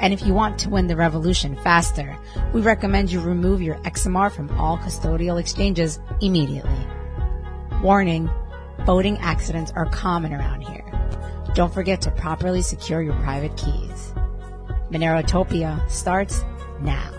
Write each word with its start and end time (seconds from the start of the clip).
And 0.00 0.12
if 0.12 0.26
you 0.26 0.34
want 0.34 0.58
to 0.60 0.70
win 0.70 0.86
the 0.86 0.96
revolution 0.96 1.56
faster, 1.56 2.16
we 2.52 2.60
recommend 2.60 3.10
you 3.10 3.20
remove 3.20 3.62
your 3.62 3.76
XMR 3.76 4.30
from 4.30 4.50
all 4.58 4.78
custodial 4.78 5.40
exchanges 5.40 5.98
immediately. 6.20 6.86
Warning, 7.82 8.30
boating 8.84 9.18
accidents 9.18 9.72
are 9.74 9.86
common 9.86 10.34
around 10.34 10.62
here. 10.62 10.84
Don't 11.54 11.72
forget 11.72 12.02
to 12.02 12.10
properly 12.10 12.62
secure 12.62 13.00
your 13.00 13.14
private 13.20 13.56
keys. 13.56 14.14
Monerotopia 14.90 15.88
starts 15.90 16.44
now. 16.80 17.12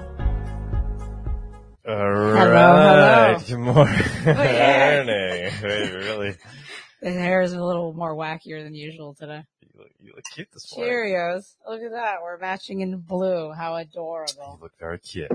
All 1.88 1.95
Hello, 1.95 2.36
hello. 2.36 3.39
Good 3.48 3.59
morning. 3.59 3.95
Oh, 4.25 4.44
yeah. 4.44 5.03
Morning. 5.03 5.53
Wait, 5.64 5.94
really? 5.94 6.36
The 7.02 7.12
hair 7.12 7.41
is 7.41 7.53
a 7.53 7.64
little 7.64 7.94
more 7.94 8.16
wackier 8.16 8.64
than 8.64 8.73
usual 8.73 9.14
today. 9.14 9.44
You 9.77 9.84
look, 9.84 9.91
you 9.99 10.13
look 10.16 10.26
cute 10.34 10.48
this 10.54 10.76
morning. 10.76 10.94
Cheerios. 10.94 11.54
Look 11.67 11.81
at 11.81 11.91
that. 11.91 12.16
We're 12.23 12.38
matching 12.40 12.81
in 12.81 12.98
blue. 12.98 13.52
How 13.52 13.76
adorable. 13.76 14.58
You 14.58 14.63
look 14.63 14.72
very 14.80 14.98
cute. 15.00 15.31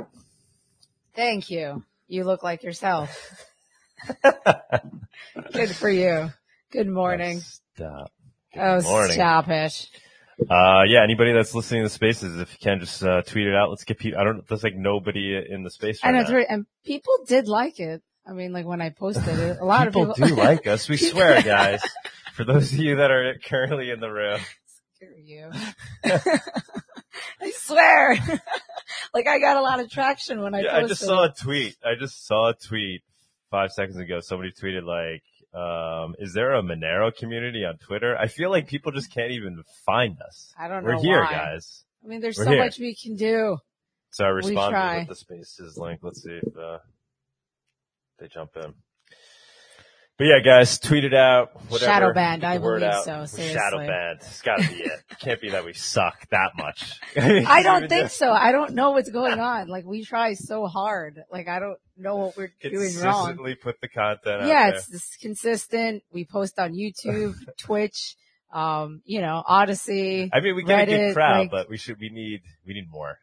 Thank 1.15 1.51
you. 1.51 1.84
You 2.09 2.24
look 2.24 2.42
like 2.42 2.62
yourself. 2.65 3.45
Good 5.52 5.70
for 5.76 5.88
you. 5.90 6.30
Good 6.73 6.88
morning. 6.88 7.40
Stop. 7.74 8.10
Good 8.52 8.60
Oh, 8.60 8.82
morning. 8.82 9.13
stop 9.13 9.48
it. 9.48 9.88
Uh, 10.51 10.82
yeah, 10.88 11.04
anybody 11.04 11.32
that's 11.32 11.54
listening 11.54 11.85
to 11.85 11.88
Spaces, 11.88 12.40
if 12.40 12.51
you 12.52 12.59
can 12.60 12.80
just, 12.80 13.02
uh, 13.04 13.23
tweet 13.23 13.46
it 13.46 13.54
out. 13.54 13.70
Let's 13.70 13.85
get 13.85 13.98
people, 13.98 14.18
I 14.18 14.24
don't, 14.24 14.46
there's 14.48 14.65
like 14.65 14.74
nobody 14.74 15.40
in 15.48 15.63
the 15.63 15.70
space 15.70 16.01
I 16.02 16.10
right 16.10 16.23
know, 16.23 16.29
now. 16.29 16.35
right. 16.37 16.46
And 16.48 16.66
people 16.85 17.13
did 17.29 17.46
like 17.46 17.79
it. 17.79 18.02
I 18.26 18.32
mean, 18.32 18.52
like 18.52 18.66
when 18.66 18.80
I 18.80 18.90
posted 18.90 19.38
it, 19.38 19.59
a 19.60 19.65
lot 19.65 19.87
people 19.87 20.10
of 20.10 20.16
people 20.16 20.29
do 20.29 20.35
like 20.37 20.66
us. 20.66 20.88
We 20.88 20.96
swear, 20.96 21.43
guys. 21.43 21.80
For 22.35 22.45
those 22.45 22.73
of 22.73 22.79
you 22.79 22.97
that 22.97 23.11
are 23.11 23.35
currently 23.45 23.91
in 23.91 24.01
the 24.01 24.11
room, 24.11 24.41
Screw 24.95 25.09
you. 25.23 25.51
I 26.05 27.52
swear. 27.55 28.13
like 29.15 29.27
I 29.27 29.38
got 29.38 29.57
a 29.57 29.63
lot 29.63 29.80
of 29.80 29.91
traction 29.91 30.41
when 30.41 30.55
I 30.55 30.60
yeah, 30.60 30.80
posted 30.80 30.85
I 30.85 30.88
just 30.88 31.01
saw 31.03 31.25
a 31.25 31.33
tweet. 31.33 31.77
I 31.85 31.95
just 31.99 32.27
saw 32.27 32.51
a 32.51 32.55
tweet 32.55 33.03
five 33.51 33.73
seconds 33.73 33.97
ago. 33.99 34.21
Somebody 34.21 34.53
tweeted 34.53 34.85
like, 34.85 35.23
um, 35.55 36.15
is 36.19 36.33
there 36.33 36.55
a 36.55 36.63
Monero 36.63 37.15
community 37.15 37.65
on 37.65 37.79
Twitter? 37.79 38.16
I 38.16 38.29
feel 38.29 38.51
like 38.51 38.69
people 38.69 38.93
just 38.93 39.13
can't 39.13 39.33
even 39.33 39.63
find 39.85 40.16
us. 40.23 40.53
I 40.59 40.69
don't 40.69 40.85
know. 40.85 40.97
We're 40.97 41.03
here, 41.03 41.21
why. 41.21 41.33
guys. 41.33 41.85
I 42.05 42.09
mean, 42.09 42.21
there's 42.21 42.38
We're 42.38 42.45
so 42.45 42.51
here. 42.51 42.65
much 42.65 42.79
we 42.79 42.95
can 42.95 43.16
do. 43.16 43.59
So 44.10 44.25
I 44.25 44.29
responded 44.29 44.99
with 45.01 45.09
the 45.09 45.16
spaces 45.16 45.77
link. 45.77 46.01
Let's 46.03 46.23
see 46.23 46.38
if, 46.43 46.57
uh, 46.57 46.79
they 48.19 48.29
jump 48.29 48.51
in. 48.57 48.75
But 50.18 50.24
yeah, 50.27 50.41
guys, 50.45 50.79
tweet 50.79 51.05
it 51.05 51.15
out. 51.15 51.51
Whatever. 51.68 51.91
Shadow 51.91 52.13
banned, 52.13 52.45
I 52.45 52.59
believe 52.59 52.82
out. 52.82 53.05
so, 53.05 53.24
seriously. 53.24 53.49
Shadow 53.55 53.79
banned. 53.79 54.19
It's 54.21 54.43
gotta 54.43 54.69
be 54.69 54.82
it. 54.82 55.01
Can't 55.21 55.41
be 55.41 55.51
that 55.51 55.65
we 55.65 55.73
suck 55.73 56.29
that 56.30 56.51
much. 56.57 57.01
I 57.16 57.63
don't 57.63 57.88
think 57.88 58.10
so. 58.10 58.30
I 58.30 58.52
don't 58.52 58.74
know 58.74 58.91
what's 58.91 59.10
going 59.10 59.41
on. 59.41 59.69
Like 59.69 59.85
we 59.85 60.04
try 60.04 60.35
so 60.35 60.66
hard. 60.66 61.21
Like 61.32 61.49
I 61.49 61.59
don't 61.60 61.79
know 61.96 62.16
what 62.16 62.37
we're 62.37 62.52
doing 62.60 62.74
wrong. 63.01 63.27
Consistently 63.27 63.54
put 63.54 63.80
the 63.80 63.88
content 63.88 64.43
out 64.43 64.49
Yeah, 64.49 64.69
it's 64.77 65.16
consistent. 65.16 66.03
We 66.12 66.25
post 66.26 66.59
on 66.59 66.72
YouTube, 66.75 67.34
Twitch, 67.59 68.15
um, 68.53 69.00
you 69.04 69.22
know, 69.22 69.42
Odysee. 69.48 70.28
I 70.32 70.41
mean, 70.41 70.54
we 70.54 70.62
get 70.62 70.82
a 70.82 70.86
good 70.86 71.15
crowd, 71.15 71.38
like- 71.41 71.50
but 71.50 71.70
we 71.70 71.78
should, 71.78 71.98
we 71.98 72.10
need, 72.10 72.42
we 72.66 72.75
need 72.75 72.91
more. 72.91 73.19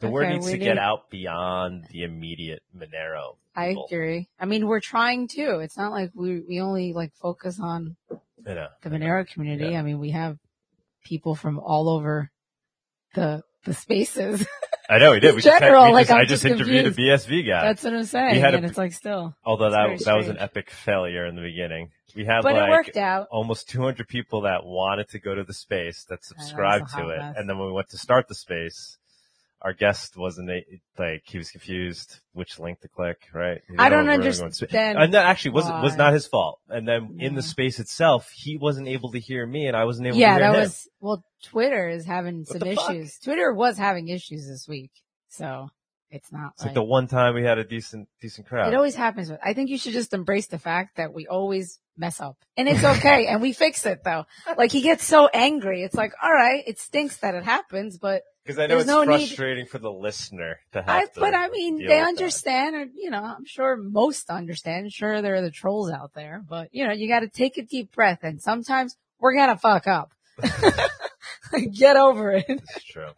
The 0.00 0.08
Okay, 0.08 0.12
word 0.12 0.28
needs 0.28 0.50
to 0.50 0.58
get 0.58 0.76
out 0.76 1.08
beyond 1.10 1.86
the 1.90 2.02
immediate 2.02 2.60
Monero. 2.76 3.36
I 3.56 3.74
agree. 3.86 4.28
I 4.38 4.44
mean, 4.44 4.66
we're 4.66 4.80
trying 4.80 5.28
to. 5.28 5.60
It's 5.60 5.76
not 5.76 5.90
like 5.92 6.10
we 6.14 6.40
we 6.40 6.60
only 6.60 6.92
like 6.92 7.12
focus 7.14 7.58
on 7.60 7.96
know. 8.44 8.68
the 8.82 8.90
Monero 8.90 9.26
community. 9.26 9.72
Yeah. 9.72 9.80
I 9.80 9.82
mean, 9.82 9.98
we 9.98 10.10
have 10.10 10.38
people 11.04 11.34
from 11.34 11.58
all 11.58 11.88
over 11.88 12.30
the 13.14 13.42
the 13.64 13.74
spaces. 13.74 14.46
I 14.88 14.98
know 14.98 15.10
we 15.12 15.20
did. 15.20 15.34
We 15.36 15.42
just, 15.42 15.58
general, 15.58 15.86
we 15.86 15.92
like, 15.92 16.06
just, 16.06 16.16
I'm 16.16 16.26
just 16.26 16.42
just 16.42 16.44
interviewed 16.44 16.86
a 16.86 16.92
BSV 16.92 17.46
guy. 17.48 17.64
That's 17.66 17.82
what 17.82 17.94
I'm 17.94 18.04
saying. 18.04 18.40
had 18.40 18.54
a- 18.54 18.58
and 18.58 18.66
it's 18.66 18.78
like 18.78 18.92
still, 18.92 19.34
Although 19.44 19.70
that 19.70 19.98
that 20.04 20.16
was 20.16 20.28
an 20.28 20.38
epic 20.38 20.70
failure 20.70 21.26
in 21.26 21.34
the 21.34 21.42
beginning. 21.42 21.90
We 22.14 22.24
had 22.24 22.42
but 22.42 22.54
it 22.54 22.60
like 22.60 22.70
worked 22.70 22.96
out. 22.96 23.26
almost 23.30 23.68
200 23.68 24.08
people 24.08 24.42
that 24.42 24.64
wanted 24.64 25.08
to 25.10 25.18
go 25.18 25.34
to 25.34 25.44
the 25.44 25.52
space 25.52 26.04
that 26.04 26.14
I 26.14 26.16
know, 26.16 26.20
subscribed 26.22 26.90
to 26.94 27.08
it, 27.10 27.18
mess. 27.18 27.34
and 27.36 27.48
then 27.48 27.58
when 27.58 27.66
we 27.66 27.74
went 27.74 27.90
to 27.90 27.98
start 27.98 28.28
the 28.28 28.34
space, 28.34 28.96
our 29.62 29.72
guest 29.72 30.16
wasn't 30.16 30.50
like 30.98 31.22
he 31.24 31.38
was 31.38 31.50
confused 31.50 32.20
which 32.32 32.58
link 32.58 32.80
to 32.80 32.88
click. 32.88 33.16
Right? 33.32 33.60
I 33.78 33.86
oh, 33.86 33.90
don't 33.90 34.04
know 34.06 34.12
where 34.12 34.20
we 34.20 34.26
were 34.28 34.32
going 34.34 34.50
to 34.50 34.52
spa- 34.52 34.64
understand 34.66 34.98
And 35.02 35.14
that 35.14 35.26
actually 35.26 35.52
was 35.52 35.64
was 35.66 35.96
not 35.96 36.12
his 36.12 36.26
fault. 36.26 36.60
And 36.68 36.86
then 36.86 37.16
in 37.18 37.34
the 37.34 37.42
space 37.42 37.80
itself, 37.80 38.30
he 38.34 38.56
wasn't 38.58 38.88
able 38.88 39.12
to 39.12 39.18
hear 39.18 39.46
me, 39.46 39.66
and 39.66 39.76
I 39.76 39.84
wasn't 39.84 40.08
able 40.08 40.18
Yeah, 40.18 40.38
to 40.38 40.44
hear 40.44 40.52
that 40.52 40.54
him. 40.56 40.60
was 40.62 40.88
well. 41.00 41.24
Twitter 41.44 41.88
is 41.88 42.04
having 42.06 42.38
What 42.40 42.48
some 42.48 42.58
the 42.60 42.74
fuck? 42.74 42.90
issues. 42.90 43.18
Twitter 43.18 43.52
was 43.52 43.78
having 43.78 44.08
issues 44.08 44.46
this 44.48 44.66
week, 44.68 44.90
so 45.28 45.68
it's 46.10 46.32
not 46.32 46.52
It's 46.54 46.62
like 46.62 46.68
like, 46.68 46.74
the 46.74 46.82
one 46.82 47.06
time 47.08 47.34
we 47.34 47.42
had 47.44 47.58
a 47.58 47.64
decent 47.64 48.08
decent 48.20 48.46
crowd. 48.48 48.72
it 48.72 48.76
always 48.76 48.94
happens. 48.94 49.30
I 49.44 49.52
think 49.54 49.70
you 49.70 49.78
should 49.78 49.92
just 49.92 50.12
embrace 50.14 50.46
the 50.48 50.58
fact 50.58 50.96
that 50.96 51.12
we 51.12 51.26
always 51.26 51.78
mess 51.98 52.20
up, 52.20 52.36
and 52.56 52.68
it's 52.68 52.84
okay, 52.84 53.26
and 53.26 53.40
we 53.40 53.52
fix 53.52 53.86
it 53.86 54.00
though. 54.04 54.24
Like 54.56 54.72
he 54.72 54.80
gets 54.82 55.04
so 55.04 55.28
angry, 55.32 55.82
it's 55.82 55.94
like, 55.94 56.12
all 56.22 56.32
right, 56.32 56.62
it 56.66 56.78
stinks 56.78 57.16
that 57.18 57.34
it 57.34 57.44
happens, 57.44 57.98
but 57.98 58.22
Because 58.44 58.58
I 58.58 58.62
know 58.66 58.68
there's 58.76 58.82
it's 58.82 58.88
no 58.88 59.04
need- 59.04 59.26
frustrating 59.28 59.66
for 59.66 59.78
the 59.78 59.90
listener 59.90 60.58
to 60.72 60.80
have 60.82 60.88
I, 60.88 61.04
to. 61.06 61.20
but 61.20 61.34
I 61.34 61.48
mean, 61.48 61.78
they 61.78 61.84
with 61.84 61.88
that. 61.90 62.08
understand, 62.08 62.74
or 62.76 62.86
you 62.94 63.10
know, 63.10 63.22
I'm 63.24 63.44
sure 63.46 63.76
most 63.76 64.30
understand. 64.30 64.92
Sure, 64.92 65.22
there 65.22 65.34
are 65.36 65.42
the 65.42 65.50
trolls 65.50 65.90
out 65.90 66.12
there, 66.14 66.42
but 66.48 66.68
you 66.72 66.86
know, 66.86 66.92
you 66.92 67.08
got 67.08 67.20
to 67.20 67.28
take 67.28 67.56
a 67.58 67.62
deep 67.62 67.92
breath, 67.92 68.20
and 68.22 68.40
sometimes 68.40 68.96
we're 69.18 69.34
gonna 69.34 69.56
fuck 69.56 69.86
up. 69.86 70.10
Get 71.72 71.96
over 71.96 72.32
it. 72.32 72.44
It's 72.48 72.84
true. 72.84 73.10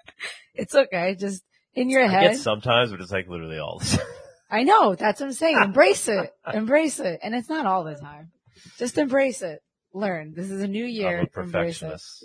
It's 0.54 0.74
okay. 0.74 1.16
Just 1.18 1.42
in 1.74 1.88
your 1.90 2.04
I 2.04 2.08
head. 2.08 2.22
get 2.32 2.38
sometimes, 2.38 2.90
but 2.90 3.00
it's 3.00 3.10
like 3.10 3.26
literally 3.28 3.58
all 3.58 3.78
the 3.78 3.84
time. 3.96 4.06
I 4.50 4.62
know. 4.64 4.94
That's 4.94 5.20
what 5.20 5.26
I'm 5.26 5.32
saying. 5.32 5.58
Embrace 5.62 6.08
it. 6.08 6.30
Embrace 6.52 7.00
it. 7.00 7.20
And 7.22 7.34
it's 7.34 7.48
not 7.48 7.66
all 7.66 7.84
the 7.84 7.94
time. 7.96 8.30
Just 8.78 8.98
embrace 8.98 9.42
it. 9.42 9.62
Learn. 9.94 10.34
This 10.34 10.50
is 10.50 10.62
a 10.62 10.68
new 10.68 10.84
year. 10.84 11.20
I'm 11.20 11.24
a 11.24 11.28
perfectionist. 11.28 12.24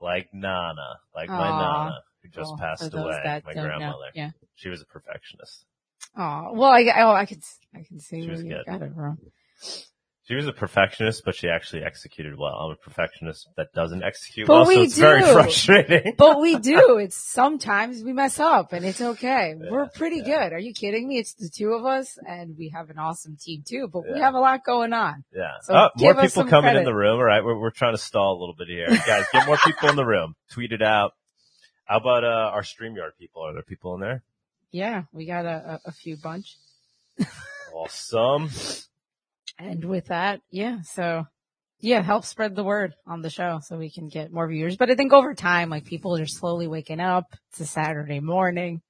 Like 0.00 0.28
Nana, 0.32 1.00
like 1.14 1.28
my 1.28 1.48
Nana, 1.48 2.02
who 2.22 2.28
just 2.28 2.50
Well, 2.50 2.58
passed 2.58 2.92
away, 2.92 3.42
my 3.46 3.52
grandmother. 3.52 4.10
Yeah. 4.14 4.30
She 4.54 4.68
was 4.68 4.82
a 4.82 4.86
perfectionist. 4.86 5.64
Oh, 6.16 6.52
well, 6.52 6.70
I, 6.70 6.84
oh, 6.98 7.12
I 7.12 7.24
can, 7.24 7.40
I 7.74 7.82
can 7.82 7.98
see 7.98 8.22
She 8.22 8.30
was 8.30 8.42
you 8.42 8.50
good. 8.50 8.66
got 8.66 8.82
it 8.82 8.92
wrong. 8.94 9.18
She 10.26 10.34
was 10.34 10.46
a 10.46 10.52
perfectionist, 10.52 11.22
but 11.26 11.34
she 11.34 11.50
actually 11.50 11.82
executed 11.82 12.38
well. 12.38 12.54
I'm 12.54 12.70
a 12.70 12.76
perfectionist 12.76 13.46
that 13.58 13.74
doesn't 13.74 14.02
execute 14.02 14.46
But 14.46 14.54
well, 14.54 14.66
we 14.66 14.76
so 14.76 14.82
it's 14.82 14.98
very 14.98 15.20
do. 15.20 15.32
frustrating. 15.34 16.14
But 16.16 16.40
we 16.40 16.58
do. 16.58 16.96
It's 16.96 17.16
sometimes 17.16 18.02
we 18.02 18.14
mess 18.14 18.40
up 18.40 18.72
and 18.72 18.86
it's 18.86 19.02
okay. 19.02 19.54
We're 19.54 19.86
pretty 19.90 20.22
good. 20.22 20.54
Are 20.54 20.58
you 20.58 20.72
kidding 20.72 21.06
me? 21.08 21.18
It's 21.18 21.34
the 21.34 21.50
two 21.50 21.74
of 21.74 21.84
us 21.84 22.16
and 22.26 22.56
we 22.56 22.70
have 22.74 22.88
an 22.88 22.98
awesome 22.98 23.36
team 23.38 23.64
too, 23.68 23.86
but 23.92 24.04
we 24.10 24.18
have 24.18 24.32
a 24.32 24.38
lot 24.38 24.64
going 24.64 24.94
on. 24.94 25.24
Yeah. 25.34 25.50
So 25.62 25.74
oh, 25.74 25.88
more 25.98 26.14
people 26.14 26.44
coming 26.46 26.74
in 26.74 26.84
the 26.84 26.94
room. 26.94 27.18
All 27.18 27.24
right. 27.24 27.44
We're, 27.44 27.58
we're 27.58 27.70
trying 27.70 27.94
to 27.94 28.00
stall 28.00 28.38
a 28.38 28.40
little 28.40 28.54
bit 28.56 28.68
here. 28.68 28.86
Guys, 28.88 29.26
get 29.30 29.46
more 29.46 29.58
people 29.58 29.90
in 29.90 29.96
the 29.96 30.06
room. 30.06 30.36
Tweet 30.50 30.72
it 30.72 30.82
out. 30.82 31.12
How 31.84 31.98
about, 31.98 32.24
uh, 32.24 32.50
our 32.54 32.62
StreamYard 32.62 33.18
people? 33.18 33.42
Are 33.42 33.52
there 33.52 33.62
people 33.62 33.94
in 33.96 34.00
there? 34.00 34.22
Yeah, 34.70 35.02
we 35.12 35.26
got 35.26 35.44
a, 35.44 35.80
a, 35.84 35.88
a 35.88 35.92
few 35.92 36.16
bunch. 36.16 36.56
Awesome. 37.74 38.50
And 39.58 39.84
with 39.84 40.06
that, 40.06 40.40
yeah, 40.50 40.80
so 40.82 41.26
yeah, 41.80 42.02
help 42.02 42.24
spread 42.24 42.56
the 42.56 42.64
word 42.64 42.94
on 43.06 43.22
the 43.22 43.30
show 43.30 43.60
so 43.62 43.76
we 43.76 43.90
can 43.90 44.08
get 44.08 44.32
more 44.32 44.48
viewers. 44.48 44.76
But 44.76 44.90
I 44.90 44.94
think 44.94 45.12
over 45.12 45.34
time, 45.34 45.70
like 45.70 45.84
people 45.84 46.16
are 46.16 46.26
slowly 46.26 46.66
waking 46.66 47.00
up. 47.00 47.26
It's 47.50 47.60
a 47.60 47.66
Saturday 47.66 48.20
morning 48.20 48.80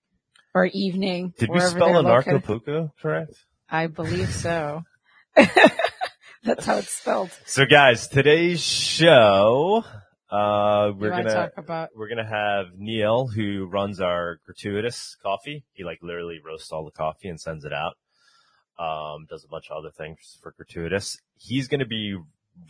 or 0.55 0.67
evening. 0.67 1.33
Did 1.39 1.51
we 1.51 1.61
spell 1.61 2.03
they're 2.03 2.23
Anarchapulco 2.23 2.91
correct? 3.01 3.35
I 3.69 3.89
believe 3.89 4.33
so. 4.33 4.83
That's 5.35 6.67
how 6.67 6.77
it's 6.77 6.93
spelled. 6.93 7.31
So 7.47 7.65
guys, 7.65 8.07
today's 8.07 8.63
show, 8.63 9.83
uh, 10.31 10.91
We 10.95 11.01
we're 11.01 11.11
gonna, 11.11 11.35
talk 11.35 11.53
about 11.57 11.89
we're 11.97 12.09
gonna 12.09 12.29
have 12.29 12.67
Neil 12.77 13.27
who 13.27 13.67
runs 13.67 14.01
our 14.01 14.39
gratuitous 14.45 15.17
coffee. 15.23 15.65
He 15.73 15.85
like 15.85 15.99
literally 16.03 16.39
roasts 16.45 16.71
all 16.71 16.85
the 16.85 16.91
coffee 16.91 17.29
and 17.29 17.41
sends 17.41 17.65
it 17.65 17.73
out. 17.73 17.95
Um, 18.79 19.27
does 19.29 19.45
a 19.45 19.49
bunch 19.49 19.71
of 19.71 19.77
other 19.77 19.91
things 19.91 20.39
for 20.43 20.53
gratuitous. 20.53 21.21
He's 21.39 21.69
gonna 21.69 21.87
be 21.87 22.19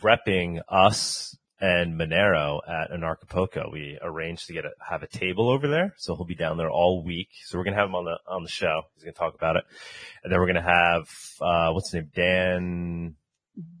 repping 0.01 0.61
us 0.69 1.37
and 1.59 1.99
Monero 1.99 2.59
at 2.67 2.91
Anarchapulco. 2.91 3.71
We 3.71 3.97
arranged 4.01 4.47
to 4.47 4.53
get 4.53 4.65
a, 4.65 4.71
have 4.87 5.03
a 5.03 5.07
table 5.07 5.49
over 5.49 5.67
there. 5.67 5.93
So 5.97 6.15
he'll 6.15 6.25
be 6.25 6.35
down 6.35 6.57
there 6.57 6.69
all 6.69 7.03
week. 7.03 7.29
So 7.45 7.57
we're 7.57 7.63
going 7.63 7.75
to 7.75 7.79
have 7.79 7.89
him 7.89 7.95
on 7.95 8.05
the, 8.05 8.17
on 8.27 8.43
the 8.43 8.49
show. 8.49 8.83
He's 8.95 9.03
going 9.03 9.13
to 9.13 9.19
talk 9.19 9.35
about 9.35 9.55
it. 9.55 9.63
And 10.23 10.31
then 10.31 10.39
we're 10.39 10.51
going 10.51 10.63
to 10.63 10.69
have, 10.69 11.09
uh, 11.41 11.71
what's 11.71 11.91
his 11.91 12.01
name? 12.01 12.11
Dan. 12.13 13.15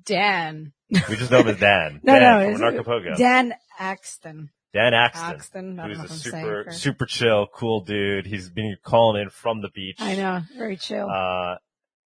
Dan. 0.05 0.71
We 0.89 1.15
just 1.17 1.31
know 1.31 1.41
him 1.41 1.49
as 1.49 1.59
Dan. 1.59 1.99
No, 2.03 2.17
Dan 2.17 2.51
no, 2.51 2.57
from 2.57 2.61
Anarchapulco. 2.61 3.17
Dan 3.17 3.53
Axton. 3.77 4.49
Dan 4.73 4.93
Axton. 4.93 5.35
Axton. 5.35 5.77
Who's 5.77 5.99
a 5.99 6.03
if 6.03 6.11
I'm 6.11 6.17
saying 6.17 6.45
super, 6.45 6.71
super 6.71 7.05
chill, 7.05 7.47
cool 7.53 7.81
dude. 7.81 8.25
He's 8.25 8.49
been 8.49 8.77
calling 8.83 9.21
in 9.21 9.29
from 9.29 9.61
the 9.61 9.69
beach. 9.69 9.97
I 9.99 10.15
know. 10.15 10.41
Very 10.57 10.77
chill. 10.77 11.09
Uh, 11.09 11.55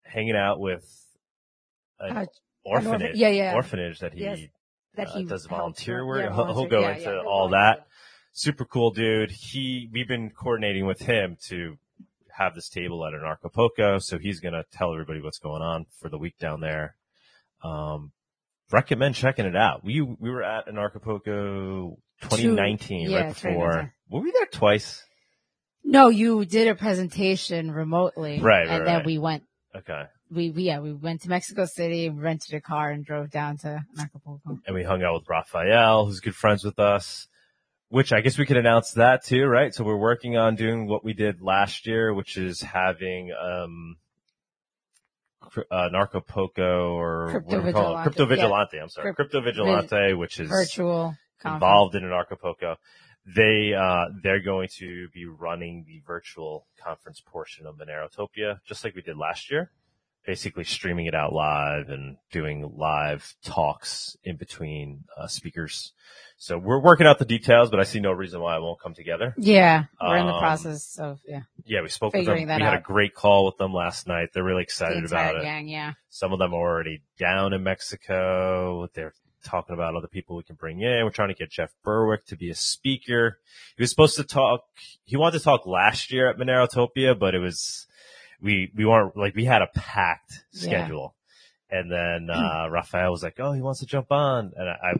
hanging 0.08 0.36
out 0.36 0.58
with 0.60 0.84
an 2.00 2.16
Uh, 2.16 2.26
orphanage. 2.64 3.16
yeah, 3.16 3.28
yeah. 3.28 3.54
orphanage 3.54 4.00
that 4.00 4.12
he 4.14 4.20
Yes, 4.22 4.40
that 4.94 5.08
uh, 5.08 5.18
he 5.18 5.24
does 5.24 5.46
volunteer 5.46 6.04
work. 6.06 6.22
yeah, 6.24 6.32
he'll, 6.34 6.46
he'll 6.54 6.66
go 6.66 6.80
Yeah, 6.80 6.96
into 6.96 7.20
all 7.20 7.50
that. 7.50 7.86
Super 8.32 8.64
cool 8.64 8.90
dude. 8.92 9.30
He 9.30 9.88
we've 9.92 10.08
been 10.08 10.30
coordinating 10.30 10.86
with 10.86 11.00
him 11.00 11.36
to 11.48 11.76
have 12.30 12.54
this 12.54 12.68
table 12.68 13.04
at 13.04 13.12
an 13.14 13.20
Anarchapulco, 13.20 14.00
so 14.02 14.18
he's 14.18 14.40
gonna 14.40 14.64
tell 14.72 14.92
everybody 14.92 15.20
what's 15.20 15.38
going 15.38 15.62
on 15.62 15.86
for 16.00 16.08
the 16.08 16.18
week 16.18 16.38
down 16.38 16.60
there. 16.60 16.94
Um, 17.64 18.12
recommend 18.70 19.16
checking 19.16 19.44
it 19.46 19.56
out. 19.56 19.82
We 19.84 20.00
we 20.02 20.30
were 20.30 20.44
at 20.44 20.68
an 20.68 20.76
Anarchapulco 20.76 21.96
2019 22.22 23.10
yeah, 23.10 23.18
right 23.24 23.28
before. 23.34 23.94
Were 24.10 24.20
we 24.20 24.30
there 24.30 24.46
twice? 24.46 25.04
No, 25.84 26.08
you 26.08 26.44
did 26.44 26.68
a 26.68 26.74
presentation 26.74 27.70
remotely. 27.70 28.40
Right, 28.40 28.66
right, 28.66 28.68
And 28.68 28.86
then 28.86 28.96
right. 28.98 29.06
we 29.06 29.18
went, 29.18 29.44
Okay. 29.78 30.02
we, 30.30 30.50
we, 30.50 30.64
yeah, 30.64 30.80
we 30.80 30.92
went 30.92 31.22
to 31.22 31.28
Mexico 31.28 31.64
City, 31.64 32.08
rented 32.10 32.54
a 32.54 32.60
car 32.60 32.90
and 32.90 33.04
drove 33.04 33.30
down 33.30 33.56
to 33.58 33.84
Acapulco. 33.98 34.58
and 34.66 34.74
we 34.74 34.82
hung 34.82 35.02
out 35.02 35.14
with 35.14 35.28
Raphael, 35.28 36.06
who's 36.06 36.20
good 36.20 36.34
friends 36.34 36.64
with 36.64 36.78
us. 36.78 37.28
Which 37.90 38.12
I 38.12 38.20
guess 38.20 38.36
we 38.36 38.44
could 38.44 38.58
announce 38.58 38.92
that 38.92 39.24
too, 39.24 39.46
right? 39.46 39.74
So 39.74 39.82
we're 39.82 39.96
working 39.96 40.36
on 40.36 40.56
doing 40.56 40.86
what 40.86 41.02
we 41.04 41.14
did 41.14 41.40
last 41.40 41.86
year, 41.86 42.12
which 42.12 42.36
is 42.36 42.60
having 42.60 43.32
um, 43.32 43.96
uh, 45.70 45.88
Anarchapulco 45.88 46.90
or 46.90 47.28
Crypto 47.30 47.48
what 47.50 47.60
do 47.60 47.66
we 47.66 47.72
call 47.72 47.82
it? 47.82 47.96
Vigilante, 47.96 48.02
Crypto 48.02 48.22
yeah. 48.24 48.28
Vigilante. 48.28 48.78
I'm 48.78 48.88
sorry, 48.90 49.14
Crypt- 49.14 49.30
Crypto 49.32 49.40
Vigilante, 49.40 50.12
which 50.14 50.38
is 50.38 50.50
Virtual 50.50 51.16
conference. 51.40 51.54
involved 51.62 51.94
in 51.94 52.02
Anarchapulco. 52.02 52.76
They 53.34 53.74
uh, 53.74 54.06
they're 54.22 54.42
going 54.42 54.68
to 54.78 55.08
be 55.12 55.26
running 55.26 55.84
the 55.86 56.02
virtual 56.06 56.66
conference 56.82 57.20
portion 57.24 57.66
of 57.66 57.76
Monerotopia, 57.76 58.60
just 58.66 58.84
like 58.84 58.94
we 58.94 59.02
did 59.02 59.16
last 59.16 59.50
year. 59.50 59.70
Basically, 60.26 60.64
streaming 60.64 61.06
it 61.06 61.14
out 61.14 61.32
live 61.32 61.88
and 61.88 62.18
doing 62.30 62.72
live 62.76 63.34
talks 63.42 64.14
in 64.24 64.36
between 64.36 65.04
uh, 65.16 65.26
speakers. 65.26 65.92
So 66.36 66.58
we're 66.58 66.80
working 66.80 67.06
out 67.06 67.18
the 67.18 67.24
details, 67.24 67.70
but 67.70 67.80
I 67.80 67.84
see 67.84 67.98
no 67.98 68.12
reason 68.12 68.40
why 68.40 68.56
it 68.56 68.60
won't 68.60 68.78
come 68.78 68.92
together. 68.94 69.34
Yeah. 69.38 69.84
We're 70.00 70.18
in 70.18 70.26
the 70.26 70.32
Um, 70.32 70.38
process 70.40 70.98
of, 70.98 71.20
yeah. 71.26 71.42
Yeah, 71.64 71.80
we 71.82 71.88
spoke 71.88 72.12
with 72.12 72.26
them. 72.26 72.34
We 72.36 72.44
had 72.46 72.74
a 72.74 72.80
great 72.80 73.14
call 73.14 73.46
with 73.46 73.56
them 73.56 73.72
last 73.72 74.06
night. 74.06 74.28
They're 74.34 74.44
really 74.44 74.62
excited 74.62 74.98
entire 74.98 75.30
about 75.30 75.40
it. 75.40 75.44
gang, 75.44 75.66
yeah. 75.66 75.94
Some 76.10 76.32
of 76.34 76.38
them 76.38 76.52
are 76.52 76.58
already 76.58 77.00
down 77.18 77.54
in 77.54 77.62
Mexico. 77.62 78.88
They're 78.94 79.14
talking 79.44 79.74
about 79.74 79.94
other 79.96 80.06
people 80.08 80.36
we 80.36 80.42
can 80.42 80.56
bring 80.56 80.80
in. 80.80 81.04
We're 81.04 81.10
trying 81.10 81.28
to 81.28 81.34
get 81.34 81.50
Jeff 81.50 81.70
Berwick 81.84 82.26
to 82.26 82.36
be 82.36 82.50
a 82.50 82.54
speaker. 82.54 83.38
He 83.76 83.82
was 83.82 83.90
supposed 83.90 84.16
to 84.16 84.24
talk, 84.24 84.62
he 85.04 85.16
wanted 85.16 85.38
to 85.38 85.44
talk 85.44 85.66
last 85.66 86.12
year 86.12 86.28
at 86.28 86.36
Monerotopia, 86.38 87.18
but 87.18 87.34
it 87.34 87.38
was, 87.38 87.86
we, 88.40 88.70
we 88.74 88.84
weren't, 88.84 89.16
like, 89.16 89.34
we 89.34 89.44
had 89.44 89.62
a 89.62 89.68
packed 89.74 90.44
Yeah. 90.52 90.60
schedule. 90.60 91.14
And 91.70 91.90
then, 91.90 92.28
uh, 92.34 92.68
Raphael 92.70 93.10
was 93.10 93.22
like, 93.22 93.38
oh, 93.38 93.52
he 93.52 93.60
wants 93.62 93.80
to 93.80 93.86
jump 93.86 94.10
on. 94.10 94.52
And 94.56 94.68
I, 94.68 94.72
I, 94.72 94.92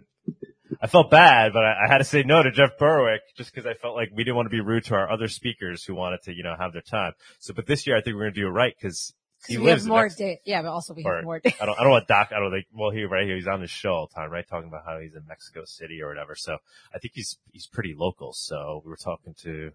I 0.83 0.87
felt 0.87 1.11
bad, 1.11 1.53
but 1.53 1.65
I, 1.65 1.87
I 1.87 1.89
had 1.91 1.99
to 1.99 2.05
say 2.05 2.23
no 2.23 2.43
to 2.43 2.51
Jeff 2.53 2.79
Berwick 2.79 3.23
just 3.37 3.53
because 3.53 3.67
I 3.67 3.75
felt 3.75 3.97
like 3.97 4.11
we 4.15 4.23
didn't 4.23 4.37
want 4.37 4.47
to 4.47 4.51
be 4.51 4.61
rude 4.61 4.85
to 4.85 4.95
our 4.95 5.11
other 5.11 5.27
speakers 5.29 5.83
who 5.85 5.95
wanted 5.95 6.23
to, 6.25 6.35
you 6.35 6.43
know, 6.43 6.55
have 6.59 6.73
their 6.73 6.83
time. 6.83 7.15
So, 7.41 7.53
but 7.55 7.67
this 7.67 7.87
year 7.87 7.97
I 7.97 8.01
think 8.03 8.15
we're 8.15 8.25
going 8.25 8.35
to 8.35 8.41
do 8.43 8.47
it 8.47 8.51
right 8.51 8.75
because 8.81 9.13
he 9.47 9.57
we 9.59 9.65
lives 9.67 9.83
have 9.83 9.89
more. 9.89 10.09
Yeah, 10.45 10.63
but 10.63 10.71
also 10.71 10.95
we 10.95 11.05
Or- 11.05 11.17
have 11.17 11.25
more. 11.25 11.41
I 11.45 11.67
don't, 11.67 11.79
I 11.79 11.83
don't 11.83 11.91
want 11.91 12.09
Doc, 12.09 12.31
I 12.35 12.41
don't 12.41 12.51
think, 12.51 12.67
well, 12.73 12.91
he, 12.91 13.05
right 13.05 13.25
here, 13.25 13.37
he's 13.37 13.47
on 13.47 13.61
the 13.61 13.67
show 13.67 13.91
all 13.91 14.07
the 14.09 14.15
time, 14.15 14.31
right? 14.31 14.47
Talking 14.49 14.69
about 14.69 14.85
how 14.85 14.99
he's 14.99 15.15
in 15.15 15.27
Mexico 15.29 15.65
City 15.65 16.03
or 16.03 16.09
whatever. 16.09 16.35
So 16.35 16.59
I 16.95 16.99
think 16.99 17.13
he's, 17.15 17.39
he's 17.53 17.67
pretty 17.67 17.95
local. 17.97 18.33
So 18.33 18.83
we 18.85 18.91
were 18.91 18.97
talking 18.97 19.35
to 19.43 19.73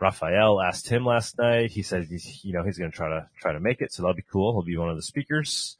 Raphael, 0.00 0.60
asked 0.60 0.88
him 0.88 1.04
last 1.04 1.38
night. 1.38 1.70
He 1.70 1.82
said 1.82 2.06
he's, 2.08 2.44
you 2.44 2.52
know, 2.52 2.64
he's 2.64 2.78
going 2.78 2.90
to 2.90 2.96
try 2.96 3.08
to, 3.08 3.28
try 3.40 3.52
to 3.52 3.60
make 3.60 3.80
it. 3.80 3.92
So 3.92 4.02
that'll 4.02 4.14
be 4.14 4.24
cool. 4.30 4.52
He'll 4.52 4.62
be 4.62 4.76
one 4.76 4.90
of 4.90 4.96
the 4.96 5.02
speakers. 5.02 5.76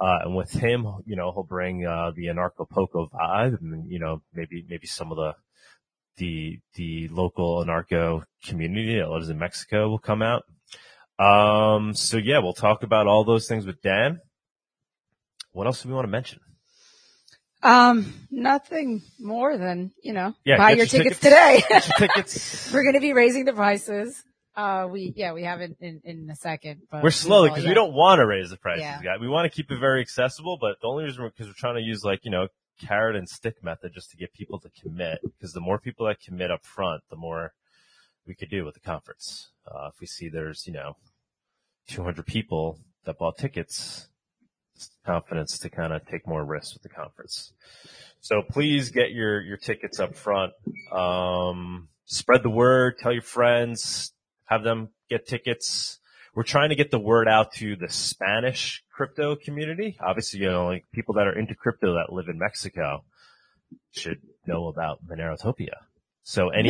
Uh, 0.00 0.18
and 0.24 0.34
with 0.34 0.50
him, 0.52 0.86
you 1.04 1.14
know, 1.14 1.30
he'll 1.32 1.42
bring, 1.42 1.84
uh, 1.86 2.10
the 2.16 2.26
Anarchapulco 2.26 3.10
vibe 3.10 3.60
and, 3.60 3.90
you 3.90 3.98
know, 3.98 4.22
maybe, 4.32 4.64
maybe 4.68 4.86
some 4.86 5.10
of 5.12 5.16
the, 5.16 5.34
the, 6.16 6.58
the 6.74 7.08
local 7.08 7.64
anarcho 7.64 8.24
community 8.44 8.98
that 8.98 9.10
lives 9.10 9.28
in 9.28 9.38
Mexico 9.38 9.88
will 9.88 9.98
come 9.98 10.22
out. 10.22 10.44
Um, 11.20 11.94
so 11.94 12.16
yeah, 12.16 12.38
we'll 12.38 12.54
talk 12.54 12.82
about 12.82 13.06
all 13.06 13.24
those 13.24 13.46
things 13.46 13.66
with 13.66 13.82
Dan. 13.82 14.20
What 15.52 15.66
else 15.66 15.82
do 15.82 15.88
we 15.88 15.94
want 15.94 16.06
to 16.06 16.10
mention? 16.10 16.40
Um, 17.62 18.14
nothing 18.30 19.02
more 19.18 19.58
than, 19.58 19.92
you 20.02 20.14
know, 20.14 20.34
Yeah, 20.44 20.56
buy 20.56 20.70
your 20.70 20.78
your 20.78 20.86
tickets, 20.86 21.20
tickets. 21.20 21.20
today. 21.20 21.82
Tickets. 21.98 22.72
We're 22.72 22.84
going 22.84 22.94
to 22.94 23.00
be 23.00 23.12
raising 23.12 23.44
the 23.44 23.52
prices. 23.52 24.22
Uh, 24.56 24.88
we, 24.90 25.12
yeah, 25.14 25.32
we 25.32 25.44
have 25.44 25.60
it 25.60 25.76
in, 25.80 26.00
in 26.04 26.28
a 26.30 26.36
second, 26.36 26.82
but 26.90 27.02
We're 27.02 27.10
slowly 27.10 27.50
because 27.50 27.64
yeah. 27.64 27.70
we 27.70 27.74
don't 27.74 27.92
want 27.92 28.18
to 28.20 28.26
raise 28.26 28.50
the 28.50 28.56
prices, 28.56 28.82
Yeah. 28.82 29.02
guys. 29.02 29.18
We 29.20 29.28
want 29.28 29.50
to 29.50 29.54
keep 29.54 29.70
it 29.70 29.78
very 29.78 30.00
accessible, 30.00 30.56
but 30.60 30.80
the 30.80 30.88
only 30.88 31.04
reason 31.04 31.24
because 31.26 31.46
we're 31.48 31.52
trying 31.56 31.76
to 31.76 31.82
use 31.82 32.02
like 32.02 32.24
you 32.24 32.30
know 32.30 32.48
carrot 32.80 33.14
and 33.14 33.28
stick 33.28 33.62
method 33.62 33.92
just 33.94 34.10
to 34.10 34.16
get 34.16 34.32
people 34.32 34.58
to 34.60 34.70
commit. 34.82 35.20
Because 35.22 35.52
the 35.52 35.60
more 35.60 35.78
people 35.78 36.06
that 36.06 36.20
commit 36.20 36.50
up 36.50 36.64
front, 36.64 37.02
the 37.10 37.16
more 37.16 37.52
we 38.26 38.34
could 38.34 38.50
do 38.50 38.64
with 38.64 38.74
the 38.74 38.80
conference. 38.80 39.50
Uh, 39.70 39.88
if 39.94 40.00
we 40.00 40.06
see 40.06 40.28
there's 40.28 40.66
you 40.66 40.72
know 40.72 40.96
200 41.90 42.26
people 42.26 42.78
that 43.04 43.18
bought 43.18 43.38
tickets, 43.38 44.08
confidence 45.04 45.58
to 45.58 45.68
kind 45.68 45.92
of 45.92 46.06
take 46.06 46.26
more 46.26 46.44
risks 46.44 46.74
with 46.74 46.82
the 46.82 46.88
conference. 46.88 47.52
So 48.20 48.42
please 48.42 48.90
get 48.90 49.12
your 49.12 49.40
your 49.40 49.56
tickets 49.56 49.98
up 49.98 50.14
front. 50.14 50.52
Um, 50.92 51.88
spread 52.04 52.42
the 52.42 52.50
word. 52.50 52.98
Tell 52.98 53.12
your 53.12 53.22
friends. 53.22 54.12
Have 54.44 54.62
them 54.62 54.90
get 55.08 55.26
tickets. 55.26 55.98
We're 56.34 56.42
trying 56.44 56.68
to 56.68 56.76
get 56.76 56.90
the 56.90 56.98
word 56.98 57.28
out 57.28 57.52
to 57.54 57.76
the 57.76 57.88
Spanish 57.88 58.84
crypto 58.92 59.34
community. 59.36 59.96
Obviously, 60.00 60.40
you 60.40 60.50
know, 60.50 60.66
like 60.66 60.84
people 60.92 61.14
that 61.14 61.26
are 61.26 61.36
into 61.36 61.54
crypto 61.54 61.94
that 61.94 62.12
live 62.12 62.28
in 62.28 62.38
Mexico 62.38 63.04
should 63.92 64.20
know 64.46 64.68
about 64.68 65.04
Monerotopia. 65.06 65.74
So 66.22 66.50
any 66.50 66.68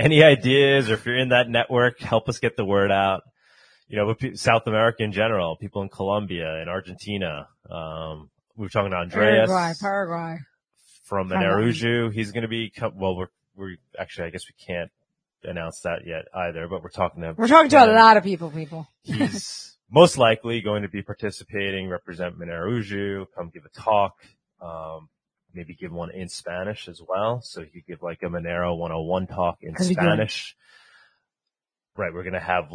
any 0.00 0.22
ideas 0.24 0.90
or 0.90 0.94
if 0.94 1.06
you're 1.06 1.18
in 1.18 1.28
that 1.28 1.48
network, 1.48 2.00
help 2.00 2.28
us 2.28 2.38
get 2.38 2.56
the 2.56 2.64
word 2.64 2.90
out. 2.90 3.22
You 3.90 3.96
know, 3.96 4.06
with 4.06 4.38
South 4.38 4.62
America 4.66 5.02
in 5.02 5.10
general, 5.10 5.56
people 5.56 5.82
in 5.82 5.88
Colombia 5.88 6.60
and 6.60 6.70
Argentina. 6.70 7.48
Um, 7.68 8.30
we 8.56 8.64
were 8.64 8.68
talking 8.68 8.92
to 8.92 8.96
Andreas 8.96 9.50
Paraguay, 9.50 9.72
Paraguay. 9.80 10.38
from. 11.02 11.28
Monerujo. 11.28 12.12
He's 12.12 12.30
going 12.30 12.42
to 12.42 12.48
be, 12.48 12.72
well, 12.94 13.16
we're, 13.16 13.26
we're 13.56 13.76
actually, 13.98 14.28
I 14.28 14.30
guess 14.30 14.42
we 14.48 14.64
can't 14.64 14.92
announce 15.42 15.80
that 15.80 16.06
yet 16.06 16.26
either, 16.32 16.68
but 16.68 16.84
we're 16.84 16.90
talking 16.90 17.22
to 17.22 17.34
We're 17.36 17.48
talking 17.48 17.70
to 17.70 17.84
a 17.84 17.92
lot 17.92 18.16
of 18.16 18.22
people, 18.22 18.50
people. 18.50 18.86
He's 19.02 19.76
most 19.90 20.18
likely 20.18 20.60
going 20.60 20.82
to 20.82 20.88
be 20.88 21.02
participating, 21.02 21.88
represent 21.88 22.38
Monerujo, 22.38 23.26
come 23.34 23.50
give 23.52 23.64
a 23.64 23.80
talk, 23.80 24.14
um, 24.62 25.08
maybe 25.52 25.74
give 25.74 25.90
one 25.90 26.12
in 26.12 26.28
Spanish 26.28 26.88
as 26.88 27.00
well. 27.04 27.40
So 27.42 27.62
he 27.62 27.70
could 27.70 27.86
give 27.86 28.02
like 28.02 28.22
a 28.22 28.26
Monero 28.26 28.78
101 28.78 29.26
talk 29.26 29.58
in. 29.62 29.74
Spanish. 29.76 30.54
Right. 31.96 32.12
We're 32.14 32.22
going 32.22 32.34
to 32.34 32.40
have, 32.40 32.70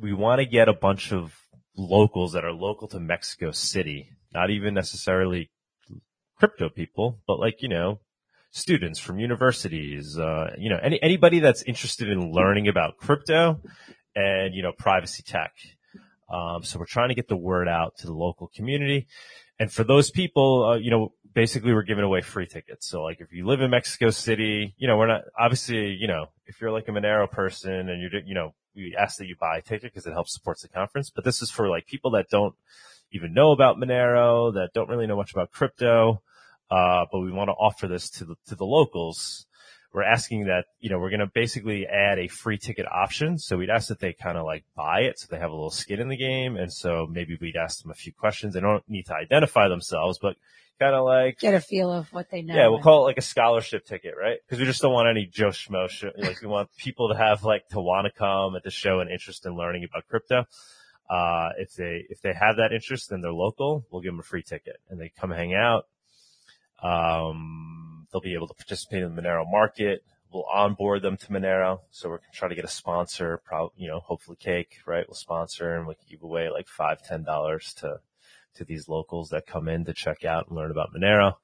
we 0.00 0.12
want 0.12 0.40
to 0.40 0.46
get 0.46 0.68
a 0.68 0.72
bunch 0.72 1.12
of 1.12 1.34
locals 1.76 2.32
that 2.32 2.44
are 2.44 2.52
local 2.52 2.88
to 2.88 3.00
Mexico 3.00 3.50
City, 3.50 4.08
not 4.32 4.50
even 4.50 4.74
necessarily 4.74 5.50
crypto 6.38 6.68
people, 6.68 7.18
but 7.26 7.38
like, 7.38 7.62
you 7.62 7.68
know, 7.68 8.00
students 8.50 8.98
from 8.98 9.18
universities, 9.18 10.18
uh, 10.18 10.54
you 10.58 10.70
know, 10.70 10.78
any, 10.82 11.00
anybody 11.02 11.38
that's 11.40 11.62
interested 11.62 12.08
in 12.08 12.32
learning 12.32 12.66
about 12.66 12.96
crypto 12.96 13.60
and, 14.16 14.54
you 14.54 14.62
know, 14.62 14.72
privacy 14.72 15.22
tech. 15.22 15.52
Um, 16.32 16.62
so 16.62 16.78
we're 16.78 16.86
trying 16.86 17.10
to 17.10 17.14
get 17.14 17.28
the 17.28 17.36
word 17.36 17.68
out 17.68 17.98
to 17.98 18.06
the 18.06 18.14
local 18.14 18.50
community. 18.54 19.06
And 19.58 19.70
for 19.70 19.84
those 19.84 20.10
people, 20.10 20.64
uh, 20.64 20.76
you 20.76 20.90
know, 20.90 21.12
basically 21.34 21.72
we're 21.72 21.82
giving 21.82 22.04
away 22.04 22.22
free 22.22 22.46
tickets. 22.46 22.88
So 22.88 23.02
like 23.02 23.20
if 23.20 23.32
you 23.32 23.46
live 23.46 23.60
in 23.60 23.70
Mexico 23.70 24.10
City, 24.10 24.74
you 24.78 24.88
know, 24.88 24.96
we're 24.96 25.08
not, 25.08 25.22
obviously, 25.38 25.92
you 25.92 26.08
know, 26.08 26.26
if 26.46 26.60
you're 26.60 26.72
like 26.72 26.88
a 26.88 26.92
Monero 26.92 27.30
person 27.30 27.88
and 27.88 28.00
you're, 28.00 28.22
you 28.24 28.34
know, 28.34 28.54
we 28.74 28.96
ask 28.96 29.18
that 29.18 29.26
you 29.26 29.36
buy 29.38 29.58
a 29.58 29.62
ticket 29.62 29.92
because 29.92 30.06
it 30.06 30.12
helps 30.12 30.32
support 30.32 30.60
the 30.60 30.68
conference, 30.68 31.10
but 31.10 31.24
this 31.24 31.42
is 31.42 31.50
for 31.50 31.68
like 31.68 31.86
people 31.86 32.12
that 32.12 32.28
don't 32.30 32.54
even 33.12 33.34
know 33.34 33.52
about 33.52 33.76
Monero, 33.76 34.54
that 34.54 34.72
don't 34.72 34.88
really 34.88 35.06
know 35.06 35.16
much 35.16 35.32
about 35.32 35.50
crypto. 35.50 36.22
Uh, 36.70 37.04
but 37.10 37.20
we 37.20 37.32
want 37.32 37.48
to 37.48 37.54
offer 37.54 37.88
this 37.88 38.08
to 38.08 38.24
the, 38.24 38.36
to 38.46 38.54
the 38.54 38.64
locals 38.64 39.46
we're 39.92 40.04
asking 40.04 40.46
that, 40.46 40.66
you 40.78 40.88
know, 40.88 40.98
we're 40.98 41.10
going 41.10 41.20
to 41.20 41.26
basically 41.26 41.86
add 41.86 42.18
a 42.18 42.28
free 42.28 42.58
ticket 42.58 42.86
option. 42.86 43.38
So 43.38 43.56
we'd 43.56 43.70
ask 43.70 43.88
that 43.88 43.98
they 43.98 44.12
kind 44.12 44.38
of 44.38 44.44
like 44.44 44.64
buy 44.76 45.00
it 45.00 45.18
so 45.18 45.26
they 45.30 45.38
have 45.38 45.50
a 45.50 45.54
little 45.54 45.70
skin 45.70 46.00
in 46.00 46.08
the 46.08 46.16
game. 46.16 46.56
And 46.56 46.72
so 46.72 47.08
maybe 47.10 47.36
we'd 47.40 47.56
ask 47.56 47.82
them 47.82 47.90
a 47.90 47.94
few 47.94 48.12
questions. 48.12 48.54
They 48.54 48.60
don't 48.60 48.88
need 48.88 49.06
to 49.06 49.14
identify 49.14 49.68
themselves, 49.68 50.18
but 50.18 50.36
kind 50.78 50.94
of 50.94 51.04
like 51.04 51.38
get 51.38 51.54
a 51.54 51.60
feel 51.60 51.92
of 51.92 52.12
what 52.12 52.30
they 52.30 52.42
know. 52.42 52.54
Yeah, 52.54 52.68
we'll 52.68 52.80
call 52.80 53.02
it 53.02 53.06
like 53.06 53.18
a 53.18 53.22
scholarship 53.22 53.84
ticket, 53.84 54.14
right? 54.20 54.38
Because 54.46 54.58
we 54.58 54.64
just 54.64 54.80
don't 54.80 54.92
want 54.92 55.08
any 55.08 55.26
Joe 55.26 55.48
Schmo. 55.48 55.88
Show. 55.88 56.10
Like 56.16 56.40
we 56.40 56.48
want 56.48 56.70
people 56.76 57.10
to 57.10 57.16
have 57.16 57.44
like 57.44 57.68
to 57.68 57.80
want 57.80 58.06
to 58.06 58.12
come 58.12 58.56
at 58.56 58.62
the 58.62 58.70
show 58.70 59.00
and 59.00 59.10
interest 59.10 59.44
in 59.44 59.54
learning 59.54 59.84
about 59.84 60.08
crypto. 60.08 60.46
Uh, 61.08 61.50
if 61.58 61.74
they 61.74 62.06
if 62.08 62.22
they 62.22 62.32
have 62.32 62.56
that 62.56 62.72
interest 62.72 63.12
and 63.12 63.22
they're 63.22 63.32
local, 63.32 63.84
we'll 63.90 64.00
give 64.00 64.12
them 64.12 64.20
a 64.20 64.22
free 64.22 64.42
ticket 64.42 64.80
and 64.88 65.00
they 65.00 65.12
come 65.20 65.30
hang 65.30 65.54
out. 65.54 65.86
Um, 66.82 67.89
they'll 68.12 68.20
be 68.20 68.34
able 68.34 68.48
to 68.48 68.54
participate 68.54 69.02
in 69.02 69.14
the 69.14 69.22
Monero 69.22 69.44
market. 69.50 70.02
We'll 70.32 70.44
onboard 70.44 71.02
them 71.02 71.16
to 71.16 71.26
Monero. 71.26 71.80
So 71.90 72.08
we're 72.08 72.18
going 72.18 72.30
to 72.32 72.38
try 72.38 72.48
to 72.48 72.54
get 72.54 72.64
a 72.64 72.68
sponsor, 72.68 73.40
probably, 73.44 73.72
you 73.76 73.88
know, 73.88 74.00
hopefully 74.00 74.36
cake, 74.38 74.78
right? 74.86 75.04
We'll 75.08 75.16
sponsor 75.16 75.74
and 75.76 75.86
we 75.86 75.94
can 75.94 76.04
give 76.08 76.22
away 76.22 76.48
like 76.50 76.68
five, 76.68 77.02
ten 77.02 77.24
dollars 77.24 77.74
to, 77.80 77.96
to 78.54 78.64
these 78.64 78.88
locals 78.88 79.30
that 79.30 79.46
come 79.46 79.68
in 79.68 79.84
to 79.86 79.92
check 79.92 80.24
out 80.24 80.48
and 80.48 80.56
learn 80.56 80.70
about 80.70 80.90
Monero. 80.94 81.34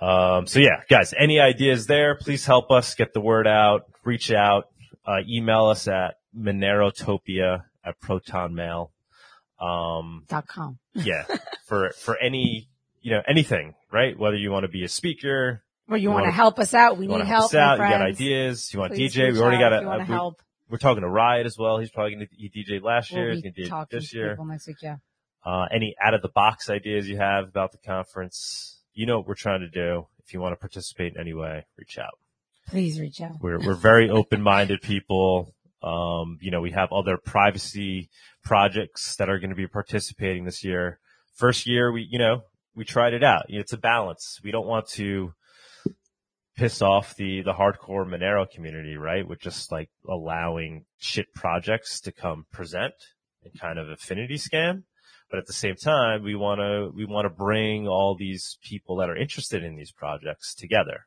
Um, 0.00 0.48
so 0.48 0.58
yeah, 0.58 0.80
guys, 0.88 1.14
any 1.16 1.38
ideas 1.38 1.86
there? 1.86 2.16
Please 2.16 2.44
help 2.44 2.72
us 2.72 2.96
get 2.96 3.14
the 3.14 3.20
word 3.20 3.46
out, 3.46 3.82
reach 4.04 4.32
out, 4.32 4.64
uh, 5.06 5.18
email 5.28 5.66
us 5.66 5.86
at 5.86 6.16
Monerotopia 6.36 7.62
at 7.84 8.00
protonmail. 8.00 8.90
Um, 9.60 10.24
dot 10.28 10.48
com. 10.48 10.78
yeah, 10.94 11.24
for, 11.66 11.90
for 11.92 12.16
any, 12.18 12.68
you 13.00 13.12
know, 13.12 13.22
anything, 13.28 13.74
right? 13.92 14.18
Whether 14.18 14.36
you 14.36 14.50
want 14.50 14.64
to 14.64 14.68
be 14.68 14.82
a 14.82 14.88
speaker, 14.88 15.62
or 15.88 15.96
you, 15.96 16.04
you 16.04 16.10
want 16.10 16.26
to 16.26 16.32
help 16.32 16.58
us 16.58 16.74
out, 16.74 16.98
we 16.98 17.06
need 17.06 17.14
help. 17.24 17.26
Help 17.26 17.44
us 17.44 17.54
out. 17.54 17.72
You 17.74 17.90
got 17.90 18.02
ideas. 18.02 18.72
You 18.72 18.80
want 18.80 18.92
Please 18.92 19.14
DJ? 19.14 19.32
We 19.32 19.40
already 19.40 19.58
got 19.58 19.72
a. 19.72 19.88
a 19.88 19.98
we, 19.98 20.04
help. 20.04 20.40
We're 20.68 20.78
talking 20.78 21.02
to 21.02 21.08
Riot 21.08 21.44
as 21.44 21.58
well. 21.58 21.78
He's 21.78 21.90
probably 21.90 22.14
going 22.14 22.26
to 22.26 22.34
he 22.36 22.48
DJ 22.48 22.82
last 22.82 23.12
year. 23.12 23.26
We'll 23.26 23.34
He's 23.34 23.42
going 23.42 23.54
to 23.54 23.62
DJ 23.62 23.88
this 23.90 24.14
year. 24.14 24.36
Next 24.40 24.66
week, 24.66 24.76
yeah. 24.82 24.96
Uh, 25.44 25.66
any 25.74 25.94
out 26.02 26.14
of 26.14 26.22
the 26.22 26.28
box 26.28 26.70
ideas 26.70 27.08
you 27.08 27.18
have 27.18 27.48
about 27.48 27.72
the 27.72 27.78
conference? 27.78 28.80
You 28.94 29.06
know 29.06 29.18
what 29.18 29.26
we're 29.26 29.34
trying 29.34 29.60
to 29.60 29.68
do. 29.68 30.06
If 30.24 30.32
you 30.32 30.40
want 30.40 30.52
to 30.52 30.56
participate 30.56 31.14
in 31.14 31.20
any 31.20 31.34
way, 31.34 31.66
reach 31.76 31.98
out. 31.98 32.18
Please 32.68 33.00
reach 33.00 33.20
out. 33.20 33.32
We're 33.40 33.58
we're 33.58 33.74
very 33.74 34.08
open 34.08 34.40
minded 34.40 34.82
people. 34.82 35.54
Um, 35.82 36.38
you 36.40 36.50
know, 36.50 36.60
we 36.60 36.70
have 36.70 36.92
other 36.92 37.16
privacy 37.16 38.08
projects 38.44 39.16
that 39.16 39.28
are 39.28 39.38
going 39.38 39.50
to 39.50 39.56
be 39.56 39.66
participating 39.66 40.44
this 40.44 40.62
year. 40.62 41.00
First 41.34 41.66
year, 41.66 41.90
we, 41.90 42.06
you 42.08 42.18
know, 42.18 42.44
we 42.74 42.84
tried 42.84 43.14
it 43.14 43.24
out. 43.24 43.46
It's 43.48 43.72
a 43.72 43.78
balance. 43.78 44.40
We 44.44 44.52
don't 44.52 44.66
want 44.66 44.86
to 44.90 45.34
piss 46.56 46.82
off 46.82 47.16
the, 47.16 47.42
the 47.42 47.54
hardcore 47.54 48.06
Monero 48.06 48.48
community, 48.48 48.96
right? 48.96 49.26
With 49.26 49.40
just 49.40 49.72
like 49.72 49.90
allowing 50.08 50.84
shit 50.98 51.32
projects 51.34 52.00
to 52.00 52.12
come 52.12 52.46
present 52.52 52.94
and 53.44 53.58
kind 53.58 53.78
of 53.78 53.88
affinity 53.88 54.36
scam. 54.36 54.84
But 55.30 55.38
at 55.38 55.46
the 55.46 55.54
same 55.54 55.76
time, 55.76 56.22
we 56.22 56.34
want 56.34 56.60
to, 56.60 56.92
we 56.94 57.06
want 57.06 57.24
to 57.24 57.30
bring 57.30 57.88
all 57.88 58.14
these 58.14 58.58
people 58.62 58.96
that 58.96 59.08
are 59.08 59.16
interested 59.16 59.64
in 59.64 59.76
these 59.76 59.90
projects 59.90 60.54
together. 60.54 61.06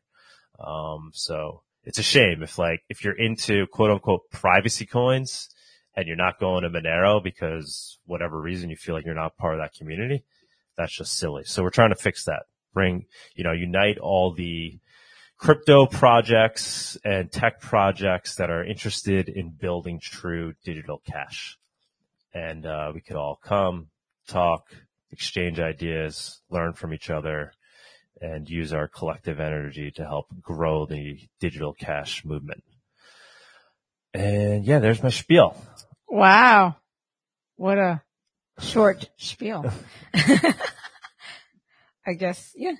Um, 0.59 1.11
so 1.13 1.61
it's 1.83 1.99
a 1.99 2.03
shame 2.03 2.41
if 2.41 2.57
like, 2.57 2.81
if 2.89 3.03
you're 3.03 3.17
into 3.17 3.67
quote 3.67 3.91
unquote 3.91 4.21
privacy 4.31 4.87
coins 4.87 5.49
and 5.95 6.07
you're 6.07 6.15
not 6.15 6.39
going 6.39 6.63
to 6.63 6.69
Monero 6.69 7.23
because 7.23 7.99
whatever 8.05 8.41
reason 8.41 8.71
you 8.71 8.75
feel 8.75 8.95
like 8.95 9.05
you're 9.05 9.13
not 9.13 9.37
part 9.37 9.53
of 9.53 9.59
that 9.59 9.75
community, 9.75 10.23
that's 10.75 10.97
just 10.97 11.13
silly. 11.13 11.43
So 11.45 11.61
we're 11.61 11.69
trying 11.69 11.91
to 11.91 11.95
fix 11.95 12.25
that. 12.25 12.43
Bring, 12.73 13.05
you 13.35 13.43
know, 13.43 13.53
unite 13.53 13.99
all 13.99 14.33
the 14.33 14.79
crypto 15.37 15.85
projects 15.85 16.97
and 17.03 17.31
tech 17.31 17.59
projects 17.59 18.35
that 18.35 18.49
are 18.49 18.63
interested 18.63 19.29
in 19.29 19.49
building 19.49 19.99
true 19.99 20.53
digital 20.63 21.01
cash. 21.05 21.57
And, 22.33 22.65
uh, 22.65 22.91
we 22.93 23.01
could 23.01 23.15
all 23.15 23.39
come, 23.43 23.87
talk, 24.27 24.65
exchange 25.11 25.59
ideas, 25.59 26.41
learn 26.49 26.73
from 26.73 26.93
each 26.93 27.09
other, 27.09 27.53
and 28.21 28.49
use 28.49 28.73
our 28.73 28.87
collective 28.87 29.39
energy 29.39 29.91
to 29.91 30.03
help 30.05 30.27
grow 30.41 30.85
the 30.85 31.19
digital 31.39 31.73
cash 31.73 32.23
movement. 32.25 32.63
And 34.13 34.65
yeah, 34.65 34.79
there's 34.79 35.03
my 35.03 35.09
spiel. 35.09 35.61
Wow. 36.07 36.77
What 37.57 37.77
a 37.77 38.01
short 38.59 39.09
spiel. 39.17 39.65
I 42.07 42.13
guess, 42.13 42.53
yeah. 42.55 42.75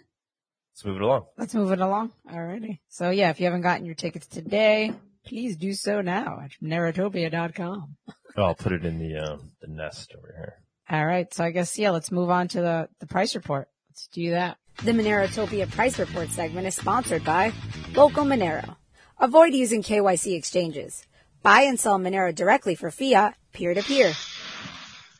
Let's 0.75 0.85
move 0.85 0.97
it 0.97 1.01
along. 1.03 1.25
Let's 1.37 1.55
move 1.55 1.71
it 1.71 1.79
along. 1.79 2.11
Alrighty. 2.29 2.79
So 2.89 3.09
yeah, 3.09 3.29
if 3.29 3.39
you 3.39 3.45
haven't 3.45 3.61
gotten 3.61 3.85
your 3.85 3.95
tickets 3.95 4.27
today, 4.27 4.91
please 5.25 5.55
do 5.55 5.73
so 5.73 6.01
now 6.01 6.41
at 6.43 6.51
monerotopia.com. 6.61 7.95
Oh, 8.35 8.43
I'll 8.43 8.55
put 8.55 8.73
it 8.73 8.83
in 8.83 8.99
the, 8.99 9.17
uh, 9.17 9.37
the 9.61 9.67
nest 9.69 10.13
over 10.17 10.33
here. 10.35 10.55
All 10.89 11.05
right. 11.05 11.33
So 11.33 11.45
I 11.45 11.51
guess, 11.51 11.79
yeah, 11.79 11.91
let's 11.91 12.11
move 12.11 12.29
on 12.29 12.49
to 12.49 12.59
the, 12.59 12.89
the 12.99 13.07
price 13.07 13.35
report. 13.35 13.69
Let's 13.89 14.07
do 14.07 14.31
that. 14.31 14.57
The 14.83 14.91
Monerotopia 14.91 15.71
price 15.71 15.97
report 15.97 16.29
segment 16.31 16.67
is 16.67 16.75
sponsored 16.75 17.23
by 17.23 17.53
Local 17.93 18.25
Monero. 18.25 18.75
Avoid 19.17 19.53
using 19.53 19.81
KYC 19.81 20.35
exchanges. 20.35 21.05
Buy 21.41 21.61
and 21.61 21.79
sell 21.79 21.97
Monero 21.97 22.35
directly 22.35 22.75
for 22.75 22.91
fiat, 22.91 23.35
peer 23.53 23.73
to 23.73 23.81
peer. 23.81 24.11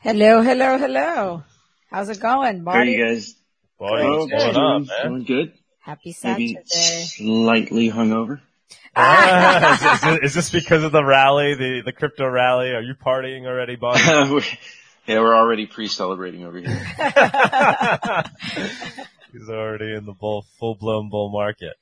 Hello, 0.02 0.42
hello, 0.42 0.78
hello. 0.78 1.44
How's 1.90 2.10
it 2.10 2.20
going, 2.20 2.62
Marty? 2.62 2.98
How 2.98 3.04
are 3.04 3.08
you 3.08 3.16
guys? 3.16 3.36
Boy, 3.78 4.10
what's 4.10 4.32
going 4.32 4.56
on, 4.56 4.86
man? 4.86 5.10
Doing 5.10 5.24
good. 5.24 5.54
Happy 5.80 6.14
Saturday. 6.14 6.54
Maybe 6.54 6.66
slightly 6.66 7.92
hungover. 7.92 8.40
Ah, 8.96 9.74
is, 9.74 9.82
is, 9.84 10.02
this, 10.02 10.20
is 10.24 10.34
this 10.34 10.50
because 10.50 10.86
of 10.86 10.94
the 10.94 11.04
rally, 11.04 11.56
the, 11.56 11.82
the 11.84 11.92
crypto 11.92 12.26
rally? 12.28 12.70
Are 12.70 12.82
you 12.82 12.94
partying 12.96 13.46
already, 13.46 13.76
Bob? 13.76 13.98
yeah, 15.08 15.20
we're 15.20 15.36
already 15.36 15.66
pre-celebrating 15.66 16.46
over 16.46 16.58
here. 16.58 16.70
He's 19.34 19.50
already 19.50 19.94
in 19.94 20.06
the 20.06 20.16
bull, 20.18 20.46
full-blown 20.58 21.10
bull 21.10 21.30
market. 21.30 21.74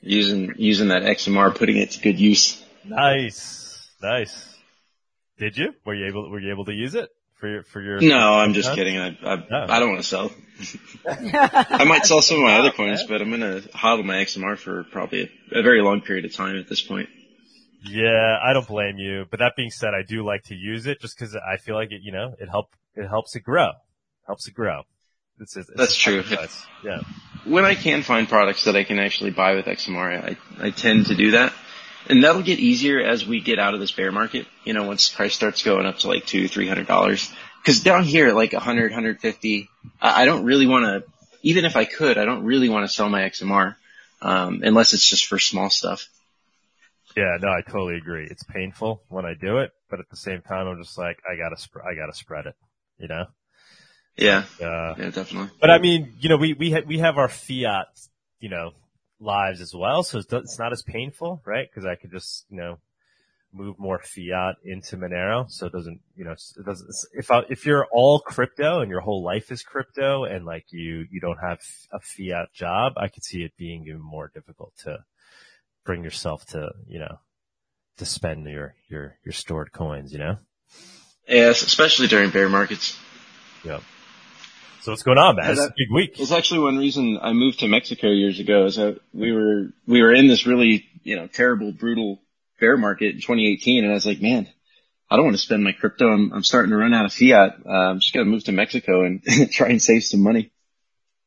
using 0.00 0.54
using 0.56 0.88
that 0.88 1.02
XMR, 1.02 1.52
putting 1.52 1.76
it 1.76 1.90
to 1.90 2.00
good 2.00 2.20
use. 2.20 2.64
Nice, 2.84 3.90
nice. 4.00 4.54
Did 5.38 5.56
you? 5.56 5.74
Were 5.84 5.94
you 5.94 6.06
able? 6.06 6.30
Were 6.30 6.38
you 6.38 6.52
able 6.52 6.66
to 6.66 6.72
use 6.72 6.94
it? 6.94 7.10
For 7.40 7.48
your 7.48 7.62
for 7.64 7.80
your? 7.80 8.00
No, 8.00 8.34
I'm 8.34 8.52
just 8.52 8.74
kidding. 8.74 8.98
I 8.98 9.08
I, 9.08 9.34
oh. 9.50 9.66
I 9.68 9.80
don't 9.80 9.90
want 9.90 10.02
to 10.02 10.06
sell. 10.06 10.30
I 11.08 11.84
might 11.84 12.04
sell 12.04 12.20
some 12.20 12.38
of 12.38 12.42
my 12.44 12.58
other 12.58 12.70
coins, 12.70 13.02
but 13.08 13.20
I'm 13.20 13.30
gonna 13.30 13.60
hodl 13.74 14.04
my 14.04 14.16
XMR 14.16 14.58
for 14.58 14.84
probably 14.84 15.30
a, 15.52 15.58
a 15.58 15.62
very 15.62 15.82
long 15.82 16.02
period 16.02 16.24
of 16.24 16.34
time 16.34 16.56
at 16.56 16.68
this 16.68 16.82
point. 16.82 17.08
Yeah, 17.82 18.36
I 18.44 18.52
don't 18.52 18.68
blame 18.68 18.98
you. 18.98 19.24
But 19.30 19.40
that 19.40 19.54
being 19.56 19.70
said, 19.70 19.90
I 19.98 20.02
do 20.06 20.24
like 20.24 20.42
to 20.44 20.54
use 20.54 20.86
it 20.86 21.00
just 21.00 21.18
because 21.18 21.34
I 21.34 21.56
feel 21.56 21.74
like 21.74 21.92
it, 21.92 22.02
you 22.02 22.12
know, 22.12 22.34
it 22.38 22.48
help 22.48 22.74
it 22.94 23.08
helps 23.08 23.34
it 23.36 23.40
grow, 23.40 23.70
helps 24.26 24.46
it 24.46 24.54
grow. 24.54 24.82
It's, 25.40 25.56
it's, 25.56 25.70
That's 25.74 25.96
true. 25.96 26.22
Yeah. 26.84 27.00
When 27.46 27.64
I 27.64 27.74
can 27.74 28.02
find 28.02 28.28
products 28.28 28.64
that 28.64 28.76
I 28.76 28.84
can 28.84 28.98
actually 28.98 29.30
buy 29.30 29.54
with 29.54 29.64
XMR, 29.64 30.36
I 30.60 30.66
I 30.66 30.70
tend 30.70 31.06
to 31.06 31.14
do 31.14 31.30
that. 31.30 31.54
And 32.08 32.24
that'll 32.24 32.42
get 32.42 32.58
easier 32.58 33.00
as 33.00 33.26
we 33.26 33.40
get 33.40 33.58
out 33.58 33.74
of 33.74 33.80
this 33.80 33.92
bear 33.92 34.10
market. 34.10 34.46
You 34.64 34.72
know, 34.72 34.84
once 34.84 35.08
price 35.08 35.34
starts 35.34 35.62
going 35.62 35.86
up 35.86 35.98
to 35.98 36.08
like 36.08 36.26
two, 36.26 36.48
three 36.48 36.68
hundred 36.68 36.86
dollars. 36.86 37.30
Cause 37.64 37.80
down 37.80 38.04
here 38.04 38.32
like 38.32 38.54
a 38.54 38.60
hundred, 38.60 38.92
hundred 38.92 39.20
fifty, 39.20 39.68
I 40.00 40.24
don't 40.24 40.44
really 40.44 40.66
want 40.66 40.84
to, 40.86 41.10
even 41.42 41.66
if 41.66 41.76
I 41.76 41.84
could, 41.84 42.16
I 42.16 42.24
don't 42.24 42.44
really 42.44 42.70
want 42.70 42.88
to 42.88 42.92
sell 42.92 43.08
my 43.08 43.20
XMR, 43.20 43.76
um, 44.22 44.62
unless 44.64 44.94
it's 44.94 45.06
just 45.06 45.26
for 45.26 45.38
small 45.38 45.68
stuff. 45.68 46.08
Yeah, 47.16 47.36
no, 47.40 47.48
I 47.48 47.60
totally 47.60 47.96
agree. 47.96 48.26
It's 48.30 48.44
painful 48.44 49.02
when 49.08 49.26
I 49.26 49.34
do 49.34 49.58
it, 49.58 49.72
but 49.90 50.00
at 50.00 50.08
the 50.08 50.16
same 50.16 50.40
time, 50.40 50.68
I'm 50.68 50.82
just 50.82 50.96
like, 50.96 51.18
I 51.30 51.36
gotta, 51.36 51.56
sp- 51.60 51.84
I 51.84 51.94
gotta 51.94 52.14
spread 52.14 52.46
it, 52.46 52.54
you 52.98 53.08
know? 53.08 53.26
Yeah. 54.16 54.44
Uh, 54.60 54.94
yeah, 54.96 55.10
definitely. 55.10 55.50
But 55.60 55.70
I 55.70 55.78
mean, 55.78 56.14
you 56.20 56.28
know, 56.28 56.36
we, 56.36 56.54
we, 56.54 56.70
ha- 56.72 56.84
we 56.86 56.98
have 56.98 57.18
our 57.18 57.28
fiat, 57.28 57.88
you 58.38 58.48
know, 58.48 58.72
lives 59.20 59.60
as 59.60 59.74
well. 59.74 60.02
So 60.02 60.18
it's 60.18 60.58
not 60.58 60.72
as 60.72 60.82
painful, 60.82 61.42
right? 61.44 61.68
Cause 61.74 61.84
I 61.84 61.94
could 61.94 62.10
just, 62.10 62.46
you 62.50 62.56
know, 62.56 62.78
move 63.52 63.78
more 63.78 63.98
fiat 63.98 64.56
into 64.64 64.96
Monero. 64.96 65.50
So 65.50 65.66
it 65.66 65.72
doesn't, 65.72 66.00
you 66.16 66.24
know, 66.24 66.32
it 66.32 66.64
doesn't, 66.64 66.88
if 67.14 67.30
I, 67.30 67.42
if 67.48 67.66
you're 67.66 67.86
all 67.92 68.20
crypto 68.20 68.80
and 68.80 68.90
your 68.90 69.00
whole 69.00 69.22
life 69.22 69.50
is 69.50 69.62
crypto 69.62 70.24
and 70.24 70.44
like 70.44 70.66
you, 70.70 71.06
you 71.10 71.20
don't 71.20 71.38
have 71.38 71.60
a 71.92 71.98
fiat 72.00 72.52
job, 72.52 72.94
I 72.96 73.08
could 73.08 73.24
see 73.24 73.42
it 73.42 73.52
being 73.56 73.86
even 73.86 74.00
more 74.00 74.30
difficult 74.32 74.72
to 74.84 75.04
bring 75.84 76.04
yourself 76.04 76.46
to, 76.46 76.70
you 76.86 77.00
know, 77.00 77.18
to 77.96 78.06
spend 78.06 78.46
your, 78.46 78.74
your, 78.88 79.16
your 79.24 79.32
stored 79.32 79.72
coins, 79.72 80.12
you 80.12 80.18
know? 80.18 80.38
Yes, 81.28 81.62
especially 81.62 82.06
during 82.06 82.30
bear 82.30 82.48
markets. 82.48 82.98
Yep. 83.64 83.82
So 84.82 84.92
what's 84.92 85.02
going 85.02 85.18
on, 85.18 85.36
man? 85.36 85.50
It's 85.50 85.60
a 85.60 85.68
big 85.76 85.92
week. 85.92 86.18
It's 86.18 86.32
actually 86.32 86.60
one 86.60 86.78
reason 86.78 87.18
I 87.20 87.32
moved 87.32 87.60
to 87.60 87.68
Mexico 87.68 88.08
years 88.08 88.40
ago. 88.40 88.64
Is 88.64 88.76
that 88.76 88.98
we 89.12 89.32
were 89.32 89.68
we 89.86 90.00
were 90.00 90.12
in 90.12 90.26
this 90.26 90.46
really 90.46 90.86
you 91.02 91.16
know 91.16 91.26
terrible, 91.26 91.72
brutal 91.72 92.20
bear 92.58 92.76
market 92.76 93.14
in 93.14 93.20
2018, 93.20 93.84
and 93.84 93.92
I 93.92 93.94
was 93.94 94.06
like, 94.06 94.22
man, 94.22 94.48
I 95.10 95.16
don't 95.16 95.24
want 95.26 95.36
to 95.36 95.42
spend 95.42 95.62
my 95.64 95.72
crypto. 95.72 96.08
I'm 96.08 96.32
I'm 96.32 96.44
starting 96.44 96.70
to 96.70 96.76
run 96.76 96.94
out 96.94 97.04
of 97.04 97.12
fiat. 97.12 97.56
Uh, 97.66 97.70
I'm 97.70 98.00
just 98.00 98.14
gonna 98.14 98.26
move 98.26 98.44
to 98.44 98.52
Mexico 98.52 99.04
and 99.04 99.22
try 99.52 99.68
and 99.68 99.82
save 99.82 100.04
some 100.04 100.22
money. 100.22 100.50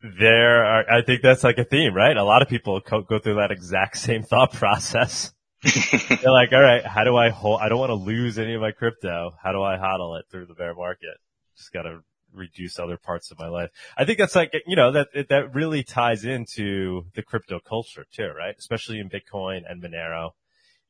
There 0.02 0.66
are, 0.66 0.90
I 0.90 1.02
think 1.04 1.22
that's 1.22 1.44
like 1.44 1.58
a 1.58 1.64
theme, 1.64 1.94
right? 1.94 2.18
A 2.18 2.24
lot 2.24 2.42
of 2.42 2.50
people 2.50 2.82
co- 2.82 3.04
go 3.04 3.20
through 3.20 3.36
that 3.36 3.52
exact 3.52 3.98
same 4.00 4.24
thought 4.24 4.52
process. 4.52 5.32
They're 5.64 6.32
like, 6.32 6.52
all 6.52 6.62
right, 6.62 6.86
how 6.86 7.06
do 7.06 7.16
I 7.16 7.30
hold, 7.30 7.62
I 7.62 7.70
don't 7.70 7.80
want 7.80 7.92
to 7.92 7.96
lose 7.96 8.38
any 8.38 8.54
of 8.54 8.60
my 8.60 8.72
crypto. 8.72 9.34
How 9.42 9.54
do 9.54 9.64
I 9.64 9.78
hodl 9.78 10.20
it 10.20 10.26
through 10.30 10.48
the 10.48 10.56
bear 10.56 10.76
market? 10.76 11.16
Just 11.56 11.72
gotta 11.72 12.02
reduce 12.34 12.80
other 12.80 12.98
parts 12.98 13.32
of 13.32 13.40
my 13.40 13.48
life. 13.48 13.70
I 13.98 14.06
think 14.06 14.18
that's 14.18 14.36
like, 14.36 14.52
you 14.66 14.76
know, 14.76 14.92
that, 14.92 15.08
that 15.30 15.54
really 15.56 15.84
ties 15.84 16.26
into 16.26 17.06
the 17.16 17.22
crypto 17.22 17.60
culture 17.60 18.06
too, 18.12 18.30
right? 18.38 18.56
Especially 18.58 19.00
in 19.00 19.10
Bitcoin 19.10 19.62
and 19.70 19.82
Monero. 19.82 20.32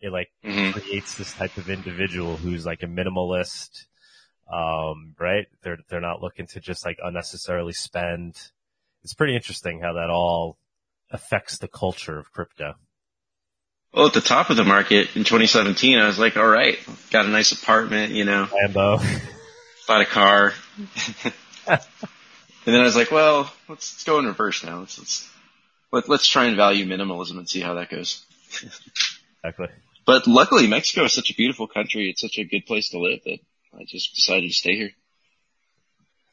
It 0.01 0.11
like 0.11 0.31
Mhm. 0.43 0.73
creates 0.73 1.15
this 1.15 1.33
type 1.33 1.55
of 1.57 1.69
individual 1.69 2.35
who's 2.37 2.65
like 2.65 2.83
a 2.83 2.87
minimalist, 2.87 3.85
um, 4.51 5.15
right? 5.19 5.47
They're, 5.61 5.77
they're 5.89 6.01
not 6.01 6.21
looking 6.21 6.47
to 6.47 6.59
just 6.59 6.85
like 6.85 6.97
unnecessarily 7.03 7.73
spend. 7.73 8.35
It's 9.03 9.13
pretty 9.13 9.35
interesting 9.35 9.79
how 9.81 9.93
that 9.93 10.09
all 10.09 10.57
affects 11.11 11.57
the 11.57 11.67
culture 11.67 12.17
of 12.19 12.31
crypto. 12.31 12.75
Well, 13.93 14.07
at 14.07 14.13
the 14.13 14.21
top 14.21 14.49
of 14.49 14.57
the 14.57 14.63
market 14.63 15.15
in 15.15 15.23
2017, 15.23 15.99
I 15.99 16.07
was 16.07 16.17
like, 16.17 16.35
all 16.35 16.47
right, 16.47 16.79
got 17.11 17.25
a 17.25 17.29
nice 17.29 17.51
apartment, 17.51 18.11
you 18.13 18.25
know, 18.25 18.47
Lambo. 18.67 18.99
bought 19.87 20.01
a 20.01 20.05
car. 20.05 20.53
and 21.67 21.79
then 22.65 22.79
I 22.79 22.83
was 22.83 22.95
like, 22.95 23.11
well, 23.11 23.51
let's, 23.69 23.93
let's 23.93 24.03
go 24.03 24.19
in 24.19 24.25
reverse 24.25 24.63
now. 24.63 24.79
Let's, 24.79 24.97
let's, 24.97 25.29
let, 25.91 26.09
let's 26.09 26.27
try 26.27 26.45
and 26.45 26.55
value 26.55 26.85
minimalism 26.85 27.37
and 27.37 27.47
see 27.47 27.61
how 27.61 27.75
that 27.75 27.89
goes. 27.89 28.25
exactly. 29.43 29.67
But 30.05 30.27
luckily, 30.27 30.67
Mexico 30.67 31.05
is 31.05 31.13
such 31.13 31.31
a 31.31 31.35
beautiful 31.35 31.67
country. 31.67 32.09
It's 32.09 32.21
such 32.21 32.37
a 32.37 32.43
good 32.43 32.65
place 32.65 32.89
to 32.89 32.99
live 32.99 33.21
that 33.25 33.39
I 33.73 33.85
just 33.87 34.15
decided 34.15 34.47
to 34.47 34.53
stay 34.53 34.75
here. 34.75 34.91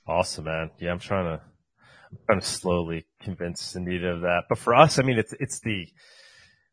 Awesome, 0.06 0.44
man. 0.44 0.70
Yeah, 0.80 0.90
I'm 0.90 0.98
trying 0.98 1.36
to, 1.36 1.42
I'm 2.10 2.18
trying 2.26 2.40
to 2.40 2.46
slowly 2.46 3.06
convince 3.22 3.74
Anita 3.74 4.08
of 4.08 4.20
that. 4.22 4.44
But 4.48 4.58
for 4.58 4.74
us, 4.74 4.98
I 4.98 5.02
mean, 5.02 5.18
it's, 5.18 5.34
it's 5.38 5.60
the, 5.60 5.86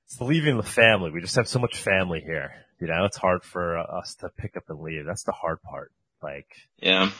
it's 0.05 0.17
the 0.17 0.23
leaving 0.23 0.57
the 0.57 0.63
family. 0.63 1.11
We 1.11 1.21
just 1.21 1.35
have 1.35 1.47
so 1.47 1.59
much 1.59 1.77
family 1.77 2.21
here. 2.21 2.51
You 2.79 2.87
know, 2.87 3.05
it's 3.05 3.17
hard 3.17 3.43
for 3.43 3.77
us 3.77 4.15
to 4.21 4.29
pick 4.37 4.55
up 4.55 4.63
and 4.69 4.79
leave. 4.79 5.05
That's 5.05 5.23
the 5.23 5.33
hard 5.33 5.61
part. 5.61 5.91
Like 6.21 6.47
Yeah. 6.79 7.11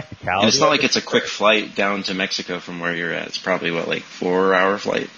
Practicality. 0.00 0.44
And 0.44 0.48
it's 0.48 0.60
not 0.60 0.68
like 0.68 0.84
it's 0.84 0.96
a 0.96 1.02
quick 1.02 1.24
flight 1.24 1.74
down 1.74 2.02
to 2.04 2.14
Mexico 2.14 2.58
from 2.58 2.80
where 2.80 2.94
you're 2.94 3.12
at. 3.12 3.28
It's 3.28 3.38
probably 3.38 3.70
what, 3.70 3.88
like 3.88 4.02
four 4.02 4.54
hour 4.54 4.78
flight? 4.78 5.08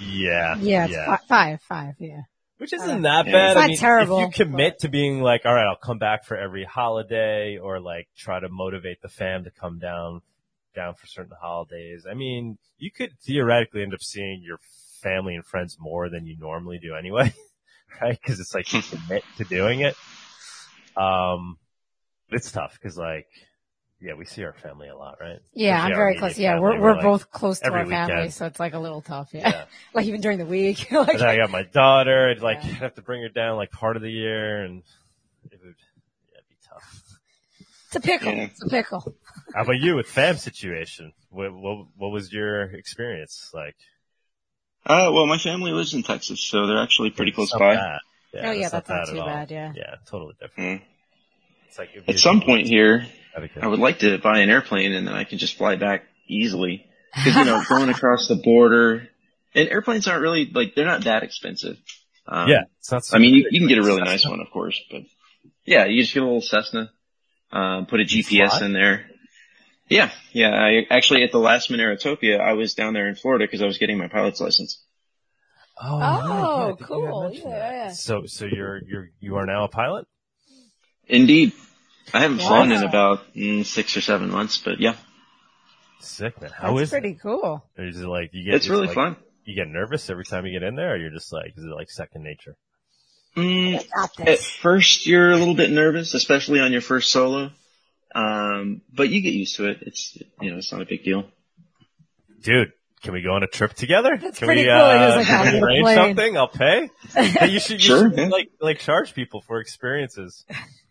yeah. 0.00 0.56
Yeah, 0.60 0.84
it's 0.86 0.94
Yeah. 0.94 1.16
five, 1.28 1.60
five, 1.62 1.94
yeah. 1.98 2.22
Which 2.58 2.72
Uh, 2.72 2.76
isn't 2.76 3.02
that 3.02 3.26
Yeah. 3.26 3.32
bad. 3.32 3.50
It's 3.50 3.56
I 3.56 3.60
not 3.60 3.68
mean, 3.68 3.78
terrible, 3.78 4.18
if 4.18 4.38
you 4.38 4.44
commit 4.44 4.78
to 4.80 4.88
being 4.88 5.20
like, 5.22 5.42
all 5.44 5.54
right, 5.54 5.66
I'll 5.66 5.76
come 5.76 5.98
back 5.98 6.24
for 6.24 6.36
every 6.36 6.64
holiday 6.64 7.56
or 7.58 7.80
like 7.80 8.08
try 8.16 8.38
to 8.40 8.48
motivate 8.48 9.00
the 9.02 9.08
fam 9.08 9.44
to 9.44 9.50
come 9.50 9.78
down, 9.78 10.22
down 10.74 10.94
for 10.94 11.06
certain 11.06 11.36
holidays. 11.40 12.06
I 12.08 12.14
mean, 12.14 12.58
you 12.78 12.90
could 12.90 13.12
theoretically 13.26 13.82
end 13.82 13.94
up 13.94 14.02
seeing 14.02 14.42
your 14.44 14.58
family 15.02 15.34
and 15.34 15.44
friends 15.44 15.76
more 15.80 16.08
than 16.08 16.26
you 16.26 16.36
normally 16.38 16.78
do 16.78 16.94
anyway, 16.94 17.32
right? 18.00 18.18
Cause 18.22 18.38
it's 18.40 18.54
like 18.54 18.72
you 18.72 18.82
commit 18.90 19.24
to 19.38 19.44
doing 19.44 19.80
it. 19.80 19.96
Um, 20.96 21.58
it's 22.30 22.50
tough 22.52 22.78
cause 22.82 22.96
like, 22.96 23.26
yeah, 24.02 24.14
we 24.14 24.24
see 24.24 24.42
our 24.44 24.52
family 24.52 24.88
a 24.88 24.96
lot, 24.96 25.18
right? 25.20 25.38
Yeah, 25.54 25.76
Especially 25.76 25.92
I'm 25.92 25.96
very 25.96 26.10
immediate 26.12 26.20
close. 26.20 26.38
Yeah, 26.38 26.50
family. 26.54 26.62
we're, 26.62 26.80
we're 26.80 26.92
like- 26.94 27.02
both 27.02 27.30
close 27.30 27.60
to 27.60 27.66
every 27.66 27.80
our 27.80 27.86
family, 27.86 28.30
so 28.30 28.46
it's 28.46 28.58
like 28.60 28.74
a 28.74 28.78
little 28.78 29.00
tough. 29.00 29.30
Yeah. 29.32 29.48
yeah. 29.48 29.64
like 29.94 30.06
even 30.06 30.20
during 30.20 30.38
the 30.38 30.46
week. 30.46 30.86
And 30.90 31.06
like, 31.08 31.18
then 31.18 31.28
I 31.28 31.36
got 31.36 31.50
my 31.50 31.62
daughter. 31.62 32.28
I'd 32.30 32.42
like 32.42 32.58
Yeah. 32.64 32.70
Have 32.74 32.94
to 32.96 33.02
bring 33.02 33.22
her 33.22 33.28
down 33.28 33.56
like 33.56 33.70
part 33.70 33.96
of 33.96 34.02
the 34.02 34.10
year, 34.10 34.62
and 34.64 34.82
it 35.50 35.60
would 35.64 35.74
yeah, 36.32 36.40
be 36.48 36.56
tough. 36.68 37.02
it's 37.86 37.96
a 37.96 38.00
pickle. 38.00 38.32
It's 38.32 38.62
a 38.62 38.68
pickle. 38.68 39.14
How 39.54 39.62
about 39.62 39.78
you 39.78 39.94
with 39.96 40.06
fam 40.08 40.36
situation? 40.36 41.12
What 41.30 41.52
what, 41.54 41.86
what 41.96 42.10
was 42.10 42.32
your 42.32 42.62
experience 42.74 43.50
like? 43.54 43.76
Uh, 44.84 45.10
well, 45.12 45.26
my 45.26 45.38
family 45.38 45.70
lives 45.70 45.94
in 45.94 46.02
Texas, 46.02 46.40
so 46.42 46.66
they're 46.66 46.82
actually 46.82 47.10
pretty 47.10 47.30
close 47.30 47.46
It's 47.52 47.52
not 47.52 47.60
by. 47.60 47.74
bad. 47.76 47.98
Yeah, 48.34 48.48
Oh, 48.48 48.50
yeah, 48.52 48.68
that's 48.68 48.88
not 48.88 48.96
bad 48.98 49.06
too 49.06 49.12
at 49.12 49.18
all. 49.20 49.26
bad, 49.26 49.50
yeah. 49.52 49.72
yeah, 49.76 49.94
totally 50.10 50.34
different. 50.40 50.80
Mm. 50.80 50.84
It's 51.68 51.78
like 51.78 51.90
At 52.08 52.18
some 52.18 52.40
point 52.40 52.66
here, 52.66 53.06
etiquette. 53.36 53.62
I 53.62 53.66
would 53.66 53.78
like 53.78 54.00
to 54.00 54.18
buy 54.18 54.40
an 54.40 54.50
airplane 54.50 54.92
and 54.92 55.06
then 55.06 55.14
I 55.14 55.24
can 55.24 55.38
just 55.38 55.56
fly 55.56 55.76
back 55.76 56.04
easily. 56.28 56.86
Cause 57.14 57.34
you 57.34 57.44
know, 57.44 57.62
going 57.68 57.88
across 57.88 58.28
the 58.28 58.36
border 58.36 59.08
and 59.54 59.68
airplanes 59.68 60.06
aren't 60.08 60.22
really 60.22 60.50
like, 60.52 60.74
they're 60.74 60.86
not 60.86 61.04
that 61.04 61.22
expensive. 61.22 61.76
Um, 62.26 62.48
yeah, 62.48 62.62
it's 62.78 62.92
not. 62.92 63.02
I 63.12 63.18
mean, 63.18 63.34
you, 63.34 63.48
you 63.50 63.60
can 63.60 63.68
get 63.68 63.78
a 63.78 63.82
really 63.82 64.00
big, 64.00 64.06
nice 64.06 64.26
one, 64.26 64.40
of 64.40 64.50
course, 64.50 64.80
but 64.90 65.02
yeah, 65.64 65.86
you 65.86 66.02
just 66.02 66.14
get 66.14 66.22
a 66.22 66.26
little 66.26 66.40
Cessna, 66.40 66.90
um, 67.50 67.86
put 67.86 68.00
a 68.00 68.04
GPS 68.04 68.58
fly? 68.58 68.66
in 68.66 68.72
there. 68.72 69.06
Yeah, 69.88 70.10
yeah. 70.32 70.50
I 70.50 70.86
actually 70.88 71.24
at 71.24 71.32
the 71.32 71.38
last 71.38 71.68
Monerotopia, 71.68 72.40
I 72.40 72.52
was 72.54 72.74
down 72.74 72.94
there 72.94 73.08
in 73.08 73.14
Florida 73.16 73.44
because 73.44 73.60
I 73.60 73.66
was 73.66 73.78
getting 73.78 73.98
my 73.98 74.08
pilot's 74.08 74.40
license. 74.40 74.82
Oh, 75.80 75.96
Oh, 75.96 75.98
right, 75.98 76.00
yeah, 76.00 76.14
I 76.14 76.66
think 76.66 76.80
you 76.80 76.84
had 76.84 76.86
cool. 76.86 77.30
Yeah, 77.32 77.72
yeah. 77.72 77.90
So 77.90 78.26
so 78.26 78.46
you're 78.46 78.80
you're 78.84 79.10
you 79.20 79.36
are 79.36 79.46
now 79.46 79.64
a 79.64 79.68
pilot. 79.68 80.06
Indeed, 81.08 81.52
I 82.12 82.20
haven't 82.20 82.38
flown 82.40 82.72
in 82.72 82.82
about 82.82 83.32
mm, 83.34 83.64
six 83.64 83.96
or 83.96 84.00
seven 84.00 84.30
months, 84.30 84.58
but 84.58 84.80
yeah, 84.80 84.96
Sick 86.00 86.40
man. 86.40 86.50
How 86.50 86.70
That's 86.72 86.82
is 86.84 86.90
pretty 86.90 87.14
cool. 87.14 87.64
Or 87.78 87.84
is 87.86 88.00
it 88.00 88.06
like 88.06 88.30
you 88.32 88.44
get? 88.44 88.54
it's 88.54 88.68
really 88.68 88.86
like, 88.88 88.94
fun. 88.94 89.16
You 89.44 89.54
get 89.54 89.68
nervous 89.68 90.10
every 90.10 90.24
time 90.24 90.46
you 90.46 90.52
get 90.58 90.66
in 90.66 90.74
there, 90.74 90.94
or 90.94 90.96
you're 90.96 91.10
just 91.10 91.32
like, 91.32 91.52
is 91.56 91.64
it 91.64 91.68
like 91.74 91.90
second 91.90 92.22
nature? 92.24 92.56
Mm, 93.36 93.82
At 94.20 94.38
first, 94.40 95.06
you're 95.06 95.30
a 95.30 95.36
little 95.36 95.54
bit 95.54 95.70
nervous, 95.70 96.12
especially 96.14 96.60
on 96.60 96.70
your 96.72 96.80
first 96.82 97.10
solo. 97.10 97.50
Um, 98.14 98.82
but 98.92 99.08
you 99.08 99.22
get 99.22 99.32
used 99.32 99.56
to 99.56 99.68
it. 99.68 99.78
It's, 99.82 100.18
you 100.40 100.50
know, 100.50 100.58
it's 100.58 100.70
not 100.70 100.82
a 100.82 100.86
big 100.86 101.02
deal. 101.02 101.24
dude, 102.42 102.72
can 103.02 103.14
we 103.14 103.22
go 103.22 103.30
on 103.34 103.42
a 103.42 103.46
trip 103.46 103.72
together? 103.72 104.18
That's 104.20 104.38
can 104.38 104.46
pretty 104.48 104.62
we, 104.62 104.68
cool. 104.68 104.76
Uh, 104.76 105.16
like, 105.16 105.26
can 105.26 105.52
we 105.54 105.60
arrange 105.60 105.94
something? 105.96 106.36
I'll 106.36 106.48
pay. 106.48 106.90
Hey, 107.14 107.48
you 107.48 107.58
should, 107.58 107.82
you 107.82 107.86
Sure, 107.88 108.10
should 108.10 108.18
yeah. 108.18 108.28
like, 108.28 108.50
like 108.60 108.78
charge 108.80 109.14
people 109.14 109.40
for 109.40 109.60
experiences. 109.60 110.44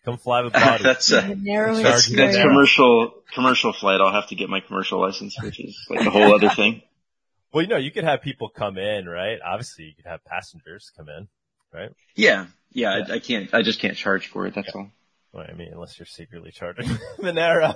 Come 0.06 0.18
fly 0.18 0.42
with 0.42 0.54
Bawdy. 0.54 0.84
that's, 0.84 1.12
Narrowly 1.12 1.84
Charge 1.84 1.94
that's, 1.94 2.10
you 2.10 2.18
that's 2.18 2.38
commercial, 2.38 3.14
commercial 3.34 3.72
flight. 3.74 4.02
I'll 4.02 4.12
have 4.14 4.30
to 4.30 4.36
get 4.36 4.50
my 4.50 4.60
commercial 4.60 5.00
license, 5.00 5.36
which 5.42 5.60
is 5.60 5.78
like 5.90 6.06
a 6.06 6.10
whole 6.10 6.34
other 6.34 6.50
thing. 6.56 6.82
well, 7.54 7.62
you 7.64 7.68
know, 7.70 7.78
you 7.78 7.92
could 7.92 8.04
have 8.04 8.22
people 8.22 8.50
come 8.50 8.78
in, 8.78 9.08
right? 9.08 9.38
Obviously, 9.46 9.86
you 9.86 9.94
could 9.96 10.06
have 10.10 10.24
passengers 10.26 10.92
come 10.98 11.08
in, 11.10 11.28
right? 11.74 11.92
Yeah. 12.16 12.48
Yeah. 12.72 13.02
I, 13.08 13.14
I 13.16 13.20
can't, 13.20 13.54
I 13.54 13.62
just 13.62 13.80
can't 13.80 13.96
charge 13.96 14.28
for 14.28 14.48
it. 14.48 14.56
That's 14.56 14.74
all. 14.74 14.90
Well, 15.34 15.46
I 15.48 15.54
mean, 15.54 15.70
unless 15.72 15.98
you're 16.00 16.06
secretly 16.08 16.52
charging 16.52 16.88
Monero. 17.20 17.76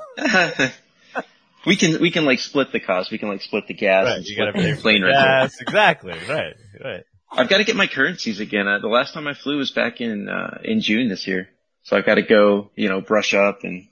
we 1.66 1.76
can, 1.76 2.02
we 2.02 2.12
can 2.12 2.26
like 2.26 2.40
split 2.40 2.72
the 2.72 2.80
cost. 2.80 3.12
We 3.12 3.18
can 3.18 3.30
like 3.30 3.42
split 3.42 3.68
the 3.68 3.74
gas 3.74 4.06
Right, 4.06 4.18
and 4.18 4.26
you 4.26 4.34
split 4.34 4.54
gotta 4.54 4.58
pay 4.64 4.72
the 4.72 4.76
for 4.78 4.82
plane 4.82 5.02
the 5.02 5.08
rental. 5.08 5.24
gas. 5.24 5.62
Exactly. 5.62 6.14
Right. 6.28 6.54
Right. 6.84 7.04
I've 7.32 7.50
got 7.50 7.58
to 7.58 7.64
get 7.66 7.76
my 7.76 7.88
currencies 7.88 8.40
again. 8.40 8.68
Uh, 8.68 8.80
the 8.80 8.88
last 8.88 9.14
time 9.14 9.28
I 9.28 9.34
flew 9.34 9.58
was 9.58 9.72
back 9.72 10.00
in, 10.00 10.30
uh, 10.30 10.60
in 10.64 10.80
June 10.82 11.10
this 11.10 11.28
year. 11.28 11.50
So 11.86 11.95
I've 11.95 12.06
got 12.06 12.15
to 12.15 12.24
go, 12.24 12.71
you 12.76 12.89
know, 12.89 13.00
brush 13.00 13.34
up 13.34 13.63
and 13.63 13.88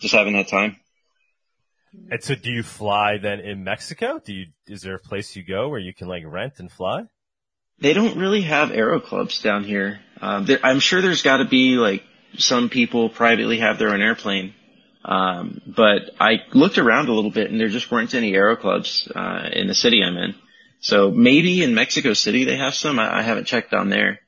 just 0.00 0.14
haven't 0.14 0.34
had 0.34 0.48
time. 0.48 0.76
And 2.10 2.22
so 2.22 2.34
do 2.34 2.50
you 2.50 2.62
fly 2.62 3.16
then 3.16 3.40
in 3.40 3.64
Mexico? 3.64 4.20
Do 4.22 4.34
you, 4.34 4.46
is 4.66 4.82
there 4.82 4.94
a 4.94 5.00
place 5.00 5.34
you 5.34 5.42
go 5.42 5.70
where 5.70 5.80
you 5.80 5.94
can 5.94 6.08
like 6.08 6.24
rent 6.26 6.54
and 6.58 6.70
fly? 6.70 7.04
They 7.80 7.94
don't 7.94 8.18
really 8.18 8.42
have 8.42 8.70
aero 8.70 9.00
clubs 9.00 9.40
down 9.40 9.64
here. 9.64 10.00
Um, 10.20 10.44
there, 10.44 10.58
I'm 10.62 10.78
sure 10.80 11.00
there's 11.00 11.22
got 11.22 11.38
to 11.38 11.46
be 11.46 11.76
like 11.76 12.02
some 12.36 12.68
people 12.68 13.08
privately 13.08 13.60
have 13.60 13.78
their 13.78 13.94
own 13.94 14.02
airplane. 14.02 14.52
Um, 15.04 15.62
but 15.66 16.10
I 16.20 16.42
looked 16.52 16.76
around 16.76 17.08
a 17.08 17.14
little 17.14 17.30
bit 17.30 17.50
and 17.50 17.58
there 17.58 17.68
just 17.68 17.90
weren't 17.90 18.14
any 18.14 18.34
aero 18.34 18.56
clubs, 18.56 19.10
uh, 19.14 19.48
in 19.52 19.68
the 19.68 19.74
city 19.74 20.02
I'm 20.02 20.18
in. 20.18 20.34
So 20.80 21.10
maybe 21.10 21.62
in 21.62 21.74
Mexico 21.74 22.12
City 22.12 22.44
they 22.44 22.58
have 22.58 22.74
some. 22.74 22.98
I, 22.98 23.20
I 23.20 23.22
haven't 23.22 23.46
checked 23.46 23.72
on 23.72 23.88
there. 23.88 24.20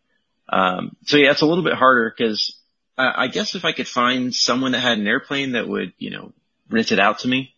Um, 0.49 0.97
so 1.05 1.19
yeah, 1.19 1.33
it's 1.33 1.43
a 1.43 1.47
little 1.47 1.65
bit 1.65 1.75
harder 1.75 2.13
because 2.17 2.60
I, 3.01 3.25
I 3.25 3.27
guess 3.29 3.55
if 3.55 3.65
I 3.65 3.73
could 3.73 3.89
find 3.89 4.35
someone 4.35 4.73
that 4.73 4.81
had 4.81 4.99
an 4.99 5.07
airplane 5.07 5.53
that 5.53 5.67
would, 5.67 5.93
you 5.99 6.11
know, 6.11 6.33
rent 6.69 6.93
it 6.93 7.01
out 7.01 7.21
to 7.21 7.29
me. 7.29 7.55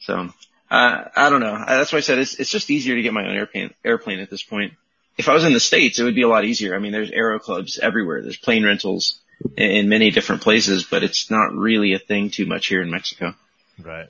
So, 0.00 0.30
uh, 0.70 1.04
I 1.14 1.30
don't 1.30 1.40
know. 1.40 1.62
That's 1.66 1.92
why 1.92 1.98
I 1.98 2.02
said 2.02 2.18
it's, 2.18 2.38
it's 2.38 2.50
just 2.50 2.70
easier 2.70 2.94
to 2.94 3.02
get 3.02 3.12
my 3.12 3.26
own 3.26 3.34
airplane, 3.34 3.74
airplane 3.84 4.20
at 4.20 4.30
this 4.30 4.42
point. 4.42 4.74
If 5.16 5.28
I 5.28 5.34
was 5.34 5.44
in 5.44 5.52
the 5.52 5.60
States, 5.60 5.98
it 5.98 6.04
would 6.04 6.14
be 6.14 6.22
a 6.22 6.28
lot 6.28 6.44
easier. 6.44 6.74
I 6.74 6.78
mean, 6.78 6.92
there's 6.92 7.10
aero 7.10 7.38
clubs 7.38 7.78
everywhere. 7.78 8.22
There's 8.22 8.36
plane 8.36 8.64
rentals 8.64 9.20
in, 9.56 9.70
in 9.70 9.88
many 9.88 10.10
different 10.10 10.42
places, 10.42 10.84
but 10.84 11.02
it's 11.02 11.30
not 11.30 11.52
really 11.52 11.94
a 11.94 11.98
thing 11.98 12.30
too 12.30 12.46
much 12.46 12.66
here 12.66 12.82
in 12.82 12.90
Mexico. 12.90 13.34
Right. 13.82 14.08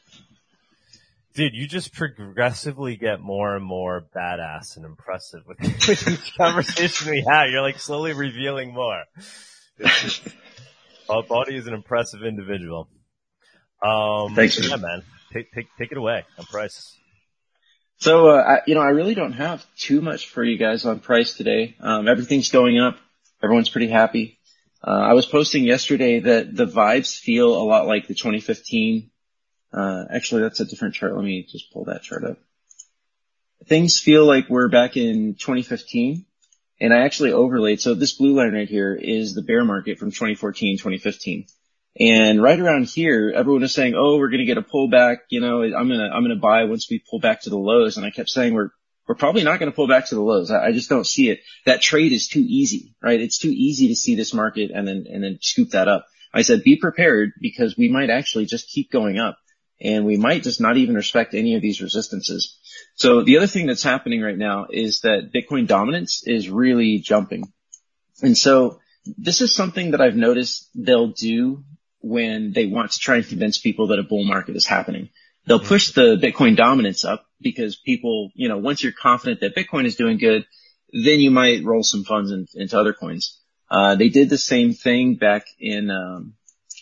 Dude, 1.34 1.54
you 1.54 1.66
just 1.66 1.92
progressively 1.92 2.96
get 2.96 3.20
more 3.20 3.56
and 3.56 3.64
more 3.64 4.04
badass 4.14 4.76
and 4.76 4.84
impressive 4.84 5.46
with, 5.46 5.60
with 5.88 6.08
each 6.08 6.36
conversation 6.36 7.10
we 7.10 7.24
have. 7.28 7.50
You're 7.50 7.62
like 7.62 7.80
slowly 7.80 8.12
revealing 8.12 8.72
more. 8.72 9.02
It's 9.78 10.20
Well, 11.08 11.22
Bawdy 11.22 11.56
is 11.56 11.66
an 11.66 11.74
impressive 11.74 12.22
individual. 12.24 12.88
Um, 13.82 14.34
Thanks, 14.34 14.58
yeah, 14.66 14.76
man. 14.76 15.02
Take, 15.32 15.52
take, 15.52 15.66
take 15.78 15.92
it 15.92 15.98
away 15.98 16.24
on 16.38 16.44
price. 16.46 16.96
So, 17.98 18.28
uh, 18.28 18.42
I, 18.42 18.60
you 18.66 18.74
know, 18.74 18.80
I 18.80 18.88
really 18.88 19.14
don't 19.14 19.32
have 19.32 19.64
too 19.76 20.00
much 20.00 20.28
for 20.28 20.42
you 20.42 20.56
guys 20.56 20.84
on 20.84 21.00
price 21.00 21.36
today. 21.36 21.76
Um, 21.80 22.08
everything's 22.08 22.50
going 22.50 22.78
up. 22.78 22.96
Everyone's 23.42 23.68
pretty 23.68 23.88
happy. 23.88 24.38
Uh, 24.82 24.90
I 24.90 25.12
was 25.14 25.26
posting 25.26 25.64
yesterday 25.64 26.20
that 26.20 26.54
the 26.54 26.66
vibes 26.66 27.18
feel 27.18 27.54
a 27.54 27.64
lot 27.64 27.86
like 27.86 28.06
the 28.06 28.14
2015. 28.14 29.10
Uh, 29.72 30.04
actually, 30.10 30.42
that's 30.42 30.60
a 30.60 30.64
different 30.64 30.94
chart. 30.94 31.14
Let 31.14 31.24
me 31.24 31.46
just 31.50 31.72
pull 31.72 31.84
that 31.86 32.02
chart 32.02 32.24
up. 32.24 32.38
things 33.66 33.98
feel 33.98 34.24
like 34.26 34.48
we're 34.48 34.68
back 34.68 34.96
in 34.96 35.34
2015 35.34 36.26
and 36.80 36.92
I 36.92 37.04
actually 37.04 37.32
overlaid. 37.32 37.80
So 37.80 37.94
this 37.94 38.14
blue 38.14 38.34
line 38.34 38.52
right 38.52 38.68
here 38.68 38.94
is 38.94 39.34
the 39.34 39.42
bear 39.42 39.64
market 39.64 39.98
from 39.98 40.10
2014, 40.10 40.78
2015. 40.78 41.46
And 41.98 42.42
right 42.42 42.58
around 42.58 42.86
here, 42.86 43.32
everyone 43.34 43.62
is 43.62 43.72
saying, 43.72 43.94
"Oh, 43.96 44.18
we're 44.18 44.30
going 44.30 44.40
to 44.40 44.46
get 44.46 44.58
a 44.58 44.62
pullback." 44.62 45.18
You 45.28 45.40
know, 45.40 45.62
I'm 45.62 45.88
gonna 45.88 46.08
I'm 46.08 46.24
gonna 46.24 46.36
buy 46.36 46.64
once 46.64 46.88
we 46.90 47.02
pull 47.08 47.20
back 47.20 47.42
to 47.42 47.50
the 47.50 47.58
lows. 47.58 47.96
And 47.96 48.04
I 48.04 48.10
kept 48.10 48.30
saying, 48.30 48.52
"We're 48.52 48.70
we're 49.06 49.14
probably 49.14 49.44
not 49.44 49.60
going 49.60 49.70
to 49.70 49.76
pull 49.76 49.86
back 49.86 50.08
to 50.08 50.14
the 50.16 50.22
lows. 50.22 50.50
I, 50.50 50.66
I, 50.66 50.72
just 50.72 50.88
don't 50.88 51.06
see 51.06 51.28
it. 51.28 51.40
That 51.66 51.82
trade 51.82 52.12
is 52.12 52.26
too 52.26 52.40
easy, 52.40 52.94
right? 53.02 53.20
It's 53.20 53.38
too 53.38 53.50
easy 53.50 53.88
to 53.88 53.94
see 53.94 54.14
this 54.14 54.32
market 54.32 54.70
and 54.74 54.88
then 54.88 55.04
and 55.08 55.22
then 55.22 55.38
scoop 55.40 55.70
that 55.70 55.86
up." 55.86 56.06
I 56.32 56.42
said, 56.42 56.64
"Be 56.64 56.76
prepared 56.76 57.30
because 57.40 57.76
we 57.76 57.88
might 57.88 58.10
actually 58.10 58.46
just 58.46 58.68
keep 58.68 58.90
going 58.90 59.20
up, 59.20 59.38
and 59.80 60.04
we 60.04 60.16
might 60.16 60.42
just 60.42 60.60
not 60.60 60.76
even 60.76 60.94
respect 60.94 61.34
any 61.34 61.54
of 61.54 61.62
these 61.62 61.82
resistances." 61.82 62.58
So 62.96 63.22
the 63.22 63.36
other 63.36 63.46
thing 63.46 63.66
that's 63.66 63.82
happening 63.82 64.20
right 64.20 64.38
now 64.38 64.66
is 64.70 65.00
that 65.00 65.32
Bitcoin 65.34 65.66
dominance 65.66 66.22
is 66.26 66.48
really 66.48 66.98
jumping, 66.98 67.52
and 68.22 68.36
so 68.36 68.80
this 69.04 69.40
is 69.40 69.54
something 69.54 69.90
that 69.90 70.00
I've 70.00 70.16
noticed 70.16 70.70
they'll 70.74 71.08
do 71.08 71.64
when 72.00 72.52
they 72.52 72.66
want 72.66 72.92
to 72.92 72.98
try 72.98 73.16
and 73.16 73.26
convince 73.26 73.58
people 73.58 73.88
that 73.88 73.98
a 73.98 74.02
bull 74.02 74.24
market 74.24 74.56
is 74.56 74.66
happening. 74.66 75.08
They'll 75.46 75.58
mm-hmm. 75.58 75.68
push 75.68 75.92
the 75.92 76.16
Bitcoin 76.16 76.56
dominance 76.56 77.04
up 77.04 77.26
because 77.40 77.76
people, 77.76 78.30
you 78.34 78.48
know, 78.48 78.58
once 78.58 78.82
you're 78.82 78.92
confident 78.92 79.40
that 79.40 79.54
Bitcoin 79.54 79.86
is 79.86 79.96
doing 79.96 80.18
good, 80.18 80.46
then 80.92 81.20
you 81.20 81.30
might 81.30 81.64
roll 81.64 81.82
some 81.82 82.04
funds 82.04 82.30
in, 82.30 82.46
into 82.54 82.78
other 82.78 82.92
coins. 82.92 83.40
Uh, 83.70 83.94
they 83.96 84.08
did 84.08 84.28
the 84.28 84.38
same 84.38 84.72
thing 84.72 85.16
back 85.16 85.46
in, 85.58 85.90
um, 85.90 86.34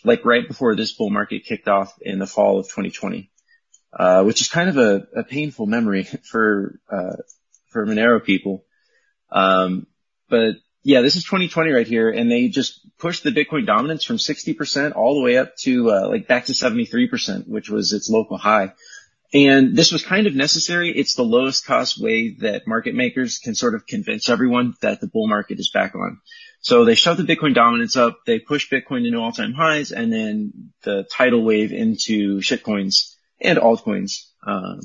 like 0.03 0.25
right 0.25 0.47
before 0.47 0.75
this 0.75 0.93
bull 0.93 1.09
market 1.09 1.45
kicked 1.45 1.67
off 1.67 1.93
in 2.01 2.19
the 2.19 2.27
fall 2.27 2.59
of 2.59 2.65
2020, 2.65 3.31
uh, 3.97 4.23
which 4.23 4.41
is 4.41 4.47
kind 4.49 4.69
of 4.69 4.77
a, 4.77 5.07
a 5.15 5.23
painful 5.23 5.65
memory 5.65 6.03
for, 6.23 6.79
uh, 6.91 7.17
for 7.69 7.85
Monero 7.85 8.23
people. 8.23 8.65
Um, 9.31 9.87
but 10.29 10.55
yeah, 10.83 11.01
this 11.01 11.15
is 11.15 11.23
2020 11.23 11.71
right 11.71 11.87
here, 11.87 12.09
and 12.09 12.29
they 12.29 12.49
just 12.49 12.81
pushed 12.97 13.23
the 13.23 13.31
Bitcoin 13.31 13.65
dominance 13.65 14.03
from 14.03 14.17
60% 14.17 14.95
all 14.95 15.15
the 15.15 15.21
way 15.21 15.37
up 15.37 15.55
to 15.57 15.91
uh, 15.91 16.07
like 16.09 16.27
back 16.27 16.45
to 16.45 16.53
73%, 16.53 17.47
which 17.47 17.69
was 17.69 17.93
its 17.93 18.09
local 18.09 18.37
high. 18.37 18.73
And 19.33 19.75
this 19.75 19.91
was 19.91 20.05
kind 20.05 20.27
of 20.27 20.35
necessary. 20.35 20.91
It's 20.91 21.15
the 21.15 21.23
lowest 21.23 21.65
cost 21.65 21.99
way 21.99 22.35
that 22.41 22.67
market 22.67 22.93
makers 22.93 23.39
can 23.39 23.55
sort 23.55 23.73
of 23.73 23.87
convince 23.87 24.29
everyone 24.29 24.75
that 24.81 25.01
the 25.01 25.07
bull 25.07 25.27
market 25.27 25.59
is 25.59 25.71
back 25.71 25.95
on. 25.95 26.19
So 26.63 26.85
they 26.85 26.95
shoved 26.95 27.19
the 27.19 27.35
Bitcoin 27.35 27.53
dominance 27.53 27.97
up, 27.97 28.19
they 28.25 28.39
pushed 28.39 28.71
Bitcoin 28.71 29.03
to 29.03 29.11
new 29.11 29.19
all-time 29.19 29.53
highs, 29.53 29.91
and 29.91 30.11
then 30.11 30.71
the 30.83 31.05
tidal 31.11 31.43
wave 31.43 31.73
into 31.73 32.37
shitcoins 32.39 33.15
and 33.41 33.59
altcoins. 33.59 34.29
Um, 34.47 34.79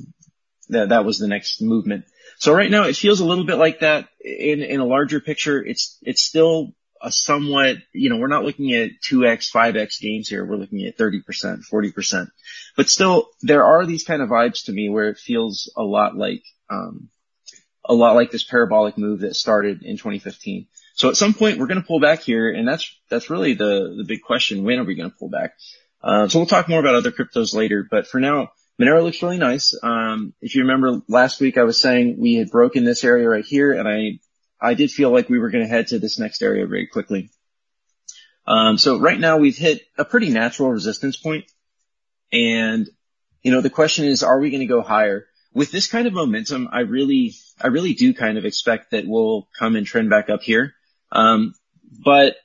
that 0.71 0.88
that 0.88 1.05
was 1.05 1.19
the 1.19 1.29
next 1.29 1.62
movement. 1.62 2.05
So 2.38 2.53
right 2.53 2.71
now 2.71 2.85
it 2.85 2.97
feels 2.97 3.21
a 3.21 3.25
little 3.25 3.45
bit 3.45 3.59
like 3.59 3.81
that 3.81 4.09
in, 4.21 4.61
in 4.62 4.81
a 4.81 4.85
larger 4.85 5.21
picture. 5.21 5.64
It's, 5.64 5.99
it's 6.03 6.21
still 6.21 6.73
a 7.01 7.12
somewhat, 7.12 7.77
you 7.93 8.11
know, 8.11 8.17
we're 8.17 8.27
not 8.27 8.45
looking 8.45 8.75
at 8.75 8.91
2x, 9.09 9.53
5x 9.53 10.01
gains 10.01 10.29
here. 10.29 10.45
We're 10.45 10.57
looking 10.57 10.85
at 10.85 10.99
30%, 10.99 11.23
40%, 11.73 12.27
but 12.77 12.88
still 12.88 13.29
there 13.41 13.64
are 13.64 13.87
these 13.87 14.03
kind 14.03 14.21
of 14.21 14.31
vibes 14.31 14.64
to 14.64 14.73
me 14.73 14.88
where 14.88 15.11
it 15.11 15.19
feels 15.19 15.73
a 15.77 15.83
lot 15.85 16.17
like, 16.17 16.43
um, 16.69 17.09
a 17.85 17.95
lot 17.95 18.17
like 18.17 18.33
this 18.33 18.43
parabolic 18.43 18.99
move 18.99 19.21
that 19.21 19.37
started 19.37 19.85
in 19.85 19.97
2015. 19.97 20.67
So 20.98 21.08
at 21.08 21.16
some 21.16 21.32
point 21.32 21.58
we're 21.58 21.66
going 21.66 21.80
to 21.80 21.87
pull 21.87 22.00
back 22.00 22.20
here 22.22 22.50
and 22.50 22.66
that's, 22.66 22.94
that's 23.08 23.30
really 23.30 23.54
the, 23.54 23.94
the 23.96 24.04
big 24.04 24.22
question. 24.22 24.64
When 24.64 24.78
are 24.78 24.84
we 24.84 24.96
going 24.96 25.11
to 25.11 25.16
pull 25.16 25.30
back? 25.30 25.54
Uh, 26.02 26.28
so 26.28 26.38
we'll 26.38 26.46
talk 26.46 26.68
more 26.68 26.80
about 26.80 26.94
other 26.94 27.12
cryptos 27.12 27.54
later, 27.54 27.87
but 27.88 28.06
for 28.06 28.20
now, 28.20 28.50
Monero 28.80 29.02
looks 29.02 29.22
really 29.22 29.38
nice. 29.38 29.76
Um, 29.82 30.34
if 30.40 30.54
you 30.54 30.62
remember 30.62 31.02
last 31.08 31.40
week, 31.40 31.58
I 31.58 31.64
was 31.64 31.80
saying 31.80 32.16
we 32.18 32.34
had 32.34 32.50
broken 32.50 32.84
this 32.84 33.02
area 33.02 33.28
right 33.28 33.44
here, 33.44 33.72
and 33.72 33.88
I 33.88 34.20
I 34.61 34.74
did 34.74 34.90
feel 34.90 35.11
like 35.11 35.28
we 35.28 35.38
were 35.38 35.50
going 35.50 35.64
to 35.64 35.70
head 35.70 35.88
to 35.88 35.98
this 35.98 36.18
next 36.18 36.42
area 36.42 36.66
very 36.66 36.87
quickly. 36.87 37.30
Um, 38.46 38.78
so 38.78 38.98
right 39.00 39.18
now 39.18 39.38
we've 39.38 39.56
hit 39.56 39.82
a 39.96 40.04
pretty 40.04 40.30
natural 40.30 40.70
resistance 40.70 41.16
point, 41.16 41.46
and 42.32 42.88
you 43.42 43.50
know 43.50 43.61
the 43.61 43.70
question 43.70 44.04
is, 44.04 44.22
are 44.22 44.38
we 44.38 44.50
going 44.50 44.61
to 44.61 44.66
go 44.66 44.80
higher? 44.80 45.26
With 45.52 45.72
this 45.72 45.88
kind 45.88 46.06
of 46.06 46.12
momentum, 46.12 46.68
I 46.70 46.80
really 46.80 47.34
I 47.61 47.68
really 47.68 47.94
do 47.94 48.14
kind 48.14 48.38
of 48.38 48.44
expect 48.44 48.92
that 48.92 49.08
we'll 49.08 49.48
come 49.58 49.74
and 49.74 49.87
trend 49.87 50.08
back 50.08 50.30
up 50.30 50.42
here. 50.42 50.74
Um, 51.11 51.55
but 52.05 52.37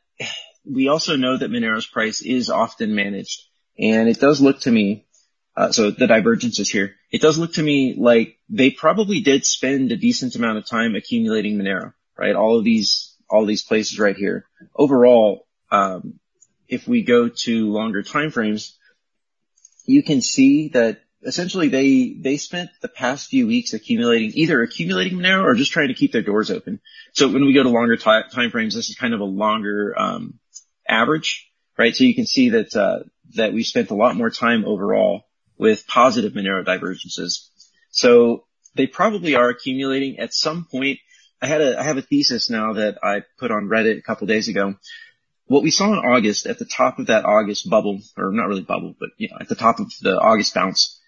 we 0.65 0.88
also 0.88 1.15
know 1.15 1.38
that 1.38 1.52
Monero's 1.52 1.88
price 1.88 2.21
is 2.21 2.49
often 2.49 2.95
managed, 2.95 3.43
and 3.78 4.08
it 4.08 4.19
does 4.19 4.41
look 4.41 4.62
to 4.62 4.71
me 4.71 5.06
uh, 5.56 5.71
so 5.71 5.91
the 5.91 6.08
divergence 6.08 6.60
is 6.60 6.69
here. 6.69 6.95
It 7.12 7.21
does 7.21 7.38
look 7.38 7.54
to 7.54 7.63
me 7.63 7.95
like 7.97 8.39
they 8.49 8.71
probably 8.71 9.21
did 9.21 9.45
spend 9.45 9.91
a 9.91 9.97
decent 9.97 10.36
amount 10.36 10.58
of 10.58 10.65
time 10.65 10.95
accumulating 10.95 11.58
Monero, 11.58 11.93
right? 12.17 12.36
All 12.36 12.58
of 12.58 12.63
these, 12.63 13.15
all 13.30 13.45
these 13.45 13.63
places 13.63 13.99
right 13.99 14.15
here. 14.15 14.45
Overall, 14.76 15.45
um, 15.69 16.19
if 16.67 16.88
we 16.88 17.04
go 17.04 17.30
to 17.30 17.71
longer 17.71 18.02
time 18.02 18.32
frames, 18.32 18.78
you 19.86 20.02
can 20.02 20.21
see 20.21 20.69
that 20.69 21.02
essentially 21.25 21.69
they, 21.69 22.15
they 22.17 22.38
spent 22.38 22.69
the 22.81 22.88
past 22.88 23.29
few 23.29 23.47
weeks 23.47 23.73
accumulating, 23.73 24.31
either 24.36 24.62
accumulating 24.62 25.17
Monero 25.17 25.43
or 25.43 25.55
just 25.55 25.71
trying 25.71 25.89
to 25.89 25.93
keep 25.93 26.12
their 26.12 26.21
doors 26.21 26.51
open. 26.51 26.79
So 27.13 27.27
when 27.27 27.45
we 27.45 27.53
go 27.53 27.63
to 27.63 27.69
longer 27.69 27.95
t- 27.95 28.03
time 28.31 28.51
frames, 28.51 28.75
this 28.75 28.89
is 28.89 28.95
kind 28.95 29.13
of 29.13 29.19
a 29.19 29.25
longer, 29.25 29.93
um, 29.97 30.39
average, 30.88 31.49
right? 31.77 31.95
So 31.95 32.03
you 32.03 32.15
can 32.15 32.25
see 32.25 32.49
that, 32.51 32.75
uh, 32.75 32.99
that 33.36 33.53
we 33.53 33.63
spent 33.63 33.89
a 33.89 33.95
lot 33.95 34.15
more 34.15 34.29
time 34.29 34.65
overall 34.65 35.25
with 35.57 35.88
positive 35.88 36.33
Monero 36.33 36.65
divergences. 36.65 37.49
So 37.91 38.45
they 38.75 38.88
probably 38.88 39.36
are 39.36 39.49
accumulating 39.49 40.19
at 40.19 40.33
some 40.33 40.65
point. 40.69 40.99
I 41.41 41.47
had 41.47 41.62
a, 41.62 41.79
I 41.79 41.83
have 41.83 41.97
a 41.97 42.01
thesis 42.01 42.49
now 42.49 42.73
that 42.73 42.97
I 43.03 43.23
put 43.38 43.51
on 43.51 43.67
Reddit 43.67 43.97
a 43.97 44.01
couple 44.01 44.27
days 44.27 44.47
ago. 44.47 44.75
What 45.45 45.63
we 45.63 45.71
saw 45.71 45.91
in 45.91 45.99
August 45.99 46.47
at 46.47 46.57
the 46.57 46.65
top 46.65 46.99
of 46.99 47.07
that 47.07 47.25
August 47.25 47.69
bubble, 47.69 47.99
or 48.17 48.31
not 48.31 48.47
really 48.47 48.62
bubble, 48.62 48.95
but 48.97 49.09
you 49.17 49.29
know, 49.29 49.38
at 49.39 49.49
the 49.49 49.55
top 49.55 49.79
of 49.79 49.91
the 50.01 50.17
August 50.17 50.53
bounce, 50.53 50.99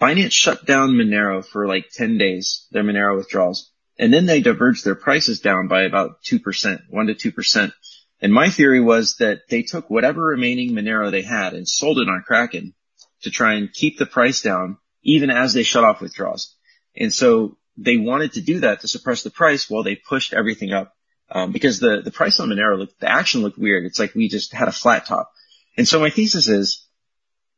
Binance 0.00 0.32
shut 0.32 0.64
down 0.64 0.90
Monero 0.90 1.44
for 1.44 1.66
like 1.66 1.90
10 1.92 2.18
days, 2.18 2.66
their 2.70 2.84
Monero 2.84 3.16
withdrawals. 3.16 3.70
And 3.98 4.12
then 4.12 4.26
they 4.26 4.40
diverged 4.40 4.84
their 4.84 4.94
prices 4.94 5.40
down 5.40 5.66
by 5.66 5.82
about 5.82 6.22
2%, 6.22 6.80
1 6.88 7.06
to 7.06 7.14
2%. 7.14 7.72
And 8.20 8.32
my 8.32 8.50
theory 8.50 8.80
was 8.80 9.16
that 9.16 9.48
they 9.48 9.62
took 9.62 9.90
whatever 9.90 10.22
remaining 10.22 10.70
Monero 10.72 11.10
they 11.10 11.22
had 11.22 11.54
and 11.54 11.68
sold 11.68 11.98
it 11.98 12.08
on 12.08 12.22
Kraken 12.26 12.74
to 13.22 13.30
try 13.30 13.54
and 13.54 13.72
keep 13.72 13.98
the 13.98 14.06
price 14.06 14.42
down 14.42 14.78
even 15.02 15.30
as 15.30 15.52
they 15.52 15.62
shut 15.62 15.84
off 15.84 16.00
withdrawals. 16.00 16.54
And 16.96 17.12
so 17.12 17.56
they 17.76 17.96
wanted 17.96 18.34
to 18.34 18.40
do 18.40 18.60
that 18.60 18.80
to 18.80 18.88
suppress 18.88 19.22
the 19.22 19.30
price 19.30 19.70
while 19.70 19.82
they 19.82 19.96
pushed 19.96 20.32
everything 20.32 20.72
up. 20.72 20.94
Um, 21.30 21.52
because 21.52 21.78
the, 21.78 22.00
the 22.02 22.10
price 22.10 22.40
on 22.40 22.48
Monero 22.48 22.78
looked, 22.78 23.00
the 23.00 23.10
action 23.10 23.42
looked 23.42 23.58
weird. 23.58 23.84
It's 23.84 23.98
like 23.98 24.14
we 24.14 24.28
just 24.28 24.52
had 24.52 24.68
a 24.68 24.72
flat 24.72 25.06
top. 25.06 25.30
And 25.76 25.86
so 25.86 26.00
my 26.00 26.08
thesis 26.10 26.48
is 26.48 26.86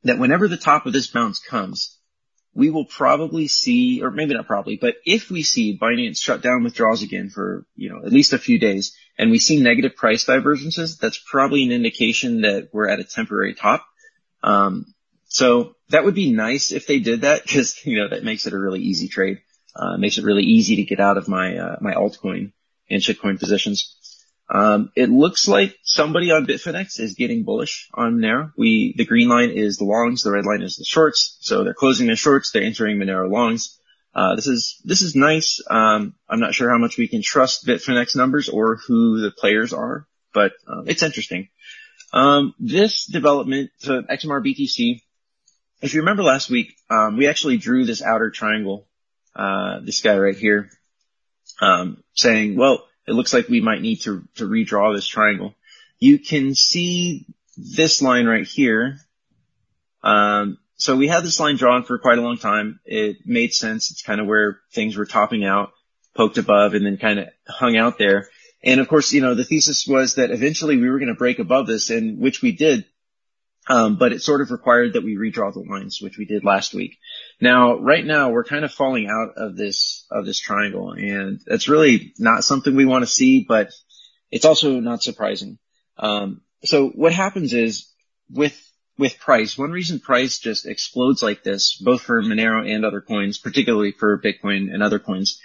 that 0.02 0.18
whenever 0.18 0.48
the 0.48 0.56
top 0.56 0.86
of 0.86 0.92
this 0.92 1.06
bounce 1.06 1.38
comes, 1.38 1.96
we 2.54 2.70
will 2.70 2.84
probably 2.84 3.46
see, 3.46 4.02
or 4.02 4.10
maybe 4.10 4.34
not 4.34 4.46
probably, 4.46 4.76
but 4.76 4.96
if 5.04 5.30
we 5.30 5.42
see 5.42 5.78
Binance 5.78 6.20
shut 6.20 6.42
down 6.42 6.64
withdrawals 6.64 7.02
again 7.02 7.30
for, 7.30 7.64
you 7.76 7.90
know, 7.90 8.04
at 8.04 8.12
least 8.12 8.32
a 8.32 8.38
few 8.38 8.58
days 8.58 8.96
and 9.16 9.30
we 9.30 9.38
see 9.38 9.62
negative 9.62 9.94
price 9.96 10.24
divergences, 10.24 10.98
that's 10.98 11.22
probably 11.30 11.64
an 11.64 11.72
indication 11.72 12.40
that 12.40 12.70
we're 12.72 12.88
at 12.88 13.00
a 13.00 13.04
temporary 13.04 13.54
top. 13.54 13.86
Um, 14.42 14.94
so 15.26 15.76
that 15.90 16.04
would 16.04 16.14
be 16.14 16.32
nice 16.32 16.72
if 16.72 16.86
they 16.86 16.98
did 16.98 17.20
that 17.20 17.42
because, 17.42 17.84
you 17.86 17.98
know, 17.98 18.08
that 18.08 18.24
makes 18.24 18.46
it 18.46 18.52
a 18.52 18.58
really 18.58 18.80
easy 18.80 19.08
trade. 19.08 19.38
Uh, 19.76 19.96
makes 19.96 20.18
it 20.18 20.24
really 20.24 20.42
easy 20.42 20.76
to 20.76 20.84
get 20.84 20.98
out 20.98 21.16
of 21.16 21.28
my, 21.28 21.56
uh, 21.56 21.76
my 21.80 21.94
altcoin 21.94 22.52
and 22.90 23.00
shitcoin 23.00 23.38
positions. 23.38 23.96
Um, 24.52 24.90
it 24.96 25.08
looks 25.08 25.46
like 25.46 25.78
somebody 25.84 26.32
on 26.32 26.44
Bitfinex 26.44 26.98
is 26.98 27.14
getting 27.14 27.44
bullish 27.44 27.88
on 27.94 28.18
Monero. 28.18 28.52
We, 28.58 28.94
the 28.96 29.04
green 29.04 29.28
line 29.28 29.50
is 29.50 29.76
the 29.76 29.84
longs, 29.84 30.24
the 30.24 30.32
red 30.32 30.44
line 30.44 30.62
is 30.62 30.76
the 30.76 30.84
shorts. 30.84 31.36
So 31.40 31.62
they're 31.62 31.72
closing 31.72 32.08
their 32.08 32.16
shorts, 32.16 32.50
they're 32.50 32.64
entering 32.64 32.98
Monero 32.98 33.30
longs. 33.30 33.78
Uh, 34.12 34.34
this 34.34 34.48
is, 34.48 34.80
this 34.84 35.02
is 35.02 35.14
nice. 35.14 35.62
Um, 35.70 36.14
I'm 36.28 36.40
not 36.40 36.52
sure 36.54 36.68
how 36.68 36.78
much 36.78 36.98
we 36.98 37.06
can 37.06 37.22
trust 37.22 37.64
Bitfinex 37.64 38.16
numbers 38.16 38.48
or 38.48 38.76
who 38.88 39.20
the 39.20 39.30
players 39.30 39.72
are, 39.72 40.08
but, 40.34 40.52
um, 40.66 40.88
it's 40.88 41.04
interesting. 41.04 41.48
Um, 42.12 42.52
this 42.58 43.06
development, 43.06 43.70
so 43.78 44.02
XMR 44.02 44.44
BTC, 44.44 45.00
if 45.80 45.94
you 45.94 46.00
remember 46.00 46.24
last 46.24 46.50
week, 46.50 46.74
um, 46.90 47.16
we 47.16 47.28
actually 47.28 47.56
drew 47.56 47.84
this 47.84 48.02
outer 48.02 48.30
triangle, 48.30 48.88
uh, 49.36 49.78
this 49.84 50.02
guy 50.02 50.18
right 50.18 50.36
here, 50.36 50.70
saying, 52.14 52.56
well, 52.56 52.84
it 53.10 53.14
looks 53.14 53.34
like 53.34 53.48
we 53.48 53.60
might 53.60 53.82
need 53.82 54.02
to, 54.02 54.22
to 54.36 54.48
redraw 54.48 54.94
this 54.94 55.06
triangle. 55.06 55.54
You 55.98 56.18
can 56.18 56.54
see 56.54 57.26
this 57.56 58.00
line 58.00 58.26
right 58.26 58.46
here. 58.46 58.98
Um, 60.02 60.58
so 60.76 60.96
we 60.96 61.08
had 61.08 61.24
this 61.24 61.40
line 61.40 61.56
drawn 61.56 61.82
for 61.82 61.98
quite 61.98 62.18
a 62.18 62.22
long 62.22 62.38
time. 62.38 62.80
It 62.86 63.26
made 63.26 63.52
sense. 63.52 63.90
It's 63.90 64.02
kind 64.02 64.20
of 64.20 64.26
where 64.28 64.60
things 64.72 64.96
were 64.96 65.04
topping 65.04 65.44
out, 65.44 65.72
poked 66.14 66.38
above, 66.38 66.74
and 66.74 66.86
then 66.86 66.96
kind 66.96 67.18
of 67.18 67.28
hung 67.46 67.76
out 67.76 67.98
there. 67.98 68.28
And 68.62 68.80
of 68.80 68.88
course, 68.88 69.12
you 69.12 69.20
know, 69.20 69.34
the 69.34 69.44
thesis 69.44 69.86
was 69.86 70.14
that 70.14 70.30
eventually 70.30 70.76
we 70.76 70.88
were 70.88 70.98
going 70.98 71.12
to 71.12 71.18
break 71.18 71.38
above 71.38 71.66
this, 71.66 71.90
and 71.90 72.18
which 72.18 72.40
we 72.40 72.52
did 72.52 72.84
Um, 73.70 73.98
but 73.98 74.12
it 74.12 74.20
sort 74.20 74.40
of 74.40 74.50
required 74.50 74.94
that 74.94 75.04
we 75.04 75.14
redraw 75.16 75.52
the 75.52 75.60
lines, 75.60 76.00
which 76.02 76.18
we 76.18 76.24
did 76.24 76.42
last 76.42 76.74
week. 76.74 76.98
Now, 77.40 77.78
right 77.78 78.04
now, 78.04 78.30
we're 78.30 78.42
kind 78.42 78.64
of 78.64 78.72
falling 78.72 79.06
out 79.08 79.34
of 79.36 79.56
this 79.56 80.06
of 80.10 80.26
this 80.26 80.40
triangle, 80.40 80.90
and 80.90 81.40
that's 81.46 81.68
really 81.68 82.12
not 82.18 82.42
something 82.42 82.74
we 82.74 82.84
want 82.84 83.02
to 83.02 83.10
see, 83.10 83.44
but 83.48 83.70
it's 84.32 84.44
also 84.44 84.80
not 84.80 85.04
surprising. 85.04 85.58
Um, 85.96 86.40
so 86.64 86.88
what 86.88 87.12
happens 87.12 87.52
is 87.52 87.88
with 88.28 88.60
with 88.98 89.20
price, 89.20 89.56
one 89.56 89.70
reason 89.70 90.00
price 90.00 90.40
just 90.40 90.66
explodes 90.66 91.22
like 91.22 91.44
this, 91.44 91.76
both 91.76 92.02
for 92.02 92.20
Monero 92.22 92.68
and 92.68 92.84
other 92.84 93.00
coins, 93.00 93.38
particularly 93.38 93.92
for 93.92 94.20
Bitcoin 94.20 94.74
and 94.74 94.82
other 94.82 94.98
coins, 94.98 95.40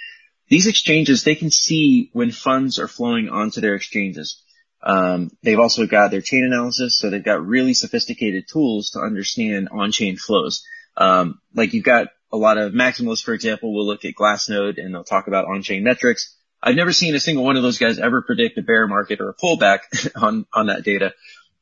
these 0.47 0.65
exchanges 0.65 1.23
they 1.23 1.35
can 1.35 1.51
see 1.51 2.09
when 2.11 2.31
funds 2.31 2.79
are 2.79 2.87
flowing 2.87 3.29
onto 3.29 3.61
their 3.61 3.75
exchanges. 3.75 4.41
Um, 4.85 5.31
they've 5.41 5.59
also 5.59 5.87
got 5.87 6.11
their 6.11 6.21
chain 6.21 6.45
analysis, 6.45 6.99
so 6.99 7.09
they've 7.09 7.23
got 7.23 7.45
really 7.45 7.73
sophisticated 7.73 8.47
tools 8.47 8.91
to 8.91 8.99
understand 8.99 9.69
on-chain 9.71 10.15
flows. 10.17 10.63
Um, 10.95 11.41
like 11.55 11.73
you've 11.73 11.83
got 11.83 12.09
a 12.31 12.37
lot 12.37 12.57
of 12.57 12.73
maximalists, 12.73 13.23
for 13.23 13.33
example, 13.33 13.73
will 13.73 13.85
look 13.85 14.05
at 14.05 14.13
Glassnode 14.13 14.77
and 14.77 14.93
they'll 14.93 15.03
talk 15.03 15.27
about 15.27 15.45
on-chain 15.45 15.83
metrics. 15.83 16.35
I've 16.61 16.75
never 16.75 16.93
seen 16.93 17.15
a 17.15 17.19
single 17.19 17.43
one 17.43 17.57
of 17.57 17.63
those 17.63 17.79
guys 17.79 17.97
ever 17.97 18.21
predict 18.21 18.57
a 18.57 18.61
bear 18.61 18.87
market 18.87 19.21
or 19.21 19.29
a 19.29 19.35
pullback 19.35 19.79
on, 20.15 20.45
on 20.53 20.67
that 20.67 20.83
data. 20.83 21.13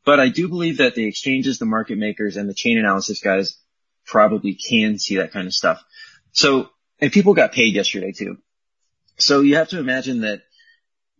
But 0.06 0.20
I 0.20 0.28
do 0.30 0.50
believe 0.50 0.78
that 0.78 0.96
the 0.96 1.06
exchanges, 1.06 1.60
the 1.60 1.66
market 1.66 1.98
makers, 1.98 2.36
and 2.36 2.50
the 2.50 2.54
chain 2.54 2.78
analysis 2.78 3.22
guys 3.22 3.58
probably 4.06 4.56
can 4.56 5.00
see 5.00 5.18
that 5.18 5.32
kind 5.32 5.48
of 5.48 5.54
stuff. 5.54 5.82
So, 6.34 6.70
and 7.00 7.12
people 7.12 7.34
got 7.34 7.54
paid 7.54 7.74
yesterday 7.74 8.12
too. 8.12 8.38
So 9.18 9.42
you 9.42 9.56
have 9.56 9.70
to 9.70 9.80
imagine 9.80 10.22
that 10.22 10.42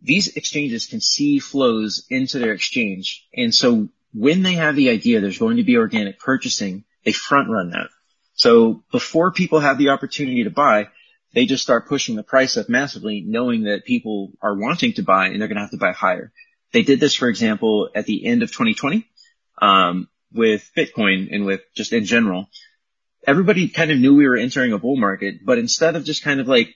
these 0.04 0.36
exchanges 0.36 0.86
can 0.86 1.00
see 1.00 1.38
flows 1.38 2.06
into 2.10 2.38
their 2.38 2.52
exchange. 2.52 3.26
And 3.34 3.54
so 3.54 3.88
when 4.12 4.42
they 4.42 4.54
have 4.54 4.76
the 4.76 4.90
idea 4.90 5.20
there's 5.20 5.38
going 5.38 5.56
to 5.56 5.64
be 5.64 5.78
organic 5.78 6.18
purchasing, 6.20 6.84
they 7.04 7.12
front 7.12 7.48
run 7.48 7.70
that. 7.70 7.88
So 8.34 8.84
before 8.92 9.32
people 9.32 9.60
have 9.60 9.78
the 9.78 9.88
opportunity 9.88 10.44
to 10.44 10.50
buy, 10.50 10.88
they 11.32 11.46
just 11.46 11.62
start 11.62 11.88
pushing 11.88 12.16
the 12.16 12.22
price 12.22 12.56
up 12.56 12.68
massively, 12.68 13.22
knowing 13.26 13.64
that 13.64 13.84
people 13.84 14.32
are 14.42 14.56
wanting 14.56 14.92
to 14.94 15.02
buy 15.02 15.28
and 15.28 15.40
they're 15.40 15.48
going 15.48 15.56
to 15.56 15.62
have 15.62 15.70
to 15.70 15.78
buy 15.78 15.92
higher. 15.92 16.32
They 16.72 16.82
did 16.82 17.00
this, 17.00 17.14
for 17.14 17.28
example, 17.28 17.88
at 17.94 18.04
the 18.04 18.26
end 18.26 18.42
of 18.42 18.50
2020, 18.50 19.08
um, 19.62 20.08
with 20.32 20.70
Bitcoin 20.76 21.32
and 21.32 21.46
with 21.46 21.62
just 21.74 21.92
in 21.92 22.04
general. 22.04 22.48
Everybody 23.26 23.68
kind 23.68 23.90
of 23.90 23.98
knew 23.98 24.14
we 24.14 24.28
were 24.28 24.36
entering 24.36 24.72
a 24.72 24.78
bull 24.78 24.96
market, 24.96 25.44
but 25.44 25.58
instead 25.58 25.96
of 25.96 26.04
just 26.04 26.22
kind 26.22 26.40
of 26.40 26.48
like 26.48 26.74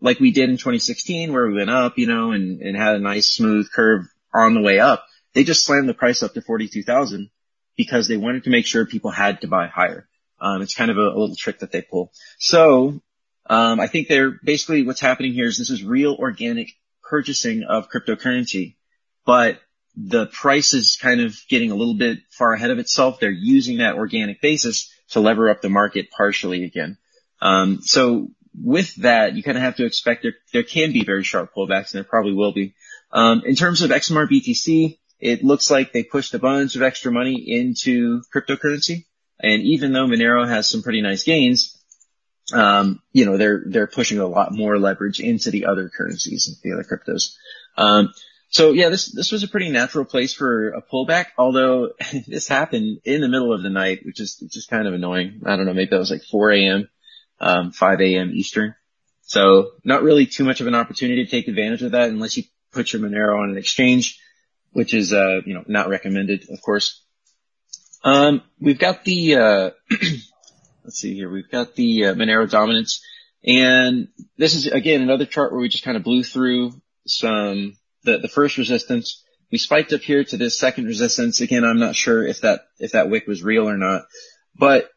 like 0.00 0.20
we 0.20 0.32
did 0.32 0.50
in 0.50 0.56
2016 0.56 1.32
where 1.32 1.46
we 1.46 1.54
went 1.54 1.70
up, 1.70 1.98
you 1.98 2.06
know, 2.06 2.32
and, 2.32 2.60
and 2.60 2.76
had 2.76 2.96
a 2.96 3.00
nice 3.00 3.28
smooth 3.28 3.70
curve 3.72 4.06
on 4.34 4.54
the 4.54 4.60
way 4.60 4.78
up. 4.78 5.04
They 5.34 5.44
just 5.44 5.64
slammed 5.64 5.88
the 5.88 5.94
price 5.94 6.22
up 6.22 6.34
to 6.34 6.42
42,000 6.42 7.30
because 7.76 8.08
they 8.08 8.16
wanted 8.16 8.44
to 8.44 8.50
make 8.50 8.66
sure 8.66 8.86
people 8.86 9.10
had 9.10 9.42
to 9.42 9.48
buy 9.48 9.66
higher. 9.66 10.08
Um, 10.40 10.62
it's 10.62 10.74
kind 10.74 10.90
of 10.90 10.96
a, 10.96 11.00
a, 11.00 11.18
little 11.18 11.36
trick 11.36 11.60
that 11.60 11.70
they 11.70 11.82
pull. 11.82 12.12
So, 12.38 13.00
um, 13.46 13.80
I 13.80 13.88
think 13.88 14.08
they're 14.08 14.30
basically 14.42 14.84
what's 14.84 15.00
happening 15.00 15.32
here 15.32 15.46
is 15.46 15.58
this 15.58 15.70
is 15.70 15.84
real 15.84 16.14
organic 16.18 16.70
purchasing 17.02 17.64
of 17.64 17.88
cryptocurrency, 17.90 18.76
but 19.26 19.60
the 19.96 20.26
price 20.26 20.72
is 20.72 20.96
kind 21.00 21.20
of 21.20 21.36
getting 21.48 21.70
a 21.70 21.74
little 21.74 21.94
bit 21.94 22.20
far 22.30 22.52
ahead 22.54 22.70
of 22.70 22.78
itself. 22.78 23.18
They're 23.20 23.30
using 23.30 23.78
that 23.78 23.96
organic 23.96 24.40
basis 24.40 24.90
to 25.10 25.20
lever 25.20 25.50
up 25.50 25.60
the 25.60 25.68
market 25.68 26.10
partially 26.10 26.64
again. 26.64 26.96
Um, 27.42 27.80
so 27.82 28.30
with 28.54 28.94
that, 28.96 29.34
you 29.34 29.42
kind 29.42 29.56
of 29.56 29.62
have 29.62 29.76
to 29.76 29.84
expect 29.84 30.22
there, 30.22 30.34
there 30.52 30.62
can 30.62 30.92
be 30.92 31.04
very 31.04 31.24
sharp 31.24 31.54
pullbacks, 31.54 31.92
and 31.92 31.98
there 31.98 32.04
probably 32.04 32.32
will 32.32 32.52
be. 32.52 32.74
Um, 33.12 33.42
in 33.44 33.54
terms 33.54 33.82
of 33.82 33.90
XMR 33.90 34.28
BTC, 34.28 34.98
it 35.18 35.44
looks 35.44 35.70
like 35.70 35.92
they 35.92 36.02
pushed 36.02 36.34
a 36.34 36.38
bunch 36.38 36.76
of 36.76 36.82
extra 36.82 37.12
money 37.12 37.34
into 37.34 38.22
cryptocurrency. 38.34 39.06
And 39.42 39.62
even 39.62 39.92
though 39.92 40.06
Monero 40.06 40.46
has 40.46 40.68
some 40.68 40.82
pretty 40.82 41.02
nice 41.02 41.24
gains, 41.24 41.78
um, 42.52 43.00
you 43.12 43.26
know, 43.26 43.36
they're, 43.36 43.62
they're 43.66 43.86
pushing 43.86 44.18
a 44.18 44.26
lot 44.26 44.52
more 44.52 44.78
leverage 44.78 45.20
into 45.20 45.50
the 45.50 45.66
other 45.66 45.88
currencies, 45.88 46.48
and 46.48 46.56
the 46.62 46.76
other 46.76 46.84
cryptos. 46.84 47.36
Um, 47.76 48.12
so 48.48 48.72
yeah, 48.72 48.88
this, 48.88 49.12
this 49.12 49.30
was 49.30 49.44
a 49.44 49.48
pretty 49.48 49.70
natural 49.70 50.04
place 50.04 50.34
for 50.34 50.70
a 50.70 50.82
pullback, 50.82 51.26
although 51.38 51.90
this 52.26 52.48
happened 52.48 53.00
in 53.04 53.20
the 53.20 53.28
middle 53.28 53.52
of 53.52 53.62
the 53.62 53.70
night, 53.70 54.00
which 54.04 54.20
is, 54.20 54.38
which 54.42 54.56
is 54.56 54.66
kind 54.66 54.88
of 54.88 54.94
annoying. 54.94 55.42
I 55.46 55.56
don't 55.56 55.66
know, 55.66 55.74
maybe 55.74 55.90
that 55.90 55.98
was 55.98 56.10
like 56.10 56.24
4 56.24 56.50
a.m 56.52 56.88
um, 57.40 57.72
5 57.72 58.00
a.m. 58.00 58.32
Eastern. 58.34 58.74
So 59.22 59.70
not 59.84 60.02
really 60.02 60.26
too 60.26 60.44
much 60.44 60.60
of 60.60 60.66
an 60.66 60.74
opportunity 60.74 61.24
to 61.24 61.30
take 61.30 61.48
advantage 61.48 61.82
of 61.82 61.92
that 61.92 62.08
unless 62.08 62.36
you 62.36 62.44
put 62.72 62.92
your 62.92 63.02
Monero 63.02 63.38
on 63.42 63.50
an 63.50 63.58
exchange, 63.58 64.18
which 64.72 64.94
is, 64.94 65.12
uh, 65.12 65.40
you 65.44 65.54
know, 65.54 65.64
not 65.66 65.88
recommended, 65.88 66.48
of 66.50 66.60
course. 66.62 67.02
Um, 68.02 68.42
we've 68.60 68.78
got 68.78 69.04
the, 69.04 69.36
uh, 69.36 69.70
let's 70.84 70.96
see 70.96 71.14
here. 71.14 71.30
We've 71.30 71.50
got 71.50 71.74
the 71.74 72.06
uh, 72.06 72.14
Monero 72.14 72.50
dominance 72.50 73.02
and 73.44 74.08
this 74.36 74.54
is 74.54 74.66
again 74.66 75.02
another 75.02 75.24
chart 75.24 75.52
where 75.52 75.60
we 75.60 75.68
just 75.68 75.84
kind 75.84 75.96
of 75.96 76.04
blew 76.04 76.22
through 76.22 76.72
some, 77.06 77.76
the, 78.04 78.18
the 78.18 78.28
first 78.28 78.58
resistance. 78.58 79.24
We 79.50 79.58
spiked 79.58 79.92
up 79.92 80.02
here 80.02 80.22
to 80.22 80.36
this 80.36 80.58
second 80.58 80.84
resistance. 80.86 81.40
Again, 81.40 81.64
I'm 81.64 81.78
not 81.78 81.96
sure 81.96 82.24
if 82.24 82.42
that, 82.42 82.66
if 82.78 82.92
that 82.92 83.10
wick 83.10 83.26
was 83.26 83.42
real 83.42 83.68
or 83.68 83.76
not, 83.76 84.02
but 84.56 84.90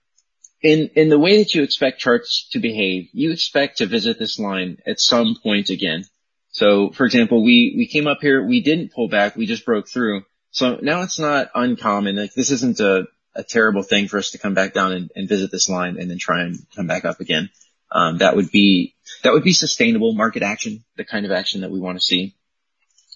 in, 0.63 0.89
in 0.95 1.09
the 1.09 1.19
way 1.19 1.37
that 1.37 1.53
you 1.53 1.61
expect 1.61 1.99
charts 1.99 2.47
to 2.51 2.59
behave, 2.59 3.09
you 3.11 3.31
expect 3.31 3.79
to 3.79 3.85
visit 3.85 4.17
this 4.17 4.39
line 4.39 4.77
at 4.87 4.99
some 4.99 5.35
point 5.43 5.69
again. 5.69 6.05
So 6.51 6.91
for 6.91 7.05
example, 7.05 7.43
we, 7.43 7.73
we 7.77 7.87
came 7.87 8.07
up 8.07 8.19
here, 8.21 8.43
we 8.43 8.61
didn't 8.61 8.93
pull 8.93 9.09
back, 9.09 9.35
we 9.35 9.45
just 9.45 9.65
broke 9.65 9.89
through. 9.89 10.23
So 10.51 10.79
now 10.81 11.01
it's 11.01 11.19
not 11.19 11.49
uncommon. 11.53 12.15
Like 12.15 12.33
this 12.33 12.51
isn't 12.51 12.79
a, 12.79 13.07
a 13.35 13.43
terrible 13.43 13.83
thing 13.83 14.07
for 14.07 14.17
us 14.17 14.31
to 14.31 14.37
come 14.37 14.53
back 14.53 14.73
down 14.73 14.93
and, 14.93 15.11
and 15.15 15.27
visit 15.27 15.51
this 15.51 15.67
line 15.67 15.97
and 15.99 16.09
then 16.09 16.17
try 16.17 16.43
and 16.43 16.57
come 16.75 16.87
back 16.87 17.03
up 17.03 17.19
again. 17.19 17.49
Um, 17.91 18.19
that 18.19 18.35
would 18.35 18.49
be, 18.49 18.95
that 19.23 19.33
would 19.33 19.43
be 19.43 19.53
sustainable 19.53 20.13
market 20.13 20.43
action, 20.43 20.83
the 20.95 21.03
kind 21.03 21.25
of 21.25 21.31
action 21.31 21.61
that 21.61 21.71
we 21.71 21.79
want 21.79 21.97
to 21.97 22.01
see. 22.01 22.35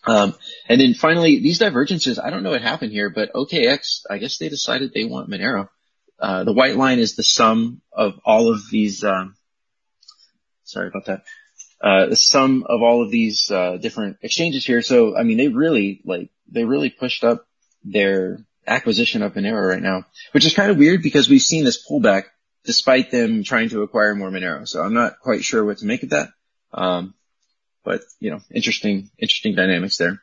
Um, 0.06 0.36
and 0.68 0.80
then 0.80 0.94
finally, 0.94 1.40
these 1.40 1.60
divergences, 1.60 2.20
I 2.20 2.30
don't 2.30 2.44
know 2.44 2.52
what 2.52 2.62
happened 2.62 2.92
here, 2.92 3.10
but 3.10 3.34
OKX, 3.34 4.02
I 4.10 4.18
guess 4.18 4.38
they 4.38 4.50
decided 4.50 4.94
they 4.94 5.06
want 5.06 5.30
Monero. 5.30 5.70
Uh, 6.20 6.44
the 6.44 6.54
white 6.54 6.76
line 6.76 7.00
is 7.00 7.16
the 7.16 7.24
sum 7.24 7.82
of 7.92 8.20
all 8.26 8.52
of 8.52 8.70
these, 8.72 9.04
um, 9.04 9.36
sorry 10.64 10.88
about 10.88 11.06
that, 11.06 11.24
uh, 11.80 12.08
the 12.08 12.16
sum 12.16 12.66
of 12.68 12.82
all 12.82 13.04
of 13.04 13.12
these, 13.12 13.52
uh, 13.52 13.78
different 13.78 14.18
exchanges 14.22 14.66
here. 14.66 14.82
So, 14.82 15.16
I 15.16 15.24
mean, 15.24 15.38
they 15.38 15.48
really, 15.48 16.02
like, 16.06 16.30
they 16.52 16.66
really 16.66 16.90
pushed 16.90 17.24
up 17.24 17.46
their 17.84 18.40
acquisition 18.66 19.22
of 19.22 19.34
Monero 19.34 19.70
right 19.70 19.82
now, 19.82 20.06
which 20.32 20.46
is 20.46 20.56
kind 20.56 20.72
of 20.72 20.78
weird 20.78 21.04
because 21.04 21.30
we've 21.30 21.42
seen 21.42 21.64
this 21.64 21.86
pullback 21.88 22.24
despite 22.66 23.12
them 23.12 23.44
trying 23.44 23.70
to 23.70 23.84
acquire 23.84 24.16
more 24.16 24.32
Monero. 24.32 24.68
So 24.68 24.82
I'm 24.82 24.94
not 24.94 25.20
quite 25.20 25.44
sure 25.44 25.64
what 25.64 25.78
to 25.78 25.86
make 25.86 26.04
of 26.04 26.10
that. 26.10 26.30
Um, 26.74 27.14
but, 27.84 28.02
you 28.20 28.32
know, 28.32 28.42
interesting, 28.52 29.10
interesting 29.18 29.56
dynamics 29.56 29.98
there. 29.98 30.22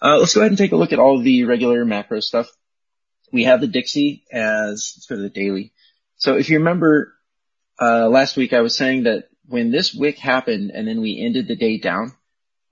Uh, 0.00 0.18
let's 0.18 0.34
go 0.34 0.40
ahead 0.40 0.50
and 0.50 0.58
take 0.58 0.72
a 0.72 0.76
look 0.76 0.92
at 0.92 0.98
all 0.98 1.20
the 1.20 1.44
regular 1.44 1.84
macro 1.84 2.20
stuff 2.20 2.48
we 3.34 3.44
have 3.44 3.60
the 3.60 3.66
DXY 3.66 4.22
as, 4.32 5.04
go 5.08 5.16
to 5.16 5.22
the 5.22 5.28
daily. 5.28 5.72
So 6.16 6.36
if 6.36 6.48
you 6.48 6.58
remember, 6.58 7.12
uh, 7.82 8.08
last 8.08 8.36
week 8.36 8.52
I 8.52 8.60
was 8.60 8.76
saying 8.76 9.02
that 9.02 9.24
when 9.46 9.72
this 9.72 9.92
wick 9.92 10.18
happened 10.18 10.70
and 10.70 10.86
then 10.86 11.00
we 11.00 11.20
ended 11.20 11.48
the 11.48 11.56
day 11.56 11.78
down 11.78 12.12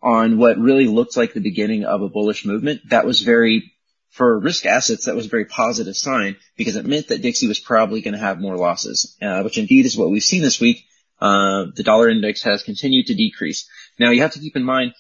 on 0.01 0.39
what 0.39 0.59
really 0.59 0.87
looked 0.87 1.17
like 1.17 1.35
the 1.35 1.41
beginning 1.41 1.85
of 1.85 2.01
a 2.01 2.09
bullish 2.09 2.47
movement, 2.47 2.91
that 2.91 3.05
was 3.05 3.23
very, 3.23 3.73
for 4.11 4.39
risk 4.39 4.65
assets, 4.65 5.07
that 5.07 5.17
was 5.17 5.27
a 5.27 5.31
very 5.31 5.47
positive 5.47 5.97
sign 5.97 6.37
because 6.57 6.77
it 6.77 6.87
meant 6.87 7.09
that 7.09 7.23
DXY 7.23 7.49
was 7.49 7.59
probably 7.59 8.01
going 8.01 8.15
to 8.15 8.21
have 8.21 8.41
more 8.41 8.57
losses, 8.57 9.17
uh, 9.21 9.43
which 9.43 9.59
indeed 9.59 9.85
is 9.85 9.99
what 9.99 10.11
we've 10.11 10.23
seen 10.23 10.43
this 10.43 10.61
week. 10.61 10.85
Uh, 11.21 11.67
the 11.75 11.83
dollar 11.83 12.09
index 12.09 12.45
has 12.45 12.63
continued 12.63 13.07
to 13.07 13.17
decrease. 13.17 13.69
Now 13.99 14.13
you 14.13 14.23
have 14.23 14.33
to 14.35 14.41
keep 14.41 14.55
in 14.55 14.65
mind, 14.65 14.95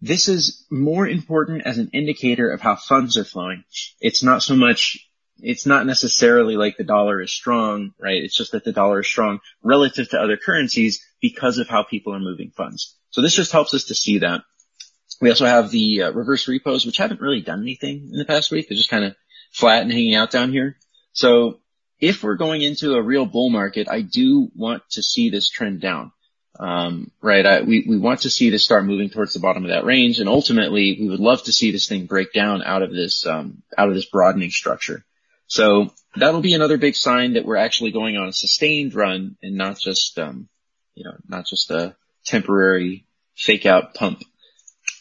this 0.00 0.28
is 0.28 0.66
more 0.70 1.08
important 1.08 1.62
as 1.66 1.78
an 1.78 1.90
indicator 1.92 2.50
of 2.50 2.60
how 2.60 2.76
funds 2.76 3.16
are 3.16 3.24
flowing. 3.24 3.64
It's 4.00 4.22
not 4.22 4.42
so 4.42 4.54
much 4.54 5.05
it's 5.38 5.66
not 5.66 5.86
necessarily 5.86 6.56
like 6.56 6.76
the 6.76 6.84
dollar 6.84 7.20
is 7.20 7.32
strong, 7.32 7.92
right? 8.00 8.22
It's 8.22 8.36
just 8.36 8.52
that 8.52 8.64
the 8.64 8.72
dollar 8.72 9.00
is 9.00 9.06
strong 9.06 9.40
relative 9.62 10.08
to 10.10 10.20
other 10.20 10.36
currencies 10.36 11.04
because 11.20 11.58
of 11.58 11.68
how 11.68 11.82
people 11.82 12.14
are 12.14 12.20
moving 12.20 12.50
funds. 12.56 12.96
So 13.10 13.22
this 13.22 13.34
just 13.34 13.52
helps 13.52 13.74
us 13.74 13.84
to 13.84 13.94
see 13.94 14.18
that. 14.18 14.42
We 15.20 15.30
also 15.30 15.46
have 15.46 15.70
the 15.70 16.02
uh, 16.02 16.12
reverse 16.12 16.46
repos, 16.48 16.84
which 16.84 16.98
haven't 16.98 17.20
really 17.20 17.40
done 17.40 17.62
anything 17.62 18.10
in 18.12 18.18
the 18.18 18.24
past 18.24 18.50
week. 18.50 18.68
They're 18.68 18.76
just 18.76 18.90
kind 18.90 19.04
of 19.04 19.16
flat 19.50 19.82
and 19.82 19.92
hanging 19.92 20.14
out 20.14 20.30
down 20.30 20.52
here. 20.52 20.76
So 21.12 21.60
if 21.98 22.22
we're 22.22 22.36
going 22.36 22.62
into 22.62 22.94
a 22.94 23.02
real 23.02 23.24
bull 23.24 23.48
market, 23.48 23.88
I 23.90 24.02
do 24.02 24.50
want 24.54 24.82
to 24.90 25.02
see 25.02 25.30
this 25.30 25.48
trend 25.48 25.80
down. 25.80 26.12
Um, 26.58 27.10
right. 27.20 27.44
I, 27.44 27.60
we, 27.62 27.84
we 27.88 27.98
want 27.98 28.20
to 28.22 28.30
see 28.30 28.50
this 28.50 28.64
start 28.64 28.84
moving 28.84 29.10
towards 29.10 29.34
the 29.34 29.40
bottom 29.40 29.64
of 29.64 29.70
that 29.70 29.84
range. 29.84 30.18
And 30.18 30.28
ultimately 30.28 30.96
we 31.00 31.08
would 31.08 31.20
love 31.20 31.42
to 31.44 31.52
see 31.52 31.70
this 31.70 31.88
thing 31.88 32.06
break 32.06 32.32
down 32.32 32.62
out 32.62 32.82
of 32.82 32.92
this, 32.92 33.26
um, 33.26 33.62
out 33.76 33.88
of 33.88 33.94
this 33.94 34.06
broadening 34.06 34.50
structure. 34.50 35.04
So 35.46 35.92
that'll 36.16 36.40
be 36.40 36.54
another 36.54 36.76
big 36.76 36.96
sign 36.96 37.34
that 37.34 37.44
we're 37.44 37.56
actually 37.56 37.92
going 37.92 38.16
on 38.16 38.28
a 38.28 38.32
sustained 38.32 38.94
run 38.94 39.36
and 39.42 39.56
not 39.56 39.78
just, 39.78 40.18
um, 40.18 40.48
you 40.94 41.04
know, 41.04 41.16
not 41.28 41.46
just 41.46 41.70
a 41.70 41.96
temporary 42.24 43.06
fake 43.36 43.66
out 43.66 43.94
pump. 43.94 44.22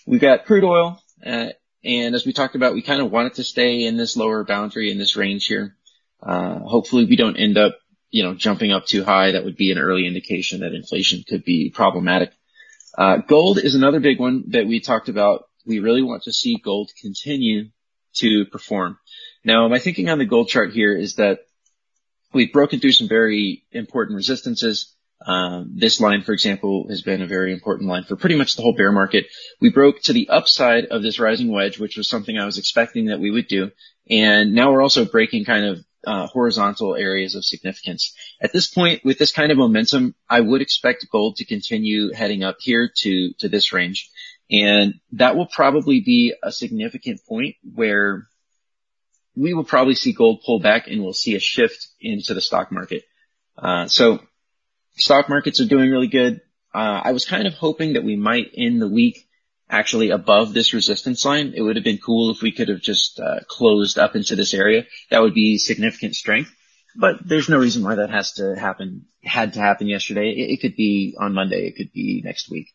We've 0.05 0.21
got 0.21 0.45
crude 0.45 0.63
oil, 0.63 1.01
uh, 1.25 1.49
and 1.83 2.15
as 2.15 2.25
we 2.25 2.33
talked 2.33 2.55
about, 2.55 2.73
we 2.73 2.81
kind 2.81 3.01
of 3.01 3.11
want 3.11 3.27
it 3.27 3.35
to 3.35 3.43
stay 3.43 3.83
in 3.83 3.97
this 3.97 4.17
lower 4.17 4.43
boundary 4.43 4.91
in 4.91 4.97
this 4.97 5.15
range 5.15 5.45
here. 5.45 5.75
Uh, 6.21 6.59
hopefully 6.59 7.05
we 7.05 7.15
don't 7.15 7.37
end 7.37 7.57
up, 7.57 7.77
you 8.09 8.23
know, 8.23 8.33
jumping 8.33 8.71
up 8.71 8.85
too 8.85 9.03
high. 9.03 9.31
That 9.31 9.45
would 9.45 9.55
be 9.55 9.71
an 9.71 9.77
early 9.77 10.07
indication 10.07 10.61
that 10.61 10.73
inflation 10.73 11.23
could 11.27 11.43
be 11.43 11.69
problematic. 11.69 12.31
Uh, 12.97 13.17
gold 13.17 13.59
is 13.59 13.75
another 13.75 13.99
big 13.99 14.19
one 14.19 14.45
that 14.47 14.65
we 14.65 14.79
talked 14.79 15.09
about. 15.09 15.45
We 15.65 15.79
really 15.79 16.01
want 16.01 16.23
to 16.23 16.33
see 16.33 16.57
gold 16.57 16.91
continue 16.99 17.69
to 18.15 18.45
perform. 18.45 18.97
Now, 19.45 19.67
my 19.67 19.77
thinking 19.77 20.09
on 20.09 20.17
the 20.17 20.25
gold 20.25 20.47
chart 20.47 20.73
here 20.73 20.97
is 20.97 21.15
that 21.15 21.45
we've 22.33 22.51
broken 22.51 22.79
through 22.79 22.93
some 22.93 23.07
very 23.07 23.63
important 23.71 24.15
resistances. 24.15 24.91
Um, 25.25 25.73
this 25.75 26.01
line, 26.01 26.23
for 26.23 26.33
example, 26.33 26.87
has 26.89 27.03
been 27.03 27.21
a 27.21 27.27
very 27.27 27.53
important 27.53 27.87
line 27.87 28.03
for 28.03 28.15
pretty 28.15 28.35
much 28.35 28.55
the 28.55 28.63
whole 28.63 28.75
bear 28.75 28.91
market. 28.91 29.27
We 29.61 29.69
broke 29.69 30.01
to 30.03 30.13
the 30.13 30.29
upside 30.29 30.85
of 30.85 31.03
this 31.03 31.19
rising 31.19 31.51
wedge, 31.51 31.79
which 31.79 31.95
was 31.95 32.09
something 32.09 32.37
I 32.37 32.45
was 32.45 32.57
expecting 32.57 33.05
that 33.05 33.19
we 33.19 33.29
would 33.29 33.47
do. 33.47 33.71
And 34.09 34.53
now 34.53 34.71
we're 34.71 34.81
also 34.81 35.05
breaking 35.05 35.45
kind 35.45 35.65
of 35.65 35.85
uh, 36.05 36.27
horizontal 36.27 36.95
areas 36.95 37.35
of 37.35 37.45
significance. 37.45 38.15
At 38.41 38.51
this 38.51 38.67
point, 38.67 39.05
with 39.05 39.19
this 39.19 39.31
kind 39.31 39.51
of 39.51 39.59
momentum, 39.59 40.15
I 40.27 40.41
would 40.41 40.61
expect 40.61 41.05
gold 41.11 41.35
to 41.37 41.45
continue 41.45 42.13
heading 42.13 42.43
up 42.43 42.57
here 42.59 42.91
to, 42.97 43.33
to 43.39 43.47
this 43.47 43.73
range. 43.73 44.09
And 44.49 44.95
that 45.13 45.35
will 45.35 45.47
probably 45.47 46.01
be 46.01 46.33
a 46.43 46.51
significant 46.51 47.21
point 47.27 47.55
where 47.73 48.27
we 49.35 49.53
will 49.53 49.63
probably 49.63 49.95
see 49.95 50.13
gold 50.13 50.41
pull 50.45 50.59
back 50.59 50.87
and 50.87 51.03
we'll 51.03 51.13
see 51.13 51.35
a 51.35 51.39
shift 51.39 51.87
into 51.99 52.33
the 52.33 52.41
stock 52.41 52.71
market. 52.71 53.03
Uh, 53.57 53.87
so 53.87 54.19
stock 54.95 55.29
markets 55.29 55.61
are 55.61 55.67
doing 55.67 55.91
really 55.91 56.07
good. 56.07 56.41
Uh, 56.73 57.01
I 57.03 57.11
was 57.11 57.25
kind 57.25 57.47
of 57.47 57.53
hoping 57.53 57.93
that 57.93 58.03
we 58.03 58.15
might 58.15 58.51
end 58.57 58.81
the 58.81 58.87
week 58.87 59.27
actually 59.69 60.09
above 60.09 60.53
this 60.53 60.73
resistance 60.73 61.25
line. 61.25 61.53
It 61.55 61.61
would 61.61 61.75
have 61.75 61.85
been 61.85 61.97
cool 61.97 62.31
if 62.31 62.41
we 62.41 62.51
could 62.51 62.69
have 62.69 62.81
just 62.81 63.19
uh, 63.19 63.39
closed 63.47 63.97
up 63.97 64.15
into 64.15 64.35
this 64.35 64.53
area. 64.53 64.83
That 65.09 65.21
would 65.21 65.33
be 65.33 65.57
significant 65.57 66.15
strength. 66.15 66.51
But 66.97 67.27
there's 67.27 67.49
no 67.49 67.59
reason 67.59 67.83
why 67.83 67.95
that 67.95 68.09
has 68.09 68.33
to 68.33 68.55
happen, 68.55 69.05
had 69.21 69.53
to 69.53 69.59
happen 69.59 69.87
yesterday. 69.87 70.29
It, 70.29 70.51
it 70.53 70.61
could 70.61 70.75
be 70.75 71.15
on 71.19 71.33
Monday. 71.33 71.67
It 71.67 71.75
could 71.75 71.91
be 71.91 72.21
next 72.23 72.49
week. 72.49 72.67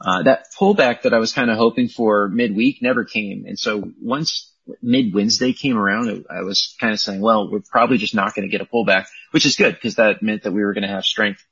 Uh, 0.00 0.24
that 0.24 0.46
pullback 0.58 1.02
that 1.02 1.14
I 1.14 1.18
was 1.18 1.32
kind 1.32 1.50
of 1.50 1.56
hoping 1.56 1.88
for 1.88 2.28
midweek 2.28 2.82
never 2.82 3.04
came. 3.04 3.44
And 3.46 3.58
so 3.58 3.92
once 4.00 4.52
mid 4.82 5.14
Wednesday 5.14 5.52
came 5.52 5.76
around, 5.76 6.26
I 6.30 6.42
was 6.42 6.74
kind 6.80 6.92
of 6.92 7.00
saying, 7.00 7.20
well, 7.20 7.50
we're 7.50 7.60
probably 7.60 7.98
just 7.98 8.14
not 8.14 8.34
going 8.34 8.48
to 8.48 8.52
get 8.52 8.60
a 8.60 8.70
pullback, 8.70 9.06
which 9.30 9.46
is 9.46 9.56
good 9.56 9.74
because 9.74 9.96
that 9.96 10.22
meant 10.22 10.42
that 10.42 10.52
we 10.52 10.64
were 10.64 10.74
going 10.74 10.82
to 10.82 10.88
have 10.88 11.04
strength. 11.04 11.44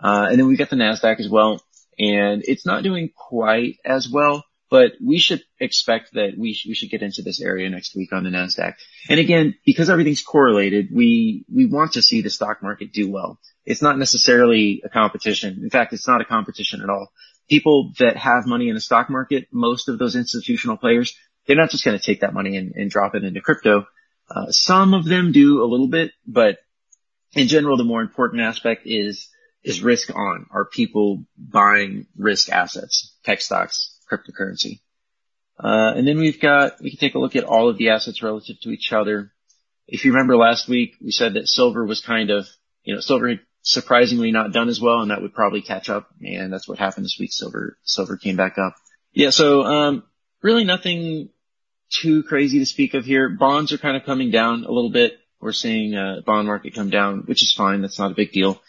Uh, 0.00 0.28
and 0.30 0.38
then 0.38 0.46
we 0.46 0.56
got 0.56 0.70
the 0.70 0.76
NASDAQ 0.76 1.18
as 1.18 1.28
well 1.28 1.60
and 1.98 2.42
it's 2.46 2.64
not 2.64 2.82
doing 2.82 3.10
quite 3.14 3.78
as 3.84 4.08
well, 4.08 4.44
but 4.70 4.92
we 5.04 5.18
should 5.18 5.42
expect 5.58 6.12
that 6.12 6.34
we, 6.38 6.54
sh- 6.54 6.66
we 6.68 6.74
should 6.74 6.90
get 6.90 7.02
into 7.02 7.22
this 7.22 7.40
area 7.40 7.68
next 7.68 7.96
week 7.96 8.12
on 8.12 8.24
the 8.24 8.30
NASDAQ. 8.30 8.74
And 9.08 9.18
again, 9.18 9.54
because 9.66 9.90
everything's 9.90 10.22
correlated, 10.22 10.88
we, 10.92 11.44
we 11.52 11.66
want 11.66 11.92
to 11.92 12.02
see 12.02 12.22
the 12.22 12.30
stock 12.30 12.62
market 12.62 12.92
do 12.92 13.10
well. 13.10 13.40
It's 13.64 13.82
not 13.82 13.98
necessarily 13.98 14.82
a 14.84 14.88
competition. 14.88 15.60
In 15.62 15.70
fact, 15.70 15.92
it's 15.92 16.06
not 16.06 16.20
a 16.20 16.24
competition 16.24 16.82
at 16.82 16.90
all. 16.90 17.08
People 17.48 17.92
that 17.98 18.16
have 18.16 18.46
money 18.46 18.68
in 18.68 18.74
the 18.74 18.80
stock 18.80 19.10
market, 19.10 19.48
most 19.50 19.88
of 19.88 19.98
those 19.98 20.16
institutional 20.16 20.76
players, 20.76 21.16
they're 21.48 21.56
not 21.56 21.70
just 21.70 21.84
going 21.84 21.98
to 21.98 22.04
take 22.04 22.20
that 22.20 22.34
money 22.34 22.56
and, 22.56 22.74
and 22.76 22.90
drop 22.90 23.16
it 23.16 23.24
into 23.24 23.40
crypto. 23.40 23.86
Uh, 24.30 24.50
some 24.50 24.94
of 24.94 25.06
them 25.06 25.32
do 25.32 25.64
a 25.64 25.66
little 25.66 25.88
bit, 25.88 26.12
but 26.26 26.58
in 27.32 27.48
general, 27.48 27.76
the 27.76 27.84
more 27.84 28.02
important 28.02 28.42
aspect 28.42 28.82
is 28.84 29.28
is 29.64 29.82
risk 29.82 30.14
on? 30.14 30.46
Are 30.50 30.64
people 30.64 31.24
buying 31.36 32.06
risk 32.16 32.50
assets, 32.50 33.16
tech 33.24 33.40
stocks, 33.40 33.98
cryptocurrency? 34.10 34.80
Uh, 35.58 35.92
and 35.96 36.06
then 36.06 36.18
we've 36.18 36.40
got, 36.40 36.80
we 36.80 36.90
can 36.90 37.00
take 37.00 37.16
a 37.16 37.18
look 37.18 37.34
at 37.34 37.44
all 37.44 37.68
of 37.68 37.76
the 37.76 37.90
assets 37.90 38.22
relative 38.22 38.60
to 38.62 38.70
each 38.70 38.92
other. 38.92 39.32
If 39.88 40.04
you 40.04 40.12
remember 40.12 40.36
last 40.36 40.68
week, 40.68 40.94
we 41.02 41.10
said 41.10 41.34
that 41.34 41.48
silver 41.48 41.84
was 41.84 42.00
kind 42.00 42.30
of, 42.30 42.46
you 42.84 42.94
know, 42.94 43.00
silver 43.00 43.40
surprisingly 43.62 44.30
not 44.30 44.52
done 44.52 44.68
as 44.68 44.80
well 44.80 45.00
and 45.00 45.10
that 45.10 45.20
would 45.20 45.34
probably 45.34 45.60
catch 45.60 45.90
up. 45.90 46.08
And 46.20 46.52
that's 46.52 46.68
what 46.68 46.78
happened 46.78 47.04
this 47.04 47.16
week. 47.18 47.32
Silver, 47.32 47.76
silver 47.82 48.16
came 48.16 48.36
back 48.36 48.56
up. 48.58 48.74
Yeah. 49.12 49.30
So, 49.30 49.64
um, 49.64 50.04
really 50.42 50.64
nothing 50.64 51.30
too 51.90 52.22
crazy 52.22 52.58
to 52.58 52.66
speak 52.66 52.94
of 52.94 53.04
here. 53.04 53.28
Bonds 53.28 53.72
are 53.72 53.78
kind 53.78 53.96
of 53.96 54.04
coming 54.04 54.30
down 54.30 54.64
a 54.64 54.70
little 54.70 54.90
bit. 54.90 55.18
We're 55.40 55.52
seeing, 55.52 55.94
uh, 55.94 56.20
bond 56.26 56.46
market 56.48 56.74
come 56.74 56.90
down, 56.90 57.20
which 57.26 57.42
is 57.42 57.54
fine. 57.56 57.82
That's 57.82 57.98
not 57.98 58.10
a 58.10 58.14
big 58.14 58.32
deal. 58.32 58.60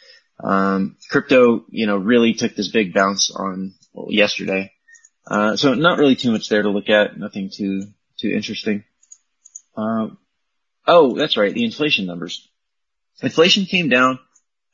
Um, 0.42 0.98
crypto, 1.10 1.66
you 1.70 1.88
know, 1.88 1.98
really 1.98 2.34
took 2.34 2.56
this 2.56 2.70
big 2.70 2.94
bounce 2.94 3.32
on 3.32 3.74
well, 3.94 4.08
yesterday. 4.10 4.72
Uh, 5.28 5.56
so 5.56 5.74
not 5.74 6.00
really 6.00 6.16
too 6.16 6.32
much 6.32 6.50
there 6.50 6.62
to 6.62 6.70
look 6.70 6.90
at. 6.90 7.18
Nothing 7.18 7.52
too, 7.54 7.84
too 8.20 8.30
interesting. 8.30 8.84
Um, 9.76 10.18
oh, 10.88 11.16
that's 11.16 11.38
right. 11.38 11.54
The 11.54 11.66
inflation 11.66 12.06
numbers. 12.06 12.48
Inflation 13.22 13.66
came 13.66 13.90
down. 13.90 14.20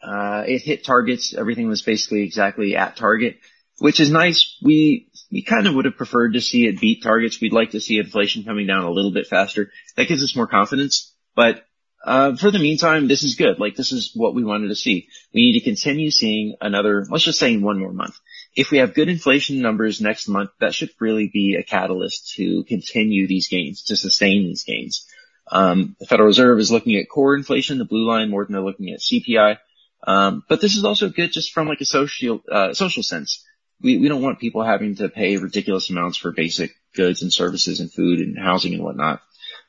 Uh, 0.01 0.43
it 0.45 0.62
hit 0.62 0.86
targets. 0.86 1.34
Everything 1.36 1.67
was 1.67 1.81
basically 1.81 2.23
exactly 2.23 2.75
at 2.75 2.95
target, 2.95 3.38
which 3.79 3.99
is 3.99 4.12
nice. 4.12 4.58
We, 4.62 5.10
we 5.31 5.43
kind 5.43 5.67
of 5.67 5.75
would 5.75 5.85
have 5.85 5.97
preferred 5.97 6.33
to 6.33 6.41
see 6.41 6.65
it 6.65 6.79
beat 6.79 7.03
targets. 7.03 7.41
We'd 7.41 7.53
like 7.53 7.71
to 7.71 7.81
see 7.81 7.97
inflation 7.97 8.43
coming 8.43 8.67
down 8.67 8.83
a 8.83 8.91
little 8.91 9.11
bit 9.11 9.27
faster. 9.27 9.71
That 9.95 10.07
gives 10.07 10.23
us 10.23 10.35
more 10.35 10.47
confidence, 10.47 11.13
but 11.35 11.65
uh, 12.05 12.35
for 12.35 12.51
the 12.51 12.59
meantime, 12.59 13.07
this 13.07 13.23
is 13.23 13.33
good. 13.33 13.59
Like 13.59 13.75
this 13.75 13.91
is 13.91 14.11
what 14.13 14.35
we 14.35 14.43
wanted 14.43 14.67
to 14.67 14.75
see. 14.75 15.07
We 15.33 15.41
need 15.41 15.59
to 15.59 15.65
continue 15.65 16.11
seeing 16.11 16.55
another, 16.61 17.03
let's 17.09 17.23
just 17.23 17.39
say 17.39 17.57
one 17.57 17.79
more 17.79 17.91
month. 17.91 18.19
If 18.55 18.69
we 18.69 18.77
have 18.77 18.93
good 18.93 19.09
inflation 19.09 19.59
numbers 19.59 19.99
next 19.99 20.27
month, 20.27 20.51
that 20.59 20.75
should 20.75 20.91
really 20.99 21.29
be 21.33 21.57
a 21.59 21.63
catalyst 21.63 22.33
to 22.35 22.63
continue 22.65 23.27
these 23.27 23.47
gains, 23.47 23.85
to 23.85 23.97
sustain 23.97 24.43
these 24.43 24.63
gains. 24.63 25.07
Um, 25.51 25.95
the 25.99 26.05
Federal 26.05 26.27
Reserve 26.27 26.59
is 26.59 26.71
looking 26.71 26.95
at 26.95 27.09
core 27.09 27.35
inflation, 27.35 27.79
the 27.79 27.85
blue 27.85 28.07
line, 28.07 28.29
more 28.29 28.45
than 28.45 28.53
they're 28.53 28.61
looking 28.61 28.91
at 28.91 28.99
CPI. 28.99 29.57
Um, 30.05 30.43
but 30.47 30.61
this 30.61 30.75
is 30.75 30.85
also 30.85 31.09
good 31.09 31.31
just 31.31 31.53
from 31.53 31.67
like 31.67 31.81
a 31.81 31.85
social, 31.85 32.43
uh, 32.51 32.73
social 32.75 33.01
sense. 33.01 33.43
We, 33.81 33.97
we 33.97 34.07
don't 34.07 34.21
want 34.21 34.39
people 34.39 34.63
having 34.63 34.95
to 34.95 35.09
pay 35.09 35.38
ridiculous 35.38 35.89
amounts 35.89 36.17
for 36.17 36.31
basic 36.31 36.71
goods 36.95 37.21
and 37.21 37.31
services 37.31 37.79
and 37.79 37.91
food 37.91 38.19
and 38.19 38.38
housing 38.38 38.73
and 38.73 38.83
whatnot. 38.83 39.21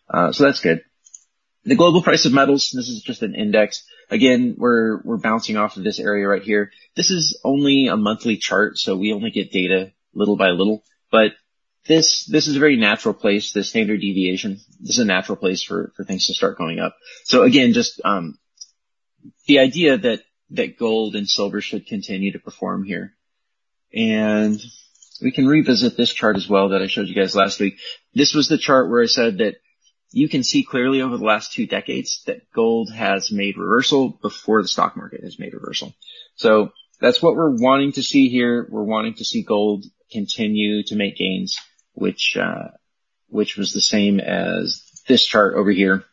Uh, 0.09 0.33
so 0.33 0.45
that's 0.45 0.61
good. 0.61 0.83
The 1.65 1.75
global 1.75 2.03
price 2.03 2.25
of 2.25 2.33
metals, 2.33 2.71
this 2.73 2.89
is 2.89 3.03
just 3.03 3.23
an 3.23 3.35
index. 3.35 3.85
Again, 4.09 4.55
we're, 4.57 5.01
we're 5.03 5.17
bouncing 5.17 5.57
off 5.57 5.77
of 5.77 5.83
this 5.83 5.99
area 5.99 6.29
right 6.29 6.43
here. 6.43 6.71
This 6.95 7.11
is 7.11 7.41
only 7.43 7.89
a 7.89 7.97
monthly 7.97 8.37
chart, 8.37 8.79
so 8.79 8.97
we 8.97 9.13
only 9.13 9.31
get 9.33 9.51
data 9.51 9.93
little 10.15 10.37
by 10.37 10.51
little, 10.51 10.85
but 11.11 11.33
this, 11.87 12.25
this 12.27 12.47
is 12.47 12.57
a 12.57 12.61
very 12.61 12.77
natural 12.77 13.15
place, 13.15 13.53
the 13.53 13.65
standard 13.65 14.01
deviation. 14.01 14.61
This 14.81 14.97
is 14.97 15.01
a 15.01 15.05
natural 15.05 15.37
place 15.37 15.63
for, 15.63 15.93
for 15.97 16.05
things 16.05 16.27
to 16.27 16.35
start 16.35 16.59
going 16.59 16.79
up. 16.79 16.97
So 17.25 17.43
again, 17.43 17.73
just, 17.73 18.01
um, 18.05 18.39
the 19.47 19.59
idea 19.59 19.99
that, 19.99 20.23
that 20.51 20.79
gold 20.79 21.17
and 21.17 21.29
silver 21.29 21.61
should 21.61 21.87
continue 21.87 22.33
to 22.33 22.39
perform 22.39 22.85
here. 22.85 23.16
And 23.95 24.61
we 25.23 25.33
can 25.33 25.47
revisit 25.47 25.97
this 25.97 26.13
chart 26.13 26.37
as 26.37 26.49
well 26.49 26.71
that 26.71 26.83
I 26.83 26.87
showed 26.87 27.09
you 27.09 27.15
guys 27.15 27.35
last 27.35 27.61
week. 27.61 27.79
This 28.15 28.35
was 28.35 28.49
the 28.49 28.59
chart 28.59 28.91
where 28.91 29.03
I 29.03 29.07
said 29.07 29.39
that 29.39 29.57
you 30.13 30.29
can 30.29 30.45
see 30.45 30.63
clearly 30.63 31.03
over 31.03 31.17
the 31.17 31.25
last 31.25 31.53
two 31.53 31.67
decades 31.67 32.23
that 32.27 32.51
gold 32.53 32.93
has 32.93 33.33
made 33.33 33.57
reversal 33.57 34.11
before 34.23 34.63
the 34.63 34.69
stock 34.69 34.97
market 34.97 35.23
has 35.23 35.39
made 35.39 35.55
reversal. 35.55 35.95
So 36.37 36.73
that's 37.01 37.23
what 37.23 37.35
we're 37.35 37.57
wanting 37.57 37.93
to 37.93 38.03
see 38.03 38.29
here. 38.29 38.67
We're 38.71 38.85
wanting 38.85 39.15
to 39.15 39.25
see 39.25 39.43
gold 39.43 39.85
continue 40.11 40.83
to 40.85 40.97
make 40.97 41.17
gains, 41.17 41.59
which, 41.93 42.37
uh, 42.41 42.69
which 43.29 43.57
was 43.57 43.73
the 43.73 43.81
same 43.81 44.21
as 44.21 44.83
this 45.09 45.27
chart 45.27 45.55
over 45.55 45.71
here. 45.71 46.05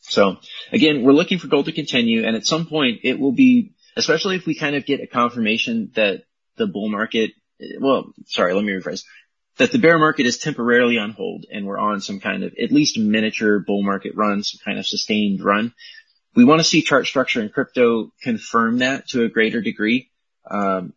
So 0.00 0.36
again, 0.72 1.02
we're 1.02 1.12
looking 1.12 1.38
for 1.38 1.48
gold 1.48 1.66
to 1.66 1.72
continue 1.72 2.24
and 2.24 2.34
at 2.34 2.46
some 2.46 2.66
point 2.66 3.00
it 3.04 3.18
will 3.18 3.32
be, 3.32 3.74
especially 3.96 4.36
if 4.36 4.46
we 4.46 4.54
kind 4.54 4.74
of 4.74 4.86
get 4.86 5.02
a 5.02 5.06
confirmation 5.06 5.92
that 5.94 6.24
the 6.56 6.66
bull 6.66 6.88
market, 6.88 7.32
well, 7.78 8.12
sorry, 8.26 8.54
let 8.54 8.64
me 8.64 8.72
rephrase 8.72 9.04
that 9.60 9.72
the 9.72 9.78
bear 9.78 9.98
market 9.98 10.24
is 10.24 10.38
temporarily 10.38 10.96
on 10.96 11.10
hold 11.10 11.44
and 11.52 11.66
we're 11.66 11.78
on 11.78 12.00
some 12.00 12.18
kind 12.18 12.44
of 12.44 12.54
at 12.60 12.72
least 12.72 12.98
miniature 12.98 13.58
bull 13.58 13.82
market 13.82 14.14
run, 14.16 14.42
some 14.42 14.58
kind 14.64 14.78
of 14.78 14.86
sustained 14.86 15.44
run. 15.44 15.74
We 16.34 16.44
want 16.44 16.60
to 16.60 16.64
see 16.64 16.80
chart 16.80 17.06
structure 17.06 17.42
and 17.42 17.52
crypto 17.52 18.10
confirm 18.22 18.78
that 18.78 19.08
to 19.08 19.24
a 19.24 19.28
greater 19.28 19.60
degree. 19.60 20.10
Um, 20.50 20.94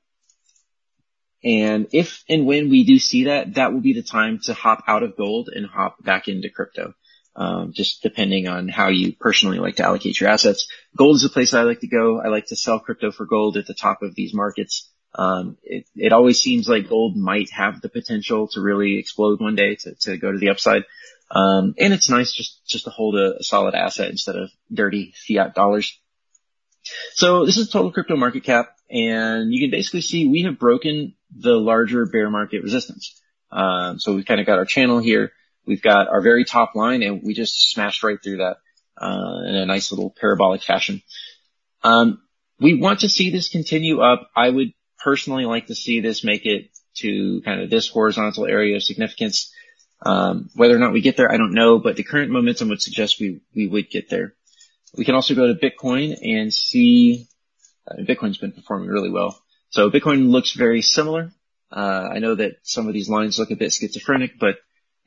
and 1.44 1.88
if 1.92 2.24
and 2.30 2.46
when 2.46 2.70
we 2.70 2.86
do 2.86 3.00
see 3.00 3.26
that, 3.26 3.56
that 3.56 3.74
will 3.74 3.82
be 3.82 3.94
the 3.94 4.02
time 4.02 4.40
to 4.46 4.54
hop 4.54 4.84
out 4.88 5.04
of 5.04 5.18
gold 5.18 5.50
and 5.54 5.66
hop 5.66 6.02
back 6.02 6.30
into 6.30 6.50
crypto. 6.50 6.94
Um, 7.36 7.74
just 7.74 8.02
depending 8.02 8.48
on 8.48 8.70
how 8.70 8.90
you 8.90 9.14
personally 9.14 9.58
like 9.58 9.78
to 9.78 9.84
allocate 9.84 10.22
your 10.22 10.30
assets. 10.30 10.68
Gold 10.96 11.18
is 11.18 11.26
a 11.26 11.30
place 11.30 11.54
I 11.54 11.64
like 11.64 11.82
to 11.82 11.88
go. 11.88 12.22
I 12.22 12.30
like 12.30 12.46
to 12.46 12.56
sell 12.56 12.80
crypto 12.80 13.12
for 13.12 13.26
gold 13.26 13.58
at 13.58 13.66
the 13.66 13.74
top 13.74 14.04
of 14.04 14.16
these 14.16 14.34
markets. 14.34 14.93
Um, 15.16 15.58
it, 15.64 15.86
it 15.96 16.14
always 16.14 16.40
seems 16.42 16.68
like 16.68 16.90
gold 16.90 17.16
might 17.16 17.52
have 17.52 17.82
the 17.82 17.90
potential 17.90 18.48
to 18.50 18.62
really 18.62 18.98
explode 19.00 19.40
one 19.42 19.56
day 19.56 19.76
to, 19.76 19.96
to 20.02 20.18
go 20.18 20.32
to 20.32 20.38
the 20.38 20.50
upside. 20.50 20.84
Um, 21.32 21.76
and 21.80 21.94
it's 21.94 22.10
nice 22.10 22.34
just, 22.34 22.66
just 22.68 22.86
to 22.86 22.90
hold 22.92 23.16
a, 23.16 23.38
a 23.40 23.44
solid 23.44 23.76
asset 23.76 24.10
instead 24.10 24.36
of 24.36 24.52
dirty 24.72 25.14
fiat 25.28 25.56
dollars. 25.56 26.00
So 27.14 27.46
this 27.46 27.58
is 27.58 27.70
total 27.70 27.92
crypto 27.92 28.16
market 28.16 28.44
cap 28.44 28.76
and 28.90 29.54
you 29.54 29.62
can 29.62 29.72
basically 29.72 30.02
see 30.02 30.28
we 30.28 30.44
have 30.44 30.60
broken 30.60 31.16
the 31.36 31.54
larger 31.54 32.06
bear 32.06 32.30
market 32.30 32.64
resistance. 32.64 33.20
Um, 33.52 34.00
so 34.00 34.16
we've 34.16 34.26
kind 34.26 34.40
of 34.40 34.46
got 34.46 34.60
our 34.60 34.66
channel 34.66 35.00
here. 35.00 35.32
We've 35.66 35.82
got 35.82 36.08
our 36.10 36.22
very 36.22 36.46
top 36.46 36.76
line 36.76 37.04
and 37.04 37.22
we 37.24 37.34
just 37.34 37.72
smashed 37.72 38.04
right 38.04 38.18
through 38.22 38.38
that. 38.38 38.58
uh, 38.98 39.42
in 39.48 39.56
a 39.56 39.66
nice 39.66 39.92
little 39.92 40.10
parabolic 40.12 40.62
fashion. 40.64 41.02
Um, 41.84 42.22
we 42.60 42.76
want 42.80 43.02
to 43.02 43.10
see 43.10 43.32
this 43.32 43.50
continue 43.50 44.02
up. 44.02 44.30
I 44.36 44.50
would 44.50 44.74
personally 45.04 45.46
like 45.46 45.68
to 45.68 45.76
see 45.76 46.00
this 46.00 46.24
make 46.24 46.46
it 46.46 46.70
to 46.96 47.42
kind 47.44 47.62
of 47.62 47.70
this 47.70 47.90
horizontal 47.90 48.46
area 48.46 48.76
of 48.76 48.84
significance. 48.84 49.54
Um, 50.06 50.50
whether 50.56 50.76
or 50.76 50.80
not 50.80 50.94
we 50.94 51.02
get 51.02 51.18
there, 51.18 51.32
I 51.32 51.38
don't 51.38 51.54
know, 51.54 51.80
but 51.80 51.96
the 51.96 52.04
current 52.04 52.32
momentum 52.32 52.70
would 52.70 52.82
suggest 52.82 53.20
we, 53.20 53.42
we 53.56 53.68
would 53.68 53.90
get 53.90 54.10
there. 54.10 54.34
We 54.96 55.06
can 55.06 55.16
also 55.16 55.34
go 55.34 55.48
to 55.48 55.60
Bitcoin 55.60 56.18
and 56.22 56.54
see, 56.54 57.28
uh, 57.88 58.02
Bitcoin's 58.02 58.38
been 58.38 58.52
performing 58.52 58.90
really 58.90 59.10
well. 59.10 59.42
So 59.70 59.90
Bitcoin 59.90 60.30
looks 60.30 60.54
very 60.54 60.82
similar. 60.82 61.32
Uh, 61.72 62.10
I 62.14 62.20
know 62.20 62.36
that 62.36 62.58
some 62.64 62.88
of 62.88 62.94
these 62.94 63.10
lines 63.10 63.40
look 63.40 63.50
a 63.50 63.56
bit 63.56 63.74
schizophrenic, 63.74 64.40
but 64.40 64.58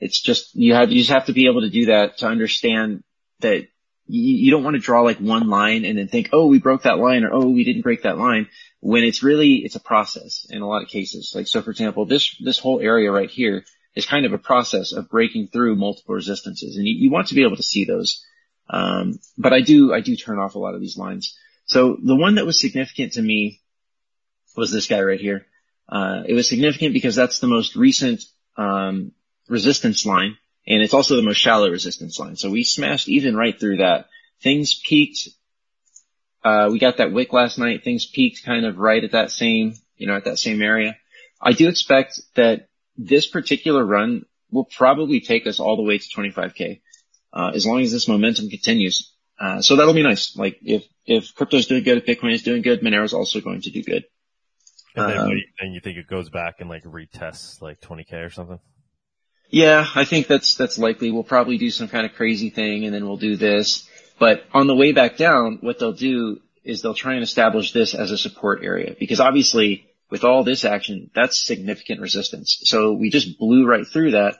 it's 0.00 0.20
just, 0.20 0.54
you 0.54 0.74
have, 0.74 0.90
you 0.90 0.98
just 0.98 1.10
have 1.10 1.26
to 1.26 1.32
be 1.32 1.46
able 1.46 1.60
to 1.60 1.70
do 1.70 1.86
that 1.86 2.18
to 2.18 2.26
understand 2.26 3.04
that 3.40 3.68
you, 4.06 4.36
you 4.36 4.50
don't 4.50 4.64
want 4.64 4.74
to 4.74 4.80
draw 4.80 5.02
like 5.02 5.18
one 5.18 5.48
line 5.48 5.84
and 5.84 5.98
then 5.98 6.08
think, 6.08 6.30
oh, 6.32 6.46
we 6.46 6.58
broke 6.58 6.82
that 6.82 6.98
line 6.98 7.24
or 7.24 7.32
oh, 7.32 7.48
we 7.48 7.64
didn't 7.64 7.82
break 7.82 8.02
that 8.02 8.18
line 8.18 8.48
when 8.80 9.04
it's 9.04 9.22
really, 9.22 9.56
it's 9.56 9.74
a 9.74 9.80
process 9.80 10.46
in 10.50 10.62
a 10.62 10.66
lot 10.66 10.82
of 10.82 10.88
cases. 10.88 11.32
Like, 11.34 11.46
so 11.46 11.62
for 11.62 11.70
example, 11.70 12.04
this, 12.06 12.36
this 12.40 12.58
whole 12.58 12.80
area 12.80 13.10
right 13.10 13.30
here 13.30 13.64
is 13.94 14.06
kind 14.06 14.26
of 14.26 14.32
a 14.32 14.38
process 14.38 14.92
of 14.92 15.08
breaking 15.08 15.48
through 15.48 15.76
multiple 15.76 16.14
resistances 16.14 16.76
and 16.76 16.86
you, 16.86 16.94
you 16.94 17.10
want 17.10 17.28
to 17.28 17.34
be 17.34 17.42
able 17.42 17.56
to 17.56 17.62
see 17.62 17.84
those. 17.84 18.24
Um, 18.68 19.18
but 19.38 19.52
I 19.52 19.60
do, 19.60 19.92
I 19.92 20.00
do 20.00 20.16
turn 20.16 20.38
off 20.38 20.54
a 20.54 20.58
lot 20.58 20.74
of 20.74 20.80
these 20.80 20.96
lines. 20.96 21.36
So 21.66 21.96
the 22.02 22.16
one 22.16 22.36
that 22.36 22.46
was 22.46 22.60
significant 22.60 23.14
to 23.14 23.22
me 23.22 23.60
was 24.56 24.70
this 24.70 24.86
guy 24.86 25.00
right 25.00 25.20
here. 25.20 25.46
Uh, 25.88 26.22
it 26.26 26.34
was 26.34 26.48
significant 26.48 26.92
because 26.94 27.14
that's 27.14 27.38
the 27.38 27.46
most 27.46 27.76
recent, 27.76 28.22
um, 28.56 29.12
resistance 29.48 30.04
line 30.04 30.36
and 30.66 30.82
it's 30.82 30.94
also 30.94 31.16
the 31.16 31.22
most 31.22 31.36
shallow 31.36 31.70
resistance 31.70 32.18
line. 32.18 32.36
So 32.36 32.50
we 32.50 32.64
smashed 32.64 33.08
even 33.08 33.36
right 33.36 33.58
through 33.58 33.78
that. 33.78 34.06
Things 34.42 34.74
peaked, 34.74 35.28
uh, 36.44 36.68
we 36.70 36.78
got 36.78 36.98
that 36.98 37.12
wick 37.12 37.32
last 37.32 37.58
night. 37.58 37.84
Things 37.84 38.06
peaked 38.06 38.44
kind 38.44 38.66
of 38.66 38.78
right 38.78 39.02
at 39.02 39.12
that 39.12 39.30
same, 39.30 39.74
you 39.96 40.06
know, 40.06 40.16
at 40.16 40.24
that 40.24 40.38
same 40.38 40.60
area. 40.60 40.96
I 41.40 41.52
do 41.52 41.68
expect 41.68 42.20
that 42.34 42.68
this 42.96 43.26
particular 43.26 43.84
run 43.84 44.26
will 44.50 44.64
probably 44.64 45.20
take 45.20 45.46
us 45.46 45.60
all 45.60 45.76
the 45.76 45.82
way 45.82 45.98
to 45.98 46.08
25k, 46.08 46.80
uh, 47.32 47.52
as 47.54 47.66
long 47.66 47.80
as 47.80 47.92
this 47.92 48.08
momentum 48.08 48.48
continues. 48.48 49.12
Uh, 49.38 49.60
so 49.60 49.76
that'll 49.76 49.94
be 49.94 50.02
nice. 50.02 50.36
Like 50.36 50.58
if, 50.62 50.84
if 51.04 51.34
crypto's 51.34 51.66
doing 51.66 51.84
good, 51.84 51.98
if 51.98 52.06
Bitcoin 52.06 52.32
is 52.32 52.42
doing 52.42 52.62
good, 52.62 52.80
Monero 52.80 53.04
is 53.04 53.12
also 53.12 53.40
going 53.40 53.60
to 53.62 53.70
do 53.70 53.82
good. 53.82 54.04
And 54.94 55.10
then, 55.10 55.18
um, 55.18 55.28
you, 55.28 55.42
and 55.60 55.74
you 55.74 55.80
think 55.80 55.98
it 55.98 56.06
goes 56.06 56.30
back 56.30 56.56
and 56.60 56.70
like 56.70 56.84
retests 56.84 57.60
like 57.60 57.80
20k 57.80 58.24
or 58.24 58.30
something? 58.30 58.58
Yeah, 59.48 59.86
I 59.94 60.04
think 60.04 60.26
that's, 60.26 60.56
that's 60.56 60.78
likely. 60.78 61.10
We'll 61.10 61.24
probably 61.24 61.58
do 61.58 61.70
some 61.70 61.88
kind 61.88 62.04
of 62.06 62.14
crazy 62.14 62.50
thing 62.50 62.84
and 62.84 62.94
then 62.94 63.06
we'll 63.06 63.16
do 63.16 63.36
this. 63.36 63.88
But 64.18 64.44
on 64.52 64.66
the 64.66 64.74
way 64.74 64.92
back 64.92 65.16
down, 65.16 65.58
what 65.60 65.78
they'll 65.78 65.92
do 65.92 66.40
is 66.64 66.82
they'll 66.82 66.94
try 66.94 67.14
and 67.14 67.22
establish 67.22 67.72
this 67.72 67.94
as 67.94 68.10
a 68.10 68.18
support 68.18 68.64
area 68.64 68.94
because 68.98 69.20
obviously 69.20 69.86
with 70.10 70.24
all 70.24 70.44
this 70.44 70.64
action, 70.64 71.10
that's 71.14 71.44
significant 71.44 72.00
resistance. 72.00 72.60
So 72.64 72.92
we 72.92 73.10
just 73.10 73.38
blew 73.38 73.66
right 73.66 73.86
through 73.86 74.12
that. 74.12 74.36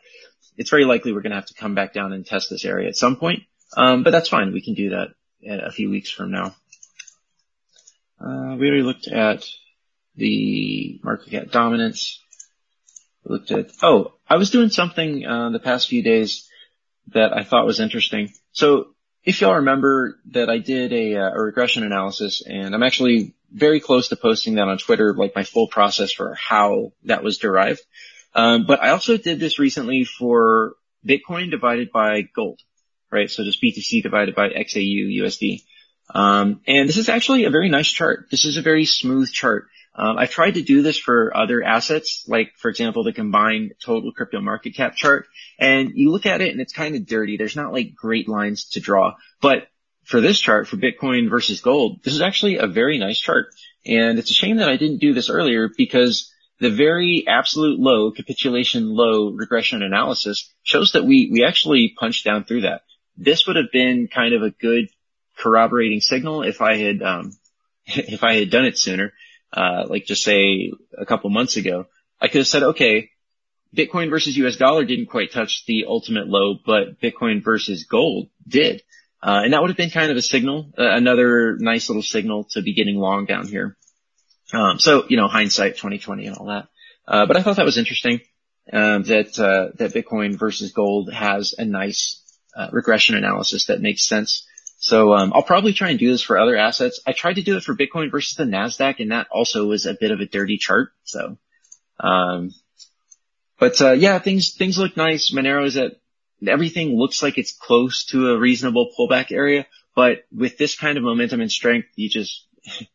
It's 0.57 0.71
very 0.71 0.85
likely 0.85 1.13
we're 1.13 1.23
going 1.23 1.31
to 1.31 1.37
have 1.37 1.47
to 1.47 1.55
come 1.55 1.75
back 1.75 1.93
down 1.93 2.13
and 2.13 2.25
test 2.25 2.51
this 2.51 2.65
area 2.65 2.89
at 2.89 2.97
some 2.97 3.17
point. 3.17 3.43
Um, 3.77 4.03
but 4.03 4.11
that's 4.11 4.29
fine. 4.29 4.53
We 4.53 4.63
can 4.63 4.75
do 4.75 4.91
that 4.91 5.09
a 5.49 5.71
few 5.71 5.91
weeks 5.91 6.11
from 6.11 6.31
now. 6.31 6.55
Uh, 8.21 8.57
we 8.57 8.67
already 8.69 8.83
looked 8.83 9.09
at 9.09 9.45
the 10.15 10.99
market 11.03 11.31
cap 11.31 11.51
dominance. 11.51 12.23
Looked 13.29 13.51
at, 13.51 13.71
oh, 13.83 14.15
I 14.29 14.37
was 14.37 14.51
doing 14.51 14.71
something, 14.71 15.27
uh, 15.27 15.51
the 15.51 15.59
past 15.59 15.89
few 15.89 16.03
days 16.03 16.49
that 17.09 17.37
I 17.37 17.45
thought 17.45 17.67
was 17.67 17.81
interesting. 17.81 18.33
So 18.53 18.95
if 19.25 19.41
y'all 19.41 19.57
remember 19.57 20.19
that 20.31 20.49
I 20.49 20.59
did 20.59 20.93
a, 20.93 21.17
uh, 21.17 21.31
a, 21.33 21.43
regression 21.43 21.83
analysis 21.83 22.43
and 22.47 22.75
I'm 22.75 22.85
actually 22.85 23.35
very 23.53 23.81
close 23.81 24.09
to 24.09 24.17
posting 24.17 24.55
that 24.55 24.69
on 24.69 24.79
Twitter, 24.79 25.15
like 25.15 25.35
my 25.35 25.43
full 25.43 25.67
process 25.67 26.13
for 26.13 26.35
how 26.35 26.93
that 27.05 27.25
was 27.25 27.39
derived. 27.39 27.81
Um, 28.35 28.67
but 28.67 28.83
I 28.83 28.91
also 28.91 29.17
did 29.17 29.41
this 29.41 29.59
recently 29.59 30.05
for 30.05 30.75
Bitcoin 31.05 31.51
divided 31.51 31.91
by 31.91 32.23
gold, 32.23 32.61
right? 33.11 33.31
So 33.31 33.45
just 33.45 33.63
BTC 33.63 34.03
divided 34.03 34.35
by 34.35 34.51
XAU 34.51 35.23
USD. 35.23 35.63
Um, 36.11 36.61
and 36.67 36.89
this 36.89 36.97
is 36.97 37.09
actually 37.09 37.45
a 37.45 37.51
very 37.51 37.69
nice 37.69 37.91
chart. 37.91 38.29
This 38.31 38.45
is 38.45 38.57
a 38.57 38.63
very 38.63 38.85
smooth 38.85 39.33
chart. 39.33 39.67
Um, 39.99 40.19
I've 40.19 40.31
tried 40.31 40.53
to 40.53 40.63
do 40.63 40.83
this 40.83 40.99
for 40.99 41.35
other 41.35 41.63
assets, 41.63 42.25
like 42.29 42.53
for 42.57 42.69
example, 42.69 43.03
the 43.03 43.15
combined 43.15 43.73
total 43.83 44.13
crypto 44.13 44.43
market 44.43 44.75
cap 44.77 44.95
chart. 44.95 45.27
And 45.59 45.93
you 45.95 46.11
look 46.11 46.27
at 46.27 46.43
it 46.43 46.51
and 46.51 46.61
it's 46.61 46.75
kind 46.75 46.95
of 46.95 47.07
dirty. 47.07 47.39
There's 47.39 47.57
not 47.57 47.73
like 47.73 47.95
great 47.95 48.29
lines 48.29 48.69
to 48.71 48.81
draw, 48.81 49.15
but 49.41 49.69
for 50.05 50.21
this 50.21 50.39
chart 50.39 50.69
for 50.69 50.77
Bitcoin 50.77 51.31
versus 51.31 51.63
gold, 51.63 52.03
this 52.05 52.15
is 52.15 52.21
actually 52.21 52.59
a 52.59 52.67
very 52.67 52.99
nice 52.99 53.19
chart. 53.19 53.47
And 53.87 54.19
it's 54.19 54.31
a 54.31 54.35
shame 54.35 54.59
that 54.59 54.69
I 54.69 54.77
didn't 54.77 54.99
do 54.99 55.15
this 55.15 55.31
earlier 55.31 55.71
because 55.75 56.31
the 56.61 56.71
very 56.71 57.25
absolute 57.27 57.81
low 57.81 58.11
capitulation 58.11 58.89
low 58.91 59.31
regression 59.31 59.83
analysis 59.83 60.53
shows 60.63 60.93
that 60.93 61.05
we, 61.05 61.31
we 61.33 61.45
actually 61.45 61.95
punched 61.99 62.25
down 62.25 62.45
through 62.45 62.63
that. 62.63 62.83
This 63.17 63.47
would 63.47 63.57
have 63.57 63.73
been 63.73 64.09
kind 64.09 64.35
of 64.35 64.43
a 64.43 64.51
good 64.51 64.91
corroborating 65.39 66.01
signal 66.01 66.43
if 66.43 66.61
I 66.61 66.77
had, 66.77 67.03
um, 67.03 67.33
if 67.87 68.23
I 68.23 68.35
had 68.35 68.51
done 68.51 68.67
it 68.67 68.77
sooner 68.77 69.15
uh, 69.53 69.85
like 69.89 70.07
just 70.07 70.23
say 70.23 70.73
a 70.97 71.07
couple 71.07 71.31
months 71.31 71.57
ago, 71.57 71.87
I 72.21 72.29
could 72.29 72.39
have 72.39 72.47
said, 72.47 72.63
okay, 72.63 73.11
Bitcoin 73.75 74.11
versus 74.11 74.37
US 74.37 74.57
dollar 74.57 74.85
didn't 74.85 75.07
quite 75.07 75.33
touch 75.33 75.65
the 75.67 75.85
ultimate 75.87 76.29
low, 76.29 76.55
but 76.65 77.01
Bitcoin 77.01 77.43
versus 77.45 77.85
gold 77.85 78.29
did. 78.47 78.83
Uh, 79.23 79.43
and 79.45 79.53
that 79.53 79.61
would 79.61 79.71
have 79.71 79.77
been 79.77 79.91
kind 79.91 80.11
of 80.11 80.17
a 80.17 80.23
signal, 80.23 80.73
uh, 80.79 80.85
another 80.85 81.57
nice 81.59 81.89
little 81.89 82.03
signal 82.03 82.45
to 82.51 82.63
be 82.63 82.75
getting 82.75 82.97
long 82.97 83.25
down 83.25 83.47
here. 83.47 83.77
Um, 84.53 84.79
so, 84.79 85.05
you 85.09 85.17
know, 85.17 85.27
hindsight 85.27 85.73
2020 85.73 86.27
and 86.27 86.37
all 86.37 86.47
that. 86.47 86.69
Uh, 87.09 87.27
but 87.27 87.37
I 87.37 87.43
thought 87.43 87.57
that 87.57 87.65
was 87.65 87.79
interesting, 87.79 88.21
um, 88.73 89.03
that, 89.05 89.39
uh, 89.39 89.75
that 89.77 89.93
Bitcoin 89.93 90.39
versus 90.39 90.73
gold 90.73 91.13
has 91.13 91.55
a 91.59 91.65
nice, 91.65 92.23
uh, 92.57 92.69
regression 92.73 93.17
analysis 93.17 93.67
that 93.67 93.81
makes 93.81 94.07
sense. 94.07 94.47
So 94.87 95.15
um, 95.15 95.33
I'll 95.35 95.43
probably 95.43 95.73
try 95.73 95.91
and 95.91 95.99
do 95.99 96.13
this 96.13 96.23
for 96.23 96.39
other 96.39 96.55
assets. 96.55 97.01
I 97.05 97.11
tried 97.11 97.35
to 97.35 97.43
do 97.43 97.57
it 97.57 97.65
for 97.65 97.75
Bitcoin 97.75 98.13
versus 98.13 98.37
the 98.37 98.45
Nasdaq, 98.45 99.01
and 99.01 99.11
that 99.11 99.27
also 99.33 99.67
was 99.67 99.85
a 99.85 99.97
bit 99.99 100.13
of 100.13 100.21
a 100.21 100.27
dirty 100.27 100.59
chart. 100.59 100.93
So, 101.03 101.39
um, 101.99 102.55
but 103.59 103.83
uh, 103.83 103.95
yeah, 103.95 104.21
things 104.21 104.55
things 104.55 104.79
look 104.79 104.97
nice. 104.97 105.35
Monero 105.35 105.67
is 105.67 105.77
at 105.77 105.95
everything 106.47 106.97
looks 106.97 107.21
like 107.21 107.37
it's 107.37 107.51
close 107.51 108.05
to 108.11 108.31
a 108.31 108.39
reasonable 108.39 108.93
pullback 108.97 109.33
area, 109.33 109.67
but 109.97 110.25
with 110.31 110.57
this 110.57 110.77
kind 110.77 110.97
of 110.97 111.03
momentum 111.03 111.41
and 111.41 111.51
strength, 111.51 111.89
you 111.97 112.09
just 112.09 112.47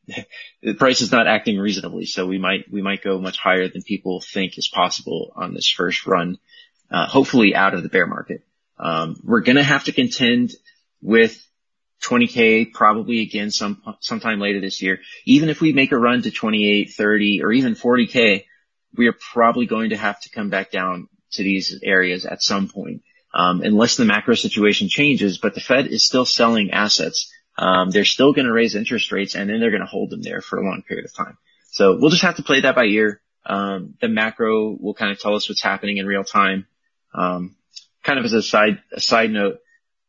the 0.64 0.74
price 0.76 1.02
is 1.02 1.12
not 1.12 1.28
acting 1.28 1.58
reasonably. 1.58 2.06
So 2.06 2.26
we 2.26 2.38
might 2.38 2.72
we 2.72 2.82
might 2.82 3.04
go 3.04 3.20
much 3.20 3.38
higher 3.38 3.68
than 3.68 3.82
people 3.82 4.22
think 4.22 4.58
is 4.58 4.72
possible 4.74 5.34
on 5.36 5.54
this 5.54 5.70
first 5.70 6.08
run. 6.08 6.38
Uh, 6.90 7.06
hopefully 7.06 7.54
out 7.54 7.74
of 7.74 7.84
the 7.84 7.90
bear 7.90 8.08
market. 8.08 8.46
Um, 8.80 9.20
we're 9.26 9.42
going 9.42 9.58
to 9.58 9.64
have 9.64 9.84
to 9.86 9.92
contend 9.92 10.52
with 11.02 11.38
20k 12.04 12.72
probably 12.74 13.22
again 13.22 13.52
some 13.52 13.82
sometime 14.00 14.40
later 14.40 14.60
this 14.60 14.82
year. 14.82 15.00
Even 15.26 15.50
if 15.50 15.62
we 15.62 15.74
make 15.74 15.92
a 15.92 15.98
run 15.98 16.22
to 16.24 16.32
28, 16.32 16.92
30, 16.92 17.44
or 17.44 17.52
even 17.52 17.76
40k, 17.76 18.46
we 18.96 19.08
are 19.08 19.16
probably 19.34 19.66
going 19.66 19.92
to 19.92 19.98
have 19.98 20.20
to 20.22 20.30
come 20.30 20.50
back 20.50 20.72
down 20.72 21.08
to 21.34 21.44
these 21.44 21.80
areas 21.84 22.26
at 22.26 22.42
some 22.42 22.68
point, 22.68 23.04
um, 23.34 23.62
unless 23.62 23.96
the 23.96 24.06
macro 24.06 24.36
situation 24.36 24.90
changes. 24.90 25.38
But 25.38 25.54
the 25.54 25.62
Fed 25.62 25.88
is 25.88 26.06
still 26.06 26.26
selling 26.26 26.72
assets. 26.72 27.32
Um, 27.58 27.92
they're 27.92 28.06
still 28.06 28.34
going 28.34 28.48
to 28.48 28.54
raise 28.54 28.76
interest 28.76 29.12
rates, 29.12 29.36
and 29.36 29.50
then 29.50 29.60
they're 29.60 29.72
going 29.72 29.82
to 29.82 29.88
hold 29.88 30.10
them 30.10 30.22
there 30.22 30.42
for 30.42 30.60
a 30.60 30.64
long 30.64 30.84
period 30.88 31.06
of 31.06 31.14
time. 31.14 31.38
So 31.70 31.98
we'll 31.98 32.10
just 32.10 32.24
have 32.24 32.38
to 32.38 32.44
play 32.44 32.62
that 32.62 32.76
by 32.76 32.86
ear. 32.86 33.22
Um, 33.46 33.96
the 34.02 34.08
macro 34.08 34.76
will 34.80 34.94
kind 34.94 35.12
of 35.12 35.20
tell 35.20 35.36
us 35.36 35.48
what's 35.48 35.64
happening 35.64 35.98
in 35.98 36.06
real 36.06 36.24
time. 36.24 36.68
Um, 37.14 37.56
kind 38.04 38.20
of 38.20 38.26
as 38.26 38.34
a 38.34 38.42
side 38.42 38.82
a 38.92 39.00
side 39.00 39.32
note, 39.32 39.60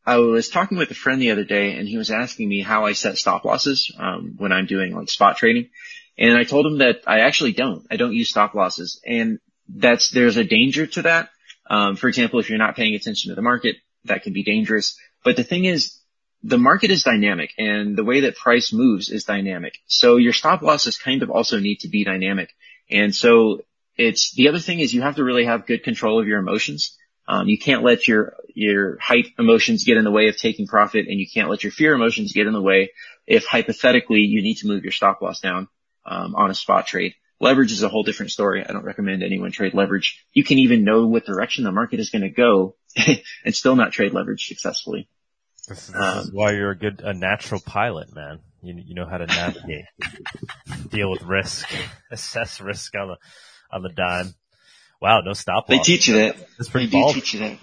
I 0.05 0.19
was 0.19 0.49
talking 0.49 0.79
with 0.79 0.91
a 0.91 0.95
friend 0.95 1.21
the 1.21 1.31
other 1.31 1.45
day 1.45 1.75
and 1.75 1.87
he 1.87 1.97
was 1.97 2.11
asking 2.11 2.49
me 2.49 2.61
how 2.61 2.87
I 2.87 2.93
set 2.93 3.19
stop 3.19 3.45
losses, 3.45 3.95
um, 3.99 4.35
when 4.37 4.53
I'm 4.53 4.67
doing 4.67 4.95
like 4.95 5.09
spot 5.09 5.37
trading. 5.37 5.71
And 6.19 6.37
I 6.37 6.45
told 6.45 6.67
him 6.67 6.79
that 6.79 7.03
I 7.07 7.21
actually 7.21 7.53
don't. 7.53 7.87
I 7.91 7.97
don't 7.97 8.13
use 8.13 8.29
stop 8.29 8.55
losses 8.55 9.01
and 9.07 9.39
that's, 9.69 10.11
there's 10.11 10.37
a 10.37 10.45
danger 10.45 10.87
to 10.87 11.03
that. 11.03 11.31
Um, 11.71 11.97
for 11.97 12.09
example, 12.09 12.41
if 12.41 12.49
you're 12.49 12.59
not 12.59 12.77
paying 12.77 12.95
attention 12.95 13.31
to 13.31 13.35
the 13.37 13.43
market, 13.43 13.77
that 14.05 14.25
can 14.25 14.33
be 14.33 14.43
dangerous. 14.43 14.99
But 15.25 15.37
the 15.37 15.45
thing 15.45 15.65
is, 15.65 15.99
the 16.43 16.59
market 16.59 16.91
is 16.91 17.05
dynamic 17.05 17.53
and 17.57 17.97
the 17.97 18.05
way 18.05 18.21
that 18.21 18.37
price 18.37 18.73
moves 18.73 19.09
is 19.09 19.25
dynamic. 19.25 19.79
So 19.87 20.17
your 20.17 20.33
stop 20.33 20.63
losses 20.63 20.99
kind 20.99 21.23
of 21.23 21.31
also 21.31 21.61
need 21.61 21.81
to 21.81 21.89
be 21.89 22.05
dynamic. 22.05 22.51
And 22.91 23.15
so 23.15 23.63
it's, 23.97 24.33
the 24.33 24.49
other 24.49 24.59
thing 24.59 24.81
is 24.81 24.93
you 24.93 25.03
have 25.03 25.17
to 25.17 25.25
really 25.25 25.45
have 25.45 25.67
good 25.67 25.85
control 25.85 26.21
of 26.21 26.27
your 26.27 26.41
emotions. 26.41 26.99
Um, 27.33 27.49
you 27.49 27.57
can't 27.57 27.83
let 27.83 28.07
your 28.07 28.35
your 28.55 28.99
hype 29.01 29.24
emotions 29.39 29.85
get 29.85 29.97
in 29.97 30.05
the 30.05 30.11
way 30.11 30.28
of 30.28 30.37
taking 30.37 30.66
profit, 30.66 31.07
and 31.09 31.18
you 31.18 31.26
can't 31.26 31.49
let 31.49 31.64
your 31.64 31.72
fear 31.72 31.95
emotions 31.95 32.35
get 32.35 32.47
in 32.47 32.53
the 32.53 32.61
way 32.61 32.91
if 33.26 33.47
hypothetically 33.47 34.20
you 34.20 34.43
need 34.43 34.57
to 34.57 34.66
move 34.66 34.83
your 34.83 34.93
stop 34.93 35.22
loss 35.22 35.41
down 35.41 35.68
um, 36.05 36.35
on 36.35 36.51
a 36.51 36.55
spot 36.55 36.87
trade. 36.87 37.14
Leverage 37.41 37.72
is 37.72 37.83
a 37.83 37.89
whole 37.89 38.03
different 38.03 38.33
story. 38.33 38.62
I 38.62 38.70
don't 38.70 38.85
recommend 38.85 39.22
anyone 39.22 39.51
trade 39.51 39.72
leverage. 39.72 40.26
You 40.35 40.45
can 40.45 40.59
even 40.59 40.85
know 40.85 41.07
what 41.07 41.24
direction 41.24 41.64
the 41.64 41.72
market 41.72 42.01
is 42.01 42.11
going 42.11 42.22
to 42.22 42.28
go 42.28 42.76
and 43.45 43.55
still 43.55 43.76
not 43.76 43.93
trade 43.93 44.12
leverage 44.12 44.47
successfully. 44.47 45.09
This, 45.66 45.89
is, 45.89 45.95
this 45.95 45.95
is 45.95 46.28
um, 46.28 46.35
why 46.35 46.53
you're 46.53 46.72
a 46.72 46.78
good, 46.78 47.01
a 47.03 47.14
natural 47.14 47.62
pilot, 47.64 48.14
man. 48.14 48.41
You, 48.61 48.74
you 48.76 48.95
know 48.95 49.07
how 49.07 49.16
to 49.16 49.26
navigate, 49.26 49.87
deal 50.91 51.11
with 51.11 51.22
risk, 51.22 51.66
assess 52.11 52.61
risk 52.61 52.95
on 52.95 53.09
the, 53.09 53.16
on 53.74 53.83
the 53.83 53.89
dime. 53.89 54.35
Wow, 55.03 55.21
no 55.23 55.33
stop 55.33 55.69
loss. 55.69 55.79
They 55.79 55.83
teach 55.83 56.07
you 56.07 56.15
that. 56.15 56.37
That's 56.57 56.71
pretty 56.71 56.87
they 56.87 57.03
do 57.03 57.13
teach 57.13 57.35
you 57.35 57.41
that. 57.41 57.59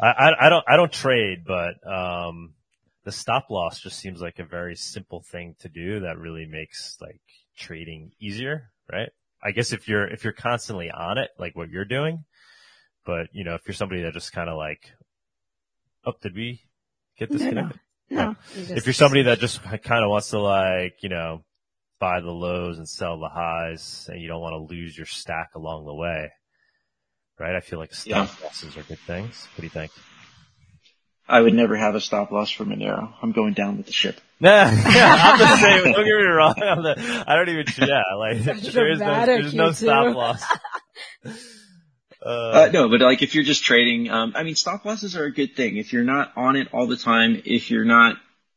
I, 0.00 0.06
I, 0.06 0.46
I 0.46 0.48
don't, 0.48 0.64
I 0.68 0.76
don't 0.76 0.92
trade, 0.92 1.44
but, 1.46 1.74
um, 1.88 2.54
the 3.04 3.12
stop 3.12 3.50
loss 3.50 3.78
just 3.78 4.00
seems 4.00 4.20
like 4.20 4.40
a 4.40 4.44
very 4.44 4.74
simple 4.74 5.22
thing 5.22 5.54
to 5.60 5.68
do 5.68 6.00
that 6.00 6.18
really 6.18 6.44
makes 6.44 6.98
like 7.00 7.20
trading 7.56 8.10
easier, 8.20 8.72
right? 8.92 9.10
I 9.40 9.52
guess 9.52 9.72
if 9.72 9.86
you're, 9.86 10.08
if 10.08 10.24
you're 10.24 10.32
constantly 10.32 10.90
on 10.90 11.18
it, 11.18 11.30
like 11.38 11.54
what 11.54 11.70
you're 11.70 11.84
doing, 11.84 12.24
but 13.04 13.28
you 13.30 13.44
know, 13.44 13.54
if 13.54 13.62
you're 13.68 13.74
somebody 13.76 14.02
that 14.02 14.12
just 14.12 14.32
kind 14.32 14.50
of 14.50 14.56
like, 14.56 14.90
oh, 16.04 16.14
did 16.20 16.34
we 16.34 16.62
get 17.16 17.30
disconnected? 17.30 17.78
No, 18.10 18.16
no. 18.16 18.30
no. 18.32 18.36
If 18.56 18.86
you're 18.86 18.92
somebody 18.92 19.22
that 19.22 19.38
just 19.38 19.62
kind 19.62 20.04
of 20.04 20.10
wants 20.10 20.30
to 20.30 20.40
like, 20.40 20.96
you 21.04 21.10
know, 21.10 21.44
buy 21.98 22.20
the 22.20 22.30
lows 22.30 22.78
and 22.78 22.88
sell 22.88 23.18
the 23.18 23.28
highs 23.28 24.08
and 24.10 24.20
you 24.20 24.28
don't 24.28 24.40
want 24.40 24.52
to 24.52 24.74
lose 24.74 24.96
your 24.96 25.06
stack 25.06 25.50
along 25.54 25.86
the 25.86 25.94
way, 25.94 26.30
right? 27.38 27.54
I 27.54 27.60
feel 27.60 27.78
like 27.78 27.94
stop 27.94 28.28
yeah. 28.28 28.44
losses 28.44 28.76
are 28.76 28.82
good 28.82 28.98
things. 29.00 29.46
What 29.54 29.60
do 29.60 29.64
you 29.64 29.70
think? 29.70 29.92
I 31.28 31.40
would 31.40 31.54
never 31.54 31.76
have 31.76 31.96
a 31.96 32.00
stop 32.00 32.30
loss 32.30 32.50
for 32.50 32.64
Monero. 32.64 33.12
I'm 33.20 33.32
going 33.32 33.54
down 33.54 33.78
with 33.78 33.86
the 33.86 33.92
ship. 33.92 34.20
Nah, 34.38 34.50
yeah, 34.70 35.16
I'm 35.18 35.38
the 35.38 35.56
same. 35.56 35.84
Don't 35.84 35.94
get 35.94 36.04
me 36.04 36.24
wrong. 36.24 36.54
I'm 36.62 36.82
the, 36.82 37.24
I 37.26 37.34
don't 37.34 37.48
even, 37.48 37.64
yeah, 37.78 38.02
like, 38.16 38.38
there 38.72 38.92
is 38.92 39.00
no, 39.00 39.26
there's 39.26 39.54
no 39.54 39.72
stop 39.72 40.14
loss. 40.14 40.44
Uh, 42.24 42.28
uh, 42.28 42.70
no, 42.72 42.88
but 42.88 43.00
like 43.00 43.22
if 43.22 43.36
you're 43.36 43.44
just 43.44 43.62
trading, 43.62 44.10
um, 44.10 44.32
I 44.34 44.42
mean, 44.42 44.56
stop 44.56 44.84
losses 44.84 45.14
are 45.16 45.24
a 45.24 45.32
good 45.32 45.54
thing. 45.54 45.76
If 45.76 45.92
you're 45.92 46.02
not 46.02 46.32
on 46.36 46.56
it 46.56 46.66
all 46.72 46.88
the 46.88 46.96
time, 46.96 47.40
if 47.44 47.70
you're 47.70 47.84
not 47.84 48.16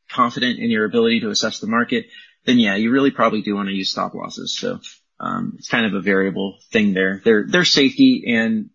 confident 0.10 0.58
in 0.58 0.72
your 0.72 0.86
ability 0.86 1.20
to 1.20 1.30
assess 1.30 1.60
the 1.60 1.68
market, 1.68 2.08
then 2.46 2.60
yeah, 2.60 2.76
you 2.76 2.92
really 2.92 3.12
probably 3.12 3.42
do 3.42 3.56
want 3.56 3.70
to 3.70 3.76
use 3.76 3.92
stop 3.92 4.14
losses. 4.14 4.58
So, 4.58 4.80
um, 5.20 5.56
it's 5.58 5.70
kind 5.70 5.86
of 5.86 5.94
a 5.94 6.02
variable 6.02 6.58
thing 6.72 6.94
there. 6.94 7.22
They're, 7.24 7.46
they're 7.48 7.66
safety 7.66 8.24
and 8.28 8.70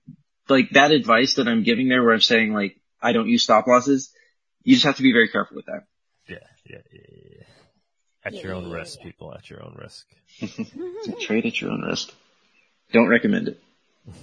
like 0.49 0.71
that 0.71 0.91
advice 0.91 1.35
that 1.35 1.49
I'm 1.49 1.63
giving 1.63 1.89
there 1.89 2.03
where 2.03 2.13
I'm 2.13 2.21
saying 2.21 2.53
like, 2.53 2.77
I 3.01 3.13
don't 3.13 3.29
use 3.29 3.43
stop 3.43 3.67
losses. 3.67 4.13
You 4.63 4.75
just 4.75 4.87
have 4.87 4.97
to 4.97 5.03
be 5.03 5.13
very 5.13 5.29
careful 5.29 5.57
with 5.57 5.67
that. 5.67 5.85
Yeah, 6.29 6.37
yeah, 6.69 6.79
yeah, 6.93 7.01
yeah. 7.37 7.43
At 8.25 8.35
yeah, 8.35 8.43
your 8.43 8.55
own 8.55 8.71
yeah, 8.71 8.77
risk, 8.77 9.01
people. 9.01 9.35
At 9.35 9.51
your 9.51 9.63
own 9.63 9.77
risk. 9.79 10.07
trade 11.21 11.47
at 11.47 11.61
your 11.61 11.71
own 11.71 11.83
risk. 11.83 12.13
Don't 12.93 13.09
recommend 13.09 13.49
it. 13.49 13.61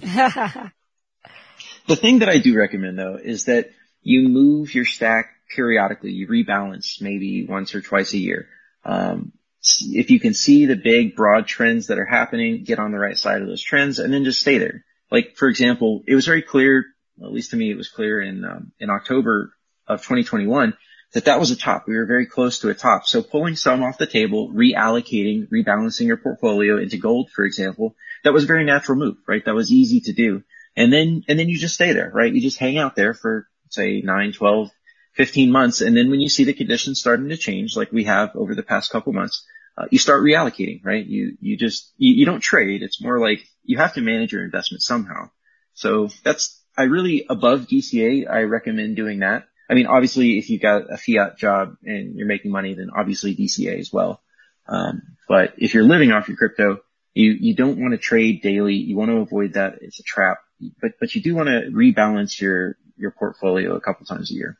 the 1.86 1.96
thing 1.96 2.20
that 2.20 2.28
I 2.28 2.38
do 2.38 2.56
recommend 2.56 2.98
though 2.98 3.18
is 3.22 3.44
that 3.44 3.70
you 4.02 4.28
move 4.28 4.74
your 4.74 4.84
stack 4.84 5.30
periodically. 5.54 6.10
You 6.10 6.26
rebalance 6.28 7.00
maybe 7.00 7.46
once 7.46 7.74
or 7.74 7.80
twice 7.80 8.12
a 8.12 8.18
year. 8.18 8.48
Um, 8.84 9.32
if 9.62 10.10
you 10.10 10.18
can 10.18 10.34
see 10.34 10.66
the 10.66 10.76
big 10.76 11.14
broad 11.14 11.46
trends 11.46 11.86
that 11.86 11.98
are 11.98 12.04
happening, 12.04 12.64
get 12.64 12.78
on 12.78 12.90
the 12.90 12.98
right 12.98 13.16
side 13.16 13.42
of 13.42 13.48
those 13.48 13.62
trends 13.62 13.98
and 13.98 14.12
then 14.12 14.24
just 14.24 14.40
stay 14.40 14.58
there. 14.58 14.84
Like 15.10 15.36
for 15.36 15.48
example, 15.48 16.02
it 16.06 16.14
was 16.14 16.26
very 16.26 16.42
clear 16.42 16.86
at 17.20 17.32
least 17.32 17.50
to 17.50 17.56
me, 17.56 17.70
it 17.70 17.76
was 17.76 17.88
clear 17.88 18.20
in 18.20 18.44
um, 18.44 18.72
in 18.78 18.90
October 18.90 19.52
of 19.86 20.00
2021 20.00 20.76
that 21.12 21.26
that 21.26 21.40
was 21.40 21.50
a 21.50 21.56
top. 21.56 21.84
We 21.86 21.96
were 21.96 22.06
very 22.06 22.26
close 22.26 22.60
to 22.60 22.70
a 22.70 22.74
top. 22.74 23.06
So 23.06 23.22
pulling 23.22 23.56
some 23.56 23.82
off 23.82 23.98
the 23.98 24.06
table, 24.06 24.50
reallocating, 24.50 25.48
rebalancing 25.48 26.06
your 26.06 26.16
portfolio 26.16 26.78
into 26.78 26.96
gold, 26.96 27.30
for 27.30 27.44
example, 27.44 27.94
that 28.24 28.32
was 28.32 28.44
a 28.44 28.46
very 28.46 28.64
natural 28.64 28.96
move, 28.96 29.16
right? 29.26 29.44
That 29.44 29.54
was 29.54 29.70
easy 29.70 30.00
to 30.02 30.12
do. 30.12 30.42
And 30.74 30.90
then, 30.90 31.22
and 31.28 31.38
then 31.38 31.50
you 31.50 31.58
just 31.58 31.74
stay 31.74 31.92
there, 31.92 32.10
right? 32.14 32.32
You 32.32 32.40
just 32.40 32.58
hang 32.58 32.78
out 32.78 32.96
there 32.96 33.12
for 33.12 33.46
say 33.68 34.00
9, 34.00 34.32
12, 34.32 34.70
15 35.14 35.50
months. 35.50 35.80
And 35.80 35.96
then 35.96 36.10
when 36.10 36.20
you 36.20 36.28
see 36.28 36.44
the 36.44 36.54
conditions 36.54 37.00
starting 37.00 37.28
to 37.28 37.36
change, 37.36 37.76
like 37.76 37.92
we 37.92 38.04
have 38.04 38.34
over 38.34 38.54
the 38.54 38.62
past 38.62 38.90
couple 38.90 39.12
months, 39.12 39.44
uh, 39.76 39.86
you 39.90 39.98
start 39.98 40.22
reallocating, 40.22 40.84
right? 40.84 41.04
You, 41.04 41.36
you 41.40 41.56
just, 41.56 41.92
you, 41.96 42.14
you 42.14 42.26
don't 42.26 42.40
trade. 42.40 42.82
It's 42.82 43.02
more 43.02 43.18
like 43.18 43.40
you 43.64 43.78
have 43.78 43.94
to 43.94 44.00
manage 44.00 44.32
your 44.32 44.44
investment 44.44 44.82
somehow. 44.82 45.30
So 45.74 46.08
that's, 46.24 46.60
I 46.76 46.84
really, 46.84 47.26
above 47.28 47.66
DCA, 47.68 48.30
I 48.30 48.42
recommend 48.42 48.96
doing 48.96 49.20
that. 49.20 49.46
I 49.70 49.74
mean, 49.74 49.86
obviously, 49.86 50.38
if 50.38 50.50
you 50.50 50.58
got 50.58 50.92
a 50.92 50.98
fiat 50.98 51.38
job 51.38 51.76
and 51.82 52.14
you're 52.16 52.26
making 52.26 52.50
money, 52.50 52.74
then 52.74 52.90
obviously 52.94 53.34
DCA 53.34 53.78
as 53.78 53.90
well. 53.92 54.22
Um, 54.68 55.16
but 55.28 55.54
if 55.58 55.74
you're 55.74 55.84
living 55.84 56.12
off 56.12 56.28
your 56.28 56.36
crypto, 56.36 56.80
you, 57.14 57.32
you 57.32 57.54
don't 57.54 57.78
want 57.78 57.92
to 57.92 57.98
trade 57.98 58.42
daily. 58.42 58.74
You 58.74 58.96
want 58.96 59.10
to 59.10 59.18
avoid 59.18 59.54
that. 59.54 59.78
It's 59.80 60.00
a 60.00 60.02
trap, 60.02 60.38
but, 60.80 60.92
but 61.00 61.14
you 61.14 61.22
do 61.22 61.34
want 61.34 61.48
to 61.48 61.70
rebalance 61.70 62.40
your, 62.40 62.76
your 62.96 63.10
portfolio 63.10 63.74
a 63.76 63.80
couple 63.80 64.04
times 64.06 64.30
a 64.30 64.34
year. 64.34 64.58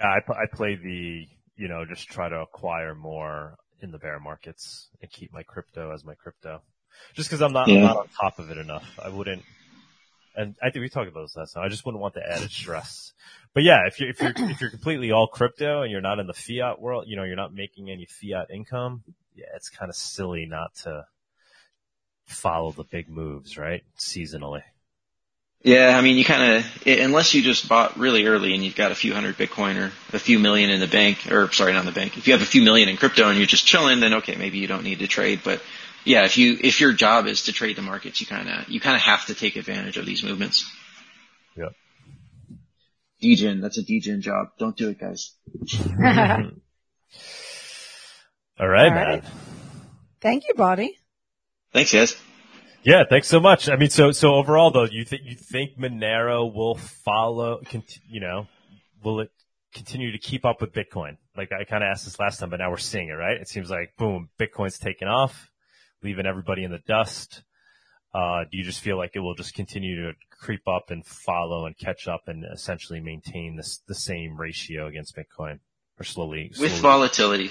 Mm-hmm. 0.00 0.32
I, 0.32 0.42
I 0.42 0.46
play 0.52 0.76
the, 0.76 1.26
you 1.56 1.68
know, 1.68 1.84
just 1.84 2.08
try 2.08 2.28
to 2.28 2.40
acquire 2.40 2.94
more 2.94 3.56
in 3.80 3.90
the 3.90 3.98
bear 3.98 4.18
markets 4.18 4.88
and 5.00 5.10
keep 5.10 5.32
my 5.32 5.42
crypto 5.42 5.92
as 5.92 6.04
my 6.04 6.14
crypto. 6.14 6.62
Just 7.14 7.30
cause 7.30 7.42
I'm 7.42 7.52
not, 7.52 7.68
yeah. 7.68 7.76
I'm 7.76 7.82
not 7.82 7.96
on 7.96 8.08
top 8.20 8.38
of 8.38 8.50
it 8.50 8.58
enough. 8.58 8.98
I 9.02 9.08
wouldn't, 9.08 9.42
and 10.36 10.56
I 10.62 10.70
think 10.70 10.82
we 10.82 10.88
talked 10.88 11.08
about 11.08 11.22
this 11.22 11.36
last 11.36 11.52
time. 11.52 11.64
I 11.64 11.68
just 11.68 11.84
wouldn't 11.84 12.02
want 12.02 12.14
the 12.14 12.22
added 12.28 12.50
stress. 12.50 13.12
But 13.52 13.62
yeah, 13.62 13.86
if 13.86 14.00
you're 14.00 14.10
if 14.10 14.20
you're 14.20 14.32
if 14.36 14.60
you're 14.60 14.70
completely 14.70 15.12
all 15.12 15.28
crypto 15.28 15.82
and 15.82 15.92
you're 15.92 16.00
not 16.00 16.18
in 16.18 16.26
the 16.26 16.32
fiat 16.32 16.80
world, 16.80 17.04
you 17.06 17.14
know, 17.16 17.22
you're 17.22 17.36
not 17.36 17.54
making 17.54 17.88
any 17.88 18.06
fiat 18.06 18.50
income. 18.52 19.04
Yeah, 19.36 19.46
it's 19.54 19.68
kind 19.68 19.88
of 19.88 19.96
silly 19.96 20.46
not 20.46 20.74
to 20.82 21.04
follow 22.26 22.72
the 22.72 22.84
big 22.84 23.08
moves, 23.08 23.56
right? 23.56 23.82
Seasonally. 23.98 24.62
Yeah, 25.64 25.96
I 25.96 26.02
mean, 26.02 26.18
you 26.18 26.26
kind 26.26 26.58
of 26.58 26.86
unless 26.86 27.32
you 27.32 27.40
just 27.40 27.70
bought 27.70 27.98
really 27.98 28.26
early 28.26 28.52
and 28.52 28.62
you've 28.62 28.76
got 28.76 28.92
a 28.92 28.94
few 28.94 29.14
hundred 29.14 29.38
Bitcoin 29.38 29.80
or 29.80 29.92
a 30.14 30.18
few 30.18 30.38
million 30.38 30.68
in 30.68 30.78
the 30.78 30.86
bank, 30.86 31.32
or 31.32 31.50
sorry, 31.52 31.72
not 31.72 31.80
in 31.80 31.86
the 31.86 31.92
bank. 31.92 32.18
If 32.18 32.26
you 32.26 32.34
have 32.34 32.42
a 32.42 32.46
few 32.46 32.62
million 32.62 32.90
in 32.90 32.98
crypto 32.98 33.30
and 33.30 33.38
you're 33.38 33.46
just 33.46 33.64
chilling, 33.64 34.00
then 34.00 34.12
okay, 34.16 34.36
maybe 34.36 34.58
you 34.58 34.66
don't 34.66 34.84
need 34.84 34.98
to 34.98 35.06
trade. 35.06 35.40
But 35.42 35.62
yeah, 36.04 36.26
if 36.26 36.36
you 36.36 36.58
if 36.60 36.82
your 36.82 36.92
job 36.92 37.26
is 37.26 37.44
to 37.44 37.52
trade 37.54 37.76
the 37.76 37.82
markets, 37.82 38.20
you 38.20 38.26
kind 38.26 38.46
of 38.46 38.68
you 38.68 38.78
kind 38.78 38.94
of 38.94 39.00
have 39.00 39.24
to 39.26 39.34
take 39.34 39.56
advantage 39.56 39.96
of 39.96 40.04
these 40.04 40.22
movements. 40.22 40.70
Yep. 41.56 41.72
degen, 43.22 43.62
that's 43.62 43.78
a 43.78 43.82
degen 43.82 44.20
job. 44.20 44.48
Don't 44.58 44.76
do 44.76 44.90
it, 44.90 45.00
guys. 45.00 45.32
All 48.60 48.68
right, 48.68 48.88
All 48.88 48.94
man. 48.94 49.22
Thank 50.20 50.46
you, 50.46 50.52
Bobby. 50.54 50.98
Thanks, 51.72 51.90
guys. 51.90 52.16
Yeah, 52.84 53.04
thanks 53.08 53.28
so 53.28 53.40
much. 53.40 53.68
I 53.68 53.76
mean, 53.76 53.90
so 53.90 54.12
so 54.12 54.34
overall 54.34 54.70
though, 54.70 54.84
you 54.84 55.04
think 55.04 55.22
you 55.24 55.36
think 55.36 55.78
Monero 55.78 56.52
will 56.52 56.74
follow? 56.74 57.62
You 58.08 58.20
know, 58.20 58.46
will 59.02 59.20
it 59.20 59.30
continue 59.72 60.12
to 60.12 60.18
keep 60.18 60.44
up 60.44 60.60
with 60.60 60.72
Bitcoin? 60.72 61.16
Like 61.36 61.50
I 61.52 61.64
kind 61.64 61.82
of 61.82 61.88
asked 61.88 62.04
this 62.04 62.20
last 62.20 62.38
time, 62.38 62.50
but 62.50 62.58
now 62.58 62.70
we're 62.70 62.76
seeing 62.76 63.08
it, 63.08 63.12
right? 63.12 63.40
It 63.40 63.48
seems 63.48 63.70
like 63.70 63.96
boom, 63.96 64.28
Bitcoin's 64.38 64.78
taken 64.78 65.08
off 65.08 65.50
leaving 66.04 66.26
everybody 66.26 66.62
in 66.62 66.70
the 66.70 66.82
dust? 66.86 67.42
Uh, 68.14 68.44
do 68.48 68.56
you 68.58 68.62
just 68.62 68.80
feel 68.80 68.96
like 68.96 69.12
it 69.14 69.20
will 69.20 69.34
just 69.34 69.54
continue 69.54 70.04
to 70.04 70.12
creep 70.30 70.68
up 70.68 70.90
and 70.90 71.04
follow 71.04 71.66
and 71.66 71.76
catch 71.76 72.06
up 72.06 72.22
and 72.28 72.44
essentially 72.52 73.00
maintain 73.00 73.56
this, 73.56 73.80
the 73.88 73.94
same 73.94 74.36
ratio 74.36 74.86
against 74.86 75.16
Bitcoin 75.16 75.58
or 75.98 76.04
slowly? 76.04 76.50
slowly? 76.52 76.70
With 76.70 76.80
volatility. 76.80 77.50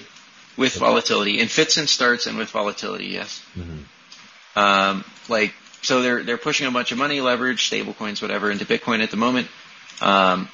With 0.56 0.76
volatility. 0.76 1.40
In 1.40 1.48
fits 1.50 1.76
and 1.78 1.90
starts 1.90 2.28
and 2.28 2.38
with 2.38 2.50
volatility, 2.50 3.08
yes. 3.08 3.44
Mm-hmm. 3.56 3.80
Um, 4.56 5.04
like, 5.30 5.54
so 5.82 6.02
they're, 6.02 6.24
they're 6.24 6.38
pushing 6.38 6.68
a 6.68 6.72
bunch 6.72 6.92
of 6.92 6.98
money, 6.98 7.22
leverage, 7.22 7.68
stable 7.68 7.94
coins, 7.94 8.22
whatever, 8.22 8.52
into 8.52 8.66
Bitcoin 8.66 9.02
at 9.02 9.12
the 9.12 9.18
moment. 9.18 9.48
Um, 10.02 10.50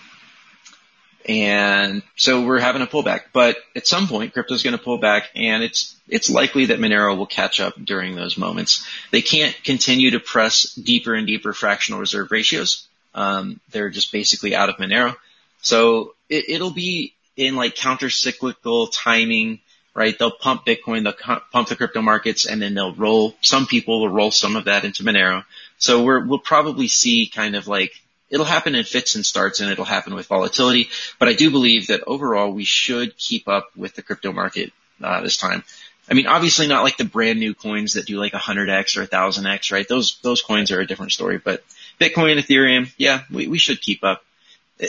and 1.26 2.02
so 2.16 2.41
we're 2.43 2.60
having 2.60 2.82
a 2.82 2.88
pullback, 2.88 3.26
but 3.34 3.58
at 3.76 3.86
some 3.86 4.08
point 4.08 4.34
crypto 4.34 4.56
is 4.56 4.64
going 4.64 4.78
to 4.78 4.84
pull 4.84 4.97
back 4.97 5.30
and 5.36 5.64
it's, 5.64 5.95
it's 6.08 6.30
likely 6.30 6.68
that 6.68 6.80
Monero 6.80 7.16
will 7.16 7.28
catch 7.28 7.60
up 7.60 7.76
during 7.84 8.16
those 8.16 8.38
moments. 8.38 8.88
They 9.12 9.22
can't 9.22 9.56
continue 9.64 10.12
to 10.12 10.20
press 10.20 10.74
deeper 10.74 11.14
and 11.14 11.28
deeper 11.28 11.54
fractional 11.54 12.00
reserve 12.00 12.32
ratios. 12.32 12.88
Um, 13.14 13.60
they're 13.72 13.89
just 13.89 14.12
basically 14.12 14.56
out 14.56 14.70
of 14.70 14.78
Monero. 14.78 15.16
So 15.62 16.16
it, 16.30 16.50
it'll 16.50 16.72
be 16.72 17.14
in 17.36 17.56
like 17.56 17.76
counter 17.76 18.10
cyclical 18.10 18.88
timing, 18.88 19.60
right? 19.94 20.18
They'll 20.18 20.32
pump 20.32 20.66
Bitcoin, 20.66 21.04
they'll 21.04 21.40
pump 21.52 21.70
the 21.70 21.76
crypto 21.76 22.02
markets, 22.02 22.46
and 22.46 22.62
then 22.62 22.74
they'll 22.74 22.96
roll, 22.96 23.36
some 23.42 23.66
people 23.66 24.02
will 24.02 24.10
roll 24.10 24.32
some 24.32 24.56
of 24.56 24.66
that 24.66 24.86
into 24.86 25.04
Monero. 25.04 25.44
So 25.78 26.04
we're, 26.04 26.26
we'll 26.26 26.40
probably 26.40 26.88
see 26.88 27.28
kind 27.28 27.56
of 27.56 27.68
like 27.68 27.94
it'll 28.30 28.46
happen 28.46 28.76
in 28.76 28.84
fits 28.84 29.16
and 29.16 29.26
starts 29.26 29.60
and 29.60 29.72
it'll 29.72 29.86
happen 29.86 30.14
with 30.14 30.28
volatility. 30.28 30.90
But 31.18 31.30
I 31.30 31.34
do 31.34 31.52
believe 31.52 31.88
that 31.88 32.04
overall 32.06 32.52
we 32.52 32.66
should 32.66 33.18
keep 33.18 33.48
up 33.48 33.70
with 33.76 33.96
the 33.96 34.02
crypto 34.02 34.32
market 34.32 34.72
uh, 35.04 35.22
this 35.22 35.38
time. 35.38 35.64
I 36.10 36.16
mean, 36.16 36.28
obviously 36.28 36.68
not 36.68 36.84
like 36.84 36.98
the 36.98 37.06
brand 37.06 37.40
new 37.40 37.54
coins 37.54 37.94
that 37.94 38.08
do 38.08 38.18
like 38.18 38.34
100x 38.34 38.98
or 38.98 39.06
1000x, 39.06 39.72
right? 39.72 39.88
Those 39.88 40.20
those 40.22 40.42
coins 40.42 40.72
are 40.72 40.80
a 40.80 40.88
different 40.88 41.12
story. 41.12 41.38
But 41.38 41.64
Bitcoin, 42.00 42.40
Ethereum, 42.40 42.92
yeah, 42.98 43.22
we, 43.32 43.48
we 43.48 43.60
should 43.60 43.82
keep 43.82 44.04
up. 44.04 44.24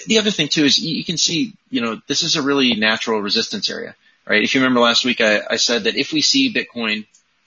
The 0.06 0.18
other 0.18 0.30
thing 0.30 0.48
too 0.48 0.64
is 0.64 0.78
you 0.78 1.04
can 1.04 1.18
see, 1.18 1.52
you 1.68 1.80
know, 1.80 2.00
this 2.06 2.22
is 2.22 2.36
a 2.36 2.42
really 2.42 2.74
natural 2.74 3.20
resistance 3.20 3.68
area, 3.68 3.96
right? 4.30 4.42
If 4.42 4.54
you 4.54 4.60
remember 4.60 4.80
last 4.80 5.04
week, 5.04 5.20
I, 5.20 5.40
I 5.50 5.56
said 5.56 5.84
that 5.84 5.96
if 5.96 6.12
we 6.12 6.22
see 6.22 6.54
Bitcoin 6.54 7.06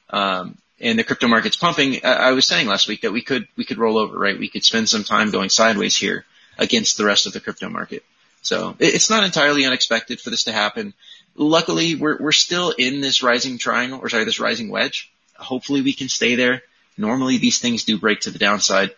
um, 0.10 0.58
and 0.80 1.00
the 1.00 1.04
crypto 1.04 1.28
market's 1.28 1.56
pumping, 1.56 2.04
I 2.04 2.32
was 2.32 2.46
saying 2.46 2.68
last 2.68 2.88
week 2.88 3.02
that 3.02 3.14
we 3.14 3.22
could 3.22 3.48
we 3.56 3.64
could 3.64 3.78
roll 3.78 3.98
over, 3.98 4.18
right? 4.18 4.38
We 4.38 4.50
could 4.50 4.66
spend 4.66 4.90
some 4.90 5.04
time 5.04 5.32
going 5.32 5.50
sideways 5.50 5.96
here. 5.96 6.26
against 6.58 6.98
the 6.98 7.06
rest 7.06 7.26
of 7.26 7.34
the 7.34 7.40
crypto 7.40 7.70
market. 7.70 8.04
So 8.42 8.76
it's 8.80 9.10
not 9.10 9.24
entirely 9.24 9.66
unexpected 9.66 10.20
for 10.20 10.30
this 10.30 10.44
to 10.46 10.52
happen. 10.52 10.94
Luckily, 11.36 11.96
we're, 11.96 12.18
we're 12.20 12.32
still 12.32 12.72
in 12.72 13.02
this 13.02 13.24
rising 13.24 13.58
triangle, 13.58 14.00
or 14.02 14.10
sorry, 14.10 14.26
this 14.26 14.40
rising 14.40 14.70
wedge. 14.70 15.12
Hopefully 15.36 15.82
we 15.82 15.94
can 15.94 16.10
stay 16.10 16.36
there. 16.36 16.62
Normally 16.98 17.38
these 17.38 17.60
things 17.60 17.86
do 17.86 17.98
break 17.98 18.22
to 18.22 18.32
the 18.32 18.40
downside. 18.40 18.92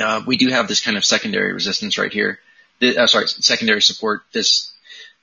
Uh, 0.00 0.22
we 0.26 0.36
do 0.36 0.48
have 0.48 0.68
this 0.68 0.80
kind 0.80 0.96
of 0.96 1.04
secondary 1.04 1.52
resistance 1.52 1.98
right 1.98 2.12
here. 2.12 2.38
The, 2.80 2.98
uh, 2.98 3.06
sorry, 3.06 3.28
secondary 3.28 3.82
support, 3.82 4.22
this, 4.32 4.72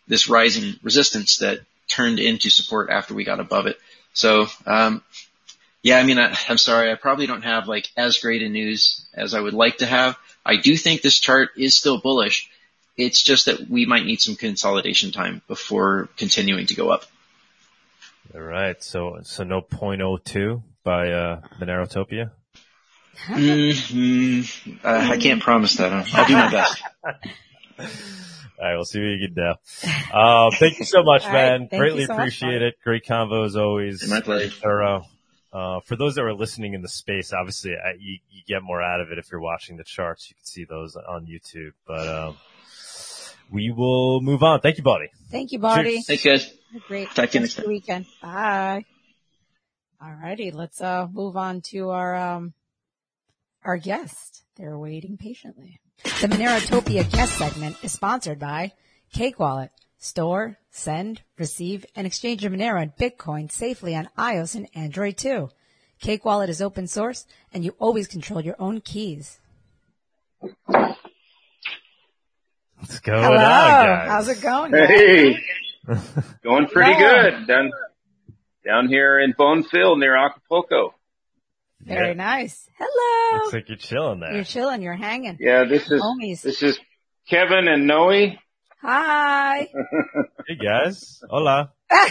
this 0.08 0.30
rising 0.30 0.76
resistance 0.84 1.38
that 1.38 1.60
turned 1.88 2.20
into 2.20 2.50
support 2.50 2.90
after 2.90 3.14
we 3.14 3.24
got 3.24 3.40
above 3.40 3.68
it. 3.68 3.78
So, 4.14 4.48
um, 4.66 5.04
yeah, 5.84 5.98
I 5.98 6.04
mean, 6.04 6.20
I, 6.20 6.36
I'm 6.48 6.58
sorry, 6.58 6.92
I 6.92 6.96
probably 6.96 7.28
don't 7.28 7.44
have 7.44 7.68
like 7.68 7.90
as 7.98 8.20
great 8.20 8.42
a 8.42 8.50
news 8.50 9.06
as 9.14 9.34
I 9.34 9.40
would 9.40 9.54
like 9.54 9.78
to 9.78 9.86
have. 9.86 10.18
I 10.46 10.58
do 10.58 10.76
think 10.76 11.02
this 11.02 11.20
chart 11.20 11.50
is 11.58 11.76
still 11.76 12.00
bullish. 12.00 12.50
It's 12.98 13.22
just 13.22 13.46
that 13.46 13.70
we 13.70 13.86
might 13.86 14.06
need 14.06 14.22
some 14.22 14.36
consolidation 14.36 15.12
time 15.12 15.42
before 15.48 16.10
continuing 16.18 16.68
to 16.68 16.76
go 16.76 16.90
up. 16.90 17.06
All 18.34 18.42
right. 18.42 18.82
So, 18.84 19.20
so 19.24 19.44
no 19.44 19.62
0.02 19.62 20.62
by, 20.84 21.12
uh, 21.12 21.42
Monerotopia? 21.60 22.32
mm-hmm. 23.28 24.72
uh, 24.86 24.90
I 24.90 25.18
can't 25.18 25.42
promise 25.42 25.76
that. 25.76 25.92
I'll 26.14 26.28
do 26.28 26.34
my 26.34 26.52
best. 26.52 26.82
All 28.62 28.68
right, 28.68 28.76
we'll 28.76 28.86
see 28.86 29.00
what 29.00 29.08
you 29.08 29.28
can 29.28 29.34
do. 29.34 29.54
Uh, 30.14 30.52
thank 30.52 30.78
you 30.78 30.86
so 30.86 31.02
much, 31.04 31.24
man. 31.24 31.62
Right, 31.62 31.80
Greatly 31.80 32.06
so 32.06 32.14
appreciate 32.14 32.62
much, 32.62 32.74
it. 32.74 32.76
Great 32.84 33.06
convo 33.06 33.44
as 33.46 33.56
always. 33.56 34.08
My 34.08 34.22
pleasure. 34.22 34.52
Thorough. 34.52 35.06
Uh, 35.52 35.80
for 35.82 35.96
those 35.96 36.16
that 36.16 36.22
are 36.22 36.34
listening 36.34 36.76
in 36.76 36.84
the 36.84 36.88
space, 36.88 37.34
obviously 37.34 37.72
I, 37.72 37.94
you, 38.00 38.20
you, 38.30 38.44
get 38.48 38.62
more 38.62 38.82
out 38.82 39.02
of 39.02 39.12
it 39.12 39.18
if 39.18 39.32
you're 39.32 39.42
watching 39.42 39.78
the 39.78 39.84
charts. 39.84 40.30
You 40.30 40.36
can 40.36 40.46
see 40.46 40.64
those 40.64 40.96
on 40.96 41.26
YouTube, 41.26 41.72
but, 41.86 42.08
um, 42.08 42.38
we 43.52 43.72
will 43.72 44.22
move 44.22 44.44
on. 44.44 44.62
Thank 44.62 44.78
you, 44.78 44.84
buddy. 44.84 45.10
Thank 45.30 45.52
you, 45.52 45.60
buddy. 45.60 46.02
Thanks, 46.04 46.24
guys. 46.24 46.54
Great. 46.88 47.10
Talk 47.10 47.32
to 47.32 47.34
you 47.34 47.40
next 47.42 47.56
time. 47.56 47.68
weekend. 47.68 48.06
Bye. 48.22 48.86
All 50.02 50.14
righty. 50.14 50.52
Let's, 50.52 50.80
uh, 50.80 51.08
move 51.12 51.36
on 51.36 51.62
to 51.72 51.90
our, 51.90 52.16
um, 52.16 52.54
our 53.64 53.78
guest. 53.78 54.44
They're 54.56 54.78
waiting 54.78 55.18
patiently. 55.18 55.81
The 56.04 56.28
Monerotopia 56.28 57.10
guest 57.12 57.38
segment 57.38 57.78
is 57.84 57.92
sponsored 57.92 58.40
by 58.40 58.74
Cake 59.14 59.40
Wallet. 59.40 59.72
Store, 59.98 60.58
send, 60.72 61.22
receive, 61.38 61.86
and 61.96 62.08
exchange 62.08 62.42
your 62.42 62.52
Monero 62.52 62.82
and 62.82 62.96
Bitcoin 62.96 63.52
safely 63.52 63.96
on 63.96 64.10
iOS 64.18 64.56
and 64.56 64.68
Android 64.74 65.18
too. 65.18 65.50
Cake 66.00 66.26
Wallet 66.26 66.50
is 66.50 66.62
open 66.62 66.88
source 66.88 67.28
and 67.54 67.64
you 67.64 67.76
always 67.78 68.08
control 68.08 68.42
your 68.42 68.56
own 68.58 68.82
keys. 68.82 69.40
What's 70.40 70.56
going 73.02 73.22
Hello. 73.24 73.36
on, 73.36 73.40
guys? 73.40 74.10
How's 74.10 74.28
it 74.30 74.42
going? 74.42 74.72
Hey, 74.74 75.38
going 76.44 76.66
pretty 76.68 76.98
good. 76.98 77.46
Down, 77.48 77.72
down 78.66 78.88
here 78.88 79.20
in 79.20 79.34
Bonfil 79.34 80.00
near 80.00 80.18
Acapulco. 80.18 80.96
Very 81.86 82.10
Yeah. 82.10 82.14
nice. 82.14 82.70
Hello. 82.78 83.38
Looks 83.44 83.54
like 83.54 83.70
you're 83.70 83.78
chilling 83.78 84.20
there. 84.20 84.34
You're 84.36 84.44
chilling. 84.44 84.82
You're 84.82 84.94
hanging. 84.96 85.38
Yeah, 85.40 85.66
this 85.66 85.90
is 85.92 86.02
Homies. 86.02 86.42
this 86.42 86.62
is 86.64 86.80
Kevin 87.30 87.68
and 87.68 87.88
Noe. 87.88 88.32
Hi. 88.82 89.70
Hey 90.48 90.56
guys. 90.56 91.22
Hola. 91.30 91.72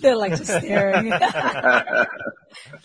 They're 0.00 0.16
like 0.16 0.32
just 0.36 0.46
staring. 0.46 1.08
They're 1.10 2.06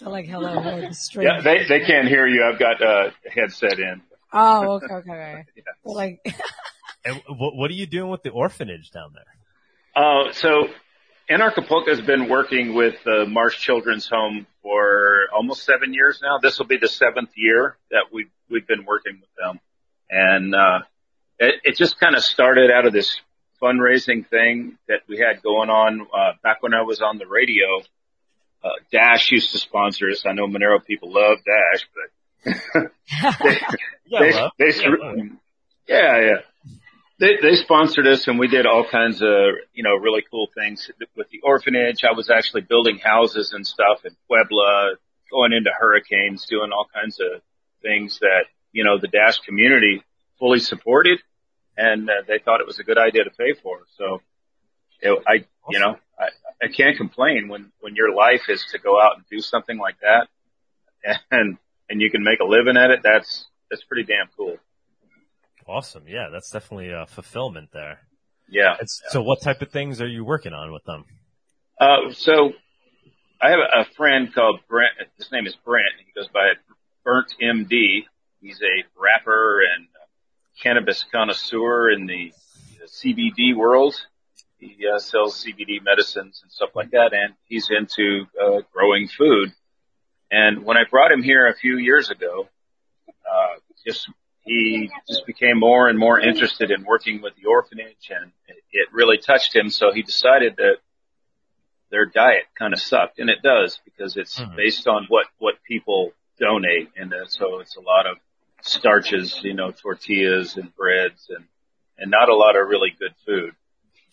like, 0.01 0.25
hello, 0.27 0.55
we're 0.61 0.87
the 0.89 0.93
strange. 0.93 1.43
they 1.43 1.65
they 1.67 1.85
can't 1.85 2.07
hear 2.07 2.25
you. 2.27 2.43
I've 2.43 2.59
got 2.59 2.81
uh, 2.81 3.09
a 3.25 3.29
headset 3.29 3.79
in. 3.79 4.01
Oh, 4.33 4.73
okay, 4.75 4.85
okay, 4.93 5.11
okay. 5.11 5.43
Yeah. 5.55 5.63
Like, 5.83 6.19
And 7.05 7.21
what, 7.27 7.55
what 7.55 7.71
are 7.71 7.75
you 7.75 7.87
doing 7.87 8.09
with 8.11 8.23
the 8.23 8.29
orphanage 8.29 8.91
down 8.91 9.13
there? 9.13 10.03
Uh, 10.03 10.31
so 10.33 10.67
Anarchapulco 11.29 11.87
has 11.89 12.01
been 12.01 12.29
working 12.29 12.73
with 12.75 12.95
the 13.03 13.25
Marsh 13.27 13.57
Children's 13.59 14.07
Home 14.09 14.45
for 14.67 15.27
almost 15.33 15.63
seven 15.63 15.93
years 15.93 16.19
now. 16.21 16.39
This 16.41 16.59
will 16.59 16.65
be 16.67 16.75
the 16.77 16.89
seventh 16.89 17.29
year 17.37 17.77
that 17.89 18.07
we've, 18.11 18.29
we've 18.49 18.67
been 18.67 18.83
working 18.83 19.13
with 19.21 19.29
them. 19.41 19.61
And, 20.09 20.53
uh, 20.53 20.79
it, 21.39 21.55
it 21.63 21.77
just 21.77 21.97
kind 22.01 22.15
of 22.15 22.23
started 22.23 22.69
out 22.69 22.85
of 22.85 22.91
this 22.91 23.17
fundraising 23.63 24.27
thing 24.27 24.77
that 24.89 24.99
we 25.07 25.19
had 25.19 25.41
going 25.41 25.69
on, 25.69 26.01
uh, 26.13 26.33
back 26.43 26.61
when 26.61 26.73
I 26.73 26.81
was 26.81 27.01
on 27.01 27.17
the 27.17 27.25
radio. 27.27 27.79
Uh, 28.61 28.69
Dash 28.91 29.31
used 29.31 29.53
to 29.53 29.57
sponsor 29.57 30.09
us. 30.09 30.25
I 30.25 30.33
know 30.33 30.47
Monero 30.47 30.83
people 30.85 31.13
love 31.13 31.37
Dash, 31.45 31.87
but 32.73 32.91
Yeah, 34.05 34.19
they, 34.19 34.33
love. 34.33 34.51
they, 34.59 34.65
Yeah, 34.75 34.89
love. 34.89 35.17
yeah, 35.87 36.19
yeah. 36.19 36.35
They, 37.19 37.37
they 37.41 37.55
sponsored 37.55 38.05
us 38.05 38.27
and 38.27 38.37
we 38.37 38.47
did 38.47 38.67
all 38.67 38.85
kinds 38.87 39.21
of, 39.21 39.55
you 39.73 39.83
know, 39.83 39.95
really 39.95 40.23
cool 40.29 40.47
things 40.53 40.89
with 41.15 41.29
the 41.29 41.39
orphanage. 41.41 42.03
I 42.03 42.15
was 42.15 42.29
actually 42.29 42.61
building 42.61 42.99
houses 42.99 43.53
and 43.53 43.65
stuff 43.65 44.05
in 44.05 44.15
Puebla, 44.27 44.93
going 45.31 45.51
into 45.53 45.71
hurricanes, 45.71 46.45
doing 46.45 46.71
all 46.71 46.85
kinds 46.93 47.19
of 47.19 47.41
things 47.81 48.19
that, 48.19 48.45
you 48.71 48.83
know, 48.83 48.99
the 48.99 49.07
Dash 49.07 49.39
community 49.39 50.03
fully 50.37 50.59
supported 50.59 51.19
and 51.75 52.09
uh, 52.09 52.13
they 52.27 52.37
thought 52.37 52.61
it 52.61 52.67
was 52.67 52.79
a 52.79 52.83
good 52.83 52.99
idea 52.99 53.23
to 53.23 53.31
pay 53.31 53.53
for. 53.63 53.79
So 53.97 54.21
it, 55.01 55.23
I, 55.27 55.45
you 55.69 55.79
know, 55.79 55.97
I, 56.19 56.29
I 56.65 56.67
can't 56.67 56.97
complain 56.97 57.47
when, 57.47 57.71
when 57.79 57.95
your 57.95 58.13
life 58.13 58.43
is 58.47 58.63
to 58.73 58.79
go 58.79 59.01
out 59.01 59.17
and 59.17 59.25
do 59.29 59.39
something 59.39 59.77
like 59.77 59.97
that 60.01 60.27
and, 61.31 61.57
and 61.89 62.01
you 62.01 62.11
can 62.11 62.23
make 62.23 62.39
a 62.41 62.45
living 62.45 62.77
at 62.77 62.91
it. 62.91 62.99
That's, 63.03 63.45
that's 63.71 63.83
pretty 63.83 64.03
damn 64.03 64.29
cool. 64.37 64.57
Awesome. 65.67 66.03
Yeah, 66.07 66.29
that's 66.31 66.49
definitely 66.49 66.91
a 66.91 67.05
fulfillment 67.07 67.69
there. 67.73 67.99
Yeah. 68.49 68.77
It's, 68.79 69.01
So 69.09 69.21
what 69.21 69.41
type 69.41 69.61
of 69.61 69.69
things 69.69 70.01
are 70.01 70.07
you 70.07 70.23
working 70.23 70.53
on 70.53 70.71
with 70.71 70.83
them? 70.85 71.05
Uh, 71.79 72.11
so 72.13 72.53
I 73.41 73.49
have 73.49 73.59
a 73.59 73.85
friend 73.95 74.33
called 74.33 74.61
Brent. 74.67 74.93
His 75.17 75.31
name 75.31 75.45
is 75.45 75.55
Brent. 75.65 75.93
He 76.05 76.11
goes 76.19 76.29
by 76.29 76.53
Burnt 77.03 77.33
MD. 77.41 78.05
He's 78.41 78.59
a 78.61 78.83
rapper 78.99 79.61
and 79.61 79.87
cannabis 80.61 81.05
connoisseur 81.11 81.91
in 81.91 82.07
the, 82.07 82.33
CBD 82.87 83.53
world. 83.53 83.95
He 84.59 84.77
uh, 84.87 84.97
sells 84.97 85.43
CBD 85.43 85.83
medicines 85.83 86.39
and 86.41 86.49
stuff 86.49 86.69
like 86.73 86.91
that, 86.91 87.11
and 87.11 87.33
he's 87.43 87.69
into 87.69 88.25
uh, 88.41 88.61
growing 88.71 89.09
food. 89.09 89.51
And 90.31 90.63
when 90.63 90.77
I 90.77 90.83
brought 90.89 91.11
him 91.11 91.21
here 91.21 91.47
a 91.47 91.53
few 91.53 91.77
years 91.77 92.09
ago, 92.09 92.47
uh, 93.09 93.59
just 93.85 94.09
he 94.47 94.89
just 95.07 95.25
became 95.25 95.59
more 95.59 95.87
and 95.89 95.99
more 95.99 96.19
interested 96.19 96.71
in 96.71 96.83
working 96.83 97.21
with 97.21 97.33
the 97.35 97.47
orphanage, 97.47 98.09
and 98.09 98.31
it, 98.47 98.87
really 98.93 99.17
touched 99.17 99.55
him. 99.55 99.69
So 99.69 99.91
he 99.91 100.01
decided 100.01 100.55
that 100.57 100.77
their 101.91 102.05
diet 102.05 102.45
kind 102.57 102.73
of 102.73 102.79
sucked, 102.79 103.19
and 103.19 103.29
it 103.29 103.41
does 103.43 103.79
because 103.85 104.15
it's 104.17 104.39
Mhm. 104.39 104.55
based 104.55 104.87
on 104.87 105.05
what 105.07 105.27
what 105.37 105.61
people 105.63 106.13
donate, 106.39 106.89
and 106.95 107.13
uh, 107.13 107.25
so 107.27 107.59
it's 107.59 107.75
a 107.75 107.81
lot 107.81 108.05
of 108.05 108.17
starches, 108.61 109.43
you 109.43 109.53
know, 109.53 109.71
tortillas 109.71 110.57
and 110.57 110.75
breads, 110.75 111.29
and 111.29 111.45
and 111.97 112.11
not 112.11 112.29
a 112.29 112.35
lot 112.35 112.55
of 112.55 112.67
really 112.67 112.91
good 112.91 113.13
food. 113.25 113.53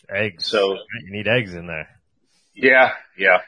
Eggs. 0.09 0.45
So- 0.47 0.73
you 1.03 1.11
need 1.11 1.27
eggs 1.27 1.53
in 1.53 1.67
there. 1.67 1.89
Yeah, 2.53 2.93
yeah. 3.17 3.41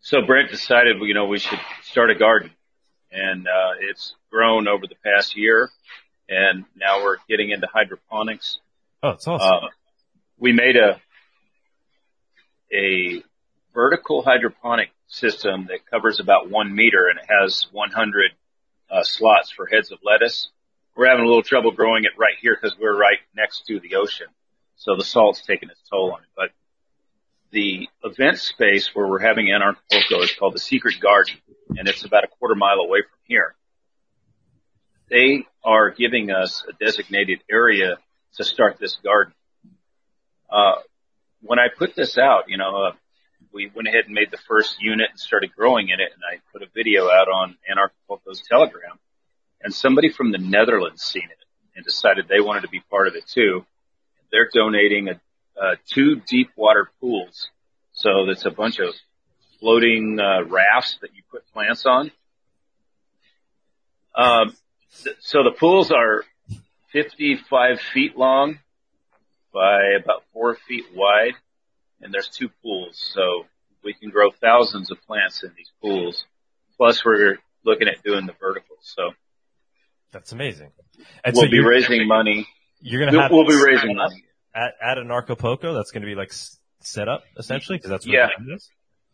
So 0.00 0.22
Brent 0.22 0.50
decided, 0.50 0.96
you 1.00 1.14
know, 1.14 1.26
we 1.26 1.38
should 1.38 1.60
start 1.82 2.10
a 2.10 2.14
garden, 2.14 2.50
and 3.16 3.46
uh, 3.46 3.72
it's 3.80 4.14
grown 4.30 4.68
over 4.68 4.86
the 4.86 4.96
past 5.04 5.36
year, 5.36 5.70
and 6.28 6.64
now 6.76 7.02
we're 7.02 7.16
getting 7.28 7.50
into 7.50 7.66
hydroponics. 7.66 8.58
Oh, 9.02 9.10
it's 9.10 9.26
awesome. 9.26 9.64
Uh, 9.64 9.68
we 10.38 10.52
made 10.52 10.76
a 10.76 11.00
a 12.72 13.22
vertical 13.74 14.22
hydroponic 14.22 14.90
system 15.06 15.66
that 15.68 15.86
covers 15.88 16.18
about 16.20 16.50
one 16.50 16.74
meter 16.74 17.08
and 17.08 17.18
it 17.18 17.26
has 17.28 17.68
100 17.70 18.32
uh, 18.90 19.02
slots 19.04 19.52
for 19.52 19.66
heads 19.66 19.92
of 19.92 19.98
lettuce. 20.04 20.48
We're 20.96 21.06
having 21.06 21.24
a 21.24 21.28
little 21.28 21.42
trouble 21.42 21.70
growing 21.70 22.04
it 22.04 22.12
right 22.18 22.34
here 22.40 22.58
because 22.60 22.76
we're 22.78 22.96
right 22.96 23.18
next 23.36 23.66
to 23.66 23.78
the 23.80 23.96
ocean, 23.96 24.28
so 24.76 24.96
the 24.96 25.04
salt's 25.04 25.42
taking 25.42 25.68
its 25.68 25.80
toll 25.90 26.12
on 26.12 26.22
it. 26.22 26.28
But 26.34 26.50
the 27.50 27.88
event 28.02 28.38
space 28.38 28.90
where 28.94 29.06
we're 29.06 29.18
having 29.18 29.46
Anarchapulco 29.46 30.22
is 30.22 30.32
called 30.38 30.54
the 30.54 30.58
Secret 30.58 30.98
Garden, 31.00 31.34
and 31.70 31.88
it's 31.88 32.04
about 32.04 32.24
a 32.24 32.28
quarter 32.28 32.54
mile 32.54 32.78
away 32.78 33.02
from 33.02 33.18
here. 33.24 33.54
They 35.10 35.46
are 35.64 35.90
giving 35.90 36.30
us 36.30 36.64
a 36.68 36.72
designated 36.84 37.40
area 37.50 37.96
to 38.36 38.44
start 38.44 38.78
this 38.78 38.96
garden. 39.02 39.34
Uh, 40.50 40.80
when 41.42 41.58
I 41.58 41.68
put 41.76 41.94
this 41.94 42.18
out, 42.18 42.44
you 42.48 42.56
know, 42.56 42.86
uh, 42.86 42.92
we 43.52 43.70
went 43.74 43.88
ahead 43.88 44.04
and 44.06 44.14
made 44.14 44.30
the 44.30 44.38
first 44.48 44.76
unit 44.80 45.08
and 45.10 45.18
started 45.18 45.54
growing 45.56 45.88
in 45.88 46.00
it, 46.00 46.12
and 46.12 46.22
I 46.22 46.40
put 46.52 46.62
a 46.62 46.66
video 46.74 47.06
out 47.06 47.28
on 47.28 47.56
Anarchapulco's 47.70 48.42
Telegram, 48.48 48.98
and 49.62 49.74
somebody 49.74 50.10
from 50.10 50.32
the 50.32 50.38
Netherlands 50.38 51.02
seen 51.02 51.24
it 51.24 51.44
and 51.74 51.84
decided 51.84 52.26
they 52.28 52.40
wanted 52.40 52.62
to 52.62 52.68
be 52.68 52.80
part 52.90 53.08
of 53.08 53.14
it 53.14 53.26
too. 53.26 53.64
They're 54.30 54.50
donating 54.52 55.08
a, 55.08 55.20
uh, 55.60 55.76
two 55.86 56.20
deep 56.28 56.50
water 56.56 56.90
pools, 57.00 57.48
so 57.92 58.26
that's 58.26 58.44
a 58.44 58.50
bunch 58.50 58.78
of 58.78 58.94
floating 59.60 60.18
uh, 60.20 60.44
rafts 60.44 60.98
that 61.02 61.10
you 61.14 61.22
put 61.30 61.42
plants 61.52 61.84
on. 61.86 62.10
Um, 64.14 64.56
So 65.20 65.42
the 65.42 65.50
pools 65.50 65.90
are 65.90 66.24
55 66.92 67.80
feet 67.80 68.16
long 68.16 68.58
by 69.52 69.80
about 70.02 70.22
four 70.32 70.54
feet 70.68 70.84
wide, 70.94 71.34
and 72.00 72.12
there's 72.12 72.28
two 72.28 72.48
pools. 72.62 72.96
So 73.14 73.44
we 73.84 73.92
can 73.94 74.10
grow 74.10 74.30
thousands 74.30 74.90
of 74.90 74.98
plants 75.06 75.42
in 75.42 75.52
these 75.56 75.70
pools. 75.82 76.24
Plus, 76.76 77.04
we're 77.04 77.38
looking 77.64 77.88
at 77.88 78.02
doing 78.02 78.26
the 78.26 78.34
verticals. 78.40 78.80
So 78.82 79.10
That's 80.12 80.32
amazing. 80.32 80.72
And 81.24 81.34
we'll 81.34 81.44
so 81.46 81.50
be 81.50 81.60
raising 81.60 82.06
money. 82.06 82.46
you're 82.80 83.04
gonna 83.04 83.20
have 83.20 83.30
We'll 83.30 83.46
be 83.46 83.54
raising 83.62 83.96
money. 83.96 84.24
at 84.54 84.72
at 84.80 84.96
Anarchapulco. 84.98 85.74
That's 85.74 85.90
gonna 85.90 86.06
be 86.06 86.14
like 86.14 86.32
set 86.80 87.08
up 87.08 87.24
essentially 87.38 87.76
because 87.78 87.90
that's 87.90 88.06
what 88.06 88.12
Yeah. 88.14 88.28
the 88.38 88.44
gym 88.44 88.54
is. 88.54 88.70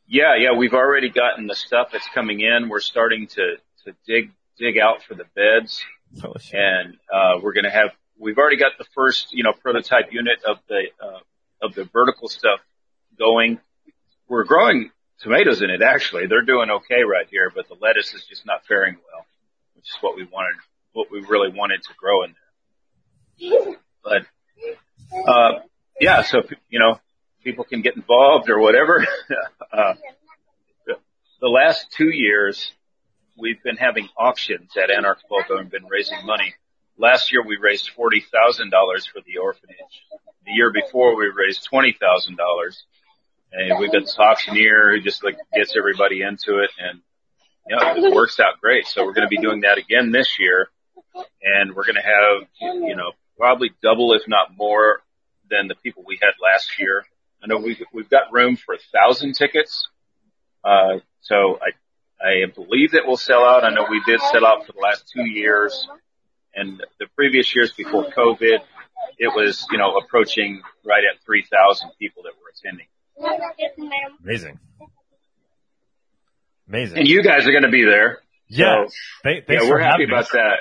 Yeah, 0.07 0.37
yeah, 0.37 0.57
we've 0.57 0.75
already 0.75 1.09
gotten 1.09 1.47
the 1.47 1.55
stuff 1.55 1.89
that's 1.93 2.09
coming 2.15 2.41
in. 2.41 2.69
We're 2.69 2.81
starting 2.81 3.27
to 3.29 3.57
to 3.85 3.95
dig 4.07 4.31
dig 4.59 4.79
out 4.79 5.03
for 5.03 5.15
the 5.15 5.25
beds, 5.35 5.83
shit. 6.41 6.55
and 6.55 6.97
uh, 7.13 7.41
we're 7.43 7.53
going 7.53 7.65
to 7.65 7.71
have. 7.71 7.91
We've 8.19 8.39
already 8.39 8.59
got 8.59 8.73
the 8.79 8.85
first, 8.95 9.29
you 9.33 9.43
know, 9.43 9.53
prototype 9.53 10.13
unit 10.13 10.43
of 10.47 10.59
the 10.69 10.83
uh, 11.03 11.21
of 11.63 11.75
the 11.75 11.85
vertical 11.85 12.29
stuff 12.29 12.61
going. 13.19 13.59
We're 14.29 14.45
growing 14.45 14.91
tomatoes 15.21 15.63
in 15.63 15.71
it. 15.71 15.83
Actually, 15.83 16.27
they're 16.27 16.45
doing 16.45 16.71
okay 16.71 17.03
right 17.03 17.27
here, 17.31 17.51
but 17.55 17.69
the 17.69 17.77
lettuce 17.81 18.15
is 18.15 18.25
just 18.25 18.45
not 18.47 18.67
faring 18.67 18.95
well, 18.95 19.27
which 19.75 19.87
is 19.87 19.97
what 20.01 20.17
we 20.17 20.25
wanted, 20.25 20.57
what 20.93 21.11
we 21.11 21.21
really 21.29 21.51
wanted 21.55 21.83
to 21.83 21.95
grow 21.97 22.25
in 22.25 22.35
there. 23.41 23.77
But 24.05 24.23
uh, 25.27 25.61
yeah, 26.01 26.23
so 26.23 26.43
you 26.69 26.79
know, 26.79 27.01
people 27.43 27.64
can 27.64 27.82
get 27.82 27.97
involved 27.97 28.49
or 28.49 28.59
whatever. 28.59 29.07
uh, 29.72 29.95
the, 30.86 31.49
last 31.49 31.90
two 31.93 32.11
years, 32.11 32.72
we've 33.36 33.62
been 33.62 33.76
having 33.76 34.09
auctions 34.16 34.70
at 34.76 34.90
Anarchapulco 34.90 35.59
and 35.59 35.70
been 35.70 35.86
raising 35.86 36.24
money. 36.24 36.55
Last 36.99 37.32
year 37.32 37.43
we 37.45 37.57
raised 37.57 37.90
forty 37.90 38.22
thousand 38.32 38.70
dollars 38.70 39.07
for 39.07 39.20
the 39.26 39.38
orphanage. 39.38 40.05
The 40.45 40.53
year 40.53 40.70
before 40.70 41.16
we 41.16 41.26
raised 41.34 41.64
twenty 41.64 41.97
thousand 41.99 42.36
dollars, 42.36 42.84
and 43.51 43.78
we've 43.78 43.90
got 43.90 44.03
this 44.03 44.16
auctioneer 44.18 44.93
who 44.93 45.01
just 45.01 45.24
like 45.24 45.36
gets 45.55 45.74
everybody 45.76 46.20
into 46.20 46.59
it, 46.59 46.70
and 46.78 47.01
you 47.66 47.76
know 47.76 48.09
it 48.09 48.14
works 48.14 48.38
out 48.38 48.61
great. 48.61 48.86
So 48.86 49.05
we're 49.05 49.14
going 49.14 49.26
to 49.26 49.34
be 49.34 49.38
doing 49.38 49.62
that 49.62 49.78
again 49.78 50.12
this 50.12 50.38
year, 50.38 50.68
and 51.43 51.74
we're 51.74 51.86
going 51.86 51.97
to 51.97 52.03
have 52.03 52.49
you 52.61 52.95
know 52.95 53.12
probably 53.38 53.72
double 53.82 54.12
if 54.12 54.22
not 54.28 54.57
more 54.57 55.01
than 55.51 55.68
the 55.68 55.74
people 55.74 56.05
we 56.07 56.18
had 56.20 56.32
last 56.43 56.78
year. 56.78 57.05
I 57.43 57.47
know 57.49 57.59
we've 57.59 57.82
we've 57.93 58.09
got 58.09 58.32
room 58.32 58.57
for 58.57 58.74
a 58.74 58.78
thousand 58.93 59.34
tickets, 59.34 59.88
uh, 60.64 60.99
so 61.20 61.59
I 61.61 62.24
I 62.24 62.47
believe 62.55 62.93
that 62.93 63.03
we'll 63.07 63.16
sell 63.16 63.45
out. 63.45 63.64
I 63.64 63.70
know 63.70 63.86
we 63.90 64.01
did 64.07 64.20
sell 64.20 64.47
out 64.47 64.64
for 64.66 64.72
the 64.72 64.80
last 64.80 65.11
two 65.12 65.24
years, 65.24 65.88
and 66.55 66.80
the 67.01 67.07
previous 67.16 67.55
years 67.55 67.72
before 67.72 68.05
COVID, 68.05 68.59
it 69.18 69.34
was 69.34 69.66
you 69.72 69.78
know 69.78 69.97
approaching 69.97 70.62
right 70.84 71.03
at 71.12 71.22
three 71.24 71.45
thousand 71.51 71.90
people 71.99 72.22
that 72.24 72.32
were 72.40 72.53
attending. 72.57 72.86
Amazing. 74.22 74.59
Amazing. 76.68 76.99
And 76.99 77.09
you 77.09 77.22
guys 77.22 77.47
are 77.47 77.51
going 77.51 77.64
to 77.64 77.70
be 77.70 77.84
there. 77.84 78.20
yeah. 78.49 78.86
So, 78.86 79.30
yeah, 79.49 79.68
we're 79.68 79.80
happy 79.80 80.05
about 80.05 80.30
that. 80.32 80.59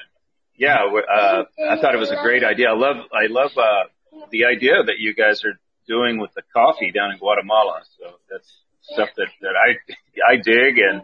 Yeah, 0.58 0.92
we're, 0.92 1.04
uh, 1.04 1.44
I 1.70 1.80
thought 1.82 1.96
it 1.96 2.00
was 2.00 2.12
a 2.12 2.22
great 2.22 2.44
idea. 2.44 2.70
I 2.70 2.76
love, 2.76 2.98
I 3.14 3.28
love, 3.30 3.52
uh, 3.58 4.28
the 4.30 4.46
idea 4.46 4.84
that 4.84 5.00
you 5.00 5.14
guys 5.16 5.44
are 5.46 5.54
doing 5.88 6.20
with 6.20 6.34
the 6.34 6.42
coffee 6.54 6.92
down 6.92 7.12
in 7.12 7.18
Guatemala. 7.18 7.82
So 8.00 8.06
that's 8.30 8.50
stuff 8.82 9.10
that, 9.18 9.28
that 9.42 9.54
I, 9.56 10.34
I 10.34 10.36
dig 10.38 10.78
and 10.80 11.04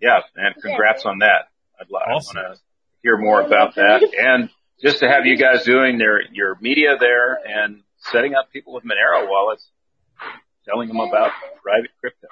yeah, 0.00 0.20
and 0.36 0.54
congrats 0.62 1.04
on 1.04 1.18
that. 1.20 1.48
I'd 1.80 1.86
li- 1.90 2.00
Awesome. 2.06 2.38
I 2.38 2.42
want 2.42 2.54
to 2.56 2.60
hear 3.02 3.16
more 3.18 3.40
about 3.40 3.74
that 3.76 4.02
and 4.18 4.48
just 4.80 5.00
to 5.00 5.08
have 5.08 5.26
you 5.26 5.36
guys 5.36 5.64
doing 5.64 5.98
their, 5.98 6.22
your 6.32 6.56
media 6.60 6.96
there 7.00 7.34
and 7.44 7.82
setting 8.12 8.34
up 8.34 8.52
people 8.52 8.72
with 8.74 8.84
Monero 8.84 9.28
wallets, 9.28 9.68
telling 10.64 10.88
them 10.88 11.00
about 11.00 11.32
private 11.62 11.90
crypto. 12.00 12.28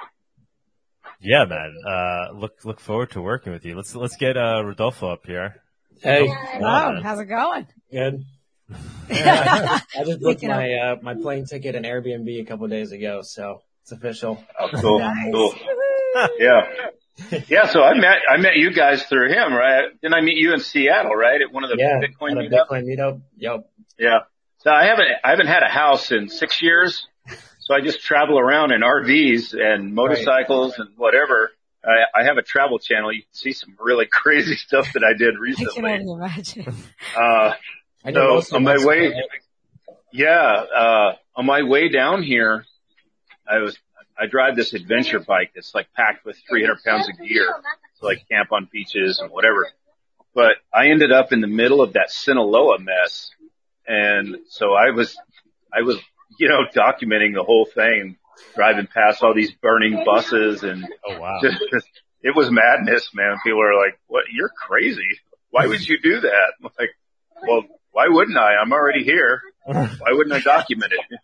Yeah, 1.20 1.44
man. 1.44 1.74
Uh, 1.88 2.32
look 2.34 2.52
look 2.64 2.78
forward 2.78 3.10
to 3.12 3.22
working 3.22 3.52
with 3.52 3.64
you. 3.64 3.74
Let's 3.74 3.94
let's 3.96 4.16
get 4.16 4.36
uh, 4.36 4.62
Rodolfo 4.64 5.10
up 5.10 5.24
here. 5.26 5.56
Hey, 6.02 6.26
Hello, 6.28 7.00
how's 7.02 7.18
it 7.20 7.24
going? 7.24 7.66
good. 7.90 8.22
I 9.10 9.80
just 10.04 10.20
booked 10.22 10.42
my 10.42 10.72
uh, 10.74 10.96
my 11.02 11.14
plane 11.14 11.46
ticket 11.46 11.74
and 11.74 11.84
Airbnb 11.84 12.40
a 12.40 12.44
couple 12.44 12.66
days 12.68 12.92
ago, 12.92 13.22
so 13.22 13.62
it's 13.82 13.92
official. 13.92 14.42
Oh, 14.58 14.68
cool, 14.80 14.98
Nice. 14.98 15.32
cool. 15.32 15.54
Yeah. 16.38 16.66
Yeah, 17.48 17.66
so 17.66 17.82
I 17.82 17.92
met 17.94 18.18
I 18.30 18.38
met 18.38 18.56
you 18.56 18.72
guys 18.72 19.02
through 19.04 19.28
him, 19.32 19.52
right? 19.52 19.84
Didn't 20.00 20.14
I 20.14 20.22
meet 20.22 20.38
you 20.38 20.52
in 20.54 20.60
Seattle, 20.60 21.14
right? 21.14 21.40
At 21.42 21.52
one 21.52 21.62
of 21.64 21.70
the 21.70 21.76
Yeah, 21.78 22.00
Bitcoin 22.00 22.32
at 22.32 22.38
a 22.38 22.48
meetup? 22.48 22.68
Bitcoin 22.68 22.84
meetup. 22.84 23.20
Yep. 23.36 23.70
Yeah. 23.98 24.18
So 24.58 24.70
I 24.70 24.86
haven't 24.86 25.08
I 25.24 25.30
haven't 25.30 25.46
had 25.48 25.62
a 25.62 25.68
house 25.68 26.10
in 26.12 26.28
six 26.30 26.62
years. 26.62 27.06
So 27.60 27.74
I 27.74 27.80
just 27.82 28.00
travel 28.02 28.38
around 28.38 28.70
in 28.72 28.80
RVs 28.82 29.54
and 29.58 29.94
motorcycles 29.94 30.78
and 30.78 30.90
whatever. 30.96 31.50
I, 31.84 32.20
I 32.20 32.24
have 32.24 32.36
a 32.38 32.42
travel 32.42 32.78
channel. 32.78 33.12
You 33.12 33.22
can 33.22 33.32
see 33.32 33.52
some 33.52 33.76
really 33.78 34.06
crazy 34.10 34.56
stuff 34.56 34.86
that 34.94 35.02
I 35.04 35.12
did 35.18 35.28
I 35.30 35.32
can 35.32 35.40
recently. 35.40 35.90
only 35.92 36.12
imagine. 36.12 36.74
Uh, 37.16 37.52
I 38.06 38.10
know 38.12 38.40
So, 38.40 38.56
on 38.56 38.64
my 38.64 38.76
way- 38.78 39.08
right? 39.08 39.24
Yeah, 40.12 40.30
uh, 40.74 41.16
on 41.34 41.44
my 41.46 41.62
way 41.62 41.88
down 41.88 42.22
here, 42.22 42.64
I 43.46 43.58
was, 43.58 43.76
I 44.18 44.26
drive 44.26 44.56
this 44.56 44.72
adventure 44.72 45.18
bike 45.20 45.52
that's 45.54 45.74
like 45.74 45.92
packed 45.94 46.24
with 46.24 46.38
300 46.48 46.82
pounds 46.84 47.08
of 47.08 47.18
gear. 47.18 47.48
So 47.94 48.06
like 48.06 48.26
camp 48.30 48.52
on 48.52 48.68
beaches 48.72 49.18
and 49.18 49.30
whatever. 49.30 49.68
But 50.34 50.56
I 50.72 50.88
ended 50.88 51.12
up 51.12 51.32
in 51.32 51.40
the 51.40 51.46
middle 51.48 51.82
of 51.82 51.94
that 51.94 52.10
Sinaloa 52.10 52.78
mess. 52.78 53.30
And 53.86 54.36
so 54.48 54.72
I 54.74 54.90
was, 54.90 55.16
I 55.72 55.82
was, 55.82 55.98
you 56.38 56.48
know, 56.48 56.60
documenting 56.74 57.34
the 57.34 57.42
whole 57.44 57.66
thing, 57.66 58.16
driving 58.54 58.86
past 58.86 59.22
all 59.22 59.34
these 59.34 59.52
burning 59.52 60.02
buses 60.04 60.62
and 60.62 60.86
Oh 61.06 61.18
wow. 61.20 61.38
just, 61.42 61.58
it 62.22 62.34
was 62.34 62.50
madness, 62.50 63.10
man. 63.14 63.36
People 63.44 63.62
are 63.62 63.76
like, 63.76 63.98
what? 64.06 64.24
You're 64.32 64.50
crazy. 64.66 65.20
Why 65.50 65.66
would 65.66 65.86
you 65.86 65.98
do 66.00 66.20
that? 66.20 66.52
I'm 66.62 66.70
like, 66.78 66.90
well, 67.46 67.64
why 67.96 68.08
wouldn't 68.08 68.36
I? 68.36 68.56
I'm 68.62 68.74
already 68.74 69.04
here. 69.04 69.40
Why 69.64 70.12
wouldn't 70.12 70.34
I 70.34 70.40
document 70.40 70.92
it? 70.92 71.18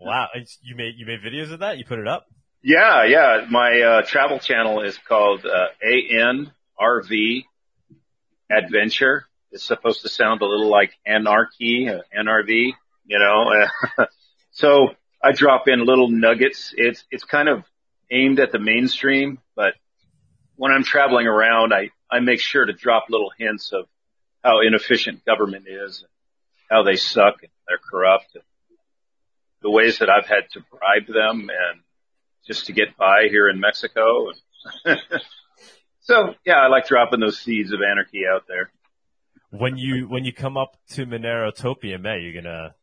wow. 0.00 0.28
You 0.62 0.76
made 0.76 0.94
you 0.96 1.04
made 1.04 1.18
videos 1.20 1.52
of 1.52 1.58
that. 1.58 1.78
You 1.78 1.84
put 1.84 1.98
it 1.98 2.06
up. 2.06 2.26
Yeah, 2.62 3.04
yeah. 3.04 3.44
My 3.50 3.80
uh, 3.80 4.02
travel 4.02 4.38
channel 4.38 4.82
is 4.82 4.96
called 4.96 5.44
uh, 5.44 5.66
ANRV 5.84 7.44
Adventure. 8.48 9.26
It's 9.50 9.64
supposed 9.64 10.02
to 10.02 10.08
sound 10.08 10.42
a 10.42 10.46
little 10.46 10.70
like 10.70 10.92
anarchy, 11.04 11.88
uh, 11.88 12.02
NRV, 12.16 12.70
you 13.06 13.18
know. 13.18 13.66
so 14.52 14.94
I 15.22 15.32
drop 15.32 15.66
in 15.66 15.84
little 15.84 16.08
nuggets. 16.08 16.72
It's 16.76 17.04
it's 17.10 17.24
kind 17.24 17.48
of 17.48 17.64
aimed 18.12 18.38
at 18.38 18.52
the 18.52 18.60
mainstream, 18.60 19.40
but 19.56 19.74
when 20.54 20.70
I'm 20.70 20.84
traveling 20.84 21.26
around, 21.26 21.74
I 21.74 21.90
I 22.08 22.20
make 22.20 22.38
sure 22.38 22.64
to 22.64 22.72
drop 22.72 23.06
little 23.10 23.32
hints 23.36 23.72
of 23.72 23.88
how 24.44 24.60
inefficient 24.60 25.24
government 25.24 25.64
is, 25.68 26.04
how 26.70 26.82
they 26.82 26.96
suck, 26.96 27.42
and 27.42 27.50
they're 27.66 27.78
corrupt, 27.78 28.34
and 28.34 28.44
the 29.62 29.70
ways 29.70 29.98
that 29.98 30.10
I've 30.10 30.26
had 30.26 30.50
to 30.52 30.60
bribe 30.70 31.06
them 31.06 31.48
and 31.50 31.80
just 32.46 32.66
to 32.66 32.72
get 32.72 32.96
by 32.96 33.28
here 33.30 33.48
in 33.48 33.58
Mexico. 33.58 34.32
so 36.00 36.34
yeah, 36.44 36.58
I 36.58 36.68
like 36.68 36.86
dropping 36.86 37.20
those 37.20 37.38
seeds 37.38 37.72
of 37.72 37.80
anarchy 37.80 38.22
out 38.30 38.44
there. 38.46 38.70
When 39.50 39.78
you 39.78 40.06
when 40.08 40.24
you 40.24 40.32
come 40.32 40.56
up 40.56 40.76
to 40.90 41.06
Monerotopia, 41.06 42.00
May, 42.00 42.20
you're 42.20 42.42
gonna 42.42 42.74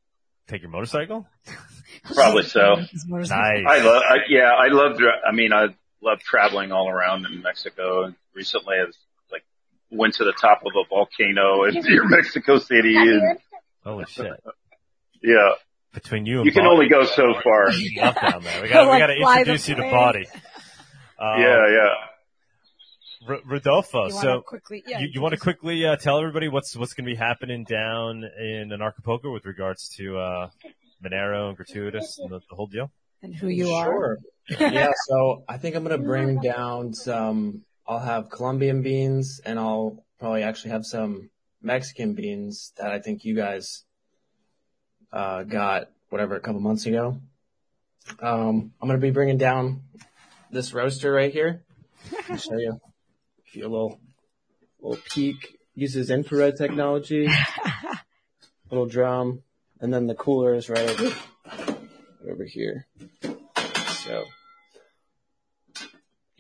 take 0.48 0.62
your 0.62 0.72
motorcycle. 0.72 1.28
Probably 2.14 2.44
so. 2.44 2.76
Nice. 3.08 3.32
I 3.32 3.80
love, 3.80 4.04
I, 4.10 4.18
yeah, 4.30 4.52
I 4.52 4.68
love, 4.68 4.98
dri- 4.98 5.22
I 5.28 5.32
mean, 5.34 5.54
I 5.54 5.68
love 6.02 6.20
traveling 6.20 6.72
all 6.72 6.90
around 6.90 7.26
in 7.26 7.42
Mexico. 7.42 8.04
And 8.04 8.16
recently 8.34 8.76
I 8.80 8.86
was 8.86 8.96
like, 8.96 9.11
went 9.92 10.16
to 10.16 10.24
the 10.24 10.34
top 10.40 10.62
of 10.66 10.72
a 10.76 10.88
volcano 10.90 11.64
in 11.66 11.76
near 11.84 12.06
Mexico 12.08 12.58
City 12.60 12.96
and 12.96 13.38
Holy 13.84 14.06
shit! 14.06 14.32
yeah, 15.24 15.50
Between 15.94 16.26
you 16.26 16.38
and 16.40 16.46
you 16.46 16.52
can 16.52 16.64
Bawdy, 16.64 16.74
only 16.76 16.90
go 16.90 17.06
so 17.06 17.34
far. 17.44 17.72
down 18.32 18.44
there. 18.44 18.62
We 18.62 18.70
got 18.70 18.88
Like 18.88 19.08
to 19.08 19.14
introduce 19.16 19.68
you 19.70 19.76
to. 19.76 19.82
Bawdy. 19.82 20.26
Um, 21.20 21.40
Yeah, 21.42 21.68
yeah. 21.70 23.28
R- 23.28 23.40
Rodolfo. 23.46 24.06
You 24.06 24.12
so 24.12 24.42
quickly, 24.42 24.84
yeah, 24.88 25.00
you, 25.00 25.10
you 25.14 25.22
want 25.22 25.34
to 25.34 25.40
quickly 25.40 25.86
uh, 25.86 25.96
tell 25.96 26.18
everybody 26.20 26.48
what's 26.48 26.76
what's 26.76 26.94
going 26.94 27.06
to 27.06 27.12
be 27.12 27.16
happening 27.16 27.64
down 27.66 28.24
in 28.40 28.70
Anarchapulco 28.72 29.32
with 29.32 29.46
regards 29.46 29.90
to 29.98 30.18
uh, 30.18 30.50
Monero 31.04 31.50
and 31.50 31.58
Gratuitous 31.58 32.18
and 32.20 32.32
the, 32.32 32.40
the 32.50 32.56
whole 32.56 32.68
deal? 32.68 32.92
and 33.24 33.36
who 33.36 33.48
you 33.50 33.70
are. 33.72 33.86
Sure. 33.86 34.18
yeah, 34.72 34.90
so 35.08 35.44
I 35.48 35.58
think 35.60 35.76
I'm 35.76 35.84
gonna 35.84 36.00
bring 36.00 36.40
down 36.40 36.94
some. 36.96 37.62
I'll 37.92 38.00
have 38.00 38.30
Colombian 38.30 38.84
beans, 38.84 39.42
and 39.44 39.60
I'll 39.60 40.02
probably 40.18 40.44
actually 40.44 40.72
have 40.72 40.86
some 40.86 41.30
Mexican 41.62 42.14
beans 42.14 42.72
that 42.78 42.90
I 42.90 43.00
think 43.00 43.26
you 43.26 43.36
guys 43.36 43.84
uh, 45.12 45.44
got 45.44 45.90
whatever 46.08 46.38
a 46.38 46.40
couple 46.40 46.62
months 46.62 46.86
ago. 46.86 47.20
Um, 48.22 48.72
I'm 48.82 48.88
gonna 48.88 48.98
be 48.98 49.12
bringing 49.12 49.38
down 49.38 49.82
this 50.52 50.74
roaster 50.74 51.12
right 51.12 51.34
here. 51.34 51.64
I'll 52.30 52.38
show 52.38 52.56
you. 52.56 52.80
Give 53.48 53.56
you 53.56 53.68
a 53.68 53.68
little 53.68 54.00
little 54.80 55.04
peak 55.10 55.58
uses 55.76 56.10
infrared 56.10 56.56
technology, 56.56 57.28
little 58.72 58.86
drum, 58.86 59.44
and 59.82 59.94
then 59.94 60.08
the 60.08 60.16
cooler 60.16 60.54
is 60.56 60.70
right 60.70 60.90
over, 60.90 61.14
right 61.46 62.32
over 62.32 62.46
here. 62.46 62.88
So, 64.06 64.24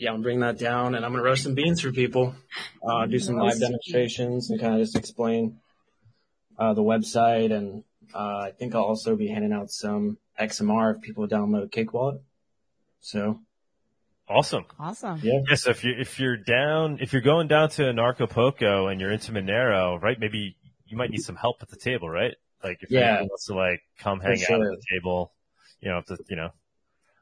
yeah, 0.01 0.09
I'm 0.09 0.15
gonna 0.15 0.23
bring 0.23 0.39
that 0.39 0.57
down 0.57 0.95
and 0.95 1.05
I'm 1.05 1.11
going 1.11 1.23
to 1.23 1.29
roast 1.29 1.43
some 1.43 1.53
beans 1.53 1.79
for 1.81 1.91
people, 1.91 2.33
uh, 2.83 3.05
do 3.05 3.19
some 3.19 3.35
live 3.35 3.59
demonstrations 3.59 4.49
and 4.49 4.59
kind 4.59 4.73
of 4.73 4.79
just 4.81 4.95
explain, 4.97 5.59
uh, 6.57 6.73
the 6.73 6.81
website 6.81 7.53
and, 7.53 7.83
uh, 8.13 8.39
I 8.47 8.51
think 8.57 8.73
I'll 8.73 8.83
also 8.83 9.15
be 9.15 9.27
handing 9.27 9.53
out 9.53 9.69
some 9.69 10.17
XMR 10.39 10.95
if 10.95 11.01
people 11.01 11.27
download 11.27 11.71
Cake 11.71 11.93
Wallet. 11.93 12.21
So 12.99 13.39
Awesome. 14.27 14.65
Awesome. 14.79 15.19
yeah, 15.23 15.39
Yes, 15.49 15.67
if 15.67 15.83
you 15.83 15.93
if 15.99 16.19
you're 16.19 16.37
down, 16.37 16.97
if 17.01 17.11
you're 17.13 17.21
going 17.21 17.47
down 17.47 17.69
to 17.71 17.83
Anarchapulco 17.83 18.89
and 18.91 18.99
you're 19.01 19.11
into 19.11 19.31
Monero, 19.33 20.01
right? 20.01 20.17
Maybe 20.19 20.55
you 20.85 20.97
might 20.97 21.09
need 21.11 21.21
some 21.21 21.35
help 21.35 21.57
at 21.61 21.69
the 21.69 21.75
table, 21.75 22.09
right? 22.09 22.33
Like 22.63 22.77
if 22.81 22.89
Yeah. 22.89 22.99
anyone 23.01 23.27
wants 23.29 23.45
to 23.47 23.55
like 23.55 23.81
come 23.99 24.19
For 24.19 24.27
hang 24.27 24.41
out 24.49 24.61
at 24.61 24.79
the 24.79 24.83
table, 24.89 25.33
you 25.81 25.89
know, 25.89 25.97
if 25.99 26.05
the, 26.05 26.17
you 26.29 26.37
know, 26.37 26.49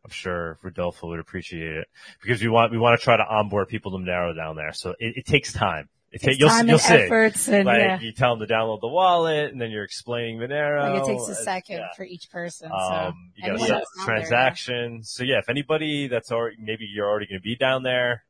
I'm 0.03 0.11
sure 0.11 0.57
Rodolfo 0.63 1.07
would 1.09 1.19
appreciate 1.19 1.75
it 1.75 1.87
because 2.21 2.41
we 2.41 2.47
want 2.49 2.71
we 2.71 2.77
want 2.77 2.97
to 2.99 3.03
try 3.03 3.17
to 3.17 3.23
onboard 3.27 3.67
people 3.67 3.91
to 3.91 3.97
Monero 3.97 4.35
down 4.35 4.55
there. 4.55 4.73
So 4.73 4.91
it, 4.99 5.17
it 5.17 5.25
takes 5.25 5.51
time. 5.53 5.89
It 6.11 6.21
ta- 6.21 6.31
It's 6.31 6.39
you'll 6.39 6.49
time 6.49 6.67
you'll 6.67 6.75
and 6.77 6.81
see. 6.81 6.93
efforts 6.95 7.47
and 7.49 7.65
Like 7.65 7.79
yeah. 7.79 7.99
you 7.99 8.11
tell 8.13 8.35
them 8.35 8.47
to 8.47 8.51
download 8.53 8.81
the 8.81 8.87
wallet, 8.87 9.51
and 9.51 9.61
then 9.61 9.69
you're 9.71 9.83
explaining 9.83 10.39
Monero. 10.39 10.81
Like 10.93 11.03
it 11.03 11.05
takes 11.05 11.23
a 11.23 11.27
and- 11.27 11.37
second 11.37 11.77
yeah. 11.79 11.87
for 11.95 12.03
each 12.03 12.31
person. 12.31 12.69
So 12.69 12.75
Um, 12.75 13.31
you 13.35 13.43
got 13.43 13.47
to 13.47 13.51
anyone 13.53 13.67
set 13.67 13.73
that's 13.75 13.81
up 13.85 13.87
the 13.95 14.01
on 14.01 14.07
there, 14.07 14.15
yeah. 14.15 14.21
transaction. 14.21 15.03
So 15.03 15.23
yeah, 15.23 15.37
if 15.39 15.49
anybody 15.49 16.07
that's 16.07 16.31
already, 16.31 16.55
maybe 16.59 16.85
you're 16.91 17.07
already 17.07 17.27
going 17.27 17.39
to 17.39 17.43
be 17.43 17.55
down 17.57 17.83
there 17.83 18.23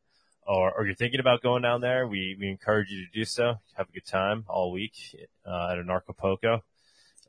or, 0.46 0.74
or 0.76 0.86
you're 0.88 0.96
thinking 0.96 1.20
about 1.20 1.42
going 1.44 1.62
down 1.62 1.80
there, 1.82 2.08
we, 2.08 2.36
we 2.40 2.50
encourage 2.50 2.90
you 2.90 3.06
to 3.06 3.12
do 3.14 3.24
so. 3.24 3.54
Have 3.76 3.88
a 3.88 3.92
good 3.92 4.06
time 4.08 4.44
all 4.50 4.72
week, 4.72 4.94
uh, 5.46 5.70
at 5.72 5.78
Anarchapulco. 5.78 6.62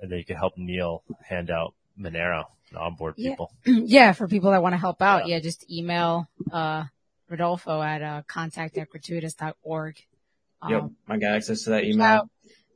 And 0.01 0.11
then 0.11 0.18
you 0.18 0.24
can 0.24 0.36
help 0.36 0.55
Neil 0.57 1.05
hand 1.28 1.51
out 1.51 1.74
Monero 2.01 2.45
and 2.71 2.79
onboard 2.79 3.15
Yeah. 3.17 3.31
people. 3.31 3.53
yeah, 3.67 4.13
for 4.13 4.27
people 4.29 4.51
that 4.53 4.63
want 4.63 4.73
to 4.73 4.79
help 4.79 5.03
out, 5.03 5.27
yeah, 5.29 5.39
just 5.41 5.71
email 5.71 6.29
uh 6.53 6.85
Rodolfo 7.29 7.81
at 7.81 8.03
uh 8.03 8.23
contact 8.27 8.77
at 8.79 8.89
gratuitous.org. 8.91 9.97
Um, 10.63 10.71
yep, 10.73 10.83
I 11.09 11.17
got 11.19 11.37
access 11.37 11.63
to 11.65 11.71
that 11.71 11.83
reach 11.83 11.95
email. 11.95 12.07
out, 12.07 12.31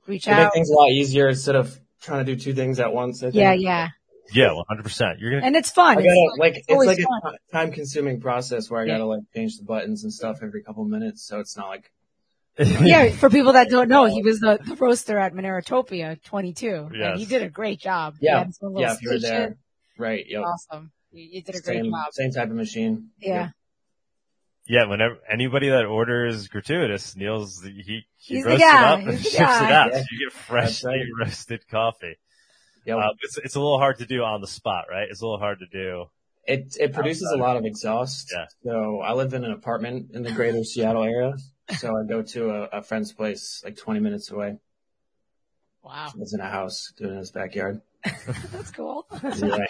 reach 0.06 0.24
To 0.24 0.30
make 0.30 0.38
out. 0.40 0.52
things 0.54 0.70
a 0.70 0.74
lot 0.74 0.90
easier 0.90 1.28
instead 1.28 1.56
of 1.56 1.78
trying 2.00 2.24
to 2.24 2.34
do 2.34 2.40
two 2.40 2.54
things 2.54 2.80
at 2.80 2.92
once. 2.92 3.22
I 3.22 3.26
think. 3.26 3.34
Yeah, 3.36 3.52
yeah. 3.54 3.88
Yeah, 4.32 4.48
100%. 4.70 5.20
You're 5.20 5.30
going 5.32 5.42
to, 5.42 5.46
And 5.46 5.54
it's 5.54 5.70
fun. 5.70 5.96
Gotta 5.96 6.06
fun. 6.08 6.38
like 6.38 6.56
it's 6.56 6.66
always 6.70 6.86
like 6.88 6.98
fun. 6.98 7.34
a 7.34 7.52
time 7.52 7.72
consuming 7.72 8.20
process 8.22 8.70
where 8.70 8.80
I 8.80 8.84
Yeah. 8.84 8.94
gotta 8.94 9.04
like 9.04 9.20
change 9.34 9.58
the 9.58 9.64
buttons 9.64 10.02
and 10.04 10.10
stuff 10.12 10.38
every 10.42 10.62
couple 10.62 10.82
minutes, 10.86 11.26
so 11.26 11.40
it's 11.40 11.58
not 11.58 11.68
like 11.68 11.90
yeah, 12.58 13.10
for 13.10 13.30
people 13.30 13.54
that 13.54 13.68
don't 13.68 13.88
know, 13.88 14.04
he 14.04 14.22
was 14.22 14.38
the, 14.38 14.60
the 14.64 14.76
roaster 14.76 15.18
at 15.18 15.34
Monerotopia 15.34 16.22
22. 16.22 16.88
And 16.94 17.18
he 17.18 17.26
did 17.26 17.42
a 17.42 17.48
great 17.48 17.80
job. 17.80 18.14
Yeah, 18.20 18.38
had 18.38 18.46
his 18.48 18.58
own 18.62 18.74
little 18.74 18.82
yeah. 18.82 18.94
If 18.94 19.02
you 19.02 19.10
were 19.10 19.18
there, 19.18 19.56
right? 19.98 20.24
Yep. 20.26 20.42
Awesome. 20.42 20.92
You, 21.10 21.28
you 21.32 21.42
did 21.42 21.56
a 21.56 21.60
great 21.60 21.82
Same 21.82 21.90
job. 21.90 22.12
same 22.12 22.30
type 22.30 22.50
of 22.50 22.56
machine. 22.56 23.10
Yeah. 23.18 23.50
yeah, 24.68 24.86
whenever 24.86 25.18
anybody 25.28 25.68
that 25.70 25.84
orders 25.84 26.46
gratuitous, 26.46 27.16
Neil's, 27.16 27.60
he, 27.62 27.82
he 27.82 28.06
He's 28.18 28.44
roasts 28.44 28.62
it 28.62 28.74
up 28.74 28.98
and 29.00 29.10
He's 29.10 29.22
the 29.24 29.30
ships 29.30 29.36
it 29.36 29.42
out. 29.42 29.90
Yeah. 29.92 29.98
So 29.98 30.04
you 30.12 30.28
get 30.28 30.32
freshly 30.32 30.92
right. 30.92 31.26
roasted 31.26 31.66
coffee. 31.68 32.16
Yep. 32.86 32.98
Uh, 32.98 33.10
it's, 33.20 33.38
it's 33.38 33.54
a 33.56 33.60
little 33.60 33.78
hard 33.78 33.98
to 33.98 34.06
do 34.06 34.22
on 34.22 34.40
the 34.40 34.46
spot, 34.46 34.84
right? 34.88 35.08
It's 35.10 35.22
a 35.22 35.24
little 35.24 35.40
hard 35.40 35.58
to 35.58 35.66
do. 35.66 36.04
It 36.46 36.76
it 36.78 36.92
produces 36.92 37.32
a 37.34 37.38
lot 37.38 37.56
of 37.56 37.64
exhaust. 37.64 38.30
Yeah. 38.30 38.44
So 38.62 39.00
I 39.00 39.14
live 39.14 39.32
in 39.32 39.44
an 39.44 39.52
apartment 39.52 40.10
in 40.12 40.22
the 40.22 40.30
greater 40.30 40.62
Seattle 40.62 41.02
area. 41.02 41.32
So 41.78 41.96
I 41.96 42.04
go 42.06 42.22
to 42.22 42.50
a, 42.50 42.78
a 42.78 42.82
friend's 42.82 43.12
place 43.12 43.62
like 43.64 43.76
20 43.76 44.00
minutes 44.00 44.30
away. 44.30 44.58
Wow. 45.82 46.10
He 46.12 46.18
lives 46.18 46.34
in 46.34 46.40
a 46.40 46.48
house, 46.48 46.92
doing 46.96 47.10
it 47.10 47.12
in 47.14 47.18
his 47.20 47.30
backyard. 47.30 47.80
That's 48.52 48.70
cool. 48.70 49.06
Yeah. 49.22 49.58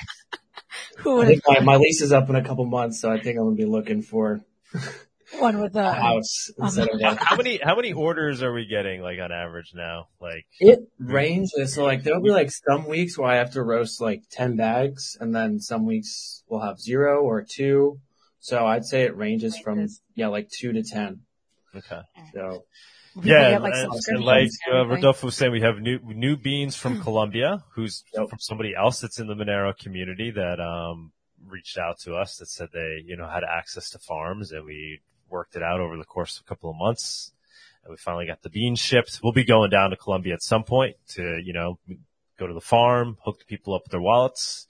Who 0.99 1.23
I 1.23 1.27
think 1.27 1.43
my, 1.47 1.61
my 1.61 1.77
lease 1.77 2.03
is 2.03 2.13
up 2.13 2.29
in 2.31 2.37
a 2.37 2.45
couple 2.45 2.65
months, 2.67 3.01
so 3.01 3.11
I 3.11 3.21
think 3.21 3.37
I'm 3.39 3.45
gonna 3.45 3.57
be 3.57 3.65
looking 3.65 4.03
for 4.03 4.45
one 5.39 5.61
with 5.61 5.75
a 5.77 5.89
a 5.89 5.93
house 5.93 6.51
instead 6.57 6.89
of 6.89 7.01
a 7.01 7.15
How 7.17 7.37
many 7.37 7.59
how 7.63 7.75
many 7.75 7.93
orders 7.93 8.43
are 8.43 8.53
we 8.53 8.67
getting 8.67 9.01
like 9.01 9.19
on 9.21 9.33
average 9.33 9.73
now? 9.75 10.09
Like 10.21 10.47
It 10.61 10.81
ranges. 10.99 11.75
So 11.75 11.85
like 11.85 12.03
there'll 12.03 12.23
be 12.23 12.31
like 12.31 12.51
some 12.51 12.87
weeks 12.87 13.19
where 13.19 13.29
I 13.29 13.37
have 13.37 13.53
to 13.53 13.63
roast 13.63 14.01
like 14.01 14.23
10 14.31 14.57
bags 14.57 15.17
and 15.21 15.35
then 15.35 15.61
some 15.61 15.87
weeks 15.87 16.45
we'll 16.49 16.61
have 16.61 16.81
zero 16.81 17.23
or 17.23 17.43
two. 17.43 18.01
So 18.45 18.67
I'd 18.67 18.85
say 18.85 19.05
it 19.05 19.17
ranges 19.17 19.59
from, 19.59 19.87
yeah, 20.15 20.29
like 20.29 20.51
two 20.51 20.73
to 20.75 20.83
10. 20.83 21.21
Okay. 21.77 22.01
So 22.33 22.65
People 23.15 23.31
Yeah, 23.31 23.39
get, 23.43 23.53
and, 23.55 23.63
like, 23.63 23.75
and- 23.75 23.93
and 24.09 24.25
like 24.25 24.51
uh. 24.73 24.87
Rodolfo 24.87 25.27
was 25.29 25.37
saying, 25.37 25.53
we 25.53 25.61
have 25.61 25.79
new 25.79 26.01
new 26.03 26.37
beans 26.37 26.75
from 26.75 27.01
Colombia, 27.01 27.63
who's 27.71 28.03
Yep. 28.13 28.29
from 28.31 28.39
somebody 28.41 28.75
else 28.75 29.01
that's 29.01 29.21
in 29.21 29.29
the 29.29 29.35
Monero 29.35 29.77
community 29.77 30.33
that 30.33 30.61
um 30.61 31.13
reached 31.47 31.79
out 31.79 31.99
to 32.01 32.15
us 32.17 32.39
that 32.39 32.47
said 32.49 32.71
they 32.73 33.03
you 33.07 33.17
know 33.17 33.29
had 33.29 33.45
access 33.45 33.91
to 33.91 33.99
farms, 34.01 34.51
and 34.51 34.65
we 34.65 35.01
worked 35.31 35.55
it 35.55 35.63
out 35.63 35.79
over 35.81 35.97
the 35.97 36.05
course 36.05 36.39
of 36.39 36.45
a 36.45 36.49
couple 36.49 36.71
of 36.71 36.77
months, 36.77 37.33
and 37.85 37.91
we 37.93 37.97
finally 37.97 38.27
got 38.27 38.43
the 38.43 38.51
beans 38.51 38.81
shipped. 38.81 39.21
We'll 39.23 39.33
be 39.33 39.45
going 39.45 39.71
down 39.71 39.91
to 39.91 39.97
Colombia 39.97 40.35
at 40.35 40.43
some 40.43 40.65
point 40.65 40.97
to 41.11 41.41
you 41.41 41.53
know 41.53 41.79
go 42.37 42.49
to 42.49 42.55
the 42.55 42.61
farm, 42.61 43.17
hook 43.25 43.39
the 43.39 43.45
people 43.45 43.75
up 43.75 43.83
with 43.85 43.93
their 43.93 44.01
wallets. 44.01 44.67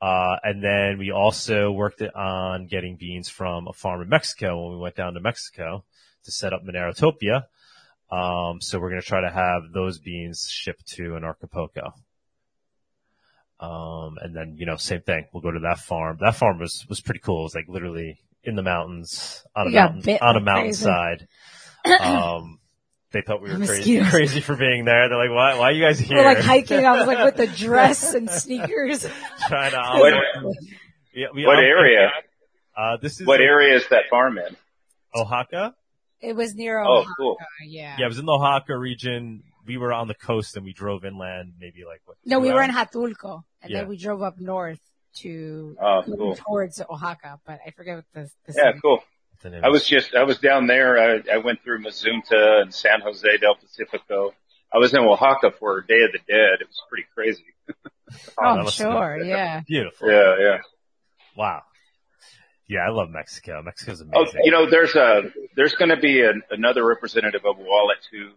Uh, 0.00 0.36
and 0.44 0.62
then 0.62 0.96
we 0.96 1.10
also 1.10 1.70
worked 1.72 2.00
on 2.00 2.66
getting 2.66 2.96
beans 2.96 3.28
from 3.28 3.66
a 3.68 3.72
farm 3.72 4.00
in 4.00 4.08
Mexico 4.08 4.62
when 4.62 4.72
we 4.76 4.78
went 4.80 4.94
down 4.94 5.12
to 5.14 5.20
Mexico 5.20 5.84
to 6.24 6.30
set 6.32 6.52
up 6.52 6.62
Monerotopia. 6.64 7.44
Um, 8.10 8.60
so 8.60 8.78
we're 8.80 8.90
going 8.90 9.00
to 9.00 9.06
try 9.06 9.20
to 9.20 9.30
have 9.30 9.62
those 9.72 9.98
beans 9.98 10.48
shipped 10.50 10.86
to 10.94 11.12
Anarchapulco. 11.12 11.92
Um, 13.60 14.16
and 14.22 14.34
then, 14.34 14.56
you 14.56 14.66
know, 14.66 14.76
same 14.76 15.02
thing. 15.02 15.26
We'll 15.32 15.42
go 15.42 15.50
to 15.50 15.60
that 15.60 15.78
farm. 15.78 16.18
That 16.20 16.34
farm 16.34 16.58
was, 16.58 16.86
was 16.88 17.00
pretty 17.00 17.20
cool. 17.20 17.40
It 17.40 17.44
was 17.44 17.54
like 17.54 17.68
literally 17.68 18.18
in 18.42 18.56
the 18.56 18.62
mountains 18.62 19.44
on 19.54 19.66
a 19.68 19.70
mountain, 19.70 20.00
bit 20.00 20.22
on 20.22 20.36
a 20.36 20.40
mountainside. 20.40 21.26
Um, 21.82 22.58
they 23.10 23.22
thought 23.22 23.40
we 23.40 23.50
were 23.50 23.64
crazy, 23.64 24.04
crazy 24.04 24.40
for 24.42 24.54
being 24.54 24.84
there. 24.84 25.08
They're 25.08 25.16
like, 25.16 25.30
why, 25.34 25.58
why 25.58 25.70
are 25.70 25.72
you 25.72 25.82
guys 25.82 25.98
here? 25.98 26.18
We're 26.18 26.24
like 26.24 26.38
hiking. 26.40 26.84
I 26.84 26.92
was 26.98 27.06
like 27.06 27.24
with 27.24 27.36
the 27.36 27.46
dress 27.56 28.12
and 28.12 28.28
sneakers. 28.30 29.06
trying 29.48 29.70
to, 29.70 29.78
What, 29.94 30.12
we, 31.14 31.28
we 31.34 31.46
what 31.46 31.56
onboard- 31.56 31.64
area? 31.64 32.10
Uh, 32.76 32.98
this 33.00 33.18
is 33.18 33.26
What 33.26 33.40
in 33.40 33.46
area 33.48 33.76
is 33.76 33.88
that 33.88 34.02
farm 34.10 34.36
in? 34.36 34.54
Oaxaca. 35.14 35.74
It 36.20 36.34
was 36.36 36.54
near 36.54 36.80
Oh, 36.80 36.98
Oaxaca. 36.98 37.14
cool. 37.16 37.36
Yeah. 37.64 37.96
Yeah, 37.98 38.04
it 38.04 38.08
was 38.08 38.18
in 38.18 38.26
the 38.26 38.32
Oaxaca 38.32 38.76
region. 38.76 39.42
We 39.66 39.76
were 39.76 39.92
on 39.92 40.08
the 40.08 40.14
coast 40.14 40.56
and 40.56 40.64
we 40.64 40.72
drove 40.72 41.04
inland 41.04 41.54
maybe 41.58 41.84
like 41.86 42.00
what? 42.04 42.16
No, 42.24 42.38
two 42.38 42.42
we 42.42 42.52
were 42.52 42.62
in 42.62 42.70
hours? 42.70 42.88
Huatulco, 42.92 43.42
and 43.62 43.70
Yeah. 43.70 43.78
then 43.80 43.88
we 43.88 43.96
drove 43.96 44.22
up 44.22 44.38
north 44.38 44.80
to 45.20 45.76
Oh, 45.80 46.02
cool. 46.04 46.36
towards 46.36 46.80
Oaxaca, 46.80 47.40
but 47.46 47.58
I 47.66 47.70
forget 47.70 47.96
what 47.96 48.04
the, 48.12 48.30
the 48.46 48.52
Yeah, 48.56 48.70
city- 48.70 48.80
cool. 48.82 49.02
I 49.62 49.70
was 49.70 49.86
just, 49.86 50.14
I 50.14 50.24
was 50.24 50.38
down 50.38 50.66
there. 50.66 50.98
I, 50.98 51.22
I 51.32 51.38
went 51.38 51.62
through 51.62 51.82
Mazunte 51.82 52.60
and 52.62 52.74
San 52.74 53.00
Jose 53.00 53.36
del 53.38 53.54
Pacifico. 53.54 54.34
I 54.72 54.76
was 54.78 54.92
in 54.92 55.00
Oaxaca 55.00 55.50
for 55.58 55.80
Day 55.80 56.02
of 56.02 56.12
the 56.12 56.18
Dead. 56.28 56.60
It 56.60 56.66
was 56.68 56.82
pretty 56.88 57.06
crazy. 57.14 57.44
Oh, 58.36 58.56
that 58.56 58.66
Oh, 58.66 58.70
sure. 58.70 59.18
Yeah. 59.24 59.60
Beautiful. 59.66 60.10
Yeah, 60.10 60.34
yeah. 60.40 60.58
Wow. 61.36 61.62
Yeah, 62.70 62.86
I 62.86 62.90
love 62.90 63.10
Mexico. 63.10 63.62
Mexico's 63.64 64.00
Oh, 64.14 64.20
amazing. 64.22 64.42
you 64.44 64.52
know, 64.52 64.70
there's 64.70 64.94
a, 64.94 65.22
there's 65.56 65.74
going 65.74 65.88
to 65.88 65.96
be 65.96 66.22
an, 66.22 66.40
another 66.52 66.86
representative 66.86 67.44
of 67.44 67.56
Wallet 67.58 67.98
who 68.12 68.30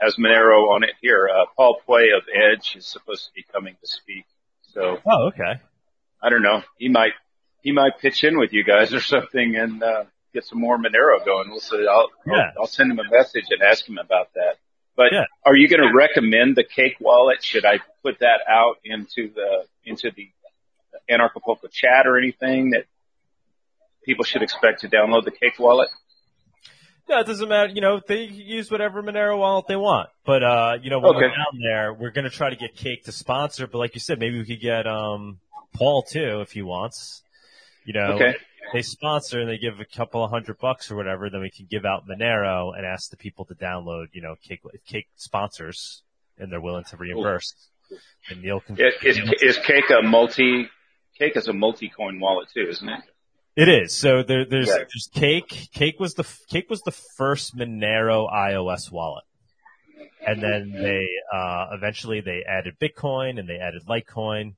has 0.00 0.16
Monero 0.16 0.74
on 0.74 0.82
it 0.82 0.90
here. 1.00 1.28
Uh, 1.32 1.44
Paul 1.56 1.78
Puey 1.86 2.08
of 2.16 2.24
Edge 2.34 2.74
is 2.76 2.86
supposed 2.86 3.24
to 3.26 3.30
be 3.36 3.44
coming 3.52 3.76
to 3.80 3.86
speak. 3.86 4.24
So 4.72 4.98
oh, 5.06 5.28
okay. 5.28 5.60
I 6.20 6.28
don't 6.28 6.42
know. 6.42 6.62
He 6.76 6.88
might, 6.88 7.12
he 7.62 7.70
might 7.70 8.00
pitch 8.00 8.24
in 8.24 8.36
with 8.36 8.52
you 8.52 8.64
guys 8.64 8.92
or 8.92 9.00
something 9.00 9.54
and, 9.54 9.80
uh, 9.80 10.04
get 10.34 10.44
some 10.44 10.58
more 10.60 10.76
Monero 10.76 11.24
going. 11.24 11.48
We'll 11.50 11.60
see. 11.60 11.86
I'll, 11.88 12.10
Yeah. 12.26 12.34
I'll, 12.56 12.62
I'll 12.62 12.66
send 12.66 12.90
him 12.90 12.98
a 12.98 13.08
message 13.08 13.44
and 13.50 13.62
ask 13.62 13.88
him 13.88 13.98
about 13.98 14.34
that. 14.34 14.56
But 14.96 15.12
Yeah. 15.12 15.24
are 15.44 15.54
you 15.56 15.68
going 15.68 15.82
to 15.88 15.94
recommend 15.96 16.56
the 16.56 16.64
Cake 16.64 16.96
Wallet? 16.98 17.44
Should 17.44 17.64
I 17.64 17.78
put 18.02 18.18
that 18.18 18.40
out 18.48 18.78
into 18.84 19.30
the, 19.32 19.66
into 19.84 20.10
the 20.10 20.28
Anarchapulco 21.08 21.70
chat 21.70 22.06
or 22.08 22.18
anything 22.18 22.70
that 22.70 22.86
people 24.06 24.24
should 24.24 24.42
expect 24.42 24.80
to 24.80 24.88
download 24.88 25.24
the 25.24 25.30
Cake 25.32 25.58
Wallet? 25.58 25.88
Yeah, 27.08 27.20
it 27.20 27.26
doesn't 27.26 27.48
matter. 27.48 27.72
You 27.72 27.80
know, 27.80 28.00
they 28.06 28.22
use 28.24 28.70
whatever 28.70 29.02
Monero 29.02 29.38
wallet 29.38 29.66
they 29.68 29.76
want. 29.76 30.08
But, 30.24 30.42
uh, 30.42 30.78
you 30.82 30.90
know, 30.90 30.98
when 30.98 31.14
we're 31.14 31.28
down 31.28 31.60
there, 31.62 31.92
we're 31.94 32.10
going 32.10 32.24
to 32.24 32.30
try 32.30 32.50
to 32.50 32.56
get 32.56 32.74
Cake 32.74 33.04
to 33.04 33.12
sponsor. 33.12 33.66
But 33.68 33.78
like 33.78 33.94
you 33.94 34.00
said, 34.00 34.18
maybe 34.18 34.38
we 34.38 34.44
could 34.44 34.60
get, 34.60 34.86
um, 34.88 35.38
Paul 35.72 36.02
too, 36.02 36.40
if 36.40 36.50
he 36.52 36.62
wants. 36.62 37.22
You 37.84 37.92
know, 37.92 38.14
Okay. 38.14 38.34
they 38.72 38.82
sponsor 38.82 39.38
and 39.38 39.48
they 39.48 39.58
give 39.58 39.78
a 39.78 39.84
couple 39.84 40.24
of 40.24 40.30
hundred 40.30 40.58
bucks 40.58 40.90
or 40.90 40.96
whatever, 40.96 41.30
then 41.30 41.40
we 41.42 41.50
can 41.50 41.68
give 41.70 41.84
out 41.84 42.08
Monero 42.08 42.76
and 42.76 42.84
ask 42.84 43.10
the 43.10 43.16
people 43.16 43.44
to 43.44 43.54
download, 43.54 44.06
you 44.12 44.20
know, 44.22 44.34
Cake, 44.42 44.60
if 44.72 44.84
Cake 44.84 45.06
sponsors 45.14 46.02
and 46.38 46.50
they're 46.50 46.60
willing 46.60 46.84
to 46.90 46.96
reimburse. 46.96 47.54
And 48.28 48.42
Neil 48.42 48.58
can, 48.58 48.76
Is, 48.80 48.94
is, 49.04 49.32
is 49.40 49.58
Cake 49.58 49.90
a 49.96 50.02
multi, 50.02 50.68
Cake 51.16 51.36
is 51.36 51.46
a 51.46 51.52
multi-coin 51.52 52.18
wallet 52.18 52.48
too, 52.52 52.66
isn't 52.68 52.88
it? 52.88 53.00
It 53.56 53.70
is. 53.70 53.96
So 53.96 54.22
there, 54.22 54.44
there's, 54.44 54.68
Yeah. 54.68 54.76
there's 54.78 55.08
Cake. 55.14 55.70
Cake 55.72 55.98
was 55.98 56.14
the 56.14 56.26
Cake 56.50 56.68
was 56.68 56.82
the 56.82 56.90
first 56.92 57.56
Monero 57.56 58.30
iOS 58.30 58.92
wallet, 58.92 59.24
and 60.26 60.42
then 60.42 60.72
they 60.72 61.06
uh, 61.34 61.68
eventually 61.72 62.20
they 62.20 62.42
added 62.46 62.78
Bitcoin 62.78 63.40
and 63.40 63.48
they 63.48 63.56
added 63.56 63.84
Litecoin, 63.88 64.56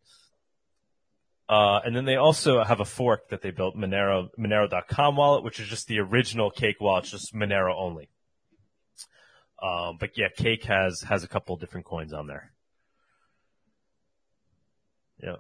uh, 1.49 1.79
and 1.85 1.95
then 1.95 2.07
they 2.07 2.17
also 2.17 2.65
have 2.65 2.81
a 2.81 2.85
fork 2.85 3.29
that 3.29 3.41
they 3.41 3.53
built 3.53 3.77
Monero 3.77 4.31
Monero.com 4.37 5.15
wallet, 5.17 5.45
which 5.45 5.61
is 5.61 5.69
just 5.69 5.87
the 5.87 6.01
original 6.01 6.51
Cake 6.51 6.81
wallet, 6.81 7.05
it's 7.05 7.13
just 7.13 7.33
Monero 7.35 7.73
only. 7.79 8.09
Um, 9.63 9.97
but 10.01 10.19
yeah, 10.19 10.29
Cake 10.37 10.65
has 10.65 11.03
has 11.03 11.23
a 11.23 11.29
couple 11.29 11.57
different 11.57 11.87
coins 11.87 12.13
on 12.13 12.27
there. 12.27 12.53
Yeah 15.23 15.37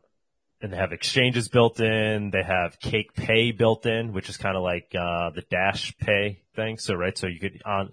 and 0.60 0.72
they 0.72 0.76
have 0.76 0.92
exchanges 0.92 1.48
built 1.48 1.80
in. 1.80 2.30
They 2.30 2.42
have 2.42 2.80
Cake 2.80 3.14
Pay 3.14 3.52
built 3.52 3.86
in, 3.86 4.12
which 4.12 4.28
is 4.28 4.36
kind 4.36 4.56
of 4.56 4.62
like 4.62 4.92
uh, 4.94 5.30
the 5.30 5.44
Dash 5.50 5.96
Pay 5.98 6.42
thing. 6.56 6.78
So 6.78 6.94
right, 6.94 7.16
so 7.16 7.26
you 7.26 7.38
could 7.38 7.62
on 7.64 7.92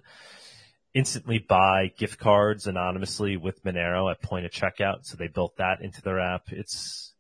instantly 0.94 1.40
buy 1.40 1.92
gift 1.98 2.20
cards 2.20 2.68
anonymously 2.68 3.38
with 3.38 3.64
Monero 3.64 4.10
at 4.10 4.22
point 4.22 4.46
of 4.46 4.52
checkout. 4.52 5.06
So 5.06 5.18
they 5.18 5.28
built 5.28 5.58
that 5.58 5.82
into 5.82 6.02
their 6.02 6.20
app. 6.20 6.44
It's 6.48 7.14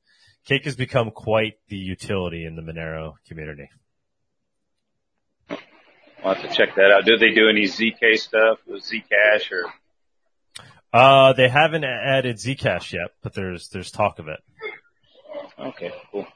Cake 0.46 0.66
has 0.66 0.76
become 0.76 1.12
quite 1.12 1.56
the 1.70 1.78
utility 1.78 2.46
in 2.46 2.56
the 2.56 2.62
Monero 2.62 3.14
community. 3.28 3.70
I'll 6.24 6.34
have 6.34 6.42
to 6.50 6.56
check 6.56 6.76
that 6.76 6.92
out. 6.92 7.06
Do 7.06 7.18
they 7.18 7.32
do 7.32 7.50
any 7.50 7.64
ZK 7.64 8.18
stuff 8.18 8.60
with 8.66 8.84
Zcash 8.84 9.52
or? 9.52 9.72
Uh, 10.92 11.34
they 11.34 11.50
haven't 11.50 11.84
added 11.84 12.38
Zcash 12.38 12.94
yet, 12.94 13.12
but 13.22 13.34
there's 13.34 13.70
there's 13.70 13.92
talk 13.92 14.18
of 14.18 14.28
it. 14.28 14.40
Okay, 15.60 15.92
cool. 16.12 16.28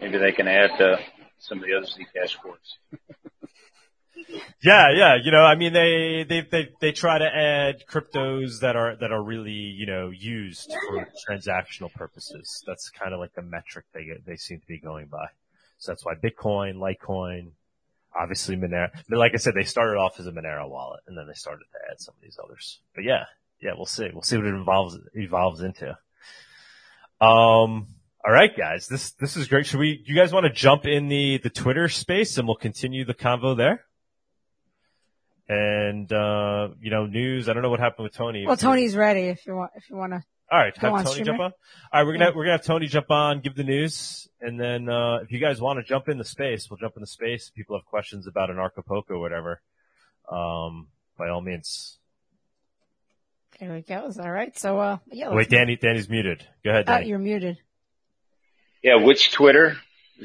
Maybe 0.00 0.18
they 0.18 0.32
can 0.32 0.48
add 0.48 0.80
uh, 0.80 0.96
some 1.38 1.58
of 1.58 1.64
the 1.64 1.74
other 1.74 1.86
Zcash 1.86 2.34
forks. 2.42 2.78
Yeah, 4.62 4.92
yeah. 4.94 5.16
You 5.22 5.30
know, 5.30 5.42
I 5.42 5.54
mean, 5.54 5.72
they, 5.72 6.24
they, 6.28 6.42
they, 6.42 6.68
they 6.80 6.92
try 6.92 7.18
to 7.18 7.24
add 7.24 7.86
cryptos 7.88 8.60
that 8.60 8.76
are, 8.76 8.96
that 8.96 9.10
are 9.10 9.22
really, 9.22 9.52
you 9.52 9.86
know, 9.86 10.10
used 10.10 10.72
for 10.88 11.08
transactional 11.28 11.92
purposes. 11.92 12.62
That's 12.66 12.90
kind 12.90 13.14
of 13.14 13.20
like 13.20 13.34
the 13.34 13.42
metric 13.42 13.86
they 13.92 14.04
get, 14.04 14.24
they 14.26 14.36
seem 14.36 14.60
to 14.60 14.66
be 14.66 14.78
going 14.78 15.06
by. 15.06 15.26
So 15.78 15.92
that's 15.92 16.04
why 16.04 16.14
Bitcoin, 16.14 16.74
Litecoin, 16.74 17.52
obviously 18.14 18.56
Monero. 18.56 18.90
But 19.08 19.18
like 19.18 19.32
I 19.34 19.38
said, 19.38 19.54
they 19.54 19.64
started 19.64 19.98
off 19.98 20.20
as 20.20 20.26
a 20.26 20.32
Monero 20.32 20.68
wallet 20.68 21.00
and 21.06 21.16
then 21.16 21.26
they 21.26 21.34
started 21.34 21.64
to 21.72 21.78
add 21.90 22.00
some 22.00 22.14
of 22.16 22.22
these 22.22 22.38
others. 22.42 22.80
But 22.94 23.04
yeah, 23.04 23.24
yeah, 23.62 23.72
we'll 23.76 23.86
see. 23.86 24.10
We'll 24.12 24.22
see 24.22 24.36
what 24.36 24.46
it 24.46 24.54
evolves, 24.54 24.98
evolves 25.14 25.62
into. 25.62 25.96
Um, 27.20 27.88
all 28.24 28.32
right, 28.32 28.54
guys, 28.56 28.86
this, 28.88 29.12
this 29.12 29.36
is 29.36 29.48
great. 29.48 29.66
Should 29.66 29.80
we, 29.80 30.02
you 30.06 30.14
guys 30.14 30.32
want 30.32 30.44
to 30.44 30.52
jump 30.52 30.84
in 30.86 31.08
the, 31.08 31.38
the 31.42 31.50
Twitter 31.50 31.88
space 31.88 32.36
and 32.38 32.46
we'll 32.46 32.56
continue 32.56 33.04
the 33.04 33.14
convo 33.14 33.56
there? 33.56 33.84
And, 35.48 36.12
uh, 36.12 36.68
you 36.80 36.90
know, 36.90 37.06
news, 37.06 37.48
I 37.48 37.54
don't 37.54 37.62
know 37.62 37.70
what 37.70 37.80
happened 37.80 38.04
with 38.04 38.14
Tony. 38.14 38.46
Well, 38.46 38.56
Tony's 38.56 38.94
ready 38.94 39.22
if 39.22 39.46
you 39.46 39.56
want, 39.56 39.72
if 39.74 39.90
you 39.90 39.96
want 39.96 40.12
to. 40.12 40.22
All 40.52 40.58
right, 40.58 40.76
have 40.78 40.92
on, 40.92 41.04
Tony 41.04 41.10
streamer. 41.14 41.24
jump 41.26 41.40
on. 41.40 41.52
All 41.92 42.00
right, 42.00 42.02
we're 42.06 42.12
gonna 42.14 42.24
Yeah. 42.26 42.30
we're 42.34 42.42
gonna 42.44 42.56
have 42.56 42.64
Tony 42.64 42.86
jump 42.88 43.08
on, 43.10 43.40
give 43.40 43.54
the 43.54 43.62
news, 43.62 44.28
and 44.40 44.58
then 44.60 44.88
uh, 44.88 45.18
if 45.22 45.30
you 45.30 45.38
guys 45.38 45.60
want 45.60 45.78
to 45.78 45.84
jump 45.84 46.08
in 46.08 46.18
the 46.18 46.24
space, 46.24 46.68
we'll 46.68 46.76
jump 46.76 46.94
in 46.96 47.00
the 47.02 47.06
space. 47.06 47.50
People 47.54 47.76
have 47.76 47.84
questions 47.84 48.26
about 48.26 48.50
Anarchapulco 48.50 49.10
or 49.10 49.18
whatever. 49.20 49.60
Um, 50.30 50.88
by 51.16 51.28
all 51.28 51.40
means. 51.40 51.98
There 53.60 53.72
we 53.74 53.82
go. 53.82 54.10
All 54.20 54.30
right. 54.30 54.58
So, 54.58 54.78
uh, 54.80 54.98
yeah. 55.12 55.32
Wait, 55.32 55.50
Danny, 55.50 55.76
Danny's 55.76 56.08
muted. 56.08 56.44
Go 56.64 56.70
ahead, 56.70 56.88
Uh, 56.88 56.96
Danny. 56.96 57.08
you're 57.10 57.18
muted. 57.20 57.58
Yeah, 58.82 58.96
which 58.96 59.32
Twitter? 59.32 59.76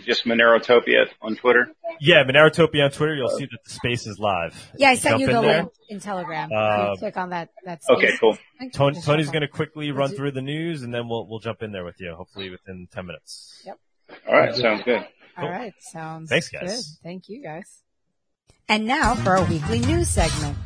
Just 0.06 0.26
Monerotopia 0.26 1.08
on 1.22 1.38
Twitter. 1.38 1.70
yeah, 2.02 2.24
Monerotopia 2.26 2.84
on 2.84 2.92
Twitter. 2.92 3.16
You'll 3.16 3.30
see 3.30 3.46
that 3.46 3.60
the 3.64 3.70
space 3.70 4.06
is 4.06 4.20
live. 4.20 4.54
Yeah, 4.78 4.90
I 4.90 4.96
sent 4.96 5.14
Jump 5.14 5.22
you 5.22 5.28
the 5.28 5.42
there. 5.42 5.58
link 5.64 5.72
in 5.88 6.00
Telegram. 6.02 6.50
Uh, 6.54 6.96
click 6.98 7.16
on 7.16 7.30
that. 7.30 7.50
that 7.64 7.82
space 7.82 7.98
Okay, 7.98 8.12
cool. 8.20 8.38
Tony, 8.74 9.00
Tony's 9.02 9.30
going 9.30 9.42
to 9.44 9.48
quickly 9.48 9.92
run 9.92 10.10
through 10.10 10.32
the 10.32 10.42
news, 10.42 10.84
and 10.84 10.94
then 10.94 11.08
we'll 11.08 11.26
we'll 11.30 11.40
jump 11.40 11.64
in 11.64 11.72
there 11.72 11.86
with 11.86 11.96
you. 12.02 12.14
Hopefully 12.14 12.50
within 12.50 12.88
ten 12.92 13.06
minutes. 13.06 13.62
Yep. 13.66 13.80
All 14.28 14.36
right, 14.38 14.54
sounds 14.54 14.84
good. 14.84 14.98
on. 14.98 15.06
All 15.46 15.50
right. 15.50 15.74
Sounds 15.80 16.30
Thanks, 16.30 16.50
guys. 16.50 16.62
good. 16.98 17.04
Thank 17.04 17.30
you, 17.30 17.42
guys. 17.42 17.82
And 18.68 18.86
now 18.86 19.16
for 19.16 19.38
our 19.38 19.46
weekly 19.46 19.80
news 19.80 20.10
segment. 20.10 20.58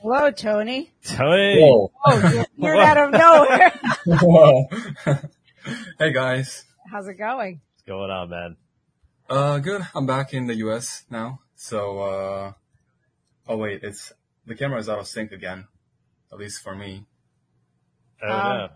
Hello, 0.00 0.30
Tony. 0.30 0.90
Tony, 1.04 1.60
Whoa. 1.60 1.90
Oh, 2.06 2.30
you're, 2.32 2.46
you're 2.56 2.76
out 2.80 2.96
of 2.96 3.10
nowhere. 3.10 3.72
Whoa. 4.06 4.68
hey 5.98 6.12
guys. 6.12 6.64
How's 6.90 7.08
it 7.08 7.14
going? 7.14 7.60
what's 7.74 7.82
going 7.86 8.10
on, 8.10 8.30
man? 8.30 8.56
Uh, 9.28 9.58
good. 9.58 9.82
I'm 9.94 10.06
back 10.06 10.32
in 10.32 10.46
the 10.46 10.54
US 10.56 11.04
now. 11.10 11.40
So, 11.54 11.98
uh, 12.00 12.52
oh 13.46 13.56
wait, 13.56 13.82
it's, 13.82 14.12
the 14.46 14.54
camera 14.54 14.78
is 14.78 14.88
out 14.88 14.98
of 14.98 15.06
sync 15.06 15.32
again. 15.32 15.66
At 16.32 16.38
least 16.38 16.62
for 16.62 16.74
me. 16.74 17.04
I 18.22 18.26
don't 18.26 18.36
Um, 18.36 18.56
know. 18.58 18.68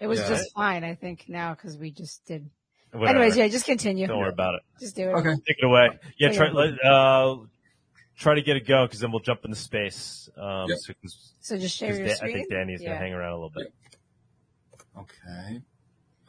It 0.00 0.06
was 0.06 0.20
Yeah. 0.20 0.28
just 0.28 0.54
fine, 0.54 0.84
I 0.84 0.94
think, 0.94 1.26
now 1.28 1.54
because 1.54 1.76
we 1.76 1.90
just 1.90 2.24
did. 2.26 2.48
Whatever. 2.92 3.18
Anyways, 3.18 3.36
yeah, 3.36 3.48
just 3.48 3.66
continue. 3.66 4.06
don't 4.06 4.18
worry 4.18 4.28
about 4.32 4.54
it. 4.54 4.62
Just 4.80 4.94
do 4.96 5.02
it. 5.10 5.12
Okay. 5.14 5.34
Take 5.46 5.58
it 5.58 5.64
away. 5.64 5.98
Yeah, 6.18 6.28
Okay. 6.28 6.36
try 6.36 6.48
let, 6.50 6.84
uh, 6.84 7.36
try 8.16 8.34
to 8.34 8.42
get 8.42 8.56
it 8.56 8.66
going 8.66 8.86
because 8.86 9.00
then 9.00 9.10
we'll 9.10 9.20
jump 9.20 9.44
into 9.44 9.56
space. 9.56 10.28
Um, 10.36 10.68
Yep. 10.68 10.78
so, 10.78 10.92
'cause- 11.02 11.32
So 11.40 11.58
just 11.58 11.76
share 11.76 11.94
your 11.96 12.06
Da- 12.06 12.14
I 12.22 12.32
think 12.32 12.48
Danny's 12.50 12.80
yeah. 12.82 12.90
gonna 12.90 13.00
hang 13.00 13.12
around 13.12 13.32
a 13.32 13.34
little 13.36 13.50
bit. 13.50 13.72
Okay. 14.96 15.62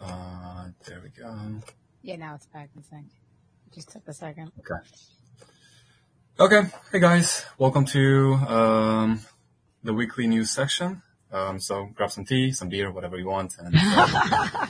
Uh, 0.01 0.67
there 0.87 1.01
we 1.03 1.09
go. 1.09 1.61
Yeah, 2.01 2.17
now 2.17 2.35
it's 2.35 2.45
back 2.47 2.69
in 2.75 2.83
sync. 2.83 3.07
Just 3.73 3.91
took 3.91 4.07
a 4.07 4.13
second. 4.13 4.51
Okay. 4.59 4.81
Okay. 6.39 6.69
Hey 6.91 6.99
guys. 6.99 7.45
Welcome 7.57 7.85
to, 7.85 8.33
um, 8.47 9.21
the 9.83 9.93
weekly 9.93 10.27
news 10.27 10.51
section. 10.51 11.01
Um, 11.31 11.59
so 11.59 11.89
grab 11.93 12.11
some 12.11 12.25
tea, 12.25 12.51
some 12.51 12.69
beer, 12.69 12.91
whatever 12.91 13.17
you 13.17 13.27
want, 13.27 13.55
and 13.57 13.75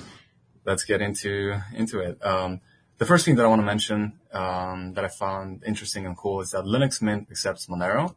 let's 0.66 0.84
get 0.84 1.02
into 1.02 1.60
into 1.74 2.00
it. 2.00 2.24
Um, 2.26 2.62
the 2.98 3.06
first 3.06 3.26
thing 3.26 3.36
that 3.36 3.46
I 3.46 3.48
want 3.48 3.62
to 3.62 3.66
mention 3.66 4.20
um, 4.32 4.94
that 4.94 5.06
I 5.06 5.10
found 5.10 5.64
interesting 5.66 6.06
and 6.06 6.18
cool 6.18 6.42
is 6.42 6.52
that 6.52 6.66
Linux 6.66 7.02
Mint 7.02 7.28
accepts 7.30 7.68
Monero 7.68 8.16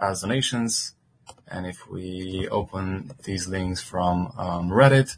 as 0.00 0.22
donations, 0.22 0.94
and 1.48 1.66
if 1.66 1.88
we 1.88 2.48
open 2.50 3.12
these 3.24 3.48
links 3.48 3.82
from 3.82 4.32
um, 4.38 4.70
Reddit, 4.70 5.16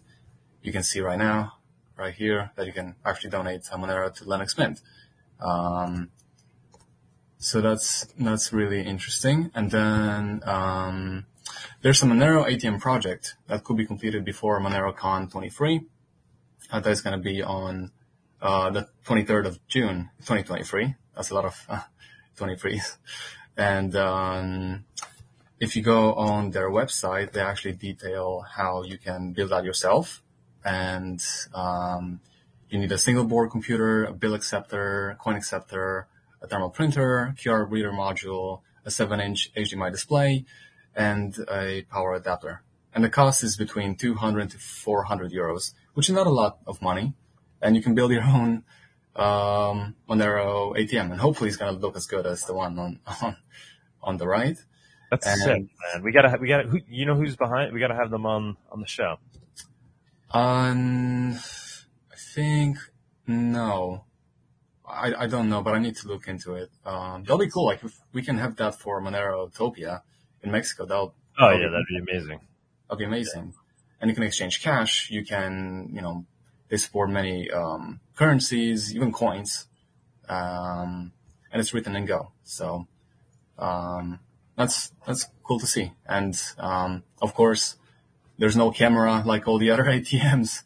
you 0.62 0.72
can 0.72 0.82
see 0.82 1.00
right 1.00 1.18
now, 1.18 1.54
right 1.96 2.14
here, 2.14 2.50
that 2.56 2.66
you 2.66 2.72
can 2.72 2.94
actually 3.04 3.30
donate 3.30 3.62
Monero 3.64 4.14
to 4.14 4.24
Linux 4.24 4.56
Mint. 4.58 4.80
Um, 5.40 6.10
so 7.38 7.60
that's 7.60 8.06
that's 8.18 8.52
really 8.52 8.82
interesting. 8.82 9.50
And 9.54 9.70
then 9.70 10.42
um, 10.46 11.26
there's 11.82 12.02
a 12.02 12.06
Monero 12.06 12.46
ATM 12.46 12.80
project 12.80 13.34
that 13.48 13.64
could 13.64 13.76
be 13.76 13.84
completed 13.84 14.24
before 14.24 14.60
MoneroCon 14.60 15.30
23. 15.30 15.80
Uh, 16.70 16.80
that's 16.80 17.00
going 17.00 17.18
to 17.18 17.22
be 17.22 17.42
on 17.42 17.90
uh, 18.40 18.70
the 18.70 18.88
23rd 19.04 19.46
of 19.46 19.66
June, 19.66 20.10
2023. 20.20 20.94
That's 21.14 21.30
a 21.30 21.34
lot 21.34 21.44
of 21.44 21.66
uh, 21.68 21.80
23s. 22.38 22.96
And 23.56 23.94
um, 23.96 24.84
if 25.60 25.76
you 25.76 25.82
go 25.82 26.14
on 26.14 26.50
their 26.50 26.70
website, 26.70 27.32
they 27.32 27.40
actually 27.40 27.74
detail 27.74 28.44
how 28.56 28.82
you 28.82 28.98
can 28.98 29.32
build 29.32 29.50
that 29.50 29.64
yourself. 29.64 30.21
And 30.64 31.20
um, 31.54 32.20
you 32.70 32.78
need 32.78 32.92
a 32.92 32.98
single 32.98 33.24
board 33.24 33.50
computer, 33.50 34.04
a 34.04 34.12
bill 34.12 34.34
acceptor, 34.34 35.16
coin 35.20 35.36
acceptor, 35.36 36.06
a 36.40 36.46
thermal 36.46 36.70
printer, 36.70 37.34
QR 37.38 37.70
reader 37.70 37.92
module, 37.92 38.62
a 38.84 38.90
7-inch 38.90 39.52
HDMI 39.54 39.90
display, 39.90 40.44
and 40.94 41.36
a 41.50 41.82
power 41.90 42.14
adapter. 42.14 42.62
And 42.94 43.02
the 43.04 43.08
cost 43.08 43.42
is 43.42 43.56
between 43.56 43.96
200 43.96 44.50
to 44.50 44.58
400 44.58 45.32
euros, 45.32 45.72
which 45.94 46.08
is 46.08 46.14
not 46.14 46.26
a 46.26 46.30
lot 46.30 46.58
of 46.66 46.82
money. 46.82 47.14
And 47.60 47.76
you 47.76 47.82
can 47.82 47.94
build 47.94 48.10
your 48.10 48.24
own 48.24 48.64
um, 49.16 49.94
Monero 50.08 50.76
ATM, 50.76 51.10
and 51.12 51.20
hopefully 51.20 51.48
it's 51.48 51.56
going 51.56 51.74
to 51.74 51.80
look 51.80 51.96
as 51.96 52.06
good 52.06 52.26
as 52.26 52.44
the 52.44 52.54
one 52.54 52.78
on 52.78 52.98
on, 53.22 53.36
on 54.02 54.16
the 54.16 54.26
right. 54.26 54.56
That's 55.10 55.26
And- 55.26 55.40
sick, 55.40 55.62
man. 55.94 56.02
We 56.02 56.12
gotta, 56.12 56.38
we 56.40 56.48
gotta, 56.48 56.68
who, 56.68 56.80
you 56.88 57.06
know 57.06 57.14
who's 57.14 57.36
behind? 57.36 57.72
We 57.72 57.80
gotta 57.80 57.94
have 57.94 58.10
them 58.10 58.24
on 58.26 58.56
on 58.70 58.80
the 58.80 58.86
show. 58.86 59.18
Um, 60.32 61.34
I 62.12 62.16
think 62.34 62.78
no. 63.26 64.04
I, 64.88 65.14
I 65.24 65.26
don't 65.26 65.48
know, 65.48 65.62
but 65.62 65.74
I 65.74 65.78
need 65.78 65.96
to 65.96 66.08
look 66.08 66.28
into 66.28 66.54
it. 66.54 66.70
Um, 66.84 67.22
that'll 67.22 67.38
be 67.38 67.48
cool. 67.50 67.66
Like 67.66 67.82
if 67.84 67.98
we 68.12 68.22
can 68.22 68.38
have 68.38 68.56
that 68.56 68.74
for 68.78 69.00
Monerotopia 69.00 70.02
in 70.42 70.50
Mexico, 70.50 70.84
that'll 70.86 71.14
Oh 71.38 71.46
that'll 71.48 71.60
yeah, 71.60 71.66
be- 71.66 71.72
that'd 71.72 71.86
be 71.88 71.98
amazing. 72.12 72.40
that'll 72.88 72.98
be 72.98 73.04
amazing. 73.04 73.54
And 74.00 74.10
you 74.10 74.14
can 74.14 74.24
exchange 74.24 74.62
cash. 74.62 75.10
You 75.10 75.24
can, 75.24 75.90
you 75.94 76.02
know, 76.02 76.26
they 76.68 76.76
support 76.76 77.08
many 77.10 77.50
um, 77.50 78.00
currencies, 78.16 78.94
even 78.94 79.12
coins, 79.12 79.66
um, 80.28 81.12
and 81.52 81.60
it's 81.60 81.72
written 81.72 81.94
in 81.96 82.04
Go. 82.06 82.32
So 82.42 82.86
um, 83.58 84.18
that's 84.56 84.92
that's 85.06 85.26
cool 85.44 85.60
to 85.60 85.66
see. 85.66 85.92
And 86.06 86.38
um, 86.58 87.04
of 87.22 87.32
course, 87.34 87.76
there's 88.42 88.56
no 88.56 88.72
camera 88.72 89.22
like 89.24 89.46
all 89.46 89.56
the 89.56 89.70
other 89.70 89.84
ATMs, 89.96 90.64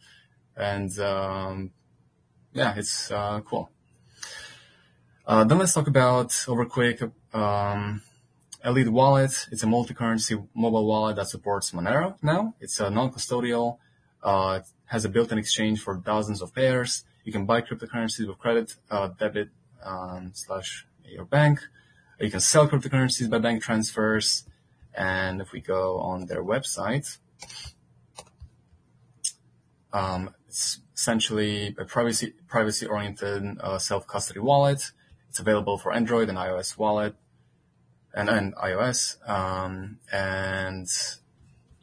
and 0.57 0.99
um, 0.99 1.73
yeah, 2.55 2.73
it's 2.75 3.11
uh, 3.11 3.41
cool. 3.43 3.69
Uh, 5.27 5.45
then 5.45 5.59
let's 5.59 5.75
talk 5.75 5.87
about 5.87 6.33
over 6.49 6.65
quick 6.65 7.03
um, 7.35 8.01
Elite 8.65 8.89
Wallet. 8.89 9.47
It's 9.53 9.63
a 9.63 9.67
multi-currency 9.67 10.37
mobile 10.55 10.87
wallet 10.87 11.17
that 11.17 11.29
supports 11.29 11.73
Monero 11.73 12.17
now. 12.23 12.55
It's 12.61 12.81
a 12.81 12.89
non-custodial. 12.89 13.77
Uh, 14.23 14.61
has 14.87 15.05
a 15.05 15.11
built-in 15.11 15.37
exchange 15.37 15.83
for 15.83 16.01
thousands 16.01 16.41
of 16.41 16.55
pairs. 16.55 17.05
You 17.25 17.33
can 17.33 17.45
buy 17.45 17.61
cryptocurrencies 17.61 18.27
with 18.27 18.39
credit, 18.39 18.75
uh, 18.91 19.09
debit 19.19 19.51
um, 19.85 20.31
slash 20.33 20.87
your 21.05 21.27
bank. 21.27 21.61
You 22.19 22.31
can 22.31 22.41
sell 22.41 22.69
cryptocurrencies 22.69 23.29
by 23.29 23.39
bank 23.39 23.63
transfers. 23.63 24.45
And 24.95 25.43
if 25.43 25.53
we 25.53 25.61
go 25.61 25.99
on 25.99 26.25
their 26.25 26.43
website, 26.43 27.19
um, 29.93 30.31
it's 30.49 30.81
essentially 30.95 31.75
a 31.79 31.85
privacy 31.85 32.35
privacy 32.49 32.87
oriented 32.87 33.59
uh, 33.61 33.79
self 33.79 34.07
custody 34.07 34.41
wallet. 34.41 34.93
It's 35.29 35.39
available 35.39 35.79
for 35.79 35.93
Android 35.93 36.29
and 36.29 36.39
iOS 36.39 36.79
wallet 36.79 37.15
and, 38.15 38.29
and 38.29 38.55
iOS. 38.57 39.29
Um, 39.29 39.99
and 40.11 40.89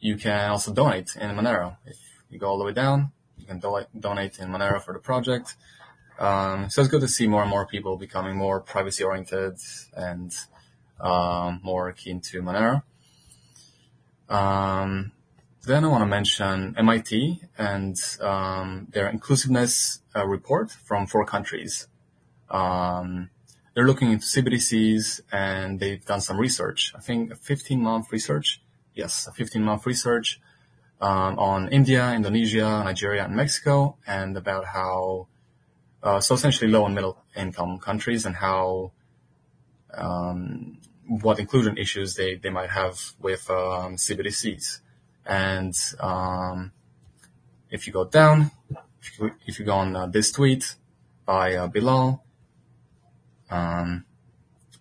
you 0.00 0.16
can 0.16 0.50
also 0.50 0.72
donate 0.72 1.16
in 1.16 1.30
Monero. 1.30 1.76
If 1.86 1.96
you 2.28 2.38
go 2.38 2.48
all 2.48 2.58
the 2.58 2.64
way 2.64 2.72
down, 2.72 3.12
you 3.38 3.46
can 3.46 3.60
do- 3.60 3.86
donate 3.98 4.38
in 4.38 4.48
Monero 4.48 4.82
for 4.82 4.92
the 4.92 5.00
project. 5.00 5.56
Um, 6.18 6.68
so 6.70 6.82
it's 6.82 6.90
good 6.90 7.00
to 7.00 7.08
see 7.08 7.26
more 7.26 7.42
and 7.42 7.50
more 7.50 7.66
people 7.66 7.96
becoming 7.96 8.36
more 8.36 8.60
privacy 8.60 9.02
oriented 9.02 9.54
and 9.96 10.32
um, 11.00 11.60
more 11.62 11.92
keen 11.92 12.20
to 12.20 12.42
Monero. 12.42 12.82
Um, 14.28 15.12
then 15.66 15.84
I 15.84 15.88
want 15.88 16.02
to 16.02 16.06
mention 16.06 16.74
MIT 16.76 17.40
and 17.56 17.96
um, 18.20 18.88
their 18.90 19.08
inclusiveness 19.08 20.00
uh, 20.14 20.26
report 20.26 20.70
from 20.70 21.06
four 21.06 21.24
countries. 21.24 21.88
Um, 22.50 23.30
they're 23.74 23.86
looking 23.86 24.12
into 24.12 24.26
CBDCs 24.26 25.22
and 25.32 25.80
they've 25.80 26.04
done 26.04 26.20
some 26.20 26.38
research. 26.38 26.92
I 26.94 27.00
think 27.00 27.32
a 27.32 27.36
15 27.36 27.80
month 27.80 28.12
research. 28.12 28.62
Yes, 28.94 29.26
a 29.26 29.32
15 29.32 29.62
month 29.62 29.86
research 29.86 30.40
um, 31.00 31.38
on 31.38 31.68
India, 31.68 32.12
Indonesia, 32.12 32.82
Nigeria, 32.84 33.24
and 33.24 33.34
Mexico, 33.34 33.96
and 34.06 34.36
about 34.36 34.66
how 34.66 35.28
uh, 36.02 36.20
so 36.20 36.34
essentially 36.34 36.70
low 36.70 36.84
and 36.84 36.94
middle 36.94 37.18
income 37.34 37.78
countries 37.78 38.26
and 38.26 38.36
how 38.36 38.92
um, 39.94 40.78
what 41.06 41.38
inclusion 41.38 41.78
issues 41.78 42.14
they, 42.14 42.36
they 42.36 42.50
might 42.50 42.70
have 42.70 43.14
with 43.20 43.48
um, 43.50 43.96
CBDCs. 43.96 44.80
And 45.26 45.74
um, 46.00 46.72
if 47.70 47.86
you 47.86 47.92
go 47.92 48.04
down, 48.04 48.50
if 49.02 49.18
you, 49.18 49.30
if 49.46 49.58
you 49.58 49.64
go 49.64 49.74
on 49.74 49.96
uh, 49.96 50.06
this 50.06 50.32
tweet 50.32 50.76
by 51.24 51.54
uh, 51.54 51.66
Bilal, 51.66 52.22
um, 53.50 54.04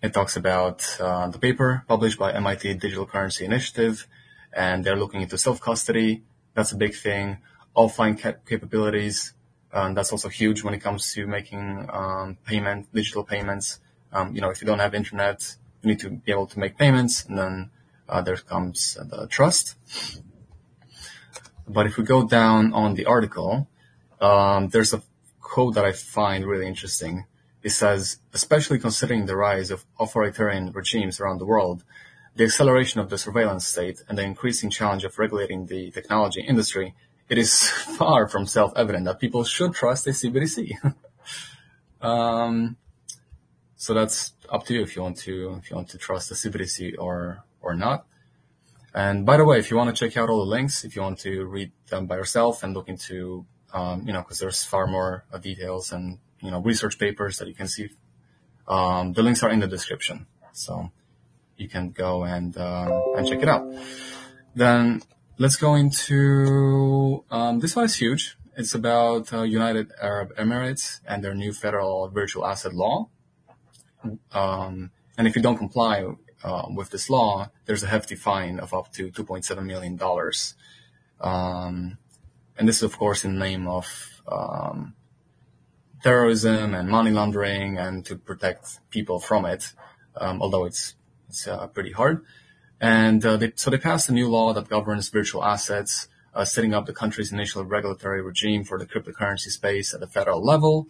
it 0.01 0.13
talks 0.13 0.35
about 0.35 0.97
uh, 0.99 1.27
the 1.29 1.39
paper 1.39 1.83
published 1.87 2.19
by 2.19 2.33
MIT 2.33 2.73
Digital 2.75 3.05
Currency 3.05 3.45
Initiative, 3.45 4.05
and 4.51 4.83
they're 4.83 4.97
looking 4.97 5.21
into 5.21 5.37
self-custody. 5.37 6.23
That's 6.53 6.71
a 6.71 6.75
big 6.75 6.93
thing. 6.93 7.37
Offline 7.75 8.19
cap- 8.19 8.45
capabilities. 8.45 9.33
Um, 9.71 9.93
that's 9.95 10.11
also 10.11 10.29
huge 10.29 10.63
when 10.63 10.73
it 10.73 10.81
comes 10.81 11.13
to 11.13 11.25
making 11.25 11.89
um, 11.91 12.37
payment, 12.45 12.93
digital 12.93 13.23
payments. 13.23 13.79
Um, 14.11 14.35
you 14.35 14.41
know, 14.41 14.49
if 14.49 14.61
you 14.61 14.67
don't 14.67 14.79
have 14.79 14.93
internet, 14.93 15.55
you 15.81 15.89
need 15.89 15.99
to 15.99 16.09
be 16.09 16.31
able 16.31 16.47
to 16.47 16.59
make 16.59 16.77
payments, 16.77 17.25
and 17.25 17.37
then 17.37 17.71
uh, 18.07 18.21
there 18.21 18.35
comes 18.37 18.95
the 18.95 19.25
trust. 19.27 19.75
But 21.67 21.85
if 21.85 21.97
we 21.97 22.03
go 22.03 22.27
down 22.27 22.73
on 22.73 22.95
the 22.95 23.05
article, 23.05 23.67
um, 24.19 24.69
there's 24.69 24.93
a 24.93 25.01
quote 25.41 25.75
that 25.75 25.85
I 25.85 25.91
find 25.91 26.45
really 26.45 26.67
interesting. 26.67 27.25
It 27.61 27.69
says, 27.69 28.17
especially 28.33 28.79
considering 28.79 29.25
the 29.25 29.37
rise 29.37 29.71
of 29.71 29.85
authoritarian 29.99 30.71
regimes 30.71 31.19
around 31.19 31.37
the 31.37 31.45
world, 31.45 31.83
the 32.35 32.43
acceleration 32.43 32.99
of 32.99 33.09
the 33.09 33.17
surveillance 33.17 33.65
state, 33.65 34.03
and 34.07 34.17
the 34.17 34.23
increasing 34.23 34.69
challenge 34.69 35.03
of 35.03 35.17
regulating 35.17 35.67
the 35.67 35.91
technology 35.91 36.41
industry, 36.41 36.95
it 37.29 37.37
is 37.37 37.69
far 37.97 38.27
from 38.27 38.45
self-evident 38.45 39.05
that 39.05 39.19
people 39.19 39.43
should 39.43 39.73
trust 39.73 40.07
a 40.07 40.11
CBDC. 40.11 40.71
um, 42.01 42.75
so 43.75 43.93
that's 43.93 44.33
up 44.49 44.65
to 44.65 44.73
you 44.73 44.81
if 44.81 44.95
you 44.95 45.01
want 45.01 45.17
to 45.17 45.59
if 45.61 45.69
you 45.69 45.75
want 45.75 45.89
to 45.89 45.97
trust 45.97 46.29
the 46.29 46.35
CBDC 46.35 46.95
or 46.97 47.43
or 47.61 47.73
not. 47.75 48.05
And 48.93 49.25
by 49.25 49.37
the 49.37 49.45
way, 49.45 49.57
if 49.57 49.71
you 49.71 49.77
want 49.77 49.95
to 49.95 49.99
check 49.99 50.17
out 50.17 50.29
all 50.29 50.39
the 50.45 50.51
links, 50.51 50.83
if 50.83 50.95
you 50.95 51.01
want 51.01 51.19
to 51.19 51.45
read 51.45 51.71
them 51.89 52.05
by 52.05 52.15
yourself 52.15 52.61
and 52.61 52.73
look 52.73 52.89
into, 52.89 53.45
um, 53.73 54.03
you 54.05 54.13
know, 54.13 54.21
because 54.21 54.39
there's 54.39 54.63
far 54.63 54.85
more 54.85 55.25
uh, 55.33 55.39
details 55.39 55.91
and 55.91 56.19
you 56.41 56.51
know 56.51 56.59
research 56.61 56.99
papers 56.99 57.39
that 57.39 57.47
you 57.47 57.55
can 57.55 57.67
see. 57.67 57.89
Um, 58.67 59.13
the 59.13 59.23
links 59.23 59.41
are 59.41 59.49
in 59.49 59.59
the 59.59 59.67
description, 59.67 60.27
so 60.51 60.91
you 61.57 61.67
can 61.67 61.89
go 61.89 62.23
and 62.23 62.55
uh, 62.55 63.01
and 63.17 63.27
check 63.27 63.41
it 63.41 63.49
out. 63.49 63.65
Then 64.55 65.01
let's 65.39 65.55
go 65.55 65.73
into 65.75 67.23
um, 67.31 67.59
this 67.59 67.75
one 67.75 67.85
is 67.85 67.95
huge. 67.95 68.37
It's 68.55 68.75
about 68.75 69.33
uh, 69.33 69.41
United 69.41 69.91
Arab 69.99 70.35
Emirates 70.35 70.99
and 71.07 71.23
their 71.23 71.33
new 71.33 71.51
federal 71.53 72.07
virtual 72.09 72.45
asset 72.45 72.73
law. 72.73 73.09
Um, 74.31 74.91
and 75.17 75.27
if 75.27 75.35
you 75.35 75.41
don't 75.41 75.57
comply 75.57 76.05
uh, 76.43 76.67
with 76.73 76.89
this 76.89 77.09
law, 77.09 77.49
there's 77.65 77.83
a 77.83 77.87
hefty 77.87 78.15
fine 78.15 78.59
of 78.59 78.73
up 78.73 78.91
to 78.93 79.09
2.7 79.09 79.65
million 79.65 79.95
dollars. 79.95 80.55
Um, 81.21 81.97
and 82.57 82.67
this 82.67 82.77
is, 82.77 82.83
of 82.83 82.97
course, 82.97 83.23
in 83.23 83.33
the 83.33 83.39
name 83.39 83.67
of 83.67 84.21
um, 84.27 84.93
terrorism 86.03 86.73
and 86.73 86.89
money 86.89 87.11
laundering, 87.11 87.77
and 87.77 88.05
to 88.05 88.15
protect 88.15 88.79
people 88.89 89.19
from 89.19 89.45
it. 89.45 89.73
Um, 90.15 90.41
although 90.41 90.65
it's 90.65 90.95
it's 91.29 91.47
uh, 91.47 91.67
pretty 91.67 91.91
hard. 91.91 92.23
And 92.79 93.25
uh, 93.25 93.37
they, 93.37 93.53
so 93.55 93.71
they 93.71 93.77
passed 93.77 94.09
a 94.09 94.13
new 94.13 94.29
law 94.29 94.53
that 94.53 94.67
governs 94.67 95.09
virtual 95.09 95.43
assets, 95.43 96.07
uh, 96.35 96.45
setting 96.45 96.73
up 96.73 96.85
the 96.85 96.93
country's 96.93 97.31
initial 97.31 97.63
regulatory 97.63 98.21
regime 98.21 98.63
for 98.63 98.77
the 98.77 98.85
cryptocurrency 98.85 99.49
space 99.49 99.93
at 99.93 99.99
the 99.99 100.07
federal 100.07 100.43
level. 100.43 100.87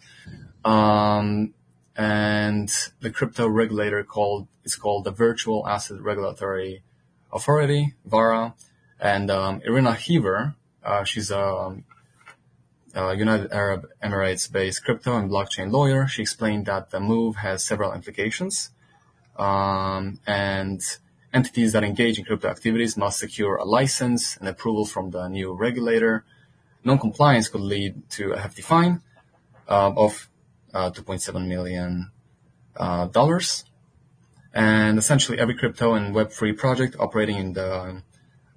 Um, 0.64 1.54
and 1.96 2.70
the 3.00 3.10
crypto 3.10 3.46
regulator 3.46 4.02
called 4.02 4.48
it's 4.64 4.76
called 4.76 5.04
the 5.04 5.10
Virtual 5.10 5.66
Asset 5.68 6.00
Regulatory 6.00 6.82
Authority 7.32 7.94
(VARA), 8.04 8.54
and 8.98 9.30
um, 9.30 9.60
Irina 9.64 9.94
Heaver, 9.94 10.54
uh, 10.82 11.04
she's 11.04 11.30
a, 11.30 11.76
a 12.94 13.14
United 13.14 13.52
Arab 13.52 13.88
Emirates-based 14.02 14.84
crypto 14.84 15.16
and 15.16 15.30
blockchain 15.30 15.70
lawyer. 15.70 16.06
She 16.06 16.22
explained 16.22 16.66
that 16.66 16.90
the 16.90 17.00
move 17.00 17.36
has 17.36 17.62
several 17.64 17.92
implications, 17.92 18.70
um, 19.36 20.20
and 20.26 20.80
entities 21.32 21.72
that 21.72 21.84
engage 21.84 22.18
in 22.18 22.24
crypto 22.24 22.48
activities 22.48 22.96
must 22.96 23.18
secure 23.18 23.56
a 23.56 23.64
license 23.64 24.36
and 24.36 24.48
approval 24.48 24.84
from 24.84 25.10
the 25.10 25.28
new 25.28 25.52
regulator. 25.52 26.24
Non-compliance 26.84 27.48
could 27.48 27.62
lead 27.62 28.08
to 28.10 28.32
a 28.32 28.38
hefty 28.38 28.62
fine 28.62 29.00
uh, 29.68 29.92
of 29.96 30.28
2.7 30.74 31.46
million 31.46 32.10
uh, 32.76 33.06
dollars. 33.06 33.64
And 34.52 34.98
essentially, 34.98 35.38
every 35.38 35.56
crypto 35.56 35.94
and 35.94 36.14
Web3 36.14 36.56
project 36.56 36.96
operating 36.98 37.36
in 37.36 37.52
the 37.54 38.02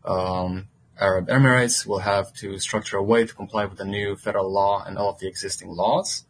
um, 0.05 0.67
Arab 0.99 1.27
Emirates 1.27 1.85
will 1.85 1.99
have 1.99 2.33
to 2.33 2.59
structure 2.59 2.97
a 2.97 3.03
way 3.03 3.25
to 3.25 3.33
comply 3.33 3.65
with 3.65 3.77
the 3.77 3.85
new 3.85 4.15
federal 4.15 4.51
law 4.51 4.83
and 4.85 4.97
all 4.97 5.09
of 5.09 5.19
the 5.19 5.27
existing 5.27 5.69
laws. 5.69 6.25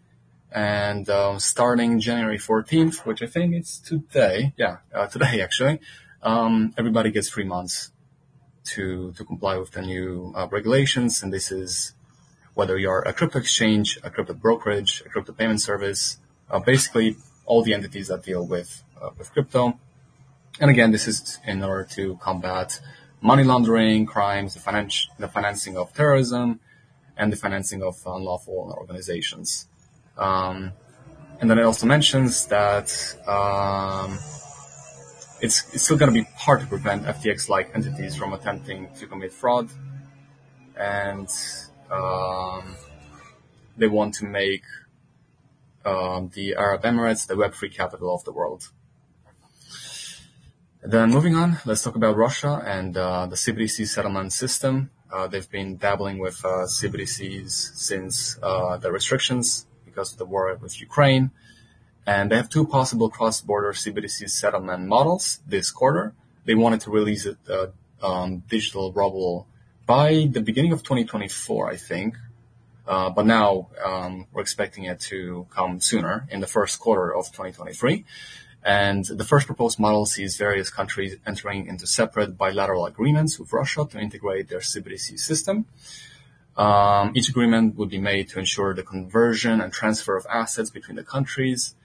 And 0.51 1.09
um, 1.09 1.39
starting 1.39 1.99
January 1.99 2.37
14th, 2.37 3.05
which 3.05 3.21
I 3.21 3.27
think 3.27 3.53
it's 3.53 3.77
today, 3.77 4.53
yeah, 4.57 4.77
uh, 4.93 5.07
today 5.07 5.41
actually, 5.47 5.79
um, 6.23 6.73
everybody 6.77 7.11
gets 7.11 7.29
three 7.29 7.43
months 7.43 7.91
to 8.65 9.13
to 9.13 9.23
comply 9.23 9.57
with 9.57 9.71
the 9.71 9.81
new 9.81 10.33
uh, 10.35 10.47
regulations. 10.49 11.23
And 11.23 11.31
this 11.33 11.51
is 11.51 11.93
whether 12.57 12.75
you're 12.75 13.03
a 13.03 13.13
crypto 13.13 13.37
exchange, 13.37 13.99
a 14.03 14.09
crypto 14.09 14.33
brokerage, 14.33 15.03
a 15.05 15.09
crypto 15.09 15.31
payment 15.31 15.61
service, 15.61 16.17
uh, 16.49 16.57
basically 16.57 17.15
all 17.45 17.61
the 17.61 17.71
entities 17.71 18.07
that 18.07 18.23
deal 18.23 18.43
with 18.45 18.83
uh, 18.99 19.11
with 19.15 19.31
crypto. 19.31 19.79
And 20.59 20.71
again, 20.71 20.89
this 20.91 21.07
is 21.07 21.37
in 21.45 21.63
order 21.63 21.87
to 21.91 22.17
combat 22.17 22.81
money 23.21 23.43
laundering, 23.43 24.07
crimes, 24.07 24.55
the, 24.55 25.03
the 25.19 25.27
financing 25.27 25.77
of 25.77 25.93
terrorism, 25.93 26.59
and 27.15 27.31
the 27.31 27.37
financing 27.37 27.83
of 27.83 27.95
unlawful 28.07 28.73
organizations. 28.75 29.67
Um, 30.17 30.71
and 31.39 31.51
then 31.51 31.59
it 31.59 31.63
also 31.63 31.85
mentions 31.85 32.47
that 32.47 32.89
um, 33.27 34.17
it's, 35.41 35.71
it's 35.75 35.83
still 35.83 35.97
going 35.97 36.11
to 36.11 36.19
be 36.21 36.27
hard 36.35 36.61
to 36.61 36.65
prevent 36.65 37.03
FTX-like 37.03 37.69
entities 37.75 38.15
from 38.15 38.33
attempting 38.33 38.89
to 38.97 39.05
commit 39.05 39.31
fraud. 39.31 39.69
And 40.75 41.29
um, 41.91 42.75
they 43.77 43.87
want 43.87 44.13
to 44.15 44.25
make 44.25 44.63
um, 45.85 46.31
the 46.33 46.55
Arab 46.55 46.83
Emirates 46.83 47.27
the 47.27 47.35
Web3 47.35 47.73
capital 47.73 48.13
of 48.13 48.23
the 48.23 48.31
world. 48.31 48.71
Then 50.83 51.09
moving 51.09 51.35
on, 51.35 51.57
let's 51.65 51.83
talk 51.83 51.95
about 51.95 52.15
Russia 52.15 52.61
and 52.65 52.95
uh, 52.95 53.25
the 53.25 53.35
CBDC 53.35 53.87
settlement 53.87 54.31
system. 54.31 54.89
Uh, 55.11 55.27
they've 55.27 55.49
been 55.49 55.77
dabbling 55.77 56.19
with 56.19 56.43
uh, 56.43 56.65
CBDCs 56.67 57.49
since 57.75 58.37
uh, 58.43 58.77
the 58.77 58.91
restrictions 58.91 59.65
because 59.85 60.11
of 60.11 60.17
the 60.17 60.25
war 60.25 60.53
with 60.61 60.79
Ukraine. 60.79 61.31
and 62.05 62.31
they 62.31 62.37
have 62.37 62.49
two 62.49 62.65
possible 62.65 63.09
cross-border 63.09 63.73
CBDC 63.73 64.29
settlement 64.29 64.87
models 64.87 65.39
this 65.45 65.71
quarter. 65.71 66.13
They 66.45 66.55
wanted 66.55 66.79
to 66.81 66.89
release 66.91 67.25
a, 67.25 67.35
uh, 67.49 67.67
um, 68.01 68.43
digital 68.47 68.93
ruble 68.93 69.47
by 69.87 70.27
the 70.29 70.41
beginning 70.41 70.73
of 70.73 70.83
2024, 70.83 71.71
I 71.71 71.77
think. 71.77 72.17
Uh, 72.85 73.09
but 73.09 73.25
now 73.25 73.69
um, 73.83 74.27
we're 74.31 74.41
expecting 74.41 74.83
it 74.83 74.99
to 74.99 75.47
come 75.49 75.81
sooner 75.81 76.27
in 76.29 76.39
the 76.39 76.47
first 76.47 76.79
quarter 76.79 77.13
of 77.13 77.25
2023. 77.27 78.05
And 78.63 79.05
the 79.05 79.23
first 79.23 79.45
proposed 79.45 79.79
model 79.79 80.05
sees 80.05 80.37
various 80.37 80.69
countries 80.69 81.15
entering 81.25 81.67
into 81.67 81.87
separate 81.87 82.37
bilateral 82.37 82.85
agreements 82.85 83.39
with 83.39 83.51
Russia 83.53 83.87
to 83.89 83.99
integrate 83.99 84.49
their 84.49 84.59
CBDC 84.59 85.19
system. 85.19 85.65
Um, 86.57 87.13
each 87.15 87.29
agreement 87.29 87.75
would 87.77 87.89
be 87.89 87.99
made 87.99 88.29
to 88.29 88.39
ensure 88.39 88.73
the 88.73 88.83
conversion 88.83 89.61
and 89.61 89.71
transfer 89.71 90.17
of 90.17 90.25
assets 90.29 90.69
between 90.69 90.97
the 90.97 91.03
countries 91.03 91.75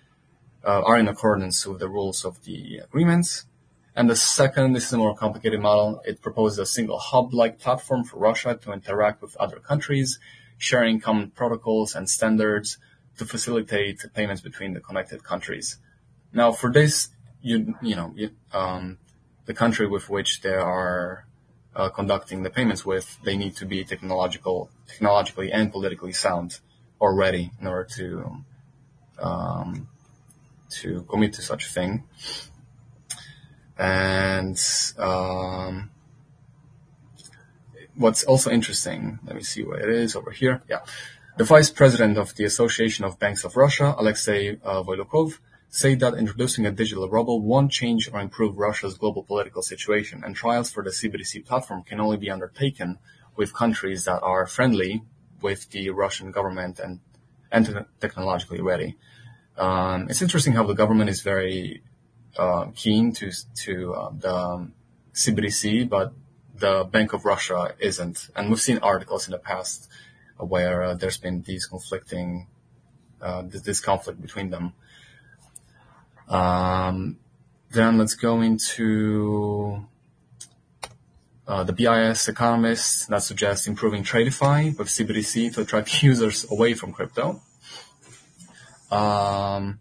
uh, 0.64 0.82
are 0.82 0.98
in 0.98 1.08
accordance 1.08 1.66
with 1.66 1.80
the 1.80 1.88
rules 1.88 2.24
of 2.24 2.42
the 2.44 2.78
agreements. 2.78 3.44
And 3.94 4.08
the 4.08 4.16
second, 4.16 4.72
this 4.72 4.86
is 4.86 4.92
a 4.92 4.98
more 4.98 5.14
complicated 5.14 5.60
model. 5.60 6.00
It 6.06 6.22
proposes 6.22 6.58
a 6.58 6.66
single 6.66 6.98
hub-like 6.98 7.58
platform 7.58 8.04
for 8.04 8.18
Russia 8.18 8.58
to 8.62 8.72
interact 8.72 9.20
with 9.20 9.36
other 9.36 9.58
countries, 9.58 10.18
sharing 10.56 10.98
common 11.00 11.30
protocols 11.30 11.94
and 11.94 12.08
standards 12.08 12.78
to 13.18 13.26
facilitate 13.26 14.04
payments 14.14 14.40
between 14.40 14.72
the 14.72 14.80
connected 14.80 15.22
countries. 15.22 15.78
Now, 16.32 16.52
for 16.52 16.72
this, 16.72 17.10
you 17.42 17.74
you 17.82 17.94
know, 17.94 18.12
you, 18.16 18.30
um, 18.52 18.98
the 19.44 19.52
country 19.52 19.86
with 19.86 20.08
which 20.08 20.40
they 20.40 20.54
are 20.54 21.26
uh, 21.76 21.90
conducting 21.90 22.42
the 22.42 22.50
payments 22.50 22.86
with, 22.86 23.18
they 23.24 23.36
need 23.36 23.56
to 23.56 23.66
be 23.66 23.84
technological, 23.84 24.70
technologically 24.86 25.52
and 25.52 25.70
politically 25.70 26.12
sound 26.12 26.60
already 27.00 27.50
in 27.60 27.66
order 27.66 27.88
to 27.96 28.44
um, 29.18 29.88
to 30.70 31.02
commit 31.02 31.34
to 31.34 31.42
such 31.42 31.66
a 31.66 31.68
thing. 31.68 32.04
And 33.82 34.56
um, 34.96 35.90
what's 37.96 38.22
also 38.22 38.48
interesting, 38.48 39.18
let 39.24 39.34
me 39.34 39.42
see 39.42 39.64
where 39.64 39.80
it 39.80 39.88
is 39.88 40.14
over 40.14 40.30
here. 40.30 40.62
Yeah. 40.70 40.82
The 41.36 41.42
vice 41.42 41.70
president 41.70 42.16
of 42.16 42.36
the 42.36 42.44
Association 42.44 43.04
of 43.04 43.18
Banks 43.18 43.42
of 43.42 43.56
Russia, 43.56 43.92
Alexei 43.98 44.56
uh, 44.62 44.84
said 45.68 45.98
that 45.98 46.14
introducing 46.14 46.64
a 46.64 46.70
digital 46.70 47.08
ruble 47.08 47.42
won't 47.42 47.72
change 47.72 48.08
or 48.12 48.20
improve 48.20 48.56
Russia's 48.56 48.94
global 48.94 49.24
political 49.24 49.62
situation, 49.62 50.22
and 50.24 50.36
trials 50.36 50.70
for 50.70 50.84
the 50.84 50.90
CBDC 50.90 51.44
platform 51.44 51.82
can 51.82 51.98
only 51.98 52.18
be 52.18 52.30
undertaken 52.30 53.00
with 53.34 53.52
countries 53.52 54.04
that 54.04 54.22
are 54.22 54.46
friendly 54.46 55.02
with 55.40 55.70
the 55.70 55.90
Russian 55.90 56.30
government 56.30 56.78
and, 56.78 57.00
and 57.50 57.84
technologically 58.00 58.60
ready. 58.60 58.96
Um, 59.56 60.06
it's 60.08 60.22
interesting 60.22 60.52
how 60.52 60.62
the 60.62 60.74
government 60.74 61.10
is 61.10 61.20
very 61.22 61.82
keen 62.74 63.12
to 63.12 63.30
to 63.64 63.94
uh, 63.94 64.10
the 64.18 64.68
CBDC, 65.14 65.88
but 65.88 66.12
the 66.54 66.84
Bank 66.84 67.12
of 67.12 67.24
Russia 67.24 67.74
isn't. 67.78 68.30
And 68.36 68.48
we've 68.48 68.60
seen 68.60 68.78
articles 68.78 69.26
in 69.26 69.32
the 69.32 69.38
past 69.38 69.88
where 70.38 70.82
uh, 70.82 70.94
there's 70.94 71.18
been 71.18 71.42
these 71.42 71.66
conflicting 71.66 72.46
uh, 73.20 73.42
this, 73.46 73.80
conflict 73.80 74.20
between 74.20 74.50
them. 74.50 74.72
Um, 76.28 77.18
then 77.70 77.98
let's 77.98 78.14
go 78.14 78.40
into 78.40 79.86
uh, 81.46 81.64
the 81.64 81.72
BIS 81.72 82.28
economists 82.28 83.06
that 83.06 83.22
suggest 83.22 83.68
improving 83.68 84.02
TradFi 84.02 84.76
with 84.76 84.88
CBDC 84.88 85.54
to 85.54 85.60
attract 85.62 86.02
users 86.10 86.50
away 86.50 86.74
from 86.74 86.92
crypto. 86.92 87.40
Um, 88.90 89.78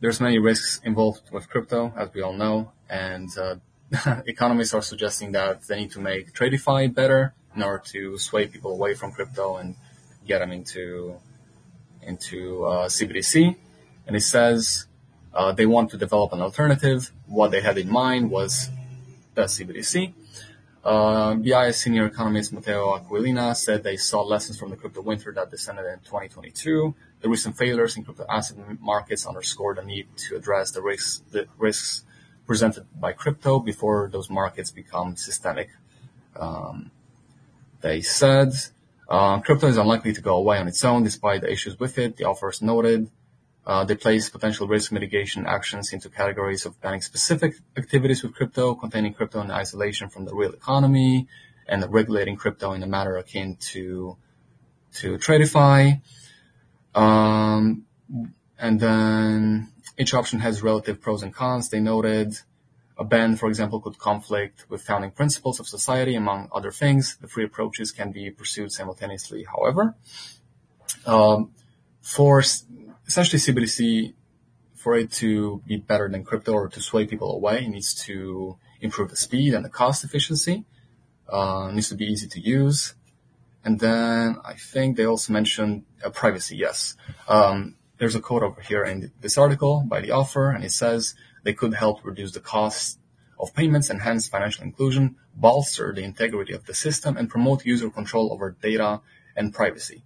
there's 0.00 0.20
many 0.20 0.38
risks 0.38 0.80
involved 0.84 1.30
with 1.30 1.48
crypto, 1.48 1.92
as 1.96 2.12
we 2.14 2.22
all 2.22 2.32
know, 2.32 2.72
and 2.88 3.28
uh, 3.38 3.56
economists 4.26 4.74
are 4.74 4.82
suggesting 4.82 5.32
that 5.32 5.62
they 5.66 5.80
need 5.80 5.90
to 5.92 6.00
make 6.00 6.32
TradFi 6.32 6.94
better 6.94 7.34
in 7.54 7.62
order 7.62 7.82
to 7.86 8.18
sway 8.18 8.46
people 8.46 8.72
away 8.72 8.94
from 8.94 9.12
crypto 9.12 9.56
and 9.56 9.76
get 10.26 10.38
them 10.38 10.52
into 10.52 11.16
into 12.02 12.64
uh, 12.64 12.88
CBDC. 12.88 13.56
And 14.06 14.16
it 14.16 14.22
says 14.22 14.86
uh, 15.34 15.52
they 15.52 15.66
want 15.66 15.90
to 15.90 15.98
develop 15.98 16.32
an 16.32 16.40
alternative. 16.40 17.12
What 17.26 17.50
they 17.50 17.60
had 17.60 17.76
in 17.76 17.90
mind 17.90 18.30
was 18.30 18.70
the 19.34 19.42
CBDC. 19.42 20.14
Uh, 20.82 21.34
BIS 21.34 21.82
senior 21.82 22.06
economist 22.06 22.54
Matteo 22.54 22.96
Aquilina 22.96 23.54
said 23.54 23.82
they 23.82 23.98
saw 23.98 24.22
lessons 24.22 24.58
from 24.58 24.70
the 24.70 24.76
crypto 24.76 25.02
winter 25.02 25.30
that 25.32 25.50
descended 25.50 25.84
in 25.84 25.98
2022. 25.98 26.94
The 27.20 27.28
recent 27.28 27.56
failures 27.56 27.96
in 27.96 28.04
crypto 28.04 28.24
asset 28.28 28.56
markets 28.80 29.26
underscore 29.26 29.74
the 29.74 29.82
need 29.82 30.06
to 30.28 30.36
address 30.36 30.70
the 30.70 30.82
risks, 30.82 31.22
the 31.30 31.46
risks 31.58 32.04
presented 32.46 32.86
by 32.98 33.12
crypto 33.12 33.58
before 33.60 34.08
those 34.10 34.30
markets 34.30 34.70
become 34.70 35.16
systemic. 35.16 35.68
Um, 36.34 36.90
they 37.80 38.00
said 38.00 38.52
uh, 39.08 39.40
crypto 39.40 39.66
is 39.66 39.76
unlikely 39.76 40.12
to 40.14 40.20
go 40.20 40.36
away 40.36 40.58
on 40.58 40.68
its 40.68 40.84
own 40.84 41.02
despite 41.02 41.42
the 41.42 41.52
issues 41.52 41.78
with 41.78 41.98
it. 41.98 42.16
The 42.16 42.24
authors 42.24 42.62
noted 42.62 43.10
uh, 43.66 43.84
they 43.84 43.94
place 43.94 44.28
potential 44.28 44.66
risk 44.66 44.90
mitigation 44.90 45.46
actions 45.46 45.92
into 45.92 46.08
categories 46.08 46.64
of 46.64 46.80
banning 46.80 47.02
specific 47.02 47.54
activities 47.76 48.22
with 48.22 48.34
crypto, 48.34 48.74
containing 48.74 49.12
crypto 49.12 49.40
in 49.40 49.50
isolation 49.50 50.08
from 50.08 50.24
the 50.24 50.34
real 50.34 50.52
economy, 50.52 51.28
and 51.68 51.84
regulating 51.92 52.36
crypto 52.36 52.72
in 52.72 52.82
a 52.82 52.86
manner 52.86 53.16
akin 53.16 53.56
to 53.56 54.16
to 54.94 55.18
TradFi. 55.18 56.00
Um, 56.94 57.86
and 58.58 58.80
then 58.80 59.72
each 59.98 60.14
option 60.14 60.40
has 60.40 60.62
relative 60.62 61.00
pros 61.00 61.22
and 61.22 61.34
cons. 61.34 61.68
They 61.68 61.80
noted 61.80 62.38
a 62.98 63.04
ban, 63.04 63.36
for 63.36 63.48
example, 63.48 63.80
could 63.80 63.98
conflict 63.98 64.66
with 64.68 64.82
founding 64.82 65.10
principles 65.10 65.58
of 65.58 65.66
society, 65.66 66.14
among 66.14 66.48
other 66.52 66.70
things. 66.70 67.16
The 67.16 67.26
three 67.26 67.44
approaches 67.44 67.92
can 67.92 68.12
be 68.12 68.30
pursued 68.30 68.72
simultaneously, 68.72 69.44
however. 69.44 69.94
Um, 71.06 71.52
for 72.02 72.40
essentially 73.06 73.40
CBDC, 73.40 74.14
for 74.74 74.96
it 74.96 75.12
to 75.12 75.62
be 75.66 75.76
better 75.76 76.08
than 76.08 76.24
crypto 76.24 76.52
or 76.52 76.68
to 76.68 76.80
sway 76.80 77.06
people 77.06 77.34
away, 77.34 77.64
it 77.64 77.68
needs 77.68 77.94
to 78.06 78.58
improve 78.80 79.10
the 79.10 79.16
speed 79.16 79.54
and 79.54 79.64
the 79.64 79.70
cost 79.70 80.04
efficiency. 80.04 80.64
Uh, 81.28 81.70
needs 81.72 81.88
to 81.88 81.94
be 81.94 82.06
easy 82.06 82.26
to 82.26 82.40
use. 82.40 82.94
And 83.64 83.78
then 83.78 84.36
I 84.44 84.54
think 84.54 84.96
they 84.96 85.04
also 85.04 85.32
mentioned 85.32 85.84
uh, 86.04 86.10
privacy. 86.10 86.56
Yes. 86.56 86.96
Um, 87.28 87.76
there's 87.98 88.14
a 88.14 88.20
quote 88.20 88.42
over 88.42 88.60
here 88.62 88.84
in 88.84 89.12
this 89.20 89.36
article 89.36 89.84
by 89.86 90.00
the 90.00 90.12
author, 90.12 90.50
and 90.50 90.64
it 90.64 90.72
says 90.72 91.14
they 91.42 91.52
could 91.52 91.74
help 91.74 92.04
reduce 92.04 92.32
the 92.32 92.40
cost 92.40 92.98
of 93.38 93.54
payments, 93.54 93.90
enhance 93.90 94.28
financial 94.28 94.64
inclusion, 94.64 95.16
bolster 95.34 95.92
the 95.92 96.02
integrity 96.02 96.52
of 96.52 96.64
the 96.66 96.74
system, 96.74 97.16
and 97.16 97.28
promote 97.28 97.64
user 97.64 97.90
control 97.90 98.32
over 98.32 98.56
data 98.62 99.00
and 99.36 99.52
privacy. 99.52 100.02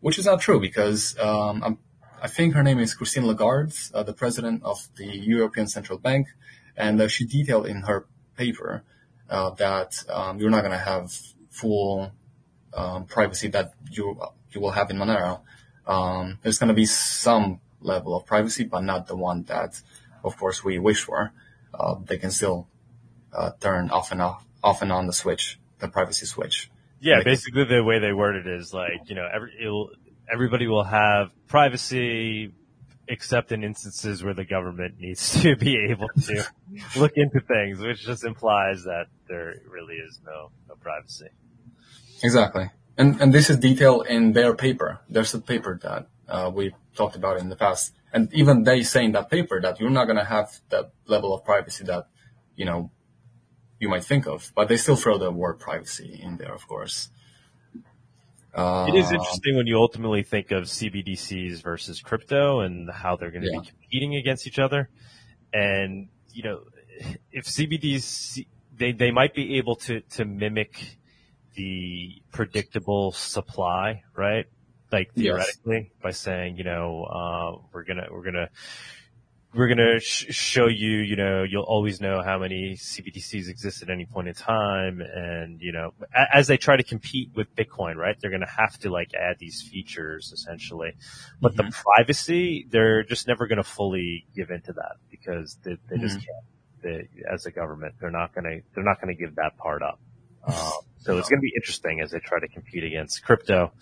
Which 0.00 0.18
is 0.18 0.26
not 0.26 0.40
true 0.40 0.60
because 0.60 1.18
um, 1.18 1.78
i 2.22 2.28
think 2.28 2.54
her 2.54 2.62
name 2.62 2.78
is 2.78 2.94
Christine 2.94 3.26
Lagarde, 3.26 3.74
uh, 3.94 4.02
the 4.02 4.12
president 4.12 4.62
of 4.64 4.88
the 4.96 5.06
European 5.06 5.66
Central 5.66 5.98
Bank, 5.98 6.28
and 6.76 7.00
uh, 7.00 7.08
she 7.08 7.24
detailed 7.26 7.66
in 7.66 7.82
her 7.82 8.06
paper 8.36 8.84
uh, 9.28 9.50
that 9.50 10.04
um, 10.08 10.38
you're 10.38 10.50
not 10.50 10.60
going 10.60 10.72
to 10.72 10.78
have 10.78 11.12
full 11.50 12.12
um, 12.74 13.04
privacy 13.06 13.48
that 13.48 13.72
you 13.90 14.20
you 14.50 14.60
will 14.60 14.70
have 14.72 14.90
in 14.90 14.96
Monero. 14.96 15.40
Um, 15.86 16.38
there's 16.42 16.58
going 16.58 16.68
to 16.68 16.74
be 16.74 16.86
some 16.86 17.60
level 17.80 18.16
of 18.16 18.26
privacy, 18.26 18.64
but 18.64 18.82
not 18.82 19.06
the 19.06 19.16
one 19.16 19.44
that, 19.44 19.80
of 20.24 20.36
course, 20.36 20.64
we 20.64 20.78
wish 20.78 21.02
for. 21.02 21.32
Uh, 21.72 21.96
they 22.04 22.18
can 22.18 22.30
still 22.30 22.68
uh, 23.32 23.50
turn 23.60 23.90
off 23.90 24.12
and 24.12 24.20
off, 24.20 24.44
off 24.62 24.82
and 24.82 24.92
on 24.92 25.06
the 25.06 25.12
switch, 25.12 25.58
the 25.78 25.88
privacy 25.88 26.26
switch. 26.26 26.70
Yeah, 27.00 27.22
basically 27.22 27.64
the 27.64 27.84
way 27.84 28.00
they 28.00 28.12
word 28.12 28.36
it 28.36 28.46
is 28.46 28.74
like, 28.74 29.08
you 29.08 29.14
know, 29.14 29.28
every, 29.32 29.52
everybody 30.32 30.66
will 30.66 30.84
have 30.84 31.30
privacy, 31.46 32.52
except 33.06 33.52
in 33.52 33.62
instances 33.62 34.24
where 34.24 34.34
the 34.34 34.44
government 34.44 34.98
needs 34.98 35.40
to 35.42 35.56
be 35.56 35.78
able 35.90 36.08
to 36.08 36.44
look 36.96 37.12
into 37.16 37.40
things, 37.40 37.78
which 37.78 38.04
just 38.04 38.24
implies 38.24 38.84
that 38.84 39.06
there 39.28 39.54
really 39.68 39.94
is 39.94 40.20
no, 40.26 40.50
no 40.68 40.74
privacy. 40.74 41.28
Exactly. 42.22 42.70
And, 42.96 43.20
and 43.20 43.32
this 43.32 43.48
is 43.48 43.58
detailed 43.58 44.06
in 44.06 44.32
their 44.32 44.54
paper. 44.54 45.00
There's 45.08 45.32
a 45.34 45.40
paper 45.40 45.78
that 45.82 46.08
uh, 46.28 46.50
we 46.52 46.74
talked 46.96 47.16
about 47.16 47.38
in 47.38 47.48
the 47.48 47.56
past. 47.56 47.94
And 48.12 48.32
even 48.34 48.64
they 48.64 48.82
say 48.82 49.04
in 49.04 49.12
that 49.12 49.30
paper 49.30 49.60
that 49.60 49.78
you're 49.80 49.90
not 49.90 50.06
going 50.06 50.16
to 50.16 50.24
have 50.24 50.60
that 50.70 50.92
level 51.06 51.34
of 51.34 51.44
privacy 51.44 51.84
that, 51.84 52.08
you 52.56 52.64
know, 52.64 52.90
you 53.78 53.88
might 53.88 54.04
think 54.04 54.26
of, 54.26 54.50
but 54.56 54.68
they 54.68 54.76
still 54.76 54.96
throw 54.96 55.18
the 55.18 55.30
word 55.30 55.60
privacy 55.60 56.18
in 56.20 56.36
there, 56.36 56.52
of 56.52 56.66
course. 56.66 57.10
Uh, 58.52 58.86
it 58.88 58.96
is 58.96 59.12
interesting 59.12 59.56
when 59.56 59.66
you 59.66 59.76
ultimately 59.78 60.24
think 60.24 60.50
of 60.50 60.64
CBDCs 60.64 61.62
versus 61.62 62.00
crypto 62.00 62.60
and 62.60 62.90
how 62.90 63.14
they're 63.14 63.30
going 63.30 63.44
to 63.44 63.52
yeah. 63.52 63.60
be 63.60 63.66
competing 63.66 64.16
against 64.16 64.48
each 64.48 64.58
other. 64.58 64.88
And, 65.52 66.08
you 66.32 66.42
know, 66.42 66.62
if 67.30 67.44
CBDs, 67.44 68.44
they, 68.76 68.90
they 68.90 69.12
might 69.12 69.34
be 69.34 69.58
able 69.58 69.76
to, 69.76 70.00
to 70.00 70.24
mimic 70.24 70.97
the 71.58 72.22
predictable 72.32 73.10
supply, 73.12 74.02
right? 74.16 74.46
like 74.90 75.10
Yes. 75.14 75.24
theoretically, 75.24 75.92
by 76.02 76.12
saying, 76.12 76.56
you 76.56 76.64
know, 76.64 77.04
uh, 77.04 77.60
we're 77.74 77.84
gonna, 77.84 78.06
we're 78.10 78.22
gonna, 78.24 78.48
we're 79.54 79.68
gonna 79.68 80.00
sh- 80.00 80.26
show 80.30 80.66
you, 80.66 80.92
you 81.00 81.14
know, 81.14 81.42
you'll 81.42 81.62
always 81.64 82.00
know 82.00 82.22
how 82.22 82.38
many 82.38 82.74
CBDCs 82.74 83.50
exist 83.50 83.82
at 83.82 83.90
any 83.90 84.06
point 84.06 84.28
in 84.28 84.34
time, 84.34 85.02
and 85.02 85.60
you 85.60 85.72
know, 85.72 85.92
a- 86.14 86.34
as 86.34 86.46
they 86.46 86.56
try 86.56 86.74
to 86.78 86.82
compete 86.82 87.28
with 87.34 87.54
Bitcoin, 87.54 87.96
right? 87.96 88.16
They're 88.18 88.30
gonna 88.30 88.48
have 88.48 88.78
to 88.78 88.88
like 88.90 89.10
add 89.12 89.36
these 89.38 89.60
features 89.60 90.32
essentially, 90.32 90.92
but 91.38 91.54
the 91.54 91.64
privacy, 91.70 92.66
they're 92.70 93.02
just 93.04 93.26
never 93.28 93.46
gonna 93.46 93.64
fully 93.64 94.26
give 94.34 94.50
into 94.50 94.72
that 94.72 94.96
because 95.10 95.58
they, 95.64 95.76
they 95.90 95.98
just 95.98 96.16
can't. 96.16 96.46
They, 96.82 97.08
as 97.30 97.44
a 97.44 97.50
government, 97.50 97.96
they're 98.00 98.10
not 98.10 98.34
gonna, 98.34 98.60
they're 98.74 98.84
not 98.84 99.02
gonna 99.02 99.12
give 99.14 99.34
that 99.34 99.58
part 99.58 99.82
up. 99.82 100.00
Um, 100.48 100.72
so 101.00 101.16
it's 101.16 101.28
going 101.28 101.38
to 101.38 101.42
be 101.42 101.52
interesting 101.54 102.00
as 102.00 102.10
they 102.10 102.18
try 102.18 102.40
to 102.40 102.48
compete 102.48 102.84
against 102.84 103.24
crypto, 103.24 103.72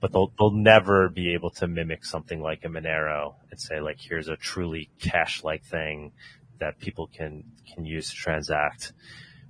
but 0.00 0.12
they'll 0.12 0.32
they'll 0.38 0.50
never 0.50 1.08
be 1.08 1.34
able 1.34 1.50
to 1.50 1.66
mimic 1.66 2.04
something 2.04 2.40
like 2.40 2.64
a 2.64 2.68
Monero 2.68 3.34
and 3.50 3.60
say 3.60 3.80
like, 3.80 4.00
here's 4.00 4.28
a 4.28 4.36
truly 4.36 4.90
cash-like 5.00 5.64
thing 5.64 6.12
that 6.58 6.78
people 6.78 7.06
can 7.06 7.44
can 7.72 7.84
use 7.84 8.10
to 8.10 8.16
transact 8.16 8.92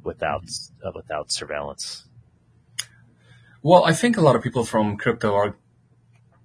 without 0.03 0.45
uh, 0.85 0.91
without 0.95 1.31
surveillance. 1.31 2.07
Well, 3.63 3.85
I 3.85 3.93
think 3.93 4.17
a 4.17 4.21
lot 4.21 4.37
of 4.37 4.43
people 4.43 4.65
from 4.65 4.97
crypto 4.97 5.35
are 5.35 5.57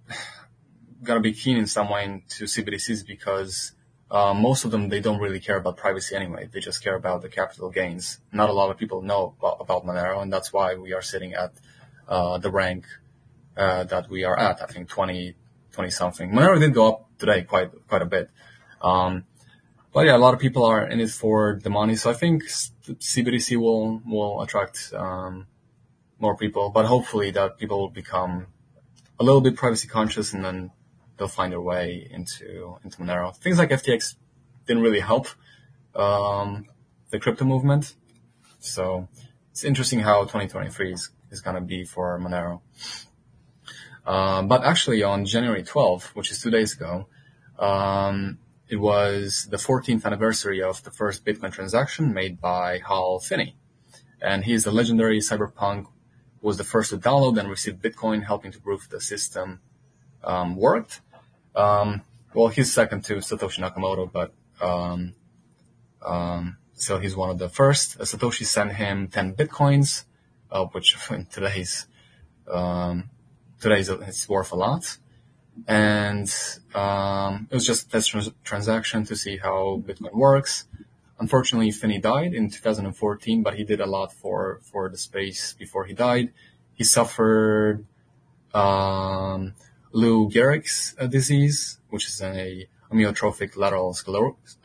gonna 1.04 1.20
be 1.20 1.34
keen 1.34 1.58
in 1.58 1.68
some 1.68 1.90
way 1.90 2.24
to 2.30 2.46
CBDCs 2.46 3.06
because 3.06 3.74
most 4.11 4.65
of 4.65 4.72
them 4.72 4.90
they 4.90 4.99
don't 4.99 5.19
really 5.19 5.40
care 5.40 5.57
about 5.57 5.77
privacy 5.77 6.15
anyway. 6.15 6.49
They 6.52 6.60
just 6.60 6.84
care 6.84 6.95
about 6.95 7.22
the 7.22 7.30
capital 7.30 7.69
gains. 7.69 8.19
Not 8.31 8.49
a 8.49 8.53
lot 8.53 8.72
of 8.72 8.77
people 8.77 9.02
know 9.02 9.36
about, 9.38 9.57
about 9.60 9.86
Monero, 9.86 10.22
and 10.22 10.34
that's 10.34 10.52
why 10.52 10.76
we 10.76 10.94
are 10.94 11.02
sitting 11.02 11.34
at 11.34 11.53
uh, 12.07 12.38
the 12.40 12.49
rank 12.49 12.86
uh, 13.56 13.84
that 13.86 14.10
we 14.10 14.23
are 14.23 14.38
at. 14.38 14.61
I 14.61 14.65
think 14.65 14.90
20, 14.90 15.36
20 15.72 15.90
something. 15.91 16.31
Monero 16.31 16.60
did 16.60 16.73
go 16.73 16.88
up 16.88 17.10
today 17.19 17.44
quite 17.44 17.72
quite 17.88 18.02
a 18.02 18.06
bit. 18.06 18.30
Um, 18.81 19.26
but 19.94 20.06
yeah, 20.06 20.15
a 20.15 20.22
lot 20.26 20.34
of 20.34 20.40
people 20.40 20.65
are 20.65 20.88
in 20.88 20.99
it 20.99 21.10
for 21.10 21.60
the 21.61 21.69
money. 21.69 21.95
So 21.95 22.10
I 22.10 22.14
think 22.14 22.44
CBDC 22.45 23.57
will 23.57 24.02
will 24.06 24.41
attract 24.41 24.94
um, 24.94 25.48
more 26.19 26.36
people, 26.36 26.69
but 26.69 26.86
hopefully 26.86 27.31
that 27.31 27.57
people 27.57 27.80
will 27.80 27.90
become 27.90 28.48
a 29.19 29.23
little 29.23 29.41
bit 29.41 29.56
privacy 29.56 29.88
conscious 29.88 30.34
and 30.34 30.44
then 30.44 30.72
they'll 31.20 31.28
find 31.28 31.52
their 31.52 31.62
way 31.62 32.08
into 32.10 32.78
into 32.84 32.98
Monero. 32.98 33.36
Things 33.36 33.60
like 33.60 33.70
FTX 33.70 34.16
didn't 34.66 34.82
really 34.82 35.02
help 35.02 35.28
um, 35.94 36.66
the 37.12 37.20
crypto 37.20 37.46
movement, 37.46 37.94
so 38.60 39.08
it's 39.52 39.64
interesting 39.64 40.00
how 40.00 40.22
2023 40.22 40.94
is, 40.94 41.12
is 41.30 41.41
going 41.41 41.56
to 41.56 41.62
be 41.62 41.84
for 41.84 42.18
Monero. 42.20 42.62
Um, 44.06 44.48
but 44.48 44.64
actually, 44.64 45.04
on 45.04 45.26
January 45.26 45.62
12th, 45.62 46.16
which 46.16 46.32
is 46.32 46.41
two 46.41 46.50
days 46.50 46.74
ago, 46.74 47.08
um, 47.60 48.40
it 48.68 48.78
was 48.78 49.48
the 49.52 49.58
14th 49.58 50.06
anniversary 50.06 50.64
of 50.64 50.84
the 50.84 50.91
first 50.91 51.26
Bitcoin 51.26 51.52
transaction 51.52 52.14
made 52.14 52.40
by 52.40 52.80
Hal 52.88 53.20
Finney, 53.20 53.56
and 54.22 54.46
he 54.46 54.54
is 54.54 54.64
the 54.64 54.72
legendary 54.72 55.20
cyberpunk 55.20 55.88
who 56.41 56.48
was 56.48 56.58
the 56.58 56.64
first 56.64 56.91
to 56.91 56.98
download 56.98 57.38
and 57.38 57.50
receive 57.50 57.76
Bitcoin, 57.76 58.26
helping 58.26 58.52
to 58.52 58.60
prove 58.60 58.88
the 58.90 59.02
system 59.02 59.60
um, 60.24 60.56
worked. 60.56 61.02
Um, 61.60 62.03
well, 62.34 62.48
he's 62.48 62.72
second 62.72 63.03
to 63.06 63.15
Satoshi 63.15 63.60
Nakamoto, 63.60 64.10
but 64.10 64.34
um, 64.61 65.14
um, 66.06 66.57
so 66.73 66.99
he's 66.99 67.15
one 67.15 67.30
of 67.30 67.38
the 67.38 67.49
first. 67.49 67.99
Uh, 67.99 68.03
Satoshi 68.03 68.45
sent 68.45 68.73
him 68.73 69.10
10 69.10 69.36
bitcoins, 69.36 70.06
uh, 70.52 70.65
which 70.65 70.95
today's 71.31 71.88
um, 72.49 73.10
today's 73.60 73.90
it's 73.90 74.30
worth 74.30 74.53
a 74.53 74.56
lot. 74.56 74.98
And 75.68 76.34
um, 76.73 77.49
it 77.52 77.56
was 77.56 77.65
just 77.65 77.88
a 77.88 77.90
test 77.90 78.10
trans- 78.11 78.31
transaction 78.45 79.03
to 79.06 79.15
see 79.18 79.38
how 79.38 79.84
Bitcoin 79.86 80.14
works. 80.14 80.65
Unfortunately, 81.19 81.69
Finney 81.72 81.99
died 81.99 82.34
in 82.34 82.49
2014, 82.49 83.44
but 83.44 83.56
he 83.56 83.65
did 83.65 83.81
a 83.81 83.86
lot 83.86 84.14
for 84.14 84.61
for 84.64 84.88
the 84.88 84.98
space 84.98 85.53
before 85.60 85.84
he 85.84 85.94
died. 85.94 86.31
He 86.73 86.86
suffered 86.86 87.86
um, 88.53 89.53
Lou 89.91 90.30
Gehrig's 90.30 90.95
uh, 90.99 91.07
disease, 91.07 91.80
which 91.90 92.07
is 92.07 92.22
a 92.22 92.68
amyotrophic 92.91 93.56
lateral 93.56 93.95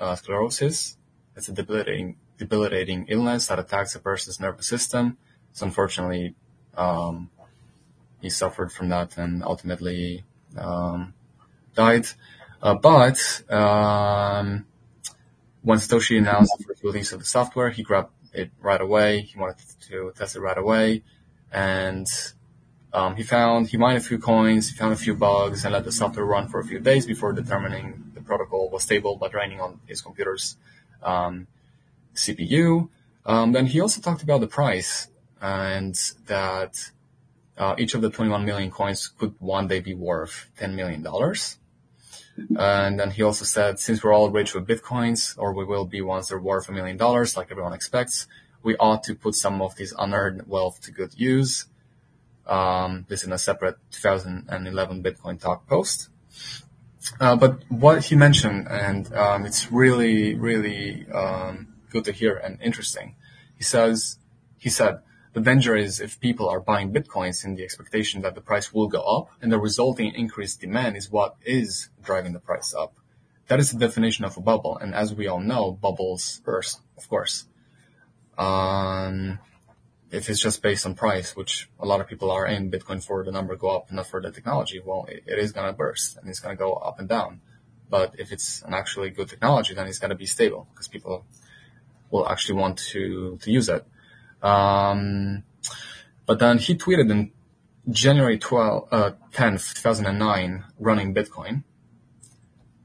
uh, 0.00 0.14
sclerosis. 0.16 0.96
It's 1.36 1.48
a 1.48 1.52
debilitating 1.52 2.16
debilitating 2.36 3.06
illness 3.08 3.46
that 3.46 3.58
attacks 3.58 3.94
a 3.94 4.00
person's 4.00 4.40
nervous 4.40 4.66
system. 4.66 5.18
So 5.52 5.66
unfortunately, 5.66 6.34
um, 6.76 7.30
he 8.20 8.30
suffered 8.30 8.72
from 8.72 8.88
that 8.88 9.16
and 9.16 9.42
ultimately 9.42 10.24
um, 10.56 11.14
died. 11.74 12.06
Uh, 12.60 12.74
but 12.74 13.42
um, 13.50 14.66
when 15.62 15.78
Satoshi 15.78 16.18
announced 16.18 16.54
the 16.58 16.64
first 16.64 16.82
release 16.82 17.12
of 17.12 17.20
the 17.20 17.26
software, 17.26 17.70
he 17.70 17.82
grabbed 17.82 18.10
it 18.32 18.50
right 18.60 18.80
away. 18.80 19.20
He 19.20 19.38
wanted 19.38 19.56
to 19.88 20.12
test 20.16 20.36
it 20.36 20.40
right 20.40 20.58
away, 20.58 21.02
and 21.52 22.06
um, 22.94 23.16
he 23.16 23.24
found 23.24 23.68
he 23.68 23.76
mined 23.76 23.98
a 23.98 24.00
few 24.00 24.18
coins, 24.18 24.70
he 24.70 24.76
found 24.76 24.92
a 24.92 24.96
few 24.96 25.14
bugs, 25.16 25.64
and 25.64 25.72
let 25.72 25.84
the 25.84 25.90
software 25.90 26.24
run 26.24 26.48
for 26.48 26.60
a 26.60 26.64
few 26.64 26.78
days 26.78 27.04
before 27.06 27.32
determining 27.32 28.12
the 28.14 28.20
protocol 28.20 28.70
was 28.70 28.84
stable 28.84 29.16
by 29.16 29.28
running 29.28 29.60
on 29.60 29.80
his 29.86 30.00
computer's 30.00 30.56
um, 31.02 31.48
CPU. 32.14 32.88
Um, 33.26 33.50
then 33.50 33.66
he 33.66 33.80
also 33.80 34.00
talked 34.00 34.22
about 34.22 34.40
the 34.40 34.46
price 34.46 35.08
and 35.42 35.96
that 36.26 36.90
uh, 37.58 37.74
each 37.78 37.94
of 37.94 38.00
the 38.00 38.10
21 38.10 38.44
million 38.44 38.70
coins 38.70 39.08
could 39.08 39.34
one 39.40 39.66
day 39.66 39.80
be 39.80 39.94
worth 39.94 40.50
10 40.58 40.76
million 40.76 41.02
dollars. 41.02 41.58
And 42.56 42.98
then 42.98 43.10
he 43.12 43.22
also 43.22 43.44
said, 43.44 43.78
since 43.78 44.02
we're 44.02 44.12
all 44.12 44.30
rich 44.30 44.54
with 44.54 44.66
bitcoins, 44.66 45.36
or 45.38 45.52
we 45.52 45.64
will 45.64 45.84
be 45.84 46.00
once 46.00 46.28
they're 46.28 46.38
worth 46.38 46.68
a 46.68 46.72
million 46.72 46.96
dollars, 46.96 47.36
like 47.36 47.50
everyone 47.50 47.72
expects, 47.72 48.26
we 48.62 48.76
ought 48.76 49.02
to 49.04 49.14
put 49.14 49.34
some 49.34 49.60
of 49.60 49.76
this 49.76 49.94
unearned 49.98 50.42
wealth 50.46 50.80
to 50.82 50.90
good 50.90 51.14
use. 51.16 51.66
Um, 52.46 53.06
this 53.08 53.24
in 53.24 53.32
a 53.32 53.38
separate 53.38 53.76
2011 53.90 55.02
Bitcoin 55.02 55.40
talk 55.40 55.66
post. 55.66 56.08
Uh, 57.20 57.36
but 57.36 57.62
what 57.68 58.04
he 58.04 58.16
mentioned, 58.16 58.66
and 58.68 59.12
um, 59.14 59.44
it's 59.44 59.70
really, 59.70 60.34
really 60.34 61.06
um, 61.10 61.74
good 61.90 62.04
to 62.04 62.12
hear 62.12 62.36
and 62.36 62.60
interesting. 62.60 63.16
He 63.56 63.64
says, 63.64 64.18
he 64.58 64.70
said, 64.70 65.00
the 65.34 65.40
danger 65.40 65.74
is 65.74 66.00
if 66.00 66.20
people 66.20 66.48
are 66.48 66.60
buying 66.60 66.92
bitcoins 66.92 67.44
in 67.44 67.56
the 67.56 67.64
expectation 67.64 68.22
that 68.22 68.34
the 68.34 68.40
price 68.40 68.72
will 68.72 68.88
go 68.88 69.02
up, 69.02 69.30
and 69.42 69.50
the 69.50 69.58
resulting 69.58 70.14
increased 70.14 70.60
demand 70.60 70.96
is 70.96 71.10
what 71.10 71.34
is 71.44 71.88
driving 72.02 72.32
the 72.32 72.40
price 72.40 72.72
up. 72.72 72.94
That 73.48 73.58
is 73.58 73.72
the 73.72 73.78
definition 73.78 74.24
of 74.24 74.36
a 74.36 74.40
bubble, 74.40 74.78
and 74.78 74.94
as 74.94 75.12
we 75.12 75.26
all 75.26 75.40
know, 75.40 75.72
bubbles 75.72 76.40
burst, 76.44 76.80
of 76.96 77.08
course. 77.08 77.46
Um, 78.38 79.40
if 80.14 80.30
it's 80.30 80.40
just 80.40 80.62
based 80.62 80.86
on 80.86 80.94
price, 80.94 81.34
which 81.36 81.68
a 81.80 81.86
lot 81.86 82.00
of 82.00 82.06
people 82.06 82.30
are 82.30 82.46
in 82.46 82.70
Bitcoin 82.70 83.04
for 83.04 83.24
the 83.24 83.32
number 83.32 83.56
go 83.56 83.68
up, 83.76 83.90
not 83.90 84.06
for 84.06 84.20
the 84.22 84.30
technology, 84.30 84.80
well, 84.84 85.06
it, 85.08 85.24
it 85.26 85.38
is 85.38 85.52
going 85.52 85.66
to 85.66 85.72
burst 85.72 86.16
and 86.16 86.28
it's 86.28 86.40
going 86.40 86.56
to 86.56 86.58
go 86.58 86.74
up 86.74 86.98
and 86.98 87.08
down. 87.08 87.40
But 87.90 88.14
if 88.18 88.32
it's 88.32 88.62
an 88.62 88.74
actually 88.74 89.10
good 89.10 89.28
technology, 89.28 89.74
then 89.74 89.86
it's 89.86 89.98
going 89.98 90.10
to 90.10 90.16
be 90.16 90.26
stable 90.26 90.68
because 90.72 90.88
people 90.88 91.26
will 92.10 92.28
actually 92.28 92.58
want 92.60 92.78
to, 92.78 93.38
to 93.42 93.50
use 93.50 93.68
it. 93.68 93.84
Um, 94.42 95.42
but 96.26 96.38
then 96.38 96.58
he 96.58 96.76
tweeted 96.76 97.10
in 97.10 97.32
January 97.90 98.38
12, 98.38 98.88
uh, 98.90 99.10
10th, 99.32 99.74
2009, 99.74 100.64
running 100.78 101.14
Bitcoin. 101.14 101.64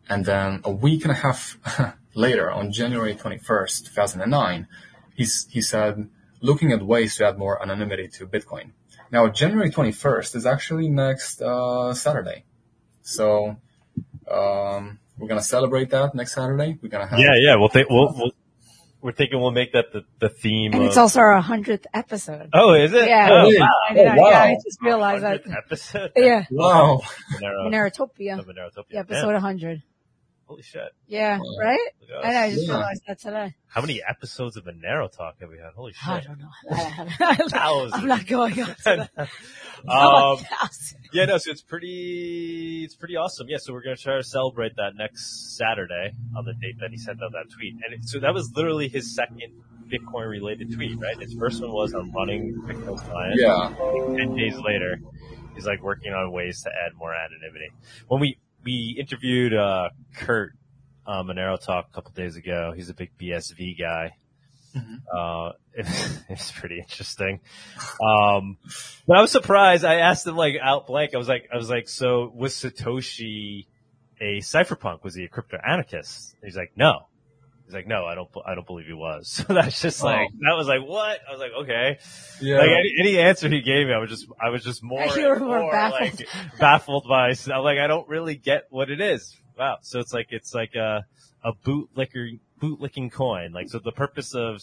And 0.09 0.25
then 0.25 0.61
a 0.63 0.71
week 0.71 1.03
and 1.03 1.11
a 1.11 1.15
half 1.15 1.57
later, 2.15 2.51
on 2.51 2.71
January 2.71 3.15
21st, 3.15 3.85
2009, 3.85 4.67
he's, 5.15 5.47
he 5.49 5.61
said, 5.61 6.09
looking 6.41 6.71
at 6.71 6.81
ways 6.83 7.17
to 7.17 7.27
add 7.27 7.37
more 7.37 7.61
anonymity 7.61 8.07
to 8.17 8.27
Bitcoin. 8.27 8.71
Now, 9.11 9.27
January 9.27 9.71
21st 9.71 10.35
is 10.35 10.45
actually 10.45 10.87
next 10.89 11.41
uh, 11.41 11.93
Saturday. 11.93 12.45
So 13.01 13.57
um, 14.31 14.99
we're 15.17 15.27
going 15.27 15.39
to 15.39 15.45
celebrate 15.45 15.89
that 15.91 16.13
next 16.15 16.33
Saturday. 16.35 16.77
We're 16.81 16.89
going 16.89 17.05
to 17.05 17.09
have. 17.09 17.19
Yeah, 17.19 17.35
yeah. 17.39 17.55
We'll 17.55 17.69
think 17.69 17.89
we'll, 17.89 18.13
we'll 18.15 18.31
we're 19.01 19.13
thinking 19.13 19.39
we'll 19.39 19.51
make 19.51 19.71
that 19.73 19.93
the, 19.93 20.03
the 20.19 20.29
theme. 20.29 20.73
And 20.73 20.81
of, 20.83 20.87
it's 20.89 20.97
also 20.97 21.21
our 21.21 21.39
hundredth 21.41 21.87
episode. 21.93 22.49
oh, 22.53 22.73
is 22.73 22.91
it? 22.93 23.07
Yeah. 23.07 23.29
Oh, 23.31 23.47
wow. 23.57 23.67
I, 23.89 23.93
did- 23.93 24.07
Oh, 24.07 24.15
wow. 24.15 24.29
yeah, 24.29 24.43
I 24.43 24.55
just 24.63 24.81
realized 24.81 25.23
that. 25.23 25.41
episode. 25.57 26.11
Yeah. 26.15 26.43
Wow. 26.51 27.01
Monero, 27.33 27.69
Minerotopia. 27.71 28.37
the 28.37 28.43
Monerotopia. 28.43 28.83
Yeah, 28.91 28.99
episode 28.99 29.27
Yeah. 29.29 29.33
100. 29.33 29.83
Holy 30.49 30.63
shit! 30.63 30.81
Yeah, 31.07 31.37
Wow. 31.37 31.43
right? 31.61 31.79
Look 32.01 32.09
at 32.09 32.25
I 32.25 32.31
know, 32.33 32.39
I 32.39 32.47
us. 32.47 32.53
just 32.55 32.67
Yeah. 32.67 32.73
realized 32.73 33.01
that 33.07 33.19
today. 33.19 33.55
How 33.67 33.81
many 33.81 34.01
episodes 34.01 34.57
of 34.57 34.65
Monero 34.65 35.15
talk 35.15 35.39
have 35.41 35.49
we 35.49 35.57
had? 35.59 35.73
Holy 35.75 35.93
shit. 35.93 36.07
I 36.09 36.19
don't 36.21 36.39
know. 36.39 37.47
Thousands. 37.49 37.93
I'm 37.93 38.07
not 38.07 38.25
going 38.25 38.59
up 38.59 38.75
to 38.77 38.83
that. 38.83 39.11
um, 39.87 40.37
thousand. 40.37 40.97
yeah, 41.13 41.25
no, 41.25 41.37
so 41.37 41.51
it's 41.51 41.61
pretty, 41.61 42.81
it's 42.83 42.95
pretty 42.95 43.15
awesome. 43.15 43.47
Yeah, 43.47 43.57
so 43.59 43.73
we're 43.73 43.83
gonna 43.83 43.95
try 43.95 44.17
to 44.17 44.23
celebrate 44.23 44.75
that 44.77 44.95
next 44.95 45.55
Saturday 45.55 46.13
on 46.35 46.45
the 46.45 46.53
date 46.53 46.79
that 46.79 46.89
he 46.89 46.97
sent 46.97 47.21
out 47.21 47.31
that 47.33 47.45
tweet, 47.55 47.75
and 47.85 47.93
it, 47.93 48.09
so 48.09 48.19
that 48.19 48.33
was 48.33 48.51
literally 48.55 48.87
his 48.89 49.13
second 49.15 49.53
Bitcoin 49.87 50.29
related 50.29 50.73
tweet, 50.73 50.99
right? 50.99 51.19
His 51.19 51.35
first 51.35 51.61
one 51.61 51.71
was 51.71 51.93
on 51.93 52.11
running 52.11 52.55
Bitcoin 52.65 52.97
client. 53.07 53.35
Yeah. 53.39 54.15
Ten 54.17 54.35
days 54.35 54.55
later, 54.57 54.97
He's 55.55 55.65
like 55.67 55.83
working 55.83 56.13
on 56.13 56.31
ways 56.31 56.61
to 56.63 56.69
add 56.69 56.93
more 56.97 57.13
anonymity. 57.13 57.69
When 58.07 58.21
we 58.21 58.37
we 58.63 58.95
interviewed 58.99 59.53
uh, 59.53 59.89
Kurt 60.15 60.53
uh, 61.05 61.23
Monero 61.23 61.59
Talk 61.59 61.87
a 61.91 61.95
couple 61.95 62.11
days 62.11 62.35
ago, 62.35 62.73
he's 62.75 62.89
a 62.89 62.93
big 62.93 63.11
BSV 63.17 63.79
guy. 63.79 64.15
Mhm. 64.75 65.01
Uh, 65.11 65.53
it's 66.29 66.51
pretty 66.51 66.79
interesting. 66.79 67.39
Um, 68.01 68.57
but 69.07 69.17
I 69.17 69.21
was 69.21 69.31
surprised. 69.31 69.83
I 69.83 69.95
asked 69.95 70.27
him 70.27 70.35
like 70.35 70.55
out 70.61 70.87
blank. 70.87 71.15
I 71.15 71.17
was 71.17 71.27
like, 71.27 71.49
I 71.51 71.57
was 71.57 71.69
like, 71.69 71.89
so 71.89 72.31
was 72.35 72.53
Satoshi 72.53 73.65
a 74.21 74.39
cypherpunk? 74.39 75.03
Was 75.03 75.15
he 75.15 75.23
a 75.23 75.27
crypto 75.27 75.57
anarchist? 75.65 76.35
He's 76.43 76.55
like, 76.55 76.73
no. 76.75 77.07
He's 77.69 77.75
like, 77.75 77.85
no, 77.85 78.03
I 78.03 78.15
don't, 78.15 78.27
I 78.47 78.55
don't 78.55 78.65
believe 78.65 78.87
he 78.87 78.93
was. 78.93 79.27
So 79.47 79.53
that's 79.53 79.79
just 79.79 80.01
like, 80.03 80.29
Oh. 80.33 80.37
that 80.41 80.57
was 80.57 80.67
like, 80.67 80.81
what? 80.81 81.19
I 81.27 81.31
was 81.31 81.39
like, 81.39 81.51
okay. 81.61 81.99
Yeah. 82.41 82.57
Like 82.57 82.69
any, 82.69 82.93
any 82.99 83.19
answer 83.19 83.47
he 83.47 83.61
gave 83.61 83.85
me, 83.85 83.93
I 83.93 83.99
was 83.99 84.09
just, 84.09 84.25
I 84.43 84.49
was 84.49 84.63
just 84.63 84.81
more, 84.83 85.05
You 85.15 85.27
were 85.27 85.33
and 85.35 85.45
more 85.45 85.59
more 85.59 85.71
baffled. 85.71 86.01
like 86.01 86.27
baffled 86.59 87.05
by, 87.09 87.29
I'm 87.53 87.63
like, 87.63 87.77
I 87.77 87.85
don't 87.85 88.09
really 88.09 88.35
get 88.35 88.63
what 88.71 88.89
it 88.89 88.99
is. 88.99 89.37
Wow. 89.55 89.77
So 89.83 89.99
it's 89.99 90.11
like, 90.13 90.29
it's 90.31 90.55
like 90.55 90.73
a, 90.73 91.05
a 91.43 91.53
bootlicker, 91.63 92.39
bootlicking 92.59 93.11
coin. 93.11 93.51
Like, 93.51 93.69
so 93.69 93.77
the 93.77 93.91
purpose 93.91 94.33
of, 94.33 94.61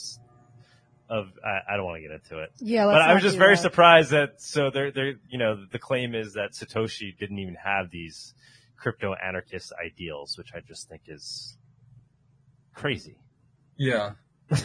of, 1.08 1.28
I, 1.44 1.74
I 1.74 1.76
don't 1.76 1.84
want 1.86 2.02
to 2.02 2.08
get 2.08 2.10
into 2.10 2.42
it. 2.42 2.50
Yeah, 2.58 2.86
But 2.86 2.94
let's 2.94 3.04
I 3.06 3.14
was 3.14 3.22
just 3.22 3.38
very 3.38 3.54
that. 3.54 3.62
surprised 3.62 4.10
that, 4.10 4.40
so 4.42 4.70
they're, 4.70 4.90
they're, 4.90 5.14
you 5.28 5.38
know, 5.38 5.64
the 5.70 5.78
claim 5.78 6.16
is 6.16 6.32
that 6.32 6.54
Satoshi 6.54 7.16
didn't 7.16 7.38
even 7.38 7.54
have 7.54 7.92
these 7.92 8.34
crypto 8.76 9.14
anarchist 9.14 9.72
ideals, 9.84 10.36
which 10.36 10.48
I 10.56 10.58
just 10.66 10.88
think 10.88 11.02
is 11.06 11.56
crazy. 12.82 13.16
Yeah. 13.76 14.12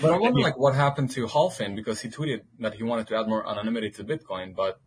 But 0.00 0.12
I 0.12 0.16
wonder, 0.16 0.40
like, 0.40 0.56
what 0.56 0.76
happened 0.76 1.10
to 1.16 1.26
Halfin 1.26 1.74
because 1.74 2.00
he 2.00 2.08
tweeted 2.08 2.42
that 2.60 2.74
he 2.74 2.84
wanted 2.84 3.08
to 3.08 3.16
add 3.16 3.26
more 3.26 3.42
anonymity 3.52 3.90
to 3.98 4.04
Bitcoin, 4.04 4.54
but 4.54 4.78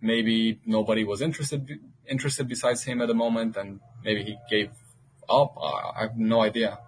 maybe 0.00 0.60
nobody 0.64 1.02
was 1.02 1.20
interested 1.20 1.68
interested 2.08 2.46
besides 2.46 2.84
him 2.84 3.02
at 3.02 3.08
the 3.08 3.14
moment, 3.14 3.56
and 3.56 3.80
maybe 4.04 4.22
he 4.22 4.36
gave 4.48 4.70
up. 5.28 5.50
I 5.98 6.02
have 6.02 6.16
no 6.16 6.42
idea. 6.42 6.78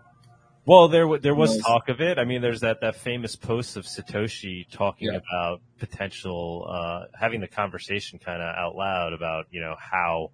Well, 0.67 0.87
there 0.87 1.03
w- 1.11 1.21
there 1.21 1.35
was 1.35 1.59
talk 1.59 1.89
of 1.89 2.01
it. 2.01 2.17
I 2.17 2.25
mean, 2.25 2.43
there's 2.43 2.61
that 2.61 2.79
that 2.83 2.95
famous 2.95 3.35
post 3.35 3.77
of 3.77 3.87
Satoshi 3.87 4.57
talking 4.71 5.09
Yeah. 5.11 5.19
about 5.25 5.61
potential 5.81 6.65
uh, 6.71 7.07
having 7.19 7.41
the 7.41 7.49
conversation 7.49 8.21
kind 8.21 8.41
of 8.41 8.51
out 8.55 8.77
loud 8.77 9.13
about 9.15 9.47
you 9.51 9.61
know 9.61 9.75
how 9.81 10.31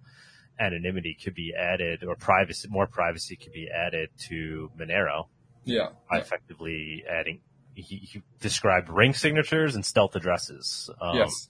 anonymity 0.59 1.17
could 1.21 1.33
be 1.35 1.53
added 1.57 2.03
or 2.03 2.15
privacy 2.15 2.67
more 2.69 2.87
privacy 2.87 3.35
could 3.35 3.51
be 3.53 3.67
added 3.69 4.09
to 4.27 4.71
Monero 4.79 5.27
Yeah. 5.63 5.89
by 6.09 6.19
effectively 6.19 7.03
adding. 7.09 7.41
He, 7.73 7.97
he 7.97 8.21
described 8.39 8.89
ring 8.89 9.13
signatures 9.13 9.75
and 9.75 9.85
stealth 9.85 10.15
addresses. 10.15 10.89
Um, 11.01 11.17
yes. 11.17 11.49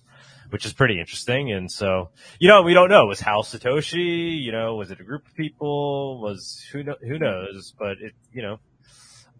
which 0.49 0.65
is 0.65 0.73
pretty 0.73 0.99
interesting. 0.99 1.51
And 1.51 1.71
so, 1.71 2.09
you 2.39 2.47
know, 2.47 2.61
we 2.63 2.73
don't 2.73 2.89
know. 2.89 3.05
Was 3.05 3.19
Hal 3.19 3.43
Satoshi? 3.43 4.41
You 4.41 4.51
know, 4.51 4.75
was 4.75 4.89
it 4.91 4.99
a 4.99 5.03
group 5.03 5.27
of 5.27 5.35
people? 5.35 6.19
Was 6.21 6.65
who 6.71 6.83
know, 6.83 6.95
who 7.01 7.19
knows? 7.19 7.73
But 7.77 7.97
it, 8.01 8.13
you 8.31 8.41
know, 8.41 8.59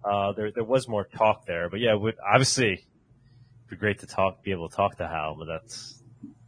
uh, 0.03 0.33
there 0.33 0.51
there 0.51 0.63
was 0.63 0.87
more 0.87 1.05
talk 1.05 1.45
there. 1.47 1.69
But 1.69 1.79
yeah, 1.79 1.93
would 1.95 2.15
obviously 2.23 2.73
it'd 2.73 3.69
be 3.69 3.75
great 3.77 3.99
to 3.99 4.07
talk, 4.07 4.43
be 4.43 4.51
able 4.51 4.69
to 4.69 4.75
talk 4.75 4.97
to 4.97 5.07
Hal, 5.07 5.35
but 5.39 5.45
that's 5.45 6.03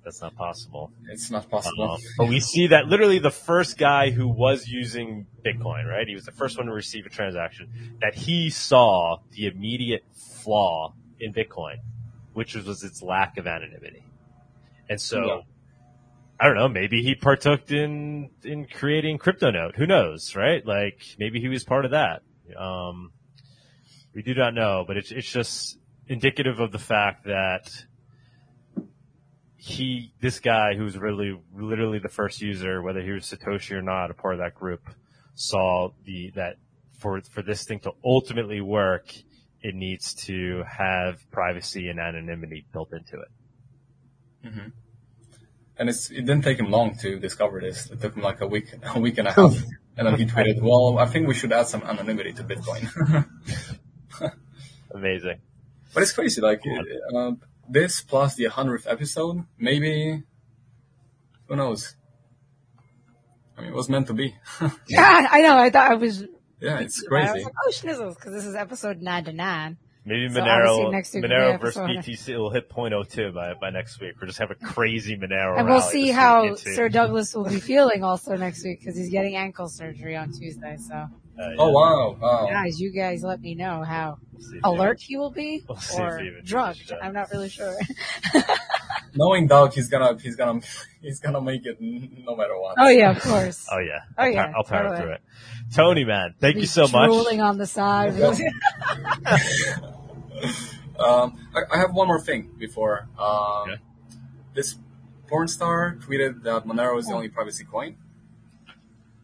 that's 0.08 0.22
not 0.22 0.38
possible. 0.38 0.90
It's 1.10 1.30
not 1.30 1.50
possible. 1.50 1.92
Um, 1.92 2.00
but 2.18 2.30
we 2.30 2.40
see 2.40 2.68
that 2.68 2.86
literally 2.86 3.20
the 3.20 3.30
first 3.30 3.78
guy 3.78 4.10
who 4.10 4.26
was 4.26 4.66
using 4.66 5.28
Bitcoin, 5.46 5.86
right? 5.86 6.08
He 6.08 6.16
was 6.16 6.24
the 6.24 6.32
first 6.32 6.56
one 6.58 6.68
to 6.68 6.72
receive 6.72 7.06
a 7.06 7.10
transaction 7.10 7.98
that 8.00 8.16
he 8.16 8.50
saw 8.50 9.18
the 9.32 9.48
immediate 9.48 10.06
flaw 10.16 10.94
in 11.20 11.34
Bitcoin, 11.34 11.80
which 12.32 12.56
was, 12.56 12.66
was 12.66 12.84
its 12.86 13.02
lack 13.04 13.38
of 13.38 13.48
anonymity. 13.48 14.06
And 14.90 15.02
so, 15.02 15.26
Yeah. 15.26 15.42
I 16.40 16.46
don't 16.46 16.56
know, 16.56 16.70
maybe 16.70 17.04
he 17.04 17.14
partook 17.14 17.70
in, 17.70 18.30
in 18.46 18.66
creating 18.68 19.18
CryptoNote. 19.18 19.76
Who 19.76 19.88
knows, 19.88 20.38
right? 20.38 20.66
Like 20.66 21.02
maybe 21.20 21.42
he 21.42 21.50
was 21.50 21.66
part 21.66 21.84
of 21.84 21.92
that. 21.92 22.22
Um, 22.58 23.12
we 24.16 24.22
do 24.22 24.34
not 24.34 24.54
know, 24.54 24.86
but 24.88 24.96
it's, 24.96 25.12
it's 25.12 25.30
just 25.30 25.78
indicative 26.08 26.62
of 26.62 26.72
the 26.72 26.80
fact 26.80 27.26
that 27.26 27.70
he, 29.58 30.14
this 30.22 30.40
guy 30.40 30.76
who 30.76 30.84
was 30.84 30.98
really, 30.98 31.40
literally 31.56 32.00
the 32.00 32.10
first 32.10 32.42
user, 32.42 32.82
whether 32.82 33.02
he 33.02 33.12
was 33.12 33.24
Satoshi 33.24 33.72
or 33.72 33.82
not, 33.82 34.12
a 34.12 34.14
part 34.14 34.36
of 34.36 34.40
that 34.40 34.54
group, 34.56 34.82
saw 35.36 35.90
the, 36.06 36.32
that 36.36 36.58
for, 37.00 37.22
for 37.32 37.42
this 37.42 37.64
thing 37.66 37.80
to 37.82 37.92
ultimately 38.06 38.62
work, 38.62 39.14
it 39.62 39.74
needs 39.76 40.14
to 40.14 40.64
have 40.68 41.30
privacy 41.32 41.90
and 41.90 42.00
anonymity 42.00 42.66
built 42.72 42.94
into 42.94 43.18
it. 43.18 44.50
hmm 44.50 44.70
And 45.78 45.90
it's, 45.90 46.10
it 46.12 46.22
didn't 46.22 46.44
take 46.44 46.60
him 46.60 46.70
long 46.70 46.96
to 47.00 47.20
discover 47.20 47.60
this. 47.60 47.90
It 47.90 48.00
took 48.00 48.16
him 48.16 48.22
like 48.22 48.42
a 48.42 48.48
week, 48.48 48.74
a 48.96 49.00
week 49.00 49.18
and 49.18 49.28
a 49.28 49.34
half. 49.34 49.56
And 50.00 50.06
then 50.06 50.16
he 50.16 50.28
tweeted, 50.28 50.62
well, 50.62 51.00
I 51.00 51.08
think 51.08 51.28
we 51.28 51.34
should 51.34 51.52
add 51.52 51.66
some 51.66 51.82
anonymity 51.82 52.32
to 52.34 52.44
Bitcoin. 52.44 53.26
Amazing. 54.94 55.42
But 55.92 56.04
it's 56.04 56.12
crazy, 56.12 56.40
like 56.40 56.62
uh, 57.16 57.32
this 57.70 58.02
plus 58.02 58.36
the 58.36 58.46
hundredth 58.46 58.88
episode, 58.88 59.46
maybe 59.58 60.24
who 61.48 61.56
knows? 61.56 61.96
I 63.58 63.62
mean, 63.62 63.72
it 63.72 63.76
was 63.76 63.90
meant 63.90 64.08
to 64.08 64.14
be. 64.14 64.36
Yeah, 64.88 65.28
I 65.32 65.42
know. 65.42 65.58
I 65.58 65.70
thought 65.70 65.92
I 65.92 65.96
was. 65.96 66.22
yeah, 66.62 66.80
it's 66.80 67.00
I 67.00 67.16
was 67.16 67.30
crazy. 67.32 67.44
like, 67.46 67.54
oh, 67.66 67.72
schnizzles, 67.72 68.16
because 68.16 68.34
this 68.34 68.46
is 68.46 68.56
episode 68.56 69.02
99. 69.02 69.78
Maybe 70.06 70.30
So 70.30 70.40
Monero, 70.40 70.68
obviously 70.70 70.92
next 70.92 71.14
week 71.16 71.24
Monero 71.26 71.60
versus 71.60 71.78
episode- 71.78 72.12
BTC 72.12 72.38
will 72.38 72.50
hit 72.52 72.70
0.02 72.70 73.34
by, 73.34 73.54
by 73.60 73.72
next 73.72 74.00
week. 74.00 74.14
We'll 74.22 74.28
just 74.28 74.40
have 74.40 74.52
a 74.52 74.56
crazy 74.56 75.18
Monero 75.18 75.58
And 75.58 75.68
we'll 75.68 75.80
rally 75.80 75.92
see 75.92 76.08
how 76.12 76.56
Sir 76.56 76.88
Douglas 76.88 77.36
will 77.36 77.44
be 77.44 77.60
feeling 77.60 78.04
also 78.06 78.38
next 78.38 78.64
week 78.64 78.80
because 78.80 78.96
he's 78.96 79.10
getting 79.10 79.36
ankle 79.36 79.68
surgery 79.68 80.16
on 80.16 80.32
Tuesday. 80.32 80.78
So, 80.78 81.08
yeah, 81.38 81.56
Oh 81.58 81.70
wow, 81.72 82.18
wow. 82.20 82.48
guys, 82.50 82.80
you 82.80 82.92
guys 82.92 83.24
let 83.24 83.40
me 83.42 83.56
know 83.56 83.84
how 83.84 84.18
we'll 84.64 84.74
alert 84.74 85.00
he 85.02 85.18
will 85.18 85.32
be 85.32 85.64
We'll 85.70 85.78
or 86.00 86.20
he 86.20 86.32
drugged. 86.44 86.92
I'm 87.02 87.14
not 87.14 87.32
really 87.32 87.50
sure. 87.50 87.76
Knowing 89.16 89.48
Doug, 89.48 89.74
he's 89.74 89.88
gonna, 89.88 90.18
he's 90.20 90.36
gonna, 90.36 90.62
he's 91.02 91.20
gonna 91.20 91.42
make 91.42 91.66
it 91.66 91.78
no 91.82 92.36
matter 92.36 92.60
what. 92.60 92.76
oh 92.78 92.90
yeah, 92.90 93.12
of 93.12 93.22
course. 93.22 93.66
Oh 93.72 93.80
yeah. 93.80 94.00
Oh, 94.18 94.24
I'll, 94.24 94.32
yeah, 94.32 94.46
power- 94.46 94.54
I'll 94.58 94.64
power 94.64 94.84
totally. 94.84 95.02
through 95.02 95.12
it. 95.14 95.22
Tony, 95.74 96.06
man, 96.06 96.36
thank 96.40 96.58
you 96.58 96.66
so 96.68 96.84
much. 96.88 97.08
Drooling 97.08 97.42
on 97.42 97.58
the 97.58 97.66
side. 97.68 98.14
Um, 101.00 101.38
I, 101.56 101.76
I 101.76 101.78
have 101.78 101.94
one 101.94 102.08
more 102.08 102.20
thing 102.22 102.50
before. 102.58 103.08
Um, 103.20 103.70
Okay. 103.70 103.82
This 104.56 104.76
porn 105.28 105.48
star 105.48 105.96
tweeted 106.02 106.42
that 106.44 106.66
Monero 106.66 106.98
is 106.98 107.06
the 107.06 107.14
only 107.14 107.30
privacy 107.30 107.64
coin, 107.64 107.96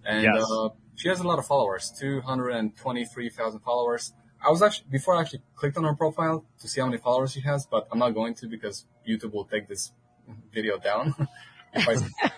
and 0.06 0.24
Yes. 0.24 0.44
uh, 0.52 0.70
she 0.96 1.10
has 1.10 1.20
a 1.20 1.28
lot 1.28 1.40
of 1.40 1.46
followers, 1.46 1.94
two 1.98 2.22
hundred 2.22 2.52
and 2.52 2.76
twenty-three 2.76 3.30
thousand 3.30 3.62
followers. 3.62 4.14
I 4.46 4.50
was 4.50 4.62
actually 4.62 4.88
before 4.92 5.16
I 5.16 5.22
actually 5.22 5.42
clicked 5.56 5.78
on 5.78 5.84
her 5.86 5.96
profile 5.96 6.46
to 6.60 6.68
see 6.68 6.82
how 6.82 6.88
many 6.88 6.98
followers 6.98 7.32
she 7.32 7.42
has, 7.42 7.66
but 7.66 7.88
I'm 7.92 8.00
not 8.00 8.12
going 8.12 8.36
to 8.36 8.48
because 8.48 8.86
YouTube 9.08 9.34
will 9.34 9.46
take 9.46 9.68
this 9.68 9.92
video 10.54 10.78
down 10.78 11.16
if 11.74 11.88
I 11.88 12.32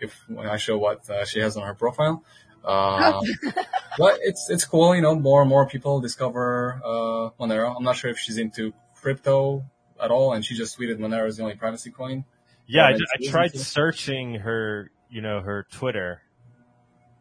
if 0.00 0.24
when 0.28 0.46
I 0.48 0.56
show 0.56 0.78
what 0.78 1.08
uh, 1.08 1.24
she 1.24 1.40
has 1.40 1.56
on 1.56 1.66
her 1.66 1.74
profile. 1.74 2.24
Uh, 2.64 3.20
but 3.98 4.18
it's 4.22 4.48
it's 4.50 4.64
cool, 4.64 4.94
you 4.94 5.02
know. 5.02 5.14
More 5.14 5.42
and 5.42 5.48
more 5.48 5.66
people 5.66 6.00
discover 6.00 6.80
uh, 6.84 7.30
Monero. 7.40 7.74
I'm 7.76 7.84
not 7.84 7.96
sure 7.96 8.10
if 8.10 8.18
she's 8.18 8.38
into 8.38 8.72
crypto 8.94 9.64
at 10.00 10.10
all, 10.10 10.32
and 10.32 10.44
she 10.44 10.54
just 10.54 10.78
tweeted 10.78 10.98
Monero 10.98 11.26
is 11.26 11.36
the 11.36 11.42
only 11.42 11.56
privacy 11.56 11.90
coin. 11.90 12.24
Yeah, 12.66 12.86
I, 12.86 12.90
Yeah, 12.90 12.96
ju- 12.98 13.04
it's 13.18 13.28
I 13.28 13.30
tried 13.30 13.56
searching 13.58 14.34
her, 14.36 14.90
you 15.10 15.20
know, 15.20 15.40
her 15.40 15.66
Twitter. 15.72 16.22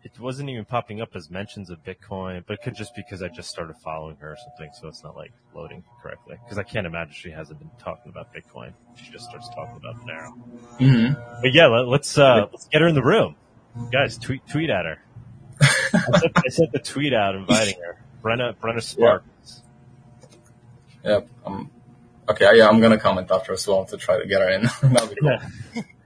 It 0.03 0.19
wasn't 0.19 0.49
even 0.49 0.65
popping 0.65 0.99
up 0.99 1.15
as 1.15 1.29
mentions 1.29 1.69
of 1.69 1.83
Bitcoin, 1.83 2.43
but 2.47 2.53
it 2.53 2.63
could 2.63 2.75
just 2.75 2.95
because 2.95 3.21
I 3.21 3.27
just 3.27 3.49
started 3.49 3.75
following 3.77 4.15
her 4.17 4.31
or 4.31 4.37
something, 4.37 4.71
so 4.79 4.87
it's 4.87 5.03
not 5.03 5.15
like 5.15 5.31
loading 5.53 5.83
correctly. 6.01 6.37
Because 6.43 6.57
I 6.57 6.63
can't 6.63 6.87
imagine 6.87 7.13
she 7.13 7.29
hasn't 7.29 7.59
been 7.59 7.69
talking 7.77 8.09
about 8.09 8.33
Bitcoin. 8.33 8.73
She 8.95 9.11
just 9.11 9.25
starts 9.25 9.47
talking 9.49 9.75
about 9.75 9.95
Monero. 10.01 10.33
Mm-hmm. 10.79 11.41
But 11.41 11.53
yeah, 11.53 11.67
let, 11.67 11.87
let's 11.87 12.17
uh, 12.17 12.47
let's 12.51 12.67
get 12.67 12.81
her 12.81 12.87
in 12.87 12.95
the 12.95 13.03
room, 13.03 13.35
guys. 13.91 14.17
Tweet 14.17 14.41
tweet 14.49 14.71
at 14.71 14.85
her. 14.85 14.99
I, 15.61 16.19
sent, 16.19 16.37
I 16.37 16.49
sent 16.49 16.71
the 16.71 16.79
tweet 16.79 17.13
out 17.13 17.35
inviting 17.35 17.75
her. 17.85 18.01
Brenna 18.23 18.55
Brenna 18.55 18.81
Sparks. 18.81 19.61
Yep. 21.03 21.27
Um, 21.45 21.69
okay. 22.27 22.49
Yeah, 22.55 22.69
I'm 22.69 22.79
gonna 22.79 22.99
comment 22.99 23.29
after 23.29 23.53
as 23.53 23.67
well 23.67 23.85
to 23.85 23.97
try 23.97 24.19
to 24.19 24.27
get 24.27 24.41
her 24.41 24.49
in. 24.49 24.63
That'll 24.93 25.07
be 25.07 25.15
cool. 25.15 25.37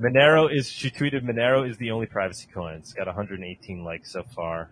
Monero 0.00 0.52
is 0.52 0.68
she 0.68 0.90
tweeted 0.90 1.22
Monero 1.22 1.68
is 1.68 1.76
the 1.76 1.90
only 1.90 2.06
privacy 2.06 2.48
coin. 2.52 2.76
It's 2.76 2.92
got 2.92 3.06
118 3.06 3.84
likes 3.84 4.12
so 4.12 4.22
far. 4.22 4.70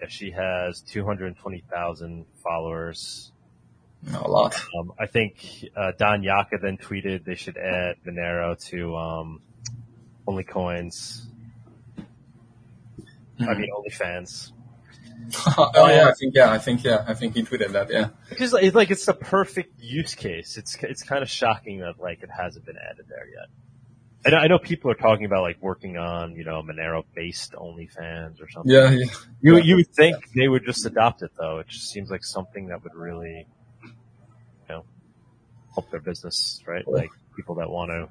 Yeah, 0.00 0.08
she 0.08 0.30
has 0.30 0.80
220,000 0.82 2.24
followers. 2.42 3.32
No, 4.02 4.22
a 4.24 4.30
lot. 4.30 4.56
Um, 4.78 4.92
I 4.98 5.06
think 5.06 5.44
uh, 5.76 5.92
Don 5.98 6.22
Yaka 6.22 6.58
then 6.60 6.78
tweeted 6.78 7.24
they 7.24 7.34
should 7.34 7.58
add 7.58 7.96
Monero 8.06 8.58
to 8.70 8.96
um, 8.96 9.42
Only 10.26 10.44
Coins. 10.44 11.26
I 13.38 13.54
mean 13.54 13.70
OnlyFans 13.70 14.52
oh 15.56 15.88
yeah, 15.88 16.08
I 16.08 16.12
think 16.12 16.34
yeah, 16.34 16.50
I 16.50 16.58
think 16.58 16.84
yeah, 16.84 17.04
I 17.06 17.14
think 17.14 17.34
he 17.34 17.42
tweeted 17.42 17.72
that. 17.72 17.90
Yeah. 17.90 18.08
because 18.28 18.54
it's 18.54 18.74
like 18.74 18.90
it's 18.90 19.04
the 19.04 19.14
perfect 19.14 19.80
use 19.80 20.14
case. 20.14 20.56
It's 20.56 20.76
it's 20.82 21.02
kind 21.02 21.22
of 21.22 21.30
shocking 21.30 21.80
that 21.80 22.00
like 22.00 22.22
it 22.22 22.30
hasn't 22.30 22.64
been 22.64 22.76
added 22.76 23.06
there 23.08 23.26
yet. 23.28 23.48
I 24.26 24.30
know, 24.30 24.36
I 24.36 24.46
know 24.48 24.58
people 24.58 24.90
are 24.90 24.94
talking 24.94 25.24
about 25.24 25.42
like 25.42 25.56
working 25.62 25.96
on, 25.96 26.36
you 26.36 26.44
know, 26.44 26.62
Monero 26.62 27.04
based 27.14 27.52
OnlyFans 27.52 28.42
or 28.42 28.48
something. 28.50 28.70
Yeah, 28.70 28.90
yeah. 28.90 29.06
You, 29.40 29.56
Yeah. 29.56 29.62
you 29.64 29.76
would 29.76 29.88
think 29.88 30.16
they 30.34 30.46
would 30.48 30.64
just 30.66 30.84
adopt 30.84 31.22
it 31.22 31.30
though. 31.38 31.58
It 31.58 31.68
just 31.68 31.90
seems 31.90 32.10
like 32.10 32.22
something 32.24 32.66
that 32.66 32.82
would 32.82 32.94
really, 32.94 33.46
you 33.82 33.88
know, 34.68 34.84
help 35.74 35.90
their 35.90 36.00
business, 36.00 36.62
right? 36.66 36.84
Cool. 36.84 36.94
Like 36.94 37.10
people 37.34 37.54
that 37.56 37.70
want 37.70 37.90
to, 37.90 38.08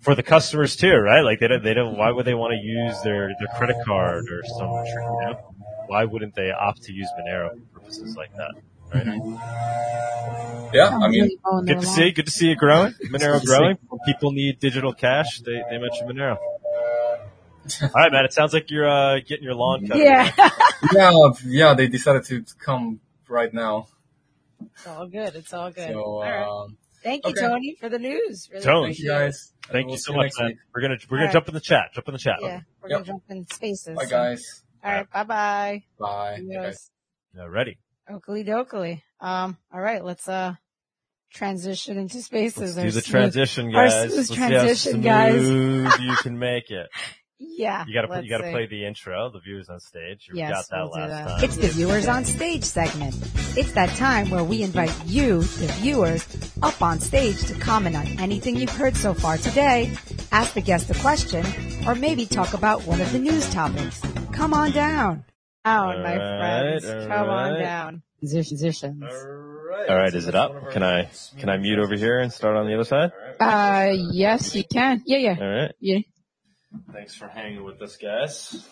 for 0.00 0.14
the 0.14 0.22
customers 0.22 0.76
too, 0.76 0.94
right? 0.94 1.22
Like 1.22 1.40
they 1.40 1.48
don't, 1.48 1.64
they 1.64 1.74
don't, 1.74 1.96
why 1.96 2.12
would 2.12 2.26
they 2.26 2.34
want 2.34 2.52
to 2.52 2.58
use 2.64 3.00
their, 3.02 3.32
their 3.38 3.48
credit 3.56 3.76
card 3.84 4.26
or 4.30 4.42
some, 4.56 4.68
you 4.70 4.94
know, 5.26 5.54
why 5.88 6.04
wouldn't 6.04 6.36
they 6.36 6.52
opt 6.52 6.82
to 6.84 6.92
use 6.92 7.08
Monero 7.18 7.50
for 7.50 7.80
purposes 7.80 8.14
like 8.16 8.32
that? 8.36 8.52
Right? 8.92 10.70
Yeah, 10.72 10.88
I 10.88 11.08
mean, 11.08 11.22
Really 11.22 11.38
mowing 11.44 11.64
their 11.64 11.74
Good 11.76 11.80
to 11.82 11.86
see, 11.86 12.10
good 12.12 12.26
to 12.26 12.30
see 12.32 12.50
it 12.52 12.58
growing. 12.58 12.92
Monero 13.10 13.44
growing. 13.44 13.78
When 13.88 14.00
people 14.06 14.32
need 14.32 14.60
digital 14.60 14.92
cash, 14.92 15.40
they, 15.40 15.62
they 15.68 15.78
mention 15.78 16.08
Monero. 16.08 16.36
All 17.82 17.90
right, 17.94 18.10
man. 18.12 18.24
It 18.24 18.32
sounds 18.32 18.52
like 18.54 18.70
you're, 18.70 18.88
uh, 18.88 19.20
getting 19.26 19.44
your 19.44 19.54
lawn 19.54 19.86
cut. 19.86 19.98
Yeah. 19.98 20.30
yeah, 20.92 21.10
yeah, 21.44 21.74
they 21.74 21.88
decided 21.88 22.24
to 22.26 22.44
come 22.58 23.00
right 23.28 23.52
now. 23.52 23.88
it's 24.60 24.86
all 24.86 25.06
good. 25.06 25.34
It's 25.36 25.52
all 25.52 25.70
good. 25.70 25.90
So, 25.90 26.02
all 26.02 26.22
right. 26.22 26.42
um, 26.46 26.76
Thank 27.02 27.24
you, 27.26 27.32
okay. 27.32 27.40
Tony, 27.42 27.76
for 27.80 27.88
the 27.88 27.98
news. 27.98 28.48
Really 28.52 28.64
Tony. 28.64 28.86
thank 28.88 28.98
you 28.98 29.08
guys. 29.08 29.52
Thank 29.70 29.86
We'll 29.86 29.94
you 29.94 29.98
so 29.98 30.12
much, 30.14 30.32
man. 30.38 30.48
week. 30.48 30.58
We're 30.74 30.82
gonna, 30.82 30.94
we're 31.08 31.16
All 31.16 31.20
gonna 31.20 31.26
right. 31.26 31.32
jump 31.32 31.48
in 31.48 31.54
the 31.54 31.60
chat. 31.60 31.90
Jump 31.94 32.08
in 32.08 32.12
the 32.12 32.18
chat. 32.18 32.36
Yeah, 32.40 32.60
we're 32.82 32.88
Yep. 32.90 32.98
gonna 32.98 33.04
jump 33.06 33.22
in 33.28 33.46
spaces. 33.46 33.96
Bye, 33.96 34.04
so- 34.04 34.10
guys. 34.10 34.62
All 34.82 34.92
right, 34.92 35.10
bye 35.10 35.24
bye. 35.24 35.82
Bye. 35.98 36.36
Hey, 36.36 36.54
guys. 36.54 36.90
Oakley 38.10 38.44
dokley. 38.44 39.02
Um, 39.20 39.56
all 39.72 39.80
right, 39.80 40.04
let's 40.04 40.28
uh 40.28 40.54
transition 41.32 41.96
into 41.98 42.20
spaces. 42.22 42.76
Let's 42.76 42.86
do 42.86 42.90
the 42.90 43.00
smooth- 43.02 43.04
transition, 43.10 43.70
guys. 43.72 44.16
Let's 44.16 44.30
transition, 44.30 45.00
guys. 45.00 45.40
you 45.42 46.16
can 46.22 46.38
make 46.38 46.70
it. 46.70 46.88
Yeah, 47.42 47.86
You 47.88 47.94
gotta, 47.94 48.22
you 48.22 48.28
gotta 48.28 48.44
see. 48.44 48.50
play 48.50 48.66
the 48.66 48.84
intro, 48.84 49.30
the 49.32 49.40
viewers 49.40 49.70
on 49.70 49.80
stage. 49.80 50.26
You 50.28 50.36
Yes, 50.36 50.50
got 50.50 50.64
that 50.68 50.82
we'll 50.82 50.90
last 50.90 51.08
that. 51.10 51.26
time. 51.26 51.44
It's 51.44 51.56
the 51.56 51.68
Viewers 51.68 52.06
on 52.06 52.26
Stage 52.26 52.64
segment. 52.64 53.14
It's 53.56 53.72
that 53.72 53.88
time 53.96 54.28
where 54.28 54.44
we 54.44 54.62
invite 54.62 54.92
you, 55.06 55.40
the 55.40 55.68
viewers, 55.80 56.26
up 56.60 56.82
on 56.82 57.00
stage 57.00 57.42
to 57.46 57.54
comment 57.54 57.96
on 57.96 58.06
anything 58.20 58.56
you've 58.56 58.76
heard 58.76 58.94
so 58.94 59.14
far 59.14 59.38
today, 59.38 59.90
ask 60.32 60.52
the 60.52 60.60
guest 60.60 60.90
a 60.90 60.94
question, 61.00 61.42
or 61.86 61.94
maybe 61.94 62.26
talk 62.26 62.52
about 62.52 62.82
one 62.86 63.00
of 63.00 63.10
the 63.10 63.18
news 63.18 63.48
topics. 63.54 64.02
Come 64.32 64.52
on 64.52 64.72
down. 64.72 65.24
Down, 65.64 66.02
my 66.02 66.12
All 66.12 66.38
friends. 66.38 66.86
right, 66.86 67.00
all 67.02 67.06
Come 67.08 67.28
on 67.28 67.60
down. 67.60 68.02
Musicians. 68.22 68.62
All 69.88 69.96
right, 69.96 70.14
is 70.14 70.26
it 70.28 70.34
up? 70.34 70.70
Can 70.72 70.82
I, 70.82 71.10
can 71.38 71.48
I 71.48 71.56
mute 71.58 71.78
over 71.78 71.94
here 71.96 72.18
and 72.18 72.32
start 72.32 72.56
on 72.56 72.66
the 72.66 72.74
other 72.74 72.84
side? 72.84 73.12
Uh, 73.38 73.92
yes, 74.12 74.54
you 74.54 74.64
can. 74.64 75.02
Yeah, 75.06 75.18
yeah, 75.18 75.36
All 75.40 75.48
right. 75.48 75.72
yeah. 75.80 75.98
Thanks 76.92 77.14
for 77.14 77.28
hanging 77.28 77.64
with 77.64 77.80
us, 77.82 77.96
guys. 77.96 78.66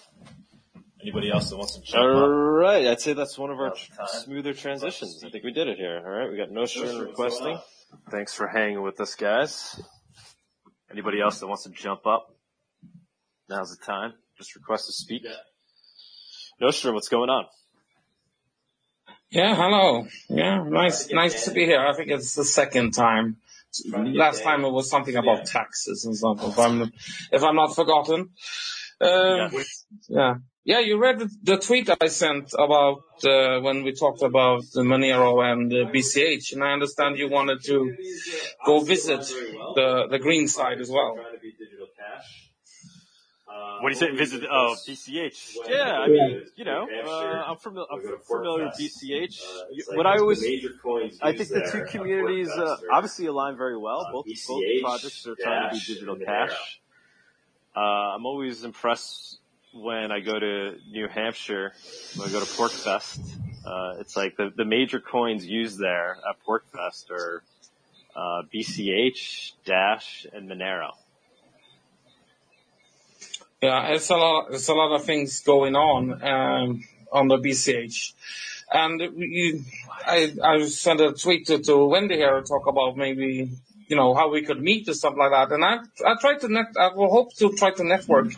Anybody 1.01 1.31
else 1.31 1.51
that 1.51 1.57
wants 1.57 1.75
to 1.77 1.83
jump 1.83 2.03
All 2.05 2.25
up? 2.25 2.31
right, 2.63 2.87
I'd 2.87 3.01
say 3.01 3.13
that's 3.13 3.39
one 3.39 3.51
of 3.51 3.59
our 3.61 3.75
smoother 4.07 4.53
transitions. 4.55 5.23
I 5.25 5.31
think 5.31 5.45
we 5.45 5.53
did 5.53 5.69
it 5.69 5.77
here. 5.79 6.03
All 6.05 6.11
right, 6.11 6.31
we 6.31 6.37
got 6.37 6.51
Nostrum 6.51 6.99
requesting. 7.01 7.59
Thanks 8.11 8.35
for 8.35 8.49
hanging 8.49 8.83
with 8.83 9.01
us, 9.01 9.15
guys. 9.15 9.81
Anybody 10.91 11.21
else 11.21 11.39
that 11.41 11.47
wants 11.47 11.65
to 11.65 11.71
jump 11.71 12.07
up? 12.07 12.35
Now's 13.49 13.77
the 13.77 13.85
time. 13.85 14.15
Just 14.39 14.55
request 14.57 14.87
to 14.87 14.93
speak. 14.93 15.23
Nostrum, 16.61 16.95
what's 16.95 17.09
going 17.09 17.31
on? 17.31 17.47
Yeah, 19.31 19.55
hello. 19.55 20.07
Yeah, 20.29 20.65
nice, 20.65 21.11
nice 21.11 21.45
to 21.45 21.53
be 21.53 21.65
here. 21.67 21.87
I 21.87 21.95
think 21.95 22.11
it's 22.11 22.35
the 22.35 22.45
second 22.45 22.93
time. 22.93 23.37
Last 23.93 24.43
time 24.43 24.65
it 24.65 24.71
was 24.71 24.91
something 24.91 25.15
about 25.15 25.45
taxes 25.47 26.05
and 26.05 26.17
stuff. 26.17 26.39
If 26.43 26.59
I'm, 26.59 26.93
if 27.31 27.43
I'm 27.45 27.55
not 27.55 27.75
forgotten. 27.75 28.31
Um, 29.01 29.53
yeah, 30.09 30.35
yeah. 30.65 30.81
You 30.81 30.99
read 30.99 31.21
the, 31.21 31.31
the 31.45 31.59
tweet 31.59 31.89
I 32.01 32.09
sent 32.09 32.53
about 32.55 33.03
uh, 33.25 33.61
when 33.61 33.85
we 33.85 33.93
talked 33.93 34.23
about 34.23 34.63
the 34.73 34.83
Monero 34.83 35.45
and 35.45 35.73
uh, 35.73 35.91
BCH, 35.93 36.55
and 36.55 36.65
I 36.65 36.73
understand 36.73 37.19
you 37.19 37.29
wanted 37.29 37.63
to 37.65 37.95
go 38.67 38.81
visit 38.81 39.21
the 39.21 40.09
the 40.11 40.19
green 40.19 40.49
side 40.49 40.81
as 40.81 40.91
well. 40.91 41.17
What 43.81 43.89
do 43.93 43.95
you 43.95 43.95
say? 43.95 44.11
Visit? 44.17 44.43
Oh, 44.51 44.75
BCH. 44.87 45.57
Yeah, 45.69 45.99
I 46.01 46.09
mean, 46.09 46.47
you 46.57 46.65
know, 46.65 46.87
uh, 47.09 47.45
I'm, 47.47 47.57
fami- 47.57 47.87
I'm 47.91 48.01
familiar 48.27 48.65
with 48.65 48.75
BCH. 48.79 49.41
You- 49.73 49.85
What 49.95 50.07
I 50.07 50.19
always, 50.19 50.43
I 51.23 51.33
think 51.33 51.49
the 51.51 51.69
two 51.73 51.85
communities 51.85 52.49
uh, 52.51 52.77
obviously 52.93 53.27
align 53.27 53.57
very 53.57 53.77
well. 53.77 54.09
Both 54.13 54.27
both 54.49 54.63
projects 54.83 55.27
are 55.27 55.37
trying 55.37 55.71
to 55.71 55.75
be 55.75 55.95
digital 55.95 56.17
cash. 56.17 56.81
Uh, 57.77 57.81
I'm 57.81 58.27
always 58.27 58.65
impressed 58.65 59.39
when 59.73 60.11
I 60.11 60.21
go 60.21 60.39
to 60.39 60.77
New 60.91 61.07
Hampshire, 61.09 61.73
when 62.17 62.29
I 62.29 62.33
go 62.33 62.41
to 62.41 62.47
PorkFest. 62.47 63.21
Uh, 63.65 64.01
it's 64.01 64.17
like 64.17 64.37
the, 64.37 64.51
the 64.57 64.65
major 64.65 64.99
coins 64.99 65.47
used 65.47 65.79
there 65.79 66.17
at 66.29 66.37
PorkFest 66.47 67.11
are 67.11 67.43
uh, 68.17 68.43
BCH, 68.53 69.53
Dash, 69.65 70.27
and 70.33 70.49
Monero. 70.51 70.93
Yeah, 73.61 73.89
it's 73.89 74.11
a 74.11 74.17
lot. 74.17 74.49
It's 74.53 74.69
a 74.69 74.75
lot 74.75 74.95
of 74.95 75.05
things 75.05 75.41
going 75.41 75.75
on 75.75 76.23
um, 76.23 76.85
on 77.11 77.27
the 77.27 77.39
BCH, 77.39 78.13
and 78.73 79.03
I 80.07 80.33
I 80.45 80.65
sent 80.67 81.01
a 81.01 81.13
tweet 81.13 81.47
to, 81.47 81.59
to 81.59 81.85
Wendy 81.87 82.17
here 82.17 82.41
to 82.41 82.47
talk 82.47 82.69
about 82.69 82.97
maybe 82.97 83.51
you 83.89 83.97
know 83.97 84.15
how 84.15 84.31
we 84.31 84.43
could 84.43 84.61
meet 84.61 84.87
and 84.87 84.97
stuff 84.97 85.15
like 85.17 85.31
that. 85.31 85.53
And 85.55 85.65
I 85.65 85.79
I 86.05 86.15
tried 86.21 86.41
to 86.41 86.49
net. 86.49 86.67
I 86.79 86.89
will 86.95 87.11
hope 87.11 87.35
to 87.37 87.53
try 87.53 87.71
to 87.73 87.85
network 87.85 88.29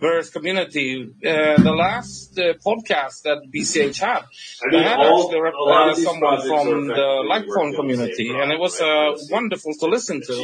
various 0.00 0.30
community. 0.30 0.88
Uh, 1.24 1.56
the 1.62 1.72
last 1.72 2.38
uh, 2.38 2.54
podcast 2.68 3.22
that 3.22 3.38
BCH 3.52 3.98
had, 4.00 4.24
they 4.70 4.82
had 4.82 5.00
actually 5.00 5.40
rep- 5.40 5.54
uh, 5.54 5.94
someone 5.94 6.40
from 6.46 6.88
the 6.88 7.08
Litecoin 7.30 7.74
community, 7.74 8.28
and 8.30 8.52
it 8.52 8.58
was 8.60 8.80
uh, 8.80 9.12
wonderful 9.30 9.72
to 9.80 9.86
listen 9.86 10.20
to 10.22 10.34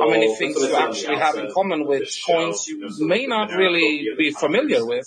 how 0.00 0.08
many 0.10 0.34
things 0.36 0.56
you 0.56 0.74
actually 0.74 1.16
have 1.16 1.36
in 1.36 1.50
common 1.52 1.86
with 1.86 2.08
coins 2.26 2.66
you 2.68 2.88
may 3.00 3.26
not 3.26 3.50
really 3.52 4.08
be 4.16 4.30
familiar 4.30 4.84
with. 4.84 5.06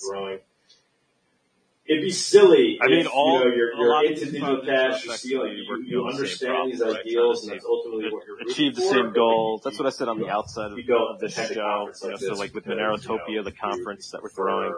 It'd 1.88 2.02
be 2.02 2.12
silly. 2.12 2.80
I 2.82 2.88
mean, 2.88 3.02
if, 3.02 3.08
all- 3.14 3.40
you 3.40 3.46
know, 3.46 3.56
you're, 3.56 3.76
you're 3.76 4.06
into 4.06 4.26
digital 4.26 4.62
cash, 4.66 5.06
you 5.06 5.12
are 5.12 5.18
see, 5.18 5.38
like, 5.38 5.52
effectively 5.52 5.84
you, 5.86 6.02
you 6.02 6.08
understand 6.08 6.72
these 6.72 6.82
ideals, 6.82 7.44
and 7.44 7.54
that's 7.54 7.66
ultimately 7.66 8.12
what 8.12 8.24
you're 8.26 8.42
achieve 8.42 8.76
the 8.76 8.82
same 8.82 9.08
for, 9.08 9.12
goal. 9.12 9.62
That's 9.64 9.78
what 9.78 9.86
I 9.86 9.92
said 9.92 10.08
on 10.08 10.20
the 10.20 10.28
outside 10.30 10.72
of, 10.72 10.80
of 10.80 11.20
this 11.20 11.36
show. 11.36 11.92
You 12.04 12.10
know, 12.10 12.18
so 12.18 12.34
like 12.34 12.56
with 12.56 12.66
Monerotopia, 12.66 13.44
the 13.44 13.52
conference 13.52 14.10
that 14.12 14.24
we're 14.24 14.30
throwing. 14.30 14.74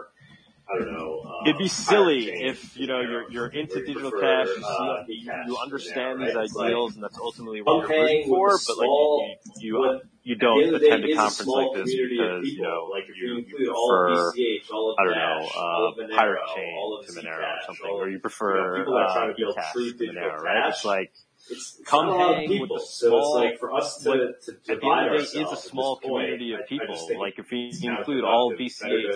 I 0.70 0.78
don't 0.78 0.92
know. 0.92 1.20
Uh, 1.24 1.44
It'd 1.48 1.58
be 1.58 1.68
silly 1.68 2.28
if 2.30 2.76
you 2.76 2.86
know 2.86 3.00
you're 3.00 3.30
you're 3.30 3.46
into 3.46 3.80
digital 3.84 4.10
prefer, 4.10 4.44
cash, 4.44 4.48
you 4.56 4.64
uh, 4.64 5.06
see, 5.06 5.24
Bcash 5.26 5.46
you 5.46 5.56
understand 5.56 6.20
there, 6.20 6.26
these 6.28 6.34
right? 6.36 6.50
Like, 6.54 6.66
ideals, 6.66 6.94
and 6.94 7.04
that's 7.04 7.18
ultimately 7.18 7.62
what 7.62 7.84
I'm 7.84 7.88
you're 7.90 8.02
rooting 8.02 8.28
for. 8.28 8.50
But 8.50 8.60
small- 8.60 9.28
like 9.28 9.38
you 9.56 9.74
you, 9.74 9.80
with- 9.80 10.02
you 10.24 10.36
don't 10.36 10.74
attend 10.74 11.04
a 11.04 11.08
it's 11.08 11.14
a 11.14 11.16
conference 11.16 11.48
like 11.48 11.72
this 11.74 11.94
because 11.96 12.46
you 12.48 12.60
know 12.62 12.88
like 12.92 13.04
if 13.08 13.16
you, 13.16 13.36
you, 13.48 13.58
you 13.58 13.72
all 13.74 13.88
prefer 13.88 14.32
BCH, 14.32 14.70
all 14.70 14.90
of 14.90 14.96
I 15.00 15.04
don't 15.04 15.14
Dash, 15.14 15.54
know 15.54 15.60
uh, 15.60 15.92
Monero, 16.02 16.16
pirate 16.16 16.40
chain 16.54 17.02
to 17.06 17.12
Monero 17.12 17.38
or 17.38 17.58
something, 17.66 17.90
or 17.90 18.08
you 18.10 18.18
prefer 18.18 18.56
you 18.76 18.78
know, 18.78 18.84
people 18.84 18.98
are 18.98 19.04
uh, 19.08 19.14
trying 19.14 19.28
to 19.28 19.34
build 19.38 19.56
Bcash 19.56 19.72
true 19.72 19.92
to 19.92 19.98
digital 19.98 20.22
Monero, 20.22 20.40
right? 20.42 20.68
It's 20.68 20.84
like 20.84 21.12
it's, 21.50 21.76
it's 21.80 21.88
Come 21.88 22.08
a 22.08 22.18
hang 22.18 22.48
with 22.48 22.50
people, 22.60 22.76
the 22.78 22.84
so 22.84 23.18
it's 23.18 23.28
like 23.34 23.58
for 23.58 23.72
us 23.72 23.96
to, 24.02 24.08
what- 24.10 24.42
to 24.42 24.52
divide 24.74 25.06
end 25.06 25.14
of 25.16 25.26
the 25.26 25.34
day, 25.34 25.34
ourselves 25.34 25.34
it's 25.34 25.34
a 25.36 25.40
at 25.40 25.50
this 25.50 25.64
small 25.70 25.96
point, 25.96 26.04
community 26.26 26.52
of 26.54 26.60
I- 26.60 26.62
I 26.62 26.66
people. 26.66 27.18
like 27.18 27.38
if 27.38 27.52
you 27.52 27.68
it's 27.68 27.82
include 27.82 28.24
all 28.24 28.52
of 28.52 28.58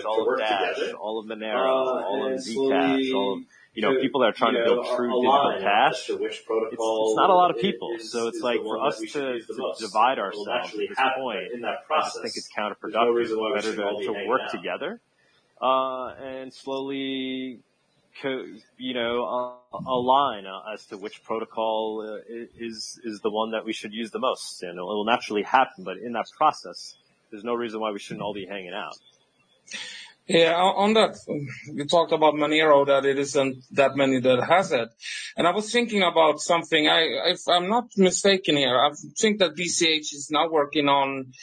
all 0.05 0.31
of 0.33 0.39
Dash, 0.39 0.75
together. 0.75 0.97
all 0.97 1.19
of 1.19 1.25
Monero, 1.25 1.65
Uh, 1.65 2.05
all 2.05 2.25
of 2.33 2.39
Zcash, 2.39 3.13
all 3.13 3.33
of 3.33 3.39
you 3.75 3.81
know 3.81 3.93
to, 3.95 3.99
people 4.01 4.21
that 4.21 4.27
are 4.27 4.33
trying 4.33 4.53
you 4.53 4.59
to 4.59 4.65
build 4.65 4.85
know, 4.85 4.95
true 4.95 5.09
digital 5.21 5.57
cash. 5.61 6.09
It's, 6.09 6.39
it's 6.39 7.15
not 7.15 7.29
a 7.29 7.33
lot 7.33 7.49
of 7.51 7.57
people, 7.57 7.89
is- 7.95 8.11
so 8.11 8.27
it's 8.27 8.41
like 8.41 8.61
for 8.61 8.79
us 8.85 8.99
to, 8.99 9.39
to 9.41 9.73
divide 9.79 10.19
ourselves 10.19 10.49
at 10.73 10.77
this 10.77 10.97
point. 11.17 11.51
in 11.53 11.61
that 11.61 11.85
process. 11.87 12.17
I 12.19 12.21
think 12.23 12.37
it's 12.37 12.49
no 12.55 12.63
counterproductive. 12.63 13.37
why 13.37 13.47
we 13.49 13.53
Better 13.55 13.71
should 13.71 13.79
all 13.83 13.99
be 13.99 14.05
to, 14.07 14.13
to 14.13 14.27
work 14.27 14.41
together 14.51 15.01
uh, 15.61 16.07
and 16.21 16.53
slowly, 16.53 17.59
you 18.77 18.93
know, 18.93 19.59
a 19.73 19.95
line 19.95 20.45
uh, 20.45 20.73
as 20.73 20.85
to 20.87 20.97
which 20.97 21.23
protocol 21.23 22.05
uh, 22.07 22.33
is 22.57 22.99
is 23.03 23.19
the 23.21 23.29
one 23.29 23.51
that 23.51 23.65
we 23.65 23.73
should 23.73 23.93
use 23.93 24.11
the 24.11 24.19
most, 24.19 24.63
and 24.63 24.77
it 24.77 24.81
will 24.81 25.05
naturally 25.05 25.43
happen. 25.43 25.83
But 25.83 25.97
in 25.97 26.13
that 26.13 26.25
process, 26.37 26.95
there's 27.31 27.43
no 27.43 27.53
reason 27.53 27.79
why 27.79 27.91
we 27.91 27.99
shouldn't 27.99 28.21
all 28.21 28.33
be 28.33 28.45
hanging 28.45 28.73
out. 28.73 28.97
Yeah, 30.25 30.55
on 30.55 30.93
that, 30.93 31.17
you 31.65 31.85
talked 31.85 32.13
about 32.13 32.35
Monero, 32.35 32.87
that 32.87 33.05
it 33.05 33.19
isn't 33.19 33.57
that 33.71 33.97
many 33.97 34.21
that 34.21 34.41
has 34.47 34.71
it. 34.71 34.87
And 35.35 35.45
I 35.45 35.51
was 35.51 35.69
thinking 35.69 36.01
about 36.01 36.39
something, 36.39 36.87
I, 36.87 37.31
if 37.31 37.41
I'm 37.49 37.67
not 37.67 37.89
mistaken 37.97 38.55
here, 38.55 38.79
I 38.79 38.91
think 39.19 39.39
that 39.39 39.55
BCH 39.55 40.13
is 40.13 40.29
now 40.31 40.49
working 40.49 40.87
on, 40.87 41.33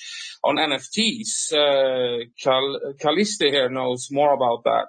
on 0.43 0.57
NFTs. 0.57 1.53
Uh, 1.53 2.25
Cal, 2.43 3.15
here 3.39 3.69
knows 3.69 4.09
more 4.11 4.33
about 4.33 4.65
that. 4.65 4.87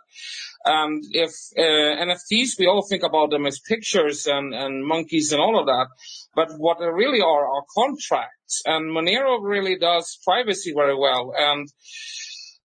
And 0.64 1.04
if 1.12 1.32
uh, 1.58 1.62
NFTs, 1.62 2.58
we 2.60 2.68
all 2.68 2.88
think 2.88 3.04
about 3.04 3.32
them 3.32 3.46
as 3.46 3.60
pictures 3.60 4.26
and, 4.26 4.54
and 4.54 4.86
monkeys 4.86 5.34
and 5.34 5.42
all 5.42 5.60
of 5.60 5.66
that. 5.66 5.88
But 6.34 6.58
what 6.58 6.80
they 6.80 6.86
really 6.86 7.20
are 7.20 7.46
are 7.46 7.64
contracts. 7.76 8.62
And 8.66 8.90
Monero 8.96 9.40
really 9.42 9.78
does 9.78 10.18
privacy 10.24 10.72
very 10.74 10.96
well. 10.96 11.34
And 11.38 11.68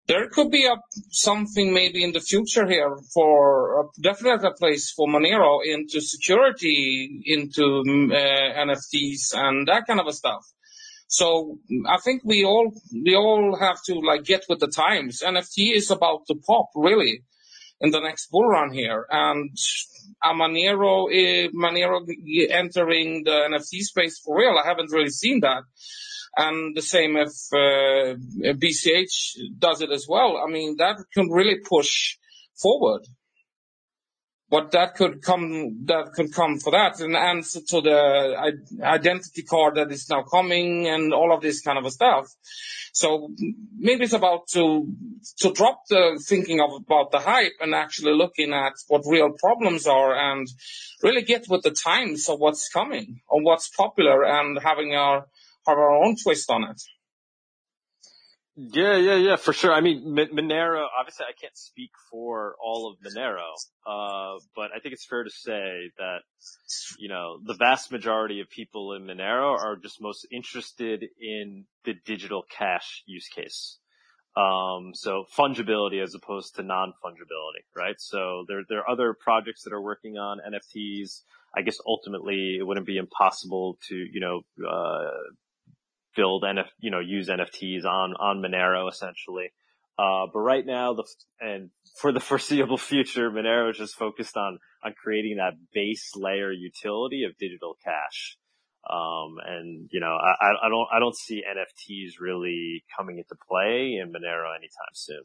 there 0.08 0.30
could 0.30 0.52
be 0.52 0.66
a, 0.66 0.76
something 1.10 1.74
maybe 1.74 2.04
in 2.04 2.12
the 2.12 2.20
future 2.20 2.68
here 2.68 2.98
for 3.14 3.92
definitely 4.02 4.48
a 4.48 4.54
place 4.54 4.92
for 4.92 5.08
Monero 5.08 5.60
into 5.64 6.02
security, 6.02 7.22
into 7.26 7.64
uh, 7.64 8.66
NFTs 8.66 9.34
and 9.34 9.68
that 9.68 9.84
kind 9.88 10.00
of 10.00 10.08
a 10.08 10.14
stuff. 10.14 10.44
So 11.08 11.58
I 11.88 11.98
think 11.98 12.24
we 12.24 12.46
all 12.46 12.72
we 12.94 13.16
all 13.16 13.58
have 13.60 13.78
to 13.88 13.96
like 13.96 14.24
get 14.24 14.46
with 14.48 14.60
the 14.60 14.68
times. 14.68 15.22
NFT 15.22 15.76
is 15.76 15.92
about 15.92 16.26
to 16.28 16.36
pop 16.36 16.70
really 16.74 17.24
in 17.82 17.92
the 17.92 18.00
next 18.00 18.30
bull 18.32 18.48
run 18.48 18.72
here, 18.72 19.06
and 19.10 19.50
a 20.24 20.34
Monero 20.34 21.10
uh, 21.10 21.50
Monero 21.52 22.08
entering 22.50 23.24
the 23.26 23.32
NFT 23.32 23.82
space 23.82 24.22
for 24.24 24.38
real. 24.38 24.58
I 24.58 24.66
haven't 24.66 24.92
really 24.92 25.10
seen 25.10 25.42
that. 25.42 25.64
And 26.36 26.76
the 26.76 26.82
same 26.82 27.18
if 27.18 27.34
uh, 27.52 28.16
BCH 28.56 29.60
does 29.60 29.82
it 29.82 29.92
as 29.92 30.06
well. 30.08 30.42
I 30.46 30.50
mean, 30.50 30.78
that 30.78 30.98
can 31.14 31.30
really 31.30 31.60
push 31.60 32.18
forward. 32.62 33.02
But 34.50 34.72
that 34.72 34.96
could 34.96 35.22
come, 35.22 35.86
that 35.86 36.12
could 36.14 36.34
come 36.34 36.60
for 36.60 36.72
that, 36.72 37.00
an 37.00 37.16
answer 37.16 37.62
to 37.70 37.82
the 37.82 38.54
identity 38.84 39.44
card 39.44 39.76
that 39.76 39.92
is 39.92 40.10
now 40.10 40.24
coming 40.24 40.88
and 40.88 41.14
all 41.14 41.34
of 41.34 41.42
this 41.42 41.62
kind 41.62 41.78
of 41.78 41.92
stuff. 41.92 42.28
So 42.94 43.30
maybe 43.78 44.04
it's 44.04 44.14
about 44.14 44.48
to 44.50 44.94
to 45.40 45.54
drop 45.54 45.84
the 45.90 46.22
thinking 46.28 46.60
of 46.60 46.72
about 46.74 47.12
the 47.12 47.20
hype 47.20 47.54
and 47.62 47.74
actually 47.74 48.14
looking 48.14 48.52
at 48.52 48.74
what 48.90 49.04
real 49.06 49.32
problems 49.40 49.88
are 49.88 50.14
and 50.14 50.46
really 51.02 51.22
get 51.22 51.46
with 51.48 51.64
the 51.64 51.72
times 51.72 52.28
of 52.28 52.40
what's 52.40 52.68
coming 52.68 53.22
or 53.30 53.42
what's 53.42 53.70
popular 53.70 54.26
and 54.26 54.60
having 54.62 54.94
our 54.94 55.28
have 55.68 55.78
our 55.78 55.96
own 55.96 56.16
twist 56.22 56.50
on 56.50 56.64
it. 56.64 56.82
Yeah, 58.56 58.98
yeah, 58.98 59.16
yeah, 59.16 59.36
for 59.38 59.54
sure. 59.54 59.72
I 59.74 59.80
mean, 59.80 60.04
Monero, 60.14 60.86
obviously 61.00 61.26
I 61.26 61.34
can't 61.40 61.58
speak 61.58 61.92
for 62.12 62.56
all 62.62 62.92
of 62.92 62.98
Monero, 63.00 63.54
uh, 63.88 64.40
but 64.56 64.72
I 64.76 64.80
think 64.80 64.94
it's 64.94 65.06
fair 65.06 65.24
to 65.24 65.30
say 65.30 65.90
that, 65.98 66.20
you 67.00 67.08
know, 67.08 67.40
the 67.44 67.54
vast 67.54 67.92
majority 67.94 68.42
of 68.42 68.50
people 68.50 68.94
in 68.94 69.04
Monero 69.04 69.58
are 69.58 69.78
just 69.78 70.02
most 70.02 70.28
interested 70.32 71.06
in 71.20 71.66
the 71.86 71.94
digital 72.06 72.44
cash 72.56 73.04
use 73.06 73.30
case. 73.30 73.80
Um, 74.36 74.92
so 74.94 75.26
fungibility 75.38 76.04
as 76.04 76.14
opposed 76.14 76.56
to 76.56 76.64
non-fungibility, 76.64 77.64
right? 77.76 77.96
So 78.00 78.46
there, 78.48 78.64
there 78.68 78.80
are 78.80 78.90
other 78.90 79.16
projects 79.18 79.64
that 79.64 79.74
are 79.74 79.82
working 79.82 80.18
on 80.18 80.40
NFTs. 80.40 81.22
I 81.56 81.62
guess 81.64 81.78
ultimately 81.86 82.58
it 82.60 82.64
wouldn't 82.64 82.86
be 82.86 82.98
impossible 82.98 83.78
to, 83.88 83.96
you 83.96 84.20
know, 84.20 84.42
uh, 84.70 85.10
build 86.16 86.44
NF, 86.44 86.68
you 86.80 86.92
know, 86.92 87.00
use 87.00 87.30
NFTs 87.30 87.86
on, 87.86 88.14
on 88.20 88.42
Monero 88.42 88.90
essentially. 88.90 89.52
Uh, 89.98 90.26
but 90.34 90.40
right 90.40 90.66
now 90.66 90.94
the, 90.94 91.06
and 91.40 91.70
for 92.00 92.12
the 92.12 92.20
foreseeable 92.30 92.78
future, 92.78 93.30
Monero 93.30 93.72
is 93.72 93.78
just 93.78 93.96
focused 93.96 94.38
on, 94.38 94.60
on 94.84 94.94
creating 95.02 95.38
that 95.38 95.54
base 95.74 96.12
layer 96.16 96.52
utility 96.52 97.24
of 97.24 97.38
digital 97.38 97.76
cash. 97.84 98.38
Um, 98.90 99.38
and 99.46 99.90
you 99.92 100.00
know, 100.00 100.18
I, 100.18 100.66
I 100.66 100.70
don't, 100.70 100.88
I 100.92 101.00
don't 101.00 101.16
see 101.16 101.44
NFTs 101.46 102.20
really 102.20 102.84
coming 102.98 103.18
into 103.20 103.36
play 103.48 104.00
in 104.02 104.12
Monero 104.12 104.56
anytime 104.56 104.94
soon. 104.94 105.22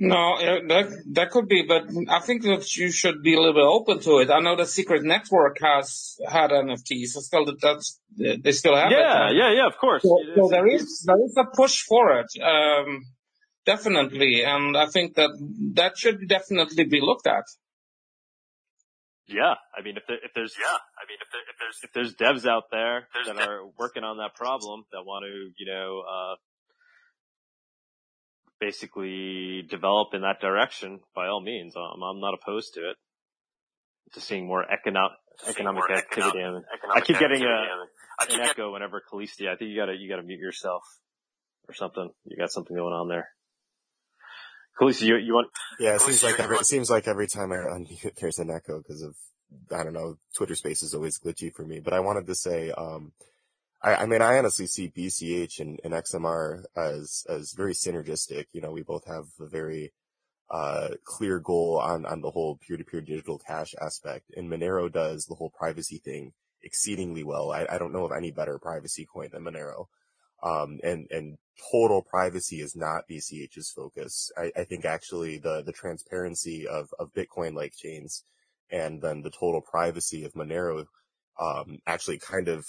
No, 0.00 0.38
that 0.38 1.02
that 1.12 1.30
could 1.30 1.48
be, 1.48 1.62
but 1.66 1.82
I 2.08 2.20
think 2.20 2.42
that 2.42 2.76
you 2.76 2.92
should 2.92 3.20
be 3.20 3.34
a 3.34 3.40
little 3.40 3.54
bit 3.54 3.64
open 3.64 3.98
to 4.04 4.18
it. 4.18 4.30
I 4.30 4.38
know 4.38 4.54
the 4.54 4.64
Secret 4.64 5.02
Network 5.02 5.58
has 5.60 6.20
had 6.28 6.50
NFTs. 6.50 7.08
So 7.08 7.20
still, 7.20 7.52
that's 7.60 8.00
they 8.16 8.52
still 8.52 8.76
have 8.76 8.92
yeah, 8.92 9.30
it. 9.30 9.36
Yeah, 9.36 9.48
yeah, 9.48 9.56
yeah. 9.56 9.66
Of 9.66 9.76
course. 9.76 10.04
So, 10.04 10.20
so 10.36 10.48
there 10.48 10.68
is 10.68 11.02
there 11.04 11.20
is 11.24 11.36
a 11.36 11.44
push 11.52 11.82
for 11.82 12.20
it, 12.20 12.28
um, 12.40 13.06
definitely, 13.66 14.44
and 14.44 14.76
I 14.76 14.86
think 14.86 15.16
that 15.16 15.30
that 15.74 15.98
should 15.98 16.28
definitely 16.28 16.84
be 16.84 17.00
looked 17.00 17.26
at. 17.26 17.44
Yeah, 19.26 19.54
I 19.76 19.82
mean, 19.82 19.96
if 19.96 20.04
there, 20.06 20.18
if 20.22 20.30
there's 20.32 20.54
yeah, 20.58 20.78
I 20.96 21.04
mean, 21.08 21.18
if 21.20 21.28
there, 21.32 21.42
if 21.42 21.56
there's 21.58 21.78
if 21.82 21.92
there's 21.92 22.14
devs 22.14 22.48
out 22.48 22.70
there 22.70 23.08
that 23.26 23.36
are 23.36 23.66
working 23.76 24.04
on 24.04 24.18
that 24.18 24.34
problem 24.36 24.84
that 24.92 25.02
want 25.04 25.24
to, 25.24 25.50
you 25.58 25.66
know, 25.66 26.02
uh, 26.06 26.36
basically 28.60 29.62
develop 29.68 30.14
in 30.14 30.22
that 30.22 30.40
direction, 30.40 31.00
by 31.14 31.26
all 31.28 31.40
means, 31.40 31.74
I'm, 31.76 32.02
I'm 32.02 32.20
not 32.20 32.34
opposed 32.34 32.74
to 32.74 32.90
it. 32.90 32.96
To 34.14 34.20
seeing 34.22 34.46
more 34.46 34.64
economic 34.64 35.12
economic 35.46 35.84
more 35.86 35.92
activity. 35.92 36.38
Economic, 36.38 36.64
and 36.82 36.92
I 36.94 37.00
keep 37.02 37.18
getting 37.18 37.42
a, 37.42 38.32
an 38.32 38.40
echo 38.40 38.72
whenever 38.72 39.02
Calisti. 39.02 39.48
I 39.48 39.56
think 39.56 39.70
you 39.70 39.76
gotta 39.76 39.94
you 39.94 40.08
gotta 40.08 40.22
mute 40.22 40.40
yourself 40.40 40.82
or 41.68 41.74
something. 41.74 42.08
You 42.24 42.36
got 42.38 42.50
something 42.50 42.74
going 42.74 42.94
on 42.94 43.08
there. 43.08 43.28
Calisti, 44.80 45.02
you, 45.02 45.16
you 45.16 45.34
want? 45.34 45.48
Yeah, 45.78 45.96
it 45.96 46.00
seems 46.00 46.22
like 46.22 46.40
every, 46.40 46.56
it 46.56 46.64
seems 46.64 46.88
like 46.88 47.06
every 47.06 47.26
time 47.26 47.52
I 47.52 47.56
unmute, 47.56 48.14
there's 48.20 48.38
an 48.38 48.50
echo 48.50 48.78
because 48.78 49.02
of 49.02 49.14
I 49.72 49.84
don't 49.84 49.92
know. 49.92 50.16
Twitter 50.36 50.54
Space 50.54 50.82
is 50.82 50.94
always 50.94 51.18
glitchy 51.18 51.52
for 51.52 51.64
me. 51.64 51.80
But 51.80 51.92
I 51.92 52.00
wanted 52.00 52.26
to 52.26 52.34
say, 52.34 52.70
um, 52.70 53.12
I, 53.82 53.94
I 53.94 54.06
mean, 54.06 54.22
I 54.22 54.38
honestly 54.38 54.66
see 54.66 54.92
BCH 54.96 55.60
and, 55.60 55.80
and 55.84 55.94
XMR 55.94 56.64
as, 56.76 57.24
as 57.28 57.52
very 57.56 57.74
synergistic. 57.74 58.46
You 58.52 58.60
know, 58.60 58.72
we 58.72 58.82
both 58.82 59.06
have 59.06 59.26
a 59.40 59.46
very, 59.46 59.92
uh, 60.50 60.88
clear 61.04 61.38
goal 61.38 61.78
on, 61.78 62.06
on 62.06 62.20
the 62.20 62.30
whole 62.30 62.58
peer-to-peer 62.66 63.02
digital 63.02 63.38
cash 63.38 63.74
aspect. 63.80 64.30
And 64.36 64.50
Monero 64.50 64.90
does 64.90 65.26
the 65.26 65.34
whole 65.34 65.50
privacy 65.50 65.98
thing 65.98 66.32
exceedingly 66.62 67.22
well. 67.22 67.52
I, 67.52 67.66
I 67.70 67.78
don't 67.78 67.92
know 67.92 68.04
of 68.04 68.12
any 68.16 68.30
better 68.30 68.58
privacy 68.58 69.06
coin 69.12 69.28
than 69.32 69.44
Monero. 69.44 69.86
Um, 70.42 70.78
and, 70.82 71.06
and 71.10 71.36
total 71.70 72.02
privacy 72.02 72.60
is 72.60 72.76
not 72.76 73.08
BCH's 73.10 73.72
focus. 73.74 74.30
I, 74.36 74.52
I 74.56 74.64
think 74.64 74.84
actually 74.84 75.38
the, 75.38 75.62
the 75.64 75.72
transparency 75.72 76.66
of, 76.66 76.88
of 76.98 77.12
Bitcoin 77.12 77.54
like 77.54 77.74
chains 77.76 78.24
and 78.70 79.02
then 79.02 79.22
the 79.22 79.30
total 79.30 79.60
privacy 79.60 80.24
of 80.24 80.34
Monero, 80.34 80.86
um, 81.40 81.78
actually 81.86 82.18
kind 82.18 82.48
of 82.48 82.66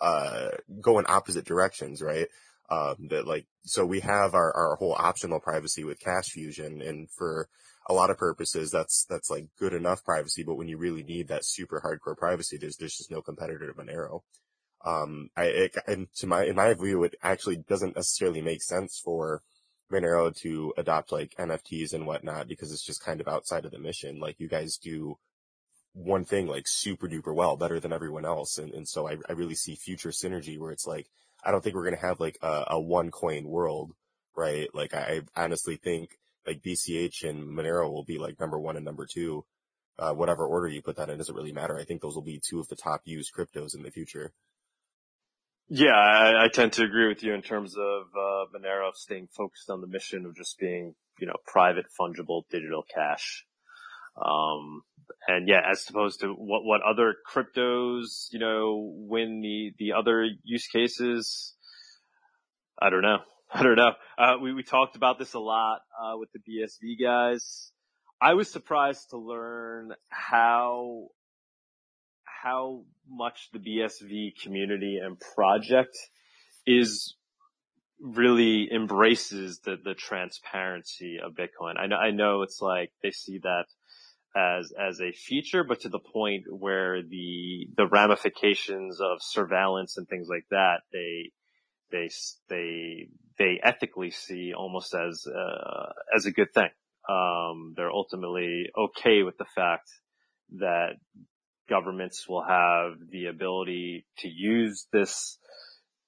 uh, 0.00 0.48
go 0.80 0.98
in 0.98 1.06
opposite 1.08 1.44
directions, 1.44 2.02
right? 2.02 2.28
Um, 2.70 3.08
that 3.08 3.26
like, 3.26 3.46
so 3.64 3.86
we 3.86 4.00
have 4.00 4.34
our, 4.34 4.54
our 4.54 4.76
whole 4.76 4.94
optional 4.94 5.40
privacy 5.40 5.84
with 5.84 6.00
Cash 6.00 6.26
Fusion 6.32 6.82
and 6.82 7.08
for 7.10 7.48
a 7.88 7.94
lot 7.94 8.10
of 8.10 8.18
purposes, 8.18 8.70
that's, 8.70 9.06
that's 9.08 9.30
like 9.30 9.46
good 9.58 9.72
enough 9.72 10.04
privacy. 10.04 10.42
But 10.42 10.56
when 10.56 10.68
you 10.68 10.76
really 10.76 11.02
need 11.02 11.28
that 11.28 11.46
super 11.46 11.80
hardcore 11.80 12.16
privacy, 12.16 12.58
there's, 12.58 12.76
there's 12.76 12.96
just 12.96 13.10
no 13.10 13.22
competitor 13.22 13.66
to 13.66 13.72
Monero. 13.72 14.20
Um, 14.84 15.30
I, 15.34 15.44
it, 15.44 15.76
and 15.86 16.08
to 16.16 16.26
my, 16.26 16.44
in 16.44 16.56
my 16.56 16.74
view, 16.74 17.04
it 17.04 17.14
actually 17.22 17.56
doesn't 17.56 17.96
necessarily 17.96 18.42
make 18.42 18.62
sense 18.62 19.00
for 19.02 19.42
Monero 19.90 20.34
to 20.42 20.74
adopt 20.76 21.12
like 21.12 21.34
NFTs 21.38 21.94
and 21.94 22.06
whatnot 22.06 22.48
because 22.48 22.72
it's 22.72 22.84
just 22.84 23.02
kind 23.02 23.20
of 23.20 23.28
outside 23.28 23.64
of 23.64 23.70
the 23.70 23.78
mission. 23.78 24.20
Like 24.20 24.38
you 24.38 24.48
guys 24.48 24.76
do 24.76 25.16
one 25.94 26.24
thing 26.24 26.46
like 26.46 26.66
super 26.66 27.08
duper 27.08 27.34
well, 27.34 27.56
better 27.56 27.80
than 27.80 27.92
everyone 27.92 28.24
else. 28.24 28.58
And, 28.58 28.72
and 28.72 28.88
so 28.88 29.08
I, 29.08 29.16
I 29.28 29.32
really 29.32 29.54
see 29.54 29.74
future 29.74 30.10
synergy 30.10 30.58
where 30.58 30.70
it's 30.70 30.86
like, 30.86 31.08
I 31.44 31.50
don't 31.50 31.62
think 31.62 31.74
we're 31.74 31.84
going 31.84 31.96
to 31.96 32.06
have 32.06 32.20
like 32.20 32.38
a, 32.42 32.64
a 32.68 32.80
one 32.80 33.10
coin 33.10 33.48
world, 33.48 33.92
right? 34.36 34.68
Like 34.74 34.94
I, 34.94 35.22
honestly 35.36 35.76
think 35.76 36.18
like 36.46 36.62
BCH 36.62 37.28
and 37.28 37.48
Monero 37.48 37.90
will 37.90 38.04
be 38.04 38.18
like 38.18 38.40
number 38.40 38.58
one 38.58 38.76
and 38.76 38.84
number 38.84 39.06
two. 39.06 39.44
Uh, 39.98 40.14
whatever 40.14 40.46
order 40.46 40.68
you 40.68 40.80
put 40.80 40.96
that 40.96 41.10
in 41.10 41.18
doesn't 41.18 41.34
really 41.34 41.52
matter. 41.52 41.76
I 41.76 41.82
think 41.82 42.00
those 42.00 42.14
will 42.14 42.22
be 42.22 42.40
two 42.40 42.60
of 42.60 42.68
the 42.68 42.76
top 42.76 43.02
used 43.04 43.34
cryptos 43.34 43.74
in 43.74 43.82
the 43.82 43.90
future. 43.90 44.32
Yeah, 45.68 45.96
I, 45.96 46.44
I 46.44 46.48
tend 46.48 46.72
to 46.74 46.84
agree 46.84 47.08
with 47.08 47.22
you 47.22 47.34
in 47.34 47.42
terms 47.42 47.76
of 47.76 48.02
uh, 48.16 48.46
Monero 48.54 48.94
staying 48.94 49.28
focused 49.36 49.68
on 49.68 49.80
the 49.80 49.86
mission 49.86 50.24
of 50.24 50.36
just 50.36 50.58
being, 50.58 50.94
you 51.18 51.26
know, 51.26 51.36
private 51.46 51.86
fungible 52.00 52.44
digital 52.48 52.84
cash. 52.94 53.44
Um, 54.16 54.82
and 55.26 55.48
yeah, 55.48 55.60
as 55.70 55.86
opposed 55.88 56.20
to 56.20 56.28
what, 56.28 56.64
what 56.64 56.80
other 56.82 57.14
cryptos, 57.30 58.28
you 58.30 58.38
know, 58.38 58.92
win 58.94 59.40
the, 59.40 59.72
the 59.78 59.92
other 59.92 60.26
use 60.44 60.66
cases. 60.68 61.54
I 62.80 62.90
don't 62.90 63.02
know. 63.02 63.18
I 63.52 63.62
don't 63.62 63.76
know. 63.76 63.92
Uh, 64.18 64.34
we, 64.42 64.52
we 64.52 64.62
talked 64.62 64.96
about 64.96 65.18
this 65.18 65.34
a 65.34 65.38
lot, 65.38 65.80
uh, 66.00 66.16
with 66.18 66.28
the 66.32 66.40
BSV 66.40 67.00
guys. 67.02 67.72
I 68.20 68.34
was 68.34 68.50
surprised 68.50 69.10
to 69.10 69.18
learn 69.18 69.92
how, 70.08 71.08
how 72.24 72.82
much 73.08 73.48
the 73.52 73.58
BSV 73.58 74.32
community 74.42 74.98
and 75.02 75.18
project 75.34 75.96
is 76.66 77.14
really 78.00 78.68
embraces 78.72 79.60
the, 79.64 79.76
the 79.82 79.94
transparency 79.94 81.18
of 81.22 81.32
Bitcoin. 81.32 81.78
I 81.78 81.86
know, 81.86 81.96
I 81.96 82.10
know 82.10 82.42
it's 82.42 82.60
like 82.60 82.90
they 83.02 83.10
see 83.10 83.38
that 83.42 83.64
as, 84.36 84.72
as 84.78 85.00
a 85.00 85.12
feature, 85.12 85.64
but 85.64 85.80
to 85.80 85.88
the 85.88 85.98
point 85.98 86.44
where 86.48 87.02
the, 87.02 87.68
the 87.76 87.86
ramifications 87.86 89.00
of 89.00 89.18
surveillance 89.20 89.96
and 89.96 90.08
things 90.08 90.28
like 90.28 90.46
that, 90.50 90.80
they, 90.92 91.32
they, 91.90 92.10
they, 92.48 93.08
they 93.38 93.60
ethically 93.62 94.10
see 94.10 94.52
almost 94.56 94.94
as, 94.94 95.26
uh, 95.26 95.92
as 96.14 96.26
a 96.26 96.32
good 96.32 96.52
thing. 96.52 96.70
Um, 97.08 97.72
they're 97.76 97.90
ultimately 97.90 98.66
okay 98.76 99.22
with 99.22 99.38
the 99.38 99.46
fact 99.56 99.88
that 100.58 100.96
governments 101.68 102.28
will 102.28 102.42
have 102.42 102.92
the 103.10 103.26
ability 103.26 104.06
to 104.18 104.28
use 104.28 104.86
this 104.92 105.38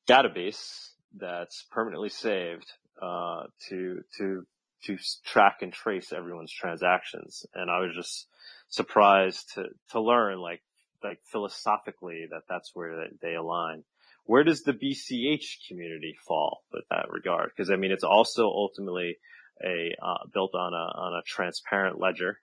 database 0.08 0.90
that's 1.16 1.66
permanently 1.70 2.08
saved 2.08 2.66
uh, 3.00 3.44
to 3.68 4.00
to 4.18 4.46
to 4.84 4.98
track 5.24 5.58
and 5.62 5.72
trace 5.72 6.12
everyone's 6.12 6.52
transactions. 6.52 7.44
And 7.54 7.70
I 7.70 7.80
was 7.80 7.94
just 7.94 8.26
surprised 8.68 9.54
to 9.54 9.64
to 9.90 10.00
learn 10.00 10.38
like 10.38 10.62
like 11.02 11.18
philosophically 11.30 12.26
that 12.30 12.42
that's 12.48 12.70
where 12.74 13.08
they 13.22 13.34
align. 13.34 13.84
Where 14.24 14.44
does 14.44 14.62
the 14.62 14.72
BCH 14.72 15.68
community 15.68 16.14
fall 16.26 16.62
with 16.72 16.84
that 16.90 17.10
regard? 17.10 17.50
Because 17.54 17.70
I 17.70 17.76
mean, 17.76 17.90
it's 17.90 18.04
also 18.04 18.44
ultimately 18.44 19.16
a 19.64 19.94
uh, 20.00 20.26
built 20.32 20.54
on 20.54 20.72
a 20.72 20.98
on 20.98 21.14
a 21.14 21.22
transparent 21.26 21.98
ledger. 22.00 22.38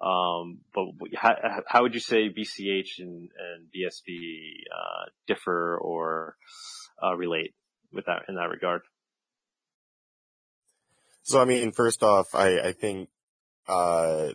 Um, 0.00 0.58
but 0.74 0.86
how, 1.14 1.36
how, 1.66 1.82
would 1.82 1.94
you 1.94 2.00
say 2.00 2.28
BCH 2.28 2.98
and, 2.98 3.30
and 3.38 3.68
BSV 3.74 4.18
uh, 4.70 5.04
differ 5.26 5.78
or 5.78 6.36
uh, 7.02 7.14
relate? 7.14 7.54
with 7.94 8.06
that 8.06 8.22
in 8.28 8.34
that 8.34 8.50
regard. 8.50 8.82
So 11.24 11.40
I 11.40 11.46
mean, 11.46 11.72
first 11.72 12.02
off, 12.02 12.34
I 12.34 12.60
I 12.60 12.72
think 12.72 13.08
uh 13.66 14.32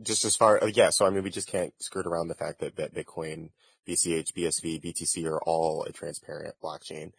just 0.00 0.24
as 0.24 0.36
far 0.36 0.60
yeah, 0.68 0.90
so 0.90 1.04
I 1.04 1.10
mean 1.10 1.24
we 1.24 1.30
just 1.30 1.48
can't 1.48 1.74
skirt 1.82 2.06
around 2.06 2.28
the 2.28 2.34
fact 2.34 2.60
that, 2.60 2.76
that 2.76 2.94
Bitcoin, 2.94 3.50
BCH, 3.86 4.32
BSV, 4.34 4.82
BTC 4.82 5.26
are 5.26 5.42
all 5.42 5.82
a 5.82 5.92
transparent 5.92 6.54
blockchain. 6.62 7.10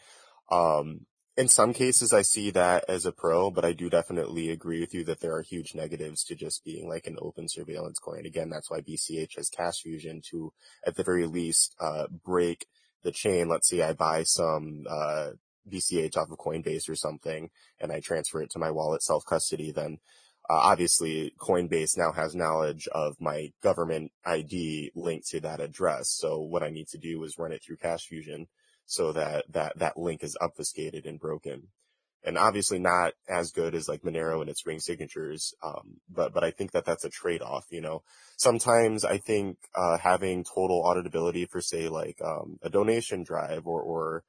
Um 0.50 1.06
in 1.36 1.50
some 1.50 1.74
cases 1.74 2.14
I 2.14 2.22
see 2.22 2.50
that 2.52 2.86
as 2.88 3.06
a 3.06 3.12
pro, 3.12 3.52
but 3.52 3.66
I 3.66 3.74
do 3.74 3.90
definitely 3.90 4.50
agree 4.50 4.80
with 4.80 4.94
you 4.94 5.04
that 5.06 5.20
there 5.20 5.36
are 5.36 5.42
huge 5.42 5.76
negatives 5.76 6.24
to 6.26 6.36
just 6.36 6.64
being 6.64 6.88
like 6.88 7.06
an 7.06 7.18
open 7.22 7.48
surveillance 7.50 8.00
coin. 8.00 8.26
Again, 8.26 8.50
that's 8.50 8.72
why 8.72 8.80
BCH 8.80 9.36
has 9.36 9.50
cash 9.50 9.82
fusion 9.82 10.22
to 10.32 10.54
at 10.88 10.96
the 10.96 11.04
very 11.04 11.28
least 11.28 11.76
uh 11.82 12.08
break 12.26 12.68
the 13.04 13.12
chain. 13.12 13.50
Let's 13.50 13.68
say 13.68 13.82
I 13.82 13.92
buy 13.92 14.24
some 14.24 14.86
uh 14.90 15.32
BCH 15.68 16.18
off 16.18 16.32
of 16.32 16.38
Coinbase 16.38 16.90
or 16.90 16.96
something 16.96 17.50
and 17.80 17.92
I 17.92 18.00
transfer 18.00 18.42
it 18.42 18.52
to 18.52 18.60
my 18.60 18.72
wallet 18.72 19.04
self 19.04 19.26
custody, 19.26 19.72
then 19.72 20.00
uh, 20.50 20.54
obviously 20.54 21.34
Coinbase 21.40 21.98
now 21.98 22.12
has 22.12 22.36
knowledge 22.36 22.88
of 22.92 23.16
my 23.20 23.52
government 23.62 24.12
ID 24.26 24.92
linked 24.96 25.28
to 25.30 25.40
that 25.42 25.62
address. 25.62 26.10
So 26.10 26.40
what 26.40 26.64
I 26.64 26.70
need 26.70 26.88
to 26.90 26.98
do 26.98 27.24
is 27.24 27.38
run 27.38 27.52
it 27.52 27.62
through 27.64 27.78
Cash 27.78 28.08
Fusion 28.08 28.48
so 28.86 29.12
that 29.14 29.46
that, 29.50 29.78
that 29.78 29.98
link 29.98 30.24
is 30.24 30.38
obfuscated 30.42 31.06
and 31.06 31.20
broken. 31.20 31.68
And 32.24 32.38
obviously 32.38 32.80
not 32.80 33.14
as 33.30 33.52
good 33.52 33.76
as 33.76 33.88
like 33.88 34.02
Monero 34.02 34.42
and 34.42 34.50
its 34.50 34.66
ring 34.66 34.80
signatures. 34.80 35.54
Um, 35.64 36.02
but, 36.10 36.34
but 36.34 36.44
I 36.44 36.52
think 36.52 36.72
that 36.72 36.84
that's 36.84 37.06
a 37.06 37.10
trade 37.10 37.42
off, 37.42 37.66
you 37.70 37.80
know, 37.80 38.02
sometimes 38.36 39.06
I 39.06 39.20
think, 39.20 39.58
uh, 39.76 39.98
having 40.00 40.44
total 40.44 40.84
auditability 40.84 41.48
for 41.48 41.62
say 41.62 41.88
like, 41.88 42.18
um, 42.26 42.58
a 42.62 42.70
donation 42.70 43.24
drive 43.24 43.68
or, 43.68 43.82
or, 43.82 44.24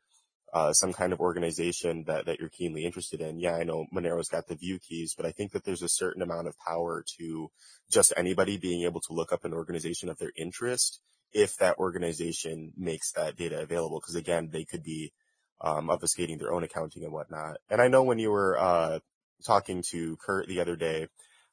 uh, 0.52 0.72
some 0.72 0.92
kind 0.92 1.12
of 1.12 1.20
organization 1.20 2.04
that, 2.06 2.26
that 2.26 2.40
you're 2.40 2.48
keenly 2.48 2.84
interested 2.84 3.20
in. 3.20 3.38
Yeah, 3.38 3.54
I 3.54 3.62
know 3.62 3.86
Monero's 3.94 4.28
got 4.28 4.48
the 4.48 4.56
view 4.56 4.78
keys, 4.80 5.14
but 5.16 5.24
I 5.24 5.30
think 5.30 5.52
that 5.52 5.64
there's 5.64 5.82
a 5.82 5.88
certain 5.88 6.22
amount 6.22 6.48
of 6.48 6.58
power 6.58 7.04
to 7.18 7.50
just 7.90 8.12
anybody 8.16 8.56
being 8.56 8.82
able 8.82 9.00
to 9.02 9.12
look 9.12 9.32
up 9.32 9.44
an 9.44 9.52
organization 9.52 10.08
of 10.08 10.18
their 10.18 10.32
interest 10.36 11.00
if 11.32 11.56
that 11.58 11.78
organization 11.78 12.72
makes 12.76 13.12
that 13.12 13.36
data 13.36 13.60
available. 13.60 14.00
Cause 14.00 14.16
again, 14.16 14.50
they 14.52 14.64
could 14.64 14.82
be, 14.82 15.12
um, 15.60 15.88
obfuscating 15.88 16.38
their 16.38 16.52
own 16.52 16.64
accounting 16.64 17.04
and 17.04 17.12
whatnot. 17.12 17.58
And 17.68 17.80
I 17.80 17.86
know 17.86 18.02
when 18.02 18.18
you 18.18 18.30
were, 18.32 18.58
uh, 18.58 18.98
talking 19.46 19.84
to 19.90 20.16
Kurt 20.16 20.48
the 20.48 20.60
other 20.60 20.74
day, 20.74 21.06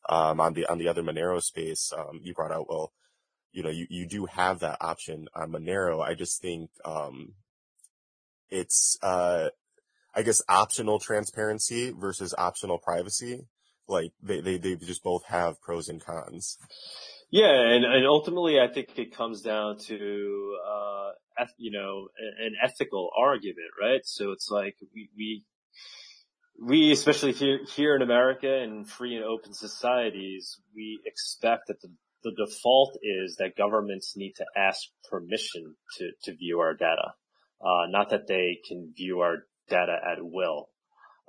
um, 0.10 0.40
on 0.40 0.54
the, 0.54 0.66
on 0.66 0.80
the 0.80 0.88
other 0.88 1.04
Monero 1.04 1.40
space, 1.42 1.92
um, 1.96 2.20
you 2.24 2.34
brought 2.34 2.52
out, 2.52 2.68
well, 2.68 2.92
you 3.52 3.62
know, 3.62 3.70
you, 3.70 3.86
you 3.90 4.08
do 4.08 4.26
have 4.26 4.60
that 4.60 4.78
option 4.82 5.28
on 5.36 5.52
Monero. 5.52 6.04
I 6.04 6.16
just 6.16 6.42
think, 6.42 6.72
um, 6.84 7.34
it's, 8.50 8.98
uh, 9.02 9.50
I 10.16 10.22
guess 10.24 10.42
optional 10.50 11.00
transparency 11.00 11.92
versus 11.92 12.34
optional 12.38 12.80
privacy. 12.80 13.48
Like 13.88 14.12
they, 14.22 14.42
they, 14.42 14.58
they 14.58 14.76
just 14.76 15.04
both 15.04 15.26
have 15.26 15.62
pros 15.62 15.88
and 15.90 16.04
cons. 16.04 16.58
Yeah. 17.30 17.54
And, 17.54 17.86
and 17.86 18.06
ultimately 18.06 18.60
I 18.60 18.68
think 18.68 18.98
it 18.98 19.16
comes 19.16 19.42
down 19.42 19.78
to, 19.88 20.58
uh, 20.68 21.12
you 21.58 21.72
know, 21.72 22.08
an 22.40 22.56
ethical 22.64 23.12
argument, 23.18 23.70
right? 23.80 24.02
So 24.04 24.32
it's 24.32 24.50
like 24.50 24.76
we, 24.94 25.10
we, 25.16 25.44
we, 26.60 26.92
especially 26.92 27.34
here, 27.34 27.60
here 27.76 27.96
in 27.96 28.02
America 28.02 28.52
and 28.52 28.90
free 28.90 29.16
and 29.16 29.24
open 29.24 29.54
societies, 29.54 30.60
we 30.76 31.00
expect 31.06 31.68
that 31.68 31.80
the, 31.82 31.90
the 32.24 32.32
default 32.46 32.98
is 33.04 33.36
that 33.38 33.56
governments 33.56 34.14
need 34.18 34.34
to 34.38 34.46
ask 34.58 34.80
permission 35.10 35.76
to, 35.98 36.10
to 36.24 36.36
view 36.36 36.60
our 36.60 36.74
data. 36.74 37.14
Uh, 37.62 37.88
not 37.90 38.12
that 38.12 38.28
they 38.28 38.60
can 38.68 38.94
view 38.96 39.20
our 39.22 39.38
data 39.70 39.98
at 40.12 40.20
will. 40.20 40.70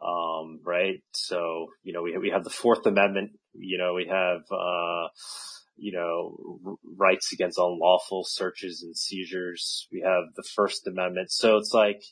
Um, 0.01 0.61
right. 0.65 1.03
So, 1.13 1.69
you 1.83 1.93
know, 1.93 2.03
we, 2.03 2.17
we 2.19 2.31
have 2.31 2.45
the 2.45 2.51
fourth 2.51 2.87
amendment, 2.87 3.33
you 3.55 3.79
know, 3.79 3.95
we 3.95 4.07
have, 4.07 4.43
uh, 4.53 5.09
you 5.77 5.93
know, 5.93 6.79
rights 6.97 7.33
against 7.33 7.59
unlawful 7.59 8.25
searches 8.25 8.83
and 8.83 8.97
seizures. 8.97 9.89
We 9.91 10.03
have 10.05 10.25
the 10.37 10.45
first 10.55 10.87
amendment. 10.87 11.33
So 11.33 11.57
it's 11.57 11.73
like 11.73 12.03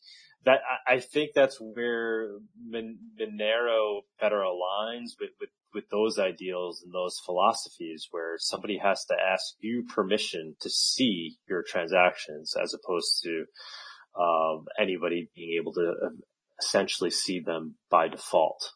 that. 0.44 0.60
I, 0.88 0.94
I 0.94 1.01
think 1.01 1.30
that's 1.34 1.59
where 1.60 2.38
Monero 2.68 4.01
better 4.20 4.38
aligns 4.38 5.10
with, 5.20 5.30
with, 5.40 5.51
with 5.74 5.88
those 5.90 6.18
ideals 6.18 6.82
and 6.82 6.93
those 6.93 7.20
philosophies 7.24 8.09
where 8.10 8.36
somebody 8.38 8.78
has 8.82 9.05
to 9.06 9.14
ask 9.14 9.55
you 9.60 9.84
permission 9.94 10.56
to 10.60 10.70
see 10.70 11.36
your 11.48 11.62
transactions 11.68 12.55
as 12.60 12.74
opposed 12.74 13.20
to, 13.24 13.44
um, 14.18 14.66
anybody 14.78 15.30
being 15.34 15.59
able 15.60 15.72
to 15.74 15.94
essentially 16.60 17.10
see 17.10 17.40
them 17.40 17.76
by 17.90 18.09
default. 18.09 18.72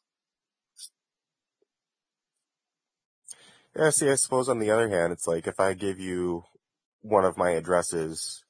Yeah, 3.76 3.90
see, 3.90 4.10
I 4.10 4.16
suppose 4.16 4.48
on 4.48 4.58
the 4.58 4.70
other 4.70 4.88
hand, 4.88 5.12
it's 5.12 5.28
like 5.28 5.46
if 5.46 5.60
I 5.60 5.74
give 5.74 6.00
you 6.00 6.44
one 7.02 7.24
of 7.24 7.36
my 7.36 7.50
addresses, 7.50 8.44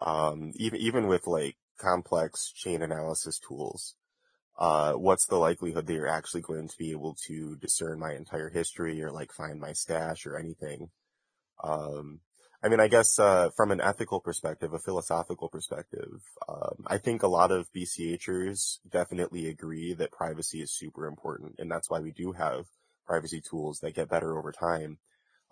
um, 0.00 0.52
even, 0.56 0.80
even 0.80 1.06
with 1.06 1.26
like 1.26 1.56
complex 1.78 2.52
chain 2.52 2.82
analysis 2.82 3.38
tools, 3.38 3.94
uh, 4.58 4.92
what's 4.92 5.26
the 5.26 5.36
likelihood 5.36 5.86
that 5.86 5.92
you're 5.92 6.08
actually 6.08 6.40
going 6.40 6.68
to 6.68 6.76
be 6.76 6.90
able 6.90 7.16
to 7.26 7.56
discern 7.56 7.98
my 7.98 8.14
entire 8.14 8.50
history 8.50 9.02
or 9.02 9.10
like 9.10 9.32
find 9.32 9.60
my 9.60 9.72
stash 9.72 10.26
or 10.26 10.36
anything? 10.36 10.90
Um, 11.62 12.20
I 12.64 12.68
mean, 12.68 12.80
I 12.80 12.88
guess, 12.88 13.18
uh, 13.18 13.50
from 13.50 13.70
an 13.72 13.82
ethical 13.82 14.20
perspective, 14.20 14.72
a 14.72 14.78
philosophical 14.78 15.50
perspective, 15.50 16.22
um, 16.48 16.84
I 16.86 16.96
think 16.96 17.22
a 17.22 17.28
lot 17.28 17.50
of 17.50 17.70
BCHers 17.76 18.78
definitely 18.90 19.48
agree 19.48 19.92
that 19.92 20.10
privacy 20.10 20.62
is 20.62 20.72
super 20.72 21.06
important. 21.06 21.56
And 21.58 21.70
that's 21.70 21.90
why 21.90 22.00
we 22.00 22.10
do 22.10 22.32
have 22.32 22.64
privacy 23.06 23.42
tools 23.42 23.80
that 23.80 23.94
get 23.94 24.08
better 24.08 24.38
over 24.38 24.50
time. 24.50 24.96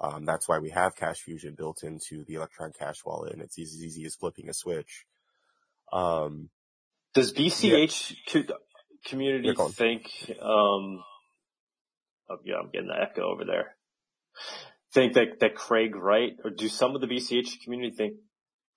Um, 0.01 0.25
that's 0.25 0.49
why 0.49 0.59
we 0.59 0.71
have 0.71 0.97
Cash 0.97 1.21
Fusion 1.21 1.55
built 1.55 1.83
into 1.83 2.25
the 2.25 2.35
Electron 2.35 2.73
Cash 2.73 3.05
wallet 3.05 3.35
and 3.35 3.43
it's 3.43 3.59
as 3.59 3.85
easy 3.85 4.07
as 4.07 4.15
flipping 4.15 4.49
a 4.49 4.55
switch. 4.55 5.05
Um, 5.93 6.49
does 7.13 7.35
BCH 7.35 8.17
yeah. 8.35 8.43
community 9.05 9.55
think, 9.73 10.07
um, 10.41 11.05
oh, 12.31 12.39
yeah, 12.43 12.55
I'm 12.57 12.71
getting 12.71 12.89
the 12.89 12.99
echo 12.99 13.31
over 13.31 13.45
there 13.45 13.77
think 14.93 15.15
that, 15.15 15.41
that 15.41 15.55
Craig 15.55 15.97
Wright, 15.97 16.33
or 16.45 16.51
do 16.51 16.69
some 16.69 16.95
of 16.95 17.01
the 17.01 17.07
BCH 17.07 17.63
community 17.65 17.95
think 17.97 18.15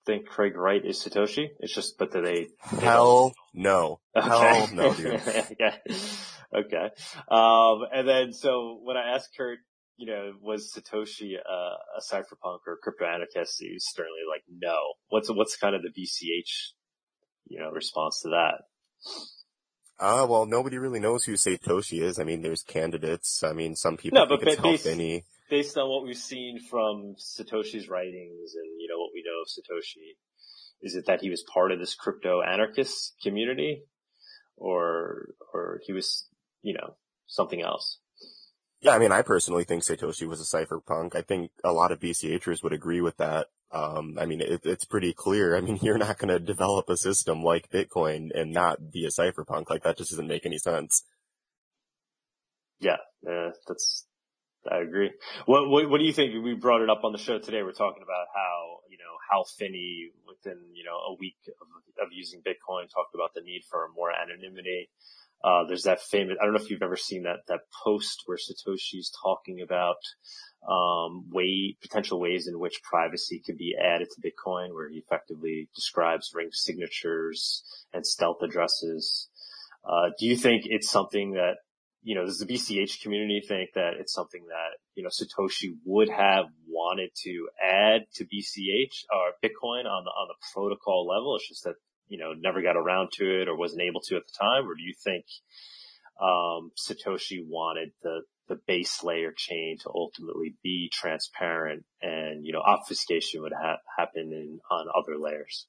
think 0.06 0.26
Craig 0.26 0.56
Wright 0.56 0.84
is 0.84 1.02
Satoshi? 1.02 1.48
It's 1.58 1.74
just, 1.74 1.98
but 1.98 2.12
do 2.12 2.22
they? 2.22 2.48
Hell 2.60 3.34
no. 3.52 4.00
Okay. 4.16 4.28
Hell 4.28 4.68
no, 4.72 4.94
dude. 4.94 5.14
okay. 5.26 5.80
Okay. 6.54 6.88
Um, 7.28 7.80
and 7.92 8.08
then 8.08 8.32
so 8.32 8.78
when 8.82 8.96
I 8.96 9.14
asked 9.14 9.30
Kurt, 9.36 9.58
you 9.96 10.06
know, 10.06 10.32
was 10.40 10.72
Satoshi 10.72 11.34
uh, 11.36 11.76
a 11.98 12.00
cypherpunk 12.14 12.60
or 12.66 12.78
crypto 12.82 13.04
anarchist? 13.04 13.56
He 13.58 13.72
was 13.72 13.86
sternly 13.86 14.22
like, 14.30 14.42
no. 14.48 14.76
What's 15.08 15.28
what's 15.30 15.56
kind 15.56 15.74
of 15.74 15.82
the 15.82 15.88
BCH, 15.88 16.72
you 17.48 17.58
know, 17.58 17.70
response 17.70 18.20
to 18.22 18.28
that? 18.28 18.62
Uh, 19.98 20.26
well, 20.28 20.44
nobody 20.44 20.76
really 20.76 21.00
knows 21.00 21.24
who 21.24 21.32
Satoshi 21.32 22.02
is. 22.02 22.18
I 22.18 22.24
mean, 22.24 22.42
there's 22.42 22.62
candidates. 22.62 23.42
I 23.42 23.54
mean, 23.54 23.74
some 23.74 23.96
people 23.96 24.20
no, 24.20 24.28
think 24.28 24.40
but 24.40 24.52
it's 24.52 24.62
Hal 24.62 24.76
Finney 24.76 25.24
based 25.48 25.76
on 25.78 25.88
what 25.88 26.04
we've 26.04 26.16
seen 26.16 26.60
from 26.60 27.14
Satoshi's 27.18 27.88
writings 27.88 28.54
and, 28.54 28.80
you 28.80 28.88
know, 28.88 28.98
what 28.98 29.10
we 29.14 29.24
know 29.24 29.42
of 29.42 29.48
Satoshi, 29.48 30.16
is 30.82 30.94
it 30.94 31.06
that 31.06 31.22
he 31.22 31.30
was 31.30 31.44
part 31.52 31.72
of 31.72 31.78
this 31.78 31.94
crypto 31.94 32.42
anarchist 32.42 33.14
community? 33.22 33.84
or, 34.56 35.28
or 35.52 35.80
he 35.84 35.92
was, 35.92 36.26
you 36.62 36.74
know, 36.74 36.96
something 37.26 37.62
else. 37.62 37.98
Yeah, 38.80 38.92
I 38.92 38.98
mean, 38.98 39.12
I 39.12 39.22
personally 39.22 39.64
think 39.64 39.82
Satoshi 39.82 40.26
was 40.26 40.40
a 40.40 40.56
cypherpunk. 40.56 41.14
I 41.14 41.22
think 41.22 41.50
a 41.64 41.72
lot 41.72 41.92
of 41.92 42.00
BCHers 42.00 42.62
would 42.62 42.72
agree 42.72 43.00
with 43.00 43.16
that. 43.18 43.46
Um, 43.72 44.16
I 44.20 44.26
mean, 44.26 44.40
it, 44.40 44.60
it's 44.64 44.84
pretty 44.84 45.12
clear. 45.12 45.56
I 45.56 45.60
mean, 45.60 45.78
you're 45.82 45.98
not 45.98 46.18
going 46.18 46.28
to 46.28 46.38
develop 46.38 46.88
a 46.88 46.96
system 46.96 47.42
like 47.42 47.70
Bitcoin 47.70 48.30
and 48.34 48.52
not 48.52 48.92
be 48.92 49.04
a 49.04 49.08
cypherpunk. 49.08 49.70
Like 49.70 49.82
that 49.84 49.98
just 49.98 50.10
doesn't 50.10 50.26
make 50.26 50.46
any 50.46 50.58
sense. 50.58 51.04
Yeah, 52.78 52.98
uh, 53.28 53.50
that's, 53.66 54.05
I 54.70 54.78
agree. 54.80 55.10
What, 55.46 55.68
what, 55.68 55.88
what 55.90 55.98
do 55.98 56.04
you 56.04 56.12
think? 56.12 56.32
We 56.42 56.54
brought 56.54 56.82
it 56.82 56.90
up 56.90 57.04
on 57.04 57.12
the 57.12 57.18
show 57.18 57.38
today. 57.38 57.62
We're 57.62 57.72
talking 57.72 58.02
about 58.02 58.26
how, 58.34 58.80
you 58.90 58.98
know, 58.98 59.14
Hal 59.30 59.44
Finney 59.58 60.10
within, 60.26 60.58
you 60.74 60.84
know, 60.84 60.96
a 60.96 61.14
week 61.18 61.36
of, 61.46 62.06
of 62.06 62.12
using 62.12 62.40
Bitcoin 62.40 62.90
talked 62.92 63.14
about 63.14 63.34
the 63.34 63.42
need 63.42 63.62
for 63.70 63.88
more 63.94 64.10
anonymity. 64.10 64.90
Uh, 65.44 65.64
there's 65.68 65.84
that 65.84 66.00
famous, 66.00 66.36
I 66.40 66.44
don't 66.44 66.54
know 66.54 66.60
if 66.60 66.70
you've 66.70 66.82
ever 66.82 66.96
seen 66.96 67.24
that, 67.24 67.40
that 67.48 67.60
post 67.84 68.22
where 68.26 68.38
Satoshi's 68.38 69.12
talking 69.22 69.60
about, 69.60 69.96
um, 70.66 71.26
way, 71.30 71.76
potential 71.80 72.18
ways 72.18 72.48
in 72.48 72.58
which 72.58 72.82
privacy 72.82 73.42
could 73.44 73.58
be 73.58 73.76
added 73.80 74.08
to 74.10 74.20
Bitcoin, 74.20 74.72
where 74.72 74.88
he 74.88 74.96
effectively 74.96 75.68
describes 75.74 76.32
ring 76.34 76.48
signatures 76.52 77.62
and 77.92 78.06
stealth 78.06 78.38
addresses. 78.42 79.28
Uh, 79.84 80.08
do 80.18 80.26
you 80.26 80.36
think 80.36 80.62
it's 80.64 80.90
something 80.90 81.32
that, 81.32 81.56
you 82.06 82.14
know, 82.14 82.24
does 82.24 82.38
the 82.38 82.46
BCH 82.46 83.02
community 83.02 83.42
think 83.46 83.70
that 83.74 83.94
it's 83.98 84.14
something 84.14 84.44
that, 84.46 84.78
you 84.94 85.02
know, 85.02 85.10
Satoshi 85.10 85.74
would 85.84 86.08
have 86.08 86.46
wanted 86.68 87.10
to 87.24 87.48
add 87.60 88.02
to 88.14 88.24
BCH 88.24 89.04
or 89.10 89.34
Bitcoin 89.42 89.90
on 89.90 90.04
the, 90.04 90.10
on 90.10 90.28
the 90.28 90.38
protocol 90.54 91.06
level? 91.06 91.34
It's 91.34 91.48
just 91.48 91.64
that 91.64 91.74
you 92.08 92.18
know, 92.18 92.32
never 92.38 92.62
got 92.62 92.76
around 92.76 93.10
to 93.14 93.42
it 93.42 93.48
or 93.48 93.56
wasn't 93.56 93.82
able 93.82 94.00
to 94.00 94.16
at 94.16 94.22
the 94.26 94.32
time? 94.38 94.68
Or 94.68 94.74
do 94.74 94.82
you 94.82 94.94
think, 95.02 95.24
um, 96.20 96.70
Satoshi 96.76 97.44
wanted 97.46 97.90
the, 98.02 98.22
the 98.48 98.58
base 98.66 99.02
layer 99.02 99.32
chain 99.36 99.76
to 99.82 99.90
ultimately 99.94 100.54
be 100.62 100.90
transparent 100.92 101.84
and, 102.00 102.46
you 102.46 102.52
know, 102.52 102.60
obfuscation 102.60 103.42
would 103.42 103.52
ha- 103.52 103.80
happen 103.98 104.32
in, 104.32 104.60
on 104.70 104.86
other 104.96 105.18
layers? 105.18 105.66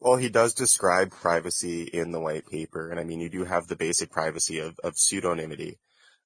Well, 0.00 0.16
he 0.16 0.30
does 0.30 0.54
describe 0.54 1.10
privacy 1.10 1.82
in 1.82 2.10
the 2.10 2.20
white 2.20 2.46
paper. 2.46 2.90
And 2.90 2.98
I 2.98 3.04
mean, 3.04 3.20
you 3.20 3.28
do 3.28 3.44
have 3.44 3.66
the 3.66 3.76
basic 3.76 4.10
privacy 4.10 4.58
of, 4.58 4.78
of 4.82 4.94
pseudonymity. 4.94 5.76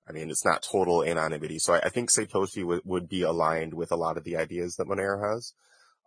I 0.08 0.12
mean, 0.12 0.30
it's 0.30 0.44
not 0.44 0.62
total 0.62 1.02
anonymity. 1.02 1.58
So 1.58 1.74
I, 1.74 1.80
I 1.80 1.88
think 1.88 2.10
Satoshi 2.10 2.60
w- 2.60 2.82
would 2.84 3.08
be 3.08 3.22
aligned 3.22 3.74
with 3.74 3.90
a 3.90 3.96
lot 3.96 4.16
of 4.16 4.24
the 4.24 4.36
ideas 4.36 4.76
that 4.76 4.86
Monero 4.86 5.32
has. 5.32 5.54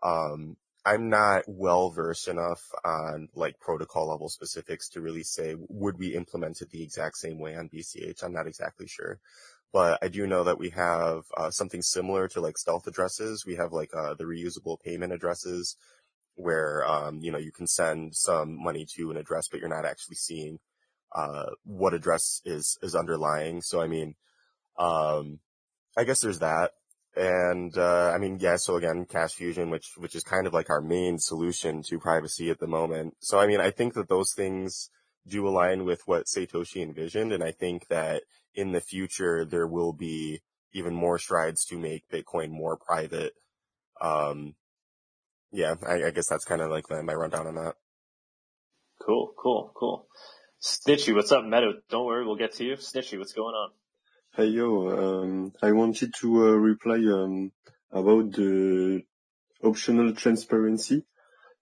Um, 0.04 0.56
I'm 0.86 1.10
not 1.10 1.44
well 1.48 1.90
versed 1.90 2.30
enough 2.30 2.62
on 2.86 3.28
like 3.36 3.60
protocol 3.60 4.08
level 4.10 4.30
specifics 4.30 4.88
to 4.90 5.02
really 5.02 5.24
say 5.24 5.56
would 5.68 6.00
we 6.00 6.16
implement 6.16 6.62
it 6.62 6.70
the 6.70 6.84
exact 6.84 7.18
same 7.18 7.40
way 7.40 7.58
on 7.58 7.70
BCH. 7.70 8.24
I'm 8.24 8.32
not 8.32 8.48
exactly 8.48 8.88
sure, 8.88 9.20
but 9.74 10.00
I 10.02 10.08
do 10.08 10.26
know 10.28 10.46
that 10.46 10.60
we 10.60 10.70
have 10.70 11.24
uh, 11.36 11.52
something 11.52 11.82
similar 11.82 12.30
to 12.30 12.40
like 12.40 12.58
stealth 12.58 12.88
addresses. 12.88 13.46
We 13.46 13.56
have 13.56 13.74
like 13.74 13.94
uh, 13.94 14.14
the 14.14 14.24
reusable 14.24 14.80
payment 14.82 15.12
addresses 15.12 15.76
where 16.38 16.88
um, 16.88 17.20
you 17.22 17.32
know 17.32 17.38
you 17.38 17.52
can 17.52 17.68
send 17.68 18.16
some 18.16 18.64
money 18.64 18.86
to 18.96 19.12
an 19.12 19.18
address, 19.18 19.48
but 19.50 19.60
you're 19.60 19.70
not 19.70 19.86
actually 19.86 20.16
seeing 20.16 20.60
uh, 21.16 21.48
what 21.64 21.94
address 21.94 22.42
is 22.46 22.78
is 22.82 22.96
underlying. 22.96 23.62
So 23.62 23.82
I 23.82 23.88
mean, 23.88 24.16
um, 24.78 25.40
I 25.98 26.04
guess 26.04 26.22
there's 26.22 26.40
that. 26.40 26.72
And, 27.16 27.76
uh, 27.76 28.12
I 28.14 28.20
mean, 28.20 28.38
yeah, 28.40 28.58
so 28.58 28.76
again, 28.76 29.06
Cash 29.06 29.34
Fusion, 29.34 29.72
which, 29.72 29.94
which 29.98 30.16
is 30.16 30.24
kind 30.24 30.46
of 30.46 30.54
like 30.54 30.70
our 30.70 30.82
main 30.82 31.18
solution 31.18 31.82
to 31.84 31.98
privacy 31.98 32.52
at 32.52 32.60
the 32.60 32.68
moment. 32.68 33.16
So, 33.20 33.40
I 33.40 33.48
mean, 33.48 33.60
I 33.60 33.72
think 33.72 33.96
that 33.96 34.08
those 34.08 34.34
things 34.34 34.92
do 35.28 35.48
align 35.48 35.84
with 35.84 36.02
what 36.06 36.28
Satoshi 36.28 36.84
envisioned. 36.84 37.34
And 37.34 37.44
I 37.44 37.52
think 37.52 37.88
that 37.88 38.22
in 38.54 38.72
the 38.72 38.82
future, 38.82 39.44
there 39.46 39.66
will 39.66 39.94
be 39.94 40.42
even 40.74 40.94
more 40.94 41.18
strides 41.18 41.66
to 41.66 41.80
make 41.80 42.08
Bitcoin 42.08 42.52
more 42.52 42.78
private. 42.78 43.34
Um, 44.00 44.54
yeah, 45.52 45.76
I, 45.88 46.06
I 46.06 46.12
guess 46.12 46.28
that's 46.28 46.46
kind 46.46 46.62
of 46.62 46.72
like 46.72 46.90
my, 46.90 47.02
my 47.02 47.14
rundown 47.14 47.48
on 47.48 47.56
that. 47.56 47.76
Cool, 49.06 49.34
cool, 49.38 49.72
cool. 49.76 50.08
Snitchy, 50.62 51.16
what's 51.16 51.32
up, 51.32 51.46
Meadow? 51.46 51.74
Don't 51.90 52.06
worry, 52.06 52.26
we'll 52.26 52.36
get 52.36 52.54
to 52.56 52.66
you. 52.66 52.76
Snitchy, 52.76 53.18
what's 53.20 53.34
going 53.34 53.54
on? 53.56 53.70
Hey 54.36 54.48
yo, 54.48 55.24
um, 55.24 55.52
I 55.64 55.72
wanted 55.72 56.14
to 56.22 56.48
uh, 56.48 56.52
reply 56.52 56.98
um, 56.98 57.52
about 57.92 58.32
the 58.34 59.02
optional 59.64 60.14
transparency. 60.14 61.04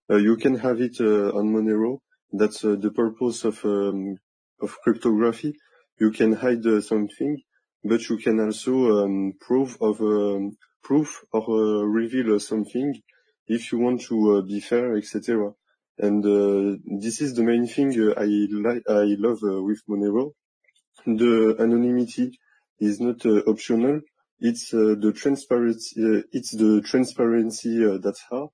Uh, 0.09 0.17
you 0.17 0.37
can 0.37 0.57
have 0.59 0.81
it 0.81 0.97
uh, 0.99 1.29
on 1.37 1.53
Monero. 1.53 1.99
That's 2.33 2.65
uh, 2.65 2.75
the 2.79 2.91
purpose 2.91 3.45
of 3.45 3.63
um, 3.65 4.17
of 4.61 4.77
cryptography. 4.83 5.53
You 5.99 6.11
can 6.11 6.33
hide 6.33 6.65
uh, 6.65 6.81
something, 6.81 7.41
but 7.83 8.09
you 8.09 8.17
can 8.17 8.39
also 8.39 9.05
um, 9.05 9.33
prove 9.39 9.77
of 9.81 10.01
um, 10.01 10.57
proof 10.83 11.23
or 11.31 11.43
uh, 11.43 11.83
reveal 11.85 12.39
something 12.39 12.93
if 13.47 13.71
you 13.71 13.79
want 13.79 14.01
to 14.01 14.37
uh, 14.37 14.41
be 14.41 14.59
fair, 14.59 14.95
etc. 14.97 15.51
And 15.97 16.25
uh, 16.25 16.77
this 17.01 17.21
is 17.21 17.35
the 17.35 17.43
main 17.43 17.67
thing 17.67 17.89
uh, 17.99 18.13
I 18.17 18.47
like. 18.51 18.83
I 18.89 19.15
love 19.17 19.39
with 19.41 19.81
Monero, 19.87 20.33
the 21.05 21.55
anonymity 21.59 22.39
is 22.79 22.99
not 22.99 23.25
uh, 23.25 23.41
optional. 23.47 24.01
It's 24.39 24.73
uh, 24.73 24.95
the 24.99 25.13
transparency. 25.15 26.03
Uh, 26.03 26.21
it's 26.31 26.51
the 26.55 26.81
transparency 26.81 27.85
that's 28.01 28.21
hard. 28.29 28.49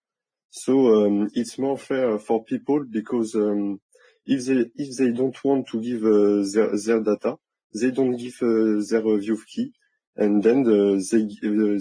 So 0.50 1.06
um, 1.06 1.30
it's 1.34 1.58
more 1.58 1.78
fair 1.78 2.20
for 2.20 2.44
people 2.44 2.86
because 2.90 3.36
um, 3.36 3.80
if 4.26 4.46
they 4.46 4.66
if 4.76 4.98
they 4.98 5.12
don't 5.12 5.38
want 5.44 5.68
to 5.70 5.82
give 5.82 6.02
their 6.02 6.76
their 6.76 7.00
data, 7.02 7.38
they 7.74 7.92
don't 7.92 8.18
give 8.18 8.38
their 8.40 9.18
view 9.18 9.42
key, 9.48 9.72
and 10.18 10.44
then 10.44 10.64
they 10.64 11.28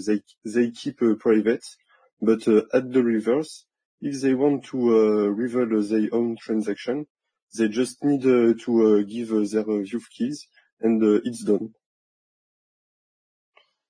they 0.07 0.21
they 0.45 0.71
keep 0.71 0.99
private. 1.19 1.63
But 2.21 2.47
uh, 2.47 2.63
at 2.73 2.91
the 2.91 3.03
reverse, 3.03 3.65
if 4.01 4.21
they 4.21 4.33
want 4.33 4.65
to 4.65 4.77
uh, 4.77 5.27
reveal 5.29 5.81
their 5.83 6.09
own 6.13 6.37
transaction, 6.41 7.07
they 7.57 7.67
just 7.69 8.03
need 8.03 8.23
uh, 8.25 8.53
to 8.65 9.05
give 9.05 9.29
their 9.29 9.63
view 9.83 10.01
keys, 10.15 10.47
and 10.81 11.03
it's 11.25 11.43
done. 11.43 11.73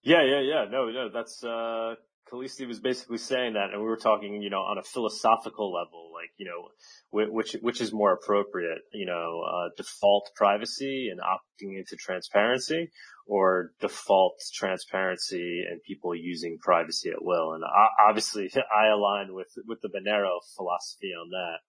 Yeah, 0.03 0.23
yeah, 0.23 0.39
yeah. 0.41 0.65
No, 0.71 0.89
no, 0.89 1.09
that's, 1.09 1.43
uh, 1.43 1.95
Khaleesi 2.31 2.67
was 2.67 2.79
basically 2.79 3.17
saying 3.17 3.53
that, 3.53 3.71
and 3.73 3.81
we 3.81 3.87
were 3.87 3.97
talking, 3.97 4.41
you 4.41 4.49
know, 4.49 4.61
on 4.61 4.77
a 4.77 4.83
philosophical 4.83 5.73
level, 5.73 6.11
like, 6.13 6.29
you 6.37 6.45
know, 6.45 6.69
which, 7.11 7.57
which 7.61 7.81
is 7.81 7.91
more 7.91 8.13
appropriate, 8.13 8.79
you 8.93 9.05
know, 9.05 9.41
uh, 9.41 9.69
default 9.75 10.29
privacy 10.35 11.09
and 11.11 11.19
opting 11.19 11.77
into 11.77 11.97
transparency 11.97 12.89
or 13.27 13.71
default 13.81 14.35
transparency 14.53 15.63
and 15.69 15.83
people 15.83 16.15
using 16.15 16.57
privacy 16.61 17.09
at 17.09 17.23
will. 17.23 17.53
And 17.53 17.63
obviously 18.07 18.49
I 18.55 18.87
align 18.87 19.33
with, 19.33 19.49
with 19.67 19.81
the 19.81 19.89
Monero 19.89 20.39
philosophy 20.55 21.11
on 21.11 21.29
that. 21.31 21.59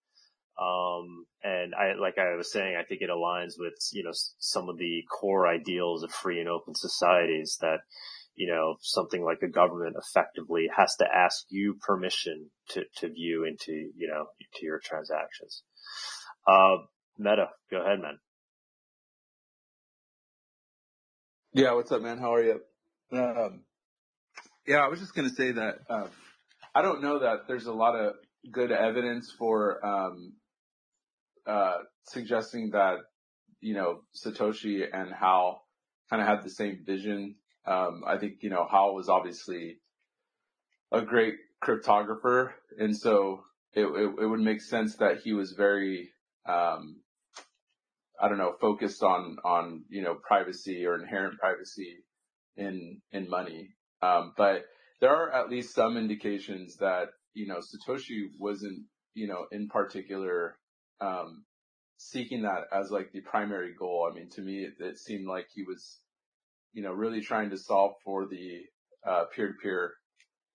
Um, 0.62 1.24
and 1.42 1.74
I, 1.74 1.98
like 1.98 2.18
I 2.18 2.36
was 2.36 2.52
saying, 2.52 2.76
I 2.78 2.84
think 2.84 3.00
it 3.00 3.10
aligns 3.10 3.54
with, 3.58 3.74
you 3.92 4.04
know, 4.04 4.12
some 4.38 4.68
of 4.68 4.78
the 4.78 5.02
core 5.10 5.48
ideals 5.48 6.04
of 6.04 6.12
free 6.12 6.38
and 6.38 6.48
open 6.48 6.74
societies 6.74 7.58
that, 7.60 7.78
you 8.34 8.48
know, 8.52 8.76
something 8.80 9.22
like 9.22 9.42
a 9.42 9.48
government 9.48 9.96
effectively 9.98 10.68
has 10.74 10.94
to 10.96 11.04
ask 11.04 11.44
you 11.50 11.74
permission 11.80 12.50
to, 12.70 12.82
to 12.96 13.08
view 13.08 13.44
into, 13.44 13.72
you 13.72 14.08
know, 14.08 14.26
to 14.54 14.64
your 14.64 14.80
transactions. 14.82 15.62
Uh, 16.46 16.78
Meta, 17.18 17.48
go 17.70 17.82
ahead, 17.82 18.00
man. 18.00 18.18
Yeah, 21.52 21.74
what's 21.74 21.92
up, 21.92 22.00
man? 22.00 22.18
How 22.18 22.34
are 22.34 22.42
you? 22.42 22.60
Um, 23.12 23.64
yeah, 24.66 24.78
I 24.78 24.88
was 24.88 25.00
just 25.00 25.14
gonna 25.14 25.28
say 25.28 25.52
that, 25.52 25.80
um, 25.90 26.08
I 26.74 26.80
don't 26.80 27.02
know 27.02 27.18
that 27.18 27.46
there's 27.46 27.66
a 27.66 27.72
lot 27.72 27.94
of 27.94 28.14
good 28.50 28.72
evidence 28.72 29.30
for, 29.38 29.84
um, 29.84 30.32
uh, 31.46 31.78
suggesting 32.04 32.70
that, 32.70 32.96
you 33.60 33.74
know, 33.74 34.00
Satoshi 34.16 34.84
and 34.90 35.12
Hal 35.12 35.62
kind 36.08 36.22
of 36.22 36.28
had 36.28 36.42
the 36.42 36.50
same 36.50 36.82
vision 36.86 37.34
um, 37.66 38.02
I 38.06 38.18
think, 38.18 38.38
you 38.42 38.50
know, 38.50 38.66
Hal 38.70 38.94
was 38.94 39.08
obviously 39.08 39.78
a 40.90 41.02
great 41.02 41.34
cryptographer. 41.62 42.50
And 42.78 42.96
so 42.96 43.44
it, 43.72 43.84
it, 43.84 44.22
it 44.22 44.26
would 44.26 44.40
make 44.40 44.60
sense 44.60 44.96
that 44.96 45.18
he 45.22 45.32
was 45.32 45.52
very, 45.52 46.10
um, 46.46 47.00
I 48.20 48.28
don't 48.28 48.38
know, 48.38 48.54
focused 48.60 49.02
on, 49.02 49.36
on, 49.44 49.84
you 49.88 50.02
know, 50.02 50.14
privacy 50.14 50.84
or 50.86 51.00
inherent 51.00 51.38
privacy 51.38 52.04
in, 52.56 53.00
in 53.12 53.28
money. 53.28 53.70
Um, 54.02 54.34
but 54.36 54.64
there 55.00 55.10
are 55.10 55.32
at 55.32 55.50
least 55.50 55.74
some 55.74 55.96
indications 55.96 56.76
that, 56.76 57.08
you 57.34 57.46
know, 57.46 57.58
Satoshi 57.58 58.26
wasn't, 58.38 58.84
you 59.14 59.28
know, 59.28 59.46
in 59.50 59.68
particular, 59.68 60.56
um, 61.00 61.44
seeking 61.96 62.42
that 62.42 62.64
as 62.72 62.90
like 62.90 63.12
the 63.12 63.20
primary 63.20 63.74
goal. 63.78 64.08
I 64.10 64.14
mean, 64.14 64.28
to 64.30 64.42
me, 64.42 64.64
it, 64.64 64.74
it 64.80 64.98
seemed 64.98 65.26
like 65.26 65.46
he 65.54 65.62
was 65.62 66.00
you 66.72 66.82
know, 66.82 66.92
really 66.92 67.20
trying 67.20 67.50
to 67.50 67.58
solve 67.58 67.92
for 68.04 68.26
the 68.26 68.60
uh, 69.06 69.24
peer-to-peer 69.34 69.94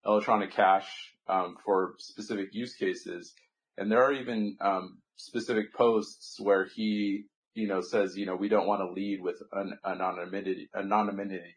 electronic 0.05 0.51
cash 0.51 0.87
um, 1.27 1.55
for 1.65 1.95
specific 1.99 2.49
use 2.51 2.75
cases. 2.75 3.33
And 3.77 3.91
there 3.91 4.03
are 4.03 4.13
even 4.13 4.57
um, 4.61 4.99
specific 5.15 5.73
posts 5.73 6.37
where 6.39 6.65
he, 6.65 7.25
you 7.53 7.67
know, 7.67 7.81
says, 7.81 8.15
you 8.17 8.25
know, 8.25 8.35
we 8.35 8.49
don't 8.49 8.67
want 8.67 8.81
to 8.81 8.91
lead 8.91 9.21
with 9.21 9.41
an 9.51 9.77
anonymity, 9.85 10.69
anonymity. 10.75 11.55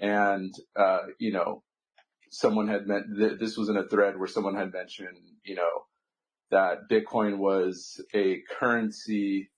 And, 0.00 0.54
uh, 0.76 0.98
you 1.18 1.32
know, 1.32 1.62
someone 2.30 2.68
had 2.68 2.86
meant, 2.86 3.06
th- 3.18 3.40
this 3.40 3.56
was 3.56 3.68
in 3.68 3.76
a 3.76 3.88
thread 3.88 4.18
where 4.18 4.28
someone 4.28 4.54
had 4.54 4.72
mentioned, 4.72 5.18
you 5.44 5.56
know, 5.56 5.86
that 6.50 6.88
Bitcoin 6.90 7.38
was 7.38 8.00
a 8.14 8.42
currency, 8.58 9.50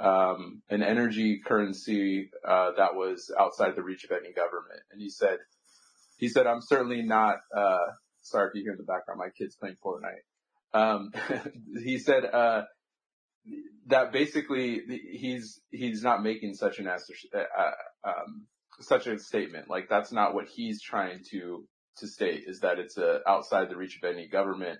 um, 0.00 0.62
an 0.70 0.82
energy 0.82 1.40
currency, 1.46 2.30
uh, 2.46 2.70
that 2.76 2.94
was 2.94 3.30
outside 3.38 3.76
the 3.76 3.82
reach 3.82 4.04
of 4.04 4.12
any 4.12 4.32
government. 4.32 4.80
And 4.90 5.00
he 5.00 5.10
said, 5.10 5.38
he 6.16 6.28
said, 6.28 6.46
I'm 6.46 6.62
certainly 6.62 7.02
not, 7.02 7.36
uh, 7.56 7.86
sorry 8.22 8.48
if 8.48 8.54
you 8.54 8.62
hear 8.62 8.72
in 8.72 8.78
the 8.78 8.84
background, 8.84 9.18
my 9.18 9.28
kids 9.36 9.56
playing 9.56 9.76
Fortnite. 9.84 10.24
Um, 10.72 11.12
he 11.84 11.98
said, 11.98 12.24
uh, 12.24 12.62
that 13.86 14.12
basically 14.12 14.80
he's, 15.12 15.60
he's 15.70 16.02
not 16.02 16.22
making 16.22 16.54
such 16.54 16.78
an, 16.78 16.86
uh, 16.88 18.08
um, 18.08 18.46
such 18.80 19.06
a 19.06 19.18
statement. 19.18 19.68
Like 19.68 19.88
that's 19.88 20.12
not 20.12 20.34
what 20.34 20.46
he's 20.48 20.80
trying 20.82 21.20
to, 21.30 21.66
to 21.98 22.06
state 22.06 22.44
is 22.46 22.60
that 22.60 22.78
it's 22.78 22.96
uh, 22.96 23.18
outside 23.26 23.68
the 23.68 23.76
reach 23.76 23.98
of 24.02 24.08
any 24.08 24.28
government. 24.28 24.78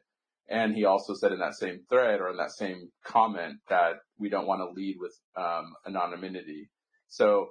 And 0.51 0.75
he 0.75 0.85
also 0.85 1.15
said 1.15 1.33
in 1.33 1.39
that 1.39 1.55
same 1.55 1.81
thread 1.89 2.21
or 2.21 2.31
in 2.31 2.37
that 2.39 2.51
same 2.51 2.91
comment 3.05 3.59
that 3.69 3.95
we 4.19 4.29
don't 4.29 4.47
want 4.49 4.61
to 4.61 4.75
lead 4.75 4.97
with, 4.99 5.17
um, 5.37 5.75
anonymity. 5.87 6.69
So, 7.09 7.51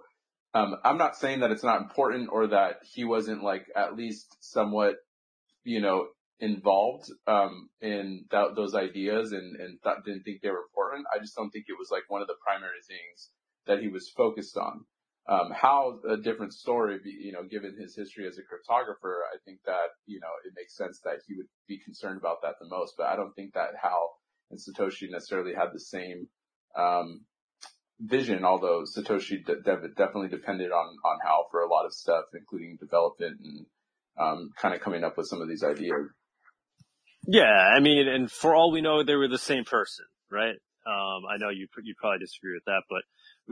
um, 0.54 0.76
I'm 0.84 0.98
not 0.98 1.16
saying 1.16 1.40
that 1.42 1.52
it's 1.52 1.64
not 1.64 1.82
important 1.82 2.30
or 2.32 2.48
that 2.48 2.78
he 2.94 3.06
wasn't 3.06 3.44
like 3.44 3.66
at 3.76 3.96
least 3.96 4.36
somewhat, 4.42 4.96
you 5.64 5.80
know, 5.80 6.08
involved 6.40 7.10
um, 7.28 7.70
in 7.82 8.26
those 8.32 8.74
ideas 8.76 9.32
and, 9.32 9.56
and 9.58 9.78
th- 9.84 9.98
didn't 10.06 10.24
think 10.24 10.42
they 10.42 10.50
were 10.50 10.66
important. 10.68 11.06
I 11.14 11.20
just 11.20 11.36
don't 11.36 11.52
think 11.52 11.66
it 11.68 11.78
was 11.78 11.90
like 11.92 12.04
one 12.08 12.22
of 12.22 12.28
the 12.28 12.36
primary 12.46 12.82
things 12.88 13.30
that 13.68 13.80
he 13.80 13.90
was 13.90 14.10
focused 14.10 14.58
on. 14.58 14.86
Um, 15.30 15.52
how 15.54 16.00
a 16.10 16.18
different 16.18 16.54
story, 16.54 17.00
you 17.06 17.32
know, 17.32 17.44
given 17.44 17.78
his 17.80 17.96
history 17.96 18.28
as 18.28 18.40
a 18.40 18.42
cryptographer, 18.42 19.22
I 19.32 19.38
think 19.46 19.60
that, 19.68 19.90
you 20.08 20.20
know, 20.20 20.32
it 20.44 20.54
makes 20.56 20.76
sense 20.76 21.02
that 21.04 21.20
he 21.28 21.36
would 21.36 21.46
be 21.68 21.78
concerned 21.78 22.18
about 22.18 22.42
that 22.42 22.56
the 22.60 22.68
most, 22.68 22.96
but 22.98 23.06
I 23.06 23.16
don't 23.16 23.36
think 23.36 23.54
that 23.54 23.76
Hal 23.80 24.10
and 24.50 24.60
Satoshi 24.60 25.12
necessarily 25.12 25.54
had 25.54 25.68
the 25.72 25.80
same, 25.80 26.28
um, 26.76 27.26
vision, 28.00 28.44
although 28.44 28.86
Satoshi 28.86 29.46
de- 29.46 29.62
de- 29.62 29.90
definitely 29.90 30.30
depended 30.30 30.72
on, 30.72 30.96
on 31.06 31.20
Hal 31.24 31.48
for 31.52 31.62
a 31.62 31.70
lot 31.70 31.86
of 31.86 31.94
stuff, 31.94 32.26
including 32.34 32.78
development 32.80 33.40
and, 33.44 33.66
um, 34.18 34.50
kind 34.60 34.74
of 34.74 34.82
coming 34.82 35.04
up 35.04 35.16
with 35.16 35.28
some 35.28 35.42
of 35.42 35.48
these 35.48 35.64
ideas. 35.64 36.10
Yeah, 37.28 37.44
I 37.44 37.80
mean, 37.82 38.08
and 38.08 38.32
for 38.32 38.56
all 38.56 38.72
we 38.72 38.82
know, 38.82 39.04
they 39.04 39.16
were 39.16 39.28
the 39.28 39.38
same 39.38 39.64
person, 39.64 40.06
right? 40.32 40.56
Um, 40.88 41.26
I 41.30 41.38
know 41.38 41.50
you 41.50 41.68
you 41.84 41.94
probably 42.00 42.18
disagree 42.20 42.54
with 42.54 42.66
that, 42.66 42.82
but 42.90 43.04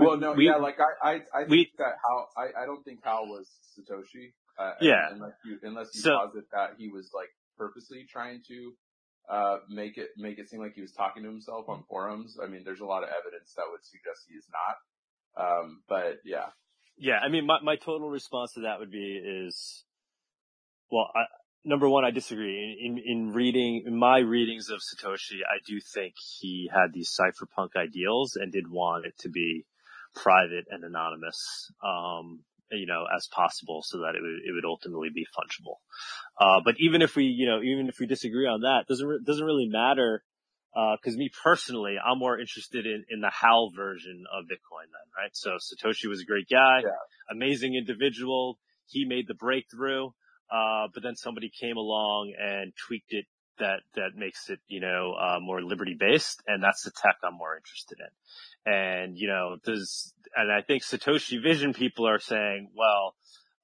well, 0.05 0.17
no, 0.17 0.33
we, 0.33 0.45
yeah, 0.45 0.55
like 0.55 0.77
I 0.79 1.09
I, 1.09 1.13
I 1.33 1.39
think 1.39 1.49
we, 1.49 1.71
that 1.77 1.95
Hal 2.03 2.29
I 2.37 2.63
I 2.63 2.65
don't 2.65 2.83
think 2.83 2.99
Hal 3.03 3.27
was 3.27 3.47
Satoshi. 3.77 4.33
Uh, 4.59 4.73
yeah, 4.81 5.09
unless 5.11 5.33
you 5.45 5.59
unless 5.63 5.87
you 5.93 6.01
so, 6.01 6.17
posit 6.17 6.45
that 6.51 6.71
he 6.77 6.89
was 6.89 7.11
like 7.13 7.29
purposely 7.57 8.05
trying 8.09 8.41
to 8.47 8.73
uh, 9.29 9.57
make 9.69 9.97
it 9.97 10.09
make 10.17 10.39
it 10.39 10.49
seem 10.49 10.59
like 10.59 10.73
he 10.73 10.81
was 10.81 10.93
talking 10.93 11.23
to 11.23 11.29
himself 11.29 11.67
on 11.67 11.83
forums. 11.89 12.37
I 12.41 12.47
mean, 12.47 12.63
there's 12.63 12.79
a 12.79 12.85
lot 12.85 13.03
of 13.03 13.09
evidence 13.09 13.53
that 13.55 13.65
would 13.69 13.83
suggest 13.83 14.25
he 14.27 14.35
is 14.35 14.45
not. 14.51 14.77
Um, 15.37 15.81
but 15.87 16.19
yeah. 16.25 16.47
Yeah, 16.97 17.19
I 17.23 17.29
mean, 17.29 17.45
my 17.45 17.59
my 17.61 17.75
total 17.75 18.09
response 18.09 18.53
to 18.53 18.61
that 18.61 18.79
would 18.79 18.91
be 18.91 19.21
is, 19.21 19.83
well, 20.89 21.11
I, 21.15 21.25
number 21.63 21.87
one, 21.87 22.05
I 22.05 22.11
disagree. 22.11 22.79
In, 22.81 22.97
in, 22.97 23.03
in 23.05 23.33
reading, 23.33 23.83
in 23.85 23.95
my 23.95 24.19
readings 24.19 24.69
of 24.69 24.79
Satoshi, 24.79 25.41
I 25.47 25.59
do 25.67 25.79
think 25.93 26.13
he 26.39 26.69
had 26.73 26.93
these 26.93 27.15
cypherpunk 27.15 27.75
ideals 27.75 28.35
and 28.35 28.51
did 28.51 28.71
want 28.71 29.05
it 29.05 29.13
to 29.19 29.29
be 29.29 29.65
private 30.17 30.65
and 30.69 30.83
anonymous, 30.83 31.71
um, 31.85 32.41
you 32.71 32.85
know, 32.85 33.05
as 33.15 33.27
possible 33.31 33.81
so 33.83 33.99
that 33.99 34.15
it 34.15 34.21
would, 34.21 34.39
it 34.45 34.53
would 34.53 34.65
ultimately 34.65 35.09
be 35.13 35.25
fungible. 35.25 35.77
Uh, 36.39 36.61
but 36.65 36.75
even 36.79 37.01
if 37.01 37.15
we, 37.15 37.25
you 37.25 37.47
know, 37.47 37.61
even 37.61 37.87
if 37.87 37.99
we 37.99 38.07
disagree 38.07 38.47
on 38.47 38.61
that, 38.61 38.85
doesn't, 38.89 39.25
doesn't 39.25 39.45
really 39.45 39.67
matter. 39.67 40.23
Uh, 40.75 40.95
cause 41.03 41.15
me 41.15 41.29
personally, 41.43 41.95
I'm 41.97 42.19
more 42.19 42.39
interested 42.39 42.85
in, 42.85 43.05
in 43.09 43.21
the 43.21 43.31
HAL 43.31 43.71
version 43.75 44.25
of 44.31 44.45
Bitcoin 44.45 44.85
then, 44.91 45.07
right? 45.17 45.31
So 45.33 45.57
Satoshi 45.57 46.07
was 46.07 46.21
a 46.21 46.25
great 46.25 46.47
guy, 46.49 46.81
yeah. 46.83 46.89
amazing 47.31 47.75
individual. 47.75 48.59
He 48.85 49.05
made 49.05 49.27
the 49.27 49.33
breakthrough. 49.33 50.09
Uh, 50.49 50.87
but 50.93 51.03
then 51.03 51.15
somebody 51.15 51.51
came 51.59 51.75
along 51.75 52.33
and 52.39 52.71
tweaked 52.87 53.11
it 53.11 53.25
that, 53.59 53.81
that 53.95 54.15
makes 54.15 54.49
it, 54.49 54.59
you 54.67 54.79
know, 54.79 55.13
uh, 55.13 55.39
more 55.39 55.61
liberty 55.61 55.95
based. 55.99 56.41
And 56.47 56.63
that's 56.63 56.83
the 56.83 56.91
tech 56.91 57.17
I'm 57.23 57.35
more 57.35 57.55
interested 57.55 57.99
in. 57.99 58.71
And, 58.73 59.17
you 59.17 59.27
know, 59.27 59.57
there's, 59.65 60.13
and 60.35 60.51
I 60.51 60.61
think 60.61 60.83
Satoshi 60.83 61.41
vision 61.41 61.73
people 61.73 62.07
are 62.07 62.19
saying, 62.19 62.71
well, 62.75 63.15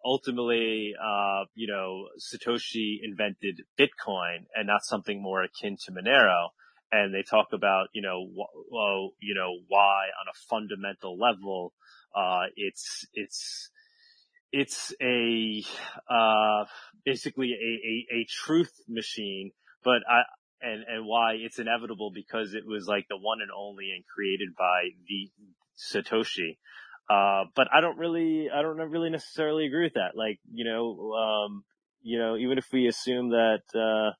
ultimately, 0.03 0.93
uh, 1.01 1.45
you 1.55 1.67
know, 1.67 2.07
Satoshi 2.19 2.99
invented 3.03 3.61
Bitcoin 3.79 4.45
and 4.55 4.67
not 4.67 4.83
something 4.83 5.21
more 5.21 5.43
akin 5.43 5.77
to 5.85 5.91
Monero. 5.91 6.49
And 6.91 7.13
they 7.13 7.23
talk 7.23 7.47
about, 7.53 7.87
you 7.93 8.01
know, 8.01 8.27
well, 8.69 9.11
you 9.19 9.33
know, 9.33 9.57
why 9.67 10.05
on 10.21 10.27
a 10.29 10.37
fundamental 10.47 11.17
level, 11.17 11.73
uh, 12.15 12.43
it's, 12.55 13.05
it's, 13.13 13.69
it's 14.51 14.93
a 15.01 15.63
uh, 16.07 16.65
basically 17.03 17.53
a, 17.53 18.15
a, 18.15 18.19
a 18.19 18.27
truth 18.29 18.71
machine, 18.87 19.51
but 19.83 20.01
I 20.09 20.23
and 20.61 20.83
and 20.87 21.05
why 21.05 21.33
it's 21.33 21.59
inevitable 21.59 22.11
because 22.13 22.53
it 22.53 22.65
was 22.65 22.87
like 22.87 23.07
the 23.09 23.17
one 23.17 23.39
and 23.41 23.51
only 23.55 23.91
and 23.95 24.03
created 24.05 24.49
by 24.57 24.89
the 25.07 25.29
Satoshi. 25.77 26.57
Uh, 27.09 27.45
but 27.55 27.67
I 27.75 27.81
don't 27.81 27.97
really, 27.97 28.47
I 28.53 28.61
don't 28.61 28.77
really 28.77 29.09
necessarily 29.09 29.65
agree 29.65 29.83
with 29.83 29.95
that. 29.95 30.15
Like, 30.15 30.39
you 30.51 30.63
know, 30.63 31.11
um, 31.13 31.63
you 32.01 32.17
know, 32.17 32.37
even 32.37 32.57
if 32.57 32.65
we 32.71 32.87
assume 32.87 33.31
that, 33.31 33.63
uh, 33.75 34.13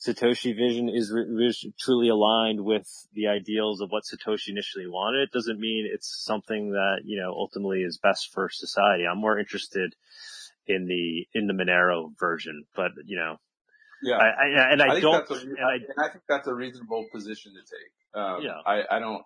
Satoshi 0.00 0.56
vision 0.56 0.88
is 0.88 1.12
re- 1.14 1.74
truly 1.78 2.08
aligned 2.08 2.64
with 2.64 2.88
the 3.12 3.28
ideals 3.28 3.80
of 3.80 3.90
what 3.90 4.02
Satoshi 4.02 4.48
initially 4.48 4.88
wanted, 4.88 5.22
it 5.22 5.30
doesn't 5.30 5.60
mean 5.60 5.88
it's 5.92 6.24
something 6.24 6.70
that, 6.70 7.02
you 7.04 7.20
know, 7.20 7.32
ultimately 7.32 7.82
is 7.82 8.00
best 8.02 8.32
for 8.32 8.48
society. 8.50 9.04
I'm 9.06 9.20
more 9.20 9.38
interested 9.38 9.94
in 10.66 10.86
the, 10.86 11.26
in 11.38 11.46
the 11.46 11.52
Monero 11.52 12.18
version, 12.18 12.64
but, 12.74 12.90
you 13.04 13.16
know, 13.16 13.36
yeah, 14.02 14.16
I, 14.16 14.26
I 14.26 14.72
and 14.72 14.82
I, 14.82 14.94
I 14.94 15.00
don't, 15.00 15.30
a, 15.30 15.34
and 15.34 15.56
I, 15.64 15.74
and 15.74 15.86
I 15.98 16.08
think 16.10 16.24
that's 16.28 16.48
a 16.48 16.54
reasonable 16.54 17.06
position 17.12 17.52
to 17.52 17.60
take. 17.60 18.20
Um, 18.20 18.42
Yeah. 18.42 18.58
I, 18.66 18.96
I 18.96 18.98
don't, 18.98 19.22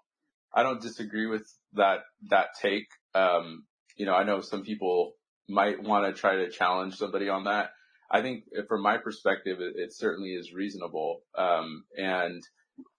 I 0.55 0.63
don't 0.63 0.81
disagree 0.81 1.27
with 1.27 1.47
that, 1.75 2.01
that 2.31 2.49
take. 2.61 2.87
Um, 3.15 3.65
you 3.97 4.07
know, 4.07 4.15
I 4.15 4.25
know 4.25 4.41
some 4.41 4.63
people 4.63 5.15
might 5.49 5.83
want 5.83 6.07
to 6.07 6.19
try 6.21 6.37
to 6.37 6.51
challenge 6.51 6.97
somebody 6.97 7.29
on 7.29 7.45
that. 7.45 7.71
I 8.11 8.23
think 8.23 8.45
from 8.69 8.83
my 8.83 8.99
perspective, 8.99 9.59
it, 9.61 9.75
it 9.77 9.93
certainly 9.93 10.31
is 10.31 10.53
reasonable. 10.53 11.23
Um, 11.37 11.85
and, 11.97 12.43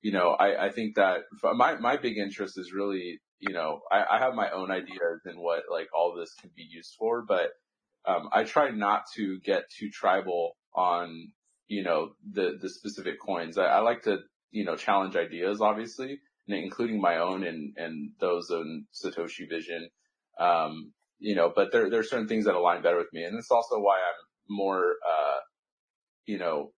you 0.02 0.12
know, 0.12 0.32
I, 0.32 0.66
I 0.66 0.70
think 0.72 0.95
that 0.95 1.22
my, 1.56 1.78
my 1.78 1.98
big 1.98 2.18
interest 2.18 2.58
is 2.58 2.74
really, 2.74 3.20
you 3.40 3.54
know, 3.54 3.82
I, 3.91 4.04
I 4.16 4.20
have 4.20 4.34
my 4.34 4.49
own 4.52 4.72
ideas 4.72 5.22
in 5.26 5.40
what 5.40 5.64
like 5.72 5.88
all 5.95 6.16
this 6.18 6.34
can 6.41 6.49
be 6.56 6.68
used 6.70 6.95
for, 6.99 7.24
but, 7.26 7.52
um, 8.06 8.30
I 8.32 8.44
try 8.44 8.72
not 8.72 9.04
to 9.16 9.40
get 9.44 9.64
too 9.78 9.90
tribal 9.90 10.58
on, 10.74 11.32
you 11.68 11.84
know, 11.84 12.11
the, 12.31 12.57
the 12.61 12.69
specific 12.69 13.19
coins. 13.19 13.57
I, 13.57 13.65
I 13.65 13.80
like 13.80 14.03
to, 14.03 14.19
you 14.52 14.65
know, 14.65 14.76
challenge 14.76 15.15
ideas, 15.15 15.61
obviously, 15.61 16.19
including 16.48 17.02
my 17.02 17.18
own 17.18 17.44
and, 17.44 17.73
and 17.77 18.11
those 18.19 18.49
in 18.49 18.85
Satoshi 18.94 19.49
vision. 19.49 19.89
Um, 20.39 20.94
you 21.19 21.35
know, 21.35 21.52
but 21.53 21.72
there, 21.72 21.89
there 21.89 21.99
are 21.99 22.03
certain 22.03 22.27
things 22.27 22.45
that 22.45 22.56
align 22.56 22.84
better 22.84 22.98
with 22.98 23.11
me. 23.11 23.23
And 23.23 23.38
it's 23.38 23.52
also 23.52 23.80
why 23.80 23.98
I'm 23.98 24.56
more, 24.56 24.95
uh, 25.06 25.39
you 26.26 26.38
know, 26.38 26.72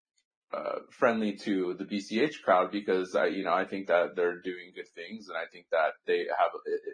uh, 0.51 0.79
friendly 0.89 1.35
to 1.35 1.75
the 1.77 1.85
BCH 1.85 2.41
crowd 2.43 2.71
because 2.71 3.15
I, 3.15 3.27
you 3.27 3.43
know, 3.43 3.53
I 3.53 3.65
think 3.65 3.87
that 3.87 4.15
they're 4.15 4.41
doing 4.41 4.71
good 4.75 4.87
things 4.95 5.27
and 5.27 5.37
I 5.37 5.45
think 5.51 5.67
that 5.71 5.91
they 6.07 6.25
have, 6.37 6.51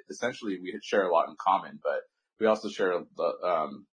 essentially 0.10 0.58
we 0.62 0.78
share 0.84 1.08
a 1.08 1.14
lot 1.14 1.30
in 1.30 1.36
common, 1.40 1.80
but 1.82 2.02
we 2.40 2.48
also 2.48 2.68
share, 2.68 3.00
the 3.16 3.48
um, 3.48 3.86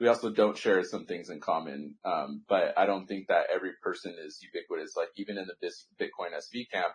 we 0.00 0.08
also 0.08 0.30
don't 0.30 0.56
share 0.56 0.82
some 0.82 1.04
things 1.04 1.28
in 1.28 1.40
common. 1.40 1.94
Um, 2.04 2.42
but 2.48 2.72
I 2.76 2.86
don't 2.86 3.06
think 3.06 3.28
that 3.28 3.46
every 3.54 3.72
person 3.82 4.16
is 4.26 4.40
ubiquitous. 4.42 4.96
Like 4.96 5.10
even 5.16 5.36
in 5.36 5.46
the 5.46 5.70
Bitcoin 6.00 6.34
SV 6.34 6.70
camp, 6.72 6.94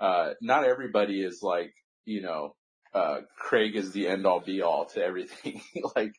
uh, 0.00 0.34
not 0.42 0.64
everybody 0.64 1.22
is 1.22 1.40
like, 1.42 1.72
you 2.04 2.22
know, 2.22 2.56
uh, 2.92 3.18
Craig 3.38 3.76
is 3.76 3.92
the 3.92 4.08
end 4.08 4.26
all 4.26 4.40
be 4.40 4.62
all 4.62 4.86
to 4.86 5.02
everything. 5.02 5.62
like, 5.96 6.12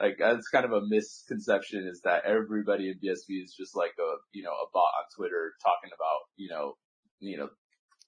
like 0.00 0.16
that's 0.18 0.48
kind 0.48 0.64
of 0.64 0.72
a 0.72 0.84
misconception 0.84 1.86
is 1.86 2.00
that 2.02 2.24
everybody 2.24 2.88
in 2.88 2.94
BSV 2.94 3.44
is 3.44 3.54
just 3.56 3.76
like 3.76 3.94
a, 4.00 4.16
you 4.32 4.42
know, 4.42 4.50
a 4.50 4.70
bot 4.72 4.92
on 4.98 5.04
Twitter 5.16 5.52
talking 5.62 5.90
about, 5.94 6.20
you 6.36 6.48
know, 6.48 6.74
you 7.20 7.38
know, 7.38 7.48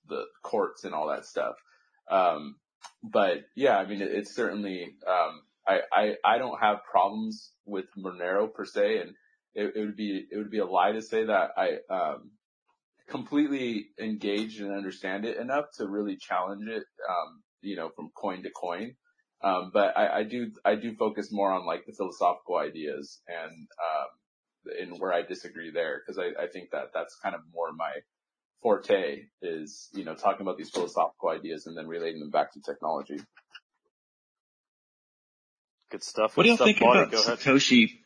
the 0.08 0.24
courts 0.42 0.82
and 0.82 0.94
all 0.94 1.08
that 1.08 1.26
stuff. 1.26 1.54
Um, 2.10 2.56
but 3.04 3.44
yeah, 3.54 3.78
I 3.78 3.86
mean, 3.86 4.02
it, 4.02 4.10
it's 4.10 4.34
certainly, 4.34 4.96
um, 5.06 5.42
I, 5.68 5.80
I, 5.92 6.14
I 6.24 6.38
don't 6.38 6.58
have 6.60 6.78
problems 6.90 7.52
with 7.66 7.84
Monero 7.96 8.52
per 8.52 8.64
se, 8.64 8.98
and 8.98 9.10
it, 9.54 9.76
it 9.76 9.80
would 9.80 9.96
be, 9.96 10.26
it 10.30 10.36
would 10.38 10.50
be 10.50 10.58
a 10.58 10.66
lie 10.66 10.92
to 10.92 11.02
say 11.02 11.24
that 11.24 11.50
I, 11.56 11.78
um, 11.90 12.30
completely 13.08 13.88
engaged 14.00 14.60
and 14.60 14.72
understand 14.72 15.24
it 15.24 15.36
enough 15.36 15.66
to 15.78 15.86
really 15.86 16.16
challenge 16.16 16.66
it, 16.68 16.84
um, 17.08 17.42
you 17.60 17.76
know, 17.76 17.90
from 17.94 18.10
coin 18.14 18.42
to 18.42 18.50
coin. 18.50 18.94
Um, 19.42 19.70
but 19.72 19.96
I, 19.96 20.18
I 20.18 20.22
do, 20.24 20.50
I 20.64 20.74
do 20.74 20.94
focus 20.94 21.28
more 21.30 21.52
on 21.52 21.64
like 21.64 21.86
the 21.86 21.92
philosophical 21.92 22.56
ideas 22.56 23.20
and, 23.28 23.68
um, 23.88 24.78
and 24.80 25.00
where 25.00 25.12
I 25.12 25.22
disagree 25.22 25.70
there 25.70 26.02
because 26.04 26.18
I, 26.18 26.42
I 26.42 26.48
think 26.48 26.70
that 26.72 26.90
that's 26.92 27.16
kind 27.22 27.34
of 27.34 27.42
more 27.54 27.72
my 27.72 27.92
forte 28.62 29.22
is, 29.40 29.88
you 29.94 30.04
know, 30.04 30.14
talking 30.14 30.42
about 30.42 30.58
these 30.58 30.70
philosophical 30.70 31.30
ideas 31.30 31.66
and 31.66 31.76
then 31.76 31.86
relating 31.86 32.20
them 32.20 32.30
back 32.30 32.52
to 32.52 32.60
technology. 32.60 33.18
Good 35.90 36.04
stuff. 36.04 36.36
What 36.36 36.42
do 36.42 36.48
y'all 36.50 36.56
stuff, 36.56 36.66
think 36.66 36.80
Marty. 36.80 37.16
about 37.16 37.38
Satoshi? 37.38 37.98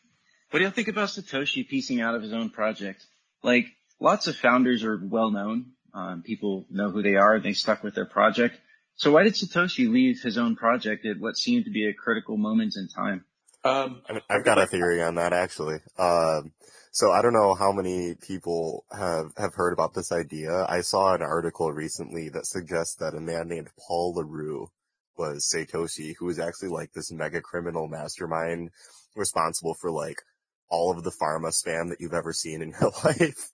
What 0.51 0.59
do 0.59 0.65
y'all 0.65 0.73
think 0.73 0.89
about 0.89 1.09
Satoshi 1.09 1.67
piecing 1.67 2.01
out 2.01 2.15
of 2.15 2.23
his 2.23 2.33
own 2.33 2.51
project? 2.51 3.05
Like, 3.43 3.67
lots 4.01 4.29
of 4.29 4.37
founders 4.37 4.85
are 4.85 5.01
well 5.03 5.31
known. 5.31 5.73
Um, 5.95 6.23
people 6.23 6.67
know 6.71 6.91
who 6.91 7.03
they 7.03 7.17
are. 7.17 7.35
And 7.35 7.45
they 7.45 7.55
stuck 7.55 7.83
with 7.83 7.95
their 7.95 8.07
project. 8.07 8.57
So 8.95 9.11
why 9.13 9.25
did 9.25 9.35
Satoshi 9.35 9.91
leave 9.91 10.21
his 10.23 10.39
own 10.39 10.55
project 10.55 11.07
at 11.07 11.19
what 11.19 11.37
seemed 11.37 11.65
to 11.65 11.71
be 11.71 11.89
a 11.89 11.95
critical 11.95 12.37
moment 12.37 12.75
in 12.77 12.89
time? 12.89 13.25
Um, 13.65 14.03
I 14.09 14.13
mean, 14.13 14.23
I've 14.29 14.45
got 14.45 14.59
a 14.59 14.67
theory 14.67 15.03
on 15.03 15.15
that 15.17 15.33
actually. 15.33 15.79
Um, 15.99 16.53
so 16.91 17.11
I 17.11 17.23
don't 17.23 17.33
know 17.33 17.55
how 17.55 17.73
many 17.73 18.15
people 18.15 18.85
have, 18.93 19.33
have 19.37 19.55
heard 19.55 19.73
about 19.73 19.95
this 19.95 20.13
idea. 20.13 20.67
I 20.69 20.83
saw 20.83 21.15
an 21.15 21.23
article 21.23 21.73
recently 21.73 22.29
that 22.31 22.47
suggests 22.47 22.97
that 22.97 23.15
a 23.15 23.21
man 23.21 23.49
named 23.49 23.71
Paul 23.79 24.15
LaRue 24.15 24.69
was 25.17 25.51
Satoshi, 25.55 26.15
who 26.19 26.27
was 26.27 26.39
actually 26.39 26.69
like 26.69 26.93
this 26.93 27.13
mega 27.13 27.41
criminal 27.41 27.89
mastermind 27.89 28.71
responsible 29.15 29.75
for 29.75 29.91
like 29.91 30.23
all 30.69 30.91
of 30.91 31.05
the 31.05 31.11
pharma 31.11 31.49
spam 31.49 31.91
that 31.91 32.01
you've 32.01 32.15
ever 32.15 32.33
seen 32.33 32.63
in 32.63 32.75
your 32.81 32.91
life. 33.05 33.51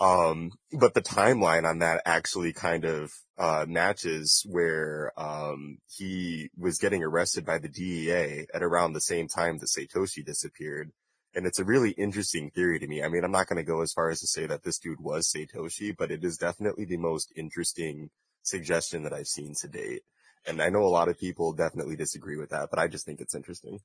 Um, 0.00 0.52
but 0.72 0.94
the 0.94 1.02
timeline 1.02 1.68
on 1.68 1.80
that 1.80 2.02
actually 2.06 2.52
kind 2.52 2.84
of, 2.84 3.12
uh, 3.36 3.66
matches 3.68 4.46
where, 4.48 5.12
um, 5.16 5.78
he 5.88 6.50
was 6.56 6.78
getting 6.78 7.02
arrested 7.02 7.44
by 7.44 7.58
the 7.58 7.68
DEA 7.68 8.46
at 8.54 8.62
around 8.62 8.92
the 8.92 9.00
same 9.00 9.28
time 9.28 9.58
that 9.58 9.66
Satoshi 9.66 10.24
disappeared. 10.24 10.92
And 11.34 11.46
it's 11.46 11.58
a 11.58 11.64
really 11.64 11.90
interesting 11.90 12.50
theory 12.50 12.78
to 12.78 12.86
me. 12.86 13.02
I 13.02 13.08
mean, 13.08 13.24
I'm 13.24 13.32
not 13.32 13.48
going 13.48 13.58
to 13.58 13.62
go 13.62 13.82
as 13.82 13.92
far 13.92 14.08
as 14.08 14.20
to 14.20 14.26
say 14.26 14.46
that 14.46 14.62
this 14.62 14.78
dude 14.78 15.00
was 15.00 15.30
Satoshi, 15.30 15.94
but 15.96 16.10
it 16.10 16.24
is 16.24 16.38
definitely 16.38 16.84
the 16.84 16.96
most 16.96 17.32
interesting 17.36 18.10
suggestion 18.42 19.02
that 19.02 19.12
I've 19.12 19.26
seen 19.26 19.54
to 19.60 19.68
date. 19.68 20.02
And 20.46 20.62
I 20.62 20.68
know 20.70 20.82
a 20.82 20.88
lot 20.88 21.08
of 21.08 21.18
people 21.18 21.52
definitely 21.52 21.96
disagree 21.96 22.36
with 22.36 22.50
that, 22.50 22.68
but 22.70 22.78
I 22.78 22.88
just 22.88 23.04
think 23.04 23.20
it's 23.20 23.34
interesting. 23.34 23.80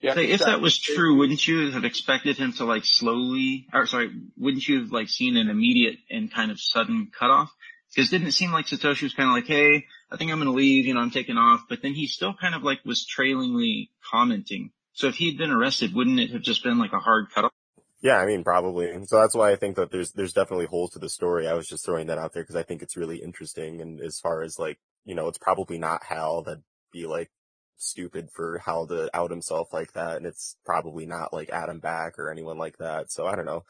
yeah, 0.00 0.14
Say, 0.14 0.30
if 0.30 0.40
that 0.40 0.60
was 0.60 0.78
true, 0.78 1.16
wouldn't 1.18 1.46
you 1.46 1.70
have 1.70 1.84
expected 1.84 2.36
him 2.36 2.52
to 2.54 2.64
like 2.64 2.84
slowly, 2.84 3.66
or 3.72 3.86
sorry, 3.86 4.10
wouldn't 4.36 4.66
you 4.66 4.80
have 4.80 4.90
like 4.90 5.08
seen 5.08 5.36
an 5.36 5.48
immediate 5.48 5.96
and 6.10 6.32
kind 6.32 6.50
of 6.50 6.60
sudden 6.60 7.10
cutoff? 7.16 7.50
Because 7.94 8.10
didn't 8.10 8.26
it 8.26 8.32
seem 8.32 8.50
like 8.50 8.66
Satoshi 8.66 9.04
was 9.04 9.14
kind 9.14 9.28
of 9.28 9.34
like, 9.36 9.46
hey, 9.46 9.84
I 10.10 10.16
think 10.16 10.32
I'm 10.32 10.38
going 10.38 10.50
to 10.50 10.56
leave, 10.56 10.86
you 10.86 10.94
know, 10.94 11.00
I'm 11.00 11.12
taking 11.12 11.36
off, 11.36 11.62
but 11.68 11.80
then 11.82 11.94
he 11.94 12.08
still 12.08 12.34
kind 12.34 12.54
of 12.54 12.62
like 12.64 12.84
was 12.84 13.06
trailingly 13.06 13.90
commenting. 14.10 14.70
So 14.94 15.06
if 15.08 15.16
he'd 15.16 15.38
been 15.38 15.50
arrested, 15.50 15.94
wouldn't 15.94 16.18
it 16.18 16.30
have 16.30 16.42
just 16.42 16.64
been 16.64 16.78
like 16.78 16.92
a 16.92 16.98
hard 16.98 17.26
cutoff? 17.32 17.52
Yeah, 18.02 18.16
I 18.16 18.26
mean, 18.26 18.44
probably. 18.44 18.92
So 19.06 19.18
that's 19.20 19.34
why 19.34 19.52
I 19.52 19.56
think 19.56 19.76
that 19.76 19.90
there's, 19.90 20.12
there's 20.12 20.32
definitely 20.32 20.66
holes 20.66 20.90
to 20.90 20.98
the 20.98 21.08
story. 21.08 21.48
I 21.48 21.54
was 21.54 21.66
just 21.66 21.84
throwing 21.86 22.08
that 22.08 22.18
out 22.18 22.32
there 22.32 22.42
because 22.42 22.56
I 22.56 22.62
think 22.62 22.82
it's 22.82 22.96
really 22.96 23.18
interesting. 23.18 23.80
And 23.80 24.00
as 24.00 24.18
far 24.20 24.42
as 24.42 24.58
like, 24.58 24.78
you 25.04 25.14
know, 25.14 25.28
it's 25.28 25.38
probably 25.38 25.78
not 25.78 26.04
Hal 26.04 26.42
that'd 26.42 26.62
be 26.92 27.06
like 27.06 27.30
stupid 27.76 28.28
for 28.32 28.58
Hal 28.58 28.86
to 28.88 29.10
out 29.14 29.30
himself 29.30 29.72
like 29.72 29.92
that. 29.92 30.16
And 30.16 30.26
it's 30.26 30.56
probably 30.64 31.06
not 31.06 31.32
like 31.32 31.50
Adam 31.50 31.78
Back 31.80 32.18
or 32.18 32.30
anyone 32.30 32.58
like 32.58 32.78
that. 32.78 33.10
So 33.10 33.26
I 33.26 33.36
don't 33.36 33.46
know. 33.46 33.64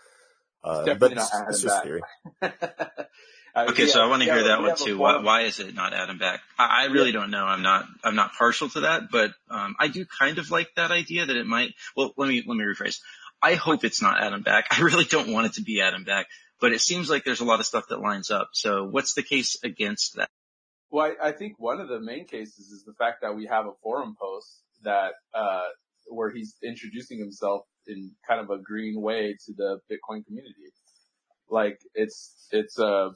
Uh, 0.63 0.85
but 0.85 0.87
definitely 0.87 1.17
not 1.17 1.25
it's, 1.25 1.35
Adam 1.35 1.49
it's 1.51 1.63
just 1.63 1.75
back. 1.75 1.85
theory. 1.85 2.03
Uh, 3.57 3.67
Okay, 3.69 3.85
yeah, 3.85 3.93
so 3.93 4.03
I 4.03 4.09
want 4.09 4.21
to 4.21 4.27
yeah, 4.27 4.35
hear 4.35 4.45
that 4.49 4.63
one 4.63 4.77
too. 4.77 4.99
Why, 4.99 5.19
why 5.19 5.43
is 5.43 5.61
it 5.61 5.77
not 5.77 5.95
Adam 5.95 6.19
Back? 6.19 6.41
I, 6.59 6.83
I 6.83 6.85
really 6.87 7.13
don't 7.13 7.31
know. 7.31 7.45
I'm 7.45 7.63
not, 7.63 7.85
I'm 8.03 8.17
not 8.17 8.33
partial 8.37 8.69
to 8.71 8.81
that, 8.81 9.03
but, 9.13 9.31
um, 9.49 9.77
I 9.79 9.87
do 9.87 10.05
kind 10.07 10.39
of 10.39 10.51
like 10.51 10.75
that 10.75 10.91
idea 10.91 11.25
that 11.25 11.37
it 11.37 11.47
might, 11.47 11.73
well, 11.97 12.13
let 12.17 12.29
me, 12.29 12.43
let 12.45 12.57
me 12.57 12.65
rephrase. 12.65 12.99
I 13.41 13.55
hope 13.55 13.85
it's 13.85 14.03
not 14.03 14.21
Adam 14.21 14.43
Back. 14.43 14.67
I 14.73 14.81
really 14.81 15.05
don't 15.05 15.33
want 15.33 15.47
it 15.47 15.53
to 15.53 15.63
be 15.63 15.81
Adam 15.83 16.03
Back, 16.03 16.27
but 16.61 16.73
it 16.73 16.81
seems 16.81 17.09
like 17.09 17.23
there's 17.23 17.43
a 17.43 17.45
lot 17.45 17.61
of 17.61 17.67
stuff 17.67 17.85
that 17.91 18.01
lines 18.01 18.33
up. 18.33 18.49
So 18.55 18.87
what's 18.87 19.15
the 19.15 19.23
case 19.23 19.57
against 19.63 20.17
that? 20.17 20.31
Well, 20.91 21.13
I, 21.21 21.29
I 21.29 21.33
think 21.33 21.55
one 21.59 21.81
of 21.81 21.89
the 21.89 22.01
main 22.01 22.27
cases 22.27 22.71
is 22.71 22.85
the 22.85 22.95
fact 22.95 23.19
that 23.23 23.35
we 23.35 23.47
have 23.47 23.67
a 23.67 23.73
forum 23.83 24.17
post 24.21 24.63
that, 24.85 25.13
uh, 25.35 25.65
where 26.09 26.31
he's 26.31 26.57
introducing 26.63 27.19
himself 27.19 27.63
in 27.87 28.13
kind 28.29 28.41
of 28.41 28.51
a 28.51 28.63
green 28.63 29.01
way 29.01 29.37
to 29.47 29.55
the 29.57 29.79
Bitcoin 29.91 30.25
community. 30.27 30.73
Like 31.51 31.79
it's, 31.95 32.47
it's, 32.51 32.79
uh, 32.79 33.11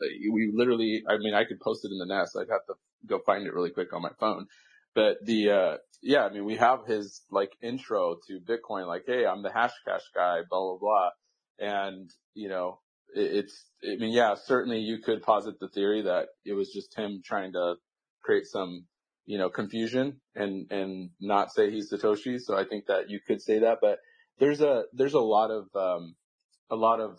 we 0.00 0.52
literally, 0.54 1.04
I 1.08 1.18
mean, 1.18 1.34
I 1.34 1.44
could 1.44 1.60
post 1.60 1.84
it 1.84 1.92
in 1.92 1.98
the 1.98 2.14
nest. 2.14 2.36
I'd 2.36 2.50
have 2.50 2.66
to 2.66 2.74
go 3.06 3.20
find 3.24 3.46
it 3.46 3.54
really 3.54 3.70
quick 3.70 3.92
on 3.94 4.02
my 4.02 4.12
phone. 4.20 4.46
But 4.94 5.18
the, 5.24 5.50
uh, 5.50 5.76
yeah, 6.02 6.24
I 6.24 6.30
mean, 6.32 6.44
we 6.44 6.56
have 6.56 6.80
his 6.86 7.22
like 7.30 7.52
intro 7.62 8.16
to 8.28 8.40
Bitcoin, 8.40 8.86
like, 8.86 9.04
Hey, 9.06 9.24
I'm 9.24 9.42
the 9.42 9.50
Hashcash 9.50 10.02
guy, 10.14 10.40
blah, 10.50 10.60
blah, 10.60 10.78
blah. 10.78 11.10
And, 11.58 12.10
you 12.34 12.48
know, 12.48 12.80
it's, 13.14 13.64
I 13.84 13.96
mean, 13.96 14.12
yeah, 14.12 14.34
certainly 14.34 14.78
you 14.78 14.98
could 14.98 15.22
posit 15.22 15.58
the 15.60 15.68
theory 15.68 16.02
that 16.02 16.28
it 16.44 16.54
was 16.54 16.70
just 16.72 16.96
him 16.96 17.22
trying 17.24 17.52
to 17.52 17.74
create 18.22 18.46
some, 18.46 18.86
you 19.26 19.38
know, 19.38 19.50
confusion 19.50 20.20
and, 20.34 20.70
and 20.70 21.10
not 21.20 21.52
say 21.52 21.70
he's 21.70 21.92
Satoshi. 21.92 22.40
So 22.40 22.56
I 22.56 22.64
think 22.64 22.86
that 22.86 23.08
you 23.08 23.20
could 23.26 23.42
say 23.42 23.60
that, 23.60 23.78
but 23.80 23.98
there's 24.38 24.60
a, 24.60 24.84
there's 24.92 25.14
a 25.14 25.20
lot 25.20 25.50
of, 25.50 25.66
um, 25.74 26.14
a 26.70 26.76
lot 26.76 27.00
of 27.00 27.18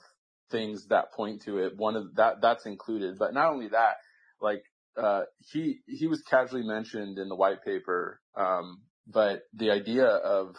things 0.51 0.87
that 0.87 1.13
point 1.13 1.43
to 1.43 1.59
it. 1.59 1.73
One 1.77 1.95
of 1.95 2.15
that, 2.15 2.41
that's 2.41 2.65
included, 2.65 3.17
but 3.17 3.33
not 3.33 3.51
only 3.51 3.69
that, 3.69 3.95
like, 4.41 4.63
uh, 4.97 5.23
he, 5.51 5.79
he 5.87 6.07
was 6.07 6.21
casually 6.21 6.63
mentioned 6.63 7.17
in 7.17 7.29
the 7.29 7.35
white 7.35 7.63
paper. 7.63 8.19
Um, 8.35 8.81
but 9.07 9.41
the 9.53 9.71
idea 9.71 10.05
of, 10.05 10.55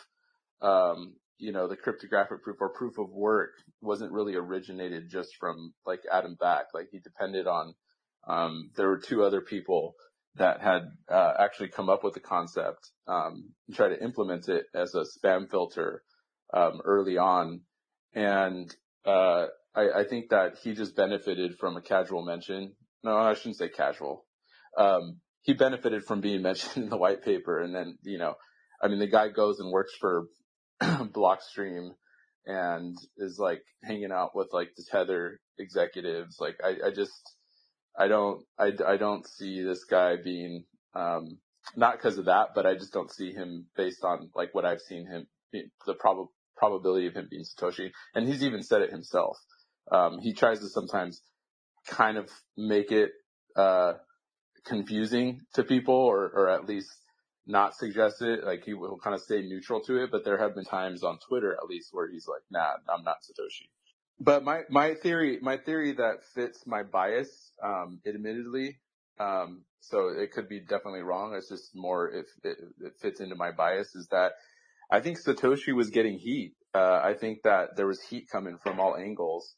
um, 0.61 1.15
you 1.45 1.53
know, 1.53 1.69
the 1.69 1.77
cryptographic 1.77 2.43
proof 2.43 2.57
or 2.59 2.71
proof 2.71 2.97
of 2.99 3.11
work 3.11 3.51
wasn't 3.83 4.11
really 4.13 4.35
originated 4.35 5.11
just 5.11 5.37
from 5.39 5.75
like 5.85 6.01
Adam 6.11 6.37
Back. 6.41 6.67
Like 6.73 6.89
he 6.91 7.01
depended 7.01 7.47
on, 7.47 7.75
um, 8.27 8.71
there 8.77 8.89
were 8.89 8.99
two 8.99 9.23
other 9.23 9.43
people 9.43 9.95
that 10.37 10.63
had, 10.63 10.89
uh, 11.11 11.35
actually 11.39 11.69
come 11.69 11.91
up 11.91 12.03
with 12.03 12.15
the 12.15 12.21
concept, 12.21 12.91
um, 13.07 13.53
and 13.67 13.77
try 13.77 13.91
to 13.91 14.03
implement 14.03 14.49
it 14.49 14.65
as 14.75 14.95
a 14.95 15.05
spam 15.05 15.51
filter, 15.51 16.03
um, 16.55 16.81
early 16.83 17.19
on. 17.19 17.61
And, 18.15 18.75
uh, 19.05 19.47
I, 19.75 20.01
I 20.01 20.05
think 20.09 20.31
that 20.31 20.55
he 20.63 20.73
just 20.73 20.97
benefited 20.97 21.59
from 21.61 21.77
a 21.77 21.83
casual 21.83 22.25
mention. 22.25 22.73
No, 23.03 23.19
I 23.19 23.35
shouldn't 23.35 23.59
say 23.59 23.69
casual. 23.69 24.25
Um, 24.79 25.21
he 25.43 25.53
benefited 25.53 26.05
from 26.05 26.23
being 26.23 26.41
mentioned 26.51 26.85
in 26.85 26.89
the 26.89 26.97
white 26.97 27.23
paper 27.23 27.61
and 27.61 27.75
then, 27.75 27.99
you 28.03 28.17
know, 28.17 28.35
I 28.81 28.89
mean, 28.89 28.99
the 28.99 29.07
guy 29.07 29.29
goes 29.29 29.61
and 29.61 29.71
works 29.71 29.93
for 30.01 30.27
Blockstream 31.13 31.91
and 32.47 32.97
is 33.17 33.39
like 33.39 33.63
hanging 33.83 34.13
out 34.13 34.35
with 34.35 34.49
like 34.53 34.71
the 34.77 34.85
Tether 34.91 35.41
executives. 35.59 36.37
Like 36.41 36.57
I, 36.63 36.89
I 36.89 36.91
just, 36.91 37.13
I 37.99 38.09
don't, 38.09 38.45
I, 38.59 38.73
I 38.87 38.97
don't 38.97 39.27
see 39.27 39.63
this 39.63 39.85
guy 39.85 40.17
being, 40.23 40.65
um, 40.95 41.39
not 41.77 41.97
because 41.97 42.19
of 42.19 42.27
that, 42.27 42.49
but 42.55 42.67
I 42.67 42.75
just 42.75 42.93
don't 42.93 43.13
see 43.13 43.33
him 43.33 43.67
based 43.77 44.05
on 44.05 44.31
like 44.35 44.55
what 44.55 44.65
I've 44.65 44.81
seen 44.81 45.07
him, 45.07 45.27
the 45.53 45.95
prob- 45.95 46.29
probability 46.57 47.07
of 47.07 47.15
him 47.15 47.29
being 47.31 47.45
Satoshi. 47.45 47.91
And 48.15 48.29
he's 48.29 48.43
even 48.43 48.63
said 48.63 48.83
it 48.83 48.91
himself. 48.91 49.39
Um, 49.91 50.19
he 50.21 50.35
tries 50.35 50.61
to 50.61 50.69
sometimes 50.69 51.23
kind 51.87 52.19
of 52.19 52.29
make 52.57 52.91
it, 52.93 53.11
uh, 53.57 53.95
confusing 54.65 55.41
to 55.55 55.63
people 55.63 55.95
or, 55.95 56.25
or 56.35 56.49
at 56.51 56.67
least 56.67 56.91
not 57.47 57.75
suggest 57.75 58.23
it. 58.23 58.45
Like 58.45 58.65
he 58.65 58.75
will 58.75 58.99
kind 58.99 59.15
of 59.15 59.23
stay 59.23 59.43
neutral 59.43 59.81
to 59.83 60.03
it, 60.03 60.11
but 60.11 60.25
there 60.25 60.39
have 60.39 60.55
been 60.55 60.65
times 60.65 61.03
on 61.03 61.19
Twitter 61.19 61.53
at 61.53 61.69
least 61.69 61.89
where 61.93 62.09
he's 62.11 62.27
like, 62.27 62.43
nah, 62.51 62.75
I'm 62.89 63.05
not 63.05 63.17
Satoshi. 63.23 63.69
But 64.21 64.45
my, 64.45 64.63
my 64.71 64.95
theory, 64.95 65.39
my 65.43 65.57
theory 65.57 65.93
that 65.95 66.25
fits 66.35 66.67
my 66.67 66.83
bias, 66.85 67.53
um, 67.63 68.01
admittedly, 68.07 68.79
um, 69.19 69.65
so 69.81 70.09
it 70.09 70.33
could 70.33 70.49
be 70.49 70.61
definitely 70.61 71.03
wrong. 71.03 71.35
It's 71.35 71.49
just 71.49 71.75
more 71.75 72.09
if 72.11 72.27
it, 72.43 72.57
it 72.81 72.93
fits 73.01 73.21
into 73.21 73.35
my 73.35 73.51
bias 73.51 73.95
is 73.95 74.07
that 74.09 74.33
I 74.91 75.01
think 75.01 75.19
Satoshi 75.19 75.75
was 75.75 75.91
getting 75.91 76.19
heat. 76.19 76.55
Uh, 76.75 77.01
I 77.03 77.15
think 77.15 77.43
that 77.43 77.77
there 77.77 77.87
was 77.87 78.03
heat 78.03 78.29
coming 78.31 78.59
from 78.59 78.81
all 78.81 78.97
angles, 78.97 79.55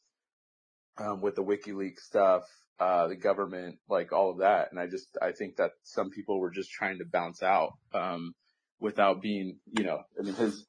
um, 0.97 1.21
with 1.21 1.35
the 1.35 1.43
WikiLeaks 1.43 1.99
stuff, 1.99 2.43
uh, 2.79 3.07
the 3.07 3.15
government, 3.15 3.77
like 3.89 4.11
all 4.11 4.31
of 4.31 4.39
that. 4.39 4.69
And 4.71 4.79
I 4.79 4.87
just, 4.87 5.17
I 5.21 5.31
think 5.31 5.57
that 5.57 5.71
some 5.83 6.09
people 6.09 6.39
were 6.39 6.51
just 6.51 6.71
trying 6.71 6.99
to 6.99 7.05
bounce 7.11 7.41
out, 7.41 7.71
um, 7.93 8.33
without 8.79 9.21
being, 9.21 9.57
you 9.77 9.83
know, 9.83 9.99
I 10.19 10.23
mean, 10.23 10.35
his, 10.35 10.65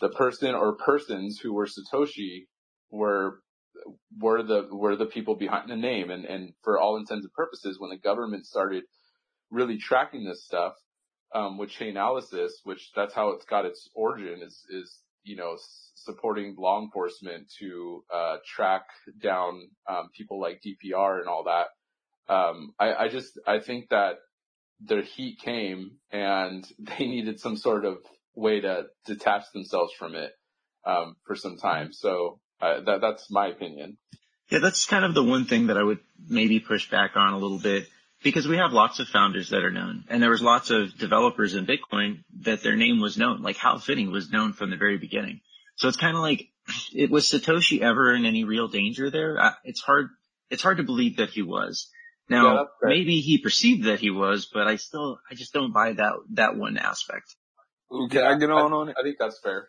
the 0.00 0.08
person 0.10 0.54
or 0.54 0.76
persons 0.76 1.38
who 1.38 1.54
were 1.54 1.66
Satoshi 1.66 2.46
were, 2.90 3.40
were 4.18 4.42
the, 4.42 4.68
were 4.70 4.96
the 4.96 5.06
people 5.06 5.36
behind 5.36 5.70
the 5.70 5.76
name. 5.76 6.10
And, 6.10 6.24
and 6.24 6.52
for 6.62 6.78
all 6.78 6.96
intents 6.96 7.24
and 7.24 7.32
purposes, 7.32 7.78
when 7.78 7.90
the 7.90 7.98
government 7.98 8.46
started 8.46 8.84
really 9.50 9.78
tracking 9.78 10.24
this 10.24 10.44
stuff, 10.44 10.74
um, 11.34 11.56
with 11.56 11.70
Chainalysis, 11.70 12.50
which 12.64 12.90
that's 12.94 13.14
how 13.14 13.30
it's 13.30 13.46
got 13.46 13.64
its 13.64 13.88
origin 13.94 14.40
is, 14.44 14.64
is 14.68 14.98
you 15.24 15.36
know, 15.36 15.56
supporting 15.94 16.54
law 16.58 16.80
enforcement 16.82 17.50
to, 17.58 18.04
uh, 18.12 18.36
track 18.46 18.82
down, 19.20 19.68
um, 19.88 20.10
people 20.16 20.40
like 20.40 20.62
DPR 20.62 21.20
and 21.20 21.28
all 21.28 21.44
that. 21.44 21.66
Um, 22.32 22.74
I, 22.78 22.94
I 22.94 23.08
just, 23.08 23.38
I 23.46 23.60
think 23.60 23.90
that 23.90 24.16
the 24.84 25.02
heat 25.02 25.38
came 25.38 25.92
and 26.10 26.66
they 26.78 27.06
needed 27.06 27.40
some 27.40 27.56
sort 27.56 27.84
of 27.84 27.98
way 28.34 28.60
to 28.60 28.86
detach 29.06 29.44
themselves 29.52 29.92
from 29.98 30.14
it, 30.14 30.32
um, 30.84 31.16
for 31.24 31.36
some 31.36 31.56
time. 31.56 31.92
So, 31.92 32.40
uh, 32.60 32.80
that, 32.82 33.00
that's 33.00 33.30
my 33.30 33.48
opinion. 33.48 33.98
Yeah, 34.50 34.58
that's 34.58 34.86
kind 34.86 35.04
of 35.04 35.14
the 35.14 35.24
one 35.24 35.46
thing 35.46 35.68
that 35.68 35.78
I 35.78 35.82
would 35.82 36.00
maybe 36.28 36.60
push 36.60 36.90
back 36.90 37.12
on 37.16 37.32
a 37.32 37.38
little 37.38 37.58
bit 37.58 37.86
because 38.22 38.46
we 38.46 38.56
have 38.56 38.72
lots 38.72 39.00
of 39.00 39.08
founders 39.08 39.50
that 39.50 39.64
are 39.64 39.70
known 39.70 40.04
and 40.08 40.22
there 40.22 40.30
was 40.30 40.42
lots 40.42 40.70
of 40.70 40.96
developers 40.98 41.54
in 41.54 41.66
Bitcoin 41.66 42.24
that 42.40 42.62
their 42.62 42.76
name 42.76 43.00
was 43.00 43.18
known, 43.18 43.42
like 43.42 43.56
Hal 43.56 43.78
Finney 43.78 44.06
was 44.06 44.30
known 44.30 44.52
from 44.52 44.70
the 44.70 44.76
very 44.76 44.98
beginning. 44.98 45.40
So 45.76 45.88
it's 45.88 45.96
kind 45.96 46.16
of 46.16 46.22
like, 46.22 46.48
it 46.94 47.10
was 47.10 47.24
Satoshi 47.24 47.80
ever 47.80 48.14
in 48.14 48.24
any 48.24 48.44
real 48.44 48.68
danger 48.68 49.10
there? 49.10 49.56
It's 49.64 49.80
hard, 49.80 50.08
it's 50.50 50.62
hard 50.62 50.76
to 50.76 50.82
believe 50.82 51.16
that 51.16 51.30
he 51.30 51.42
was. 51.42 51.88
Now, 52.28 52.54
yeah, 52.54 52.64
maybe 52.82 53.20
he 53.20 53.38
perceived 53.38 53.84
that 53.84 54.00
he 54.00 54.10
was, 54.10 54.48
but 54.52 54.66
I 54.66 54.76
still, 54.76 55.18
I 55.30 55.34
just 55.34 55.52
don't 55.52 55.72
buy 55.72 55.92
that, 55.92 56.12
that 56.34 56.56
one 56.56 56.78
aspect. 56.78 57.34
Ooh, 57.92 58.08
can 58.08 58.20
yeah, 58.20 58.30
I 58.30 58.38
get 58.38 58.50
on 58.50 58.72
I, 58.72 58.76
on 58.76 58.88
it? 58.90 58.96
I 58.98 59.02
think 59.02 59.16
that's 59.18 59.38
fair. 59.40 59.68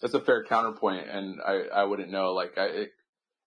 That's 0.00 0.14
a 0.14 0.20
fair 0.20 0.44
counterpoint 0.44 1.08
and 1.10 1.40
I, 1.44 1.62
I 1.74 1.84
wouldn't 1.84 2.10
know, 2.10 2.32
like 2.32 2.56
I, 2.56 2.66
it, 2.66 2.90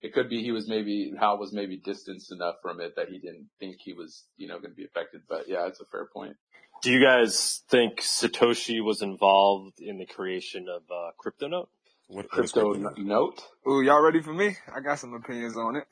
it 0.01 0.13
could 0.13 0.29
be 0.29 0.41
he 0.41 0.51
was 0.51 0.67
maybe 0.67 1.13
Hal 1.19 1.37
was 1.37 1.53
maybe 1.53 1.77
distanced 1.77 2.31
enough 2.31 2.55
from 2.61 2.79
it 2.79 2.95
that 2.95 3.09
he 3.09 3.19
didn't 3.19 3.47
think 3.59 3.77
he 3.79 3.93
was 3.93 4.23
you 4.37 4.47
know 4.47 4.55
going 4.59 4.71
to 4.71 4.75
be 4.75 4.85
affected. 4.85 5.21
But 5.29 5.47
yeah, 5.47 5.67
it's 5.67 5.79
a 5.79 5.85
fair 5.85 6.07
point. 6.13 6.35
Do 6.81 6.91
you 6.91 7.03
guys 7.03 7.61
think 7.69 8.01
Satoshi 8.01 8.83
was 8.83 9.03
involved 9.03 9.79
in 9.79 9.99
the 9.99 10.05
creation 10.05 10.65
of 10.67 10.81
uh, 10.89 11.11
CryptoNote? 11.23 11.67
What 12.07 12.29
crypto 12.29 12.73
note? 12.97 13.41
Ooh, 13.69 13.81
y'all 13.81 14.01
ready 14.01 14.21
for 14.21 14.33
me? 14.33 14.57
I 14.75 14.81
got 14.81 14.99
some 14.99 15.13
opinions 15.13 15.55
on 15.55 15.75
it. 15.75 15.85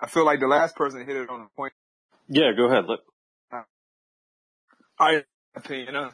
I 0.00 0.06
feel 0.06 0.24
like 0.24 0.40
the 0.40 0.46
last 0.46 0.76
person 0.76 1.04
hit 1.04 1.16
it 1.16 1.28
on 1.28 1.40
the 1.40 1.48
point. 1.56 1.72
Yeah, 2.28 2.52
go 2.56 2.66
ahead. 2.66 2.84
Look. 2.86 3.00
Uh, 3.52 3.62
I 4.98 5.24
opinion. 5.54 5.96
Uh, 5.96 6.10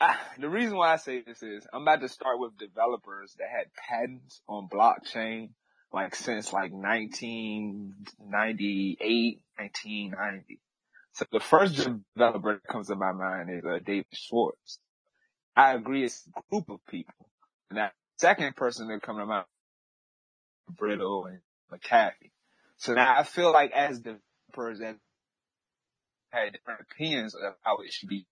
ah, 0.00 0.20
the 0.38 0.48
reason 0.48 0.76
why 0.76 0.92
I 0.92 0.96
say 0.96 1.22
this 1.22 1.42
is 1.42 1.66
I'm 1.72 1.82
about 1.82 2.00
to 2.00 2.08
start 2.08 2.40
with 2.40 2.58
developers 2.58 3.34
that 3.38 3.48
had 3.48 3.66
patents 3.74 4.40
on 4.48 4.68
blockchain 4.68 5.50
like 5.92 6.14
since 6.14 6.52
like 6.52 6.72
1998, 6.72 9.40
1990. 9.56 10.60
So 11.12 11.24
the 11.32 11.40
first 11.40 11.88
developer 12.14 12.54
that 12.54 12.64
comes 12.70 12.88
to 12.88 12.96
my 12.96 13.12
mind 13.12 13.48
is 13.50 13.64
uh, 13.64 13.78
David 13.84 14.06
Schwartz. 14.12 14.78
I 15.56 15.72
agree 15.72 16.04
it's 16.04 16.28
a 16.36 16.42
group 16.50 16.68
of 16.68 16.84
people. 16.86 17.14
And 17.70 17.78
that 17.78 17.92
second 18.18 18.56
person 18.56 18.88
that 18.88 19.02
comes 19.02 19.20
to 19.20 19.26
mind 19.26 19.46
Brittle 20.68 21.26
and 21.26 21.40
McAfee. 21.72 22.32
So 22.76 22.94
now 22.94 23.14
I 23.18 23.22
feel 23.22 23.52
like 23.52 23.72
as 23.72 24.00
developers 24.00 24.80
that 24.80 24.96
had 26.30 26.52
different 26.52 26.80
opinions 26.82 27.34
of 27.34 27.54
how 27.62 27.78
it 27.78 27.92
should 27.92 28.08
be. 28.08 28.26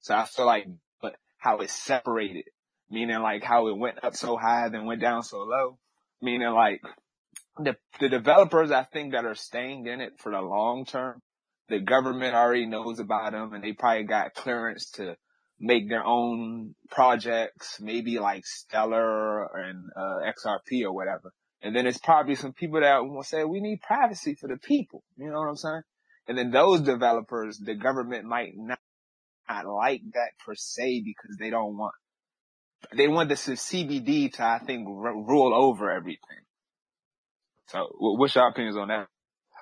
So 0.00 0.14
I 0.14 0.24
feel 0.24 0.46
like, 0.46 0.66
but 1.00 1.16
how 1.38 1.58
it's 1.58 1.72
separated, 1.72 2.44
meaning 2.90 3.18
like 3.20 3.42
how 3.42 3.68
it 3.68 3.76
went 3.76 4.04
up 4.04 4.14
so 4.14 4.36
high 4.36 4.68
then 4.68 4.84
went 4.84 5.00
down 5.00 5.22
so 5.22 5.38
low. 5.38 5.78
Meaning 6.22 6.50
like 6.50 6.80
the, 7.58 7.76
the 8.00 8.08
developers 8.08 8.70
I 8.70 8.84
think 8.84 9.12
that 9.12 9.24
are 9.24 9.34
staying 9.34 9.86
in 9.86 10.00
it 10.00 10.14
for 10.18 10.32
the 10.32 10.40
long 10.40 10.84
term, 10.84 11.20
the 11.68 11.80
government 11.80 12.34
already 12.34 12.66
knows 12.66 12.98
about 12.98 13.32
them 13.32 13.52
and 13.52 13.62
they 13.62 13.72
probably 13.72 14.04
got 14.04 14.34
clearance 14.34 14.90
to 14.92 15.16
make 15.60 15.88
their 15.88 16.04
own 16.04 16.74
projects, 16.90 17.78
maybe 17.80 18.18
like 18.18 18.44
Stellar 18.44 19.44
and 19.56 19.90
uh, 19.96 20.30
XRP 20.30 20.84
or 20.84 20.92
whatever. 20.92 21.32
And 21.62 21.74
then 21.74 21.86
it's 21.86 21.98
probably 21.98 22.34
some 22.34 22.52
people 22.52 22.80
that 22.80 22.98
will 23.04 23.22
say, 23.22 23.44
we 23.44 23.60
need 23.60 23.80
privacy 23.80 24.34
for 24.34 24.48
the 24.48 24.58
people. 24.58 25.02
You 25.16 25.30
know 25.30 25.38
what 25.40 25.48
I'm 25.48 25.56
saying? 25.56 25.82
And 26.28 26.36
then 26.36 26.50
those 26.50 26.82
developers, 26.82 27.58
the 27.58 27.74
government 27.74 28.24
might 28.24 28.52
not, 28.54 28.78
not 29.48 29.66
like 29.66 30.02
that 30.12 30.30
per 30.44 30.54
se 30.54 31.02
because 31.04 31.36
they 31.38 31.50
don't 31.50 31.76
want 31.76 31.94
they 32.96 33.08
want 33.08 33.28
the 33.28 33.34
CBD 33.34 34.32
to, 34.34 34.44
I 34.44 34.58
think, 34.58 34.86
r- 34.88 35.16
rule 35.16 35.54
over 35.54 35.90
everything. 35.90 36.38
So, 37.68 37.88
what's 37.98 38.34
your 38.34 38.48
opinions 38.48 38.76
on 38.76 38.88
that? 38.88 39.08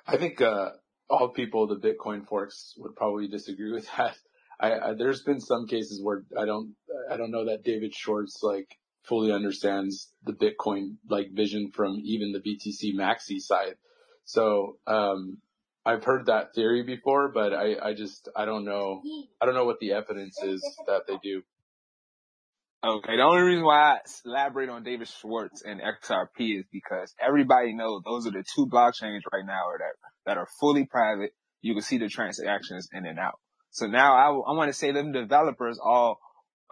I 0.05 0.17
think 0.17 0.41
uh, 0.41 0.71
all 1.09 1.29
people, 1.29 1.67
the 1.67 1.75
Bitcoin 1.75 2.27
forks, 2.27 2.73
would 2.77 2.95
probably 2.95 3.27
disagree 3.27 3.71
with 3.71 3.87
that. 3.97 4.15
I, 4.59 4.71
I, 4.71 4.93
there's 4.97 5.23
been 5.23 5.39
some 5.39 5.67
cases 5.67 6.01
where 6.01 6.23
I 6.39 6.45
don't, 6.45 6.75
I 7.09 7.17
don't 7.17 7.31
know 7.31 7.45
that 7.45 7.63
David 7.63 7.93
Schwartz 7.93 8.41
like 8.43 8.67
fully 9.03 9.31
understands 9.31 10.09
the 10.23 10.33
Bitcoin 10.33 10.95
like 11.09 11.31
vision 11.31 11.71
from 11.73 11.99
even 12.03 12.31
the 12.31 12.39
BTC 12.39 12.93
Maxi 12.95 13.39
side. 13.39 13.75
So, 14.25 14.77
um, 14.87 15.39
I've 15.85 16.03
heard 16.03 16.27
that 16.27 16.53
theory 16.55 16.83
before, 16.83 17.29
but 17.33 17.53
I, 17.53 17.75
I 17.81 17.93
just, 17.93 18.29
I 18.35 18.45
don't 18.45 18.63
know, 18.63 19.01
I 19.41 19.45
don't 19.45 19.53
know 19.53 19.65
what 19.65 19.79
the 19.79 19.91
evidence 19.91 20.41
is 20.41 20.61
that 20.87 21.07
they 21.07 21.17
do. 21.21 21.41
Okay, 22.85 23.15
the 23.15 23.23
only 23.23 23.43
reason 23.43 23.63
why 23.63 23.93
I 23.93 23.99
elaborate 24.25 24.67
on 24.67 24.83
David 24.83 25.07
Schwartz 25.07 25.63
and 25.63 25.79
XRP 25.79 26.59
is 26.59 26.65
because 26.69 27.13
everybody 27.17 27.73
knows 27.73 28.01
those 28.03 28.27
are 28.27 28.31
the 28.31 28.43
two 28.55 28.67
blockchains 28.67 29.21
right 29.31 29.45
now 29.45 29.67
that 29.77 29.93
that 30.25 30.37
are 30.37 30.49
fully 30.59 30.85
private. 30.85 31.31
You 31.61 31.75
can 31.75 31.81
see 31.81 31.97
the 31.97 32.09
transactions 32.09 32.89
in 32.91 33.05
and 33.05 33.17
out. 33.17 33.39
So 33.71 33.87
now 33.87 34.15
I, 34.15 34.25
I 34.25 34.57
want 34.57 34.67
to 34.67 34.73
say 34.73 34.91
them 34.91 35.13
developers 35.13 35.79
all 35.81 36.19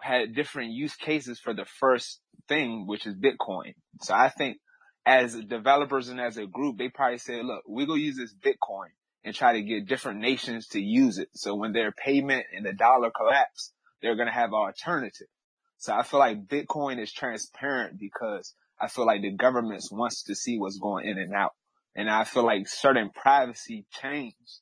had 0.02 0.34
different 0.34 0.72
use 0.72 0.94
cases 0.96 1.40
for 1.40 1.54
the 1.54 1.64
first 1.80 2.20
thing, 2.46 2.86
which 2.86 3.06
is 3.06 3.14
Bitcoin. 3.14 3.72
So 4.02 4.12
I 4.12 4.28
think 4.28 4.58
as 5.06 5.34
developers 5.34 6.10
and 6.10 6.20
as 6.20 6.36
a 6.36 6.46
group, 6.46 6.76
they 6.76 6.90
probably 6.90 7.18
say, 7.18 7.42
look, 7.42 7.62
we're 7.66 7.86
going 7.86 8.00
to 8.00 8.04
use 8.04 8.18
this 8.18 8.34
Bitcoin 8.34 8.88
and 9.24 9.34
try 9.34 9.54
to 9.54 9.62
get 9.62 9.88
different 9.88 10.20
nations 10.20 10.66
to 10.68 10.80
use 10.80 11.16
it. 11.16 11.30
So 11.34 11.54
when 11.54 11.72
their 11.72 11.90
payment 11.90 12.44
and 12.54 12.66
the 12.66 12.74
dollar 12.74 13.10
collapse, 13.16 13.72
they're 14.02 14.16
going 14.16 14.28
to 14.28 14.34
have 14.34 14.50
an 14.50 14.56
alternative. 14.56 15.28
So 15.82 15.92
I 15.92 16.04
feel 16.04 16.20
like 16.20 16.46
Bitcoin 16.46 17.02
is 17.02 17.12
transparent 17.12 17.98
because 17.98 18.54
I 18.80 18.86
feel 18.86 19.04
like 19.04 19.20
the 19.20 19.32
government 19.32 19.82
wants 19.90 20.22
to 20.24 20.36
see 20.36 20.56
what's 20.56 20.78
going 20.78 21.08
in 21.08 21.18
and 21.18 21.34
out. 21.34 21.54
And 21.96 22.08
I 22.08 22.22
feel 22.22 22.46
like 22.46 22.68
certain 22.68 23.10
privacy 23.10 23.84
chains, 24.00 24.60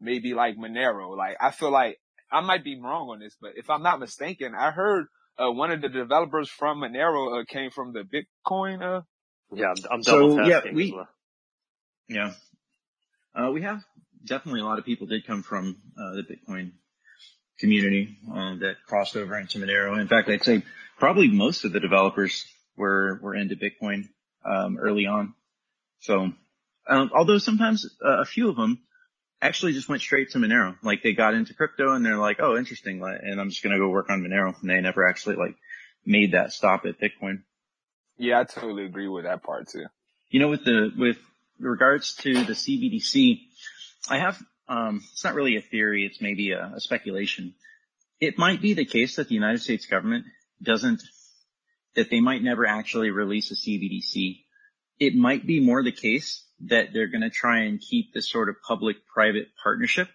maybe 0.00 0.34
like 0.34 0.56
Monero, 0.56 1.16
like 1.16 1.36
I 1.40 1.50
feel 1.50 1.72
like 1.72 1.98
I 2.30 2.42
might 2.42 2.62
be 2.62 2.78
wrong 2.80 3.08
on 3.08 3.18
this, 3.18 3.36
but 3.40 3.54
if 3.56 3.70
I'm 3.70 3.82
not 3.82 3.98
mistaken, 3.98 4.52
I 4.56 4.70
heard 4.70 5.06
uh, 5.36 5.50
one 5.50 5.72
of 5.72 5.82
the 5.82 5.88
developers 5.88 6.48
from 6.48 6.82
Monero 6.82 7.40
uh, 7.40 7.44
came 7.44 7.72
from 7.72 7.92
the 7.92 8.04
Bitcoin. 8.04 8.82
Uh, 8.82 9.02
yeah, 9.52 9.74
I'm 9.90 10.02
double 10.02 10.36
so, 10.36 10.44
yeah, 10.44 10.60
we, 10.72 10.92
well. 10.92 11.08
yeah, 12.08 12.34
uh, 13.34 13.50
we 13.50 13.62
have 13.62 13.82
definitely 14.24 14.60
a 14.60 14.64
lot 14.64 14.78
of 14.78 14.84
people 14.84 15.08
did 15.08 15.26
come 15.26 15.42
from 15.42 15.78
uh, 15.98 16.12
the 16.14 16.22
Bitcoin 16.22 16.70
community 17.62 18.18
uh, 18.28 18.56
that 18.56 18.74
crossed 18.86 19.16
over 19.16 19.38
into 19.38 19.58
Monero. 19.58 19.98
In 20.00 20.08
fact, 20.08 20.28
I'd 20.28 20.42
say 20.42 20.62
probably 20.98 21.28
most 21.28 21.64
of 21.64 21.72
the 21.72 21.80
developers 21.80 22.44
were 22.76 23.20
were 23.22 23.34
into 23.34 23.54
Bitcoin 23.56 24.08
um, 24.44 24.76
early 24.78 25.06
on. 25.06 25.34
So, 26.00 26.32
um, 26.88 27.10
although 27.14 27.38
sometimes 27.38 27.88
uh, 28.04 28.20
a 28.20 28.24
few 28.24 28.50
of 28.50 28.56
them 28.56 28.82
actually 29.40 29.72
just 29.72 29.88
went 29.88 30.02
straight 30.02 30.30
to 30.30 30.38
Monero, 30.38 30.76
like 30.82 31.02
they 31.02 31.12
got 31.12 31.34
into 31.34 31.54
crypto 31.54 31.94
and 31.94 32.04
they're 32.04 32.18
like, 32.18 32.38
"Oh, 32.40 32.56
interesting," 32.56 33.00
and 33.00 33.40
I'm 33.40 33.50
just 33.50 33.62
gonna 33.62 33.78
go 33.78 33.88
work 33.88 34.10
on 34.10 34.22
Monero, 34.22 34.54
and 34.60 34.68
they 34.68 34.80
never 34.80 35.08
actually 35.08 35.36
like 35.36 35.54
made 36.04 36.32
that 36.32 36.52
stop 36.52 36.84
at 36.84 37.00
Bitcoin. 37.00 37.44
Yeah, 38.18 38.40
I 38.40 38.44
totally 38.44 38.84
agree 38.84 39.08
with 39.08 39.24
that 39.24 39.44
part 39.44 39.68
too. 39.68 39.86
You 40.30 40.40
know, 40.40 40.48
with 40.48 40.64
the 40.64 40.90
with 40.98 41.18
regards 41.60 42.14
to 42.16 42.32
the 42.32 42.54
CBDC, 42.54 43.40
I 44.08 44.18
have 44.18 44.42
um, 44.68 45.02
it's 45.12 45.24
not 45.24 45.34
really 45.34 45.56
a 45.56 45.62
theory. 45.62 46.06
It's 46.06 46.20
maybe 46.20 46.52
a, 46.52 46.72
a 46.76 46.80
speculation. 46.80 47.54
It 48.20 48.38
might 48.38 48.62
be 48.62 48.74
the 48.74 48.84
case 48.84 49.16
that 49.16 49.28
the 49.28 49.34
United 49.34 49.60
States 49.60 49.86
government 49.86 50.26
doesn't, 50.62 51.02
that 51.96 52.10
they 52.10 52.20
might 52.20 52.42
never 52.42 52.66
actually 52.66 53.10
release 53.10 53.50
a 53.50 53.54
CBDC. 53.54 54.44
It 54.98 55.14
might 55.14 55.46
be 55.46 55.60
more 55.60 55.82
the 55.82 55.92
case 55.92 56.44
that 56.66 56.92
they're 56.92 57.08
going 57.08 57.22
to 57.22 57.30
try 57.30 57.62
and 57.64 57.80
keep 57.80 58.14
this 58.14 58.30
sort 58.30 58.48
of 58.48 58.56
public-private 58.66 59.48
partnership, 59.62 60.08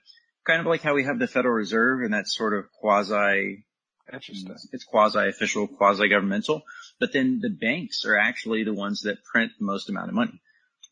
kind 0.46 0.62
of 0.62 0.66
like 0.66 0.82
how 0.82 0.94
we 0.94 1.04
have 1.04 1.20
the 1.20 1.28
Federal 1.28 1.54
Reserve 1.54 2.02
and 2.02 2.14
that 2.14 2.28
sort 2.28 2.54
of 2.54 2.72
quasi, 2.72 3.66
Interesting. 4.12 4.56
it's 4.72 4.86
quasi-official, 4.86 5.68
quasi-governmental, 5.68 6.64
but 7.00 7.12
then 7.12 7.40
the 7.42 7.50
banks 7.50 8.06
are 8.06 8.18
actually 8.18 8.64
the 8.64 8.74
ones 8.74 9.02
that 9.02 9.24
print 9.26 9.52
the 9.60 9.66
most 9.66 9.90
amount 9.90 10.08
of 10.08 10.16
money. 10.16 10.42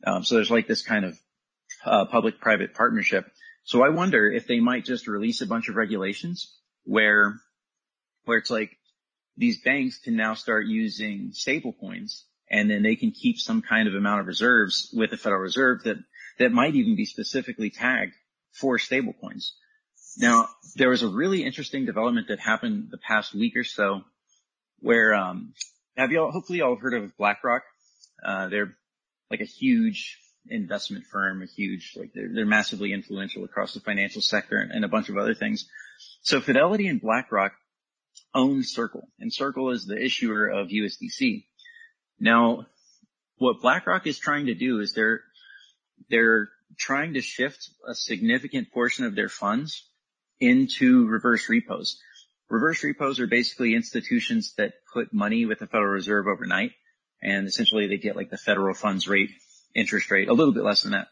Um, 0.06 0.24
so 0.26 0.36
there's 0.36 0.52
like 0.52 0.68
this 0.68 0.82
kind 0.82 1.06
of 1.06 1.18
uh, 1.86 2.06
public-private 2.06 2.74
partnership. 2.74 3.32
So 3.66 3.84
I 3.84 3.90
wonder 3.90 4.32
if 4.32 4.46
they 4.46 4.60
might 4.60 4.86
just 4.86 5.08
release 5.08 5.42
a 5.42 5.48
bunch 5.48 5.70
of 5.70 5.76
regulations 5.76 6.56
where, 6.84 7.34
where 8.26 8.38
it's 8.38 8.52
like 8.52 8.78
these 9.38 9.60
banks 9.62 9.98
can 9.98 10.16
now 10.16 10.36
start 10.36 10.68
using 10.68 11.32
stable 11.34 11.74
coins 11.74 12.26
and 12.50 12.70
then 12.70 12.84
they 12.84 12.96
can 12.96 13.10
keep 13.10 13.40
some 13.40 13.64
kind 13.64 13.88
of 13.88 13.96
amount 13.96 14.22
of 14.22 14.28
reserves 14.28 14.94
with 14.96 15.10
the 15.10 15.18
Federal 15.18 15.42
Reserve 15.42 15.82
that, 15.84 15.98
that 16.38 16.52
might 16.52 16.76
even 16.76 16.96
be 16.96 17.06
specifically 17.06 17.72
tagged 17.72 18.14
for 18.52 18.78
stable 18.78 19.14
coins. 19.20 19.56
Now, 20.16 20.48
there 20.76 20.90
was 20.90 21.02
a 21.02 21.08
really 21.08 21.44
interesting 21.44 21.86
development 21.86 22.28
that 22.28 22.40
happened 22.40 22.90
the 22.92 23.00
past 23.00 23.34
week 23.34 23.58
or 23.58 23.64
so 23.64 24.04
where, 24.80 25.16
um, 25.16 25.54
have 25.98 26.12
you 26.12 26.22
all, 26.22 26.32
hopefully 26.32 26.60
y'all 26.60 26.76
heard 26.76 26.94
of 26.94 27.18
BlackRock? 27.18 27.64
Uh, 28.24 28.48
they're 28.48 28.78
like 29.32 29.42
a 29.42 29.46
huge 29.46 30.20
investment 30.50 31.06
firm, 31.06 31.42
a 31.42 31.46
huge, 31.46 31.94
like 31.96 32.12
they're, 32.14 32.30
they're 32.34 32.46
massively 32.46 32.94
influential 32.94 33.44
across 33.44 33.74
the 33.74 33.80
financial 33.80 34.22
sector 34.22 34.58
and, 34.58 34.72
and 34.72 34.86
a 34.86 34.90
bunch 34.90 35.10
of 35.10 35.18
other 35.18 35.34
things. 35.34 35.68
So 36.22 36.42
Fidelity 36.42 36.88
and 36.88 37.02
BlackRock 37.02 37.54
own 38.34 38.64
Circle 38.64 39.08
and 39.20 39.34
Circle 39.34 39.72
is 39.72 39.86
the 39.86 40.02
issuer 40.02 40.48
of 40.48 40.68
USDC. 40.68 41.46
Now, 42.20 42.68
what 43.38 43.62
BlackRock 43.62 44.08
is 44.08 44.20
trying 44.20 44.48
to 44.48 44.56
do 44.56 44.80
is 44.80 44.94
they're, 44.94 45.22
they're 46.10 46.50
trying 46.78 47.14
to 47.14 47.22
shift 47.22 47.70
a 47.88 47.96
significant 47.96 48.72
portion 48.72 49.06
of 49.06 49.16
their 49.16 49.30
funds 49.30 49.88
into 50.40 51.08
reverse 51.08 51.50
repos. 51.50 52.00
Reverse 52.50 52.84
repos 52.84 53.20
are 53.20 53.28
basically 53.28 53.76
institutions 53.76 54.54
that 54.58 54.74
put 54.94 55.14
money 55.14 55.46
with 55.46 55.60
the 55.60 55.68
Federal 55.68 55.92
Reserve 55.92 56.28
overnight 56.28 56.72
and 57.26 57.48
essentially 57.48 57.88
they 57.88 57.98
get 57.98 58.16
like 58.16 58.30
the 58.30 58.38
federal 58.38 58.74
funds 58.74 59.08
rate 59.08 59.32
interest 59.76 60.10
rate, 60.10 60.30
a 60.30 60.34
little 60.34 60.54
bit 60.54 60.64
less 60.64 60.84
than 60.84 60.94
that. 60.94 61.08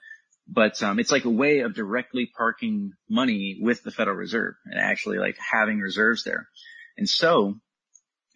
But 0.48 0.82
um, 0.84 1.00
it's 1.00 1.12
like 1.12 1.26
a 1.26 1.30
way 1.30 1.60
of 1.60 1.74
directly 1.76 2.30
parking 2.36 2.94
money 3.10 3.58
with 3.62 3.84
the 3.84 3.92
Federal 3.92 4.18
Reserve 4.18 4.56
and 4.66 4.80
actually 4.80 5.18
like 5.18 5.38
having 5.38 5.80
reserves 5.80 6.24
there. 6.24 6.50
And 6.98 7.08
so 7.08 7.56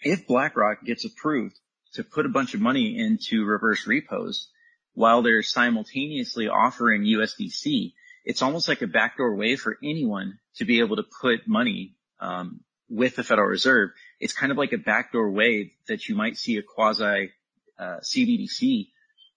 if 0.01 0.27
BlackRock 0.27 0.83
gets 0.85 1.05
approved 1.05 1.57
to 1.93 2.03
put 2.03 2.25
a 2.25 2.29
bunch 2.29 2.53
of 2.53 2.61
money 2.61 2.97
into 2.97 3.45
reverse 3.45 3.87
repos 3.87 4.49
while 4.93 5.21
they're 5.21 5.43
simultaneously 5.43 6.47
offering 6.47 7.03
USDC, 7.03 7.93
it's 8.23 8.41
almost 8.41 8.67
like 8.67 8.81
a 8.81 8.87
backdoor 8.87 9.35
way 9.35 9.55
for 9.55 9.77
anyone 9.83 10.39
to 10.57 10.65
be 10.65 10.79
able 10.79 10.97
to 10.97 11.05
put 11.21 11.47
money 11.47 11.95
um, 12.19 12.61
with 12.89 13.15
the 13.15 13.23
Federal 13.23 13.47
Reserve. 13.47 13.89
It's 14.19 14.33
kind 14.33 14.51
of 14.51 14.57
like 14.57 14.73
a 14.73 14.77
backdoor 14.77 15.31
way 15.31 15.73
that 15.87 16.07
you 16.07 16.15
might 16.15 16.37
see 16.37 16.57
a 16.57 16.63
quasi 16.63 17.31
uh, 17.77 17.97
CBDC 18.01 18.87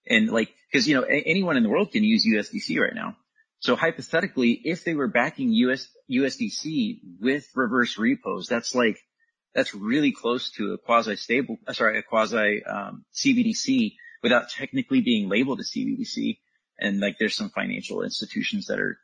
and 0.07 0.29
like, 0.29 0.53
cause 0.73 0.87
you 0.87 0.95
know, 0.95 1.03
a- 1.03 1.23
anyone 1.25 1.57
in 1.57 1.63
the 1.63 1.69
world 1.69 1.91
can 1.91 2.03
use 2.03 2.25
USDC 2.25 2.79
right 2.79 2.95
now. 2.95 3.17
So 3.59 3.75
hypothetically, 3.75 4.59
if 4.63 4.83
they 4.83 4.95
were 4.95 5.07
backing 5.07 5.51
US, 5.51 5.87
USDC 6.09 6.99
with 7.19 7.47
reverse 7.55 7.97
repos, 7.97 8.47
that's 8.47 8.73
like, 8.73 8.97
that's 9.53 9.75
really 9.75 10.11
close 10.11 10.51
to 10.51 10.73
a 10.73 10.77
quasi 10.77 11.15
stable, 11.15 11.57
uh, 11.67 11.73
sorry, 11.73 11.99
a 11.99 12.03
quasi, 12.03 12.63
um, 12.63 13.05
CBDC 13.13 13.93
without 14.23 14.49
technically 14.49 15.01
being 15.01 15.29
labeled 15.29 15.59
a 15.59 15.63
CBDC. 15.63 16.39
And 16.79 16.99
like, 16.99 17.17
there's 17.19 17.35
some 17.35 17.49
financial 17.49 18.01
institutions 18.01 18.67
that 18.67 18.79
are 18.79 18.97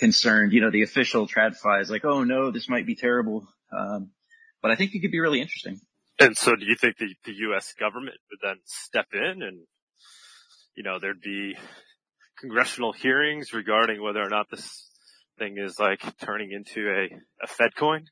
concerned, 0.00 0.52
you 0.52 0.60
know, 0.60 0.70
the 0.70 0.82
official 0.82 1.28
TradFi 1.28 1.82
is 1.82 1.90
like, 1.90 2.04
oh 2.04 2.24
no, 2.24 2.50
this 2.50 2.68
might 2.68 2.86
be 2.86 2.96
terrible. 2.96 3.46
Um, 3.70 4.10
but 4.62 4.72
I 4.72 4.76
think 4.76 4.94
it 4.94 5.00
could 5.00 5.12
be 5.12 5.20
really 5.20 5.40
interesting. 5.40 5.80
And 6.18 6.36
so 6.36 6.56
do 6.56 6.64
you 6.64 6.74
think 6.74 6.96
the, 6.98 7.14
the 7.24 7.32
U.S. 7.48 7.74
government 7.78 8.16
would 8.30 8.40
then 8.42 8.56
step 8.64 9.06
in 9.12 9.42
and, 9.42 9.60
you 10.80 10.84
know, 10.84 10.98
there'd 10.98 11.20
be 11.20 11.58
congressional 12.40 12.94
hearings 12.94 13.52
regarding 13.52 14.02
whether 14.02 14.22
or 14.22 14.30
not 14.30 14.46
this 14.50 14.88
thing 15.38 15.58
is 15.58 15.78
like 15.78 16.00
turning 16.20 16.52
into 16.52 16.88
a, 16.88 17.44
a 17.44 17.46
Fed 17.46 17.76
coin? 17.76 18.06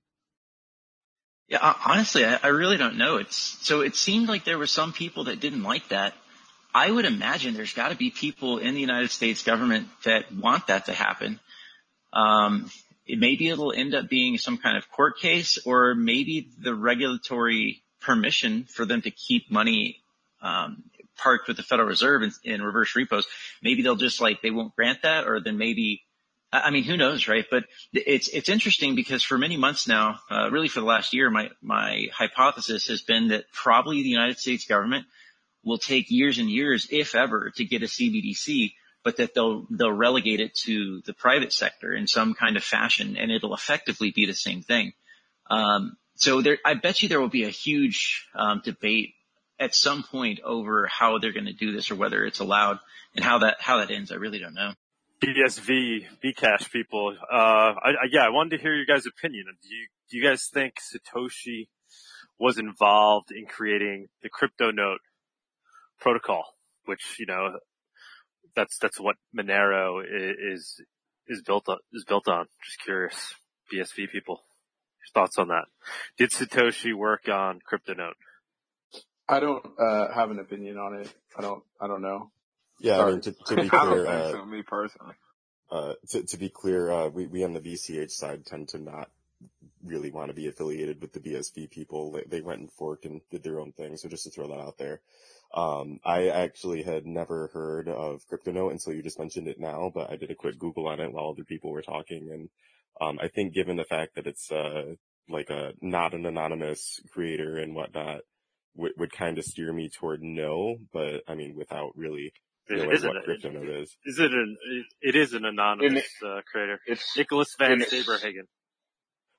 Yeah, 1.48 1.74
honestly, 1.86 2.26
I, 2.26 2.38
I 2.42 2.48
really 2.48 2.76
don't 2.76 2.98
know. 2.98 3.16
It's 3.16 3.38
so 3.66 3.80
it 3.80 3.96
seemed 3.96 4.28
like 4.28 4.44
there 4.44 4.58
were 4.58 4.66
some 4.66 4.92
people 4.92 5.24
that 5.24 5.40
didn't 5.40 5.62
like 5.62 5.88
that. 5.88 6.12
I 6.74 6.90
would 6.90 7.06
imagine 7.06 7.54
there's 7.54 7.72
got 7.72 7.88
to 7.88 7.96
be 7.96 8.10
people 8.10 8.58
in 8.58 8.74
the 8.74 8.82
United 8.82 9.12
States 9.12 9.42
government 9.42 9.88
that 10.04 10.30
want 10.30 10.66
that 10.66 10.84
to 10.86 10.92
happen. 10.92 11.40
Um, 12.12 12.70
it, 13.06 13.18
maybe 13.18 13.48
it'll 13.48 13.72
end 13.72 13.94
up 13.94 14.10
being 14.10 14.36
some 14.36 14.58
kind 14.58 14.76
of 14.76 14.90
court 14.90 15.18
case, 15.18 15.58
or 15.64 15.94
maybe 15.94 16.50
the 16.62 16.74
regulatory 16.74 17.82
permission 18.02 18.64
for 18.64 18.84
them 18.84 19.00
to 19.00 19.10
keep 19.10 19.50
money 19.50 20.02
um, 20.42 20.82
parked 21.18 21.48
with 21.48 21.56
the 21.56 21.62
Federal 21.62 21.88
Reserve 21.88 22.22
in, 22.22 22.32
in 22.44 22.62
reverse 22.62 22.96
repos. 22.96 23.26
Maybe 23.62 23.82
they'll 23.82 23.96
just 23.96 24.20
like 24.20 24.40
they 24.40 24.50
won't 24.50 24.74
grant 24.74 25.02
that, 25.02 25.26
or 25.26 25.40
then 25.40 25.58
maybe 25.58 26.02
I 26.50 26.70
mean, 26.70 26.84
who 26.84 26.96
knows, 26.96 27.28
right? 27.28 27.44
But 27.50 27.64
it's 27.92 28.28
it's 28.28 28.48
interesting 28.48 28.94
because 28.94 29.22
for 29.22 29.36
many 29.36 29.58
months 29.58 29.86
now, 29.86 30.20
uh, 30.30 30.48
really 30.50 30.68
for 30.68 30.80
the 30.80 30.86
last 30.86 31.12
year, 31.12 31.28
my 31.30 31.50
my 31.60 32.06
hypothesis 32.12 32.86
has 32.86 33.02
been 33.02 33.28
that 33.28 33.44
probably 33.52 34.02
the 34.02 34.08
United 34.08 34.38
States 34.38 34.64
government 34.66 35.06
will 35.62 35.78
take 35.78 36.10
years 36.10 36.38
and 36.38 36.48
years, 36.48 36.88
if 36.90 37.14
ever, 37.14 37.50
to 37.56 37.64
get 37.64 37.82
a 37.82 37.86
CBDC, 37.86 38.72
but 39.04 39.18
that 39.18 39.34
they'll 39.34 39.66
they'll 39.70 39.92
relegate 39.92 40.40
it 40.40 40.54
to 40.64 41.02
the 41.04 41.12
private 41.12 41.52
sector 41.52 41.92
in 41.92 42.06
some 42.06 42.32
kind 42.32 42.56
of 42.56 42.64
fashion, 42.64 43.18
and 43.18 43.30
it'll 43.30 43.54
effectively 43.54 44.10
be 44.10 44.24
the 44.24 44.34
same 44.34 44.62
thing. 44.62 44.94
Um, 45.50 45.98
so 46.14 46.40
there, 46.40 46.58
I 46.64 46.74
bet 46.74 47.02
you 47.02 47.08
there 47.08 47.20
will 47.20 47.28
be 47.28 47.44
a 47.44 47.50
huge 47.50 48.26
um, 48.34 48.62
debate 48.64 49.14
at 49.60 49.74
some 49.74 50.02
point 50.02 50.40
over 50.44 50.86
how 50.86 51.18
they're 51.18 51.32
going 51.32 51.46
to 51.46 51.52
do 51.52 51.72
this 51.72 51.90
or 51.90 51.96
whether 51.96 52.24
it's 52.24 52.40
allowed, 52.40 52.78
and 53.14 53.24
how 53.24 53.38
that 53.38 53.56
how 53.60 53.78
that 53.78 53.90
ends. 53.90 54.12
I 54.12 54.16
really 54.16 54.38
don't 54.38 54.54
know. 54.54 54.72
BSV, 55.20 56.06
Bcash 56.22 56.70
people, 56.70 57.16
uh, 57.30 57.36
I, 57.36 57.90
I, 57.90 58.06
yeah, 58.10 58.24
I 58.24 58.28
wanted 58.28 58.56
to 58.56 58.62
hear 58.62 58.74
your 58.74 58.86
guys' 58.86 59.04
opinion. 59.06 59.46
Do 59.60 59.68
you, 59.68 59.86
do 60.10 60.16
you 60.16 60.22
guys 60.22 60.46
think 60.52 60.74
Satoshi 60.76 61.66
was 62.38 62.58
involved 62.58 63.32
in 63.32 63.46
creating 63.46 64.06
the 64.22 64.30
CryptoNote 64.30 64.98
protocol, 65.98 66.44
which, 66.84 67.16
you 67.18 67.26
know, 67.26 67.58
that's, 68.54 68.78
that's 68.78 69.00
what 69.00 69.16
Monero 69.36 70.04
is, 70.08 70.80
is 71.26 71.42
built 71.42 71.68
on, 71.68 71.78
is 71.92 72.04
built 72.04 72.28
on. 72.28 72.46
Just 72.64 72.80
curious. 72.84 73.34
BSV 73.72 74.10
people, 74.10 74.40
your 75.00 75.12
thoughts 75.12 75.36
on 75.36 75.48
that. 75.48 75.64
Did 76.16 76.30
Satoshi 76.30 76.94
work 76.94 77.28
on 77.28 77.60
CryptoNote? 77.70 78.12
I 79.28 79.40
don't 79.40 79.64
uh, 79.78 80.12
have 80.12 80.30
an 80.30 80.38
opinion 80.38 80.78
on 80.78 81.00
it. 81.00 81.12
I 81.36 81.42
don't. 81.42 81.62
I 81.80 81.86
don't 81.86 82.02
know. 82.02 82.30
Yeah, 82.80 83.00
I 83.00 83.10
mean, 83.10 83.20
to, 83.22 83.32
to 83.32 83.56
be 83.56 83.68
clear, 83.68 84.06
uh, 84.06 84.30
so, 84.32 84.44
me 84.44 84.62
personally. 84.62 85.14
uh, 85.70 85.94
to, 86.10 86.22
to 86.22 86.36
be 86.36 86.48
clear, 86.48 86.90
uh, 86.90 87.08
we, 87.08 87.26
we 87.26 87.44
on 87.44 87.52
the 87.52 87.60
BCH 87.60 88.12
side 88.12 88.46
tend 88.46 88.68
to 88.68 88.78
not 88.78 89.10
really 89.84 90.10
want 90.10 90.28
to 90.28 90.34
be 90.34 90.48
affiliated 90.48 91.00
with 91.00 91.12
the 91.12 91.20
BSV 91.20 91.70
people. 91.70 92.12
They, 92.12 92.22
they 92.28 92.40
went 92.40 92.60
and 92.60 92.72
forked 92.72 93.04
and 93.04 93.20
did 93.30 93.42
their 93.42 93.60
own 93.60 93.72
thing. 93.72 93.96
So 93.96 94.08
just 94.08 94.24
to 94.24 94.30
throw 94.30 94.48
that 94.48 94.60
out 94.60 94.78
there. 94.78 95.00
Um, 95.54 95.98
I 96.04 96.28
actually 96.28 96.82
had 96.82 97.06
never 97.06 97.48
heard 97.48 97.88
of 97.88 98.22
CryptoNote 98.30 98.70
until 98.70 98.92
you 98.92 99.02
just 99.02 99.18
mentioned 99.18 99.48
it 99.48 99.58
now, 99.58 99.90
but 99.92 100.10
I 100.10 100.16
did 100.16 100.30
a 100.30 100.34
quick 100.34 100.58
Google 100.58 100.88
on 100.88 101.00
it 101.00 101.12
while 101.12 101.30
other 101.30 101.44
people 101.44 101.70
were 101.70 101.82
talking. 101.82 102.28
And, 102.30 102.48
um, 103.00 103.18
I 103.20 103.28
think 103.28 103.54
given 103.54 103.76
the 103.76 103.84
fact 103.84 104.16
that 104.16 104.26
it's, 104.26 104.52
uh, 104.52 104.94
like 105.28 105.50
a, 105.50 105.72
not 105.80 106.14
an 106.14 106.26
anonymous 106.26 107.00
creator 107.12 107.56
and 107.58 107.74
whatnot, 107.74 108.20
would, 108.74 108.92
would 108.96 109.12
kind 109.12 109.38
of 109.38 109.44
steer 109.44 109.72
me 109.72 109.88
toward 109.88 110.22
no, 110.22 110.76
but 110.92 111.22
I 111.28 111.34
mean, 111.34 111.54
without 111.56 111.92
really 111.96 112.32
knowing 112.68 112.92
isn't, 112.92 113.08
what 113.08 113.16
it, 113.16 113.42
CryptoNote 113.42 113.82
is. 113.82 113.96
is 114.04 114.18
it 114.18 114.32
an, 114.32 114.56
it 115.00 115.16
is 115.16 115.32
an 115.32 115.44
anonymous, 115.44 116.08
uh, 116.24 116.40
creator. 116.50 116.80
It's 116.86 117.16
Nicholas 117.16 117.54
Van 117.58 117.72
and 117.72 117.82
Saberhagen. 117.82 118.46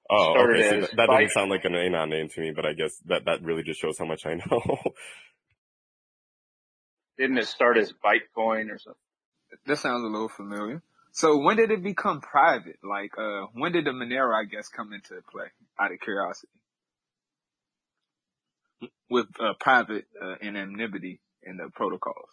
Oh, 0.09 0.33
okay. 0.39 0.69
So 0.69 0.81
that, 0.81 0.95
that 0.97 1.05
doesn't 1.07 1.31
sound 1.31 1.51
like 1.51 1.65
an 1.65 1.75
anon 1.75 2.09
name 2.09 2.29
to 2.29 2.41
me, 2.41 2.51
but 2.55 2.65
I 2.65 2.73
guess 2.73 2.97
that, 3.05 3.25
that 3.25 3.43
really 3.43 3.61
just 3.63 3.79
shows 3.79 3.97
how 3.99 4.05
much 4.05 4.25
I 4.25 4.35
know. 4.35 4.61
Didn't 7.17 7.37
it 7.37 7.47
start 7.47 7.77
as 7.77 7.93
Bitcoin 7.93 8.71
or 8.71 8.79
something? 8.79 8.95
That 9.67 9.77
sounds 9.77 10.03
a 10.03 10.07
little 10.07 10.29
familiar. 10.29 10.81
So 11.11 11.37
when 11.37 11.57
did 11.57 11.69
it 11.71 11.83
become 11.83 12.21
private? 12.21 12.77
Like, 12.83 13.11
uh, 13.17 13.47
when 13.53 13.71
did 13.71 13.85
the 13.85 13.91
Monero, 13.91 14.33
I 14.33 14.45
guess, 14.45 14.69
come 14.69 14.93
into 14.93 15.21
play? 15.29 15.47
Out 15.79 15.91
of 15.91 15.99
curiosity. 15.99 16.47
With, 19.09 19.27
uh, 19.39 19.53
private, 19.59 20.05
uh, 20.21 20.35
anonymity 20.41 21.19
in 21.43 21.57
the 21.57 21.69
protocols. 21.73 22.29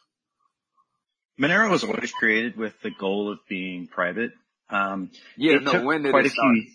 Monero 1.40 1.70
was 1.70 1.84
always 1.84 2.12
created 2.12 2.56
with 2.56 2.72
the 2.82 2.90
goal 2.90 3.30
of 3.32 3.38
being 3.48 3.86
private. 3.88 4.32
Um, 4.70 5.10
Yeah, 5.36 5.58
no, 5.58 5.84
when 5.84 6.02
did 6.02 6.10
quite 6.10 6.24
it 6.26 6.28
a 6.28 6.30
start? 6.30 6.54
few. 6.54 6.72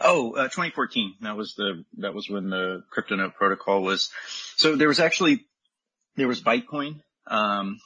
Oh, 0.00 0.32
uh, 0.32 0.44
2014. 0.44 1.16
That 1.20 1.36
was 1.36 1.54
the 1.54 1.84
that 1.98 2.14
was 2.14 2.28
when 2.28 2.48
the 2.50 2.82
CryptoNote 2.96 3.34
protocol 3.34 3.82
was. 3.82 4.10
So 4.56 4.76
there 4.76 4.88
was 4.88 5.00
actually 5.00 5.44
there 6.16 6.28
was 6.28 6.42
Bytecoin, 6.42 7.00
um, 7.26 7.78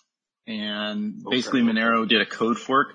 and 0.47 1.23
basically 1.29 1.63
Okay. 1.63 1.71
Monero 1.71 2.09
did 2.09 2.21
a 2.21 2.27
code 2.27 2.59
fork 2.59 2.89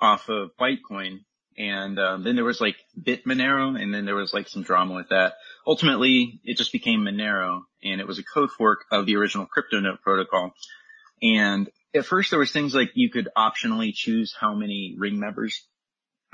off 0.00 0.28
of 0.28 0.50
Bytecoin, 0.60 1.20
and 1.56 1.98
um, 1.98 2.24
then 2.24 2.36
there 2.36 2.44
was 2.44 2.60
like 2.60 2.76
Bit 3.00 3.24
Monero, 3.24 3.80
and 3.80 3.92
then 3.92 4.04
there 4.04 4.14
was 4.14 4.32
like 4.32 4.48
some 4.48 4.62
drama 4.62 4.94
with 4.94 5.08
that. 5.10 5.34
Ultimately, 5.66 6.40
it 6.44 6.56
just 6.56 6.72
became 6.72 7.00
Monero, 7.00 7.62
and 7.82 8.00
it 8.00 8.06
was 8.06 8.18
a 8.18 8.24
code 8.24 8.50
fork 8.50 8.84
of 8.90 9.06
the 9.06 9.16
original 9.16 9.46
CryptoNote 9.46 10.00
protocol. 10.00 10.52
And 11.22 11.70
at 11.94 12.06
first 12.06 12.30
there 12.30 12.38
was 12.38 12.52
things 12.52 12.74
like 12.74 12.90
you 12.94 13.10
could 13.10 13.28
optionally 13.36 13.92
choose 13.94 14.34
how 14.38 14.54
many 14.54 14.94
ring 14.98 15.18
members, 15.18 15.66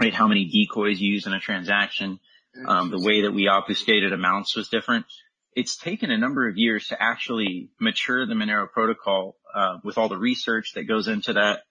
right? 0.01 0.15
How 0.15 0.29
many 0.29 0.47
decoys 0.47 1.01
you 1.01 1.13
use 1.13 1.27
in 1.27 1.35
a 1.35 1.41
transaction. 1.41 2.21
Um, 2.67 2.91
the 2.91 3.01
way 3.01 3.23
that 3.23 3.33
we 3.33 3.47
obfuscated 3.47 4.13
amounts 4.13 4.57
was 4.57 4.69
different. 4.69 5.07
It's 5.55 5.77
taken 5.77 6.11
a 6.11 6.19
number 6.19 6.49
of 6.49 6.57
years 6.57 6.89
to 6.89 7.01
actually 7.01 7.71
mature 7.79 8.27
the 8.27 8.35
Monero 8.35 8.69
protocol, 8.71 9.37
uh, 9.55 9.79
with 9.85 9.99
all 9.99 10.09
the 10.09 10.17
research 10.17 10.73
that 10.75 10.85
goes 10.85 11.09
into 11.09 11.35
that 11.35 11.63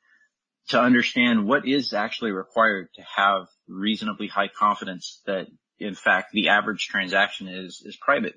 to 0.70 0.82
understand 0.82 1.46
what 1.46 1.68
is 1.68 1.94
actually 1.94 2.32
required 2.32 2.90
to 2.96 3.02
have 3.16 3.48
reasonably 3.68 4.28
high 4.28 4.50
confidence 4.50 5.22
that 5.26 5.48
in 5.80 5.96
fact 5.96 6.30
the 6.34 6.50
average 6.50 6.88
transaction 6.88 7.48
is, 7.48 7.82
is 7.86 7.98
private. 7.98 8.34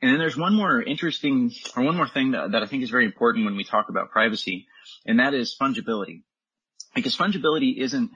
And 0.00 0.12
then 0.12 0.18
there's 0.18 0.36
one 0.36 0.54
more 0.54 0.80
interesting, 0.80 1.50
or 1.76 1.82
one 1.82 1.96
more 1.96 2.08
thing 2.08 2.30
that, 2.30 2.52
that 2.52 2.62
I 2.62 2.66
think 2.66 2.84
is 2.84 2.90
very 2.90 3.04
important 3.04 3.44
when 3.44 3.56
we 3.56 3.64
talk 3.64 3.88
about 3.88 4.10
privacy, 4.10 4.66
and 5.04 5.18
that 5.18 5.34
is 5.34 5.56
fungibility. 5.60 6.22
Because 6.94 7.16
fungibility 7.16 7.76
isn't, 7.76 8.12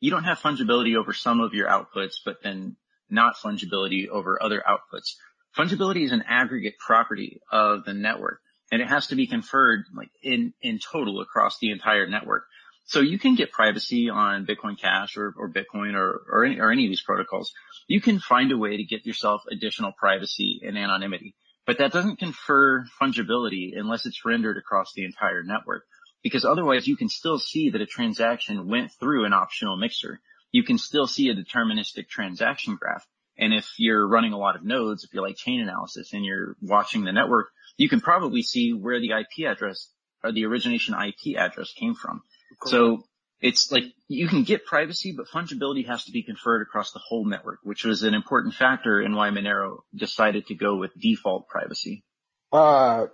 you 0.00 0.10
don't 0.10 0.24
have 0.24 0.40
fungibility 0.40 0.94
over 0.94 1.14
some 1.14 1.40
of 1.40 1.54
your 1.54 1.68
outputs, 1.68 2.16
but 2.22 2.42
then 2.42 2.76
not 3.08 3.36
fungibility 3.36 4.08
over 4.08 4.42
other 4.42 4.62
outputs. 4.68 5.14
Fungibility 5.56 6.04
is 6.04 6.12
an 6.12 6.24
aggregate 6.28 6.74
property 6.78 7.40
of 7.50 7.84
the 7.84 7.94
network 7.94 8.40
and 8.72 8.80
it 8.80 8.88
has 8.88 9.08
to 9.08 9.14
be 9.14 9.26
conferred 9.26 9.84
like 9.94 10.10
in, 10.22 10.54
in 10.62 10.80
total 10.80 11.20
across 11.20 11.58
the 11.60 11.70
entire 11.70 12.06
network. 12.06 12.44
So 12.84 13.00
you 13.00 13.18
can 13.18 13.34
get 13.34 13.52
privacy 13.52 14.10
on 14.10 14.46
Bitcoin 14.46 14.78
Cash 14.78 15.16
or, 15.16 15.34
or 15.36 15.50
Bitcoin 15.50 15.94
or, 15.94 16.22
or 16.30 16.44
any, 16.44 16.60
or 16.60 16.70
any 16.70 16.84
of 16.84 16.90
these 16.90 17.02
protocols. 17.02 17.52
You 17.86 18.00
can 18.00 18.18
find 18.18 18.50
a 18.52 18.58
way 18.58 18.76
to 18.76 18.84
get 18.84 19.06
yourself 19.06 19.42
additional 19.50 19.92
privacy 19.92 20.60
and 20.64 20.76
anonymity, 20.76 21.34
but 21.66 21.78
that 21.78 21.92
doesn't 21.92 22.18
confer 22.18 22.84
fungibility 23.00 23.72
unless 23.76 24.04
it's 24.04 24.24
rendered 24.24 24.56
across 24.56 24.92
the 24.94 25.04
entire 25.04 25.42
network. 25.42 25.84
Because 26.22 26.44
otherwise 26.44 26.86
you 26.86 26.96
can 26.96 27.08
still 27.08 27.38
see 27.38 27.70
that 27.70 27.80
a 27.80 27.86
transaction 27.86 28.68
went 28.68 28.92
through 28.92 29.24
an 29.24 29.32
optional 29.32 29.76
mixer. 29.76 30.20
You 30.52 30.62
can 30.62 30.78
still 30.78 31.06
see 31.06 31.28
a 31.30 31.34
deterministic 31.34 32.08
transaction 32.08 32.76
graph. 32.76 33.06
And 33.38 33.54
if 33.54 33.66
you're 33.78 34.06
running 34.06 34.32
a 34.32 34.38
lot 34.38 34.56
of 34.56 34.64
nodes, 34.64 35.04
if 35.04 35.12
you're 35.12 35.26
like 35.26 35.36
Chainalysis 35.36 36.12
and 36.12 36.24
you're 36.24 36.56
watching 36.60 37.04
the 37.04 37.12
network, 37.12 37.48
you 37.76 37.88
can 37.88 38.00
probably 38.00 38.42
see 38.42 38.72
where 38.72 39.00
the 39.00 39.12
IP 39.12 39.46
address 39.46 39.88
or 40.22 40.32
the 40.32 40.44
origination 40.44 40.94
IP 40.94 41.36
address 41.36 41.72
came 41.72 41.94
from. 41.94 42.22
So 42.66 43.04
it's 43.42 43.72
like 43.72 43.84
you 44.08 44.28
can 44.28 44.44
get 44.44 44.64
privacy, 44.64 45.12
but 45.12 45.26
fungibility 45.26 45.86
has 45.88 46.04
to 46.04 46.12
be 46.12 46.22
conferred 46.22 46.62
across 46.62 46.92
the 46.92 47.00
whole 47.00 47.24
network, 47.24 47.58
which 47.64 47.84
was 47.84 48.04
an 48.04 48.14
important 48.14 48.54
factor 48.54 49.00
in 49.00 49.14
why 49.14 49.30
Monero 49.30 49.78
decided 49.94 50.46
to 50.46 50.54
go 50.54 50.76
with 50.76 50.92
default 50.98 51.48
privacy. 51.48 52.04
Uh, 52.52 53.06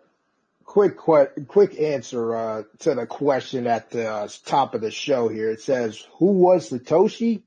quick, 0.64 0.98
quick, 0.98 1.48
quick 1.48 1.80
answer, 1.80 2.36
uh, 2.36 2.62
to 2.80 2.94
the 2.94 3.06
question 3.06 3.66
at 3.66 3.90
the 3.90 4.06
uh, 4.06 4.28
top 4.44 4.74
of 4.74 4.82
the 4.82 4.90
show 4.90 5.28
here. 5.28 5.50
It 5.50 5.62
says, 5.62 6.04
who 6.18 6.32
was 6.32 6.70
Satoshi? 6.70 7.42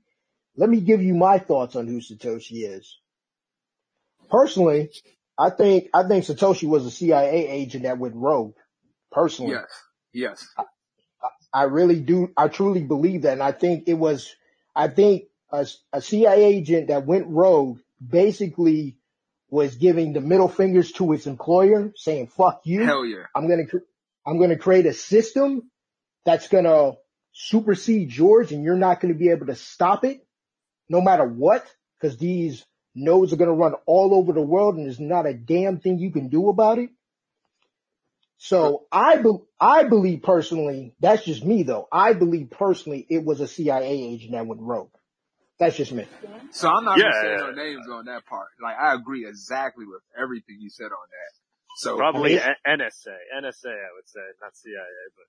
Let 0.58 0.70
me 0.70 0.82
give 0.82 1.04
you 1.04 1.14
my 1.14 1.38
thoughts 1.38 1.76
on 1.76 1.88
who 1.88 2.00
Satoshi 2.00 2.68
is. 2.68 2.98
Personally, 4.30 4.90
I 5.38 5.52
think, 5.52 5.90
I 5.94 6.08
think 6.08 6.26
Satoshi 6.26 6.68
was 6.68 6.86
a 6.86 6.92
CIA 6.92 7.48
agent 7.48 7.84
that 7.84 8.00
went 8.00 8.16
rogue. 8.16 8.56
Personally. 9.12 9.52
Yes. 9.52 9.84
Yes. 10.14 10.48
I 10.58 10.64
really 11.64 12.00
do. 12.00 12.32
I 12.36 12.48
truly 12.48 12.84
believe 12.84 13.24
that. 13.24 13.34
And 13.34 13.44
I 13.44 13.52
think 13.52 13.84
it 13.88 13.96
was, 13.96 14.36
I 14.76 14.88
think 14.88 15.26
a, 15.52 15.68
a 15.92 16.02
CIA 16.02 16.44
agent 16.44 16.88
that 16.88 17.06
went 17.06 17.28
rogue 17.28 17.80
basically 18.06 18.98
was 19.50 19.76
giving 19.76 20.14
the 20.14 20.22
middle 20.22 20.48
fingers 20.48 20.92
to 20.94 21.12
his 21.12 21.28
employer 21.28 21.92
saying, 21.96 22.28
fuck 22.28 22.62
you. 22.64 22.86
Hell 22.86 23.06
yeah. 23.06 23.26
I'm 23.36 23.48
going 23.48 23.68
to, 23.68 23.82
I'm 24.26 24.38
going 24.38 24.52
to 24.52 24.58
create 24.58 24.86
a 24.86 24.94
system 24.94 25.70
that's 26.26 26.48
going 26.48 26.64
to 26.64 26.94
supersede 27.34 28.16
yours 28.16 28.52
and 28.52 28.64
you're 28.64 28.76
not 28.76 29.02
going 29.02 29.14
to 29.14 29.20
be 29.20 29.30
able 29.30 29.48
to 29.48 29.56
stop 29.56 30.06
it 30.06 30.26
no 30.90 31.02
matter 31.02 31.26
what 31.26 31.66
because 32.00 32.18
these 32.18 32.66
nodes 32.94 33.32
are 33.32 33.38
going 33.38 33.50
to 33.50 33.56
run 33.56 33.74
all 33.86 34.14
over 34.14 34.34
the 34.34 34.42
world 34.42 34.76
and 34.76 34.86
there's 34.86 35.00
not 35.00 35.26
a 35.26 35.34
damn 35.34 35.80
thing 35.80 36.00
you 36.00 36.12
can 36.12 36.28
do 36.28 36.50
about 36.50 36.78
it. 36.78 36.90
So 38.44 38.88
I, 38.92 39.18
be, 39.18 39.30
I 39.60 39.84
believe 39.84 40.24
personally, 40.24 40.96
that's 41.00 41.24
just 41.24 41.46
me 41.46 41.62
though. 41.62 41.88
I 41.92 42.14
believe 42.14 42.50
personally 42.50 43.06
it 43.08 43.24
was 43.24 43.40
a 43.40 43.48
CIA 43.48 43.88
agent 43.88 44.32
that 44.32 44.48
went 44.48 44.62
rogue. 44.62 44.90
That's 45.60 45.78
just 45.78 45.92
me. 45.92 46.08
So 46.52 46.68
I'm 46.68 46.84
not 46.84 46.98
Yeah, 46.98 47.12
gonna 47.12 47.38
say 47.40 47.46
no 47.46 47.52
names 47.52 47.86
on 47.88 48.06
that 48.06 48.26
part. 48.26 48.48
Like 48.60 48.76
I 48.82 48.96
agree 48.96 49.28
exactly 49.28 49.86
with 49.86 50.02
everything 50.20 50.58
you 50.60 50.72
said 50.72 50.86
on 50.86 50.90
that. 50.90 51.32
So 51.78 51.98
Probably 51.98 52.42
I 52.42 52.48
mean- 52.66 52.80
NSA. 52.80 53.16
NSA, 53.44 53.70
I 53.70 53.92
would 53.96 54.08
say, 54.10 54.22
not 54.42 54.56
CIA, 54.58 54.76
but. 55.16 55.26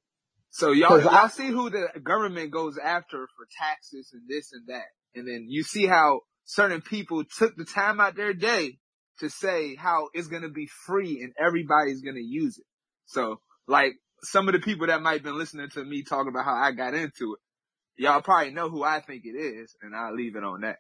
So 0.49 0.73
y'all, 0.73 0.89
'Cause 0.89 1.07
I- 1.07 1.13
y'all 1.21 1.29
see 1.29 1.49
who 1.49 1.69
the 1.69 1.89
government 2.03 2.51
goes 2.51 2.79
after 2.79 3.27
for 3.37 3.47
taxes 3.59 4.11
and 4.15 4.23
this 4.27 4.53
and 4.55 4.67
that. 4.69 4.87
And 5.15 5.29
then 5.29 5.45
you 5.51 5.63
see 5.65 5.87
how 5.87 6.23
certain 6.45 6.81
people 6.81 7.25
took 7.25 7.57
the 7.57 7.67
time 7.67 8.01
out 8.01 8.17
their 8.17 8.33
day 8.33 8.79
to 9.19 9.29
say 9.29 9.75
how 9.77 10.09
it's 10.15 10.29
going 10.29 10.43
to 10.43 10.49
be 10.51 10.67
free 10.87 11.21
and 11.23 11.35
everybody's 11.39 12.01
going 12.01 12.17
to 12.17 12.23
use 12.23 12.57
it. 12.59 12.65
So 13.13 13.41
like 13.67 13.95
some 14.23 14.49
of 14.49 14.55
the 14.55 14.61
people 14.61 14.87
that 14.87 15.03
might 15.03 15.15
have 15.15 15.23
been 15.23 15.39
listening 15.39 15.69
to 15.71 15.85
me 15.85 16.03
talk 16.03 16.27
about 16.27 16.45
how 16.45 16.55
I 16.55 16.73
got 16.73 16.95
into 16.95 17.35
it, 17.35 18.03
y'all 18.03 18.23
probably 18.23 18.53
know 18.53 18.69
who 18.69 18.83
I 18.83 19.01
think 19.01 19.25
it 19.25 19.37
is 19.37 19.77
and 19.83 19.95
I'll 19.95 20.15
leave 20.15 20.37
it 20.37 20.45
on 20.45 20.63
that. 20.63 20.79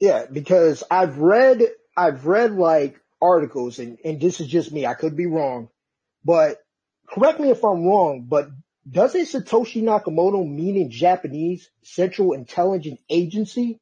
Yeah, 0.00 0.24
because 0.32 0.82
I've 0.90 1.18
read, 1.18 1.62
I've 1.96 2.26
read 2.26 2.52
like 2.52 2.98
articles 3.20 3.78
and, 3.78 3.98
and 4.04 4.20
this 4.20 4.40
is 4.40 4.46
just 4.46 4.72
me. 4.72 4.86
I 4.86 4.94
could 4.94 5.16
be 5.16 5.26
wrong, 5.26 5.68
but 6.24 6.58
correct 7.06 7.40
me 7.40 7.50
if 7.50 7.62
I'm 7.64 7.84
wrong, 7.84 8.26
but 8.28 8.48
doesn't 8.90 9.26
Satoshi 9.26 9.82
Nakamoto 9.82 10.48
mean 10.48 10.76
in 10.76 10.90
Japanese 10.90 11.70
Central 11.82 12.32
Intelligence 12.32 13.00
Agency? 13.10 13.78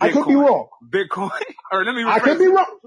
I 0.00 0.10
could 0.10 0.26
be 0.26 0.34
wrong. 0.34 0.68
Bitcoin. 0.84 1.30
or 1.72 1.84
let 1.84 1.94
me 1.94 2.04
I 2.04 2.18
could 2.18 2.38
be 2.38 2.48
wrong. 2.48 2.78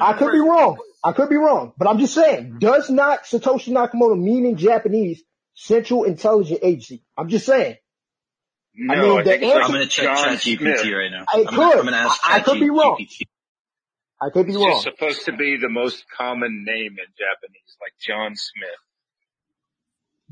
I 0.00 0.14
could 0.14 0.32
be 0.32 0.40
wrong. 0.40 0.78
I 1.04 1.12
could 1.12 1.28
be 1.28 1.36
wrong, 1.36 1.74
but 1.76 1.86
I'm 1.86 1.98
just 1.98 2.14
saying, 2.14 2.44
mm-hmm. 2.44 2.58
does 2.58 2.88
not 2.88 3.24
Satoshi 3.24 3.68
Nakamoto 3.72 4.18
mean 4.18 4.46
in 4.46 4.56
Japanese 4.56 5.22
Central 5.54 6.04
Intelligence 6.04 6.60
Agency? 6.62 7.02
I'm 7.18 7.28
just 7.28 7.44
saying. 7.44 7.76
No, 8.74 8.94
I 8.94 9.00
mean, 9.02 9.18
I 9.20 9.22
the 9.22 9.34
answer, 9.44 9.60
I'm 9.62 9.70
going 9.70 9.82
to 9.82 9.86
check 9.88 10.04
John 10.06 10.24
Chat 10.24 10.38
GPT 10.38 10.98
right 10.98 11.10
now. 11.10 11.26
I 11.32 11.40
I'm 11.40 11.44
gonna, 11.44 11.56
could. 11.56 11.78
I'm 11.78 11.84
gonna 11.84 11.96
ask 11.98 12.20
I- 12.24 12.36
I 12.36 12.40
could 12.40 12.58
be 12.58 12.70
wrong. 12.70 12.96
GPT. 12.98 13.26
I 14.20 14.30
could 14.30 14.46
be 14.46 14.52
It's 14.52 14.58
wrong. 14.58 14.82
just 14.82 14.84
supposed 14.84 15.24
to 15.26 15.32
be 15.36 15.58
the 15.58 15.68
most 15.68 16.04
common 16.16 16.64
name 16.66 16.92
in 16.98 17.06
Japanese, 17.18 17.76
like 17.80 17.92
John 18.00 18.34
Smith. 18.34 18.70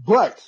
But 0.05 0.43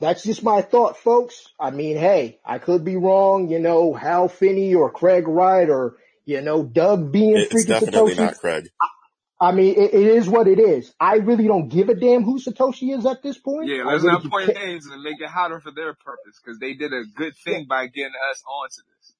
that's 0.00 0.22
just 0.24 0.42
my 0.42 0.62
thought, 0.62 0.96
folks. 0.96 1.48
I 1.60 1.70
mean, 1.70 1.96
hey, 1.98 2.40
I 2.44 2.58
could 2.58 2.84
be 2.84 2.96
wrong. 2.96 3.48
You 3.50 3.58
know, 3.58 3.92
Hal 3.92 4.28
Finney 4.28 4.74
or 4.74 4.90
Craig 4.90 5.28
Wright 5.28 5.68
or 5.68 5.98
you 6.24 6.40
know 6.40 6.62
Doug 6.64 7.12
being 7.12 7.36
It's 7.36 7.52
freaking 7.52 7.68
definitely 7.68 8.14
Satoshi. 8.14 8.18
not 8.18 8.38
Craig. 8.38 8.68
I 8.80 8.86
mean, 9.52 9.74
it, 9.74 9.94
it 9.94 10.06
is 10.06 10.28
what 10.28 10.46
it 10.46 10.58
is. 10.58 10.92
I 11.00 11.16
really 11.16 11.46
don't 11.46 11.68
give 11.68 11.88
a 11.88 11.94
damn 11.94 12.22
who 12.22 12.38
Satoshi 12.38 12.96
is 12.96 13.04
at 13.04 13.22
this 13.22 13.38
point. 13.38 13.68
Yeah, 13.68 13.84
let's 13.84 14.04
really 14.04 14.22
not 14.22 14.30
point 14.30 14.46
ca- 14.46 14.60
names 14.60 14.86
and 14.86 15.02
make 15.02 15.20
it 15.20 15.28
hotter 15.28 15.60
for 15.60 15.72
their 15.72 15.92
purpose 15.94 16.40
because 16.42 16.58
they 16.58 16.74
did 16.74 16.92
a 16.92 17.02
good 17.14 17.36
thing 17.36 17.66
by 17.68 17.86
getting 17.86 18.12
us 18.30 18.42
onto 18.46 18.82
this. 18.88 19.14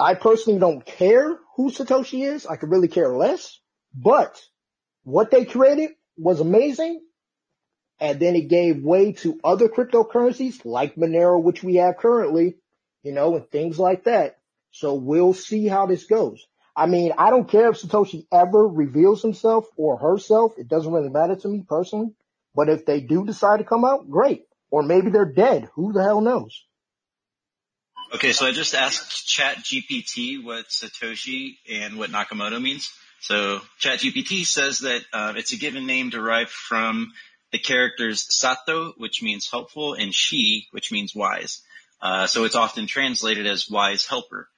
I 0.00 0.14
personally 0.14 0.58
don't 0.58 0.84
care 0.84 1.38
who 1.56 1.70
Satoshi 1.70 2.26
is. 2.26 2.46
I 2.46 2.56
could 2.56 2.70
really 2.70 2.88
care 2.88 3.14
less. 3.14 3.60
But 3.94 4.40
what 5.04 5.30
they 5.30 5.44
created 5.44 5.90
was 6.16 6.40
amazing. 6.40 7.02
And 8.00 8.18
then 8.18 8.34
it 8.34 8.48
gave 8.48 8.82
way 8.82 9.12
to 9.12 9.38
other 9.44 9.68
cryptocurrencies 9.68 10.64
like 10.64 10.96
Monero, 10.96 11.40
which 11.40 11.62
we 11.62 11.76
have 11.76 11.98
currently, 11.98 12.56
you 13.02 13.12
know, 13.12 13.36
and 13.36 13.48
things 13.48 13.78
like 13.78 14.04
that. 14.04 14.38
So 14.72 14.94
we'll 14.94 15.34
see 15.34 15.68
how 15.68 15.86
this 15.86 16.04
goes. 16.04 16.44
I 16.76 16.86
mean, 16.86 17.12
I 17.16 17.30
don't 17.30 17.48
care 17.48 17.70
if 17.70 17.80
Satoshi 17.80 18.26
ever 18.32 18.66
reveals 18.66 19.22
himself 19.22 19.66
or 19.76 19.96
herself. 19.96 20.54
It 20.58 20.68
doesn't 20.68 20.92
really 20.92 21.08
matter 21.08 21.36
to 21.36 21.48
me 21.48 21.64
personally. 21.68 22.12
But 22.54 22.68
if 22.68 22.84
they 22.84 23.00
do 23.00 23.24
decide 23.24 23.58
to 23.58 23.64
come 23.64 23.84
out, 23.84 24.10
great. 24.10 24.44
Or 24.70 24.82
maybe 24.82 25.10
they're 25.10 25.24
dead. 25.24 25.68
Who 25.74 25.92
the 25.92 26.02
hell 26.02 26.20
knows? 26.20 26.64
Okay, 28.14 28.32
so 28.32 28.46
I 28.46 28.52
just 28.52 28.74
asked 28.74 29.26
Chat 29.26 29.58
GPT 29.58 30.44
what 30.44 30.68
Satoshi 30.68 31.56
and 31.70 31.98
what 31.98 32.10
Nakamoto 32.10 32.60
means. 32.60 32.92
So 33.20 33.60
Chat 33.78 34.00
GPT 34.00 34.44
says 34.44 34.80
that 34.80 35.02
uh, 35.12 35.34
it's 35.36 35.52
a 35.52 35.56
given 35.56 35.86
name 35.86 36.10
derived 36.10 36.50
from 36.50 37.12
the 37.52 37.58
characters 37.58 38.26
Sato, 38.28 38.92
which 38.98 39.22
means 39.22 39.48
helpful, 39.50 39.94
and 39.94 40.12
Shi, 40.12 40.66
which 40.72 40.92
means 40.92 41.14
wise. 41.14 41.62
Uh, 42.02 42.26
so 42.26 42.44
it's 42.44 42.56
often 42.56 42.86
translated 42.86 43.46
as 43.46 43.70
wise 43.70 44.06
helper. 44.06 44.48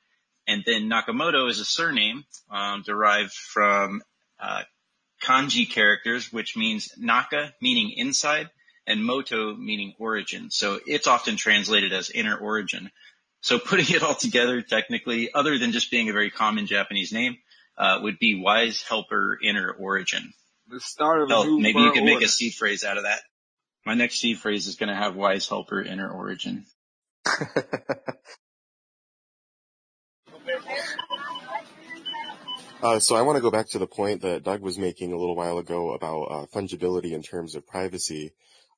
And 0.46 0.62
then 0.64 0.88
Nakamoto 0.88 1.48
is 1.50 1.60
a 1.60 1.64
surname 1.64 2.24
um, 2.50 2.82
derived 2.86 3.32
from 3.32 4.02
uh, 4.38 4.62
kanji 5.22 5.68
characters, 5.68 6.32
which 6.32 6.56
means 6.56 6.92
Naka, 6.96 7.52
meaning 7.60 7.92
inside, 7.96 8.50
and 8.86 9.04
Moto, 9.04 9.54
meaning 9.54 9.94
origin. 9.98 10.50
So 10.50 10.78
it's 10.86 11.06
often 11.06 11.36
translated 11.36 11.92
as 11.92 12.10
inner 12.10 12.36
origin. 12.36 12.90
So 13.40 13.58
putting 13.64 13.94
it 13.94 14.02
all 14.02 14.14
together, 14.14 14.62
technically, 14.62 15.32
other 15.32 15.58
than 15.58 15.72
just 15.72 15.90
being 15.90 16.08
a 16.08 16.12
very 16.12 16.30
common 16.30 16.66
Japanese 16.66 17.12
name, 17.12 17.38
uh, 17.76 17.98
would 18.02 18.18
be 18.18 18.40
wise 18.40 18.82
helper 18.82 19.38
inner 19.42 19.70
origin. 19.70 20.32
The 20.68 20.80
start 20.80 21.22
of 21.22 21.30
a 21.30 21.34
Hell, 21.34 21.58
maybe 21.58 21.80
you 21.80 21.92
could 21.92 22.04
make 22.04 22.14
order. 22.14 22.26
a 22.26 22.28
seed 22.28 22.54
phrase 22.54 22.84
out 22.84 22.96
of 22.96 23.04
that. 23.04 23.20
My 23.84 23.94
next 23.94 24.18
seed 24.18 24.38
phrase 24.38 24.66
is 24.66 24.76
going 24.76 24.88
to 24.88 24.96
have 24.96 25.14
wise 25.14 25.48
helper 25.48 25.80
inner 25.80 26.10
origin. 26.10 26.66
Uh, 32.82 32.98
so 32.98 33.16
I 33.16 33.22
want 33.22 33.36
to 33.36 33.42
go 33.42 33.50
back 33.50 33.70
to 33.70 33.78
the 33.78 33.86
point 33.86 34.20
that 34.22 34.44
Doug 34.44 34.60
was 34.60 34.78
making 34.78 35.12
a 35.12 35.16
little 35.16 35.34
while 35.34 35.58
ago 35.58 35.92
about 35.92 36.22
uh, 36.24 36.46
fungibility 36.54 37.12
in 37.12 37.22
terms 37.22 37.54
of 37.54 37.66
privacy. 37.66 38.32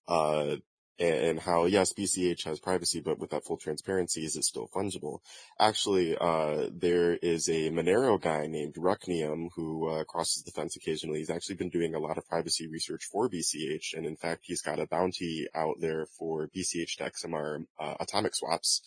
Uh, 0.07 0.57
and, 1.01 1.39
how 1.39 1.66
yes, 1.66 1.93
BCH 1.93 2.45
has 2.45 2.59
privacy, 2.59 3.01
but 3.01 3.19
with 3.19 3.31
that 3.31 3.45
full 3.45 3.57
transparency, 3.57 4.25
is 4.25 4.37
it 4.37 4.45
still 4.45 4.69
fungible? 4.75 5.20
Actually, 5.61 6.16
uh, 6.16 6.69
there 6.73 7.15
is 7.15 7.49
a 7.49 7.70
Monero 7.70 8.20
guy 8.20 8.47
named 8.49 8.75
Rucknium 8.75 9.49
who 9.55 9.89
uh, 9.89 10.05
crosses 10.05 10.43
the 10.43 10.51
fence 10.51 10.75
occasionally. 10.75 11.20
He's 11.20 11.31
actually 11.31 11.55
been 11.57 11.70
doing 11.70 11.95
a 11.95 12.01
lot 12.01 12.19
of 12.19 12.27
privacy 12.27 12.66
research 12.66 13.05
for 13.05 13.29
BCH, 13.29 13.95
and 13.97 14.07
in 14.07 14.16
fact, 14.16 14.45
he's 14.45 14.62
got 14.62 14.81
a 14.81 14.87
bounty 14.87 15.47
out 15.55 15.77
there 15.81 16.07
for 16.07 16.49
BCH 16.49 16.97
to 16.97 17.11
XMR 17.11 17.65
uh, 17.79 17.95
atomic 18.01 18.35
swaps. 18.35 18.83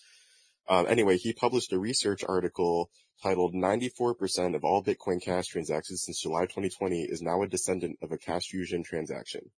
Um, 0.68 0.86
anyway, 0.88 1.18
he 1.18 1.34
published 1.34 1.74
a 1.74 1.80
research 1.80 2.24
article 2.28 2.90
titled 3.22 3.54
94% 3.54 4.56
of 4.56 4.64
all 4.64 4.84
Bitcoin 4.84 5.22
Cash 5.22 5.48
transactions 5.48 6.04
since 6.04 6.22
July 6.22 6.42
2020 6.42 7.04
is 7.04 7.22
now 7.22 7.42
a 7.42 7.48
descendant 7.48 7.98
of 8.02 8.12
a 8.12 8.18
Cash 8.18 8.48
Fusion 8.48 8.84
transaction. 8.84 9.52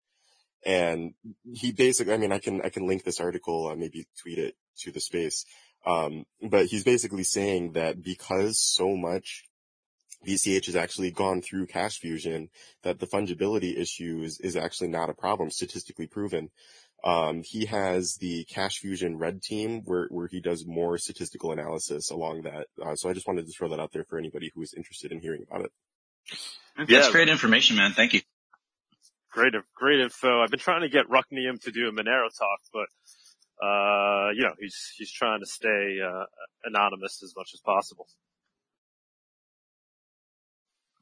And 0.65 1.15
he 1.53 1.73
basically, 1.73 2.15
I 2.15 2.17
mean, 2.17 2.33
I 2.33 2.39
can, 2.39 2.63
I 2.63 2.69
can 2.69 2.87
link 2.87 3.05
this 3.05 3.21
article, 3.21 3.69
uh, 3.69 3.77
maybe 3.77 4.07
tweet 4.23 4.39
it 4.39 4.55
to 4.79 4.93
the 4.93 5.01
space. 5.01 5.45
Um, 5.85 6.25
but 6.41 6.67
he's 6.67 6.85
basically 6.85 7.25
saying 7.25 7.73
that 7.73 8.03
because 8.03 8.61
so 8.61 8.97
much 8.97 9.45
BCH 10.27 10.67
has 10.67 10.77
actually 10.77 11.11
gone 11.11 11.43
through 11.43 11.67
cash 11.67 11.99
fusion, 11.99 12.49
that 12.83 13.01
the 13.01 13.07
fungibility 13.07 13.77
issue 13.77 14.23
is, 14.23 14.39
is 14.41 14.57
actually 14.57 14.89
not 14.89 15.11
a 15.11 15.15
problem, 15.15 15.51
statistically 15.51 16.07
proven. 16.07 16.51
Um, 17.05 17.43
he 17.45 17.67
has 17.67 18.17
the 18.21 18.45
Cash 18.45 18.79
Fusion 18.79 19.19
Red 19.19 19.43
Team 19.43 19.83
where, 19.85 20.07
where 20.11 20.29
he 20.29 20.41
does 20.41 20.65
more 20.65 20.99
statistical 20.99 21.51
analysis 21.51 22.11
along 22.11 22.43
that. 22.43 22.69
Uh, 22.81 22.95
so 22.95 23.11
I 23.11 23.13
just 23.13 23.27
wanted 23.27 23.47
to 23.47 23.53
throw 23.53 23.69
that 23.71 23.81
out 23.81 23.93
there 23.93 24.05
for 24.05 24.19
anybody 24.19 24.53
who 24.55 24.63
is 24.63 24.73
interested 24.75 25.11
in 25.11 25.21
hearing 25.21 25.45
about 25.51 25.65
it. 25.65 25.73
That's 26.77 26.91
Yeah. 26.91 27.11
great 27.11 27.29
information, 27.29 27.77
man. 27.77 27.93
Thank 27.93 28.15
you. 28.15 28.21
Great, 29.33 29.55
great 29.75 30.01
info. 30.01 30.43
I've 30.43 30.51
been 30.51 30.61
trying 30.61 30.83
to 30.83 30.89
get 30.89 31.09
Rucknium 31.09 31.61
to 31.63 31.73
do 31.73 31.89
a 31.89 31.93
Monero 31.93 32.29
talk, 32.39 32.61
but, 32.73 32.87
uh, 33.67 34.31
you 34.37 34.43
know, 34.43 34.55
he's, 34.61 34.93
he's 34.97 35.11
trying 35.11 35.41
to 35.41 35.47
stay, 35.47 35.99
uh, 36.01 36.25
anonymous 36.65 37.21
as 37.25 37.35
much 37.37 37.51
as 37.55 37.61
possible. 37.61 38.07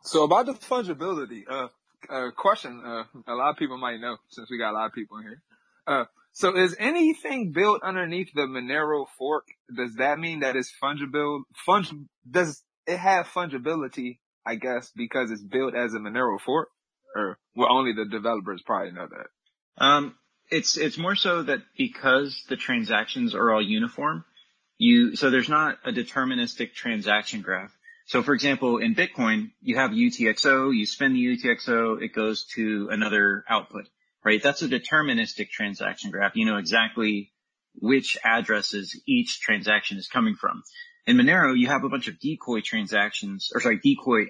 So 0.03 0.25
about 0.25 0.47
the 0.47 0.55
fungibility, 0.55 1.43
uh, 1.47 1.69
uh, 2.09 2.31
question, 2.31 2.81
uh, 2.83 3.05
a 3.27 3.35
lot 3.35 3.51
of 3.51 3.57
people 3.57 3.77
might 3.77 4.01
know 4.01 4.17
since 4.31 4.51
we 4.51 4.57
got 4.57 4.71
a 4.71 4.73
lot 4.73 4.87
of 4.87 4.95
people 4.95 5.19
in 5.19 5.25
here. 5.25 5.43
Uh, 5.87 6.05
so 6.33 6.57
is 6.57 6.77
anything 6.79 7.53
built 7.53 7.83
underneath 7.83 8.29
the 8.35 8.43
Monero 8.43 9.07
fork, 9.19 9.47
does 9.75 9.97
that 9.97 10.19
mean 10.19 10.41
that 10.41 10.57
it's 10.57 10.73
fungible, 10.83 11.43
fung, 11.67 12.09
does 12.29 12.63
it 12.87 12.99
have 12.99 13.27
fungibility, 13.27 14.19
I 14.47 14.55
guess, 14.55 14.91
because 14.95 15.31
it's 15.31 15.43
built 15.43 15.75
as 15.75 15.95
a 15.95 15.99
Monero 15.99 16.41
fork? 16.41 16.69
Or, 17.15 17.39
well, 17.57 17.69
only 17.71 17.93
the 17.93 18.05
developers 18.05 18.63
probably 18.65 18.93
know 18.93 19.09
that. 19.09 19.85
Um, 19.85 20.15
it's 20.51 20.77
it's 20.77 20.99
more 20.99 21.15
so 21.15 21.43
that 21.45 21.61
because 21.77 22.45
the 22.49 22.57
transactions 22.57 23.35
are 23.35 23.53
all 23.53 23.63
uniform, 23.63 24.25
you 24.79 25.17
so 25.17 25.31
there's 25.31 25.49
not 25.49 25.79
a 25.85 25.93
deterministic 25.93 26.75
transaction 26.75 27.41
graph. 27.43 27.73
So 28.07 28.23
for 28.23 28.35
example, 28.35 28.79
in 28.79 28.95
Bitcoin, 28.95 29.53
you 29.61 29.77
have 29.77 29.93
UTXO, 29.93 30.75
you 30.75 30.87
spend 30.87 31.15
the 31.15 31.25
UTXO, 31.25 32.03
it 32.03 32.13
goes 32.13 32.45
to 32.57 32.89
another 32.91 33.45
output, 33.49 33.89
right? 34.25 34.43
That's 34.43 34.63
a 34.63 34.69
deterministic 34.69 35.51
transaction 35.51 36.11
graph. 36.11 36.37
You 36.37 36.47
know 36.47 36.59
exactly 36.59 37.33
which 37.75 38.19
addresses 38.25 39.01
each 39.07 39.41
transaction 39.41 39.99
is 39.99 40.09
coming 40.09 40.35
from. 40.35 40.63
In 41.07 41.17
Monero, 41.17 41.57
you 41.57 41.69
have 41.69 41.85
a 41.85 41.89
bunch 41.89 42.09
of 42.09 42.19
decoy 42.21 42.61
transactions, 42.61 43.51
or 43.55 43.61
sorry, 43.61 43.81
decoy 43.83 44.27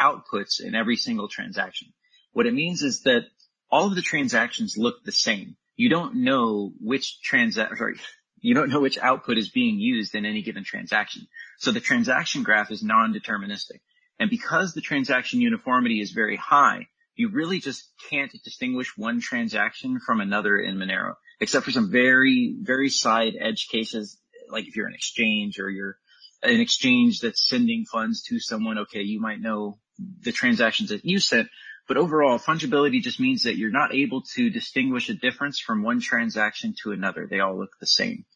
outputs 0.00 0.60
in 0.60 0.74
every 0.74 0.96
single 0.96 1.28
transaction. 1.28 1.88
What 2.32 2.46
it 2.46 2.54
means 2.54 2.82
is 2.82 3.02
that 3.02 3.22
all 3.70 3.86
of 3.86 3.94
the 3.94 4.02
transactions 4.02 4.76
look 4.76 5.04
the 5.04 5.12
same. 5.12 5.56
You 5.76 5.88
don't 5.88 6.16
know 6.16 6.72
which 6.80 7.20
transaction, 7.22 7.76
sorry, 7.76 7.96
you 8.40 8.54
don't 8.54 8.70
know 8.70 8.80
which 8.80 8.98
output 8.98 9.38
is 9.38 9.50
being 9.50 9.78
used 9.78 10.14
in 10.14 10.24
any 10.24 10.42
given 10.42 10.64
transaction. 10.64 11.26
So 11.58 11.72
the 11.72 11.80
transaction 11.80 12.42
graph 12.42 12.70
is 12.70 12.82
non-deterministic. 12.82 13.80
And 14.18 14.30
because 14.30 14.74
the 14.74 14.80
transaction 14.80 15.40
uniformity 15.40 16.00
is 16.00 16.10
very 16.10 16.36
high, 16.36 16.88
you 17.18 17.30
really 17.30 17.58
just 17.58 17.90
can't 18.08 18.32
distinguish 18.44 18.96
one 18.96 19.20
transaction 19.20 19.98
from 19.98 20.20
another 20.20 20.56
in 20.56 20.76
Monero, 20.76 21.14
except 21.40 21.64
for 21.64 21.72
some 21.72 21.90
very, 21.90 22.54
very 22.60 22.88
side 22.88 23.34
edge 23.38 23.66
cases, 23.70 24.18
like 24.50 24.68
if 24.68 24.76
you're 24.76 24.86
an 24.86 24.94
exchange 24.94 25.58
or 25.58 25.68
you're 25.68 25.98
an 26.44 26.60
exchange 26.60 27.20
that's 27.20 27.46
sending 27.46 27.84
funds 27.84 28.22
to 28.28 28.38
someone, 28.38 28.78
okay, 28.78 29.02
you 29.02 29.20
might 29.20 29.40
know 29.40 29.78
the 30.20 30.30
transactions 30.30 30.90
that 30.90 31.04
you 31.04 31.18
sent, 31.18 31.48
but 31.88 31.96
overall, 31.96 32.38
fungibility 32.38 33.02
just 33.02 33.18
means 33.18 33.42
that 33.42 33.56
you're 33.56 33.72
not 33.72 33.92
able 33.92 34.22
to 34.36 34.48
distinguish 34.48 35.08
a 35.08 35.14
difference 35.14 35.58
from 35.58 35.82
one 35.82 36.00
transaction 36.00 36.74
to 36.84 36.92
another. 36.92 37.26
They 37.28 37.40
all 37.40 37.58
look 37.58 37.70
the 37.80 37.86
same. 37.86 38.26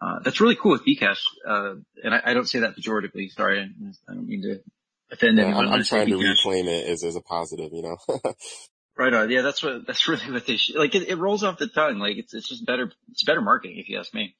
Uh, 0.00 0.20
that's 0.22 0.40
really 0.40 0.54
cool 0.54 0.72
with 0.72 0.84
Bcash. 0.86 1.22
Uh, 1.44 1.74
and 2.04 2.14
I, 2.14 2.20
I 2.26 2.34
don't 2.34 2.48
say 2.48 2.60
that 2.60 2.76
pejoratively. 2.76 3.32
Sorry. 3.32 3.60
I 3.60 4.14
don't 4.14 4.28
mean 4.28 4.42
to 4.42 4.60
offend 5.10 5.38
Yeah, 5.38 5.44
anyone. 5.44 5.66
I'm, 5.66 5.72
I 5.72 5.76
I'm 5.76 5.84
trying 5.84 6.08
to 6.08 6.16
reclaim 6.16 6.66
it 6.68 6.86
as, 6.88 7.04
as 7.04 7.16
a 7.16 7.20
positive, 7.20 7.70
you 7.72 7.82
know? 7.82 7.96
Right 8.96 9.14
on. 9.14 9.30
Yeah, 9.30 9.42
that's 9.42 9.62
what, 9.62 9.86
that's 9.86 10.08
really 10.08 10.30
what 10.32 10.44
they 10.46 10.56
should, 10.56 10.74
like 10.76 10.94
it, 10.96 11.08
it 11.08 11.16
rolls 11.18 11.44
off 11.44 11.58
the 11.58 11.68
tongue. 11.68 11.98
Like 11.98 12.16
it's, 12.16 12.34
it's 12.34 12.48
just 12.48 12.66
better, 12.66 12.90
it's 13.10 13.22
better 13.24 13.40
marketing 13.40 13.78
if 13.78 13.88
you 13.88 13.98
ask 13.98 14.12
me. 14.12 14.34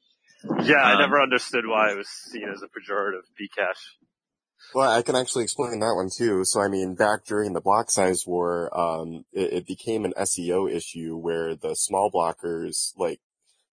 Yeah, 0.64 0.76
I 0.76 0.94
Um, 0.94 1.00
never 1.00 1.20
understood 1.22 1.64
why 1.66 1.92
it 1.92 1.96
was 1.96 2.08
seen 2.08 2.48
as 2.52 2.62
a 2.62 2.66
pejorative, 2.66 3.22
Bcash. 3.40 3.78
Well, 4.74 4.90
I 4.90 5.02
can 5.02 5.14
actually 5.14 5.44
explain 5.44 5.78
that 5.80 5.94
one 5.94 6.08
too. 6.14 6.44
So, 6.44 6.60
I 6.60 6.68
mean, 6.68 6.94
back 6.96 7.24
during 7.24 7.52
the 7.52 7.60
block 7.60 7.90
size 7.90 8.24
war, 8.26 8.76
um, 8.78 9.24
it, 9.32 9.52
it 9.52 9.66
became 9.66 10.04
an 10.04 10.12
SEO 10.18 10.70
issue 10.70 11.16
where 11.16 11.54
the 11.54 11.74
small 11.74 12.10
blockers, 12.10 12.92
like, 12.96 13.20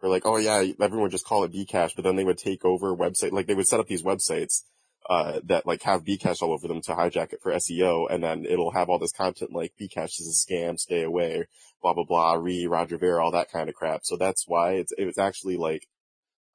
were 0.02 0.10
like, 0.10 0.26
oh 0.26 0.38
yeah, 0.38 0.60
everyone 0.80 1.02
would 1.02 1.12
just 1.12 1.26
call 1.26 1.44
it 1.44 1.52
Bcash, 1.52 1.96
but 1.96 2.04
then 2.04 2.16
they 2.16 2.24
would 2.24 2.38
take 2.38 2.64
over 2.64 2.96
website, 2.96 3.32
like 3.32 3.48
they 3.48 3.56
would 3.56 3.68
set 3.68 3.80
up 3.80 3.88
these 3.88 4.04
websites, 4.04 4.62
uh, 5.10 5.40
that 5.44 5.66
like 5.66 5.84
have 5.84 6.04
Bcash 6.04 6.42
all 6.42 6.52
over 6.52 6.68
them 6.68 6.82
to 6.82 6.94
hijack 6.94 7.34
it 7.34 7.42
for 7.42 7.52
SEO, 7.54 8.08
and 8.10 8.24
then 8.24 8.46
it'll 8.46 8.72
have 8.72 8.90
all 8.90 9.00
this 9.00 9.12
content 9.12 9.54
like 9.54 9.74
Bcash 9.80 10.20
is 10.20 10.48
a 10.50 10.54
scam, 10.54 10.80
stay 10.80 11.04
away, 11.04 11.46
blah 11.82 11.94
blah 11.94 12.06
blah, 12.06 12.34
re 12.34 12.66
Roger 12.66 12.98
Ver, 12.98 13.20
all 13.20 13.32
that 13.32 13.52
kind 13.52 13.70
of 13.70 13.76
crap. 13.76 14.02
So 14.04 14.18
that's 14.18 14.46
why 14.48 14.74
it's 14.74 14.94
it's 14.98 15.20
actually 15.20 15.58
like 15.58 15.88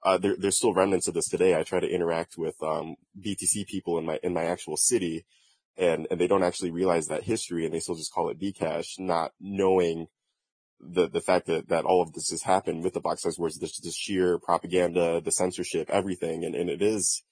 uh, 0.03 0.19
there, 0.19 0.35
there's 0.37 0.57
still 0.57 0.75
remnants 0.75 1.07
of 1.07 1.15
this 1.15 1.29
today. 1.29 1.57
I 1.57 1.63
try 1.63 1.81
to 1.81 1.89
interact 1.89 2.37
with 2.37 2.61
um, 2.63 2.97
BTC 3.21 3.67
people 3.67 3.99
in 3.99 4.07
my 4.07 4.19
in 4.23 4.35
my 4.35 4.45
actual 4.45 4.77
city, 4.77 5.27
and 5.77 6.07
and 6.11 6.21
they 6.21 6.27
don't 6.27 6.43
actually 6.43 6.71
realize 6.71 7.07
that 7.07 7.25
history, 7.25 7.65
and 7.65 7.75
they 7.75 7.81
still 7.81 7.95
just 7.95 8.13
call 8.13 8.31
it 8.31 8.41
Bcash, 8.41 8.99
not 8.99 9.33
knowing 9.39 10.09
the 10.81 11.09
the 11.09 11.21
fact 11.21 11.47
that 11.47 11.69
that 11.69 11.85
all 11.85 12.03
of 12.03 12.15
this 12.15 12.31
has 12.31 12.43
happened 12.43 12.83
with 12.83 12.95
the 12.95 13.01
block 13.01 13.19
size 13.19 13.39
wars, 13.39 13.59
this 13.59 13.79
the 13.79 13.93
sheer 13.93 14.39
propaganda, 14.39 15.21
the 15.21 15.33
censorship, 15.33 15.89
everything, 15.91 16.45
and 16.45 16.55
and 16.55 16.71
it 16.71 16.83
is 16.83 17.23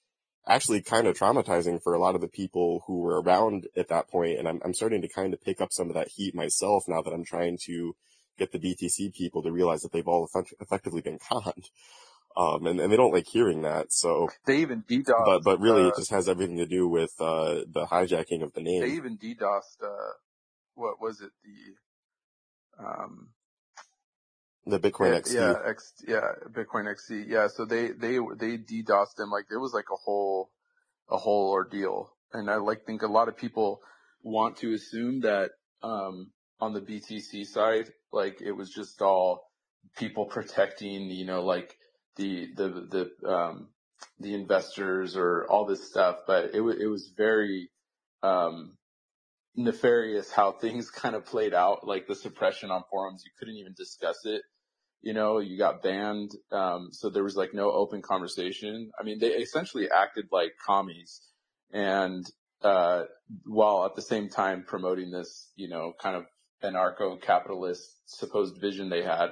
actually 0.47 0.81
kind 0.81 1.07
of 1.07 1.17
traumatizing 1.17 1.81
for 1.81 1.93
a 1.93 1.99
lot 1.99 2.15
of 2.15 2.21
the 2.21 2.27
people 2.27 2.83
who 2.87 2.99
were 2.99 3.21
around 3.21 3.67
at 3.75 3.89
that 3.89 4.09
point, 4.09 4.39
and 4.39 4.47
I'm 4.47 4.59
I'm 4.63 4.73
starting 4.73 5.01
to 5.01 5.09
kind 5.09 5.33
of 5.33 5.41
pick 5.41 5.61
up 5.61 5.71
some 5.71 5.89
of 5.89 5.95
that 5.95 6.09
heat 6.09 6.33
myself 6.35 6.83
now 6.87 7.01
that 7.01 7.13
I'm 7.13 7.25
trying 7.25 7.57
to 7.65 7.95
get 8.37 8.51
the 8.51 8.59
BTC 8.59 9.13
people 9.13 9.43
to 9.43 9.51
realize 9.51 9.81
that 9.81 9.91
they've 9.91 10.07
all 10.07 10.23
effect- 10.23 10.53
effectively 10.61 11.01
been 11.01 11.19
conned 11.29 11.69
um, 12.37 12.65
and, 12.67 12.79
and 12.79 12.91
they 12.91 12.95
don't 12.97 13.13
like 13.13 13.27
hearing 13.27 13.63
that. 13.63 13.91
So, 13.91 14.29
They 14.45 14.57
even 14.59 14.83
DDoS. 14.83 15.25
but 15.25 15.43
but 15.43 15.59
really, 15.59 15.83
uh, 15.83 15.87
it 15.87 15.95
just 15.97 16.11
has 16.11 16.29
everything 16.29 16.57
to 16.57 16.65
do 16.65 16.87
with 16.87 17.11
uh, 17.19 17.61
the 17.71 17.87
hijacking 17.91 18.43
of 18.43 18.53
the 18.53 18.61
name. 18.61 18.81
they 18.81 18.91
even 18.91 19.17
DDoSed. 19.17 19.83
Uh, 19.83 20.13
what 20.75 21.01
was 21.01 21.21
it? 21.21 21.31
The 21.43 22.83
um, 22.83 23.29
The 24.65 24.79
Bitcoin 24.79 25.13
yeah, 25.13 25.19
XT. 25.19 25.33
yeah, 25.33 25.69
X, 25.69 25.93
yeah, 26.07 26.31
Bitcoin 26.51 26.85
XT. 26.85 27.25
Yeah, 27.27 27.47
so 27.47 27.65
they 27.65 27.87
they 27.87 28.19
they 28.37 28.57
DDoSed 28.57 29.15
them 29.15 29.31
like 29.31 29.45
it 29.51 29.57
was 29.57 29.73
like 29.73 29.89
a 29.91 29.95
whole 29.95 30.51
a 31.09 31.17
whole 31.17 31.51
ordeal, 31.51 32.13
and 32.33 32.49
I 32.49 32.57
like 32.57 32.85
think 32.85 33.01
a 33.01 33.07
lot 33.07 33.29
of 33.29 33.37
people 33.37 33.81
want 34.21 34.57
to 34.57 34.73
assume 34.73 35.21
that 35.21 35.51
um 35.81 36.31
on 36.59 36.73
the 36.73 36.81
BTC 36.81 37.45
side, 37.45 37.89
like 38.11 38.41
it 38.41 38.51
was 38.51 38.69
just 38.69 39.01
all 39.01 39.49
people 39.97 40.25
protecting, 40.25 41.09
you 41.09 41.25
know, 41.25 41.43
like 41.43 41.77
the 42.17 42.49
the 42.55 43.09
the 43.21 43.29
um 43.29 43.69
the 44.19 44.33
investors 44.33 45.15
or 45.15 45.47
all 45.49 45.65
this 45.65 45.87
stuff, 45.87 46.17
but 46.27 46.53
it 46.53 46.61
was 46.61 46.75
it 46.79 46.87
was 46.87 47.11
very 47.15 47.69
um 48.23 48.77
nefarious 49.55 50.31
how 50.31 50.51
things 50.61 50.89
kind 50.89 51.15
of 51.15 51.25
played 51.25 51.53
out, 51.53 51.85
like 51.87 52.07
the 52.07 52.15
suppression 52.15 52.71
on 52.71 52.83
forums. 52.89 53.23
You 53.25 53.31
couldn't 53.37 53.55
even 53.55 53.73
discuss 53.77 54.25
it. 54.25 54.41
You 55.01 55.13
know, 55.13 55.39
you 55.39 55.57
got 55.57 55.81
banned. 55.81 56.31
Um, 56.51 56.89
so 56.91 57.09
there 57.09 57.23
was 57.23 57.35
like 57.35 57.53
no 57.53 57.71
open 57.71 58.01
conversation. 58.01 58.91
I 58.99 59.03
mean, 59.03 59.19
they 59.19 59.29
essentially 59.29 59.87
acted 59.89 60.25
like 60.31 60.51
commies 60.65 61.21
and, 61.71 62.25
uh, 62.61 63.03
while 63.45 63.85
at 63.85 63.95
the 63.95 64.01
same 64.01 64.27
time 64.27 64.65
promoting 64.67 65.11
this, 65.11 65.51
you 65.55 65.69
know, 65.69 65.93
kind 66.01 66.17
of 66.17 66.25
anarcho-capitalist 66.61 67.81
supposed 68.05 68.59
vision 68.59 68.89
they 68.89 69.03
had. 69.03 69.29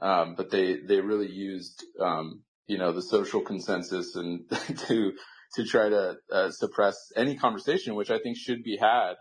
Um, 0.00 0.34
but 0.36 0.50
they, 0.50 0.78
they 0.86 1.00
really 1.00 1.30
used, 1.30 1.84
um, 2.00 2.42
you 2.66 2.78
know, 2.78 2.90
the 2.92 3.02
social 3.02 3.40
consensus 3.40 4.16
and 4.16 4.40
to, 4.88 5.12
to 5.54 5.64
try 5.64 5.88
to, 5.88 6.16
uh, 6.32 6.50
suppress 6.50 6.96
any 7.16 7.36
conversation, 7.36 7.94
which 7.94 8.10
I 8.10 8.18
think 8.18 8.36
should 8.36 8.64
be 8.64 8.76
had, 8.80 9.14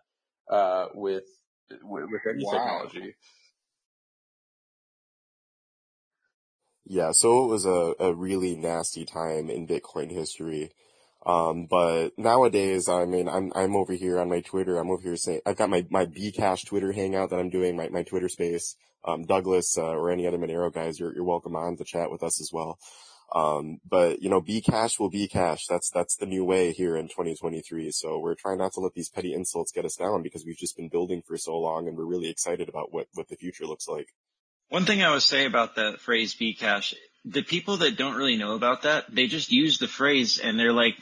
uh, 0.50 0.88
with, 0.94 1.24
with, 1.84 2.06
with 2.12 2.22
any 2.30 2.44
Wow. 2.44 2.52
technology. 2.52 3.16
Yeah, 6.86 7.12
so 7.14 7.46
it 7.46 7.48
was 7.48 7.66
a, 7.66 7.94
a 8.00 8.14
really 8.14 8.56
nasty 8.56 9.06
time 9.06 9.50
in 9.50 9.68
Bitcoin 9.68 10.12
history. 10.12 10.72
Um, 11.26 11.68
but 11.70 12.10
nowadays, 12.18 12.90
I 12.90 13.06
mean, 13.06 13.30
I'm, 13.30 13.52
I'm 13.56 13.76
over 13.76 13.94
here 13.94 14.20
on 14.20 14.30
my 14.30 14.42
Twitter. 14.42 14.78
I'm 14.78 14.92
over 14.92 15.02
here 15.02 15.16
saying, 15.16 15.40
I've 15.46 15.56
got 15.56 15.70
my, 15.70 15.86
my 15.90 16.06
Bcash 16.06 16.66
Twitter 16.66 16.92
hangout 16.92 17.30
that 17.30 17.40
I'm 17.40 17.50
doing, 17.50 17.78
my, 17.78 17.88
my 17.90 18.04
Twitter 18.04 18.28
space. 18.28 18.76
Um, 19.06 19.24
Douglas, 19.24 19.78
uh, 19.78 19.92
or 19.92 20.12
any 20.12 20.28
other 20.28 20.38
Monero 20.38 20.74
guys, 20.74 21.00
you're, 21.00 21.14
you're 21.14 21.26
welcome 21.26 21.56
on 21.56 21.78
to 21.78 21.84
chat 21.86 22.12
with 22.12 22.24
us 22.24 22.42
as 22.42 22.50
well. 22.54 22.78
Um, 23.34 23.80
but 23.90 24.22
you 24.22 24.30
know, 24.30 24.42
Bcash 24.42 25.00
will 25.00 25.12
Bcash. 25.12 25.66
That's, 25.68 25.90
that's 25.90 26.16
the 26.16 26.28
new 26.28 26.46
way 26.46 26.72
here 26.72 26.96
in 26.96 27.08
2023. 27.08 27.92
So 27.92 28.20
we're 28.20 28.36
trying 28.36 28.60
not 28.60 28.74
to 28.74 28.80
let 28.80 28.94
these 28.94 29.10
petty 29.10 29.34
insults 29.34 29.72
get 29.72 29.86
us 29.86 29.96
down 29.96 30.22
because 30.22 30.46
we've 30.46 30.58
just 30.58 30.78
been 30.78 30.90
building 30.90 31.24
for 31.26 31.38
so 31.38 31.58
long 31.58 31.88
and 31.88 31.98
we're 31.98 32.06
really 32.06 32.30
excited 32.30 32.70
about 32.70 32.94
what, 32.94 33.08
what 33.14 33.28
the 33.30 33.36
future 33.36 33.66
looks 33.66 33.88
like. 33.88 34.08
One 34.70 34.86
thing 34.86 35.02
I 35.02 35.12
would 35.12 35.24
say 35.24 35.46
about 35.46 35.76
the 35.76 35.98
phrase 36.00 36.36
Bcash, 36.36 36.94
the 37.26 37.42
people 37.42 37.78
that 37.78 37.98
don't 37.98 38.16
really 38.16 38.38
know 38.38 38.54
about 38.54 38.84
that, 38.84 39.06
they 39.14 39.28
just 39.28 39.52
use 39.52 39.80
the 39.80 39.88
phrase 39.88 40.40
and 40.40 40.60
they're 40.60 40.74
like, 40.74 40.96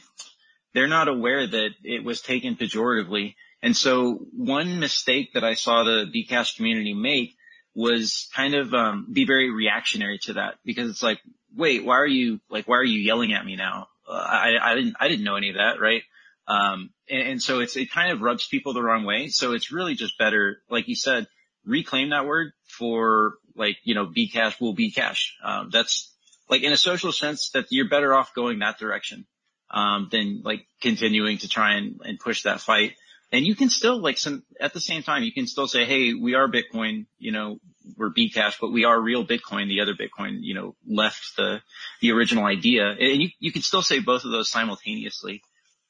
they're 0.74 0.88
not 0.88 1.08
aware 1.08 1.46
that 1.46 1.70
it 1.84 2.02
was 2.02 2.22
taken 2.22 2.56
pejoratively. 2.56 3.34
And 3.62 3.76
so 3.76 4.26
one 4.32 4.80
mistake 4.80 5.34
that 5.34 5.44
I 5.44 5.54
saw 5.54 5.84
the 5.84 6.06
Bcash 6.06 6.56
community 6.56 6.94
make 6.94 7.36
was 7.74 8.28
kind 8.34 8.54
of 8.54 8.74
um, 8.74 9.06
be 9.12 9.24
very 9.24 9.50
reactionary 9.50 10.18
to 10.24 10.34
that 10.34 10.54
because 10.64 10.90
it's 10.90 11.02
like, 11.02 11.20
wait, 11.56 11.84
why 11.84 11.96
are 11.96 12.06
you 12.06 12.40
like, 12.50 12.68
why 12.68 12.76
are 12.76 12.84
you 12.84 12.98
yelling 12.98 13.32
at 13.32 13.44
me 13.44 13.56
now? 13.56 13.88
Uh, 14.08 14.12
I, 14.12 14.56
I 14.60 14.74
didn't, 14.74 14.96
I 15.00 15.08
didn't 15.08 15.24
know 15.24 15.36
any 15.36 15.50
of 15.50 15.56
that, 15.56 15.80
right? 15.80 16.02
Um, 16.46 16.90
and, 17.08 17.28
and 17.28 17.42
so 17.42 17.60
it's, 17.60 17.76
it 17.76 17.90
kind 17.90 18.12
of 18.12 18.20
rubs 18.20 18.46
people 18.46 18.74
the 18.74 18.82
wrong 18.82 19.04
way. 19.04 19.28
So 19.28 19.52
it's 19.52 19.72
really 19.72 19.94
just 19.94 20.18
better, 20.18 20.58
like 20.68 20.88
you 20.88 20.96
said, 20.96 21.26
reclaim 21.64 22.10
that 22.10 22.26
word 22.26 22.52
for 22.66 23.34
like, 23.54 23.76
you 23.84 23.94
know, 23.94 24.06
Bcash 24.06 24.60
will 24.60 24.74
Bcash. 24.74 25.30
Um, 25.42 25.70
that's 25.72 26.12
like 26.50 26.62
in 26.62 26.72
a 26.72 26.76
social 26.76 27.12
sense 27.12 27.50
that 27.54 27.66
you're 27.70 27.88
better 27.88 28.12
off 28.12 28.34
going 28.34 28.58
that 28.58 28.78
direction, 28.78 29.24
um, 29.70 30.08
than 30.10 30.42
like 30.44 30.66
continuing 30.82 31.38
to 31.38 31.48
try 31.48 31.76
and, 31.76 32.00
and 32.04 32.18
push 32.18 32.42
that 32.42 32.60
fight. 32.60 32.94
And 33.32 33.46
you 33.46 33.54
can 33.54 33.70
still 33.70 34.00
like 34.00 34.18
some, 34.18 34.42
at 34.60 34.74
the 34.74 34.80
same 34.80 35.02
time, 35.02 35.22
you 35.22 35.32
can 35.32 35.46
still 35.46 35.66
say, 35.66 35.84
Hey, 35.84 36.14
we 36.14 36.34
are 36.34 36.48
Bitcoin, 36.48 37.06
you 37.18 37.32
know, 37.32 37.58
we're 37.96 38.10
Bcash, 38.10 38.54
but 38.60 38.72
we 38.72 38.84
are 38.84 39.00
real 39.00 39.26
Bitcoin. 39.26 39.68
The 39.68 39.80
other 39.80 39.94
Bitcoin, 39.94 40.38
you 40.40 40.54
know, 40.54 40.76
left 40.86 41.36
the, 41.36 41.60
the 42.00 42.12
original 42.12 42.44
idea 42.44 42.88
and 42.88 43.22
you, 43.22 43.30
you 43.38 43.52
can 43.52 43.62
still 43.62 43.82
say 43.82 44.00
both 44.00 44.24
of 44.24 44.30
those 44.30 44.50
simultaneously. 44.50 45.42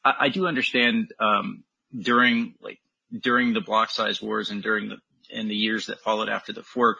I, 0.04 0.14
I 0.20 0.28
do 0.28 0.46
understand, 0.46 1.12
um, 1.18 1.64
during 1.98 2.54
like, 2.60 2.78
during 3.18 3.52
the 3.52 3.60
block 3.60 3.90
size 3.90 4.22
wars 4.22 4.50
and 4.50 4.62
during 4.62 4.88
the, 4.88 4.96
in 5.30 5.48
the 5.48 5.54
years 5.54 5.86
that 5.86 6.00
followed 6.00 6.28
after 6.28 6.52
the 6.52 6.62
fork 6.62 6.98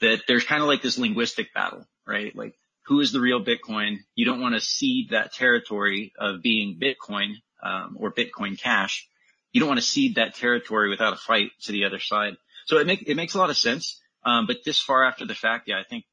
that 0.00 0.22
there's 0.26 0.44
kind 0.44 0.60
of 0.60 0.68
like 0.68 0.82
this 0.82 0.98
linguistic 0.98 1.54
battle, 1.54 1.86
right? 2.06 2.34
Like 2.34 2.54
who 2.84 3.00
is 3.00 3.12
the 3.12 3.20
real 3.20 3.44
Bitcoin? 3.44 3.98
You 4.14 4.26
don't 4.26 4.40
want 4.40 4.54
to 4.54 4.60
cede 4.60 5.10
that 5.10 5.32
territory 5.32 6.12
of 6.18 6.42
being 6.42 6.78
Bitcoin, 6.80 7.36
um, 7.62 7.96
or 7.98 8.12
Bitcoin 8.12 8.58
cash. 8.58 9.08
You 9.54 9.60
don't 9.60 9.68
want 9.68 9.80
to 9.80 9.86
cede 9.86 10.16
that 10.16 10.34
territory 10.34 10.90
without 10.90 11.12
a 11.12 11.16
fight 11.16 11.52
to 11.62 11.72
the 11.72 11.84
other 11.84 12.00
side. 12.00 12.34
So 12.66 12.78
it 12.78 12.88
make, 12.88 13.04
it 13.06 13.14
makes 13.14 13.34
a 13.34 13.38
lot 13.38 13.50
of 13.50 13.56
sense. 13.56 14.02
Um, 14.24 14.46
but 14.46 14.64
this 14.64 14.80
far 14.80 15.04
after 15.04 15.24
the 15.24 15.34
fact, 15.34 15.68
yeah, 15.68 15.78
I 15.78 15.84
think 15.88 16.04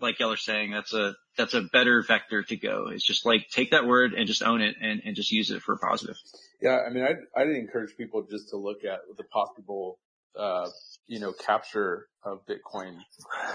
like 0.00 0.20
Yeller's 0.20 0.44
saying, 0.44 0.70
that's 0.70 0.94
a, 0.94 1.16
that's 1.36 1.54
a 1.54 1.62
better 1.62 2.02
vector 2.06 2.44
to 2.44 2.56
go. 2.56 2.86
It's 2.92 3.04
just 3.04 3.26
like 3.26 3.48
take 3.50 3.72
that 3.72 3.86
word 3.86 4.12
and 4.14 4.28
just 4.28 4.42
own 4.42 4.60
it 4.60 4.76
and, 4.80 5.02
and 5.04 5.16
just 5.16 5.32
use 5.32 5.50
it 5.50 5.62
for 5.62 5.74
a 5.74 5.78
positive. 5.78 6.16
Yeah. 6.62 6.78
I 6.86 6.92
mean, 6.92 7.02
I'd, 7.02 7.16
I'd 7.36 7.48
encourage 7.48 7.96
people 7.96 8.24
just 8.30 8.50
to 8.50 8.56
look 8.56 8.84
at 8.84 9.00
the 9.16 9.24
possible, 9.24 9.98
uh, 10.38 10.68
you 11.08 11.18
know, 11.18 11.32
capture 11.32 12.06
of 12.22 12.46
Bitcoin 12.46 12.98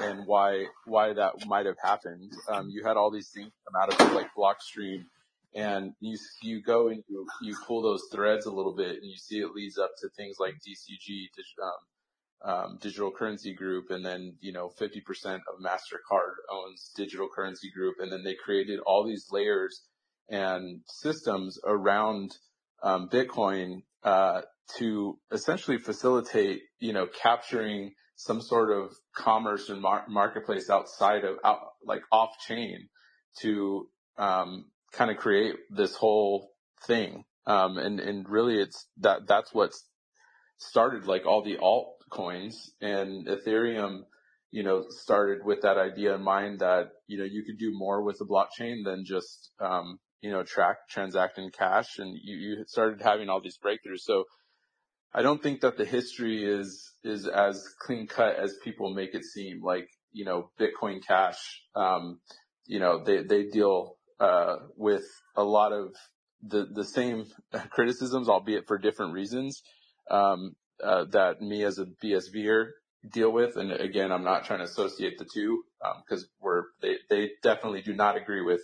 and 0.01 0.27
why, 0.27 0.65
why 0.85 1.13
that 1.13 1.45
might 1.47 1.67
have 1.67 1.77
happened. 1.81 2.33
Um, 2.49 2.69
you 2.69 2.83
had 2.83 2.97
all 2.97 3.11
these 3.11 3.29
things 3.29 3.51
come 3.65 3.81
out 3.81 3.93
of 3.93 4.13
like 4.13 4.27
Blockstream 4.37 5.05
and 5.53 5.93
you, 5.99 6.17
you 6.41 6.61
go 6.61 6.87
and 6.87 7.03
you, 7.09 7.27
you 7.41 7.55
pull 7.67 7.81
those 7.81 8.03
threads 8.11 8.45
a 8.45 8.51
little 8.51 8.73
bit 8.75 8.95
and 8.95 9.05
you 9.05 9.17
see 9.17 9.39
it 9.39 9.51
leads 9.53 9.77
up 9.77 9.91
to 9.99 10.09
things 10.09 10.37
like 10.39 10.55
DCG, 10.55 11.27
um, 11.61 12.51
um, 12.53 12.77
digital 12.81 13.11
currency 13.11 13.53
group. 13.53 13.89
And 13.89 14.05
then, 14.05 14.35
you 14.39 14.53
know, 14.53 14.71
50% 14.79 15.35
of 15.35 15.61
MasterCard 15.63 16.35
owns 16.49 16.91
digital 16.95 17.27
currency 17.33 17.69
group. 17.69 17.95
And 17.99 18.11
then 18.11 18.23
they 18.23 18.35
created 18.35 18.79
all 18.85 19.05
these 19.05 19.27
layers 19.31 19.81
and 20.29 20.81
systems 20.85 21.59
around, 21.65 22.31
um, 22.81 23.09
Bitcoin, 23.09 23.83
uh, 24.03 24.41
to 24.77 25.19
essentially 25.31 25.77
facilitate, 25.77 26.61
you 26.79 26.93
know, 26.93 27.07
capturing 27.07 27.91
some 28.15 28.41
sort 28.41 28.71
of 28.71 28.93
commerce 29.13 29.67
and 29.69 29.81
mar- 29.81 30.05
marketplace 30.07 30.69
outside 30.69 31.25
of 31.25 31.37
out, 31.43 31.59
like 31.85 32.03
off 32.11 32.29
chain 32.47 32.87
to, 33.41 33.89
um, 34.17 34.65
kind 34.91 35.11
of 35.11 35.17
create 35.17 35.55
this 35.69 35.95
whole 35.95 36.51
thing. 36.85 37.23
Um, 37.47 37.77
and, 37.77 37.99
and 37.99 38.29
really 38.29 38.59
it's 38.59 38.87
that, 38.97 39.27
that's 39.27 39.53
what's 39.53 39.83
started 40.57 41.05
like 41.05 41.25
all 41.25 41.43
the 41.43 41.57
altcoins 41.57 42.69
and 42.81 43.27
Ethereum, 43.27 44.01
you 44.51 44.63
know, 44.63 44.85
started 44.89 45.43
with 45.43 45.61
that 45.61 45.77
idea 45.77 46.13
in 46.13 46.21
mind 46.21 46.59
that, 46.59 46.89
you 47.07 47.17
know, 47.17 47.23
you 47.23 47.43
could 47.43 47.57
do 47.57 47.71
more 47.73 48.03
with 48.03 48.19
the 48.19 48.25
blockchain 48.25 48.83
than 48.85 49.03
just, 49.05 49.51
um, 49.59 49.99
you 50.21 50.29
know, 50.29 50.43
track, 50.43 50.87
transact 50.89 51.39
in 51.39 51.49
cash 51.49 51.97
and 51.97 52.15
you, 52.21 52.35
you 52.37 52.63
started 52.67 53.01
having 53.01 53.27
all 53.27 53.41
these 53.41 53.57
breakthroughs. 53.57 54.01
So 54.01 54.25
I 55.13 55.23
don't 55.23 55.41
think 55.41 55.61
that 55.61 55.77
the 55.77 55.85
history 55.85 56.45
is, 56.45 56.93
is 57.03 57.27
as 57.27 57.67
clean 57.79 58.07
cut 58.07 58.35
as 58.35 58.55
people 58.63 58.93
make 58.93 59.15
it 59.15 59.25
seem. 59.25 59.61
Like, 59.63 59.89
you 60.11 60.25
know, 60.25 60.51
Bitcoin 60.59 60.99
Cash, 61.05 61.63
um, 61.75 62.19
you 62.65 62.79
know, 62.79 63.03
they, 63.03 63.23
they 63.23 63.43
deal, 63.45 63.97
uh, 64.21 64.57
with 64.77 65.03
a 65.35 65.43
lot 65.43 65.73
of 65.73 65.95
the, 66.43 66.67
the 66.71 66.85
same 66.85 67.25
criticisms, 67.71 68.29
albeit 68.29 68.67
for 68.67 68.77
different 68.77 69.13
reasons, 69.13 69.63
um, 70.09 70.55
uh, 70.83 71.05
that 71.11 71.41
me 71.41 71.63
as 71.63 71.79
a 71.79 71.85
BSVer 72.03 72.67
deal 73.11 73.31
with. 73.31 73.57
And 73.57 73.71
again, 73.71 74.11
I'm 74.11 74.23
not 74.23 74.45
trying 74.45 74.59
to 74.59 74.65
associate 74.65 75.17
the 75.17 75.25
two, 75.25 75.63
um, 75.83 76.03
cause 76.07 76.27
we're, 76.39 76.65
they, 76.81 76.97
they 77.09 77.31
definitely 77.41 77.81
do 77.81 77.93
not 77.93 78.15
agree 78.15 78.41
with 78.41 78.61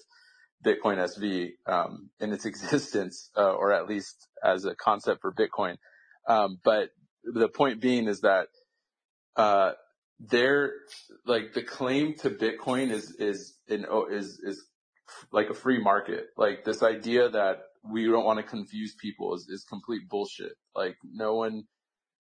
Bitcoin 0.63 0.97
SV, 0.97 1.51
um, 1.65 2.11
in 2.19 2.31
its 2.31 2.45
existence, 2.51 3.31
uh, 3.35 3.53
or 3.53 3.73
at 3.73 3.87
least 3.87 4.27
as 4.43 4.65
a 4.65 4.75
concept 4.75 5.21
for 5.21 5.33
Bitcoin. 5.33 5.77
Um, 6.27 6.59
but 6.63 6.89
the 7.23 7.49
point 7.49 7.81
being 7.81 8.07
is 8.07 8.21
that, 8.21 8.47
uh, 9.35 9.71
they're 10.19 10.71
like 11.27 11.53
the 11.53 11.61
claim 11.61 12.15
to 12.15 12.31
Bitcoin 12.31 12.89
is, 12.89 13.15
is, 13.19 13.53
in, 13.67 13.85
is, 14.09 14.39
is 14.39 14.65
like 15.31 15.49
a 15.49 15.53
free 15.53 15.81
market. 15.81 16.27
Like 16.37 16.63
this 16.63 16.83
idea 16.83 17.29
that 17.29 17.59
we 17.83 18.05
don't 18.05 18.25
want 18.25 18.37
to 18.39 18.43
confuse 18.43 18.95
people 18.95 19.33
is, 19.35 19.47
is 19.49 19.63
complete 19.63 20.09
bullshit. 20.09 20.53
Like 20.75 20.97
no 21.03 21.35
one, 21.35 21.63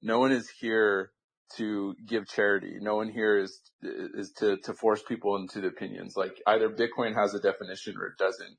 no 0.01 0.19
one 0.19 0.31
is 0.31 0.49
here 0.49 1.11
to 1.55 1.95
give 2.05 2.27
charity. 2.27 2.75
No 2.79 2.95
one 2.95 3.09
here 3.09 3.39
is, 3.39 3.59
is 3.81 4.31
to, 4.37 4.57
to 4.57 4.73
force 4.73 5.01
people 5.01 5.37
into 5.37 5.61
the 5.61 5.67
opinions. 5.67 6.15
Like 6.15 6.41
either 6.45 6.69
Bitcoin 6.69 7.15
has 7.15 7.33
a 7.33 7.39
definition 7.39 7.95
or 7.97 8.07
it 8.07 8.17
doesn't. 8.17 8.57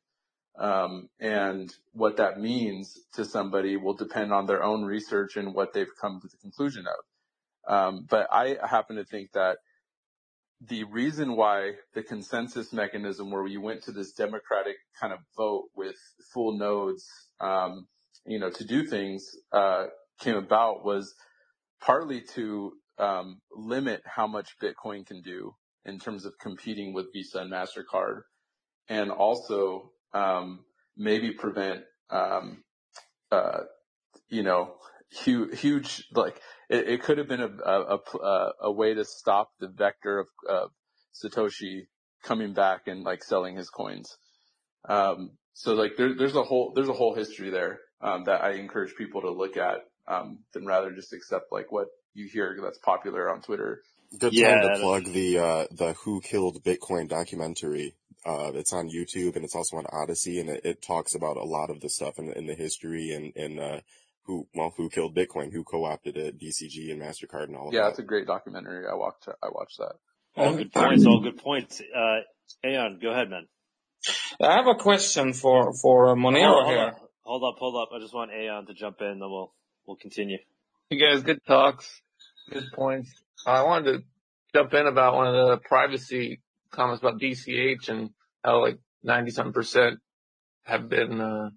Um, 0.58 1.08
and 1.20 1.73
what 1.92 2.16
that 2.16 2.40
means 2.40 2.98
to 3.15 3.24
somebody 3.24 3.76
will 3.76 3.94
depend 3.94 4.32
on 4.32 4.47
their 4.47 4.62
own 4.62 4.84
research 4.84 5.36
and 5.36 5.55
what 5.55 5.73
they've 5.73 5.86
come 6.00 6.20
to 6.20 6.26
the 6.26 6.36
conclusion 6.39 6.84
of. 6.86 7.73
Um, 7.73 8.07
but 8.08 8.26
I 8.32 8.57
happen 8.68 8.97
to 8.97 9.05
think 9.05 9.32
that 9.32 9.58
the 10.60 10.84
reason 10.84 11.36
why 11.36 11.72
the 11.94 12.02
consensus 12.02 12.72
mechanism 12.72 13.30
where 13.30 13.42
we 13.42 13.56
went 13.56 13.82
to 13.84 13.92
this 13.92 14.12
democratic 14.12 14.76
kind 15.00 15.12
of 15.12 15.20
vote 15.36 15.66
with 15.76 15.96
full 16.32 16.58
nodes, 16.58 17.06
um, 17.40 17.86
you 18.26 18.38
know, 18.38 18.50
to 18.50 18.64
do 18.64 18.84
things, 18.86 19.24
uh, 19.52 19.86
came 20.20 20.36
about 20.36 20.84
was 20.84 21.14
partly 21.80 22.20
to, 22.20 22.72
um, 22.98 23.40
limit 23.52 24.02
how 24.04 24.26
much 24.26 24.56
Bitcoin 24.60 25.06
can 25.06 25.22
do 25.22 25.54
in 25.84 25.98
terms 25.98 26.24
of 26.24 26.34
competing 26.40 26.92
with 26.92 27.06
Visa 27.12 27.38
and 27.38 27.52
MasterCard 27.52 28.22
and 28.88 29.10
also 29.12 29.92
um, 30.12 30.64
maybe 30.96 31.32
prevent, 31.32 31.84
um, 32.10 32.64
uh, 33.30 33.60
you 34.28 34.42
know, 34.42 34.74
huge, 35.10 35.60
huge, 35.60 36.04
like 36.12 36.40
it, 36.68 36.88
it 36.88 37.02
could 37.02 37.18
have 37.18 37.28
been 37.28 37.40
a, 37.40 37.48
a, 37.64 37.98
a, 38.22 38.52
a, 38.62 38.72
way 38.72 38.94
to 38.94 39.04
stop 39.04 39.50
the 39.58 39.68
vector 39.68 40.20
of, 40.20 40.26
uh, 40.48 40.66
Satoshi 41.14 41.86
coming 42.22 42.52
back 42.52 42.86
and 42.86 43.02
like 43.02 43.24
selling 43.24 43.56
his 43.56 43.70
coins. 43.70 44.16
Um, 44.88 45.32
so 45.54 45.74
like 45.74 45.96
there, 45.96 46.14
there's 46.14 46.36
a 46.36 46.42
whole, 46.42 46.72
there's 46.74 46.88
a 46.88 46.94
whole 46.94 47.14
history 47.14 47.50
there, 47.50 47.80
um, 48.00 48.24
that 48.24 48.42
I 48.42 48.52
encourage 48.52 48.94
people 48.96 49.22
to 49.22 49.30
look 49.30 49.56
at, 49.56 49.84
um, 50.06 50.40
than 50.52 50.66
rather 50.66 50.92
just 50.92 51.12
accept 51.12 51.46
like 51.50 51.72
what 51.72 51.88
you 52.14 52.28
hear 52.28 52.56
that's 52.62 52.78
popular 52.78 53.30
on 53.30 53.42
Twitter. 53.42 53.82
Good 54.18 54.30
time 54.30 54.32
yeah, 54.32 54.60
to 54.60 54.78
plug 54.80 55.04
the, 55.04 55.38
uh, 55.38 55.66
the 55.70 55.92
Who 56.04 56.20
Killed 56.20 56.62
Bitcoin 56.62 57.08
documentary. 57.08 57.94
Uh, 58.24 58.52
it's 58.54 58.72
on 58.72 58.88
YouTube 58.88 59.36
and 59.36 59.44
it's 59.44 59.54
also 59.54 59.76
on 59.76 59.86
Odysee 59.92 60.40
and 60.40 60.48
it, 60.50 60.60
it 60.64 60.82
talks 60.82 61.14
about 61.14 61.36
a 61.36 61.44
lot 61.44 61.70
of 61.70 61.80
the 61.80 61.88
stuff 61.88 62.18
in, 62.18 62.32
in 62.32 62.46
the 62.46 62.54
history 62.54 63.10
and, 63.12 63.34
and, 63.36 63.60
uh, 63.60 63.80
who, 64.28 64.47
well, 64.55 64.73
who 64.76 64.90
killed 64.90 65.16
Bitcoin, 65.16 65.50
who 65.50 65.65
co-opted 65.65 66.16
it, 66.16 66.39
DCG 66.39 66.92
and 66.92 67.00
MasterCard 67.00 67.44
and 67.44 67.57
all 67.57 67.68
of 67.68 67.74
yeah, 67.74 67.81
that. 67.81 67.84
Yeah, 67.84 67.90
it's 67.90 67.98
a 67.98 68.02
great 68.02 68.26
documentary. 68.26 68.86
I 68.86 68.94
watched, 68.94 69.26
I 69.26 69.48
watched 69.50 69.78
that. 69.78 69.94
All 70.36 70.55
good 70.55 70.73
points, 70.73 71.07
all 71.07 71.20
good 71.20 71.39
points. 71.39 71.81
Uh, 71.81 72.20
Aeon, 72.65 72.98
go 73.02 73.10
ahead, 73.10 73.31
man. 73.31 73.48
I 74.40 74.55
have 74.55 74.66
a 74.66 74.76
question 74.76 75.32
for 75.32 75.73
for 75.73 76.10
uh, 76.10 76.15
Monero 76.15 76.52
hold, 76.52 76.65
hold 76.65 76.68
here. 76.68 76.86
Up, 76.86 77.10
hold 77.23 77.42
up, 77.42 77.58
hold 77.58 77.82
up. 77.82 77.89
I 77.92 77.98
just 77.98 78.15
want 78.15 78.31
Aeon 78.31 78.66
to 78.66 78.74
jump 78.74 79.00
in, 79.00 79.18
then 79.18 79.31
we'll 79.31 79.52
we'll 79.86 79.97
continue. 79.97 80.39
You 80.90 81.00
guys, 81.00 81.23
good 81.23 81.44
talks, 81.44 82.00
good 82.50 82.66
points. 82.74 83.10
I 83.47 83.62
wanted 83.62 83.92
to 83.92 83.98
jump 84.55 84.74
in 84.74 84.86
about 84.86 85.15
one 85.15 85.26
of 85.26 85.48
the 85.48 85.57
privacy 85.57 86.40
comments 86.70 87.02
about 87.02 87.20
BCH 87.20 87.89
and 87.89 88.10
how 88.44 88.62
like 88.62 88.78
90 89.02 89.31
some 89.32 89.52
percent 89.52 89.98
have 90.65 90.89
been 90.89 91.20
uh, 91.20 91.50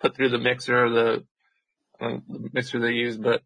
put 0.00 0.16
through 0.16 0.30
the 0.30 0.38
mixer, 0.38 0.88
the 0.88 1.24
mixer 2.52 2.80
they 2.80 2.92
use. 2.92 3.16
But 3.16 3.42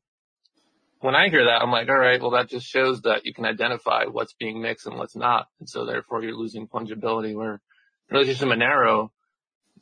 when 1.01 1.15
I 1.15 1.29
hear 1.29 1.45
that, 1.45 1.63
I'm 1.63 1.71
like, 1.71 1.89
all 1.89 1.99
right, 1.99 2.21
well, 2.21 2.33
that 2.33 2.49
just 2.49 2.67
shows 2.67 3.03
that 3.03 3.25
you 3.25 3.33
can 3.33 3.45
identify 3.45 4.05
what's 4.05 4.35
being 4.35 4.61
mixed 4.61 4.87
and 4.87 4.97
what's 4.97 5.17
not. 5.17 5.47
And 5.61 5.69
so 5.69 5.85
therefore 5.85 6.23
you're 6.23 6.37
losing 6.37 6.67
fungibility 6.67 7.35
where 7.35 7.61
in 8.11 8.17
relation 8.17 8.49
to 8.49 8.55
Monero, 8.55 9.11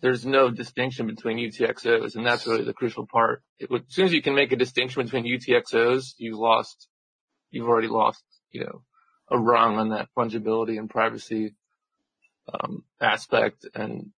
there's 0.02 0.26
no 0.26 0.50
distinction 0.50 1.06
between 1.06 1.38
UTXOs, 1.38 2.16
and 2.16 2.26
that's 2.26 2.46
really 2.46 2.64
the 2.64 2.74
crucial 2.74 3.06
part. 3.06 3.42
It 3.58 3.70
as 3.72 3.80
soon 3.88 4.04
as 4.06 4.12
you 4.12 4.20
can 4.20 4.34
make 4.34 4.52
a 4.52 4.56
distinction 4.56 5.02
between 5.02 5.24
UTXOs, 5.24 6.14
you've 6.18 6.38
lost, 6.38 6.88
you've 7.50 7.68
already 7.68 7.88
lost, 7.88 8.22
you 8.50 8.64
know, 8.64 8.82
a 9.30 9.38
rung 9.38 9.78
on 9.78 9.90
that 9.90 10.08
fungibility 10.16 10.78
and 10.78 10.90
privacy 10.90 11.54
um, 12.52 12.84
aspect. 13.00 13.66
And 13.74 14.10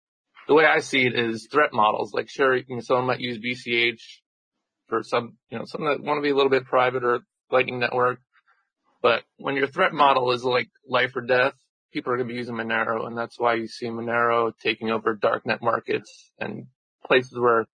the 0.49 0.55
way 0.55 0.65
I 0.65 0.81
see 0.81 1.07
it 1.07 1.15
is 1.15 1.49
threat 1.51 1.73
models. 1.73 2.13
Like, 2.15 2.29
sure, 2.31 2.59
someone 2.81 3.07
might 3.07 3.21
use 3.21 3.39
BCH 3.39 4.01
for 4.89 5.03
some, 5.03 5.37
you 5.51 5.59
know, 5.59 5.65
some 5.65 5.85
that 5.85 6.01
want 6.01 6.19
to 6.19 6.23
be 6.23 6.31
a 6.31 6.35
little 6.35 6.51
bit 6.51 6.65
private 6.65 7.05
or 7.05 7.21
Lightning 7.51 7.79
Network. 7.79 8.21
But 9.03 9.23
when 9.37 9.57
your 9.57 9.67
threat 9.67 9.93
model 9.93 10.33
is 10.33 10.45
like 10.45 10.69
life 10.89 11.15
or 11.15 11.21
death, 11.21 11.55
people 11.93 12.13
are 12.13 12.17
going 12.17 12.29
to 12.29 12.33
be 12.33 12.39
using 12.39 12.55
Monero, 12.55 13.07
and 13.07 13.17
that's 13.17 13.39
why 13.39 13.55
you 13.55 13.69
see 13.69 13.87
Monero 13.87 14.53
taking 14.63 14.91
over 14.91 15.17
darknet 15.17 15.63
markets 15.63 16.31
and 16.39 16.67
places 17.07 17.39
where 17.39 17.67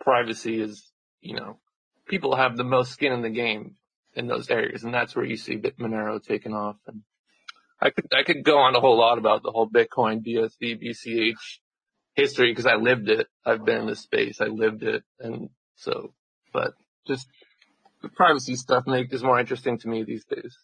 privacy 0.00 0.60
is, 0.60 0.90
you 1.20 1.34
know, 1.34 1.58
people 2.08 2.36
have 2.36 2.56
the 2.56 2.64
most 2.64 2.92
skin 2.92 3.12
in 3.12 3.22
the 3.22 3.30
game 3.30 3.76
in 4.14 4.26
those 4.26 4.50
areas, 4.50 4.84
and 4.84 4.92
that's 4.92 5.14
where 5.14 5.24
you 5.24 5.36
see 5.36 5.56
Monero 5.56 6.22
taking 6.22 6.52
off. 6.52 6.76
And 6.86 7.02
I 7.80 7.90
could 7.90 8.06
I 8.12 8.22
could 8.24 8.44
go 8.44 8.58
on 8.58 8.74
a 8.74 8.80
whole 8.80 8.98
lot 8.98 9.18
about 9.18 9.42
the 9.42 9.52
whole 9.52 9.68
Bitcoin, 9.68 10.26
BSV, 10.26 10.82
BCH 10.82 11.58
history 12.14 12.50
because 12.50 12.66
I 12.66 12.74
lived 12.74 13.08
it. 13.08 13.28
I've 13.46 13.64
been 13.64 13.82
in 13.82 13.86
this 13.86 14.00
space. 14.00 14.40
I 14.40 14.46
lived 14.46 14.82
it, 14.82 15.04
and 15.18 15.50
so, 15.76 16.12
but 16.52 16.72
just 17.06 17.26
the 18.02 18.08
privacy 18.08 18.56
stuff 18.56 18.84
make 18.86 19.12
is 19.12 19.22
more 19.22 19.38
interesting 19.38 19.78
to 19.78 19.88
me 19.88 20.04
these 20.04 20.24
days. 20.24 20.56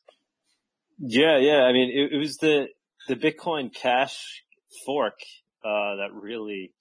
Yeah, 0.98 1.38
yeah. 1.38 1.62
I 1.62 1.72
mean, 1.72 1.90
it, 1.90 2.14
it 2.14 2.18
was 2.18 2.36
the 2.36 2.68
the 3.08 3.16
Bitcoin 3.16 3.72
Cash 3.74 4.42
fork 4.84 5.18
uh, 5.64 5.96
that 5.96 6.08
really 6.12 6.72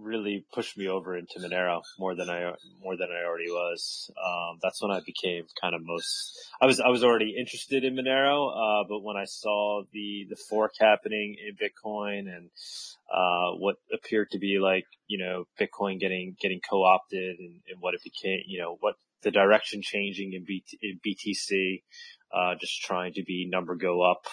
really 0.00 0.44
pushed 0.52 0.76
me 0.78 0.88
over 0.88 1.16
into 1.16 1.40
Monero 1.40 1.82
more 1.98 2.14
than 2.14 2.30
I 2.30 2.52
more 2.82 2.96
than 2.96 3.08
I 3.10 3.26
already 3.26 3.50
was. 3.50 4.10
Um, 4.16 4.58
that's 4.62 4.80
when 4.80 4.90
I 4.90 5.00
became 5.04 5.44
kind 5.60 5.74
of 5.74 5.82
most. 5.84 6.38
I 6.60 6.66
was 6.66 6.80
I 6.80 6.88
was 6.88 7.04
already 7.04 7.34
interested 7.38 7.84
in 7.84 7.94
Monero, 7.94 8.50
uh, 8.50 8.84
but 8.88 9.02
when 9.02 9.16
I 9.16 9.24
saw 9.24 9.82
the 9.92 10.26
the 10.28 10.36
fork 10.36 10.72
happening 10.80 11.36
in 11.46 11.56
Bitcoin 11.56 12.20
and 12.34 12.50
uh, 13.12 13.56
what 13.58 13.76
appeared 13.92 14.30
to 14.30 14.38
be 14.38 14.58
like 14.58 14.84
you 15.06 15.18
know 15.18 15.44
Bitcoin 15.60 15.98
getting 16.00 16.36
getting 16.40 16.60
co 16.68 16.84
opted 16.84 17.38
and, 17.38 17.60
and 17.68 17.80
what 17.80 17.94
it 17.94 18.00
became, 18.02 18.40
you 18.46 18.60
know 18.60 18.76
what 18.80 18.94
the 19.22 19.30
direction 19.30 19.82
changing 19.82 20.32
in, 20.32 20.46
in 20.80 21.00
BTC, 21.04 21.82
uh, 22.32 22.54
just 22.60 22.80
trying 22.82 23.12
to 23.14 23.24
be 23.24 23.48
number 23.50 23.74
go 23.74 24.02
up, 24.02 24.26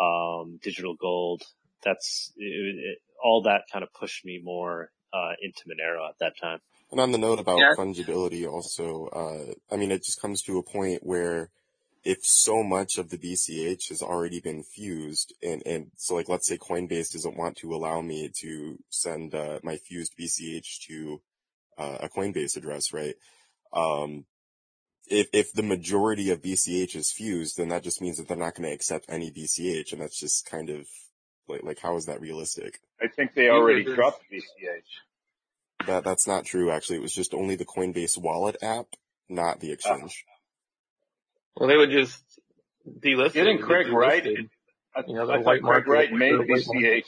um, 0.00 0.58
digital 0.62 0.96
gold. 1.00 1.42
That's 1.84 2.32
it, 2.36 2.44
it, 2.44 2.98
all 3.22 3.42
that 3.42 3.62
kind 3.72 3.82
of 3.82 3.92
pushed 3.92 4.24
me 4.24 4.40
more 4.42 4.90
uh, 5.12 5.32
into 5.42 5.62
Monero 5.66 6.08
at 6.08 6.18
that 6.20 6.34
time. 6.40 6.60
And 6.90 7.00
on 7.00 7.12
the 7.12 7.18
note 7.18 7.38
about 7.38 7.58
Yeah. 7.58 7.74
fungibility 7.76 8.50
also, 8.50 9.06
uh, 9.06 9.54
I 9.72 9.76
mean, 9.76 9.90
it 9.90 10.04
just 10.04 10.20
comes 10.20 10.42
to 10.42 10.58
a 10.58 10.62
point 10.62 11.04
where 11.04 11.50
if 12.02 12.24
so 12.24 12.62
much 12.62 12.96
of 12.96 13.10
the 13.10 13.18
BCH 13.18 13.90
has 13.90 14.02
already 14.02 14.40
been 14.40 14.62
fused 14.62 15.34
and, 15.42 15.62
and 15.66 15.90
so 15.96 16.14
like, 16.14 16.28
let's 16.28 16.48
say 16.48 16.56
Coinbase 16.56 17.12
doesn't 17.12 17.36
want 17.36 17.56
to 17.58 17.74
allow 17.74 18.00
me 18.00 18.30
to 18.40 18.78
send, 18.88 19.34
uh, 19.34 19.60
my 19.62 19.76
fused 19.76 20.16
BCH 20.18 20.80
to, 20.88 21.20
uh, 21.78 21.98
a 22.00 22.08
Coinbase 22.08 22.56
address, 22.56 22.92
right? 22.92 23.14
Um, 23.72 24.24
if, 25.08 25.28
if 25.32 25.52
the 25.52 25.62
majority 25.62 26.30
of 26.30 26.40
BCH 26.40 26.96
is 26.96 27.12
fused, 27.12 27.56
then 27.56 27.68
that 27.68 27.82
just 27.82 28.00
means 28.00 28.16
that 28.16 28.28
they're 28.28 28.36
not 28.36 28.54
going 28.54 28.68
to 28.68 28.74
accept 28.74 29.06
any 29.08 29.30
BCH. 29.30 29.92
And 29.92 30.00
that's 30.00 30.18
just 30.18 30.46
kind 30.48 30.70
of 30.70 30.86
like, 31.50 31.62
like, 31.62 31.78
how 31.80 31.96
is 31.96 32.06
that 32.06 32.20
realistic? 32.20 32.80
I 33.02 33.08
think 33.08 33.34
they 33.34 33.48
already 33.48 33.84
dropped 33.84 34.22
BCH. 34.32 35.86
That, 35.86 36.04
that's 36.04 36.26
not 36.26 36.44
true. 36.44 36.70
Actually, 36.70 36.96
it 36.96 37.02
was 37.02 37.14
just 37.14 37.32
only 37.34 37.56
the 37.56 37.64
Coinbase 37.64 38.18
wallet 38.18 38.56
app, 38.62 38.86
not 39.28 39.60
the 39.60 39.72
exchange. 39.72 40.24
Well, 41.56 41.68
they 41.68 41.76
would 41.76 41.90
just 41.90 42.22
delist. 42.86 43.28
it. 43.28 43.32
Didn't. 43.44 43.62
Craig 43.62 43.86
Delisted. 43.86 43.92
Wright? 43.94 44.26
I, 44.96 45.02
You 45.06 45.14
know, 45.14 45.30
I 45.30 45.36
thought 45.36 45.44
white 45.44 45.62
Craig 45.62 45.62
market. 45.62 45.90
Wright 45.90 46.12
made 46.12 46.32
the. 46.34 46.44
BCH. 46.44 47.04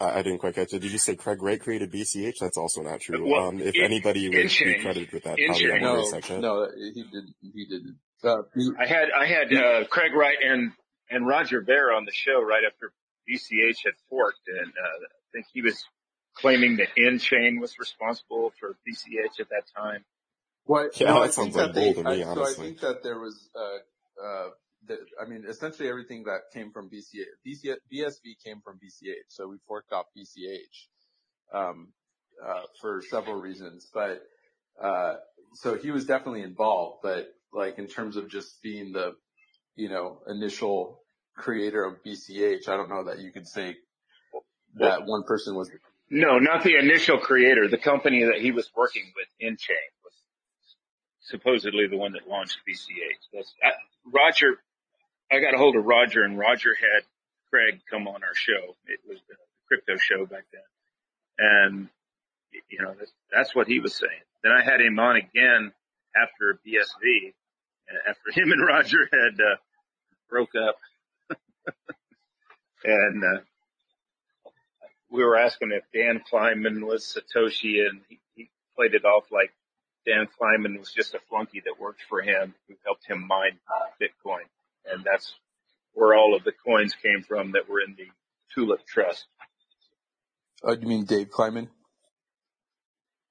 I, 0.00 0.18
I 0.18 0.22
didn't 0.22 0.38
quite 0.38 0.54
catch 0.54 0.72
it. 0.72 0.80
Did 0.80 0.92
you 0.92 0.98
say 0.98 1.16
Craig 1.16 1.42
Wright 1.42 1.60
created 1.60 1.92
BCH? 1.92 2.34
That's 2.40 2.56
also 2.56 2.82
not 2.82 3.00
true. 3.00 3.30
Well, 3.30 3.48
um, 3.48 3.60
if 3.60 3.74
in- 3.74 3.82
anybody 3.84 4.28
would 4.28 4.32
be 4.48 4.78
credited 4.80 5.12
with 5.12 5.24
that, 5.24 5.36
probably 5.44 5.64
nChain. 5.66 5.74
on 5.74 5.80
No, 5.82 5.96
the 5.96 6.06
section. 6.06 6.40
no, 6.40 6.68
he 6.76 7.02
didn't. 7.02 7.34
He 7.54 7.64
didn't. 7.66 7.96
Uh, 8.22 8.42
he- 8.54 8.72
I 8.80 8.86
had 8.86 9.08
I 9.16 9.26
had 9.26 9.52
uh, 9.54 9.84
Craig 9.88 10.12
Wright 10.14 10.36
and 10.44 10.72
and 11.10 11.26
Roger 11.26 11.62
Ver 11.62 11.92
on 11.92 12.04
the 12.04 12.12
show 12.12 12.42
right 12.42 12.62
after 12.66 12.92
BCH 13.28 13.84
had 13.84 13.94
forked, 14.08 14.48
and 14.48 14.68
uh, 14.68 15.04
I 15.04 15.28
think 15.32 15.46
he 15.52 15.62
was 15.62 15.84
claiming 16.34 16.76
that 16.76 16.88
nChain 16.96 17.60
was 17.60 17.78
responsible 17.78 18.52
for 18.58 18.76
BCH 18.88 19.40
at 19.40 19.48
that 19.50 19.64
time. 19.76 20.04
What? 20.64 20.98
Yeah, 21.00 21.08
no, 21.08 21.14
that 21.14 21.20
I 21.20 21.22
think 21.22 21.34
sounds 21.34 21.56
like 21.56 21.66
that 21.66 21.74
they. 21.74 21.92
bull 21.92 22.02
to 22.04 22.10
me, 22.10 22.24
I, 22.24 22.34
so 22.34 22.46
I 22.46 22.52
think 22.52 22.80
that 22.80 23.02
there 23.02 23.18
was. 23.18 23.48
Uh, 23.54 24.24
uh, 24.24 24.48
the, 24.86 24.98
I 25.20 25.28
mean, 25.28 25.44
essentially 25.48 25.88
everything 25.88 26.24
that 26.24 26.52
came 26.52 26.70
from 26.70 26.88
BCH, 26.88 27.24
BCH, 27.46 27.76
BSV 27.92 28.44
came 28.44 28.60
from 28.60 28.76
BCH. 28.76 29.28
So 29.28 29.48
we 29.48 29.56
forked 29.66 29.92
off 29.92 30.06
BCH 30.16 30.58
um, 31.52 31.88
uh, 32.44 32.62
for 32.80 33.02
several 33.10 33.40
reasons, 33.40 33.88
but 33.92 34.22
uh, 34.80 35.14
so 35.54 35.76
he 35.76 35.90
was 35.90 36.06
definitely 36.06 36.42
involved. 36.42 37.00
But 37.02 37.28
like 37.52 37.78
in 37.78 37.86
terms 37.86 38.16
of 38.16 38.28
just 38.28 38.62
being 38.62 38.92
the, 38.92 39.16
you 39.74 39.88
know, 39.88 40.20
initial 40.28 41.02
creator 41.38 41.84
of 41.84 42.02
BCH, 42.04 42.68
I 42.68 42.76
don't 42.76 42.90
know 42.90 43.04
that 43.04 43.20
you 43.20 43.32
could 43.32 43.46
say 43.46 43.76
that 44.74 45.06
one 45.06 45.22
person 45.24 45.54
was. 45.54 45.70
No, 46.10 46.38
not 46.38 46.64
the 46.64 46.76
initial 46.76 47.18
creator. 47.18 47.68
The 47.68 47.78
company 47.78 48.24
that 48.24 48.40
he 48.40 48.52
was 48.52 48.70
working 48.76 49.04
with, 49.16 49.28
nChain 49.42 49.90
was 50.04 50.14
supposedly 51.20 51.86
the 51.86 51.96
one 51.96 52.12
that 52.12 52.28
launched 52.28 52.58
BCH. 52.68 53.28
That's, 53.32 53.52
I, 53.62 53.70
Roger, 54.06 54.58
I 55.30 55.40
got 55.40 55.54
a 55.54 55.58
hold 55.58 55.76
of 55.76 55.84
Roger 55.84 56.22
and 56.22 56.38
Roger 56.38 56.74
had 56.74 57.04
Craig 57.50 57.80
come 57.90 58.08
on 58.08 58.22
our 58.22 58.34
show. 58.34 58.74
It 58.86 59.00
was 59.06 59.18
the 59.28 59.36
crypto 59.66 59.96
show 59.96 60.26
back 60.26 60.44
then. 60.52 60.62
And, 61.38 61.88
you 62.70 62.82
know, 62.82 62.94
that's, 62.98 63.12
that's 63.32 63.54
what 63.54 63.66
he 63.66 63.80
was 63.80 63.94
saying. 63.94 64.24
Then 64.42 64.52
I 64.52 64.64
had 64.64 64.80
him 64.80 64.98
on 64.98 65.16
again 65.16 65.72
after 66.16 66.58
BSV, 66.66 67.34
uh, 67.90 68.10
after 68.10 68.32
him 68.40 68.52
and 68.52 68.66
Roger 68.66 69.08
had, 69.12 69.40
uh, 69.40 69.56
broke 70.28 70.54
up. 70.54 70.76
And, 72.84 73.24
uh, 73.24 73.40
we 75.10 75.24
were 75.24 75.36
asking 75.36 75.72
if 75.72 75.84
Dan 75.92 76.22
Kleinman 76.30 76.86
was 76.86 77.16
Satoshi 77.16 77.86
and 77.88 78.00
he, 78.08 78.20
he 78.34 78.50
played 78.76 78.94
it 78.94 79.04
off 79.04 79.24
like 79.32 79.52
Dan 80.06 80.28
Kleinman 80.38 80.78
was 80.78 80.92
just 80.92 81.14
a 81.14 81.20
flunky 81.28 81.60
that 81.64 81.80
worked 81.80 82.02
for 82.08 82.20
him 82.20 82.54
who 82.66 82.74
helped 82.84 83.06
him 83.06 83.26
mine 83.26 83.58
Bitcoin. 84.00 84.44
And 84.90 85.04
that's 85.04 85.34
where 85.92 86.14
all 86.14 86.34
of 86.34 86.44
the 86.44 86.52
coins 86.52 86.94
came 87.02 87.22
from 87.22 87.52
that 87.52 87.68
were 87.68 87.80
in 87.80 87.94
the 87.96 88.06
Tulip 88.54 88.86
Trust. 88.86 89.26
Oh, 90.62 90.72
you 90.72 90.86
mean 90.86 91.04
Dave 91.04 91.30
Kleiman? 91.30 91.68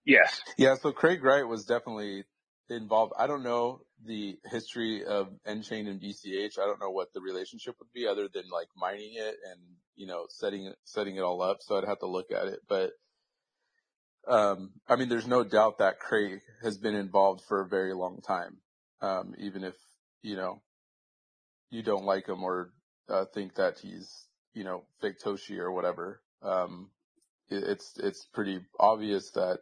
Yes. 0.06 0.42
Yeah, 0.58 0.76
so 0.76 0.92
Craig 0.92 1.24
Wright 1.24 1.48
was 1.48 1.66
definitely 1.66 2.24
involved. 2.76 3.14
I 3.18 3.28
don't 3.28 3.44
know 3.44 3.82
the 4.06 4.38
history 4.46 5.06
of 5.06 5.30
nChain 5.48 5.88
and 5.88 6.02
BCH. 6.02 6.60
I 6.60 6.66
don't 6.66 6.80
know 6.80 6.92
what 6.92 7.14
the 7.14 7.22
relationship 7.22 7.76
would 7.80 7.92
be 7.94 8.08
other 8.08 8.28
than 8.32 8.44
like 8.52 8.68
mining 8.76 9.14
it 9.16 9.36
and, 9.50 9.60
you 9.96 10.08
know, 10.08 10.26
setting 10.30 10.66
it, 10.66 10.76
setting 10.84 11.16
it 11.16 11.22
all 11.22 11.42
up. 11.42 11.58
So 11.62 11.78
I'd 11.78 11.88
have 11.88 12.00
to 12.00 12.08
look 12.08 12.32
at 12.32 12.48
it. 12.48 12.60
But, 12.68 12.92
um, 14.28 14.72
I 14.88 14.96
mean, 14.96 15.10
there's 15.10 15.28
no 15.28 15.44
doubt 15.44 15.80
that 15.80 16.00
Craig 16.00 16.42
has 16.62 16.78
been 16.78 16.96
involved 16.96 17.42
for 17.48 17.62
a 17.62 17.68
very 17.68 17.94
long 17.94 18.22
time. 18.22 18.58
Um, 19.02 19.36
even 19.38 19.64
if, 19.64 19.76
you 20.22 20.36
know, 20.36 20.62
you 21.70 21.84
don't 21.84 22.06
like 22.06 22.28
him 22.28 22.44
or, 22.44 22.72
uh, 23.10 23.26
think 23.34 23.56
that 23.56 23.80
he's, 23.80 24.10
you 24.54 24.64
know, 24.64 24.84
fake 25.02 25.20
Toshi 25.24 25.58
or 25.60 25.72
whatever. 25.72 26.22
Um, 26.42 26.90
it, 27.50 27.64
it's, 27.64 27.94
it's 27.98 28.28
pretty 28.34 28.60
obvious 28.80 29.32
that 29.32 29.60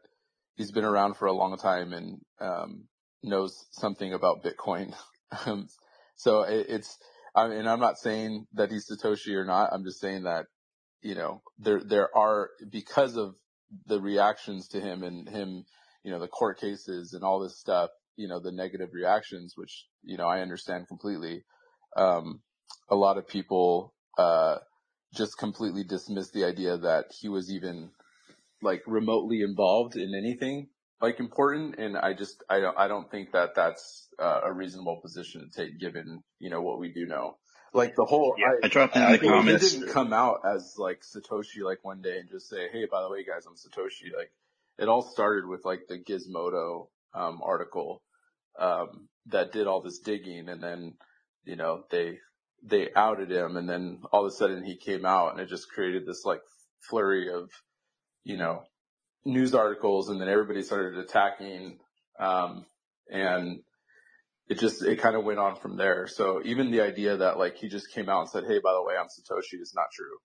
he's 0.55 0.71
been 0.71 0.85
around 0.85 1.15
for 1.17 1.27
a 1.27 1.33
long 1.33 1.57
time 1.57 1.93
and 1.93 2.21
um, 2.39 2.87
knows 3.23 3.65
something 3.71 4.13
about 4.13 4.43
Bitcoin. 4.43 4.93
Um, 5.47 5.67
so 6.15 6.43
it, 6.43 6.67
it's, 6.69 6.97
I 7.35 7.47
mean, 7.47 7.67
I'm 7.67 7.79
not 7.79 7.97
saying 7.97 8.45
that 8.53 8.71
he's 8.71 8.87
Satoshi 8.87 9.33
or 9.33 9.43
not. 9.43 9.73
I'm 9.73 9.83
just 9.83 9.99
saying 9.99 10.23
that 10.23 10.45
you 11.05 11.13
know, 11.13 11.43
there, 11.59 11.81
there 11.85 12.17
are, 12.17 12.49
because 12.71 13.15
of 13.15 13.35
the 13.85 14.01
reactions 14.01 14.69
to 14.69 14.81
him 14.81 15.03
and 15.03 15.29
him, 15.29 15.63
you 16.03 16.09
know, 16.09 16.19
the 16.19 16.27
court 16.27 16.59
cases 16.59 17.13
and 17.13 17.23
all 17.23 17.39
this 17.39 17.59
stuff, 17.59 17.91
you 18.15 18.27
know, 18.27 18.39
the 18.39 18.51
negative 18.51 18.89
reactions, 18.91 19.53
which, 19.55 19.85
you 20.01 20.17
know, 20.17 20.25
I 20.25 20.41
understand 20.41 20.87
completely. 20.87 21.43
Um, 21.95 22.41
a 22.89 22.95
lot 22.95 23.19
of 23.19 23.27
people, 23.27 23.93
uh, 24.17 24.57
just 25.13 25.37
completely 25.37 25.83
dismissed 25.83 26.33
the 26.33 26.43
idea 26.43 26.75
that 26.75 27.05
he 27.21 27.29
was 27.29 27.51
even 27.51 27.91
like 28.63 28.81
remotely 28.87 29.41
involved 29.41 29.95
in 29.95 30.15
anything 30.15 30.69
like 31.01 31.19
important. 31.19 31.75
And 31.77 31.97
I 31.97 32.13
just, 32.13 32.43
I 32.49 32.59
don't, 32.59 32.77
I 32.77 32.87
don't 32.87 33.09
think 33.09 33.31
that 33.33 33.55
that's 33.55 34.07
uh, 34.19 34.41
a 34.43 34.53
reasonable 34.53 34.99
position 35.01 35.49
to 35.49 35.63
take 35.65 35.79
given, 35.79 36.23
you 36.39 36.49
know, 36.49 36.61
what 36.61 36.79
we 36.79 36.91
do 36.91 37.05
know. 37.05 37.37
Like 37.73 37.95
the 37.95 38.05
whole, 38.05 38.35
Yeah, 38.37 38.53
I 38.63 38.67
dropped 38.69 38.95
in 38.95 39.01
I, 39.01 39.17
the 39.17 39.25
I 39.25 39.29
comments. 39.29 39.73
Didn't 39.73 39.89
come 39.89 40.13
out 40.13 40.41
as 40.45 40.75
like 40.77 41.01
Satoshi 41.01 41.61
like 41.63 41.83
one 41.83 42.01
day 42.01 42.19
and 42.19 42.29
just 42.29 42.49
say, 42.49 42.69
Hey, 42.71 42.85
by 42.89 43.01
the 43.01 43.09
way, 43.09 43.25
guys, 43.25 43.45
I'm 43.45 43.55
Satoshi. 43.55 44.15
Like 44.15 44.31
it 44.77 44.87
all 44.87 45.01
started 45.01 45.47
with 45.47 45.65
like 45.65 45.81
the 45.89 45.97
Gizmodo, 45.97 46.87
um, 47.13 47.41
article, 47.43 48.01
um, 48.57 49.09
that 49.27 49.51
did 49.51 49.67
all 49.67 49.81
this 49.81 49.99
digging 49.99 50.47
and 50.47 50.63
then, 50.63 50.93
you 51.43 51.57
know, 51.57 51.83
they, 51.91 52.19
they 52.63 52.89
outed 52.95 53.29
him 53.29 53.57
and 53.57 53.69
then 53.69 53.99
all 54.11 54.25
of 54.25 54.31
a 54.31 54.35
sudden 54.35 54.63
he 54.63 54.77
came 54.77 55.05
out 55.05 55.31
and 55.31 55.41
it 55.41 55.49
just 55.49 55.69
created 55.69 56.05
this 56.05 56.23
like 56.23 56.41
flurry 56.79 57.31
of, 57.33 57.49
you 58.23 58.37
know, 58.37 58.63
news 59.25 59.53
articles 59.55 60.09
and 60.09 60.21
then 60.21 60.29
everybody 60.29 60.61
started 60.61 60.97
attacking, 60.99 61.79
um, 62.19 62.65
and 63.09 63.59
it 64.47 64.59
just, 64.59 64.83
it 64.83 65.01
kind 65.01 65.15
of 65.15 65.23
went 65.23 65.39
on 65.39 65.55
from 65.55 65.77
there. 65.77 66.07
So 66.07 66.41
even 66.45 66.71
the 66.71 66.81
idea 66.81 67.17
that 67.17 67.39
like 67.39 67.57
he 67.57 67.67
just 67.67 67.91
came 67.91 68.07
out 68.09 68.21
and 68.21 68.29
said, 68.29 68.43
Hey, 68.43 68.59
by 68.63 68.73
the 68.73 68.83
way, 68.83 68.93
I'm 68.95 69.07
Satoshi 69.07 69.59
is 69.59 69.73
not 69.75 69.87
true. 69.93 70.17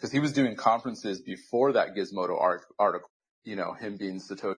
Cause 0.00 0.12
he 0.12 0.20
was 0.20 0.32
doing 0.32 0.56
conferences 0.56 1.22
before 1.22 1.72
that 1.72 1.96
Gizmodo 1.96 2.40
art- 2.40 2.66
article, 2.78 3.08
you 3.44 3.56
know, 3.56 3.72
him 3.72 3.96
being 3.96 4.20
Satoshi. 4.20 4.56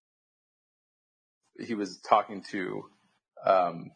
He 1.59 1.75
was 1.75 1.99
talking 2.01 2.45
to, 2.51 2.85
um, 3.45 3.91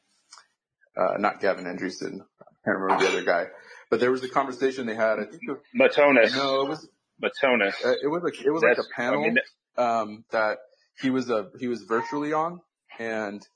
uh, 0.96 1.16
not 1.18 1.40
Gavin 1.40 1.64
Andresen. 1.64 2.20
I 2.20 2.44
can't 2.64 2.78
remember 2.78 3.04
the 3.04 3.10
other 3.10 3.24
guy, 3.24 3.46
but 3.90 4.00
there 4.00 4.10
was 4.10 4.22
a 4.24 4.28
conversation 4.28 4.86
they 4.86 4.94
had. 4.94 5.18
I 5.18 5.24
think 5.24 5.42
it, 5.42 5.58
Matonis. 5.78 6.34
no, 6.36 6.62
it 6.62 6.68
was, 6.68 6.88
Matonis. 7.22 7.84
uh, 7.84 7.94
it 8.02 8.08
was 8.08 8.22
like, 8.22 8.34
it 8.44 8.50
was 8.50 8.62
like 8.62 8.78
a 8.78 8.84
panel, 8.96 9.20
I 9.20 9.26
mean, 9.26 9.38
um, 9.76 10.24
that 10.30 10.58
he 11.00 11.10
was 11.10 11.30
a, 11.30 11.48
he 11.58 11.68
was 11.68 11.82
virtually 11.82 12.32
on 12.32 12.60
and 12.98 13.46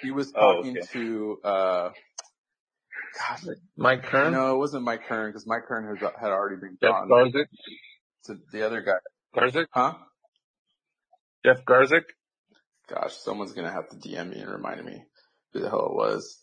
he 0.00 0.10
was 0.10 0.32
oh, 0.34 0.56
talking 0.56 0.78
okay. 0.78 0.86
to, 0.92 1.38
uh, 1.44 1.90
gosh, 3.18 3.44
Mike 3.76 4.04
Hearn, 4.04 4.32
no, 4.32 4.54
it 4.54 4.58
wasn't 4.58 4.84
Mike 4.84 5.02
Hearn 5.04 5.30
because 5.30 5.46
Mike 5.46 5.64
Hearn 5.66 5.96
had, 5.96 6.12
had 6.20 6.30
already 6.30 6.56
been 6.56 6.78
Jeff 6.80 6.90
gone. 6.90 7.08
Garzik, 7.08 7.46
To 8.24 8.38
the 8.52 8.66
other 8.66 8.82
guy, 8.82 8.98
Garzik, 9.36 9.66
huh? 9.70 9.94
Jeff 11.44 11.64
Garzik. 11.64 12.04
Gosh, 12.88 13.14
someone's 13.14 13.52
gonna 13.52 13.72
have 13.72 13.88
to 13.90 13.96
DM 13.96 14.30
me 14.30 14.40
and 14.40 14.50
remind 14.50 14.84
me 14.84 15.02
who 15.52 15.60
the 15.60 15.70
hell 15.70 15.86
it 15.86 15.94
was. 15.94 16.38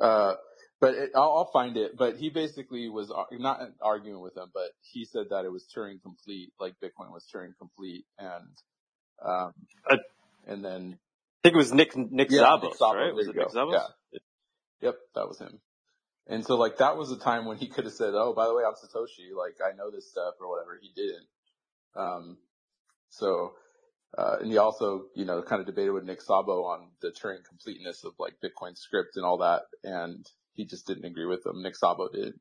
Uh, 0.00 0.34
but 0.80 0.94
it, 0.94 1.10
I'll, 1.14 1.38
I'll 1.38 1.50
find 1.52 1.76
it. 1.76 1.96
But 1.96 2.16
he 2.16 2.30
basically 2.30 2.88
was 2.88 3.10
ar- 3.10 3.26
not 3.32 3.60
arguing 3.82 4.20
with 4.20 4.36
him, 4.36 4.50
but 4.52 4.70
he 4.80 5.04
said 5.04 5.26
that 5.30 5.44
it 5.44 5.52
was 5.52 5.66
Turing 5.74 6.00
complete, 6.02 6.52
like 6.60 6.74
Bitcoin 6.82 7.12
was 7.12 7.26
Turing 7.32 7.56
complete, 7.58 8.04
and 8.18 8.56
um, 9.24 9.52
I 9.86 9.96
and 10.46 10.64
then 10.64 10.98
I 10.98 11.48
think 11.48 11.54
it 11.54 11.58
was 11.58 11.72
Nick 11.72 11.96
Nick 11.96 12.30
yeah, 12.30 12.42
Zabos, 12.42 12.62
Nick 12.62 12.78
Szabo, 12.78 12.94
right? 12.94 13.14
Was 13.14 13.28
it 13.28 13.36
Nick. 13.36 13.48
Zabos? 13.48 13.72
Yeah, 13.72 14.18
yep, 14.80 14.96
that 15.14 15.28
was 15.28 15.38
him. 15.38 15.60
And 16.26 16.44
so 16.44 16.56
like 16.56 16.78
that 16.78 16.96
was 16.96 17.10
a 17.10 17.18
time 17.18 17.46
when 17.46 17.56
he 17.56 17.68
could 17.68 17.84
have 17.84 17.94
said, 17.94 18.12
"Oh, 18.14 18.34
by 18.34 18.46
the 18.46 18.54
way, 18.54 18.62
I'm 18.66 18.74
Satoshi. 18.74 19.34
Like 19.36 19.56
I 19.64 19.76
know 19.76 19.90
this 19.90 20.10
stuff 20.10 20.34
or 20.40 20.48
whatever." 20.48 20.78
He 20.80 20.90
didn't. 20.94 21.26
Um, 21.96 22.36
so 23.08 23.54
uh, 24.16 24.36
and 24.40 24.50
he 24.50 24.58
also, 24.58 25.06
you 25.14 25.24
know, 25.24 25.42
kind 25.42 25.60
of 25.60 25.66
debated 25.66 25.90
with 25.90 26.04
Nick 26.04 26.24
Szabo 26.24 26.64
on 26.64 26.88
the 27.02 27.08
Turing 27.08 27.44
completeness 27.46 28.04
of 28.04 28.12
like 28.18 28.34
Bitcoin 28.42 28.76
script 28.76 29.16
and 29.16 29.24
all 29.24 29.38
that, 29.38 29.62
and 29.84 30.26
he 30.58 30.66
just 30.66 30.88
didn't 30.88 31.04
agree 31.04 31.24
with 31.24 31.46
him. 31.46 31.62
Nick 31.62 31.74
Szabo 31.80 32.12
did. 32.12 32.34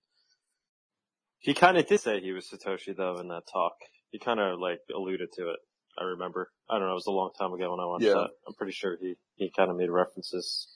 He 1.37 1.53
kind 1.53 1.77
of 1.77 1.85
did 1.87 1.99
say 2.01 2.19
he 2.19 2.31
was 2.33 2.47
Satoshi 2.49 2.97
though 2.97 3.19
in 3.19 3.27
that 3.27 3.43
talk. 3.53 3.73
He 4.09 4.17
kind 4.17 4.39
of 4.39 4.59
like 4.59 4.79
alluded 4.93 5.29
to 5.33 5.51
it. 5.51 5.59
I 5.99 6.03
remember. 6.03 6.49
I 6.67 6.79
don't 6.79 6.87
know. 6.87 6.93
It 6.93 6.95
was 6.95 7.05
a 7.07 7.11
long 7.11 7.29
time 7.39 7.53
ago 7.53 7.69
when 7.71 7.79
I 7.79 7.85
watched 7.85 8.05
Yeah. 8.05 8.13
that. 8.13 8.29
I'm 8.47 8.55
pretty 8.55 8.73
sure 8.73 8.97
he 8.99 9.15
he 9.35 9.51
kind 9.55 9.69
of 9.69 9.77
made 9.77 9.91
references. 9.91 10.67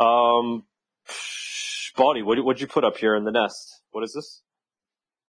Um, 0.00 0.64
Bawdy, 1.96 2.22
what 2.22 2.42
what'd 2.42 2.62
you 2.62 2.66
put 2.66 2.84
up 2.84 2.96
here 2.96 3.14
in 3.14 3.24
the 3.24 3.30
nest? 3.30 3.82
What 3.90 4.04
is 4.04 4.14
this? 4.14 4.40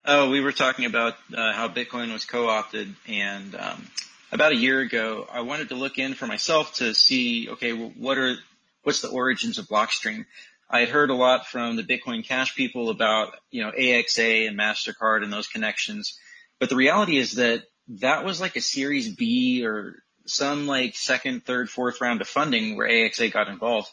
Oh, 0.07 0.31
we 0.31 0.41
were 0.41 0.53
talking 0.53 0.87
about 0.87 1.15
uh, 1.37 1.53
how 1.53 1.69
Bitcoin 1.69 2.13
was 2.13 2.25
co-opted, 2.25 2.95
and 3.07 3.55
um, 3.55 3.87
about 4.33 4.53
a 4.53 4.57
year 4.57 4.81
ago, 4.81 5.29
I 5.31 5.43
wanted 5.43 5.69
to 5.69 5.75
look 5.77 5.99
in 5.99 6.15
for 6.15 6.27
myself 6.27 6.75
to 6.77 6.93
see, 6.95 7.49
okay, 7.51 7.73
well, 7.73 7.93
what 7.97 8.19
are 8.19 8.35
what's 8.83 9.01
the 9.01 9.09
origins 9.11 9.59
of 9.59 9.67
Blockstream? 9.67 10.25
I 10.73 10.81
had 10.81 10.89
heard 10.89 11.11
a 11.11 11.15
lot 11.15 11.47
from 11.47 11.77
the 11.77 11.83
Bitcoin 11.83 12.27
Cash 12.27 12.57
people 12.57 12.89
about 12.89 13.35
you 13.51 13.63
know 13.63 13.71
AXA 13.71 14.49
and 14.49 14.59
Mastercard 14.59 15.23
and 15.23 15.33
those 15.33 15.47
connections, 15.47 16.19
but 16.59 16.71
the 16.71 16.77
reality 16.77 17.19
is 17.19 17.33
that 17.33 17.65
that 18.01 18.25
was 18.25 18.41
like 18.41 18.57
a 18.57 18.63
Series 18.63 19.15
B 19.15 19.65
or 19.67 20.03
some 20.25 20.67
like 20.67 20.97
second, 20.97 21.45
third, 21.45 21.69
fourth 21.69 22.01
round 22.01 22.21
of 22.21 22.29
funding 22.29 22.77
where 22.77 22.89
AXA 22.89 23.33
got 23.33 23.49
involved. 23.49 23.89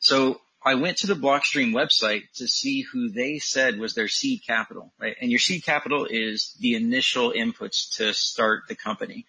So 0.00 0.40
I 0.62 0.74
went 0.74 0.98
to 0.98 1.06
the 1.06 1.14
Blockstream 1.14 1.72
website 1.72 2.24
to 2.34 2.46
see 2.46 2.82
who 2.82 3.10
they 3.10 3.38
said 3.38 3.78
was 3.78 3.94
their 3.94 4.08
seed 4.08 4.42
capital, 4.46 4.92
right? 5.00 5.16
And 5.20 5.30
your 5.30 5.40
seed 5.40 5.64
capital 5.64 6.06
is 6.08 6.54
the 6.60 6.74
initial 6.74 7.32
inputs 7.32 7.96
to 7.96 8.12
start 8.12 8.64
the 8.68 8.74
company. 8.74 9.26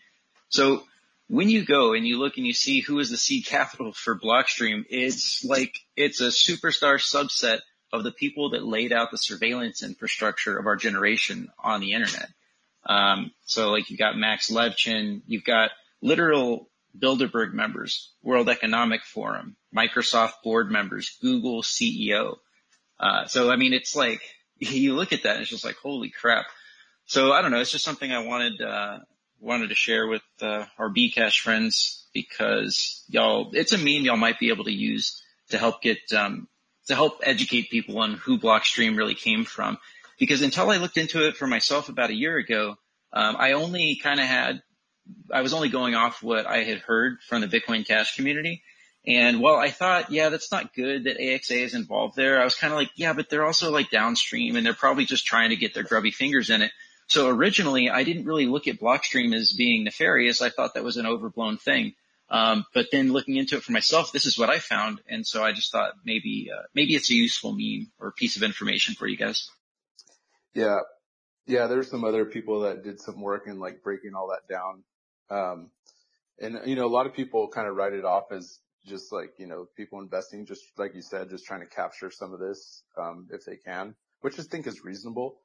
So 0.49 0.83
when 1.29 1.47
you 1.47 1.63
go 1.63 1.93
and 1.93 2.07
you 2.07 2.17
look 2.17 2.37
and 2.37 2.45
you 2.45 2.53
see 2.53 2.81
who 2.81 2.99
is 2.99 3.11
the 3.11 3.17
seed 3.17 3.45
capital 3.45 3.93
for 3.93 4.19
Blockstream, 4.19 4.83
it's 4.89 5.45
like, 5.45 5.75
it's 5.95 6.21
a 6.21 6.27
superstar 6.27 6.95
subset 6.95 7.59
of 7.93 8.03
the 8.03 8.11
people 8.11 8.51
that 8.51 8.65
laid 8.65 8.91
out 8.91 9.11
the 9.11 9.17
surveillance 9.17 9.83
infrastructure 9.83 10.57
of 10.57 10.65
our 10.65 10.75
generation 10.75 11.49
on 11.63 11.81
the 11.81 11.93
internet. 11.93 12.29
Um, 12.85 13.31
so 13.45 13.69
like 13.69 13.89
you've 13.89 13.99
got 13.99 14.17
Max 14.17 14.49
Levchin, 14.49 15.21
you've 15.27 15.43
got 15.43 15.69
literal 16.01 16.67
Bilderberg 16.97 17.53
members, 17.53 18.11
World 18.23 18.49
Economic 18.49 19.03
Forum, 19.03 19.55
Microsoft 19.75 20.41
board 20.43 20.71
members, 20.71 21.17
Google 21.21 21.61
CEO. 21.61 22.37
Uh, 22.99 23.25
so 23.27 23.51
I 23.51 23.55
mean, 23.55 23.73
it's 23.73 23.95
like 23.95 24.21
you 24.57 24.95
look 24.95 25.13
at 25.13 25.23
that 25.23 25.33
and 25.33 25.41
it's 25.41 25.51
just 25.51 25.65
like, 25.65 25.75
holy 25.75 26.09
crap. 26.09 26.45
So 27.05 27.31
I 27.31 27.41
don't 27.43 27.51
know. 27.51 27.59
It's 27.59 27.71
just 27.71 27.85
something 27.85 28.11
I 28.11 28.25
wanted, 28.25 28.61
uh, 28.61 28.99
wanted 29.39 29.69
to 29.69 29.75
share 29.75 30.07
with, 30.07 30.21
uh, 30.41 30.65
our 30.77 30.89
Bcash 30.89 31.39
friends 31.39 32.07
because 32.13 33.03
y'all, 33.07 33.51
it's 33.53 33.73
a 33.73 33.77
meme 33.77 34.03
y'all 34.03 34.17
might 34.17 34.39
be 34.39 34.49
able 34.49 34.65
to 34.65 34.73
use 34.73 35.21
to 35.49 35.57
help 35.57 35.81
get, 35.81 35.99
um, 36.15 36.47
to 36.87 36.95
help 36.95 37.21
educate 37.23 37.69
people 37.69 37.99
on 37.99 38.13
who 38.13 38.39
Blockstream 38.39 38.97
really 38.97 39.15
came 39.15 39.45
from. 39.45 39.77
Because 40.17 40.41
until 40.41 40.69
I 40.69 40.77
looked 40.77 40.97
into 40.97 41.25
it 41.27 41.37
for 41.37 41.47
myself 41.47 41.87
about 41.87 42.09
a 42.09 42.15
year 42.15 42.37
ago, 42.37 42.75
um, 43.13 43.35
I 43.37 43.53
only 43.53 43.95
kind 43.95 44.19
of 44.19 44.25
had, 44.25 44.61
I 45.31 45.41
was 45.41 45.53
only 45.53 45.69
going 45.69 45.95
off 45.95 46.21
what 46.21 46.45
I 46.45 46.63
had 46.63 46.79
heard 46.79 47.19
from 47.27 47.41
the 47.41 47.47
Bitcoin 47.47 47.87
Cash 47.87 48.15
community. 48.15 48.61
And 49.07 49.39
while 49.39 49.55
I 49.55 49.69
thought, 49.69 50.11
yeah, 50.11 50.29
that's 50.29 50.51
not 50.51 50.73
good 50.75 51.05
that 51.05 51.19
AXA 51.19 51.63
is 51.63 51.73
involved 51.73 52.15
there, 52.15 52.41
I 52.41 52.43
was 52.43 52.55
kind 52.55 52.73
of 52.73 52.77
like, 52.77 52.91
yeah, 52.95 53.13
but 53.13 53.29
they're 53.29 53.45
also 53.45 53.71
like 53.71 53.89
downstream 53.89 54.55
and 54.55 54.65
they're 54.65 54.73
probably 54.73 55.05
just 55.05 55.25
trying 55.25 55.49
to 55.49 55.55
get 55.55 55.73
their 55.73 55.83
grubby 55.83 56.11
fingers 56.11 56.49
in 56.49 56.61
it. 56.61 56.71
So 57.09 57.27
originally 57.27 57.89
I 57.89 58.03
didn't 58.03 58.25
really 58.25 58.45
look 58.45 58.67
at 58.67 58.79
Blockstream 58.79 59.35
as 59.35 59.53
being 59.53 59.83
nefarious. 59.83 60.41
I 60.41 60.49
thought 60.49 60.75
that 60.75 60.83
was 60.83 60.97
an 60.97 61.07
overblown 61.07 61.57
thing. 61.57 61.95
Um, 62.29 62.65
but 62.75 62.87
then 62.91 63.11
looking 63.11 63.35
into 63.35 63.57
it 63.57 63.63
for 63.63 63.71
myself, 63.71 64.11
this 64.11 64.27
is 64.27 64.37
what 64.37 64.51
I 64.51 64.59
found. 64.59 65.01
And 65.09 65.25
so 65.25 65.43
I 65.43 65.51
just 65.51 65.71
thought 65.71 65.93
maybe, 66.05 66.49
uh, 66.55 66.61
maybe 66.75 66.93
it's 66.93 67.09
a 67.09 67.15
useful 67.15 67.51
meme 67.51 67.91
or 67.99 68.11
piece 68.11 68.37
of 68.37 68.43
information 68.43 68.93
for 68.93 69.07
you 69.07 69.17
guys. 69.17 69.49
Yeah, 70.53 70.79
yeah. 71.47 71.65
There's 71.65 71.89
some 71.89 72.03
other 72.03 72.25
people 72.25 72.61
that 72.61 72.83
did 72.83 73.01
some 73.01 73.19
work 73.19 73.47
in 73.47 73.59
like 73.59 73.81
breaking 73.81 74.13
all 74.13 74.29
that 74.29 74.47
down. 74.47 74.83
Um, 75.31 75.71
and 76.39 76.59
you 76.65 76.75
know, 76.75 76.85
a 76.85 76.93
lot 76.93 77.07
of 77.07 77.13
people 77.13 77.47
kind 77.47 77.67
of 77.67 77.75
write 77.75 77.93
it 77.93 78.05
off 78.05 78.31
as 78.31 78.59
just 78.85 79.11
like, 79.11 79.31
you 79.39 79.47
know, 79.47 79.67
people 79.75 79.99
investing, 79.99 80.45
just 80.45 80.63
like 80.77 80.93
you 80.93 81.01
said, 81.01 81.31
just 81.31 81.45
trying 81.45 81.61
to 81.61 81.65
capture 81.65 82.11
some 82.11 82.33
of 82.33 82.39
this, 82.39 82.83
um, 82.97 83.27
if 83.31 83.45
they 83.45 83.55
can, 83.55 83.95
which 84.21 84.39
I 84.39 84.43
think 84.43 84.67
is 84.67 84.83
reasonable. 84.83 85.39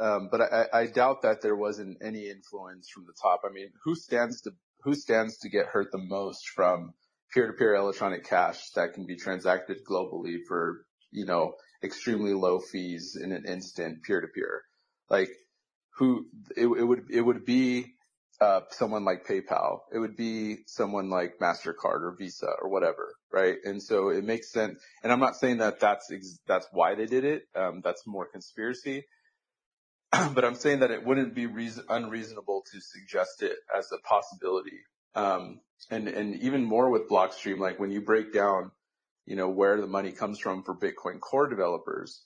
Um, 0.00 0.28
but 0.30 0.40
I, 0.40 0.66
I 0.72 0.86
doubt 0.86 1.22
that 1.22 1.42
there 1.42 1.56
wasn't 1.56 1.98
any 2.02 2.28
influence 2.28 2.88
from 2.88 3.04
the 3.06 3.14
top. 3.20 3.42
I 3.44 3.52
mean, 3.52 3.70
who 3.82 3.94
stands 3.94 4.40
to, 4.42 4.52
who 4.82 4.94
stands 4.94 5.38
to 5.38 5.48
get 5.48 5.66
hurt 5.66 5.90
the 5.90 5.98
most 5.98 6.48
from 6.50 6.92
peer-to-peer 7.34 7.74
electronic 7.74 8.24
cash 8.24 8.70
that 8.76 8.94
can 8.94 9.06
be 9.06 9.16
transacted 9.16 9.78
globally 9.84 10.36
for, 10.46 10.84
you 11.10 11.26
know, 11.26 11.54
extremely 11.82 12.32
low 12.32 12.60
fees 12.60 13.18
in 13.20 13.32
an 13.32 13.44
instant 13.46 14.02
peer-to-peer? 14.04 14.62
Like 15.10 15.30
who, 15.96 16.26
it, 16.56 16.66
it 16.66 16.84
would, 16.84 17.04
it 17.10 17.20
would 17.20 17.44
be, 17.44 17.86
uh, 18.40 18.60
someone 18.70 19.04
like 19.04 19.26
PayPal. 19.26 19.80
It 19.92 19.98
would 19.98 20.16
be 20.16 20.58
someone 20.66 21.10
like 21.10 21.40
MasterCard 21.42 22.02
or 22.02 22.14
Visa 22.16 22.50
or 22.62 22.68
whatever, 22.68 23.14
right? 23.32 23.56
And 23.64 23.82
so 23.82 24.10
it 24.10 24.22
makes 24.22 24.52
sense. 24.52 24.78
And 25.02 25.12
I'm 25.12 25.18
not 25.18 25.34
saying 25.34 25.58
that 25.58 25.80
that's, 25.80 26.08
ex- 26.12 26.38
that's 26.46 26.68
why 26.70 26.94
they 26.94 27.06
did 27.06 27.24
it. 27.24 27.42
Um, 27.56 27.80
that's 27.82 28.06
more 28.06 28.28
conspiracy. 28.30 29.04
but 30.34 30.44
I'm 30.44 30.54
saying 30.54 30.80
that 30.80 30.90
it 30.90 31.04
wouldn't 31.04 31.34
be 31.34 31.46
reason, 31.46 31.84
unreasonable 31.88 32.64
to 32.72 32.80
suggest 32.80 33.42
it 33.42 33.56
as 33.76 33.90
a 33.92 33.98
possibility. 33.98 34.78
Um, 35.14 35.60
and, 35.90 36.08
and 36.08 36.36
even 36.36 36.64
more 36.64 36.90
with 36.90 37.08
Blockstream, 37.08 37.58
like 37.58 37.78
when 37.78 37.90
you 37.90 38.00
break 38.00 38.32
down, 38.32 38.70
you 39.26 39.36
know, 39.36 39.48
where 39.48 39.80
the 39.80 39.86
money 39.86 40.12
comes 40.12 40.38
from 40.38 40.62
for 40.62 40.74
Bitcoin 40.74 41.20
core 41.20 41.48
developers, 41.48 42.22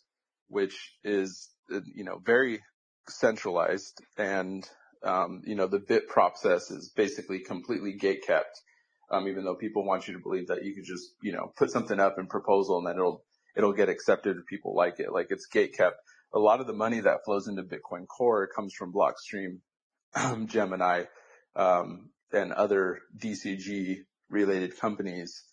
which 0.48 0.92
is, 1.02 1.50
uh, 1.74 1.80
you 1.94 2.04
know, 2.04 2.20
very 2.24 2.60
centralized 3.08 4.00
and, 4.16 4.68
um, 5.02 5.42
you 5.44 5.56
know, 5.56 5.66
the 5.66 5.80
BIP 5.80 6.06
process 6.06 6.70
is 6.70 6.92
basically 6.94 7.40
completely 7.40 7.94
gate 7.94 8.24
kept. 8.24 8.60
Um, 9.10 9.26
even 9.28 9.44
though 9.44 9.56
people 9.56 9.84
want 9.84 10.06
you 10.06 10.14
to 10.14 10.20
believe 10.22 10.46
that 10.46 10.64
you 10.64 10.74
could 10.74 10.84
just, 10.84 11.10
you 11.22 11.32
know, 11.32 11.52
put 11.56 11.70
something 11.70 11.98
up 11.98 12.18
in 12.18 12.26
proposal 12.28 12.78
and 12.78 12.86
then 12.86 12.94
it'll, 12.94 13.24
it'll 13.56 13.72
get 13.72 13.88
accepted 13.88 14.36
if 14.36 14.46
people 14.46 14.74
like 14.74 15.00
it. 15.00 15.12
Like 15.12 15.26
it's 15.30 15.46
gate 15.46 15.76
kept. 15.76 15.96
A 16.34 16.38
lot 16.38 16.60
of 16.60 16.66
the 16.66 16.72
money 16.72 17.00
that 17.00 17.24
flows 17.24 17.48
into 17.48 17.62
Bitcoin 17.62 18.06
Core 18.06 18.46
comes 18.46 18.74
from 18.74 18.92
Blockstream, 18.92 19.58
Gemini, 20.46 21.04
um, 21.54 22.10
and 22.32 22.52
other 22.52 23.00
DCG 23.16 23.98
related 24.30 24.78
companies. 24.78 25.44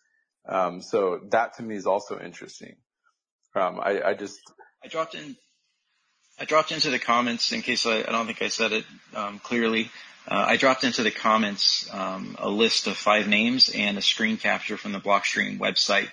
Um, 0.47 0.81
so 0.81 1.19
that 1.31 1.57
to 1.57 1.63
me 1.63 1.75
is 1.75 1.85
also 1.85 2.19
interesting. 2.19 2.75
Um, 3.55 3.79
I, 3.81 4.01
I 4.01 4.13
just 4.13 4.39
I 4.83 4.87
dropped 4.87 5.15
in 5.15 5.35
I 6.39 6.45
dropped 6.45 6.71
into 6.71 6.89
the 6.89 6.99
comments 6.99 7.51
in 7.51 7.61
case 7.61 7.85
I, 7.85 7.99
I 7.99 8.11
don't 8.11 8.25
think 8.25 8.41
I 8.41 8.47
said 8.47 8.71
it 8.71 8.85
um, 9.13 9.39
clearly. 9.39 9.91
Uh, 10.27 10.45
I 10.47 10.57
dropped 10.57 10.83
into 10.83 11.03
the 11.03 11.11
comments 11.11 11.89
um, 11.93 12.37
a 12.39 12.49
list 12.49 12.87
of 12.87 12.95
five 12.95 13.27
names 13.27 13.69
and 13.69 13.97
a 13.97 14.01
screen 14.01 14.37
capture 14.37 14.77
from 14.77 14.93
the 14.93 14.99
Blockstream 14.99 15.59
website. 15.59 16.07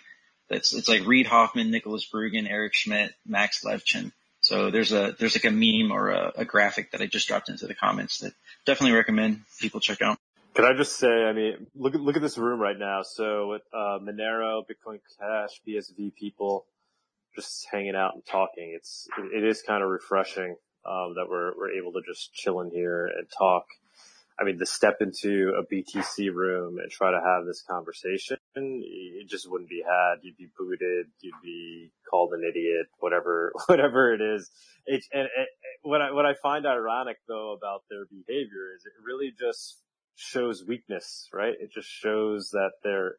That's 0.48 0.74
it's 0.74 0.88
like 0.88 1.06
Reid 1.06 1.26
Hoffman, 1.26 1.70
Nicholas 1.70 2.08
Berggruen, 2.12 2.48
Eric 2.48 2.74
Schmidt, 2.74 3.12
Max 3.24 3.62
Levchin. 3.64 4.12
So 4.46 4.70
there's 4.70 4.92
a 4.92 5.12
there's 5.18 5.34
like 5.34 5.44
a 5.44 5.50
meme 5.50 5.90
or 5.90 6.10
a, 6.10 6.32
a 6.36 6.44
graphic 6.44 6.92
that 6.92 7.00
I 7.00 7.06
just 7.06 7.26
dropped 7.26 7.48
into 7.48 7.66
the 7.66 7.74
comments 7.74 8.18
that 8.18 8.32
definitely 8.64 8.96
recommend 8.96 9.40
people 9.58 9.80
check 9.80 10.00
out. 10.00 10.18
Can 10.54 10.64
I 10.64 10.72
just 10.72 11.00
say, 11.00 11.08
I 11.08 11.32
mean, 11.32 11.66
look 11.74 11.96
at 11.96 12.00
look 12.00 12.14
at 12.14 12.22
this 12.22 12.38
room 12.38 12.60
right 12.60 12.78
now. 12.78 13.02
So 13.02 13.54
uh, 13.74 13.98
Monero, 13.98 14.62
Bitcoin 14.62 15.00
Cash, 15.18 15.60
BSV 15.66 16.14
people, 16.14 16.64
just 17.34 17.66
hanging 17.72 17.96
out 17.96 18.14
and 18.14 18.24
talking. 18.24 18.72
It's 18.76 19.08
it, 19.18 19.42
it 19.42 19.44
is 19.44 19.62
kind 19.62 19.82
of 19.82 19.88
refreshing 19.88 20.54
um, 20.88 21.14
that 21.16 21.26
we're 21.28 21.50
we're 21.58 21.72
able 21.72 21.90
to 21.94 22.00
just 22.06 22.32
chill 22.32 22.60
in 22.60 22.70
here 22.70 23.06
and 23.06 23.26
talk. 23.36 23.64
I 24.38 24.44
mean, 24.44 24.58
to 24.58 24.66
step 24.66 24.98
into 25.00 25.54
a 25.58 25.64
BTC 25.64 26.32
room 26.32 26.78
and 26.78 26.90
try 26.90 27.10
to 27.10 27.20
have 27.24 27.46
this 27.46 27.62
conversation, 27.68 28.36
it 28.54 29.28
just 29.28 29.50
wouldn't 29.50 29.70
be 29.70 29.82
had. 29.82 30.20
You'd 30.22 30.36
be 30.36 30.48
booted. 30.58 31.06
You'd 31.20 31.42
be 31.42 31.90
called 32.10 32.32
an 32.32 32.42
idiot. 32.48 32.86
Whatever, 32.98 33.52
whatever 33.66 34.12
it 34.12 34.20
is. 34.20 34.50
It, 34.84 35.04
and, 35.12 35.28
what 35.82 36.02
I 36.02 36.10
what 36.10 36.26
I 36.26 36.34
find 36.42 36.66
ironic 36.66 37.18
though 37.28 37.52
about 37.52 37.82
their 37.88 38.06
behavior 38.06 38.74
is 38.74 38.84
it 38.84 38.92
really 39.04 39.32
just 39.38 39.80
shows 40.16 40.64
weakness, 40.66 41.28
right? 41.32 41.54
It 41.58 41.70
just 41.72 41.88
shows 41.88 42.50
that 42.50 42.72
they're 42.82 43.16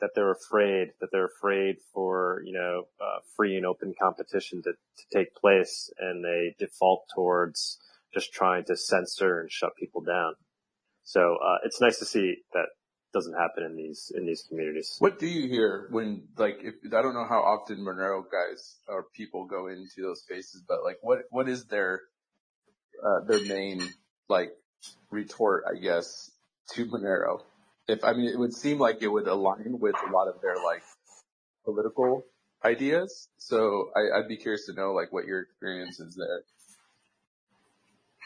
that 0.00 0.10
they're 0.14 0.32
afraid, 0.32 0.88
that 1.00 1.08
they're 1.12 1.26
afraid 1.26 1.76
for, 1.92 2.42
you 2.44 2.52
know, 2.52 2.84
uh, 3.00 3.18
free 3.36 3.56
and 3.56 3.66
open 3.66 3.94
competition 4.00 4.62
to, 4.62 4.72
to 4.72 5.04
take 5.12 5.34
place 5.34 5.90
and 5.98 6.24
they 6.24 6.54
default 6.58 7.04
towards 7.14 7.78
just 8.12 8.32
trying 8.32 8.64
to 8.64 8.76
censor 8.76 9.40
and 9.40 9.50
shut 9.50 9.76
people 9.78 10.00
down. 10.00 10.34
So, 11.10 11.38
uh, 11.44 11.58
it's 11.64 11.80
nice 11.80 11.98
to 11.98 12.04
see 12.04 12.36
that 12.52 12.66
doesn't 13.12 13.34
happen 13.34 13.64
in 13.64 13.76
these, 13.76 14.12
in 14.14 14.26
these 14.26 14.44
communities. 14.48 14.96
What 15.00 15.18
do 15.18 15.26
you 15.26 15.48
hear 15.48 15.88
when, 15.90 16.28
like, 16.36 16.58
if, 16.62 16.74
I 16.86 17.02
don't 17.02 17.14
know 17.14 17.26
how 17.28 17.40
often 17.40 17.78
Monero 17.78 18.22
guys 18.22 18.76
or 18.86 19.06
people 19.14 19.46
go 19.46 19.66
into 19.66 20.02
those 20.02 20.20
spaces, 20.20 20.62
but 20.68 20.84
like, 20.84 20.98
what, 21.02 21.20
what 21.30 21.48
is 21.48 21.64
their, 21.64 22.00
uh, 23.04 23.24
their 23.26 23.44
main, 23.44 23.82
like, 24.28 24.50
retort, 25.10 25.64
I 25.68 25.80
guess, 25.80 26.30
to 26.74 26.86
Monero? 26.86 27.40
if 27.90 28.04
I 28.04 28.12
mean, 28.12 28.28
it 28.28 28.38
would 28.38 28.54
seem 28.54 28.78
like 28.78 29.02
it 29.02 29.08
would 29.08 29.26
align 29.26 29.78
with 29.80 29.96
a 30.06 30.10
lot 30.10 30.28
of 30.28 30.40
their 30.40 30.56
like 30.56 30.82
political 31.64 32.24
ideas. 32.64 33.28
So 33.38 33.90
I, 33.96 34.18
would 34.18 34.28
be 34.28 34.36
curious 34.36 34.66
to 34.66 34.74
know 34.74 34.92
like 34.92 35.12
what 35.12 35.26
your 35.26 35.40
experience 35.40 35.98
is 36.00 36.14
there. 36.14 36.42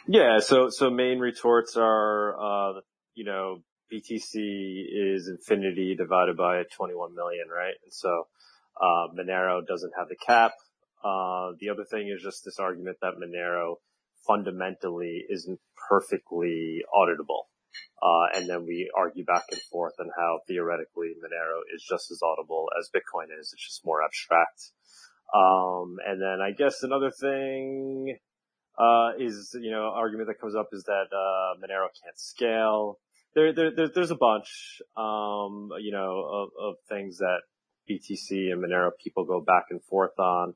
Yeah. 0.07 0.39
So, 0.41 0.69
so 0.71 0.91
main 0.91 1.19
retorts 1.19 1.77
are, 1.77 2.37
uh, 2.39 2.81
you 3.15 3.25
know, 3.25 3.63
BTC 3.93 4.87
is 4.91 5.29
infinity 5.29 5.95
divided 5.97 6.37
by 6.37 6.63
21 6.77 7.15
million, 7.15 7.47
right? 7.49 7.75
And 7.83 7.93
so, 7.93 8.27
uh, 8.81 9.09
Monero 9.15 9.65
doesn't 9.67 9.93
have 9.97 10.09
the 10.09 10.17
cap. 10.17 10.53
Uh, 11.03 11.53
the 11.61 11.69
other 11.71 11.85
thing 11.85 12.09
is 12.09 12.23
just 12.23 12.45
this 12.45 12.59
argument 12.59 12.99
that 13.03 13.15
Monero 13.21 13.77
fundamentally 14.27 15.25
isn't 15.29 15.61
perfectly 15.89 16.83
auditable. 16.95 17.45
Uh, 18.03 18.39
and 18.39 18.49
then 18.49 18.67
we 18.67 18.91
argue 18.97 19.25
back 19.25 19.45
and 19.51 19.61
forth 19.63 19.95
on 19.99 20.11
how 20.17 20.41
theoretically 20.47 21.15
Monero 21.23 21.61
is 21.75 21.83
just 21.89 22.11
as 22.11 22.21
audible 22.23 22.69
as 22.79 22.91
Bitcoin 22.95 23.27
is. 23.39 23.53
It's 23.53 23.67
just 23.67 23.85
more 23.85 24.03
abstract. 24.03 24.73
Um, 25.35 25.97
and 26.07 26.21
then 26.21 26.41
I 26.41 26.53
guess 26.53 26.83
another 26.83 27.11
thing, 27.11 28.19
uh, 28.79 29.11
is, 29.19 29.57
you 29.61 29.71
know, 29.71 29.91
argument 29.95 30.29
that 30.29 30.41
comes 30.41 30.55
up 30.55 30.69
is 30.73 30.85
that, 30.85 31.07
uh, 31.13 31.59
Monero 31.61 31.89
can't 32.03 32.19
scale. 32.19 32.99
There, 33.35 33.53
there, 33.53 33.71
there 33.75 33.89
there's 33.93 34.11
a 34.11 34.17
bunch, 34.17 34.81
um, 34.97 35.71
you 35.81 35.93
know, 35.93 36.25
of, 36.25 36.49
of 36.61 36.75
things 36.89 37.19
that 37.19 37.41
BTC 37.91 38.53
and 38.53 38.63
Monero 38.63 38.91
people 39.03 39.25
go 39.25 39.41
back 39.41 39.67
and 39.71 39.83
forth 39.83 40.19
on. 40.19 40.55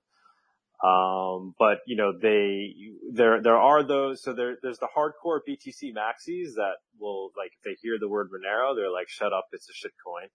Um, 0.83 1.55
but 1.59 1.79
you 1.87 1.97
know, 1.97 2.13
they, 2.17 2.73
there, 3.13 3.43
there 3.43 3.57
are 3.57 3.83
those, 3.83 4.23
so 4.23 4.33
there, 4.33 4.59
there's 4.63 4.79
the 4.79 4.87
hardcore 4.97 5.41
BTC 5.49 5.93
maxis 5.93 6.55
that 6.55 6.75
will, 7.01 7.33
like, 7.37 7.51
if 7.53 7.63
they 7.65 7.77
hear 7.83 7.99
the 7.99 8.09
word 8.09 8.31
Monero, 8.31 8.77
they're 8.77 8.91
like, 8.91 9.09
shut 9.09 9.33
up, 9.33 9.47
it's 9.53 9.69
a 9.69 9.73
shit 9.73 9.91
coin. 10.05 10.29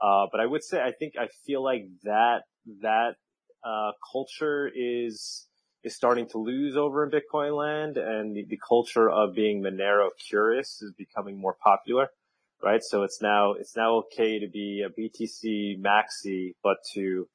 Uh, 0.00 0.26
but 0.32 0.40
I 0.40 0.46
would 0.46 0.64
say, 0.64 0.80
I 0.80 0.92
think, 0.92 1.14
I 1.20 1.28
feel 1.46 1.62
like 1.62 1.82
that, 2.04 2.44
that, 2.80 3.16
uh, 3.62 3.92
culture 4.10 4.70
is, 4.74 5.46
is 5.82 5.94
starting 5.94 6.28
to 6.28 6.38
lose 6.38 6.76
over 6.76 7.04
in 7.04 7.10
Bitcoin 7.10 7.56
land 7.56 7.96
and 7.96 8.36
the, 8.36 8.44
the 8.48 8.58
culture 8.66 9.08
of 9.08 9.34
being 9.34 9.62
Monero 9.62 10.08
curious 10.28 10.82
is 10.82 10.92
becoming 10.92 11.38
more 11.40 11.56
popular, 11.62 12.08
right? 12.62 12.82
So 12.82 13.02
it's 13.02 13.22
now, 13.22 13.52
it's 13.52 13.76
now 13.76 13.96
okay 13.98 14.38
to 14.40 14.48
be 14.48 14.84
a 14.86 14.90
BTC 14.90 15.80
maxi, 15.80 16.54
but 16.62 16.76
to, 16.94 17.28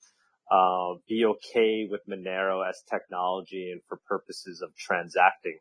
uh, 0.52 0.94
be 1.08 1.26
okay 1.26 1.88
with 1.90 2.02
Monero 2.08 2.68
as 2.68 2.84
technology 2.88 3.72
and 3.72 3.82
for 3.90 4.00
purposes 4.08 4.62
of 4.62 4.76
transacting. 4.76 5.58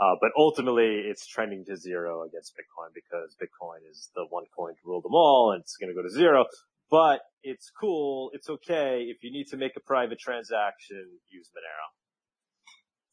Uh, 0.00 0.14
but 0.20 0.30
ultimately 0.38 1.02
it's 1.04 1.26
trending 1.26 1.64
to 1.64 1.76
zero 1.76 2.22
against 2.22 2.54
Bitcoin 2.54 2.94
because 2.94 3.36
Bitcoin 3.36 3.88
is 3.90 4.10
the 4.14 4.24
one 4.30 4.44
coin 4.56 4.74
to 4.74 4.80
rule 4.84 5.00
them 5.00 5.14
all 5.14 5.52
and 5.52 5.60
it's 5.60 5.76
going 5.76 5.90
to 5.90 5.94
go 5.94 6.02
to 6.02 6.10
zero. 6.10 6.46
But 6.90 7.20
it's 7.42 7.70
cool. 7.70 8.30
It's 8.32 8.48
okay. 8.48 9.06
If 9.08 9.22
you 9.22 9.32
need 9.32 9.48
to 9.48 9.56
make 9.56 9.76
a 9.76 9.80
private 9.80 10.18
transaction, 10.18 11.04
use 11.30 11.48
Monero. 11.48 12.01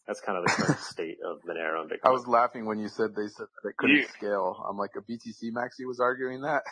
That's 0.10 0.22
kind 0.22 0.40
of 0.40 0.44
the 0.44 0.52
current 0.52 0.80
state 0.90 1.20
of 1.24 1.44
Monero 1.44 1.82
and 1.82 1.92
Bitcoin. 1.92 2.10
I 2.10 2.10
was 2.10 2.26
laughing 2.26 2.66
when 2.66 2.80
you 2.80 2.88
said 2.88 3.12
they 3.16 3.28
said 3.28 3.46
that 3.62 3.70
it 3.70 3.78
couldn't 3.78 3.98
yeah. 3.98 4.08
scale. 4.18 4.66
I'm 4.68 4.76
like, 4.76 4.90
a 4.98 5.02
BTC 5.02 5.52
Maxi 5.54 5.86
was 5.86 6.00
arguing 6.00 6.42
that. 6.42 6.64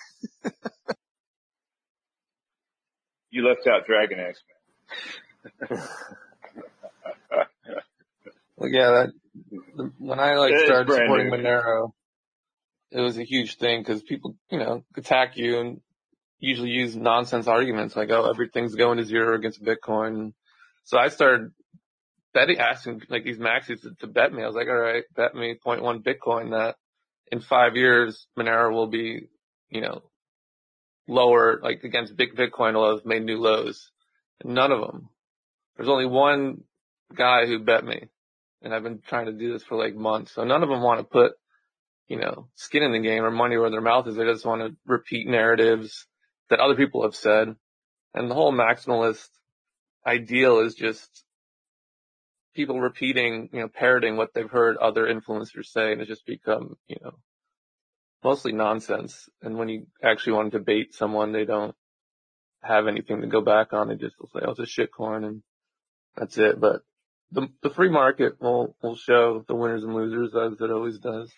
You 3.30 3.46
left 3.46 3.68
out 3.68 3.86
Dragon 3.86 4.20
X, 4.22 4.42
man. 5.70 5.84
well, 8.56 8.70
yeah, 8.70 8.90
that, 8.90 9.92
when 10.00 10.20
I 10.20 10.36
like 10.36 10.58
started 10.66 10.92
supporting 10.92 11.30
new. 11.30 11.38
Monero, 11.38 11.92
it 12.90 13.02
was 13.02 13.18
a 13.18 13.24
huge 13.24 13.58
thing 13.58 13.82
because 13.82 14.02
people, 14.02 14.38
you 14.50 14.60
know, 14.60 14.86
attack 14.96 15.36
you 15.36 15.60
and 15.60 15.82
usually 16.40 16.70
use 16.70 16.96
nonsense 16.96 17.48
arguments 17.48 17.98
like, 17.98 18.10
oh, 18.12 18.30
everything's 18.30 18.76
going 18.76 18.98
to 18.98 19.04
zero 19.04 19.36
against 19.36 19.62
Bitcoin. 19.62 20.32
So 20.86 20.98
I 20.98 21.10
started 21.10 21.52
betting, 22.34 22.60
asking 22.60 23.02
like 23.10 23.24
these 23.24 23.38
maxis 23.38 23.82
to, 23.82 23.92
to 24.00 24.08
bet 24.08 24.34
me. 24.34 24.44
I 24.44 24.48
was 24.48 24.56
like, 24.56 24.68
all 24.68 24.76
right, 24.76 25.04
bet 25.16 25.36
me 25.36 25.56
0.1 25.66 26.04
Bitcoin 26.04 26.52
that 26.52 26.76
in 27.32 27.42
five 27.42 27.76
years 27.76 28.28
Monero 28.38 28.72
will 28.72 28.88
be, 28.88 29.30
you 29.70 29.82
know, 29.82 30.04
lower, 31.08 31.60
like 31.62 31.84
against 31.84 32.16
big 32.16 32.36
Bitcoin 32.36 32.74
lows, 32.74 33.02
made 33.06 33.24
new 33.24 33.38
lows. 33.38 33.92
None 34.44 34.72
of 34.72 34.82
them. 34.82 35.10
There's 35.76 35.90
only 35.90 36.06
one 36.06 36.64
guy 37.16 37.46
who 37.46 37.60
bet 37.60 37.86
me, 37.86 38.08
and 38.62 38.74
I've 38.74 38.84
been 38.84 39.02
trying 39.08 39.28
to 39.28 39.32
do 39.32 39.54
this 39.54 39.64
for 39.64 39.78
like 39.78 39.96
months. 39.96 40.34
So 40.34 40.44
none 40.44 40.64
of 40.64 40.70
them 40.70 40.82
want 40.82 41.00
to 41.00 41.04
put, 41.04 41.34
you 42.08 42.18
know, 42.18 42.48
skin 42.56 42.84
in 42.84 42.92
the 42.92 43.00
game 43.00 43.24
or 43.24 43.32
money 43.32 43.58
where 43.58 43.70
their 43.70 43.82
mouth 43.82 44.08
is. 44.08 44.16
They 44.16 44.26
just 44.26 44.46
want 44.46 44.62
to 44.62 44.76
repeat 44.86 45.28
narratives 45.28 46.06
that 46.50 46.60
other 46.60 46.76
people 46.76 47.04
have 47.04 47.16
said. 47.16 47.56
And 48.14 48.30
the 48.30 48.36
whole 48.36 48.54
maximalist 48.54 49.28
ideal 50.06 50.60
is 50.60 50.74
just 50.74 51.24
people 52.58 52.82
repeating, 52.82 53.50
you 53.54 53.62
know, 53.62 53.68
parroting 53.68 54.18
what 54.18 54.34
they've 54.34 54.50
heard 54.50 54.78
other 54.78 55.06
influencers 55.06 55.68
say, 55.68 55.92
and 55.92 56.02
it's 56.02 56.10
just 56.10 56.26
become, 56.26 56.76
you 56.88 56.98
know, 57.04 57.14
mostly 58.24 58.52
nonsense. 58.52 59.30
And 59.44 59.58
when 59.58 59.70
you 59.70 59.86
actually 60.04 60.34
want 60.34 60.52
to 60.52 60.58
debate 60.58 60.96
someone, 60.96 61.32
they 61.32 61.46
don't 61.46 61.76
have 62.64 62.88
anything 62.88 63.22
to 63.22 63.28
go 63.28 63.42
back 63.42 63.74
on. 63.74 63.90
They 63.90 63.96
just 63.96 64.16
will 64.20 64.30
say, 64.34 64.40
oh, 64.44 64.56
it's 64.58 64.60
a 64.60 64.64
shitcoin," 64.64 65.24
and 65.24 65.44
that's 66.16 66.40
it. 66.40 66.60
But 66.60 66.82
the 67.32 67.48
the 67.62 67.70
free 67.70 67.90
market 67.90 68.42
will 68.42 68.76
will 68.82 68.96
show 68.96 69.46
the 69.48 69.56
winners 69.56 69.84
and 69.84 69.94
losers 69.94 70.36
as 70.36 70.60
it 70.60 70.72
always 70.72 70.98
does. 70.98 71.32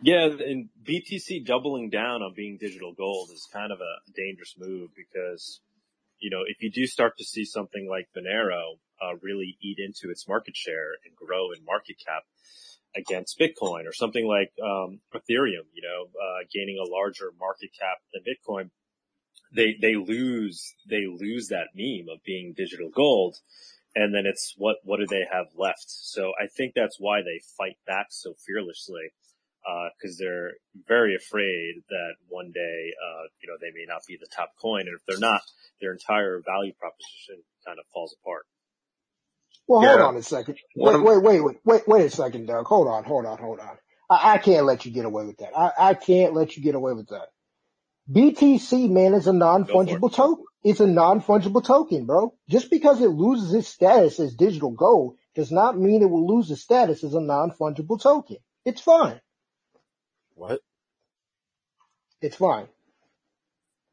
Yeah, 0.00 0.24
and 0.24 0.70
BTC 0.82 1.44
doubling 1.46 1.90
down 1.90 2.22
on 2.22 2.32
being 2.34 2.56
digital 2.58 2.94
gold 2.94 3.28
is 3.32 3.46
kind 3.52 3.72
of 3.72 3.78
a 3.80 4.12
dangerous 4.16 4.54
move 4.58 4.90
because, 4.96 5.60
you 6.18 6.30
know, 6.30 6.42
if 6.46 6.62
you 6.62 6.70
do 6.70 6.86
start 6.86 7.16
to 7.18 7.24
see 7.24 7.44
something 7.44 7.88
like 7.88 8.08
Monero 8.16 8.78
uh, 9.02 9.16
really 9.22 9.56
eat 9.60 9.78
into 9.78 10.10
its 10.10 10.28
market 10.28 10.56
share 10.56 10.92
and 11.04 11.14
grow 11.16 11.52
in 11.52 11.64
market 11.64 11.96
cap 12.04 12.22
against 12.96 13.38
Bitcoin 13.38 13.86
or 13.86 13.92
something 13.92 14.26
like 14.26 14.52
um, 14.62 15.00
Ethereum, 15.14 15.66
you 15.72 15.82
know, 15.82 16.06
uh, 16.06 16.44
gaining 16.52 16.78
a 16.78 16.88
larger 16.88 17.32
market 17.38 17.70
cap 17.78 17.98
than 18.12 18.22
Bitcoin, 18.22 18.70
they 19.54 19.76
they 19.80 19.96
lose 19.96 20.74
they 20.88 21.06
lose 21.06 21.48
that 21.48 21.68
meme 21.74 22.08
of 22.12 22.22
being 22.24 22.54
digital 22.56 22.90
gold, 22.90 23.36
and 23.94 24.14
then 24.14 24.26
it's 24.26 24.54
what 24.56 24.76
what 24.84 24.98
do 24.98 25.06
they 25.06 25.24
have 25.30 25.46
left? 25.56 25.86
So 25.86 26.32
I 26.40 26.46
think 26.46 26.74
that's 26.74 26.96
why 26.98 27.20
they 27.20 27.40
fight 27.58 27.76
back 27.86 28.06
so 28.10 28.34
fearlessly 28.46 29.12
because 29.64 30.20
uh, 30.20 30.24
they're 30.24 30.52
very 30.86 31.16
afraid 31.16 31.82
that 31.88 32.14
one 32.28 32.52
day, 32.52 32.92
uh, 32.92 33.24
you 33.40 33.48
know, 33.48 33.56
they 33.60 33.70
may 33.74 33.86
not 33.86 34.02
be 34.06 34.16
the 34.20 34.28
top 34.34 34.50
coin, 34.60 34.82
and 34.82 34.96
if 34.96 35.04
they're 35.06 35.18
not, 35.18 35.40
their 35.80 35.92
entire 35.92 36.42
value 36.44 36.72
proposition 36.78 37.42
kind 37.66 37.78
of 37.78 37.84
falls 37.92 38.14
apart. 38.20 38.44
Well, 39.66 39.80
hold 39.80 40.00
on 40.00 40.16
a 40.16 40.22
second. 40.22 40.58
Wait, 40.76 41.02
wait, 41.02 41.22
wait, 41.22 41.40
wait, 41.42 41.56
wait, 41.64 41.88
wait 41.88 42.06
a 42.06 42.10
second, 42.10 42.46
Doug. 42.46 42.66
Hold 42.66 42.88
on, 42.88 43.04
hold 43.04 43.24
on, 43.24 43.38
hold 43.38 43.60
on. 43.60 43.78
I, 44.10 44.34
I 44.34 44.38
can't 44.38 44.66
let 44.66 44.84
you 44.84 44.92
get 44.92 45.06
away 45.06 45.24
with 45.24 45.38
that. 45.38 45.56
I, 45.56 45.90
I 45.90 45.94
can't 45.94 46.34
let 46.34 46.56
you 46.56 46.62
get 46.62 46.74
away 46.74 46.92
with 46.92 47.08
that. 47.08 47.28
BTC, 48.12 48.90
man, 48.90 49.14
is 49.14 49.26
a 49.26 49.32
non-fungible 49.32 50.12
token. 50.12 50.44
It's 50.62 50.80
a 50.80 50.86
non-fungible 50.86 51.64
token, 51.64 52.04
bro. 52.04 52.34
Just 52.48 52.70
because 52.70 53.00
it 53.00 53.08
loses 53.08 53.54
its 53.54 53.68
status 53.68 54.20
as 54.20 54.34
digital 54.34 54.70
gold 54.70 55.16
does 55.34 55.50
not 55.50 55.78
mean 55.78 56.02
it 56.02 56.10
will 56.10 56.26
lose 56.26 56.50
its 56.50 56.60
status 56.60 57.02
as 57.02 57.14
a 57.14 57.20
non-fungible 57.20 58.00
token. 58.00 58.36
It's 58.66 58.80
fine. 58.82 59.20
What? 60.34 60.60
It's 62.20 62.36
fine. 62.36 62.68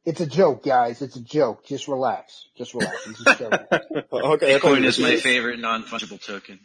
It's 0.03 0.21
a 0.21 0.25
joke, 0.25 0.63
guys. 0.63 1.01
It's 1.01 1.15
a 1.15 1.21
joke. 1.21 1.65
Just 1.65 1.87
relax. 1.87 2.47
Just 2.57 2.73
relax. 2.73 3.07
It's 3.07 3.23
just 3.23 3.39
joking. 3.39 3.67
okay. 4.11 4.59
Bitcoin 4.59 4.83
is 4.85 4.99
my 4.99 5.17
favorite 5.17 5.59
non-fungible 5.59 6.23
token. 6.25 6.59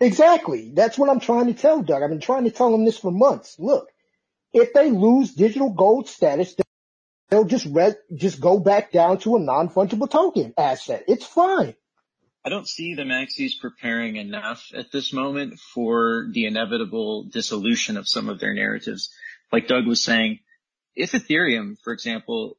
Exactly. 0.00 0.72
That's 0.74 0.98
what 0.98 1.08
I'm 1.08 1.20
trying 1.20 1.46
to 1.46 1.54
tell 1.54 1.82
Doug. 1.82 2.02
I've 2.02 2.10
been 2.10 2.20
trying 2.20 2.44
to 2.44 2.50
tell 2.50 2.74
him 2.74 2.84
this 2.84 2.98
for 2.98 3.10
months. 3.10 3.56
Look, 3.58 3.88
if 4.52 4.72
they 4.72 4.90
lose 4.90 5.34
digital 5.34 5.70
gold 5.70 6.08
status, 6.08 6.54
they'll 7.30 7.44
just 7.44 7.66
re- 7.66 7.94
just 8.14 8.40
go 8.40 8.58
back 8.58 8.92
down 8.92 9.18
to 9.18 9.36
a 9.36 9.40
non-fungible 9.40 10.10
token 10.10 10.52
asset. 10.56 11.04
It's 11.08 11.26
fine. 11.26 11.74
I 12.44 12.50
don't 12.50 12.68
see 12.68 12.94
the 12.94 13.02
maxis 13.02 13.60
preparing 13.60 14.16
enough 14.16 14.70
at 14.74 14.92
this 14.92 15.12
moment 15.12 15.58
for 15.58 16.28
the 16.32 16.46
inevitable 16.46 17.24
dissolution 17.24 17.96
of 17.96 18.08
some 18.08 18.28
of 18.28 18.38
their 18.38 18.54
narratives. 18.54 19.12
Like 19.52 19.66
Doug 19.66 19.86
was 19.86 20.02
saying, 20.02 20.38
if 20.94 21.12
Ethereum, 21.12 21.76
for 21.82 21.92
example, 21.92 22.56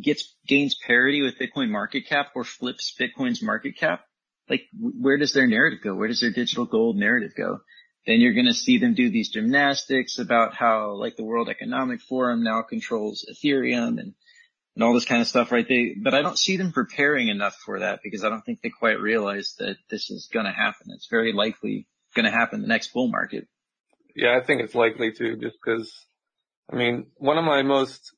gets 0.00 0.34
gains 0.46 0.76
parity 0.86 1.22
with 1.22 1.38
Bitcoin 1.38 1.70
market 1.70 2.06
cap 2.06 2.28
or 2.34 2.44
flips 2.44 2.94
Bitcoin's 2.98 3.42
market 3.42 3.76
cap, 3.76 4.04
like 4.48 4.62
where 4.78 5.18
does 5.18 5.32
their 5.32 5.46
narrative 5.46 5.80
go? 5.82 5.94
Where 5.94 6.08
does 6.08 6.20
their 6.20 6.32
digital 6.32 6.64
gold 6.64 6.96
narrative 6.96 7.32
go? 7.36 7.60
Then 8.06 8.20
you're 8.20 8.34
going 8.34 8.46
to 8.46 8.54
see 8.54 8.78
them 8.78 8.94
do 8.94 9.10
these 9.10 9.28
gymnastics 9.28 10.18
about 10.18 10.54
how 10.54 10.92
like 10.92 11.16
the 11.16 11.24
World 11.24 11.48
Economic 11.48 12.00
Forum 12.00 12.42
now 12.42 12.62
controls 12.62 13.26
Ethereum 13.30 14.00
and 14.00 14.14
and 14.78 14.84
all 14.84 14.94
this 14.94 15.06
kind 15.06 15.20
of 15.20 15.26
stuff, 15.26 15.50
right? 15.50 15.66
They, 15.68 15.96
but 16.00 16.14
I 16.14 16.22
don't 16.22 16.38
see 16.38 16.56
them 16.56 16.70
preparing 16.70 17.26
enough 17.26 17.56
for 17.66 17.80
that 17.80 17.98
because 18.00 18.22
I 18.22 18.28
don't 18.28 18.42
think 18.42 18.60
they 18.62 18.70
quite 18.70 19.00
realize 19.00 19.56
that 19.58 19.76
this 19.90 20.08
is 20.08 20.28
going 20.32 20.46
to 20.46 20.52
happen. 20.52 20.92
It's 20.94 21.08
very 21.10 21.32
likely 21.32 21.88
going 22.14 22.26
to 22.26 22.30
happen 22.30 22.62
the 22.62 22.68
next 22.68 22.92
bull 22.92 23.08
market. 23.08 23.48
Yeah, 24.14 24.38
I 24.40 24.46
think 24.46 24.62
it's 24.62 24.76
likely 24.76 25.10
to 25.10 25.36
just 25.36 25.56
because, 25.60 25.92
I 26.72 26.76
mean, 26.76 27.08
one 27.16 27.38
of 27.38 27.44
my 27.44 27.62
most, 27.62 28.12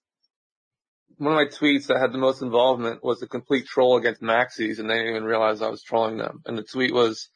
one 1.16 1.32
of 1.32 1.38
my 1.38 1.46
tweets 1.46 1.86
that 1.86 1.98
had 1.98 2.12
the 2.12 2.18
most 2.18 2.42
involvement 2.42 3.02
was 3.02 3.22
a 3.22 3.26
complete 3.26 3.64
troll 3.64 3.96
against 3.96 4.20
maxis 4.20 4.78
and 4.78 4.90
they 4.90 4.98
didn't 4.98 5.16
even 5.16 5.24
realize 5.24 5.62
I 5.62 5.68
was 5.68 5.82
trolling 5.82 6.18
them. 6.18 6.42
And 6.44 6.58
the 6.58 6.62
tweet 6.62 6.92
was, 6.92 7.30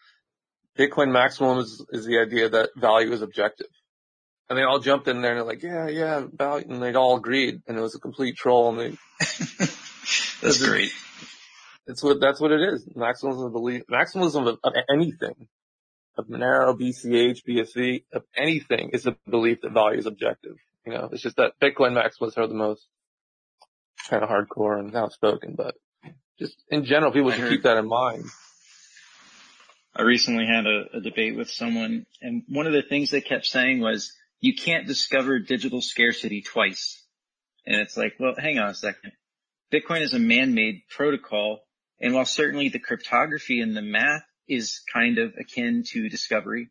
Bitcoin 0.79 1.13
maximum 1.13 1.61
is, 1.61 1.83
is 1.93 2.05
the 2.05 2.19
idea 2.19 2.51
that 2.51 2.77
value 2.77 3.13
is 3.13 3.23
objective. 3.23 3.69
And 4.49 4.59
they 4.59 4.63
all 4.63 4.79
jumped 4.79 5.09
in 5.09 5.23
there 5.23 5.33
and 5.33 5.41
they're 5.41 5.47
like, 5.47 5.63
yeah, 5.63 5.89
yeah, 5.89 6.19
about, 6.19 6.67
and 6.67 6.83
they'd 6.83 6.97
all 6.97 7.17
agreed 7.17 7.63
and 7.67 7.79
it 7.79 7.81
was 7.81 7.95
a 7.95 8.01
complete 8.01 8.37
troll 8.37 8.71
and 8.71 8.79
they. 8.79 8.99
that's 10.43 10.63
great. 10.63 10.91
It's 11.87 12.03
what, 12.03 12.21
that's 12.21 12.41
what 12.41 12.53
it 12.53 12.61
is. 12.61 12.87
Maximalism 12.95 13.47
of 13.47 13.53
belief, 13.53 13.83
maximalism 13.91 14.49
of, 14.49 14.59
of 14.63 14.73
anything, 14.91 15.49
of 16.17 16.27
Monero, 16.29 16.79
BCH, 16.79 17.41
BSV, 17.49 18.05
of 18.13 18.23
anything 18.37 18.91
is 18.93 19.05
the 19.05 19.17
belief 19.29 19.61
that 19.63 19.73
value 19.73 19.99
is 19.99 20.07
objective. 20.07 20.57
You 20.87 20.93
know, 20.93 21.09
it's 21.13 21.23
just 21.23 21.37
that 21.37 21.59
Bitcoin 21.61 21.93
maximalists 21.93 22.39
are 22.39 22.47
the 22.47 22.55
most 22.55 22.87
kind 24.09 24.23
of 24.23 24.29
hardcore 24.29 24.79
and 24.79 24.95
outspoken, 24.95 25.55
but 25.57 25.75
just 26.39 26.57
in 26.69 26.85
general, 26.85 27.13
people 27.13 27.31
should 27.31 27.49
keep 27.49 27.63
that 27.63 27.79
in 27.79 27.89
mind. 27.89 28.25
I 29.97 30.03
recently 30.03 30.47
had 30.47 30.67
a, 30.67 30.99
a 30.99 31.01
debate 31.01 31.37
with 31.37 31.51
someone 31.51 32.07
and 32.21 32.43
one 32.49 32.67
of 32.67 32.73
the 32.73 32.83
things 32.83 33.11
they 33.11 33.21
kept 33.21 33.47
saying 33.47 33.81
was, 33.81 34.13
you 34.45 34.55
can't 34.55 34.87
discover 34.87 35.39
digital 35.39 35.81
scarcity 35.81 36.43
twice. 36.43 37.03
And 37.65 37.81
it's 37.81 37.97
like, 37.97 38.17
well, 38.21 38.35
hang 38.37 38.59
on 38.59 38.69
a 38.69 38.75
second. 38.75 39.13
Bitcoin 39.73 40.03
is 40.03 40.13
a 40.13 40.19
man-made 40.19 40.83
protocol. 40.91 41.61
And 41.99 42.13
while 42.13 42.27
certainly 42.27 42.69
the 42.69 42.79
cryptography 42.79 43.63
and 43.63 43.75
the 43.75 43.81
math 43.81 44.21
is 44.47 44.83
kind 44.93 45.17
of 45.17 45.33
akin 45.41 45.83
to 45.93 46.11
discovery, 46.11 46.69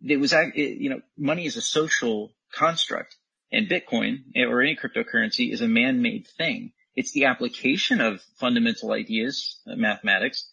it 0.00 0.18
was, 0.18 0.32
you 0.54 0.90
know, 0.90 1.00
money 1.18 1.44
is 1.44 1.56
a 1.56 1.60
social 1.60 2.34
construct 2.54 3.16
and 3.50 3.68
Bitcoin 3.68 4.18
or 4.36 4.62
any 4.62 4.76
cryptocurrency 4.76 5.52
is 5.52 5.60
a 5.60 5.66
man-made 5.66 6.28
thing. 6.38 6.70
It's 6.94 7.10
the 7.10 7.24
application 7.24 8.00
of 8.00 8.22
fundamental 8.38 8.92
ideas, 8.92 9.58
uh, 9.66 9.74
mathematics, 9.74 10.51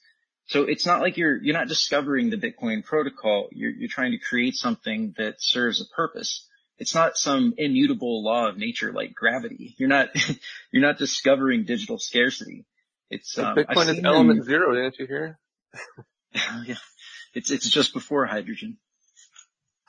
so 0.50 0.64
it's 0.64 0.88
not 0.88 1.02
like 1.02 1.16
you're, 1.16 1.38
you're 1.38 1.54
not 1.54 1.68
discovering 1.68 2.32
the 2.32 2.38
Bitcoin 2.38 2.84
protocol. 2.84 3.50
You're, 3.52 3.70
you're 3.70 3.90
trying 3.90 4.14
to 4.14 4.18
create 4.18 4.56
something 4.56 5.14
that 5.16 5.36
serves 5.38 5.80
a 5.80 5.86
purpose. 5.96 6.48
It's 6.80 6.96
not 6.96 7.18
some 7.18 7.54
immutable 7.56 8.24
law 8.24 8.48
of 8.48 8.58
nature 8.58 8.92
like 8.92 9.14
gravity. 9.14 9.76
You're 9.78 9.90
not, 9.90 10.10
you're 10.72 10.82
not 10.82 10.98
discovering 10.98 11.66
digital 11.66 12.00
scarcity. 12.00 12.66
It's, 13.12 13.38
um, 13.38 13.58
Bitcoin 13.58 13.96
is 13.96 14.04
element 14.04 14.40
them, 14.40 14.46
zero, 14.48 14.74
didn't 14.74 14.98
you 14.98 15.06
hear? 15.06 15.40
yeah. 16.66 16.76
It's, 17.36 17.52
it's 17.52 17.70
just 17.70 17.94
before 17.94 18.26
hydrogen. 18.26 18.78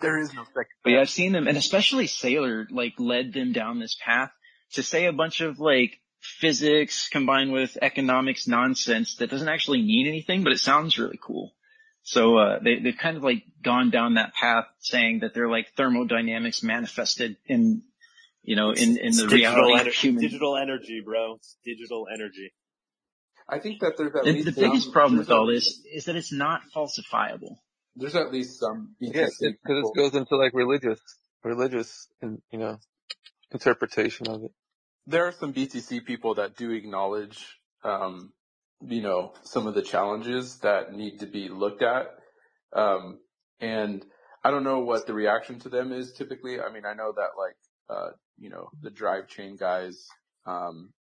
There 0.02 0.18
is 0.18 0.34
no 0.34 0.44
second. 0.44 0.66
But 0.84 0.90
yeah, 0.90 1.00
I've 1.00 1.10
seen 1.10 1.32
them 1.32 1.48
and 1.48 1.56
especially 1.56 2.06
Saylor 2.06 2.66
like 2.70 2.94
led 2.98 3.32
them 3.32 3.52
down 3.52 3.80
this 3.80 3.96
path 4.04 4.30
to 4.72 4.82
say 4.82 5.06
a 5.06 5.12
bunch 5.12 5.40
of 5.40 5.58
like 5.58 6.00
physics 6.20 7.08
combined 7.08 7.52
with 7.52 7.78
economics 7.80 8.46
nonsense 8.46 9.16
that 9.16 9.30
doesn't 9.30 9.48
actually 9.48 9.82
mean 9.82 10.06
anything, 10.06 10.44
but 10.44 10.52
it 10.52 10.60
sounds 10.60 10.98
really 10.98 11.18
cool. 11.20 11.52
So, 12.02 12.38
uh, 12.38 12.58
they, 12.62 12.78
they've 12.78 12.96
kind 12.96 13.16
of 13.16 13.22
like 13.22 13.44
gone 13.62 13.90
down 13.90 14.14
that 14.14 14.34
path 14.34 14.66
saying 14.80 15.20
that 15.20 15.34
they're 15.34 15.48
like 15.48 15.72
thermodynamics 15.76 16.62
manifested 16.62 17.36
in, 17.46 17.82
you 18.42 18.56
know, 18.56 18.70
in, 18.70 18.98
in 18.98 19.16
the 19.16 19.28
reality 19.28 19.74
ener- 19.74 19.86
of 19.86 19.94
human. 19.94 20.22
Digital 20.22 20.56
energy, 20.56 21.02
bro. 21.04 21.34
It's 21.34 21.56
digital 21.64 22.06
energy. 22.12 22.52
I 23.48 23.58
think 23.58 23.80
that 23.80 23.96
there's 23.96 24.14
at 24.14 24.24
the, 24.24 24.32
least 24.32 24.46
the 24.46 24.52
biggest 24.52 24.84
some, 24.84 24.92
problem 24.92 25.18
with 25.18 25.30
all 25.30 25.46
this 25.46 25.80
is 25.92 26.04
that 26.04 26.16
it's 26.16 26.32
not 26.32 26.62
falsifiable. 26.74 27.56
There's 27.96 28.14
at 28.14 28.32
least 28.32 28.60
some 28.60 28.94
yes, 29.00 29.36
because 29.40 29.90
it 29.90 29.96
goes 29.96 30.14
into 30.14 30.36
like 30.36 30.54
religious, 30.54 31.00
religious, 31.42 32.08
and 32.22 32.40
you 32.52 32.60
know, 32.60 32.78
interpretation 33.52 34.28
of 34.28 34.44
it 34.44 34.52
there 35.06 35.26
are 35.26 35.32
some 35.32 35.52
BTC 35.52 36.04
people 36.04 36.34
that 36.34 36.56
do 36.56 36.70
acknowledge, 36.70 37.58
um, 37.84 38.32
you 38.80 39.02
know, 39.02 39.32
some 39.42 39.66
of 39.66 39.74
the 39.74 39.82
challenges 39.82 40.58
that 40.58 40.92
need 40.92 41.20
to 41.20 41.26
be 41.26 41.48
looked 41.48 41.82
at. 41.82 42.06
Um, 42.72 43.18
and 43.60 44.04
I 44.44 44.50
don't 44.50 44.64
know 44.64 44.80
what 44.80 45.06
the 45.06 45.14
reaction 45.14 45.58
to 45.60 45.68
them 45.68 45.92
is 45.92 46.12
typically. 46.12 46.60
I 46.60 46.72
mean, 46.72 46.84
I 46.86 46.94
know 46.94 47.12
that 47.12 47.30
like, 47.36 47.56
uh, 47.88 48.10
you 48.38 48.50
know, 48.50 48.70
the 48.80 48.90
drive 48.90 49.28
chain 49.28 49.56
guys, 49.56 50.06
um, 50.46 50.92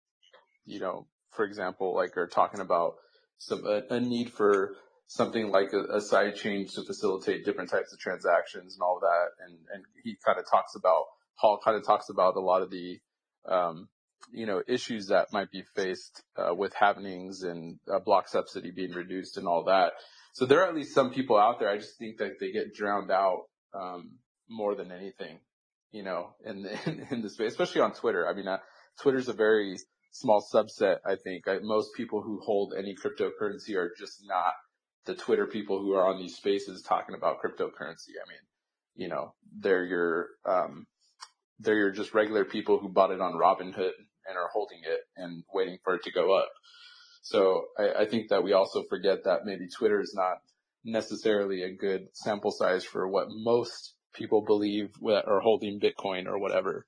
you 0.65 0.81
know, 0.81 1.07
for 1.31 1.45
example, 1.45 1.95
like 1.95 2.17
are 2.17 2.27
talking 2.27 2.61
about 2.61 2.95
some, 3.39 3.65
a, 3.65 3.83
a 3.91 4.01
need 4.01 4.33
for 4.33 4.75
something 5.07 5.51
like 5.51 5.73
a, 5.73 5.97
a 5.97 6.01
side 6.01 6.37
chain 6.37 6.67
to 6.69 6.85
facilitate 6.85 7.45
different 7.45 7.71
types 7.71 7.93
of 7.93 7.99
transactions 7.99 8.75
and 8.75 8.83
all 8.83 8.99
that. 9.01 9.29
And, 9.45 9.57
and 9.73 9.85
he 10.03 10.17
kind 10.25 10.39
of 10.39 10.45
talks 10.51 10.75
about, 10.75 11.05
Paul 11.41 11.61
kind 11.65 11.77
of 11.77 11.87
talks 11.87 12.09
about 12.09 12.37
a 12.37 12.41
lot 12.41 12.63
of 12.63 12.71
the, 12.71 12.99
um, 13.51 13.89
you 14.33 14.47
know, 14.47 14.63
issues 14.67 15.09
that 15.09 15.33
might 15.33 15.51
be 15.51 15.63
faced 15.75 16.23
uh, 16.37 16.55
with 16.55 16.75
happenings 16.75 17.43
and 17.43 17.79
uh, 17.93 17.99
block 17.99 18.29
subsidy 18.29 18.71
being 18.71 18.93
reduced 18.93 19.37
and 19.37 19.47
all 19.47 19.65
that. 19.65 19.93
So 20.35 20.47
there 20.47 20.63
are 20.63 20.69
at 20.69 20.75
least 20.75 20.95
some 20.95 21.13
people 21.13 21.39
out 21.39 21.59
there. 21.59 21.71
I 21.71 21.79
just 21.79 21.99
think 21.99 22.19
that 22.19 22.39
they 22.41 22.53
get 22.53 22.75
drowned 22.75 23.11
out 23.11 23.45
um, 23.75 24.19
more 24.49 24.75
than 24.75 24.93
anything, 24.93 25.41
you 25.91 26.03
know, 26.03 26.35
in 26.45 26.63
the, 26.63 26.71
in, 26.87 27.07
in 27.11 27.23
the 27.23 27.31
space, 27.31 27.53
especially 27.53 27.81
on 27.81 27.93
Twitter. 27.93 28.29
I 28.29 28.35
mean, 28.35 28.49
uh, 28.49 28.59
Twitter's 29.01 29.29
a 29.29 29.33
very 29.33 29.77
small 30.13 30.45
subset, 30.53 30.99
I 31.07 31.17
think. 31.17 31.49
I, 31.49 31.59
most 31.63 31.95
people 31.95 32.23
who 32.23 32.41
hold 32.41 32.75
any 32.77 32.95
cryptocurrency 32.95 33.77
are 33.77 33.93
just 33.99 34.21
not 34.27 34.53
the 35.07 35.15
Twitter 35.15 35.47
people 35.47 35.81
who 35.81 35.95
are 35.95 36.07
on 36.07 36.21
these 36.21 36.37
spaces 36.37 36.83
talking 36.83 37.15
about 37.15 37.39
cryptocurrency. 37.39 38.15
I 38.15 38.29
mean, 38.29 38.45
you 38.95 39.09
know, 39.09 39.33
they're 39.59 39.85
your, 39.85 40.29
um, 40.45 40.87
they're 41.59 41.91
just 41.91 42.15
regular 42.15 42.45
people 42.45 42.79
who 42.79 42.89
bought 42.89 43.11
it 43.11 43.21
on 43.21 43.35
Robinhood 43.35 43.93
and 44.27 44.37
are 44.37 44.49
holding 44.53 44.81
it 44.85 45.01
and 45.17 45.43
waiting 45.53 45.79
for 45.85 45.95
it 45.95 46.05
to 46.05 46.13
go 46.13 46.37
up. 46.37 46.51
So 47.23 47.65
I, 47.79 48.03
I 48.03 48.07
think 48.07 48.29
that 48.29 48.43
we 48.43 48.53
also 48.53 48.85
forget 48.89 49.25
that 49.25 49.45
maybe 49.45 49.69
Twitter 49.69 50.01
is 50.01 50.15
not 50.15 50.39
necessarily 50.85 51.63
a 51.63 51.75
good 51.75 52.09
sample 52.13 52.51
size 52.51 52.85
for 52.85 53.07
what 53.09 53.29
most 53.31 53.95
people 54.15 54.43
believe 54.43 54.91
that 55.03 55.25
are 55.27 55.41
holding 55.41 55.81
Bitcoin 55.81 56.27
or 56.27 56.39
whatever. 56.39 56.87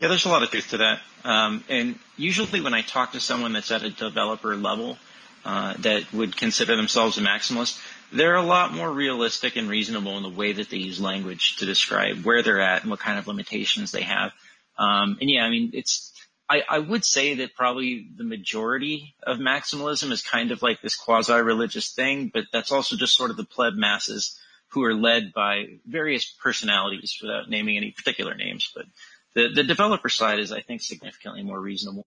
Yeah, 0.00 0.08
there's 0.08 0.24
a 0.24 0.30
lot 0.30 0.42
of 0.42 0.50
truth 0.50 0.70
to 0.70 0.78
that. 0.78 1.00
Um, 1.24 1.64
and 1.68 1.98
usually 2.16 2.60
when 2.60 2.74
I 2.74 2.82
talk 2.82 3.12
to 3.12 3.20
someone 3.20 3.52
that's 3.52 3.70
at 3.70 3.82
a 3.82 3.90
developer 3.90 4.56
level 4.56 4.96
uh, 5.44 5.74
that 5.80 6.12
would 6.12 6.36
consider 6.36 6.76
themselves 6.76 7.18
a 7.18 7.20
maximalist, 7.20 7.78
they're 8.12 8.36
a 8.36 8.42
lot 8.42 8.72
more 8.72 8.90
realistic 8.90 9.56
and 9.56 9.68
reasonable 9.68 10.16
in 10.16 10.22
the 10.22 10.28
way 10.28 10.52
that 10.52 10.70
they 10.70 10.76
use 10.76 11.00
language 11.00 11.56
to 11.56 11.66
describe 11.66 12.24
where 12.24 12.42
they're 12.42 12.60
at 12.60 12.82
and 12.82 12.90
what 12.90 13.00
kind 13.00 13.18
of 13.18 13.26
limitations 13.26 13.92
they 13.92 14.02
have. 14.02 14.32
Um, 14.78 15.18
and 15.20 15.30
yeah, 15.30 15.44
I 15.44 15.50
mean, 15.50 15.70
it's 15.74 16.12
I, 16.50 16.62
I 16.68 16.78
would 16.80 17.04
say 17.04 17.34
that 17.36 17.54
probably 17.54 18.08
the 18.16 18.24
majority 18.24 19.14
of 19.22 19.38
maximalism 19.38 20.10
is 20.10 20.22
kind 20.22 20.50
of 20.50 20.62
like 20.62 20.80
this 20.82 20.96
quasi-religious 20.96 21.92
thing, 21.92 22.30
but 22.34 22.46
that's 22.52 22.72
also 22.72 22.96
just 22.96 23.14
sort 23.14 23.30
of 23.30 23.36
the 23.36 23.44
pleb 23.44 23.74
masses 23.74 24.36
who 24.70 24.82
are 24.84 24.94
led 24.94 25.32
by 25.32 25.78
various 25.86 26.24
personalities 26.24 27.18
without 27.22 27.48
naming 27.48 27.76
any 27.76 27.92
particular 27.92 28.34
names. 28.34 28.70
But 28.74 28.86
the, 29.34 29.48
the 29.54 29.62
developer 29.62 30.08
side 30.08 30.40
is, 30.40 30.50
I 30.50 30.60
think, 30.60 30.82
significantly 30.82 31.44
more 31.44 31.60
reasonable. 31.60 32.04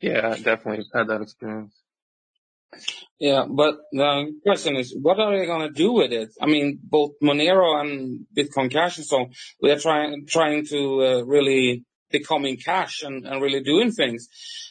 Yeah, 0.00 0.36
definitely 0.36 0.84
had 0.92 1.08
that 1.08 1.22
experience. 1.22 1.74
Yeah, 3.18 3.44
but 3.48 3.76
the 3.92 4.32
question 4.42 4.76
is, 4.76 4.96
what 5.00 5.18
are 5.18 5.36
they 5.36 5.46
going 5.46 5.66
to 5.66 5.72
do 5.72 5.92
with 5.92 6.12
it? 6.12 6.30
I 6.40 6.46
mean, 6.46 6.78
both 6.82 7.12
Monero 7.22 7.80
and 7.80 8.26
Bitcoin 8.36 8.70
Cash 8.70 8.98
and 8.98 9.06
so 9.06 9.20
on, 9.20 9.30
they're 9.60 9.78
trying 9.78 10.26
trying 10.26 10.66
to 10.66 11.02
uh, 11.02 11.22
really 11.24 11.84
becoming 12.10 12.56
cash 12.56 13.02
and, 13.02 13.26
and 13.26 13.42
really 13.42 13.62
doing 13.62 13.90
things. 13.90 14.28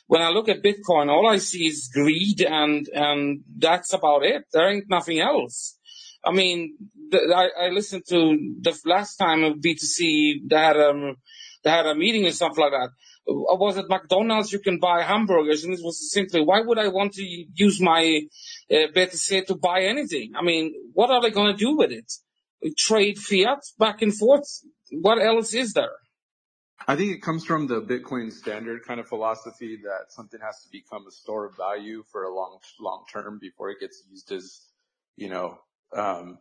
When 0.08 0.22
I 0.22 0.30
look 0.30 0.48
at 0.48 0.64
Bitcoin, 0.64 1.10
all 1.10 1.28
I 1.28 1.40
see 1.40 1.66
is 1.66 1.90
greed 1.92 2.42
and 2.42 2.88
and 2.94 3.42
that's 3.58 3.94
about 3.94 4.24
it. 4.24 4.44
There 4.54 4.70
ain't 4.70 4.90
nothing 4.90 5.20
else. 5.20 5.78
I 6.24 6.32
mean, 6.32 6.78
I, 7.14 7.50
I 7.60 7.70
listened 7.70 8.04
to 8.10 8.38
the 8.62 8.80
last 8.86 9.18
time 9.18 9.44
of 9.44 9.56
BTC. 9.58 10.48
They 10.50 10.56
had 10.56 10.78
um 10.78 11.16
they 11.64 11.72
had 11.72 11.88
a 11.88 11.96
meeting 11.96 12.26
or 12.26 12.32
something 12.32 12.64
like 12.64 12.72
that 12.72 12.90
was 13.28 13.78
at 13.78 13.90
McDonald's 13.90 14.52
you 14.52 14.60
can 14.60 14.80
buy 14.80 15.02
hamburgers 15.02 15.64
and 15.64 15.74
it 15.74 15.80
was 15.84 16.12
simply 16.12 16.42
why 16.42 16.62
would 16.62 16.78
I 16.78 16.90
want 16.90 17.14
to 17.14 17.24
use 17.24 17.82
my 17.82 18.22
uh, 18.72 18.76
BTC 18.96 19.48
to 19.48 19.56
buy 19.56 19.84
anything? 19.84 20.34
I 20.36 20.44
mean, 20.44 20.74
what 20.94 21.10
are 21.10 21.22
they 21.22 21.32
going 21.32 21.54
to 21.54 21.58
do 21.58 21.76
with 21.76 21.92
it? 21.92 22.12
Trade 22.78 23.18
fiat 23.18 23.60
back 23.78 24.02
and 24.02 24.16
forth? 24.16 24.48
What 24.92 25.22
else 25.22 25.54
is 25.54 25.74
there? 25.74 25.92
I 26.88 26.96
think 26.96 27.14
it 27.14 27.22
comes 27.22 27.46
from 27.46 27.68
the 27.68 27.82
Bitcoin 27.82 28.32
standard 28.32 28.86
kind 28.86 29.00
of 29.00 29.08
philosophy 29.08 29.80
that 29.84 30.12
something 30.12 30.40
has 30.42 30.62
to 30.64 30.70
become 30.72 31.08
a 31.08 31.12
store 31.12 31.46
of 31.46 31.58
value 31.58 32.04
for 32.12 32.24
a 32.24 32.36
long, 32.36 32.60
long 32.80 33.06
term 33.12 33.40
before 33.42 33.72
it 33.72 33.80
gets 33.80 34.04
used 34.10 34.32
as, 34.32 34.62
you 35.16 35.30
know, 35.30 35.58
um, 35.96 36.38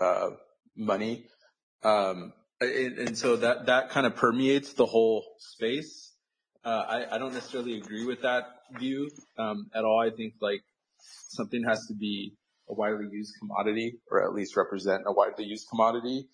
uh, 0.00 0.30
money. 0.76 1.26
Um, 1.84 2.32
and, 2.60 2.98
and 2.98 3.18
so 3.18 3.36
that, 3.36 3.66
that 3.66 3.90
kind 3.90 4.06
of 4.06 4.16
permeates 4.16 4.72
the 4.72 4.86
whole 4.86 5.24
space. 5.38 6.12
Uh, 6.66 6.84
I, 6.88 7.14
I 7.14 7.18
don't 7.18 7.32
necessarily 7.32 7.78
agree 7.78 8.04
with 8.04 8.22
that 8.22 8.42
view 8.76 9.08
um, 9.38 9.70
at 9.72 9.84
all. 9.84 10.00
I 10.00 10.10
think 10.10 10.34
like 10.40 10.62
something 11.28 11.62
has 11.62 11.86
to 11.86 11.94
be 11.94 12.34
a 12.68 12.74
widely 12.74 13.06
used 13.08 13.34
commodity, 13.38 14.00
or 14.10 14.24
at 14.24 14.34
least 14.34 14.56
represent 14.56 15.04
a 15.06 15.12
widely 15.12 15.44
used 15.44 15.68
commodity. 15.70 16.26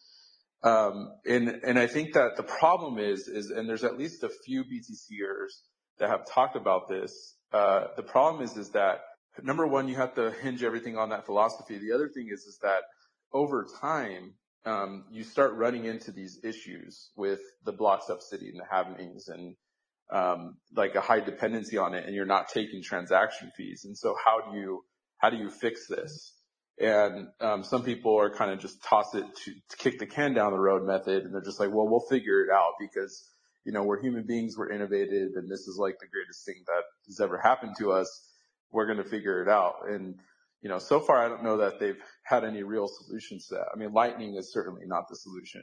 Um, 0.62 1.10
and 1.26 1.60
and 1.66 1.78
I 1.78 1.86
think 1.86 2.14
that 2.14 2.38
the 2.38 2.44
problem 2.44 2.98
is 2.98 3.28
is 3.28 3.50
and 3.50 3.68
there's 3.68 3.84
at 3.84 3.98
least 3.98 4.22
a 4.22 4.30
few 4.46 4.64
BTCers 4.64 5.50
that 5.98 6.08
have 6.08 6.26
talked 6.26 6.56
about 6.56 6.88
this. 6.88 7.36
Uh, 7.52 7.88
the 7.96 8.02
problem 8.02 8.42
is 8.42 8.56
is 8.56 8.70
that 8.70 9.00
number 9.42 9.66
one, 9.66 9.86
you 9.86 9.96
have 9.96 10.14
to 10.14 10.30
hinge 10.30 10.62
everything 10.62 10.96
on 10.96 11.10
that 11.10 11.26
philosophy. 11.26 11.76
The 11.76 11.92
other 11.92 12.08
thing 12.08 12.30
is 12.32 12.44
is 12.44 12.58
that 12.62 12.84
over 13.34 13.66
time, 13.82 14.32
um, 14.64 15.04
you 15.10 15.24
start 15.24 15.52
running 15.56 15.84
into 15.84 16.10
these 16.10 16.40
issues 16.42 17.10
with 17.16 17.40
the 17.66 17.72
block 17.72 18.02
subsidy 18.06 18.48
and 18.48 18.58
the 18.58 18.64
halvings 18.64 19.28
and 19.28 19.56
like 20.74 20.94
a 20.94 21.00
high 21.00 21.20
dependency 21.20 21.78
on 21.78 21.94
it 21.94 22.04
and 22.06 22.14
you're 22.14 22.26
not 22.26 22.48
taking 22.48 22.82
transaction 22.82 23.50
fees. 23.56 23.84
And 23.84 23.96
so 23.96 24.14
how 24.24 24.50
do 24.50 24.58
you, 24.58 24.84
how 25.18 25.30
do 25.30 25.36
you 25.36 25.50
fix 25.50 25.86
this? 25.86 26.34
And, 26.78 27.28
um, 27.40 27.64
some 27.64 27.82
people 27.82 28.18
are 28.18 28.30
kind 28.30 28.50
of 28.50 28.60
just 28.60 28.82
toss 28.82 29.14
it 29.14 29.24
to, 29.44 29.52
to 29.52 29.76
kick 29.76 29.98
the 29.98 30.06
can 30.06 30.34
down 30.34 30.52
the 30.52 30.58
road 30.58 30.86
method. 30.86 31.24
And 31.24 31.34
they're 31.34 31.42
just 31.42 31.60
like, 31.60 31.70
well, 31.70 31.88
we'll 31.88 32.06
figure 32.08 32.44
it 32.44 32.50
out 32.50 32.72
because, 32.80 33.28
you 33.64 33.72
know, 33.72 33.84
we're 33.84 34.00
human 34.00 34.26
beings, 34.26 34.56
we're 34.56 34.70
innovative 34.70 35.32
and 35.36 35.50
this 35.50 35.66
is 35.68 35.76
like 35.78 35.98
the 36.00 36.08
greatest 36.08 36.44
thing 36.44 36.62
that 36.66 36.82
has 37.06 37.20
ever 37.20 37.38
happened 37.38 37.76
to 37.78 37.92
us. 37.92 38.28
We're 38.70 38.86
going 38.86 39.02
to 39.02 39.08
figure 39.08 39.42
it 39.42 39.48
out. 39.48 39.76
And, 39.88 40.16
you 40.62 40.68
know, 40.68 40.78
so 40.78 41.00
far 41.00 41.24
I 41.24 41.28
don't 41.28 41.44
know 41.44 41.58
that 41.58 41.80
they've 41.80 42.00
had 42.24 42.44
any 42.44 42.62
real 42.62 42.88
solutions 42.88 43.48
to 43.48 43.56
that. 43.56 43.66
I 43.74 43.78
mean, 43.78 43.92
lightning 43.92 44.36
is 44.36 44.52
certainly 44.52 44.82
not 44.86 45.08
the 45.08 45.16
solution. 45.16 45.62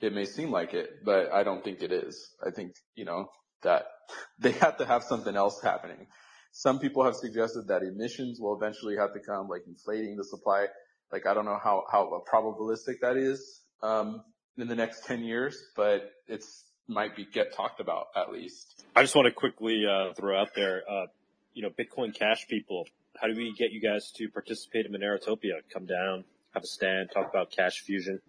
It 0.00 0.12
may 0.12 0.26
seem 0.26 0.50
like 0.50 0.74
it, 0.74 1.04
but 1.04 1.32
I 1.32 1.42
don't 1.42 1.64
think 1.64 1.82
it 1.82 1.92
is. 1.92 2.30
I 2.46 2.50
think, 2.50 2.74
you 2.94 3.04
know, 3.04 3.30
that 3.62 3.86
they 4.38 4.52
have 4.52 4.76
to 4.78 4.86
have 4.86 5.02
something 5.02 5.36
else 5.36 5.60
happening. 5.62 6.06
Some 6.52 6.78
people 6.78 7.04
have 7.04 7.16
suggested 7.16 7.68
that 7.68 7.82
emissions 7.82 8.40
will 8.40 8.56
eventually 8.56 8.96
have 8.96 9.12
to 9.12 9.20
come, 9.20 9.48
like 9.48 9.62
inflating 9.66 10.16
the 10.16 10.24
supply. 10.24 10.66
Like, 11.12 11.26
I 11.26 11.34
don't 11.34 11.44
know 11.44 11.58
how, 11.62 11.84
how 11.90 12.22
probabilistic 12.32 13.00
that 13.02 13.16
is, 13.16 13.60
um, 13.82 14.22
in 14.56 14.66
the 14.66 14.74
next 14.74 15.04
10 15.04 15.22
years, 15.22 15.62
but 15.76 16.10
it's 16.26 16.64
might 16.88 17.16
be 17.16 17.26
get 17.26 17.52
talked 17.52 17.80
about 17.80 18.06
at 18.14 18.32
least. 18.32 18.84
I 18.94 19.02
just 19.02 19.14
want 19.14 19.26
to 19.26 19.32
quickly, 19.32 19.84
uh, 19.86 20.14
throw 20.14 20.40
out 20.40 20.54
there, 20.54 20.82
uh, 20.88 21.06
you 21.52 21.62
know, 21.62 21.70
Bitcoin 21.70 22.14
Cash 22.14 22.46
people, 22.48 22.86
how 23.20 23.26
do 23.26 23.34
we 23.34 23.52
get 23.58 23.72
you 23.72 23.80
guys 23.80 24.12
to 24.16 24.28
participate 24.28 24.86
in 24.86 24.92
Monerotopia? 24.92 25.60
Come 25.72 25.86
down, 25.86 26.24
have 26.54 26.62
a 26.62 26.66
stand, 26.66 27.10
talk 27.12 27.28
about 27.28 27.50
Cash 27.50 27.80
Fusion 27.80 28.20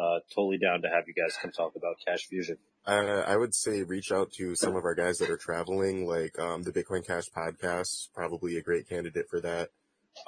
uh, 0.00 0.20
totally 0.34 0.58
down 0.58 0.82
to 0.82 0.88
have 0.88 1.04
you 1.06 1.14
guys 1.14 1.36
come 1.40 1.52
talk 1.52 1.76
about 1.76 1.96
Cash 2.06 2.26
Fusion. 2.26 2.56
Uh, 2.86 3.22
I 3.26 3.36
would 3.36 3.54
say 3.54 3.82
reach 3.82 4.10
out 4.10 4.32
to 4.32 4.54
some 4.54 4.74
of 4.74 4.84
our 4.84 4.94
guys 4.94 5.18
that 5.18 5.30
are 5.30 5.36
traveling, 5.36 6.06
like 6.06 6.38
um, 6.38 6.62
the 6.62 6.72
Bitcoin 6.72 7.06
Cash 7.06 7.28
podcast, 7.36 8.08
probably 8.14 8.56
a 8.56 8.62
great 8.62 8.88
candidate 8.88 9.28
for 9.28 9.40
that. 9.40 9.70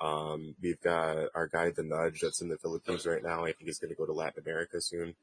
Um, 0.00 0.54
we've 0.62 0.80
got 0.80 1.28
our 1.34 1.48
guy, 1.48 1.70
the 1.70 1.82
Nudge, 1.82 2.20
that's 2.20 2.42
in 2.42 2.48
the 2.48 2.58
Philippines 2.58 3.06
right 3.06 3.22
now. 3.22 3.44
I 3.44 3.52
think 3.52 3.64
he's 3.64 3.78
going 3.78 3.90
to 3.90 3.96
go 3.96 4.06
to 4.06 4.12
Latin 4.12 4.42
America 4.44 4.80
soon. 4.80 5.14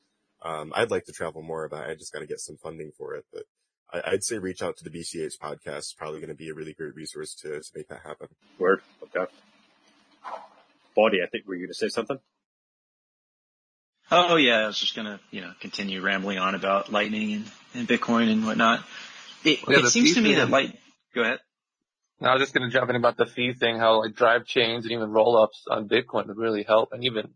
Um, 0.42 0.74
I'd 0.76 0.92
like 0.92 1.06
to 1.06 1.12
travel 1.12 1.42
more, 1.42 1.68
but 1.70 1.88
I 1.88 1.96
just 1.96 2.12
got 2.12 2.20
to 2.20 2.28
get 2.28 2.40
some 2.40 2.58
funding 2.58 2.92
for 2.98 3.16
it. 3.16 3.26
But 3.32 3.44
I, 3.92 4.12
would 4.12 4.24
say 4.24 4.38
reach 4.38 4.62
out 4.62 4.78
to 4.78 4.84
the 4.84 4.90
BCH 4.90 5.38
podcast. 5.38 5.98
Probably 5.98 6.20
going 6.20 6.30
to 6.30 6.36
be 6.36 6.50
a 6.50 6.54
really 6.54 6.74
great 6.74 6.96
resource 6.96 7.36
to, 7.42 7.50
to 7.50 7.72
make 7.76 7.88
that 7.90 8.02
happen. 8.04 8.28
Word. 8.58 8.82
Okay. 9.04 9.32
Bawdy, 10.96 11.20
I 11.24 11.30
think 11.30 11.48
were 11.48 11.56
you 11.56 11.62
going 11.62 11.70
to 11.70 11.76
say 11.76 11.90
something? 11.90 12.20
Oh 14.12 14.36
yeah, 14.38 14.64
I 14.64 14.68
was 14.68 14.80
just 14.80 14.96
gonna, 14.96 15.20
you 15.32 15.42
know, 15.42 15.52
continue 15.60 16.02
rambling 16.02 16.40
on 16.40 16.56
about 16.56 16.92
Lightning 16.92 17.34
and, 17.34 17.52
and 17.76 17.88
Bitcoin 17.88 18.32
and 18.32 18.46
whatnot. 18.46 18.84
It, 19.44 19.60
yeah, 19.68 19.80
it 19.80 19.88
seems 19.88 20.16
to 20.16 20.22
me 20.22 20.36
that 20.36 20.50
Light. 20.50 20.78
Go 21.14 21.22
ahead. 21.22 21.40
No, 22.20 22.30
I 22.30 22.34
was 22.34 22.42
just 22.42 22.54
gonna 22.54 22.70
jump 22.70 22.90
in 22.90 22.96
about 22.96 23.18
the 23.18 23.28
fee 23.28 23.54
thing. 23.54 23.78
How 23.78 24.02
like 24.02 24.16
drive 24.16 24.46
chains 24.46 24.86
and 24.86 24.92
even 24.94 25.12
roll 25.12 25.38
ups 25.38 25.64
on 25.70 25.88
Bitcoin 25.88 26.28
would 26.28 26.38
really 26.38 26.64
help, 26.64 26.92
and 26.92 27.06
even 27.06 27.30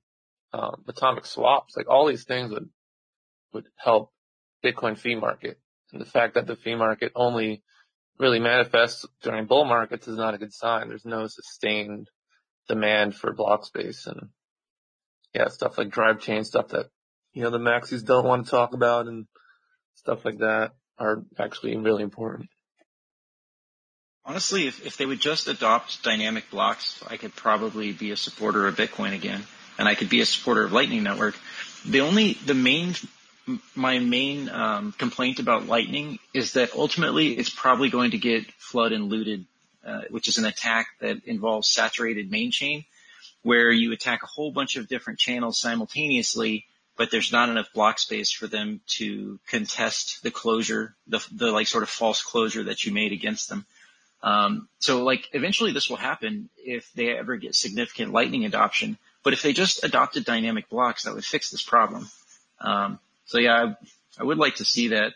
um, 0.51 0.83
atomic 0.87 1.25
swaps. 1.25 1.77
Like 1.77 1.89
all 1.89 2.07
these 2.07 2.23
things 2.23 2.51
would 2.51 2.69
would 3.53 3.67
help 3.77 4.11
Bitcoin 4.63 4.97
fee 4.97 5.15
market. 5.15 5.59
And 5.91 6.01
the 6.01 6.05
fact 6.05 6.33
that 6.33 6.47
the 6.47 6.55
fee 6.55 6.75
market 6.75 7.11
only 7.15 7.61
really 8.17 8.39
manifests 8.39 9.05
during 9.21 9.45
bull 9.45 9.65
markets 9.65 10.07
is 10.07 10.17
not 10.17 10.33
a 10.33 10.39
good 10.39 10.53
sign. 10.53 10.89
There's 10.89 11.05
no 11.05 11.27
sustained 11.27 12.09
demand 12.67 13.15
for 13.15 13.31
block 13.33 13.65
space 13.65 14.07
and 14.07 14.29
yeah, 15.33 15.47
stuff 15.47 15.77
like 15.77 15.89
drive 15.89 16.19
chain 16.19 16.43
stuff 16.43 16.69
that, 16.69 16.87
you 17.33 17.43
know, 17.43 17.49
the 17.49 17.57
maxis 17.57 18.05
don't 18.05 18.25
want 18.25 18.45
to 18.45 18.51
talk 18.51 18.73
about 18.73 19.07
and 19.07 19.25
stuff 19.95 20.23
like 20.25 20.39
that 20.39 20.71
are 20.99 21.23
actually 21.39 21.75
really 21.75 22.03
important. 22.03 22.49
Honestly, 24.25 24.67
if, 24.67 24.85
if 24.85 24.97
they 24.97 25.05
would 25.05 25.19
just 25.19 25.47
adopt 25.47 26.03
dynamic 26.03 26.49
blocks, 26.49 27.03
I 27.07 27.17
could 27.17 27.35
probably 27.35 27.91
be 27.91 28.11
a 28.11 28.15
supporter 28.15 28.67
of 28.67 28.75
Bitcoin 28.75 29.13
again, 29.13 29.43
and 29.77 29.87
I 29.87 29.95
could 29.95 30.09
be 30.09 30.21
a 30.21 30.25
supporter 30.25 30.63
of 30.63 30.71
Lightning 30.71 31.03
Network. 31.03 31.35
The 31.85 32.01
only, 32.01 32.33
the 32.45 32.53
main, 32.53 32.93
my 33.75 33.99
main 33.99 34.47
um, 34.49 34.93
complaint 34.93 35.39
about 35.39 35.67
Lightning 35.67 36.19
is 36.33 36.53
that 36.53 36.73
ultimately 36.73 37.33
it's 37.33 37.49
probably 37.49 37.89
going 37.89 38.11
to 38.11 38.17
get 38.17 38.45
flood 38.53 38.93
and 38.93 39.09
looted, 39.09 39.45
uh, 39.85 40.03
which 40.09 40.29
is 40.29 40.37
an 40.37 40.45
attack 40.45 40.87
that 41.01 41.25
involves 41.25 41.69
saturated 41.69 42.31
main 42.31 42.51
chain 42.51 42.85
where 43.43 43.71
you 43.71 43.93
attack 43.93 44.23
a 44.23 44.27
whole 44.27 44.51
bunch 44.51 44.75
of 44.75 44.87
different 44.87 45.19
channels 45.19 45.59
simultaneously 45.59 46.65
but 46.95 47.09
there's 47.11 47.31
not 47.31 47.49
enough 47.49 47.73
block 47.73 47.99
space 47.99 48.31
for 48.31 48.47
them 48.47 48.81
to 48.85 49.39
contest 49.47 50.21
the 50.23 50.31
closure, 50.31 50.95
the, 51.07 51.25
the 51.31 51.51
like 51.51 51.67
sort 51.67 51.83
of 51.83 51.89
false 51.89 52.21
closure 52.21 52.63
that 52.65 52.83
you 52.83 52.91
made 52.91 53.11
against 53.11 53.49
them. 53.49 53.65
Um, 54.21 54.69
so 54.79 55.03
like 55.03 55.27
eventually 55.33 55.73
this 55.73 55.89
will 55.89 55.97
happen 55.97 56.49
if 56.57 56.91
they 56.93 57.09
ever 57.09 57.35
get 57.35 57.55
significant 57.55 58.13
lightning 58.13 58.45
adoption. 58.45 58.97
But 59.23 59.33
if 59.33 59.41
they 59.41 59.53
just 59.53 59.83
adopted 59.83 60.25
dynamic 60.25 60.69
blocks, 60.69 61.03
that 61.03 61.15
would 61.15 61.25
fix 61.25 61.49
this 61.49 61.63
problem. 61.63 62.09
Um, 62.61 62.99
so 63.25 63.39
yeah, 63.39 63.53
I, 63.55 63.75
I 64.19 64.23
would 64.23 64.37
like 64.37 64.55
to 64.55 64.65
see 64.65 64.89
that 64.89 65.13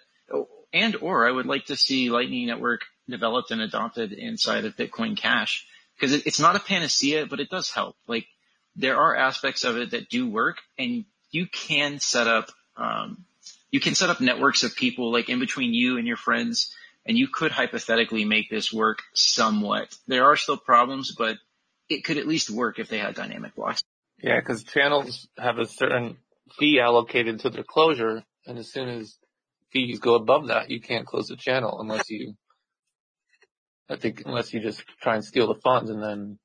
and 0.73 0.95
or 0.97 1.27
I 1.27 1.31
would 1.31 1.45
like 1.45 1.65
to 1.67 1.77
see 1.77 2.09
Lightning 2.09 2.47
Network 2.47 2.81
developed 3.09 3.51
and 3.51 3.61
adopted 3.61 4.11
inside 4.11 4.65
of 4.65 4.75
Bitcoin 4.75 5.15
Cash 5.15 5.65
because 5.97 6.13
it, 6.13 6.27
it's 6.27 6.39
not 6.39 6.55
a 6.55 6.59
panacea, 6.59 7.25
but 7.25 7.39
it 7.39 7.49
does 7.49 7.69
help. 7.69 7.95
Like 8.07 8.27
there 8.75 8.97
are 8.97 9.15
aspects 9.15 9.63
of 9.63 9.77
it 9.77 9.91
that 9.91 10.09
do 10.09 10.29
work 10.29 10.57
and 10.77 11.05
you 11.31 11.47
can 11.47 11.99
set 11.99 12.27
up, 12.27 12.49
um, 12.75 13.25
you 13.71 13.79
can 13.79 13.95
set 13.95 14.09
up 14.09 14.21
networks 14.21 14.63
of 14.63 14.75
people 14.75 15.11
like 15.11 15.29
in 15.29 15.39
between 15.39 15.73
you 15.73 15.97
and 15.97 16.07
your 16.07 16.17
friends 16.17 16.73
and 17.05 17.17
you 17.17 17.27
could 17.27 17.51
hypothetically 17.51 18.25
make 18.25 18.49
this 18.49 18.71
work 18.71 19.01
somewhat. 19.13 19.95
There 20.07 20.25
are 20.25 20.35
still 20.35 20.57
problems, 20.57 21.15
but 21.17 21.37
it 21.89 22.03
could 22.03 22.17
at 22.17 22.27
least 22.27 22.49
work 22.49 22.79
if 22.79 22.89
they 22.89 22.97
had 22.97 23.15
dynamic 23.15 23.55
blocks. 23.55 23.81
Yeah, 24.21 24.39
because 24.39 24.63
channels 24.63 25.27
have 25.37 25.57
a 25.57 25.65
certain 25.65 26.17
fee 26.57 26.79
allocated 26.79 27.39
to 27.41 27.49
their 27.49 27.63
closure, 27.63 28.23
and 28.45 28.57
as 28.57 28.71
soon 28.71 28.89
as 28.89 29.17
fees 29.71 29.99
go 29.99 30.15
above 30.15 30.47
that, 30.47 30.69
you 30.69 30.81
can't 30.81 31.05
close 31.05 31.27
the 31.27 31.35
channel 31.35 31.79
unless 31.79 32.09
you, 32.09 32.35
I 33.89 33.95
think, 33.95 34.23
unless 34.25 34.53
you 34.53 34.59
just 34.59 34.83
try 35.01 35.15
and 35.15 35.23
steal 35.23 35.47
the 35.47 35.59
funds, 35.61 35.89
and 35.89 36.03
then 36.03 36.39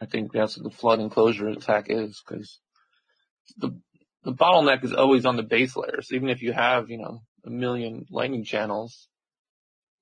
I 0.00 0.06
think 0.06 0.32
that's 0.32 0.56
what 0.56 0.64
the 0.64 0.76
flood 0.76 1.00
enclosure 1.00 1.48
attack 1.48 1.86
is, 1.88 2.22
because 2.26 2.58
the 3.58 3.80
the 4.24 4.32
bottleneck 4.32 4.84
is 4.84 4.92
always 4.92 5.24
on 5.24 5.36
the 5.36 5.42
base 5.42 5.76
layers. 5.76 6.12
Even 6.12 6.28
if 6.28 6.42
you 6.42 6.52
have, 6.52 6.90
you 6.90 6.98
know, 6.98 7.22
a 7.44 7.50
million 7.50 8.06
lightning 8.10 8.44
channels, 8.44 9.08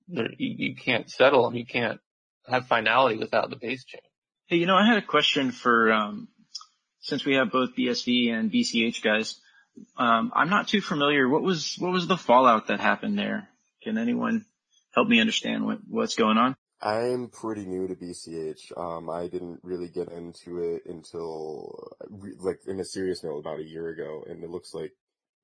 you, 0.07 0.27
you 0.37 0.75
can't 0.75 1.09
settle 1.09 1.43
them. 1.43 1.55
You 1.55 1.65
can't 1.65 1.99
have 2.47 2.67
finality 2.67 3.17
without 3.17 3.49
the 3.49 3.55
base 3.55 3.85
chain. 3.85 4.01
Hey, 4.47 4.57
you 4.57 4.65
know, 4.65 4.75
I 4.75 4.85
had 4.85 4.97
a 4.97 5.05
question 5.05 5.51
for, 5.51 5.91
um, 5.93 6.27
since 7.01 7.23
we 7.23 7.35
have 7.35 7.51
both 7.51 7.75
BSV 7.77 8.31
and 8.31 8.51
BCH 8.51 9.01
guys. 9.01 9.39
Um, 9.97 10.31
I'm 10.35 10.49
not 10.49 10.67
too 10.67 10.81
familiar. 10.81 11.29
What 11.29 11.43
was 11.43 11.75
what 11.79 11.93
was 11.93 12.07
the 12.07 12.17
fallout 12.17 12.67
that 12.67 12.81
happened 12.81 13.17
there? 13.17 13.47
Can 13.81 13.97
anyone 13.97 14.43
help 14.99 15.07
me 15.07 15.21
understand 15.21 15.65
what, 15.65 15.79
what's 15.87 16.15
going 16.15 16.37
on? 16.37 16.57
I'm 16.81 17.29
pretty 17.29 17.65
new 17.65 17.87
to 17.87 17.95
BCH. 17.95 18.77
Um, 18.77 19.09
I 19.09 19.27
didn't 19.27 19.59
really 19.63 19.87
get 19.87 20.09
into 20.09 20.59
it 20.59 20.83
until, 20.85 21.89
like, 22.39 22.59
in 22.67 22.79
a 22.81 22.85
serious 22.85 23.23
note, 23.23 23.39
about 23.39 23.59
a 23.59 23.67
year 23.67 23.87
ago, 23.89 24.23
and 24.29 24.43
it 24.43 24.49
looks 24.49 24.73
like 24.73 24.91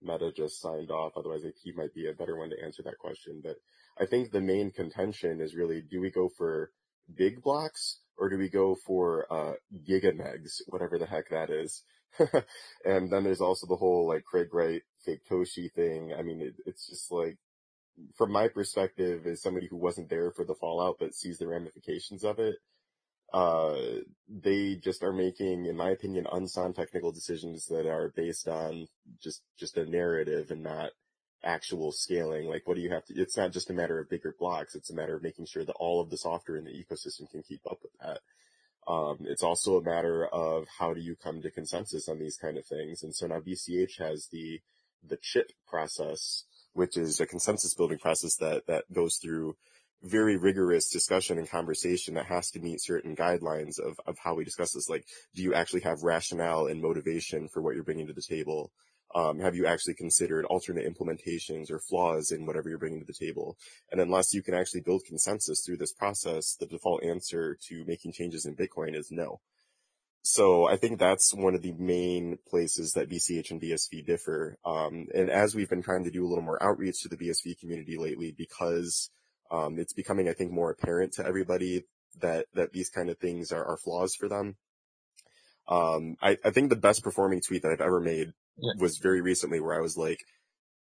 Meta 0.02 0.32
just 0.36 0.62
signed 0.62 0.92
off. 0.92 1.14
Otherwise, 1.16 1.44
he 1.64 1.72
might 1.72 1.94
be 1.94 2.08
a 2.08 2.14
better 2.14 2.38
one 2.38 2.50
to 2.50 2.64
answer 2.66 2.84
that 2.84 2.98
question. 3.00 3.42
But 3.42 3.56
I 4.00 4.06
think 4.06 4.32
the 4.32 4.42
main 4.42 4.72
contention 4.72 5.40
is 5.40 5.56
really, 5.56 5.82
do 5.82 6.02
we 6.02 6.12
go 6.12 6.30
for 6.38 6.72
big 7.18 7.42
blocks 7.42 8.00
or 8.18 8.30
do 8.30 8.38
we 8.38 8.50
go 8.50 8.76
for 8.86 9.26
uh, 9.32 9.54
gigamegs, 9.90 10.62
whatever 10.68 10.98
the 10.98 11.06
heck 11.06 11.30
that 11.30 11.50
is? 11.50 11.84
and 12.86 13.12
then 13.12 13.24
there's 13.24 13.42
also 13.42 13.68
the 13.68 13.76
whole 13.76 14.08
like 14.08 14.24
Craig 14.24 14.54
Wright 14.54 14.82
Faketoshi 15.06 15.72
thing. 15.74 16.14
I 16.18 16.24
mean, 16.24 16.42
it, 16.42 16.54
it's 16.66 16.88
just 16.88 17.12
like, 17.12 17.38
from 18.16 18.32
my 18.32 18.48
perspective, 18.48 19.26
as 19.26 19.42
somebody 19.42 19.68
who 19.68 19.78
wasn't 19.78 20.10
there 20.10 20.32
for 20.32 20.46
the 20.46 20.56
fallout 20.56 20.98
but 21.00 21.14
sees 21.14 21.38
the 21.38 21.48
ramifications 21.48 22.24
of 22.24 22.40
it, 22.40 22.56
uh, 23.34 23.76
they 24.30 24.76
just 24.76 25.04
are 25.04 25.14
making, 25.14 25.66
in 25.66 25.76
my 25.76 25.90
opinion, 25.90 26.28
unsound 26.32 26.76
technical 26.76 27.12
decisions 27.12 27.66
that 27.68 27.88
are 27.88 28.14
based 28.16 28.48
on 28.48 28.88
just 29.22 29.42
just 29.58 29.78
a 29.78 29.86
narrative 29.86 30.52
and 30.52 30.64
not 30.64 30.92
actual 31.44 31.92
scaling. 31.92 32.48
Like, 32.48 32.68
what 32.68 32.76
do 32.76 32.82
you 32.82 32.92
have 32.92 33.06
to? 33.06 33.14
It's 33.16 33.38
not 33.38 33.52
just 33.52 33.70
a 33.70 33.74
matter 33.74 34.00
of 34.00 34.10
bigger 34.10 34.36
blocks; 34.38 34.76
it's 34.76 34.90
a 34.90 34.96
matter 34.96 35.16
of 35.16 35.24
making 35.24 35.46
sure 35.48 35.66
that 35.66 35.76
all 35.80 36.02
of 36.02 36.10
the 36.10 36.18
software 36.18 36.58
in 36.58 36.66
the 36.66 36.72
ecosystem 36.72 37.30
can 37.30 37.44
keep 37.44 37.62
up 37.70 37.80
with 37.82 37.92
that. 38.02 38.20
Um, 38.88 39.18
it's 39.22 39.44
also 39.44 39.78
a 39.78 39.84
matter 39.84 40.28
of 40.28 40.68
how 40.80 40.94
do 40.94 41.02
you 41.02 41.16
come 41.16 41.42
to 41.42 41.50
consensus 41.52 42.08
on 42.08 42.20
these 42.20 42.38
kind 42.38 42.58
of 42.58 42.66
things. 42.66 43.02
And 43.04 43.16
so 43.16 43.28
now 43.28 43.40
BCH 43.40 43.98
has 43.98 44.28
the 44.32 44.62
the 45.04 45.18
chip 45.22 45.52
process, 45.68 46.46
which 46.76 46.98
is 46.98 47.20
a 47.20 47.26
consensus 47.26 47.74
building 47.74 47.98
process 47.98 48.36
that 48.36 48.68
that 48.68 48.84
goes 48.94 49.18
through 49.18 49.56
very 50.04 50.38
rigorous 50.38 50.90
discussion 50.90 51.38
and 51.38 51.50
conversation 51.50 52.14
that 52.14 52.28
has 52.28 52.52
to 52.52 52.60
meet 52.60 52.82
certain 52.82 53.16
guidelines 53.16 53.80
of, 53.80 54.00
of 54.06 54.18
how 54.24 54.36
we 54.36 54.44
discuss 54.44 54.74
this. 54.74 54.90
Like, 54.90 55.06
do 55.34 55.42
you 55.42 55.54
actually 55.54 55.82
have 55.82 56.04
rationale 56.04 56.68
and 56.68 56.82
motivation 56.82 57.48
for 57.48 57.62
what 57.62 57.74
you're 57.74 57.84
bringing 57.84 58.08
to 58.08 58.14
the 58.14 58.22
table? 58.22 58.72
Um, 59.16 59.40
have 59.40 59.56
you 59.56 59.66
actually 59.66 59.94
considered 59.94 60.46
alternate 60.46 60.86
implementations 60.86 61.72
or 61.72 61.80
flaws 61.80 62.32
in 62.32 62.46
whatever 62.46 62.70
you're 62.70 62.78
bringing 62.78 63.00
to 63.00 63.06
the 63.06 63.26
table? 63.26 63.58
And 63.92 64.02
unless 64.02 64.34
you 64.34 64.44
can 64.44 64.54
actually 64.54 64.82
build 64.82 65.04
consensus 65.08 65.64
through 65.66 65.78
this 65.78 65.94
process, 65.94 66.56
the 66.60 66.66
default 66.66 67.04
answer 67.04 67.58
to 67.68 67.86
making 67.88 68.12
changes 68.12 68.46
in 68.46 68.56
Bitcoin 68.56 68.96
is 68.96 69.10
no. 69.12 69.40
So 70.28 70.68
I 70.68 70.76
think 70.76 70.98
that's 70.98 71.36
one 71.36 71.54
of 71.54 71.62
the 71.62 71.74
main 71.74 72.40
places 72.50 72.94
that 72.94 73.08
BCH 73.08 73.52
and 73.52 73.62
BSV 73.62 74.08
differ. 74.08 74.58
Um, 74.66 75.06
and 75.14 75.30
as 75.30 75.54
we've 75.54 75.70
been 75.70 75.84
trying 75.84 76.04
to 76.04 76.10
do 76.10 76.26
a 76.26 76.28
little 76.28 76.44
more 76.44 76.62
outreach 76.64 77.04
to 77.04 77.10
the 77.10 77.16
BSV 77.16 77.60
community 77.60 77.96
lately, 77.96 78.34
because 78.36 79.12
um, 79.52 79.78
it's 79.78 79.94
becoming, 79.94 80.28
I 80.28 80.34
think, 80.34 80.52
more 80.52 80.72
apparent 80.72 81.14
to 81.14 81.26
everybody 81.28 81.84
that 82.22 82.48
that 82.56 82.74
these 82.74 82.90
kind 82.90 83.12
of 83.12 83.20
things 83.20 83.52
are, 83.52 83.64
are 83.64 83.78
flaws 83.78 84.16
for 84.16 84.28
them. 84.28 84.56
Um, 85.68 86.16
I, 86.20 86.40
I 86.44 86.50
think 86.50 86.72
the 86.72 86.76
best 86.76 87.04
performing 87.04 87.42
tweet 87.42 87.62
that 87.62 87.72
I've 87.72 87.80
ever 87.80 88.00
made 88.00 88.34
yeah. 88.58 88.72
was 88.80 88.98
very 88.98 89.22
recently 89.22 89.60
where 89.60 89.76
I 89.76 89.82
was 89.82 89.96
like, 89.96 90.22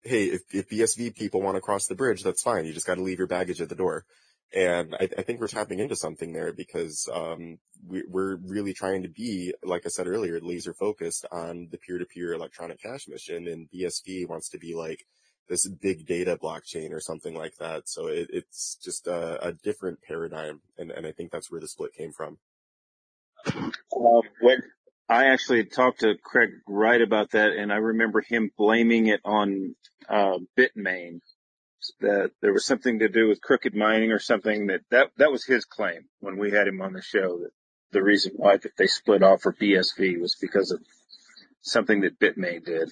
Hey, 0.05 0.25
if, 0.25 0.41
if 0.55 0.71
BSV 0.71 1.17
people 1.17 1.43
want 1.43 1.59
to 1.59 1.61
cross 1.61 1.87
the 1.87 1.95
bridge, 1.95 2.23
that's 2.23 2.43
fine. 2.43 2.65
You 2.65 2.73
just 2.73 2.87
got 2.87 2.95
to 2.95 3.03
leave 3.03 3.19
your 3.19 3.27
baggage 3.27 3.61
at 3.61 3.69
the 3.69 3.75
door. 3.75 4.07
And 4.53 4.95
I, 4.95 5.09
I 5.19 5.23
think 5.23 5.41
we're 5.41 5.49
tapping 5.49 5.81
into 5.81 5.97
something 5.97 6.33
there 6.33 6.53
because, 6.53 7.09
um, 7.13 7.59
we, 7.87 8.05
we're 8.09 8.37
really 8.37 8.73
trying 8.73 9.03
to 9.03 9.09
be, 9.09 9.53
like 9.65 9.83
I 9.85 9.89
said 9.89 10.07
earlier, 10.07 10.41
laser 10.41 10.75
focused 10.75 11.27
on 11.33 11.69
the 11.71 11.79
peer 11.79 11.99
to 11.99 12.05
peer 12.05 12.33
electronic 12.35 12.81
cash 12.81 13.09
mission 13.09 13.49
and 13.49 13.69
BSV 13.71 14.29
wants 14.29 14.49
to 14.51 14.59
be 14.59 14.75
like, 14.75 15.05
this 15.49 15.69
big 15.69 16.07
data 16.07 16.39
blockchain 16.43 16.93
or 16.93 17.01
something 17.01 17.35
like 17.35 17.57
that. 17.57 17.89
So 17.89 18.07
it, 18.07 18.29
it's 18.33 18.77
just 18.83 19.07
a, 19.07 19.49
a, 19.49 19.53
different 19.53 20.01
paradigm. 20.03 20.61
And, 20.79 20.91
and 20.91 21.07
I 21.07 21.13
think 21.13 21.31
that's 21.31 21.51
where 21.51 21.61
the 21.61 21.69
split 21.69 21.93
came 21.93 22.13
from. 22.13 22.39
Uh, 23.47 24.23
when 24.41 24.63
I 25.09 25.27
actually 25.27 25.65
talked 25.65 26.01
to 26.01 26.15
Craig 26.23 26.51
Wright 26.67 27.03
about 27.03 27.33
that, 27.33 27.53
and 27.53 27.73
I 27.73 27.77
remember 27.77 28.23
him 28.23 28.51
blaming 28.57 29.07
it 29.09 29.21
on 29.25 29.75
uh, 30.09 30.39
Bitmain. 30.59 31.21
That 32.01 32.33
there 32.41 32.53
was 32.53 32.67
something 32.67 32.99
to 33.01 33.09
do 33.09 33.29
with 33.29 33.41
crooked 33.41 33.75
mining 33.75 34.13
or 34.13 34.19
something 34.19 34.69
that, 34.69 34.81
that 34.91 35.11
that 35.17 35.33
was 35.33 35.45
his 35.45 35.65
claim 35.65 36.09
when 36.21 36.39
we 36.39 36.51
had 36.51 36.69
him 36.69 36.81
on 36.81 36.93
the 36.93 37.03
show 37.03 37.39
that 37.39 37.51
the 37.93 38.03
reason 38.03 38.33
why 38.37 38.57
that 38.57 38.77
they 38.77 38.87
split 38.87 39.23
off 39.23 39.43
for 39.43 39.53
BSV 39.53 40.21
was 40.21 40.37
because 40.41 40.71
of 40.71 40.81
something 41.63 42.03
that 42.03 42.19
Bitmain 42.19 42.65
did. 42.65 42.91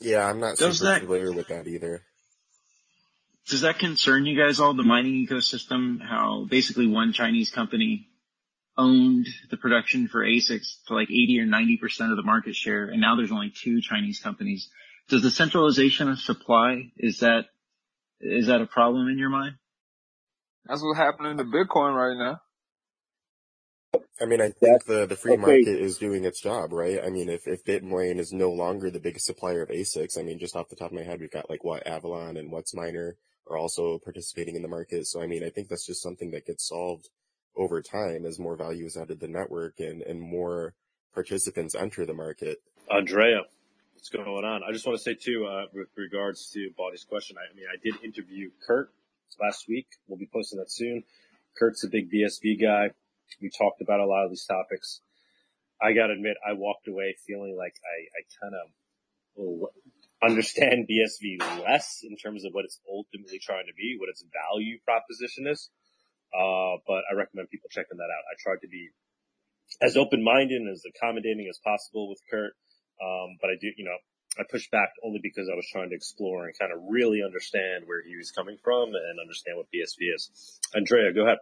Yeah, 0.00 0.26
I'm 0.28 0.40
not 0.40 0.56
Does 0.56 0.78
super 0.78 0.90
that, 0.90 1.00
familiar 1.02 1.32
with 1.32 1.48
that 1.48 1.66
either. 1.66 2.02
Does 3.48 3.60
that 3.60 3.78
concern 3.78 4.24
you 4.24 4.40
guys 4.40 4.58
all, 4.58 4.74
the 4.74 4.82
mining 4.82 5.26
ecosystem? 5.26 6.00
How 6.00 6.46
basically 6.48 6.86
one 6.86 7.12
Chinese 7.12 7.50
company 7.50 8.08
owned 8.76 9.26
the 9.50 9.56
production 9.56 10.08
for 10.08 10.24
ASICs 10.24 10.84
to 10.86 10.94
like 10.94 11.10
80 11.10 11.40
or 11.40 11.46
90% 11.46 12.10
of 12.10 12.16
the 12.16 12.22
market 12.22 12.56
share, 12.56 12.86
and 12.86 13.00
now 13.00 13.16
there's 13.16 13.32
only 13.32 13.52
two 13.54 13.80
Chinese 13.80 14.20
companies. 14.20 14.68
Does 15.08 15.22
the 15.22 15.30
centralization 15.30 16.08
of 16.08 16.18
supply, 16.18 16.90
is 16.96 17.20
that, 17.20 17.46
is 18.24 18.46
that 18.46 18.60
a 18.60 18.66
problem 18.66 19.08
in 19.08 19.18
your 19.18 19.28
mind? 19.28 19.56
That's 20.66 20.82
what's 20.82 20.98
happening 20.98 21.36
to 21.36 21.44
Bitcoin 21.44 21.94
right 21.94 22.16
now. 22.16 22.40
I 24.20 24.26
mean, 24.26 24.40
I 24.40 24.50
think 24.50 24.84
the, 24.86 25.06
the 25.06 25.16
free 25.16 25.36
market 25.36 25.66
is 25.66 25.98
doing 25.98 26.24
its 26.24 26.40
job, 26.40 26.72
right? 26.72 27.00
I 27.04 27.10
mean, 27.10 27.28
if, 27.28 27.46
if 27.46 27.64
Bitmain 27.64 28.18
is 28.18 28.32
no 28.32 28.50
longer 28.50 28.90
the 28.90 29.00
biggest 29.00 29.26
supplier 29.26 29.62
of 29.62 29.68
ASICs, 29.68 30.18
I 30.18 30.22
mean, 30.22 30.38
just 30.38 30.56
off 30.56 30.68
the 30.68 30.76
top 30.76 30.90
of 30.90 30.96
my 30.96 31.02
head, 31.02 31.20
we've 31.20 31.30
got 31.30 31.50
like 31.50 31.64
what 31.64 31.86
Avalon 31.86 32.36
and 32.36 32.50
WhatsMiner 32.50 33.12
are 33.48 33.58
also 33.58 33.98
participating 33.98 34.56
in 34.56 34.62
the 34.62 34.68
market. 34.68 35.06
So, 35.06 35.20
I 35.20 35.26
mean, 35.26 35.44
I 35.44 35.50
think 35.50 35.68
that's 35.68 35.86
just 35.86 36.02
something 36.02 36.30
that 36.30 36.46
gets 36.46 36.68
solved 36.68 37.08
over 37.56 37.82
time 37.82 38.24
as 38.24 38.38
more 38.38 38.56
value 38.56 38.86
is 38.86 38.96
added 38.96 39.20
to 39.20 39.26
the 39.26 39.32
network 39.32 39.74
and, 39.78 40.02
and 40.02 40.20
more 40.20 40.74
participants 41.12 41.74
enter 41.74 42.06
the 42.06 42.14
market. 42.14 42.58
Andrea, 42.90 43.42
what's 44.04 44.24
going 44.24 44.44
on? 44.44 44.60
I 44.62 44.70
just 44.72 44.86
want 44.86 44.98
to 44.98 45.02
say 45.02 45.14
too, 45.14 45.48
uh, 45.48 45.64
with 45.72 45.88
regards 45.96 46.50
to 46.52 46.68
Bawdy's 46.76 47.04
question, 47.04 47.36
I, 47.40 47.48
I 47.48 47.56
mean, 47.56 47.64
I 47.72 47.80
did 47.80 48.04
interview 48.04 48.50
Kurt 48.66 48.92
last 49.40 49.64
week. 49.66 49.86
We'll 50.06 50.18
be 50.18 50.28
posting 50.30 50.58
that 50.58 50.70
soon. 50.70 51.04
Kurt's 51.58 51.84
a 51.84 51.88
big 51.88 52.12
BSV 52.12 52.60
guy. 52.60 52.90
We 53.40 53.48
talked 53.48 53.80
about 53.80 54.00
a 54.00 54.04
lot 54.04 54.24
of 54.24 54.30
these 54.30 54.44
topics. 54.44 55.00
I 55.80 55.94
gotta 55.94 56.12
admit, 56.12 56.36
I 56.46 56.52
walked 56.52 56.86
away 56.86 57.16
feeling 57.26 57.56
like 57.56 57.80
I, 57.80 57.96
I 58.12 58.20
kind 58.44 58.54
of 58.60 59.72
understand 60.22 60.84
BSV 60.84 61.64
less 61.64 62.04
in 62.04 62.16
terms 62.18 62.44
of 62.44 62.52
what 62.52 62.66
it's 62.66 62.80
ultimately 62.84 63.40
trying 63.40 63.64
to 63.68 63.74
be, 63.74 63.96
what 63.98 64.10
its 64.10 64.22
value 64.28 64.80
proposition 64.84 65.46
is. 65.48 65.70
Uh, 66.28 66.76
but 66.86 67.08
I 67.10 67.16
recommend 67.16 67.48
people 67.48 67.70
checking 67.72 67.96
that 67.96 68.12
out. 68.12 68.24
I 68.28 68.36
tried 68.36 68.60
to 68.60 68.68
be 68.68 68.90
as 69.80 69.96
open-minded 69.96 70.60
and 70.60 70.68
as 70.68 70.84
accommodating 70.84 71.48
as 71.48 71.58
possible 71.64 72.10
with 72.10 72.20
Kurt. 72.30 72.52
Um, 73.02 73.38
but 73.40 73.50
I 73.50 73.54
do, 73.60 73.70
you 73.76 73.84
know, 73.84 73.96
I 74.38 74.42
pushed 74.50 74.70
back 74.70 74.90
only 75.04 75.20
because 75.22 75.48
I 75.48 75.54
was 75.54 75.66
trying 75.70 75.90
to 75.90 75.96
explore 75.96 76.46
and 76.46 76.58
kind 76.58 76.72
of 76.72 76.78
really 76.88 77.22
understand 77.22 77.84
where 77.86 78.02
he 78.02 78.16
was 78.16 78.30
coming 78.30 78.58
from 78.62 78.94
and 78.94 79.20
understand 79.20 79.56
what 79.56 79.66
BSV 79.70 80.14
is. 80.14 80.60
Andrea, 80.74 81.12
go 81.12 81.24
ahead. 81.24 81.38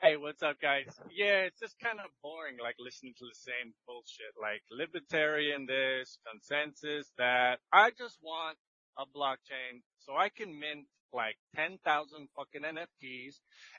Hey, 0.00 0.16
what's 0.16 0.42
up, 0.42 0.60
guys? 0.60 0.98
Yeah, 1.14 1.46
it's 1.46 1.60
just 1.60 1.78
kind 1.78 2.00
of 2.00 2.10
boring, 2.22 2.56
like 2.60 2.74
listening 2.80 3.14
to 3.18 3.24
the 3.24 3.38
same 3.38 3.72
bullshit, 3.86 4.34
like 4.40 4.62
libertarian 4.70 5.66
this, 5.66 6.18
consensus 6.26 7.12
that. 7.18 7.60
I 7.72 7.90
just 7.90 8.18
want 8.20 8.56
a 8.98 9.04
blockchain 9.06 9.82
so 10.00 10.16
I 10.16 10.28
can 10.28 10.58
mint 10.58 10.86
like 11.12 11.36
10,000 11.54 12.28
fucking 12.34 12.62
NFTs, 12.62 13.36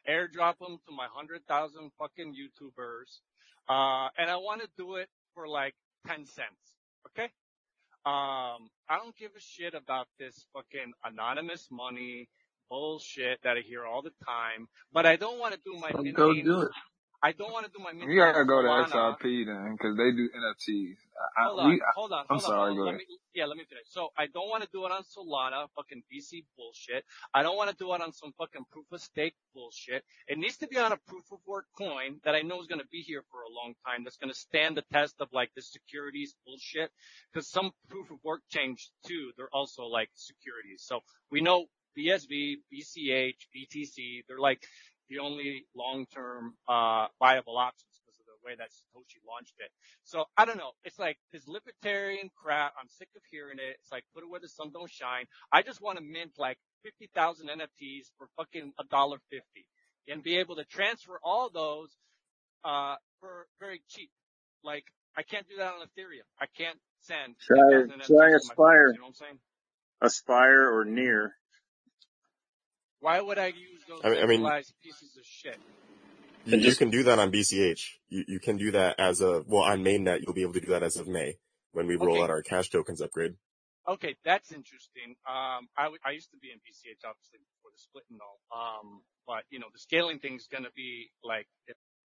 airdrop 0.08 0.60
them 0.60 0.78
to 0.88 0.96
my 0.96 1.08
100,000 1.12 1.92
fucking 2.00 2.34
YouTubers, 2.34 3.20
uh, 3.68 4.10
and 4.18 4.30
I 4.30 4.38
want 4.38 4.62
to 4.62 4.70
do 4.78 4.96
it 4.96 5.10
for 5.34 5.48
like 5.48 5.76
10 6.08 6.26
cents. 6.26 6.76
Okay? 7.08 7.30
Um, 8.06 8.70
I 8.90 8.98
don't 8.98 9.16
give 9.16 9.32
a 9.38 9.40
shit 9.40 9.74
about 9.74 10.08
this 10.20 10.46
fucking 10.54 10.94
anonymous 11.06 11.68
money 11.72 12.28
bullshit 12.70 13.40
that 13.44 13.58
I 13.58 13.62
hear 13.62 13.86
all 13.86 14.02
the 14.02 14.12
time, 14.26 14.68
but 14.92 15.06
I 15.06 15.16
don't 15.16 15.40
want 15.40 15.54
to 15.54 15.60
do 15.64 15.80
my 15.80 15.92
go 16.12 16.34
do 16.34 16.62
it. 16.62 16.72
I 17.24 17.32
don't 17.32 17.52
want 17.54 17.66
to 17.66 17.72
do 17.72 17.80
my 17.82 17.94
minting 17.94 18.12
You 18.12 18.18
gotta 18.20 18.44
go 18.46 18.62
to. 18.62 18.68
XRP 18.68 19.44
uh, 19.48 19.54
then, 19.54 19.78
cause 19.82 19.96
they 19.96 20.12
do 20.12 20.28
NFTs. 20.30 20.96
I, 21.38 21.46
Hold 21.48 21.60
on, 21.62 21.70
we, 21.70 21.82
hold 21.96 22.12
on, 22.12 22.20
I'm 22.30 22.38
hold 22.38 22.42
sorry, 22.44 22.72
on. 22.72 22.76
go 22.78 22.84
Let 22.84 22.90
ahead. 22.96 23.00
me, 23.00 23.18
yeah, 23.34 23.46
let 23.46 23.56
me 23.58 23.64
finish. 23.64 23.86
So 23.90 24.10
I 24.18 24.28
don't 24.28 24.50
want 24.50 24.64
to 24.64 24.70
do 24.74 24.86
it 24.86 24.92
on 24.92 25.04
Solana, 25.04 25.68
fucking 25.76 26.04
VC 26.12 26.44
bullshit. 26.58 27.06
I 27.34 27.42
don't 27.44 27.56
want 27.56 27.70
to 27.72 27.76
do 27.78 27.94
it 27.94 28.02
on 28.02 28.12
some 28.12 28.34
fucking 28.38 28.66
proof 28.72 28.86
of 28.92 29.00
stake 29.02 29.36
bullshit. 29.56 30.04
It 30.28 30.38
needs 30.38 30.58
to 30.58 30.68
be 30.68 30.78
on 30.78 30.92
a 30.92 30.98
proof 31.08 31.24
of 31.32 31.40
work 31.48 31.66
coin 31.78 32.20
that 32.26 32.36
I 32.36 32.42
know 32.42 32.60
is 32.60 32.68
going 32.68 32.82
to 32.82 32.88
be 32.92 33.02
here 33.02 33.24
for 33.32 33.44
a 33.44 33.50
long 33.50 33.74
time. 33.86 34.04
That's 34.04 34.18
going 34.18 34.34
to 34.34 34.38
stand 34.38 34.76
the 34.76 34.84
test 34.92 35.16
of 35.22 35.30
like 35.32 35.52
the 35.56 35.62
securities 35.62 36.36
bullshit. 36.46 36.92
Cause 37.34 37.48
some 37.48 37.72
proof 37.90 38.12
of 38.12 38.18
work 38.24 38.42
chains 38.50 38.92
too, 39.08 39.32
they're 39.38 39.54
also 39.54 39.84
like 39.86 40.10
securities. 40.16 40.84
So 40.86 41.00
we 41.32 41.40
know 41.42 41.66
BSV, 41.98 42.56
BCH, 42.74 43.36
BTC, 43.56 44.24
they're 44.28 44.40
like 44.40 44.62
the 45.10 45.20
only 45.20 45.66
long-term, 45.76 46.56
uh, 46.68 47.08
viable 47.20 47.58
options 47.58 48.02
because 48.06 48.20
of 48.20 48.26
the 48.26 48.46
way 48.46 48.56
that 48.58 48.70
Satoshi 48.72 49.20
launched 49.28 49.56
it. 49.60 49.70
So 50.04 50.26
I 50.38 50.46
don't 50.46 50.58
know. 50.58 50.72
It's 50.84 51.00
like 51.00 51.18
this 51.32 51.48
libertarian 51.48 52.30
crap. 52.36 52.74
I'm 52.80 52.88
sick 52.90 53.10
of 53.16 53.22
hearing 53.32 53.60
it. 53.60 53.78
It's 53.82 53.92
like 53.92 54.06
put 54.14 54.24
it 54.24 54.30
where 54.30 54.40
the 54.40 54.48
sun 54.50 54.72
don't 54.74 54.90
shine. 54.90 55.26
I 55.52 55.62
just 55.62 55.82
want 55.82 55.98
to 55.98 56.04
mint 56.04 56.34
like 56.38 56.58
50,000 56.84 57.50
NFTs 57.50 58.12
for 58.18 58.28
fucking 58.38 58.74
a 58.80 58.84
dollar 58.86 59.18
fifty 59.30 59.66
and 60.08 60.24
be 60.24 60.38
able 60.38 60.56
to 60.58 60.66
transfer 60.66 61.20
all 61.24 61.50
those, 61.50 61.90
uh, 62.66 62.96
for 63.20 63.48
very 63.60 63.82
cheap. 63.90 64.10
Like 64.64 64.86
I 65.18 65.24
can't 65.24 65.48
do 65.48 65.58
that 65.58 65.74
on 65.74 65.82
Ethereum. 65.88 66.28
I 66.40 66.46
can't 66.58 66.80
send 67.02 67.36
Try, 67.42 67.58
50,000 67.70 67.92
NFTs 68.02 68.08
try 68.08 68.30
Aspire, 68.36 68.56
friends. 68.56 68.94
You 68.94 69.00
know 69.00 69.06
what 69.06 69.10
I'm 69.10 69.14
saying? 69.16 69.40
Aspire 70.02 70.72
or 70.78 70.86
Near. 70.86 71.36
Why 73.00 73.20
would 73.22 73.38
I 73.38 73.48
use 73.48 73.73
those 73.88 74.04
I 74.04 74.10
mean, 74.10 74.24
I 74.24 74.28
mean, 74.28 74.54
pieces 74.84 75.18
of 75.18 75.26
shit? 75.26 75.60
you, 76.46 76.54
And 76.54 76.64
you 76.64 76.76
can 76.76 76.90
do 76.92 77.04
that 77.04 77.20
on 77.20 77.32
BCH. 77.32 77.82
You, 78.10 78.26
you 78.28 78.40
can 78.40 78.58
do 78.58 78.72
that 78.72 79.00
as 79.00 79.22
a, 79.22 79.44
well, 79.48 79.64
on 79.64 79.84
mainnet, 79.84 80.22
you'll 80.24 80.36
be 80.36 80.44
able 80.44 80.54
to 80.54 80.62
do 80.62 80.70
that 80.72 80.84
as 80.84 80.98
of 80.98 81.08
May 81.08 81.38
when 81.74 81.88
we 81.88 81.98
roll 81.98 82.22
Okay. 82.22 82.24
out 82.24 82.32
our 82.32 82.44
CashTokens 82.44 83.02
upgrade. 83.02 83.36
Okay, 83.90 84.16
that's 84.26 84.54
interesting. 84.54 85.18
Um, 85.28 85.68
I, 85.78 85.92
w- 85.92 86.00
I 86.06 86.12
used 86.12 86.32
to 86.32 86.38
be 86.38 86.52
in 86.52 86.60
BCH 86.60 87.04
obviously 87.04 87.40
before 87.44 87.72
the 87.76 87.80
split 87.84 88.06
and 88.12 88.22
all. 88.24 88.40
Um, 88.56 89.04
but 89.28 89.44
you 89.52 89.60
know, 89.60 89.68
the 89.74 89.80
scaling 89.80 90.20
thing 90.20 90.36
is 90.38 90.48
gonna 90.48 90.72
be 90.76 91.12
like 91.24 91.48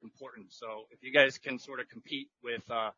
important. 0.03 0.53
So 0.53 0.87
if 0.91 1.05
you 1.05 1.13
guys 1.15 1.39
can 1.39 1.59
sort 1.61 1.81
of 1.81 1.89
compete 1.89 2.31
with, 2.43 2.69
uh, 2.71 2.91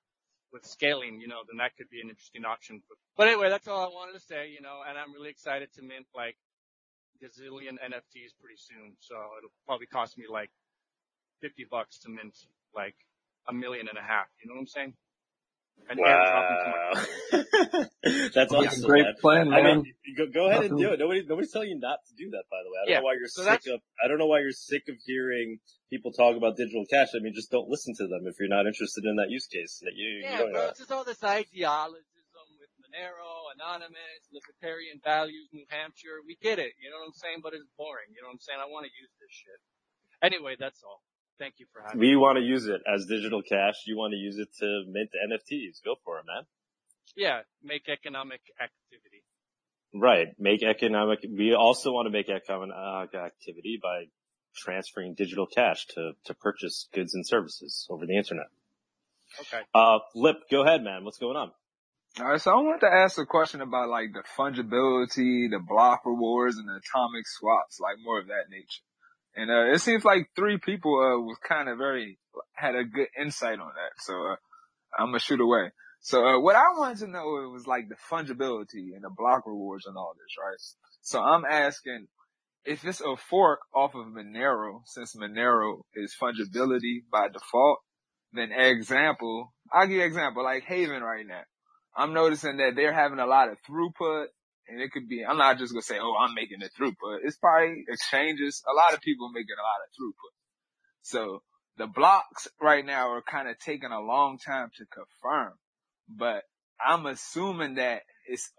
with 0.52 0.66
scaling, 0.66 1.20
you 1.20 1.28
know, 1.28 1.42
then 1.48 1.58
that 1.58 1.76
could 1.76 1.90
be 1.90 2.00
an 2.00 2.10
interesting 2.10 2.44
option. 2.46 2.82
But, 2.88 2.98
but 3.16 3.28
anyway, 3.28 3.50
that's 3.50 3.68
all 3.68 3.84
I 3.84 3.88
wanted 3.92 4.14
to 4.14 4.20
say, 4.24 4.50
you 4.50 4.62
know, 4.62 4.80
and 4.88 4.98
I'm 4.98 5.12
really 5.12 5.30
excited 5.30 5.72
to 5.74 5.82
mint 5.82 6.06
like 6.14 6.36
gazillion 7.22 7.76
NFTs 7.78 8.32
pretty 8.40 8.56
soon. 8.56 8.92
So 9.00 9.14
it'll 9.38 9.52
probably 9.66 9.86
cost 9.86 10.18
me 10.18 10.24
like 10.30 10.50
50 11.40 11.66
bucks 11.70 11.98
to 12.00 12.08
mint 12.10 12.34
like 12.74 12.94
a 13.48 13.52
million 13.52 13.88
and 13.88 13.98
a 13.98 14.02
half. 14.02 14.26
You 14.42 14.48
know 14.48 14.54
what 14.54 14.60
I'm 14.62 14.66
saying? 14.66 14.94
And 15.88 15.98
airdrop 15.98 16.46
them 16.48 16.58
to 16.60 16.70
Wow. 16.70 17.86
That's 18.34 18.52
oh, 18.52 18.62
Yeah. 18.62 18.68
awesome, 18.68 18.86
Great 18.86 19.04
man. 19.04 19.14
plan, 19.20 19.52
I 19.52 19.62
mean, 19.62 19.94
go, 20.16 20.26
go 20.32 20.46
ahead 20.48 20.64
and 20.64 20.78
do 20.78 20.92
it. 20.92 20.98
Nobody, 21.00 21.24
nobody's 21.26 21.50
telling 21.50 21.70
you 21.70 21.78
not 21.78 21.98
to 22.08 22.14
do 22.14 22.30
that, 22.30 22.44
by 22.50 22.58
the 22.62 22.70
way. 22.70 22.78
I 22.78 22.84
don't 22.84 22.90
Yeah. 22.90 22.98
know 23.00 23.04
why 23.04 23.14
you're 23.14 23.28
So 23.28 23.42
sick 23.42 23.50
that's, 23.50 23.66
of, 23.66 23.80
I 24.02 24.08
don't 24.08 24.18
know 24.18 24.26
why 24.26 24.40
you're 24.40 24.52
sick 24.52 24.84
of 24.88 24.96
hearing 25.04 25.58
people 25.88 26.12
talk 26.12 26.36
about 26.36 26.56
digital 26.56 26.84
cash. 26.86 27.08
I 27.14 27.18
mean, 27.20 27.34
just 27.34 27.50
don't 27.50 27.68
listen 27.68 27.94
to 27.96 28.06
them 28.06 28.26
if 28.26 28.36
you're 28.38 28.48
not 28.48 28.66
interested 28.66 29.04
in 29.04 29.16
that 29.16 29.30
use 29.30 29.46
case. 29.46 29.82
You, 29.82 30.06
you 30.06 30.22
Yeah, 30.22 30.38
don't 30.38 30.52
bro, 30.52 30.68
it's 30.68 30.78
just 30.78 30.92
all 30.92 31.04
this 31.04 31.24
idealism 31.24 32.04
Monero, 32.90 33.54
Anonymous, 33.54 34.26
Libertarian 34.34 34.98
Values, 35.02 35.46
New 35.52 35.64
Hampshire. 35.70 36.18
We 36.26 36.36
get 36.42 36.58
it, 36.58 36.74
you 36.82 36.90
know 36.90 36.98
what 36.98 37.14
I'm 37.14 37.18
saying? 37.22 37.38
But 37.42 37.54
it's 37.54 37.70
boring, 37.78 38.10
you 38.10 38.22
know 38.22 38.34
what 38.34 38.42
I'm 38.42 38.42
saying? 38.42 38.58
I 38.58 38.66
want 38.66 38.86
to 38.86 38.92
use 38.92 39.10
this 39.22 39.30
shit. 39.30 39.58
Anyway, 40.22 40.56
that's 40.58 40.82
all. 40.82 41.02
Thank 41.38 41.62
you 41.62 41.66
for 41.72 41.82
having 41.86 42.02
me. 42.02 42.12
We 42.12 42.16
want 42.16 42.36
to 42.36 42.44
use 42.44 42.66
it 42.66 42.82
as 42.82 43.06
digital 43.06 43.40
cash. 43.46 43.86
You 43.86 43.96
want 43.96 44.12
to 44.12 44.18
use 44.18 44.36
it 44.36 44.50
to 44.58 44.84
mint 44.90 45.10
NFTs. 45.14 45.80
Go 45.84 45.94
for 46.04 46.18
it, 46.18 46.26
man. 46.26 46.44
Yeah, 47.16 47.46
make 47.62 47.88
economic 47.88 48.42
activity. 48.60 49.22
Right. 49.94 50.28
Make 50.38 50.62
economic, 50.62 51.20
we 51.22 51.54
also 51.54 51.92
want 51.92 52.06
to 52.06 52.10
make 52.10 52.28
economic 52.28 53.14
activity 53.14 53.78
by 53.82 54.04
transferring 54.54 55.14
digital 55.14 55.46
cash 55.46 55.86
to, 55.94 56.12
to 56.26 56.34
purchase 56.34 56.88
goods 56.92 57.14
and 57.14 57.26
services 57.26 57.86
over 57.88 58.04
the 58.04 58.16
internet. 58.16 58.46
Okay. 59.40 59.62
Uh, 59.74 59.98
Lip, 60.14 60.36
go 60.50 60.62
ahead, 60.62 60.82
man. 60.82 61.04
What's 61.04 61.18
going 61.18 61.36
on? 61.36 61.52
Alright, 62.18 62.40
so 62.40 62.50
I 62.50 62.54
wanted 62.56 62.80
to 62.80 62.92
ask 62.92 63.18
a 63.18 63.24
question 63.24 63.60
about 63.60 63.88
like 63.88 64.12
the 64.12 64.24
fungibility, 64.36 65.48
the 65.48 65.60
block 65.60 66.00
rewards, 66.04 66.56
and 66.56 66.68
the 66.68 66.72
atomic 66.72 67.24
swaps, 67.26 67.78
like 67.78 67.96
more 68.02 68.18
of 68.18 68.26
that 68.26 68.50
nature. 68.50 68.82
And 69.36 69.48
uh, 69.48 69.72
it 69.72 69.80
seems 69.80 70.04
like 70.04 70.28
three 70.34 70.58
people 70.58 70.92
uh, 70.98 71.20
was 71.20 71.38
kind 71.46 71.68
of 71.68 71.78
very 71.78 72.18
had 72.52 72.74
a 72.74 72.82
good 72.82 73.06
insight 73.18 73.60
on 73.60 73.68
that. 73.74 74.02
So 74.02 74.14
uh, 74.14 74.36
I'm 74.98 75.08
gonna 75.08 75.20
shoot 75.20 75.40
away. 75.40 75.70
So 76.00 76.26
uh, 76.26 76.40
what 76.40 76.56
I 76.56 76.64
wanted 76.76 76.98
to 76.98 77.06
know 77.06 77.24
was 77.52 77.66
like 77.68 77.88
the 77.88 77.96
fungibility 78.10 78.94
and 78.94 79.04
the 79.04 79.10
block 79.16 79.46
rewards 79.46 79.86
and 79.86 79.96
all 79.96 80.14
this, 80.14 80.34
right? 80.36 80.58
So 81.02 81.20
I'm 81.22 81.44
asking 81.44 82.08
if 82.64 82.84
it's 82.84 83.00
a 83.00 83.16
fork 83.16 83.60
off 83.72 83.94
of 83.94 84.06
Monero, 84.06 84.82
since 84.84 85.14
Monero 85.14 85.82
is 85.94 86.14
fungibility 86.20 87.04
by 87.10 87.28
default, 87.28 87.78
then 88.32 88.50
example, 88.52 89.52
I'll 89.72 89.86
give 89.86 89.96
you 89.96 90.02
an 90.02 90.08
example, 90.08 90.42
like 90.42 90.64
Haven 90.64 91.02
right 91.02 91.26
now. 91.26 91.42
I'm 91.96 92.12
noticing 92.12 92.58
that 92.58 92.74
they're 92.76 92.94
having 92.94 93.18
a 93.18 93.26
lot 93.26 93.48
of 93.48 93.58
throughput 93.68 94.26
and 94.68 94.80
it 94.80 94.92
could 94.92 95.08
be, 95.08 95.24
I'm 95.24 95.38
not 95.38 95.58
just 95.58 95.72
gonna 95.72 95.82
say, 95.82 95.98
oh, 96.00 96.14
I'm 96.18 96.34
making 96.34 96.60
the 96.60 96.70
throughput. 96.70 97.18
It's 97.24 97.36
probably 97.36 97.84
exchanges. 97.88 98.62
A 98.70 98.74
lot 98.74 98.94
of 98.94 99.00
people 99.00 99.30
making 99.30 99.56
a 99.58 99.62
lot 99.62 99.82
of 99.84 99.90
throughput. 99.98 100.34
So 101.02 101.42
the 101.76 101.86
blocks 101.86 102.46
right 102.60 102.84
now 102.84 103.10
are 103.10 103.22
kind 103.22 103.48
of 103.48 103.58
taking 103.58 103.90
a 103.90 104.00
long 104.00 104.38
time 104.38 104.70
to 104.78 104.84
confirm, 104.86 105.54
but 106.08 106.44
I'm 106.84 107.06
assuming 107.06 107.74
that 107.74 108.02
it's, 108.28 108.50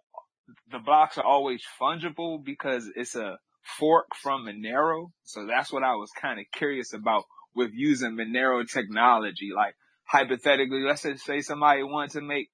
the 0.69 0.79
blocks 0.79 1.17
are 1.17 1.25
always 1.25 1.63
fungible 1.79 2.43
because 2.43 2.89
it's 2.95 3.15
a 3.15 3.37
fork 3.79 4.07
from 4.21 4.45
Monero. 4.45 5.11
So 5.23 5.45
that's 5.45 5.71
what 5.71 5.83
I 5.83 5.95
was 5.95 6.09
kind 6.19 6.39
of 6.39 6.45
curious 6.51 6.93
about 6.93 7.23
with 7.55 7.71
using 7.73 8.17
Monero 8.17 8.67
technology. 8.67 9.51
Like 9.55 9.75
hypothetically, 10.03 10.81
let's 10.81 11.03
just 11.03 11.25
say 11.25 11.41
somebody 11.41 11.83
wanted 11.83 12.11
to 12.13 12.21
make 12.21 12.49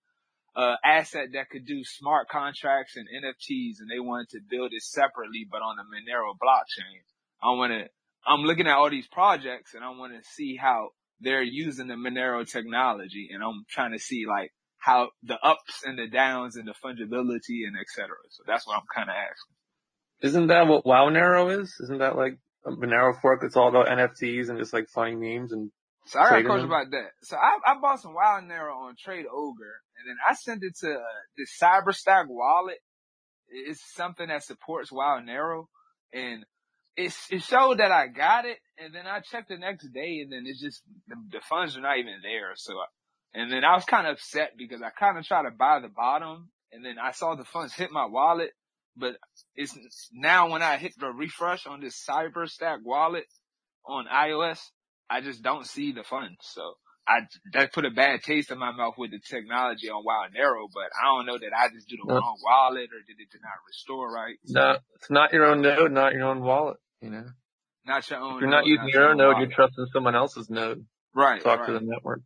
uh, 0.58 0.76
asset 0.84 1.27
that 1.34 1.50
could 1.50 1.68
do 1.68 1.84
smart 1.84 2.27
contracts 2.30 2.95
and 2.98 3.08
NFTs 3.08 3.76
and 3.80 3.90
they 3.90 4.00
wanted 4.00 4.30
to 4.30 4.40
build 4.50 4.74
it 4.74 4.82
separately, 4.82 5.48
but 5.50 5.61
on 5.61 5.76
the 5.77 5.84
Monero 5.84 6.34
blockchain. 6.34 7.02
I 7.42 7.56
want 7.56 7.74
to, 7.74 7.86
I'm 8.26 8.42
looking 8.42 8.66
at 8.66 8.76
all 8.76 8.90
these 8.90 9.08
projects 9.08 9.76
and 9.76 9.84
I 9.84 9.90
want 9.90 10.14
to 10.14 10.27
see 10.27 10.56
how 10.56 10.90
they're 11.22 11.44
using 11.44 11.88
the 11.88 11.94
Monero 11.94 12.50
technology 12.50 13.30
and 13.32 13.44
I'm 13.44 13.66
trying 13.69 13.92
to 13.92 14.00
see 14.00 14.26
like 14.27 14.52
how 14.80 15.10
the 15.22 15.38
ups 15.44 15.84
and 15.86 16.00
the 16.00 16.08
downs 16.08 16.56
and 16.56 16.68
the 16.68 16.74
fungibility 16.84 17.68
and 17.68 17.77
et 17.80 17.88
cetera. 17.95 18.18
So 18.32 18.44
that's 18.48 18.66
what 18.66 18.77
I'm 18.77 18.88
kind 18.94 19.10
of 19.10 19.16
asking. 19.16 19.56
Isn't 20.24 20.48
that 20.48 20.68
what 20.68 20.86
Wownero 20.86 21.61
is? 21.61 21.76
Isn't 21.84 22.00
that 22.00 22.16
like 22.16 22.40
a 22.66 22.72
Monero 22.72 23.19
fork 23.22 23.42
that's 23.42 23.56
all 23.56 23.69
about 23.69 23.88
NFTs 23.88 24.50
and 24.50 24.58
just 24.58 24.74
like 24.74 24.90
funny 24.90 25.16
memes 25.16 25.52
and 25.52 25.69
So 26.08 26.19
I 26.19 26.30
got 26.30 26.40
a 26.40 26.44
question 26.44 26.66
about 26.66 26.92
that. 26.92 27.10
So 27.24 27.36
I, 27.36 27.58
I 27.66 27.80
bought 27.82 28.02
some 28.02 28.16
Wownero 28.16 28.74
on 28.76 28.95
TradeOgre 28.95 29.76
and 29.98 30.08
then 30.08 30.16
I 30.27 30.34
sent 30.36 30.64
it 30.64 30.74
to 30.80 30.94
uh, 30.94 31.00
the 31.36 31.45
CyberStack 31.61 32.27
wallet. 32.27 32.77
It's 33.50 33.82
something 33.94 34.27
that 34.27 34.44
supports 34.44 34.90
Wownero 34.92 35.66
and 36.14 36.45
it, 36.95 37.14
it 37.30 37.44
showed 37.44 37.80
that 37.80 37.92
I 37.92 38.08
got 38.08 38.45
it 38.45 38.58
and 38.77 38.95
then 38.95 39.06
I 39.06 39.19
checked 39.19 39.50
the 39.50 39.58
next 39.58 39.88
day 39.94 40.22
and 40.24 40.32
then 40.32 40.44
it's 40.45 40.61
just, 40.61 40.82
the, 41.08 41.16
the 41.32 41.42
funds 41.50 41.77
are 41.77 41.82
not 41.82 41.98
even 41.98 42.19
there. 42.24 42.53
So, 42.56 42.74
I, 42.74 42.86
and 43.34 43.52
then 43.52 43.66
I 43.66 43.76
was 43.76 43.86
kind 43.86 44.08
of 44.08 44.14
upset 44.14 44.52
because 44.58 44.82
I 44.82 44.90
kind 44.90 45.18
of 45.18 45.26
tried 45.26 45.44
to 45.44 45.52
buy 45.52 45.80
the 45.82 45.90
bottom 45.90 46.50
and 46.72 46.86
then 46.86 46.95
I 47.02 47.11
saw 47.11 47.36
the 47.36 47.44
funds 47.44 47.74
hit 47.74 47.92
my 47.92 48.06
wallet, 48.06 48.52
but 48.95 49.18
it's 49.56 49.77
now 50.14 50.50
when 50.50 50.64
I 50.64 50.77
hit 50.77 50.94
the 50.98 51.08
refresh 51.08 51.68
on 51.68 51.82
this 51.82 52.02
CyberStack 52.10 52.77
wallet 52.84 53.26
on 53.86 54.06
iOS, 54.06 54.60
I 55.10 55.22
just 55.22 55.42
don't 55.42 55.66
see 55.66 55.92
the 55.94 56.03
fun. 56.03 56.36
So 56.42 56.74
I 57.08 57.19
that 57.53 57.72
put 57.74 57.86
a 57.86 57.92
bad 57.92 58.22
taste 58.24 58.52
in 58.52 58.58
my 58.60 58.72
mouth 58.72 58.95
with 58.98 59.11
the 59.11 59.19
technology 59.19 59.90
on 59.90 60.03
Wownero, 60.03 60.68
but 60.74 60.90
I 61.02 61.06
don't 61.06 61.26
know 61.26 61.38
that 61.38 61.52
I 61.58 61.69
just 61.69 61.88
do 61.88 61.95
the 61.98 62.06
No. 62.08 62.16
wrong 62.16 62.38
wallet 62.44 62.90
or 62.92 63.00
did 63.08 63.19
it 63.19 63.32
did 63.32 63.42
not 63.42 63.53
restore 63.68 64.11
right. 64.11 64.36
So 64.45 64.60
No, 64.60 64.77
it's 64.95 65.10
not 65.10 65.32
your 65.34 65.45
own 65.45 65.61
node, 65.61 65.92
not 65.92 66.14
your 66.14 66.24
own 66.26 66.42
wallet. 66.42 66.77
You 67.02 67.11
know, 67.11 67.26
not 67.86 68.10
your 68.10 68.19
if 68.19 68.24
own 68.26 68.40
you're 68.42 68.50
not 68.50 68.60
node, 68.61 68.68
using 68.68 68.84
not 68.84 68.94
your 68.94 69.02
your 69.03 69.11
own 69.11 69.18
node, 69.18 69.34
wallet. 69.36 69.50
you're 69.50 69.56
trusting 69.56 69.88
someone 69.94 70.16
else's 70.16 70.50
node. 70.50 70.86
Right, 71.16 71.42
Talk 71.42 71.66
to 71.66 71.74
the 71.74 71.80
network. 71.82 72.22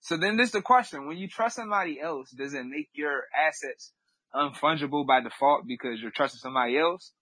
So 0.00 0.16
then 0.16 0.36
this 0.36 0.46
is 0.46 0.52
the 0.52 0.62
question. 0.62 1.06
When 1.06 1.16
you 1.16 1.28
trust 1.28 1.56
somebody 1.56 2.00
else, 2.00 2.30
does 2.30 2.54
it 2.54 2.64
make 2.64 2.88
your 2.94 3.22
assets 3.34 3.92
unfungible 4.34 5.06
by 5.06 5.20
default 5.20 5.66
because 5.66 6.00
you're 6.00 6.10
trusting 6.10 6.38
somebody 6.40 6.78
else? 6.78 7.12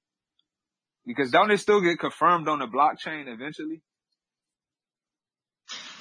Because 1.06 1.30
don't 1.30 1.50
it 1.50 1.58
still 1.58 1.80
get 1.82 1.98
confirmed 1.98 2.48
on 2.48 2.58
the 2.58 2.66
blockchain 2.66 3.28
eventually? 3.28 3.82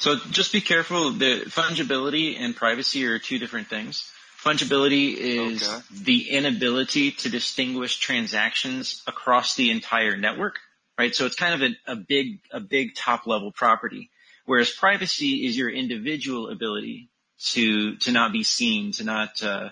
So 0.04 0.18
just 0.18 0.52
be 0.52 0.60
careful. 0.60 1.12
The 1.12 1.44
fungibility 1.46 2.38
and 2.38 2.54
privacy 2.54 3.06
are 3.08 3.20
two 3.20 3.40
different 3.40 3.68
things. 3.70 4.12
Fungibility 4.38 5.16
is 5.16 5.64
Okay. 5.64 5.82
the 5.92 6.30
inability 6.32 7.12
to 7.12 7.30
distinguish 7.30 8.00
transactions 8.00 9.02
across 9.08 9.56
the 9.56 9.72
entire 9.72 10.18
network, 10.18 10.60
right? 10.98 11.16
So 11.16 11.26
it's 11.26 11.38
kind 11.38 11.54
of 11.54 11.72
a, 11.72 11.94
a 11.94 11.96
big, 11.96 12.42
a 12.52 12.60
big 12.60 12.96
top 12.96 13.28
level 13.28 13.54
property. 13.54 14.10
Whereas 14.44 14.72
privacy 14.72 15.46
is 15.48 15.56
your 15.58 15.70
individual 15.70 16.50
ability 16.50 17.08
to, 17.54 17.96
to 18.00 18.12
not 18.12 18.34
be 18.34 18.44
seen, 18.44 18.92
to 19.00 19.06
not, 19.06 19.42
uh, 19.42 19.70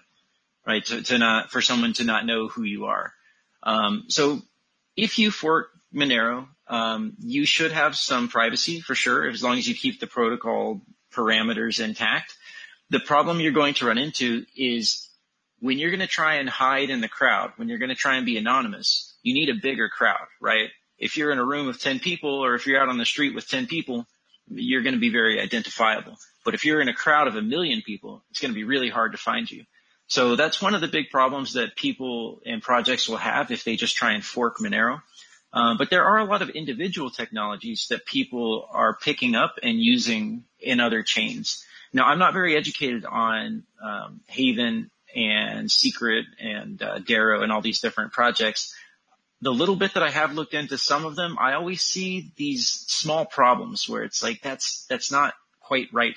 right, 0.66 0.86
to, 0.86 1.02
to 1.02 1.18
not, 1.18 1.52
for 1.52 1.62
someone 1.62 1.92
to 1.96 2.06
not 2.06 2.26
know 2.26 2.48
who 2.48 2.64
you 2.64 2.86
are. 2.86 3.12
Um, 3.64 4.06
so 4.08 4.42
if 4.96 5.20
you 5.20 5.30
fork 5.30 5.72
Monero, 5.94 6.48
um, 6.72 7.14
you 7.20 7.46
should 7.46 7.74
have 7.74 7.98
some 7.98 8.30
privacy 8.30 8.80
for 8.80 8.96
sure, 8.96 9.30
as 9.30 9.44
long 9.44 9.58
as 9.58 9.68
you 9.68 9.76
keep 9.76 10.00
the 10.00 10.08
protocol 10.08 10.82
parameters 11.14 11.84
intact. 11.84 12.34
The 12.90 13.02
problem 13.02 13.42
you're 13.42 13.52
going 13.52 13.74
to 13.76 13.88
run 13.88 13.98
into 13.98 14.46
is 14.56 15.10
when 15.60 15.80
you're 15.80 15.92
going 15.92 16.00
to 16.00 16.08
try 16.08 16.36
and 16.36 16.50
hide 16.50 16.90
in 16.90 17.02
the 17.02 17.10
crowd, 17.10 17.52
when 17.58 17.68
you're 17.68 17.78
going 17.78 17.90
to 17.90 17.96
try 17.96 18.16
and 18.16 18.26
be 18.26 18.38
anonymous, 18.38 19.14
you 19.22 19.34
need 19.34 19.50
a 19.50 19.62
bigger 19.62 19.90
crowd, 19.90 20.26
right? 20.40 20.70
If 20.98 21.18
you're 21.18 21.32
in 21.32 21.40
a 21.40 21.46
room 21.46 21.68
of 21.68 21.80
10 21.80 22.00
people 22.00 22.44
or 22.44 22.56
if 22.56 22.66
you're 22.66 22.82
out 22.82 22.88
on 22.88 22.98
the 22.98 23.06
street 23.06 23.36
with 23.36 23.50
10 23.50 23.68
people, 23.68 24.08
you're 24.48 24.82
going 24.82 24.96
to 24.96 25.00
be 25.00 25.12
very 25.12 25.42
identifiable. 25.42 26.18
But 26.46 26.54
if 26.54 26.64
you're 26.64 26.82
in 26.82 26.88
a 26.88 26.94
crowd 26.94 27.28
of 27.28 27.36
a 27.36 27.42
million 27.42 27.82
people, 27.86 28.24
it's 28.30 28.40
going 28.40 28.54
to 28.54 28.56
be 28.56 28.64
really 28.64 28.90
hard 28.90 29.12
to 29.12 29.18
find 29.18 29.52
you. 29.52 29.66
So 30.08 30.38
that's 30.38 30.62
one 30.62 30.74
of 30.74 30.82
the 30.82 30.88
big 30.88 31.10
problems 31.10 31.54
that 31.54 31.76
people 31.76 32.42
and 32.46 32.62
projects 32.62 33.10
will 33.10 33.18
have 33.18 33.52
if 33.52 33.66
they 33.66 33.76
just 33.76 33.96
try 33.96 34.14
and 34.14 34.24
fork 34.24 34.58
Monero. 34.60 35.02
Uh, 35.54 35.76
but 35.78 35.90
there 35.90 36.06
are 36.06 36.20
a 36.20 36.26
lot 36.26 36.42
of 36.42 36.50
individual 36.50 37.10
technologies 37.10 37.88
that 37.90 38.06
people 38.06 38.68
are 38.72 38.96
picking 38.96 39.36
up 39.36 39.56
and 39.62 39.80
using 39.80 40.46
in 40.60 40.80
other 40.80 41.04
chains. 41.04 41.66
Now, 41.94 42.06
I'm 42.06 42.20
not 42.20 42.34
very 42.34 42.56
educated 42.56 43.06
on 43.06 43.64
um, 43.84 44.22
Haven 44.28 44.90
and 45.14 45.70
Secret 45.70 46.26
and 46.40 46.82
uh, 46.82 47.00
Dero 47.00 47.44
and 47.44 47.52
all 47.52 47.62
these 47.62 47.82
different 47.82 48.14
projects. 48.14 48.74
The 49.42 49.52
little 49.52 49.76
bit 49.76 49.96
that 49.96 50.04
I 50.04 50.10
have 50.10 50.34
looked 50.34 50.54
into 50.54 50.78
some 50.78 51.04
of 51.04 51.16
them, 51.16 51.38
I 51.40 51.54
always 51.54 51.82
see 51.82 52.32
these 52.38 52.70
small 52.88 53.26
problems 53.26 53.90
where 53.90 54.04
it's 54.04 54.24
like 54.24 54.42
that's 54.42 54.86
that's 54.90 55.12
not 55.12 55.34
quite 55.60 55.88
right. 55.92 56.16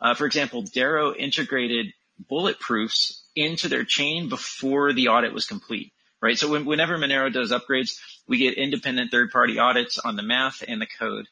Uh, 0.00 0.14
for 0.14 0.26
example, 0.26 0.62
Dero 0.62 1.16
integrated 1.16 1.86
bulletproofs 2.30 3.22
into 3.34 3.68
their 3.68 3.84
chain 3.84 4.28
before 4.28 4.92
the 4.92 5.08
audit 5.08 5.32
was 5.32 5.46
complete, 5.46 5.92
right? 6.26 6.38
So 6.38 6.50
when, 6.50 6.64
whenever 6.64 6.98
Monero 6.98 7.32
does 7.32 7.52
upgrades, 7.52 8.00
we 8.26 8.38
get 8.38 8.54
independent 8.54 9.12
third-party 9.12 9.60
audits 9.60 9.98
on 9.98 10.16
the 10.16 10.22
math 10.22 10.64
and 10.66 10.80
the 10.80 10.86
code. 10.86 11.26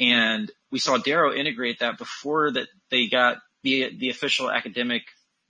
And 0.00 0.50
we 0.70 0.78
saw 0.78 0.96
Dero 0.96 1.36
integrate 1.36 1.80
that 1.80 1.98
before 1.98 2.52
that 2.52 2.68
they 2.90 3.08
got 3.08 3.38
the 3.62 3.90
the 3.98 4.10
official 4.10 4.50
academic 4.50 5.02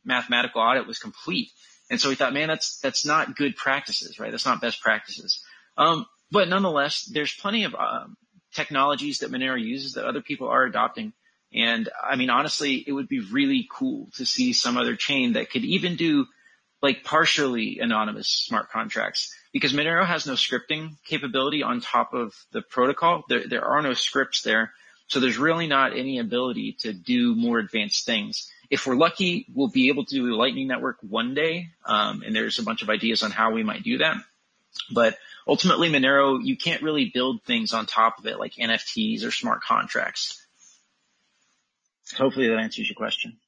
mathematical 0.04 0.62
audit 0.62 0.86
was 0.86 0.98
complete. 0.98 1.50
And 1.90 2.00
so 2.00 2.08
we 2.08 2.16
thought, 2.16 2.32
man, 2.32 2.48
that's 2.48 2.78
that's 2.78 3.06
not 3.06 3.36
good 3.36 3.54
practices, 3.56 4.18
right? 4.18 4.30
That's 4.30 4.46
not 4.46 4.60
best 4.60 4.80
practices. 4.82 5.42
Um, 5.76 6.06
but 6.30 6.48
nonetheless, 6.48 7.04
there's 7.04 7.34
plenty 7.34 7.64
of 7.64 7.74
um, 7.74 8.16
technologies 8.52 9.18
that 9.18 9.30
Monero 9.30 9.60
uses 9.60 9.92
that 9.92 10.06
other 10.06 10.22
people 10.22 10.48
are 10.48 10.64
adopting. 10.64 11.12
And 11.54 11.88
I 12.02 12.16
mean, 12.16 12.30
honestly, 12.30 12.82
it 12.86 12.92
would 12.92 13.08
be 13.08 13.20
really 13.20 13.68
cool 13.70 14.08
to 14.16 14.26
see 14.26 14.52
some 14.52 14.76
other 14.76 14.96
chain 14.96 15.34
that 15.34 15.50
could 15.50 15.64
even 15.64 15.96
do 15.96 16.26
like 16.82 17.04
partially 17.04 17.78
anonymous 17.80 18.28
smart 18.28 18.70
contracts 18.70 19.34
because 19.52 19.72
Monero 19.72 20.06
has 20.06 20.26
no 20.26 20.34
scripting 20.34 20.96
capability 21.04 21.62
on 21.62 21.80
top 21.80 22.14
of 22.14 22.34
the 22.52 22.62
protocol. 22.62 23.24
There, 23.28 23.48
there 23.48 23.64
are 23.64 23.82
no 23.82 23.94
scripts 23.94 24.42
there. 24.42 24.72
So 25.08 25.20
there's 25.20 25.38
really 25.38 25.66
not 25.66 25.96
any 25.96 26.18
ability 26.18 26.76
to 26.80 26.92
do 26.92 27.34
more 27.34 27.58
advanced 27.58 28.04
things. 28.04 28.50
If 28.70 28.86
we're 28.86 28.94
lucky, 28.94 29.46
we'll 29.54 29.68
be 29.68 29.88
able 29.88 30.04
to 30.04 30.14
do 30.14 30.34
a 30.34 30.36
Lightning 30.36 30.68
Network 30.68 30.98
one 31.00 31.34
day. 31.34 31.70
Um, 31.86 32.22
and 32.24 32.36
there's 32.36 32.58
a 32.58 32.62
bunch 32.62 32.82
of 32.82 32.90
ideas 32.90 33.22
on 33.22 33.30
how 33.30 33.52
we 33.52 33.62
might 33.62 33.82
do 33.82 33.98
that. 33.98 34.16
But 34.92 35.16
ultimately, 35.46 35.90
Monero, 35.90 36.38
you 36.42 36.56
can't 36.56 36.82
really 36.82 37.10
build 37.12 37.42
things 37.42 37.72
on 37.72 37.86
top 37.86 38.18
of 38.18 38.26
it 38.26 38.38
like 38.38 38.54
NFTs 38.54 39.24
or 39.24 39.30
smart 39.30 39.62
contracts. 39.62 40.44
Hopefully 42.16 42.48
that 42.48 42.58
answers 42.58 42.88
your 42.88 42.96
question. 42.96 43.38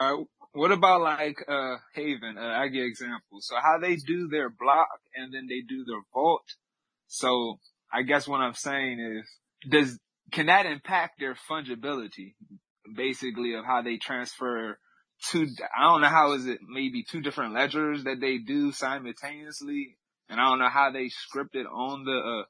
Uh, 0.00 0.18
what 0.52 0.72
about 0.72 1.02
like 1.02 1.36
uh 1.48 1.76
Haven? 1.94 2.36
Uh, 2.38 2.42
I 2.42 2.68
give 2.68 2.84
examples. 2.84 3.46
So 3.46 3.56
how 3.56 3.78
they 3.78 3.96
do 3.96 4.28
their 4.28 4.50
block 4.50 4.88
and 5.14 5.32
then 5.32 5.46
they 5.48 5.60
do 5.60 5.84
their 5.84 6.02
vault. 6.12 6.44
So 7.06 7.58
I 7.92 8.02
guess 8.02 8.28
what 8.28 8.40
I'm 8.40 8.54
saying 8.54 9.00
is, 9.00 9.70
does 9.70 9.98
can 10.32 10.46
that 10.46 10.66
impact 10.66 11.20
their 11.20 11.36
fungibility? 11.50 12.34
Basically, 12.96 13.54
of 13.54 13.64
how 13.66 13.82
they 13.82 13.98
transfer 13.98 14.78
two. 15.30 15.46
I 15.76 15.84
don't 15.84 16.00
know 16.00 16.08
how 16.08 16.32
is 16.32 16.46
it 16.46 16.58
maybe 16.66 17.04
two 17.04 17.20
different 17.20 17.54
ledgers 17.54 18.04
that 18.04 18.20
they 18.20 18.38
do 18.38 18.72
simultaneously, 18.72 19.98
and 20.28 20.40
I 20.40 20.44
don't 20.48 20.58
know 20.58 20.70
how 20.70 20.90
they 20.90 21.08
script 21.08 21.54
it 21.54 21.66
on 21.66 22.04
the 22.04 22.42
uh, 22.42 22.44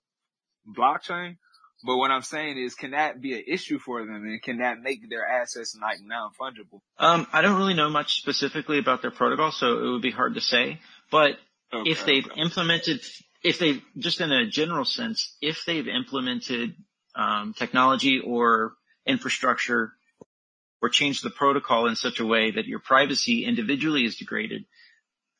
blockchain. 0.78 1.39
But 1.85 1.97
what 1.97 2.11
I'm 2.11 2.23
saying 2.23 2.59
is, 2.59 2.75
can 2.75 2.91
that 2.91 3.21
be 3.21 3.35
an 3.35 3.45
issue 3.47 3.79
for 3.79 4.05
them, 4.05 4.25
and 4.25 4.43
can 4.43 4.59
that 4.59 4.81
make 4.81 5.09
their 5.09 5.25
assets 5.27 5.77
like 5.81 5.99
non-fungible? 6.03 6.81
Um, 6.99 7.27
I 7.33 7.41
don't 7.41 7.57
really 7.57 7.75
know 7.75 7.89
much 7.89 8.21
specifically 8.21 8.79
about 8.79 9.01
their 9.01 9.13
protocol, 9.13 9.53
so 9.53 9.79
it 9.79 9.91
would 9.93 10.03
be 10.03 10.11
hard 10.11 10.35
to 10.35 10.41
say. 10.41 10.81
But 11.11 11.39
Okay, 11.73 11.91
if 11.91 12.07
they've 12.07 12.27
okay. 12.27 12.41
implemented, 12.41 13.01
if 13.45 13.59
they 13.59 13.83
just 13.99 14.21
in 14.21 14.33
a 14.33 14.49
general 14.49 14.85
sense, 14.85 15.37
if 15.43 15.65
they've 15.67 15.87
implemented 15.87 16.75
um, 17.15 17.53
technology 17.53 18.21
or 18.25 18.73
infrastructure 19.07 19.93
or 20.81 20.89
changed 20.89 21.23
the 21.23 21.31
protocol 21.31 21.87
in 21.87 21.95
such 21.95 22.21
a 22.21 22.27
way 22.27 22.53
that 22.53 22.67
your 22.67 22.79
privacy 22.79 23.45
individually 23.45 24.05
is 24.05 24.17
degraded, 24.17 24.65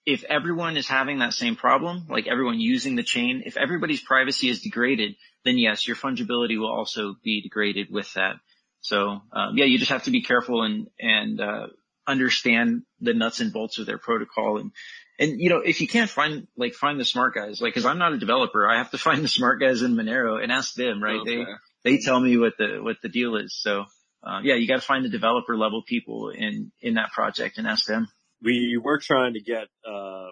if 0.09 0.25
everyone 0.25 0.79
is 0.79 0.89
having 0.89 1.19
that 1.19 1.35
same 1.35 1.55
problem, 1.55 2.07
like 2.09 2.27
everyone 2.27 2.59
using 2.59 2.97
the 2.97 3.03
chain, 3.03 3.43
if 3.45 3.59
everybody's 3.59 4.01
privacy 4.01 4.49
is 4.49 4.63
degraded, 4.63 5.17
then 5.45 5.59
yes, 5.59 5.87
your 5.87 5.97
fungibility 5.97 6.59
will 6.59 6.73
also 6.73 7.15
be 7.23 7.43
degraded 7.43 7.89
with 7.91 8.11
that. 8.15 8.37
So 8.81 9.21
um, 9.33 9.59
yeah, 9.59 9.67
you 9.67 9.79
just 9.79 9.91
have 9.91 10.05
to 10.05 10.11
be 10.11 10.23
careful 10.23 10.63
and 10.63 10.87
and 10.99 11.39
uh, 11.39 11.67
understand 12.07 12.85
the 13.03 13.13
nuts 13.13 13.41
and 13.41 13.53
bolts 13.53 13.79
of 13.79 13.85
their 13.85 13.99
protocol 13.99 14.57
and 14.57 14.73
and 15.19 15.39
you 15.43 15.51
know 15.51 15.59
if 15.59 15.83
you 15.83 15.87
can't 15.87 16.09
find 16.09 16.47
like 16.57 16.73
find 16.73 16.99
the 16.99 17.05
smart 17.05 17.35
guys 17.35 17.61
like 17.61 17.75
because 17.75 17.85
I'm 17.85 17.99
not 17.99 18.15
a 18.15 18.19
developer, 18.19 18.67
I 18.67 18.79
have 18.79 18.91
to 18.93 18.99
find 19.07 19.23
the 19.23 19.29
smart 19.29 19.61
guys 19.61 19.83
in 19.83 19.95
Monero 19.95 20.43
and 20.43 20.51
ask 20.51 20.73
them 20.75 21.03
right. 21.03 21.21
Okay. 21.21 21.45
They 21.85 21.91
they 21.91 21.99
tell 21.99 22.19
me 22.19 22.39
what 22.39 22.55
the 22.57 22.79
what 22.81 22.97
the 23.03 23.11
deal 23.11 23.37
is. 23.37 23.55
So 23.61 23.85
um, 24.23 24.43
yeah, 24.43 24.55
you 24.55 24.67
got 24.67 24.81
to 24.81 24.87
find 24.87 25.05
the 25.05 25.11
developer 25.11 25.55
level 25.55 25.83
people 25.87 26.31
in 26.31 26.73
in 26.81 26.95
that 26.95 27.13
project 27.13 27.59
and 27.59 27.67
ask 27.67 27.85
them. 27.85 28.09
We 28.43 28.81
were 28.83 28.99
trying 28.99 29.35
to 29.35 29.41
get 29.41 29.69
uh, 29.89 30.29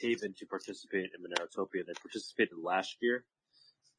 Haven 0.00 0.34
to 0.38 0.46
participate 0.46 1.10
in 1.14 1.22
Monerotopia. 1.22 1.86
They 1.86 1.92
participated 2.02 2.54
last 2.62 2.96
year, 3.00 3.24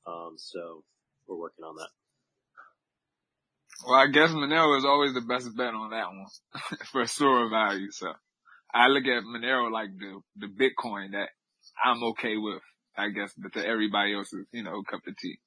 um, 0.08 0.36
so 0.38 0.84
we're 1.28 1.38
working 1.38 1.66
on 1.66 1.76
that. 1.76 1.90
Well, 3.86 3.96
I 4.00 4.08
guess 4.08 4.32
Monero 4.32 4.78
is 4.78 4.86
always 4.86 5.14
the 5.14 5.22
best 5.22 5.56
bet 5.56 5.74
on 5.74 5.92
that 5.92 6.08
one 6.08 6.80
for 6.92 7.06
store 7.06 7.50
value. 7.50 7.92
So 7.92 8.12
I 8.74 8.88
look 8.88 9.06
at 9.06 9.24
Monero 9.24 9.72
like 9.72 9.90
the 9.98 10.20
the 10.38 10.48
Bitcoin 10.48 11.12
that 11.12 11.30
I'm 11.84 12.04
okay 12.04 12.38
with. 12.38 12.62
I 12.98 13.10
guess, 13.10 13.32
but 13.38 13.54
to 13.54 13.66
everybody 13.66 14.16
else's, 14.16 14.48
you 14.52 14.64
know, 14.64 14.82
cup 14.90 15.02
of 15.08 15.16
tea. 15.18 15.38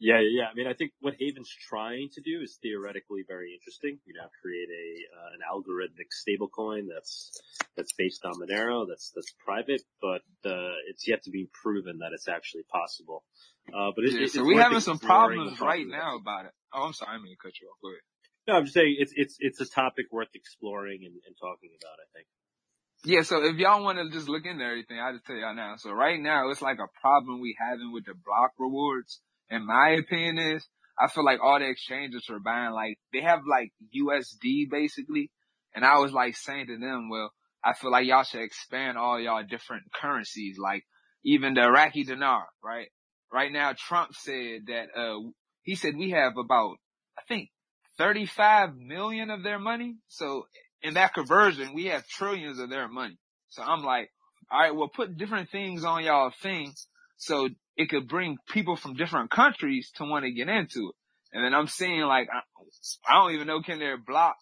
Yeah, 0.00 0.20
yeah. 0.24 0.48
I 0.50 0.54
mean, 0.54 0.66
I 0.66 0.72
think 0.72 0.92
what 1.00 1.12
Haven's 1.20 1.52
trying 1.68 2.08
to 2.14 2.22
do 2.22 2.40
is 2.42 2.58
theoretically 2.62 3.22
very 3.28 3.52
interesting. 3.52 4.00
You 4.06 4.14
know, 4.14 4.26
create 4.40 4.72
a 4.72 4.86
uh, 5.12 5.30
an 5.36 5.44
algorithmic 5.44 6.08
stablecoin 6.16 6.88
that's 6.88 7.30
that's 7.76 7.92
based 7.92 8.24
on 8.24 8.32
Monero, 8.40 8.88
that's 8.88 9.12
that's 9.14 9.30
private, 9.44 9.82
but 10.00 10.24
uh, 10.48 10.72
it's 10.88 11.06
yet 11.06 11.22
to 11.24 11.30
be 11.30 11.50
proven 11.52 11.98
that 11.98 12.12
it's 12.14 12.28
actually 12.28 12.64
possible. 12.72 13.24
Uh, 13.68 13.92
but 13.94 14.04
it, 14.06 14.14
Yeah, 14.14 14.24
it, 14.24 14.32
so 14.32 14.40
it's 14.40 14.48
we 14.48 14.56
having 14.56 14.80
some 14.80 14.98
problems 14.98 15.60
right 15.60 15.86
now 15.86 16.16
about 16.16 16.46
it. 16.46 16.52
Oh, 16.72 16.84
I'm 16.84 16.94
sorry, 16.94 17.14
I'm 17.14 17.20
gonna 17.20 17.36
cut 17.36 17.60
you 17.60 17.68
off. 17.68 17.76
Go 17.82 17.90
ahead. 17.92 18.00
No, 18.48 18.54
I'm 18.56 18.64
just 18.64 18.74
saying 18.74 18.96
it's 18.98 19.12
it's 19.14 19.36
it's 19.38 19.60
a 19.60 19.66
topic 19.68 20.06
worth 20.10 20.32
exploring 20.34 21.04
and, 21.04 21.12
and 21.12 21.36
talking 21.36 21.76
about. 21.76 22.00
I 22.00 22.08
think. 22.16 22.26
Yeah, 23.04 23.22
so 23.22 23.44
if 23.44 23.56
y'all 23.56 23.84
want 23.84 23.98
to 23.98 24.10
just 24.10 24.28
look 24.28 24.44
into 24.44 24.64
everything, 24.64 24.98
I'll 24.98 25.12
just 25.12 25.26
tell 25.26 25.36
y'all 25.36 25.54
now. 25.54 25.76
So 25.76 25.90
right 25.90 26.20
now, 26.20 26.50
it's 26.50 26.60
like 26.60 26.78
a 26.78 26.88
problem 27.00 27.40
we 27.40 27.56
having 27.58 27.92
with 27.92 28.04
the 28.04 28.14
block 28.14 28.52
rewards. 28.58 29.20
And 29.50 29.66
my 29.66 29.90
opinion 29.98 30.38
is, 30.38 30.66
I 30.98 31.08
feel 31.08 31.24
like 31.24 31.40
all 31.42 31.58
the 31.58 31.68
exchanges 31.68 32.26
are 32.30 32.38
buying 32.38 32.72
like, 32.72 32.98
they 33.12 33.22
have 33.22 33.40
like 33.48 33.72
USD 33.96 34.70
basically. 34.70 35.30
And 35.74 35.84
I 35.84 35.98
was 35.98 36.12
like 36.12 36.36
saying 36.36 36.66
to 36.66 36.78
them, 36.78 37.08
well, 37.10 37.32
I 37.64 37.74
feel 37.74 37.90
like 37.90 38.06
y'all 38.06 38.22
should 38.22 38.42
expand 38.42 38.98
all 38.98 39.20
y'all 39.20 39.42
different 39.48 39.84
currencies, 39.92 40.56
like 40.58 40.84
even 41.24 41.54
the 41.54 41.62
Iraqi 41.62 42.04
dinar, 42.04 42.46
right? 42.64 42.88
Right 43.32 43.52
now, 43.52 43.74
Trump 43.76 44.14
said 44.14 44.62
that, 44.66 44.86
uh, 44.96 45.30
he 45.62 45.74
said 45.74 45.96
we 45.96 46.10
have 46.10 46.36
about, 46.36 46.76
I 47.18 47.22
think 47.28 47.50
35 47.98 48.76
million 48.76 49.30
of 49.30 49.42
their 49.42 49.58
money. 49.58 49.96
So 50.08 50.46
in 50.82 50.94
that 50.94 51.14
conversion, 51.14 51.74
we 51.74 51.86
have 51.86 52.06
trillions 52.06 52.58
of 52.58 52.70
their 52.70 52.88
money. 52.88 53.18
So 53.50 53.62
I'm 53.62 53.82
like, 53.82 54.10
all 54.50 54.60
right, 54.60 54.74
well, 54.74 54.88
put 54.88 55.16
different 55.16 55.50
things 55.50 55.84
on 55.84 56.04
y'all 56.04 56.32
things. 56.42 56.86
so 57.18 57.48
it 57.76 57.88
could 57.88 58.08
bring 58.08 58.36
people 58.48 58.76
from 58.76 58.94
different 58.94 59.30
countries 59.30 59.90
to 59.96 60.04
want 60.04 60.24
to 60.24 60.32
get 60.32 60.48
into 60.48 60.88
it. 60.90 60.94
And 61.32 61.44
then 61.44 61.54
I'm 61.54 61.68
seeing 61.68 62.02
like, 62.02 62.28
I, 62.32 63.14
don't 63.14 63.34
even 63.34 63.46
know 63.46 63.62
can 63.62 63.78
their 63.78 63.98
block 63.98 64.36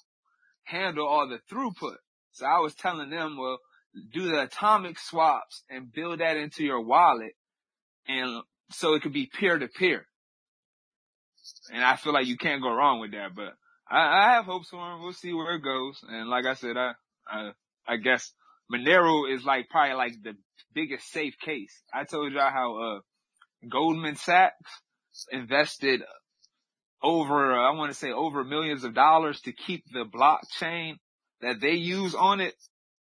handle 0.65 1.07
all 1.07 1.29
the 1.29 1.41
throughput. 1.53 1.97
So 2.33 2.47
I 2.47 2.61
was 2.61 2.75
telling 2.75 3.11
them, 3.11 3.37
well, 3.39 3.59
do 4.13 4.29
the 4.29 4.43
atomic 4.43 4.99
swaps 4.99 5.63
and 5.69 5.93
build 5.93 6.21
that 6.21 6.37
into 6.37 6.65
your 6.65 6.81
wallet 6.81 7.33
and 8.07 8.43
so 8.71 8.95
it 8.95 9.03
could 9.03 9.13
be 9.13 9.27
peer 9.27 9.59
to 9.59 9.69
peer. 9.69 10.07
And 11.73 11.85
I 11.85 11.97
feel 11.97 12.13
like 12.13 12.27
you 12.27 12.37
can't 12.37 12.63
go 12.63 12.73
wrong 12.73 13.01
with 13.01 13.13
that, 13.13 13.35
but 13.35 13.55
I, 13.91 13.99
I 13.99 14.33
have 14.35 14.45
hopes 14.45 14.69
for 14.69 14.95
him. 14.95 15.03
We'll 15.03 15.13
see 15.13 15.33
where 15.33 15.55
it 15.55 15.63
goes. 15.63 15.99
And 16.09 16.29
like 16.29 16.47
I 16.47 16.55
said, 16.55 16.77
I, 16.77 16.93
I, 17.27 17.51
I 17.87 17.97
guess 17.97 18.33
Monero 18.73 19.33
is 19.33 19.45
like 19.45 19.69
probably 19.71 19.95
like 19.95 20.13
the 20.23 20.35
biggest 20.75 21.11
safe 21.11 21.39
case. 21.39 21.83
I 21.93 22.05
told 22.05 22.33
y'all 22.33 22.51
how, 22.51 22.77
uh, 22.77 23.01
Goldman 23.67 24.17
Sachs 24.17 24.55
invested 25.33 26.03
over, 27.03 27.55
I 27.55 27.73
want 27.73 27.93
to 27.93 27.99
say 27.99 28.11
over 28.11 28.45
millions 28.45 28.85
of 28.85 28.95
dollars 28.95 29.41
to 29.43 29.53
keep 29.53 29.85
the 29.93 30.05
blockchain 30.05 30.95
that 31.41 31.61
they 31.61 31.75
use 31.75 32.15
on 32.15 32.41
it 32.41 32.55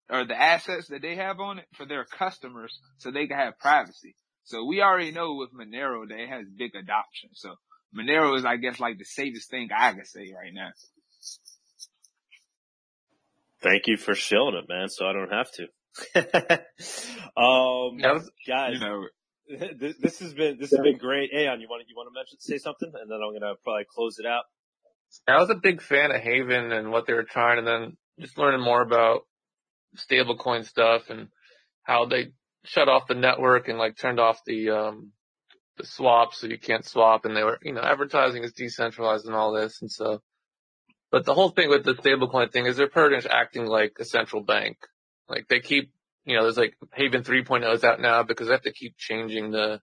or 0.10 0.26
the 0.26 0.40
assets 0.40 0.88
that 0.88 1.02
they 1.02 1.16
have 1.16 1.40
on 1.40 1.60
it 1.60 1.66
for 1.74 1.86
their 1.86 2.06
customers 2.06 2.80
so 2.98 3.12
they 3.12 3.28
can 3.28 3.38
have 3.38 3.60
privacy. 3.60 4.16
So 4.44 4.66
we 4.66 4.82
already 4.82 5.12
know 5.12 5.36
with 5.36 5.50
Monero 5.54 6.08
that 6.08 6.20
it 6.20 6.30
has 6.30 6.46
big 6.58 6.76
adoption. 6.76 7.30
So 7.34 7.56
Monero 7.96 8.38
is, 8.38 8.46
I 8.46 8.58
guess, 8.58 8.80
like 8.80 8.98
the 8.98 9.06
safest 9.06 9.50
thing 9.50 9.70
I 9.76 9.94
can 9.94 10.06
say 10.06 10.32
right 10.36 10.54
now. 10.54 10.70
Thank 13.62 13.84
you 13.88 13.98
for 13.98 14.16
showing 14.16 14.56
it, 14.56 14.66
man. 14.68 14.90
So 14.90 15.06
I 15.06 15.14
don't 15.14 15.32
have 15.32 15.52
to. 15.52 15.68
um, 17.38 17.98
was, 17.98 18.32
guys, 18.48 18.74
you 18.74 18.80
know, 18.80 19.06
this, 19.50 19.95
this 19.98 20.20
has 20.20 20.34
been 20.34 20.58
this 20.60 20.72
has 20.72 20.80
been 20.80 20.98
great. 20.98 21.32
Aeon, 21.34 21.61
you 21.61 21.68
want 21.70 21.84
to 21.84 21.90
you 21.90 21.95
want 21.95 22.08
to 22.08 22.18
mention 22.18 22.40
say 22.40 22.58
something, 22.58 22.92
and 22.94 23.10
then 23.10 23.20
I'm 23.22 23.34
gonna 23.34 23.56
probably 23.64 23.86
close 23.94 24.20
it 24.20 24.26
out. 24.26 24.44
I 25.28 25.38
was 25.40 25.50
a 25.50 25.56
big 25.56 25.82
fan 25.82 26.11
of 26.11 26.22
Haven 26.22 26.72
and 26.72 26.92
what 26.92 27.06
they 27.06 27.14
were 27.14 27.24
trying, 27.24 27.58
and 27.58 27.68
then 27.68 27.98
just 28.20 28.38
learning 28.38 28.61
more 28.61 28.82
about 28.82 29.22
stablecoin 29.98 30.66
stuff 30.66 31.10
and 31.10 31.28
how 31.84 32.06
they 32.06 32.32
shut 32.64 32.88
off 32.88 33.08
the 33.08 33.16
network 33.16 33.68
and 33.68 33.78
like 33.78 33.98
turned 33.98 34.20
off 34.20 34.40
the 34.45 34.70
um 34.70 35.11
the 35.78 35.86
swap 35.86 36.34
so 36.34 36.48
you 36.48 36.60
can't 36.60 36.86
swap 36.86 37.26
and 37.26 37.36
they 37.36 37.44
were 37.44 37.58
you 37.64 37.74
know 37.74 37.82
advertising 37.82 38.44
is 38.44 38.53
decentralized 38.53 39.26
and 39.26 39.36
all 39.36 39.52
this 39.52 39.82
and 39.82 39.92
so 39.92 40.22
but 41.11 41.26
the 41.26 41.34
whole 41.34 41.50
thing 41.50 41.70
with 41.70 41.84
the 41.84 41.94
stablecoin 41.95 42.52
thing 42.52 42.66
is 42.66 42.78
they're 42.78 42.88
pretty 42.88 43.16
much 43.16 43.26
acting 43.26 43.66
like 43.66 43.94
a 44.00 44.06
central 44.06 44.44
bank 44.44 44.78
like 45.28 45.48
they 45.50 45.60
keep 45.60 45.92
you 46.25 46.35
know 46.35 46.43
there's 46.43 46.58
like 46.58 46.75
haven 46.93 47.24
3.0 47.24 47.74
is 47.74 47.83
out 47.83 48.00
now 48.00 48.24
because 48.24 48.48
they 48.48 48.53
have 48.53 48.64
to 48.64 48.74
keep 48.74 48.98
changing 48.98 49.51
the 49.51 49.80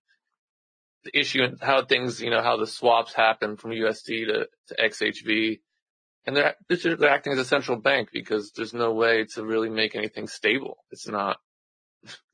the 1.04 1.18
issue 1.18 1.42
and 1.42 1.58
how 1.60 1.84
things 1.84 2.20
you 2.20 2.30
know 2.30 2.42
how 2.42 2.56
the 2.56 2.66
swaps 2.66 3.14
happen 3.14 3.56
from 3.56 3.70
usd 3.70 4.06
to, 4.06 4.46
to 4.68 4.76
xhv 4.82 5.60
and 6.26 6.36
they're, 6.36 6.54
they're 6.68 7.08
acting 7.08 7.32
as 7.32 7.38
a 7.38 7.44
central 7.44 7.78
bank 7.78 8.10
because 8.12 8.52
there's 8.54 8.74
no 8.74 8.92
way 8.92 9.24
to 9.24 9.44
really 9.44 9.70
make 9.70 9.94
anything 9.94 10.26
stable 10.26 10.78
it's 10.90 11.08
not 11.08 11.38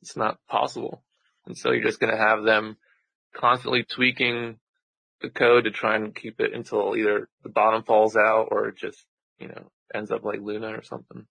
it's 0.02 0.16
not 0.16 0.38
possible. 0.48 1.02
And 1.46 1.56
so 1.56 1.70
you're 1.70 1.82
just 1.82 2.00
going 2.00 2.12
to 2.12 2.18
have 2.18 2.42
them 2.42 2.76
constantly 3.34 3.84
tweaking 3.84 4.58
the 5.20 5.30
code 5.30 5.64
to 5.64 5.70
try 5.70 5.96
and 5.96 6.14
keep 6.14 6.40
it 6.40 6.54
until 6.54 6.96
either 6.96 7.28
the 7.42 7.48
bottom 7.48 7.82
falls 7.82 8.16
out 8.16 8.48
or 8.50 8.68
it 8.68 8.76
just, 8.76 9.04
you 9.38 9.48
know, 9.48 9.70
ends 9.94 10.10
up 10.10 10.24
like 10.24 10.40
Luna 10.40 10.68
or 10.76 10.82
something. 10.82 11.26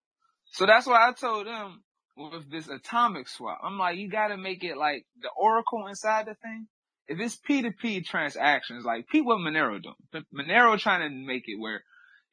So 0.46 0.66
that's 0.66 0.86
why 0.86 1.10
I 1.10 1.14
told 1.14 1.48
them 1.48 1.84
with 2.16 2.52
this 2.52 2.68
atomic 2.68 3.28
swap, 3.28 3.60
I'm 3.64 3.78
like, 3.78 3.98
you 3.98 4.10
got 4.10 4.28
to 4.28 4.38
make 4.38 4.64
it 4.64 4.78
like 4.78 5.06
the 5.22 5.30
Oracle 5.36 5.88
inside 5.88 6.26
the 6.26 6.36
thing. 6.36 6.68
If 7.08 7.20
it's 7.20 7.38
P2P 7.38 8.06
transactions, 8.06 8.86
like 8.86 9.08
P 9.08 9.22
what 9.22 9.40
Monero 9.40 9.82
doing. 9.82 10.24
Monero 10.34 10.78
trying 10.80 11.10
to 11.10 11.16
make 11.16 11.44
it 11.48 11.60
where 11.60 11.84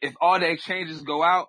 if 0.00 0.14
all 0.20 0.38
the 0.38 0.48
exchanges 0.48 1.00
go 1.02 1.22
out, 1.22 1.48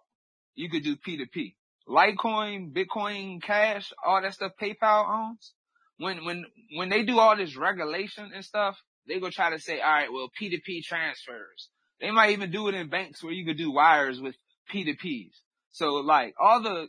you 0.55 0.69
could 0.69 0.83
do 0.83 0.95
P2P. 0.95 1.55
Litecoin, 1.87 2.73
Bitcoin 2.73 3.41
Cash, 3.41 3.91
all 4.05 4.21
that 4.21 4.33
stuff 4.33 4.53
PayPal 4.61 5.09
owns. 5.09 5.53
When, 5.97 6.25
when, 6.25 6.45
when 6.75 6.89
they 6.89 7.03
do 7.03 7.19
all 7.19 7.37
this 7.37 7.55
regulation 7.55 8.31
and 8.33 8.43
stuff, 8.43 8.77
they 9.07 9.19
go 9.19 9.29
try 9.29 9.51
to 9.51 9.59
say, 9.59 9.79
all 9.81 9.91
right, 9.91 10.11
well, 10.11 10.29
P2P 10.41 10.83
transfers. 10.83 11.69
They 11.99 12.11
might 12.11 12.31
even 12.31 12.49
do 12.49 12.67
it 12.67 12.75
in 12.75 12.89
banks 12.89 13.23
where 13.23 13.33
you 13.33 13.45
could 13.45 13.57
do 13.57 13.71
wires 13.71 14.19
with 14.19 14.35
P2Ps. 14.73 15.33
So 15.71 15.93
like 15.95 16.33
all 16.39 16.61
the 16.61 16.87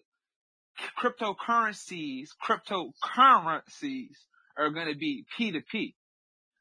cryptocurrencies, 0.99 2.29
cryptocurrencies 2.45 4.17
are 4.57 4.71
going 4.71 4.89
to 4.89 4.97
be 4.97 5.25
P2P. 5.39 5.95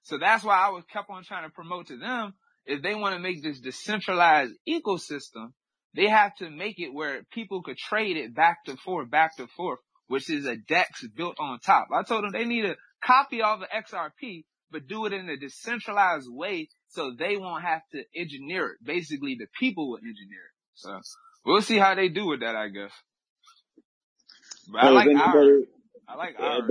So 0.04 0.18
that's 0.18 0.44
why 0.44 0.58
I 0.58 0.70
was 0.70 0.84
kept 0.92 1.10
on 1.10 1.24
trying 1.24 1.48
to 1.48 1.54
promote 1.54 1.88
to 1.88 1.98
them 1.98 2.34
if 2.66 2.82
they 2.82 2.96
want 2.96 3.16
to 3.16 3.20
make 3.20 3.44
this 3.44 3.60
decentralized 3.60 4.54
ecosystem, 4.68 5.54
they 5.96 6.08
have 6.08 6.36
to 6.38 6.50
make 6.50 6.80
it 6.80 6.94
where 6.94 7.24
people 7.34 7.62
could 7.64 7.78
trade 7.78 8.18
it 8.18 8.36
back 8.36 8.64
to 8.66 8.78
forth, 8.78 9.10
back 9.10 9.36
to 9.38 9.48
forth, 9.48 9.80
which 10.08 10.30
is 10.30 10.46
a 10.46 10.56
DEX 10.56 11.08
built 11.16 11.38
on 11.40 11.60
top. 11.60 11.88
I 11.94 12.04
told 12.04 12.24
them 12.24 12.32
they 12.32 12.46
need 12.46 12.64
to 12.64 12.76
copy 13.04 13.42
all 13.42 13.60
the 13.60 13.68
XRP, 13.68 14.46
but 14.72 14.88
do 14.88 15.06
it 15.06 15.14
in 15.14 15.30
a 15.30 15.38
decentralized 15.38 16.28
way 16.30 16.70
so 16.90 17.14
they 17.18 17.38
won't 17.38 17.64
have 17.64 17.82
to 17.94 18.04
engineer 18.16 18.68
it. 18.68 18.86
Basically, 18.86 19.36
the 19.38 19.48
people 19.60 19.90
will 19.90 19.98
engineer 19.98 20.46
it. 20.46 20.56
So 20.76 21.00
we'll 21.46 21.62
see 21.62 21.78
how 21.78 21.96
they 21.96 22.10
do 22.10 22.28
with 22.28 22.42
that, 22.42 22.56
I 22.56 22.70
guess. 22.70 22.92
But 24.70 24.84
I 24.84 24.90
like 24.90 25.08
if 25.08 25.18
our, 25.18 25.40
anybody, 25.40 25.68
I 26.08 26.16
like 26.16 26.36
uh, 26.40 26.62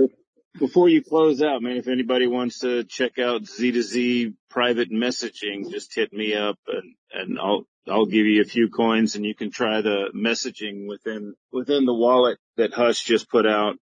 before 0.59 0.89
you 0.89 1.01
close 1.01 1.41
out, 1.41 1.61
man, 1.61 1.77
if 1.77 1.87
anybody 1.87 2.27
wants 2.27 2.59
to 2.59 2.83
check 2.83 3.19
out 3.19 3.45
Z 3.45 3.71
to 3.71 3.81
Z 3.81 4.33
private 4.49 4.91
messaging, 4.91 5.69
just 5.71 5.95
hit 5.95 6.11
me 6.11 6.33
up 6.35 6.59
and, 6.67 6.95
and 7.13 7.39
I'll, 7.39 7.65
I'll 7.87 8.05
give 8.05 8.25
you 8.25 8.41
a 8.41 8.45
few 8.45 8.69
coins 8.69 9.15
and 9.15 9.25
you 9.25 9.33
can 9.33 9.49
try 9.49 9.81
the 9.81 10.11
messaging 10.15 10.87
within, 10.87 11.35
within 11.51 11.85
the 11.85 11.93
wallet 11.93 12.37
that 12.57 12.73
Hush 12.73 13.03
just 13.03 13.29
put 13.29 13.47
out. 13.47 13.75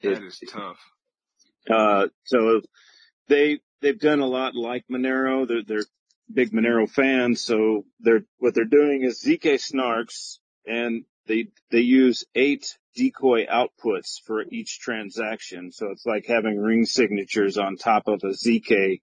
It, 0.00 0.14
That 0.14 0.24
is 0.24 0.40
tough. 0.50 0.78
uh, 1.70 2.08
so 2.24 2.60
they, 3.28 3.60
they've 3.80 3.98
done 3.98 4.20
a 4.20 4.26
lot 4.26 4.54
like 4.54 4.84
Monero. 4.90 5.46
They're, 5.46 5.62
they're 5.66 5.86
big 6.32 6.52
Monero 6.52 6.88
fans. 6.90 7.42
So 7.42 7.84
they're, 8.00 8.24
what 8.38 8.54
they're 8.54 8.64
doing 8.64 9.02
is 9.02 9.22
ZK 9.22 9.54
snarks 9.54 10.38
and 10.66 11.04
they, 11.26 11.48
they 11.70 11.80
use 11.80 12.24
eight 12.34 12.76
decoy 12.98 13.46
outputs 13.46 14.20
for 14.26 14.42
each 14.42 14.80
transaction. 14.80 15.70
So 15.70 15.90
it's 15.92 16.04
like 16.04 16.26
having 16.26 16.58
ring 16.58 16.84
signatures 16.84 17.56
on 17.56 17.76
top 17.76 18.08
of 18.08 18.20
a 18.24 18.32
ZK, 18.32 19.00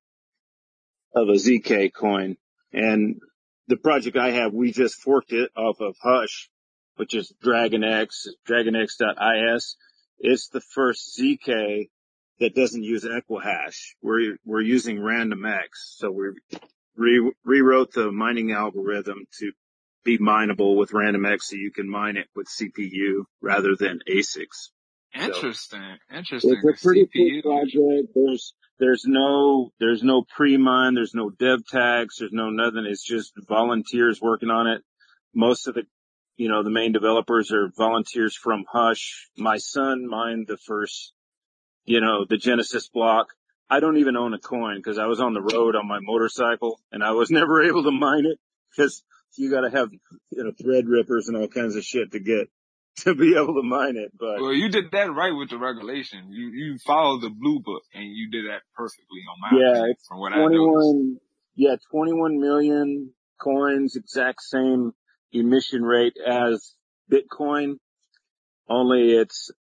of 1.16 1.30
a 1.30 1.34
ZK 1.34 1.94
coin. 1.94 2.36
And 2.74 3.22
the 3.68 3.78
project 3.78 4.18
I 4.18 4.32
have, 4.32 4.54
we 4.54 4.74
just 4.74 5.02
forked 5.02 5.32
it 5.32 5.50
off 5.56 5.80
of 5.80 5.96
Hush, 6.02 6.50
which 6.98 7.16
is 7.16 7.34
DragonX, 7.44 8.28
DragonX.is. 8.48 9.78
It's 10.20 10.50
the 10.50 10.62
first 10.62 11.18
ZK 11.18 11.90
that 12.42 12.54
doesn't 12.54 12.84
use 12.84 13.06
Equihash. 13.06 13.78
We're, 14.02 14.38
we're 14.46 14.62
using 14.62 14.98
RandomX. 14.98 15.70
So 15.76 16.12
we 16.12 16.26
re- 16.98 17.32
rewrote 17.46 17.94
the 17.94 18.12
mining 18.12 18.52
algorithm 18.52 19.26
to 19.40 19.52
be 20.06 20.18
mineable 20.20 20.78
with 20.78 20.92
RandomX 20.92 21.42
so 21.42 21.56
you 21.58 21.72
can 21.72 21.90
mine 21.90 22.16
it 22.16 22.28
with 22.36 22.48
CPU 22.48 23.26
rather 23.42 23.76
than 23.78 24.00
ASICs. 24.08 24.70
So 25.18 25.26
Interesting. 25.26 25.98
Interesting. 26.14 26.62
it's 26.64 26.82
a 26.82 26.86
pretty 26.86 27.06
CPU. 27.06 27.44
cool 27.44 27.58
project. 27.58 28.14
There's, 28.14 28.54
there's 28.80 29.04
no, 29.06 29.72
there's 29.80 30.04
no 30.04 30.24
pre-mine, 30.24 30.94
there's 30.94 31.16
no 31.16 31.30
dev 31.30 31.66
tax, 31.68 32.18
there's 32.20 32.34
no 32.34 32.50
nothing. 32.50 32.86
It's 32.86 33.04
just 33.04 33.34
volunteers 33.48 34.22
working 34.22 34.50
on 34.50 34.68
it. 34.68 34.84
Most 35.34 35.68
of 35.68 35.76
the, 35.76 35.84
you 36.38 36.50
know, 36.50 36.64
the 36.64 36.70
main 36.70 36.92
developers 36.92 37.52
are 37.52 37.72
volunteers 37.76 38.36
from 38.36 38.66
Hush. 38.72 39.30
My 39.38 39.58
son 39.58 40.08
mined 40.08 40.48
the 40.48 40.58
first, 40.58 41.14
you 41.86 42.02
know, 42.02 42.26
the 42.30 42.38
Genesis 42.38 42.90
block. 42.90 43.28
I 43.70 43.80
don't 43.80 43.98
even 43.98 44.18
own 44.18 44.34
a 44.34 44.40
coin 44.40 44.78
because 44.78 45.00
I 45.00 45.08
was 45.08 45.20
on 45.20 45.34
the 45.34 45.42
road 45.42 45.76
on 45.76 45.88
my 45.88 46.00
motorcycle 46.02 46.80
and 46.92 47.04
I 47.04 47.12
was 47.12 47.32
never 47.32 47.64
able 47.64 47.84
to 47.84 47.92
mine 47.92 48.26
it 48.26 48.38
because 48.76 49.02
you 49.38 49.52
got 49.52 49.62
to 49.62 49.70
have, 49.70 49.90
you 50.32 50.44
know, 50.44 50.52
Threadrippers 50.52 51.28
and 51.28 51.38
all 51.38 51.48
kinds 51.48 51.76
of 51.76 51.84
shit 51.84 52.12
to 52.12 52.20
get 52.20 52.50
to 53.00 53.16
be 53.16 53.36
able 53.36 53.56
to 53.56 53.64
mine 53.64 53.98
it. 53.98 54.12
But 54.18 54.40
Well, 54.40 54.54
you 54.54 54.70
did 54.70 54.92
that 54.92 55.14
right 55.14 55.34
with 55.36 55.50
the 55.50 55.58
regulation. 55.58 56.32
You 56.32 56.48
you 56.48 56.78
followed 56.86 57.22
the 57.22 57.30
blue 57.30 57.60
book 57.60 57.84
and 57.94 58.04
you 58.06 58.30
did 58.30 58.46
that 58.50 58.62
perfectly 58.76 59.22
on 59.30 59.40
my 59.42 59.60
Yeah, 59.60 59.70
opinion, 59.70 59.92
it's 59.92 60.08
from 60.08 60.20
what 60.20 60.34
I 60.34 60.38
21, 60.38 61.20
yeah, 61.56 61.76
21 61.92 62.40
million 62.40 63.14
coins, 63.42 63.96
exact 63.96 64.42
same 64.42 64.94
emission 65.32 65.84
rate 65.84 66.16
as 66.26 66.74
Bitcoin, 67.12 67.78
only 68.70 69.12
it's, 69.12 69.52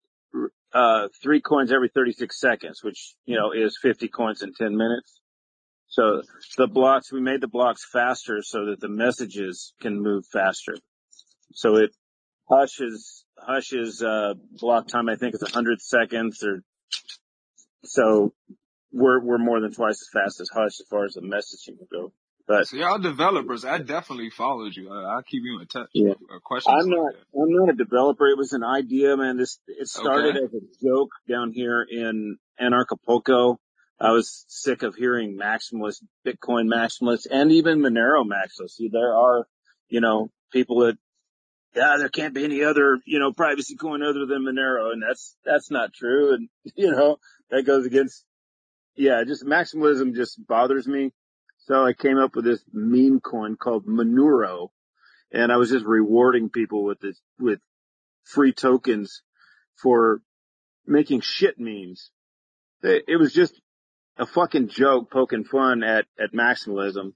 uh, 0.73 1.07
three 1.23 1.41
coins 1.41 1.71
every 1.71 1.89
36 1.89 2.37
seconds, 2.39 2.83
which, 2.83 3.15
you 3.25 3.37
know, 3.37 3.51
is 3.51 3.77
50 3.81 4.07
coins 4.09 4.41
in 4.41 4.53
10 4.53 4.75
minutes. 4.75 5.21
So 5.95 6.23
the 6.57 6.67
blocks, 6.67 7.09
we 7.13 7.21
made 7.21 7.39
the 7.39 7.47
blocks 7.47 7.87
faster 7.89 8.41
so 8.41 8.65
that 8.65 8.81
the 8.81 8.89
messages 8.89 9.71
can 9.79 10.01
move 10.01 10.25
faster. 10.25 10.75
So 11.53 11.77
it 11.77 11.91
hushes, 12.49 13.23
hushes, 13.39 14.03
uh, 14.03 14.33
block 14.59 14.89
time, 14.89 15.07
I 15.07 15.15
think 15.15 15.35
is 15.35 15.41
100 15.41 15.79
seconds 15.81 16.43
or 16.43 16.63
so 17.85 18.33
we're, 18.91 19.21
we're 19.21 19.37
more 19.37 19.61
than 19.61 19.71
twice 19.71 20.01
as 20.01 20.09
fast 20.11 20.41
as 20.41 20.49
Hush 20.53 20.81
as 20.81 20.85
far 20.89 21.05
as 21.05 21.13
the 21.13 21.21
messaging 21.21 21.77
will 21.79 21.87
go. 21.89 22.13
But 22.45 22.67
So 22.67 22.75
y'all 22.75 22.99
developers, 22.99 23.63
I 23.63 23.77
definitely 23.77 24.31
followed 24.31 24.75
you. 24.75 24.91
I, 24.91 25.15
I'll 25.15 25.23
keep 25.23 25.43
you 25.45 25.61
in 25.61 25.67
touch. 25.67 25.89
yeah, 25.93 26.11
Uh, 26.11 26.39
questions 26.43 26.75
I'm 26.77 26.89
like 26.89 26.97
not, 26.97 27.13
I'm 27.41 27.53
not 27.53 27.69
a 27.69 27.77
developer. 27.77 28.27
It 28.27 28.37
was 28.37 28.51
an 28.51 28.65
idea, 28.65 29.15
man. 29.15 29.37
This, 29.37 29.59
it 29.67 29.87
started 29.87 30.35
Okay. 30.35 30.45
as 30.45 30.53
a 30.53 30.85
joke 30.85 31.11
down 31.29 31.53
here 31.53 31.85
in 31.89 32.37
Anarchapulco. 32.61 33.57
I 33.99 34.11
was 34.11 34.45
sick 34.47 34.83
of 34.83 34.95
hearing 34.95 35.37
maximalist, 35.37 36.03
Bitcoin 36.25 36.67
maximalists 36.67 37.27
and 37.29 37.51
even 37.51 37.79
Monero 37.79 38.25
maximalists. 38.25 38.91
There 38.91 39.15
are, 39.15 39.47
you 39.87 40.01
know, 40.01 40.29
people 40.51 40.81
that, 40.81 40.97
yeah, 41.75 41.95
there 41.97 42.09
can't 42.09 42.33
be 42.33 42.43
any 42.43 42.63
other, 42.63 42.99
you 43.05 43.19
know, 43.19 43.31
privacy 43.31 43.75
coin 43.75 44.03
other 44.03 44.25
than 44.25 44.43
Monero. 44.43 44.91
And 44.91 45.01
that's, 45.01 45.35
that's 45.45 45.71
not 45.71 45.93
true. 45.93 46.33
And, 46.33 46.49
you 46.75 46.91
know, 46.91 47.17
that 47.51 47.63
goes 47.63 47.85
against, 47.85 48.25
yeah, 48.95 49.23
just 49.25 49.45
maximalism 49.45 50.13
just 50.13 50.45
bothers 50.45 50.87
me. 50.87 51.11
So 51.59 51.85
I 51.85 51.93
came 51.93 52.17
up 52.17 52.35
with 52.35 52.45
this 52.45 52.63
meme 52.71 53.21
coin 53.21 53.55
called 53.55 53.87
Monuro 53.87 54.69
and 55.31 55.51
I 55.51 55.57
was 55.57 55.69
just 55.69 55.85
rewarding 55.85 56.49
people 56.49 56.83
with 56.83 56.99
this, 56.99 57.19
with 57.39 57.59
free 58.23 58.53
tokens 58.53 59.21
for 59.81 60.21
making 60.85 61.21
shit 61.21 61.55
memes. 61.57 62.11
It 62.83 63.19
was 63.19 63.33
just 63.33 63.59
a 64.17 64.25
fucking 64.25 64.69
joke 64.69 65.11
poking 65.11 65.43
fun 65.43 65.83
at, 65.83 66.05
at 66.19 66.33
maximalism. 66.33 67.13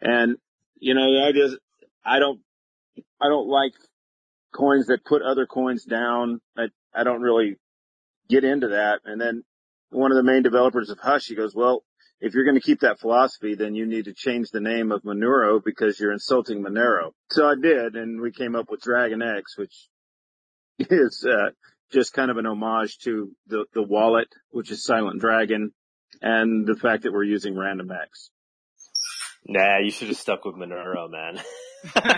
And, 0.00 0.36
you 0.78 0.94
know, 0.94 1.26
I 1.26 1.32
just, 1.32 1.56
I 2.04 2.18
don't, 2.18 2.40
I 3.20 3.28
don't 3.28 3.48
like 3.48 3.72
coins 4.54 4.86
that 4.86 5.04
put 5.04 5.22
other 5.22 5.46
coins 5.46 5.84
down. 5.84 6.40
I, 6.56 6.66
I 6.94 7.04
don't 7.04 7.22
really 7.22 7.56
get 8.28 8.44
into 8.44 8.68
that. 8.68 9.00
And 9.04 9.20
then 9.20 9.44
one 9.90 10.12
of 10.12 10.16
the 10.16 10.22
main 10.22 10.42
developers 10.42 10.90
of 10.90 10.98
Hush, 10.98 11.26
he 11.26 11.34
goes, 11.34 11.54
well, 11.54 11.84
if 12.20 12.34
you're 12.34 12.44
going 12.44 12.56
to 12.56 12.60
keep 12.60 12.80
that 12.80 12.98
philosophy, 12.98 13.54
then 13.54 13.74
you 13.74 13.86
need 13.86 14.06
to 14.06 14.12
change 14.12 14.50
the 14.50 14.60
name 14.60 14.90
of 14.90 15.02
Monero 15.02 15.62
because 15.64 16.00
you're 16.00 16.12
insulting 16.12 16.62
Monero. 16.62 17.12
So 17.30 17.46
I 17.46 17.54
did, 17.60 17.94
and 17.94 18.20
we 18.20 18.32
came 18.32 18.56
up 18.56 18.70
with 18.70 18.80
Dragon 18.80 19.22
X, 19.22 19.56
which 19.56 19.88
is 20.78 21.24
uh, 21.28 21.50
just 21.92 22.12
kind 22.12 22.30
of 22.30 22.36
an 22.36 22.46
homage 22.46 22.98
to 23.04 23.30
the 23.46 23.66
the 23.72 23.82
wallet, 23.82 24.28
which 24.50 24.72
is 24.72 24.84
Silent 24.84 25.20
Dragon, 25.20 25.72
and 26.22 26.66
the 26.66 26.76
fact 26.76 27.04
that 27.04 27.12
we're 27.12 27.24
using 27.24 27.54
RandomX. 27.54 28.30
Nah, 29.46 29.78
you 29.78 29.90
should 29.90 30.08
have 30.08 30.16
stuck 30.16 30.44
with 30.44 30.56
Monero, 30.56 31.10
man. 31.10 31.40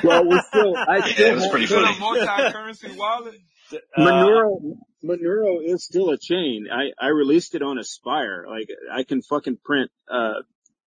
Well, 0.02 0.26
we 0.26 0.40
still, 0.48 0.74
I 0.74 1.10
still 1.10 1.38
have 1.38 1.60
Is 1.60 1.70
it 1.70 1.78
a 1.78 1.98
multi-currency 2.00 2.92
wallet? 2.96 3.34
Uh, 3.70 3.76
Monero, 3.98 4.78
Monero 5.04 5.58
is 5.62 5.84
still 5.84 6.08
a 6.08 6.16
chain. 6.16 6.66
I, 6.72 6.92
I 6.98 7.08
released 7.08 7.54
it 7.54 7.62
on 7.62 7.78
Aspire. 7.78 8.46
Like, 8.48 8.68
I 8.90 9.02
can 9.02 9.20
fucking 9.20 9.58
print, 9.62 9.90
uh, 10.10 10.40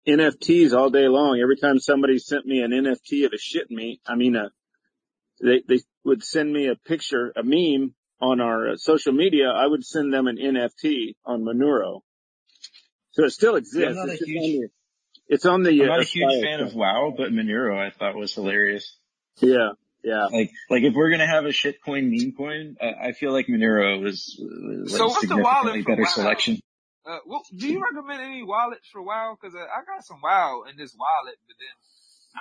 NFTs 0.07 0.73
all 0.73 0.89
day 0.89 1.07
long. 1.07 1.39
Every 1.39 1.57
time 1.57 1.79
somebody 1.79 2.17
sent 2.17 2.45
me 2.45 2.61
an 2.61 2.71
NFT 2.71 3.25
of 3.25 3.33
a 3.33 3.37
shit 3.37 3.69
me, 3.69 4.01
I 4.05 4.15
mean, 4.15 4.35
uh, 4.35 4.49
they, 5.41 5.61
they 5.67 5.81
would 6.03 6.23
send 6.23 6.51
me 6.51 6.67
a 6.67 6.75
picture, 6.75 7.31
a 7.35 7.43
meme 7.43 7.93
on 8.19 8.41
our 8.41 8.71
uh, 8.71 8.75
social 8.75 9.13
media. 9.13 9.49
I 9.49 9.67
would 9.67 9.85
send 9.85 10.13
them 10.13 10.27
an 10.27 10.37
NFT 10.37 11.15
on 11.25 11.43
Monero. 11.43 12.01
So 13.13 13.23
it 13.25 13.31
still 13.31 13.55
exists. 13.55 13.79
Yeah, 13.79 13.89
I'm 13.89 13.95
not 13.95 14.09
it's, 14.09 14.21
a 14.21 14.25
huge- 14.25 14.37
on 14.37 14.61
the, 14.61 14.69
it's 15.27 15.45
on 15.45 15.63
the, 15.63 15.69
I'm 15.69 15.81
uh, 15.81 15.85
not 15.85 15.99
a 16.01 16.03
huge 16.03 16.27
Aspire 16.33 16.41
fan 16.43 16.59
of. 16.61 16.75
WoW, 16.75 17.13
but 17.15 17.31
Monero 17.31 17.77
I 17.77 17.89
thought 17.91 18.15
was 18.15 18.33
hilarious. 18.33 18.97
Yeah, 19.39 19.69
yeah. 20.03 20.25
Like, 20.25 20.51
like 20.69 20.83
if 20.83 20.93
we're 20.93 21.09
gonna 21.11 21.27
have 21.27 21.45
a 21.45 21.49
shitcoin 21.49 22.09
meme 22.11 22.33
coin, 22.35 22.75
I, 22.81 23.09
I 23.09 23.11
feel 23.13 23.31
like 23.31 23.47
Monero 23.47 24.01
was, 24.01 24.35
was 24.39 24.91
So 24.91 25.05
a 25.05 25.07
what's 25.07 25.21
the 25.21 25.27
significantly 25.27 25.81
better 25.83 26.01
WoW? 26.03 26.09
selection. 26.09 26.59
Uh, 27.05 27.19
well, 27.25 27.43
do 27.55 27.67
you 27.67 27.81
recommend 27.83 28.21
any 28.21 28.43
wallets 28.43 28.87
for 28.91 29.01
WoW? 29.01 29.35
Cause 29.41 29.53
uh, 29.55 29.59
I 29.59 29.83
got 29.85 30.05
some 30.05 30.21
WoW 30.23 30.63
in 30.69 30.77
this 30.77 30.95
wallet, 30.97 31.35
but 31.47 31.55
then 31.59 31.75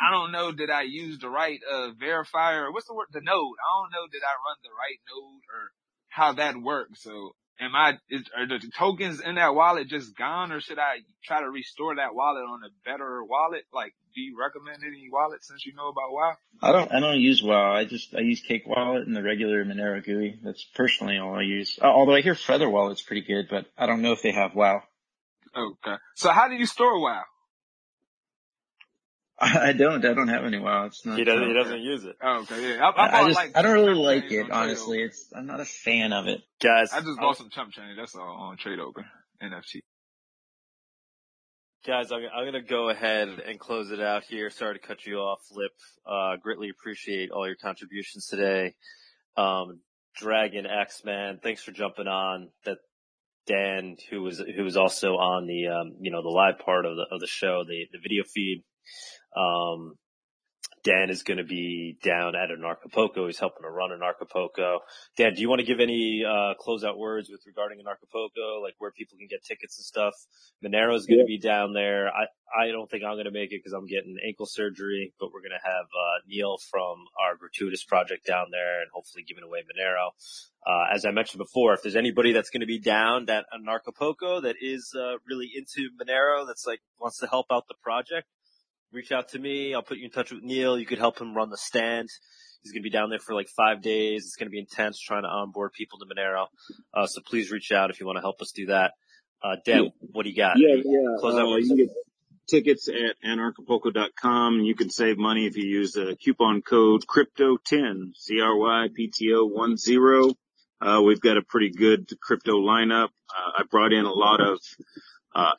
I 0.00 0.10
don't 0.12 0.32
know 0.32 0.52
that 0.52 0.70
I 0.72 0.82
use 0.82 1.18
the 1.18 1.28
right, 1.28 1.60
uh, 1.70 1.90
verifier. 2.00 2.72
What's 2.72 2.86
the 2.86 2.94
word? 2.94 3.08
The 3.12 3.20
node. 3.20 3.56
I 3.60 3.68
don't 3.76 3.92
know 3.92 4.06
that 4.10 4.22
I 4.24 4.34
run 4.40 4.56
the 4.62 4.70
right 4.70 5.00
node 5.10 5.42
or 5.52 5.72
how 6.08 6.32
that 6.34 6.56
works. 6.62 7.02
So 7.02 7.34
am 7.60 7.74
I, 7.74 7.98
is, 8.10 8.22
are 8.36 8.46
the 8.46 8.60
tokens 8.78 9.20
in 9.20 9.36
that 9.36 9.54
wallet 9.54 9.88
just 9.88 10.16
gone 10.16 10.52
or 10.52 10.60
should 10.60 10.78
I 10.78 10.98
try 11.24 11.40
to 11.40 11.50
restore 11.50 11.96
that 11.96 12.14
wallet 12.14 12.44
on 12.44 12.60
a 12.64 12.90
better 12.90 13.22
wallet? 13.24 13.64
Like, 13.72 13.94
do 14.14 14.20
you 14.20 14.36
recommend 14.38 14.82
any 14.86 15.08
wallet 15.10 15.44
since 15.44 15.64
you 15.64 15.74
know 15.74 15.88
about 15.88 16.12
WoW? 16.12 16.34
I 16.60 16.72
don't, 16.72 16.92
I 16.92 17.00
don't 17.00 17.20
use 17.20 17.42
WoW. 17.42 17.72
I 17.72 17.84
just, 17.84 18.14
I 18.14 18.20
use 18.20 18.40
Cake 18.40 18.64
Wallet 18.66 19.06
and 19.06 19.16
the 19.16 19.22
regular 19.22 19.64
Monero 19.64 20.04
GUI. 20.04 20.38
That's 20.42 20.64
personally 20.74 21.18
all 21.18 21.34
I 21.34 21.42
use. 21.42 21.78
Uh, 21.80 21.86
Although 21.86 22.14
I 22.14 22.20
hear 22.20 22.34
Feather 22.34 22.68
Wallet's 22.68 23.02
pretty 23.02 23.22
good, 23.22 23.46
but 23.48 23.66
I 23.76 23.86
don't 23.86 24.02
know 24.02 24.12
if 24.12 24.22
they 24.22 24.32
have 24.32 24.54
WoW. 24.54 24.82
Okay. 25.56 25.96
So 26.16 26.30
how 26.30 26.48
do 26.48 26.54
you 26.54 26.66
store 26.66 27.00
WoW? 27.00 27.22
I 29.42 29.72
don't, 29.72 30.04
I 30.04 30.14
don't 30.14 30.28
have 30.28 30.44
any 30.44 30.58
WoW. 30.58 30.86
It's 30.86 31.04
not. 31.04 31.18
he 31.18 31.24
doesn't. 31.24 31.48
He 31.48 31.52
doesn't 31.52 31.80
use 31.80 32.04
it. 32.04 32.16
Oh, 32.22 32.42
okay, 32.42 32.76
yeah. 32.76 32.86
I, 32.86 32.90
I 32.90 33.06
I, 33.06 33.20
I 33.20 33.24
just, 33.26 33.36
like 33.36 33.56
I 33.56 33.62
don't 33.62 33.72
really 33.72 33.94
like 33.94 34.30
it, 34.30 34.42
on 34.42 34.46
Trade 34.46 34.52
honestly. 34.52 35.02
It's, 35.02 35.32
I'm 35.34 35.46
not 35.46 35.58
a 35.60 35.64
fan 35.64 36.12
of 36.12 36.28
it. 36.28 36.42
Guys, 36.62 36.92
I 36.92 37.00
just 37.00 37.18
I- 37.18 37.22
bought 37.22 37.36
some 37.38 37.50
chump 37.50 37.72
change. 37.72 37.96
That's 37.96 38.14
all 38.14 38.22
on 38.22 38.56
TradeOgre 38.56 39.04
NFT. 39.42 39.80
Guys, 41.84 42.12
I'm, 42.12 42.20
I'm 42.32 42.44
going 42.44 42.52
to 42.52 42.68
go 42.68 42.90
ahead 42.90 43.28
and 43.28 43.58
close 43.58 43.90
it 43.90 44.00
out 44.00 44.22
here. 44.22 44.50
Sorry 44.50 44.78
to 44.78 44.86
cut 44.86 45.04
you 45.04 45.16
off, 45.16 45.40
Lip. 45.50 45.72
Uh, 46.06 46.36
greatly 46.36 46.68
appreciate 46.68 47.32
all 47.32 47.44
your 47.44 47.56
contributions 47.56 48.28
today. 48.28 48.76
Um, 49.36 49.80
Dragon 50.16 50.64
X, 50.66 51.02
man, 51.04 51.40
thanks 51.42 51.62
for 51.64 51.72
jumping 51.72 52.06
on. 52.06 52.50
That 52.64 52.78
Dan, 53.46 53.96
who 54.10 54.22
was 54.22 54.38
who 54.38 54.62
was 54.62 54.76
also 54.76 55.14
on 55.14 55.46
the 55.48 55.66
um, 55.66 55.96
you 56.00 56.12
know 56.12 56.22
the 56.22 56.28
live 56.28 56.60
part 56.64 56.86
of 56.86 56.94
the 56.94 57.06
of 57.10 57.18
the 57.18 57.26
show, 57.26 57.64
the 57.66 57.86
the 57.90 57.98
video 57.98 58.22
feed. 58.22 58.62
Um, 59.36 59.94
Dan 60.84 61.10
is 61.10 61.22
going 61.22 61.38
to 61.38 61.44
be 61.44 61.96
down 62.02 62.34
at 62.34 62.50
Anarchapulco. 62.50 63.26
He's 63.26 63.38
helping 63.38 63.62
to 63.62 63.70
run 63.70 63.90
Anarchapulco. 63.90 64.78
Dan, 65.16 65.34
do 65.34 65.40
you 65.40 65.48
want 65.48 65.60
to 65.60 65.66
give 65.66 65.78
any 65.78 66.24
uh, 66.26 66.54
closeout 66.58 66.98
words 66.98 67.30
with 67.30 67.40
regarding 67.46 67.78
Anarchapulco, 67.78 68.60
like 68.60 68.74
where 68.78 68.90
people 68.90 69.16
can 69.16 69.28
get 69.30 69.44
tickets 69.44 69.78
and 69.78 69.84
stuff? 69.84 70.14
Monero 70.64 70.96
is 70.96 71.06
going 71.06 71.20
to 71.20 71.24
be 71.24 71.38
down 71.38 71.72
there. 71.72 72.08
I 72.08 72.26
I 72.52 72.68
don't 72.68 72.90
think 72.90 73.04
I'm 73.04 73.14
going 73.14 73.24
to 73.24 73.30
make 73.30 73.52
it 73.52 73.60
because 73.62 73.72
I'm 73.72 73.86
getting 73.86 74.16
ankle 74.26 74.46
surgery, 74.46 75.14
but 75.18 75.32
we're 75.32 75.40
going 75.40 75.56
to 75.56 75.64
have 75.64 75.86
uh, 75.86 76.18
Neil 76.26 76.58
from 76.70 77.06
our 77.24 77.36
gratuitous 77.36 77.84
project 77.84 78.26
down 78.26 78.46
there 78.50 78.82
and 78.82 78.90
hopefully 78.92 79.24
giving 79.26 79.44
away 79.44 79.60
Monero. 79.60 80.10
Uh, 80.66 80.94
as 80.94 81.04
I 81.04 81.12
mentioned 81.12 81.38
before, 81.38 81.74
if 81.74 81.82
there's 81.82 81.96
anybody 81.96 82.32
that's 82.32 82.50
going 82.50 82.60
to 82.60 82.66
be 82.66 82.78
down 82.78 83.26
that 83.26 83.46
Anarchapulco 83.54 84.42
that 84.42 84.56
is 84.60 84.94
uh, 84.98 85.16
really 85.26 85.50
into 85.54 85.88
Monero, 85.96 86.46
that's 86.46 86.66
like 86.66 86.80
wants 87.00 87.18
to 87.18 87.26
help 87.26 87.46
out 87.50 87.68
the 87.68 87.74
project, 87.82 88.26
reach 88.92 89.12
out 89.12 89.30
to 89.30 89.38
me. 89.38 89.74
I'll 89.74 89.82
put 89.82 89.98
you 89.98 90.04
in 90.04 90.10
touch 90.10 90.30
with 90.30 90.42
Neil. 90.42 90.78
You 90.78 90.86
could 90.86 90.98
help 90.98 91.20
him 91.20 91.34
run 91.34 91.50
the 91.50 91.56
stand. 91.56 92.08
He's 92.62 92.72
going 92.72 92.82
to 92.82 92.88
be 92.88 92.90
down 92.90 93.10
there 93.10 93.18
for 93.18 93.34
like 93.34 93.48
five 93.48 93.82
days. 93.82 94.24
It's 94.24 94.36
going 94.36 94.46
to 94.46 94.52
be 94.52 94.60
intense 94.60 95.00
trying 95.00 95.22
to 95.22 95.28
onboard 95.28 95.72
people 95.72 95.98
to 95.98 96.04
Monero. 96.06 96.46
Uh, 96.94 97.06
so 97.06 97.20
please 97.26 97.50
reach 97.50 97.72
out 97.72 97.90
if 97.90 97.98
you 97.98 98.06
want 98.06 98.16
to 98.16 98.22
help 98.22 98.40
us 98.40 98.52
do 98.54 98.66
that. 98.66 98.92
Uh, 99.42 99.56
Dan, 99.64 99.90
what 100.12 100.22
do 100.22 100.30
you 100.30 100.36
got? 100.36 100.54
Yeah, 100.56 100.76
yeah. 100.76 101.18
Close 101.18 101.34
out 101.34 101.48
Uh, 101.48 101.56
you 101.56 101.66
can 101.66 101.76
get 101.76 101.88
tickets 102.48 102.88
at 102.88 103.16
anarchapulco.com. 103.28 104.60
You 104.60 104.76
can 104.76 104.90
save 104.90 105.18
money 105.18 105.46
if 105.46 105.56
you 105.56 105.64
use 105.64 105.92
the 105.92 106.16
coupon 106.22 106.62
code 106.62 107.04
CRYPTO10, 107.06 108.12
C-R-Y-P-T-O 108.14 109.66
10. 109.66 110.34
Uh, 110.80 111.00
we've 111.02 111.20
got 111.20 111.36
a 111.36 111.42
pretty 111.42 111.70
good 111.70 112.08
crypto 112.20 112.60
lineup. 112.60 113.08
Uh, 113.28 113.50
I 113.58 113.62
brought 113.68 113.92
in 113.92 114.04
a 114.04 114.12
lot 114.12 114.40
of, 114.40 114.60
uh, 115.34 115.52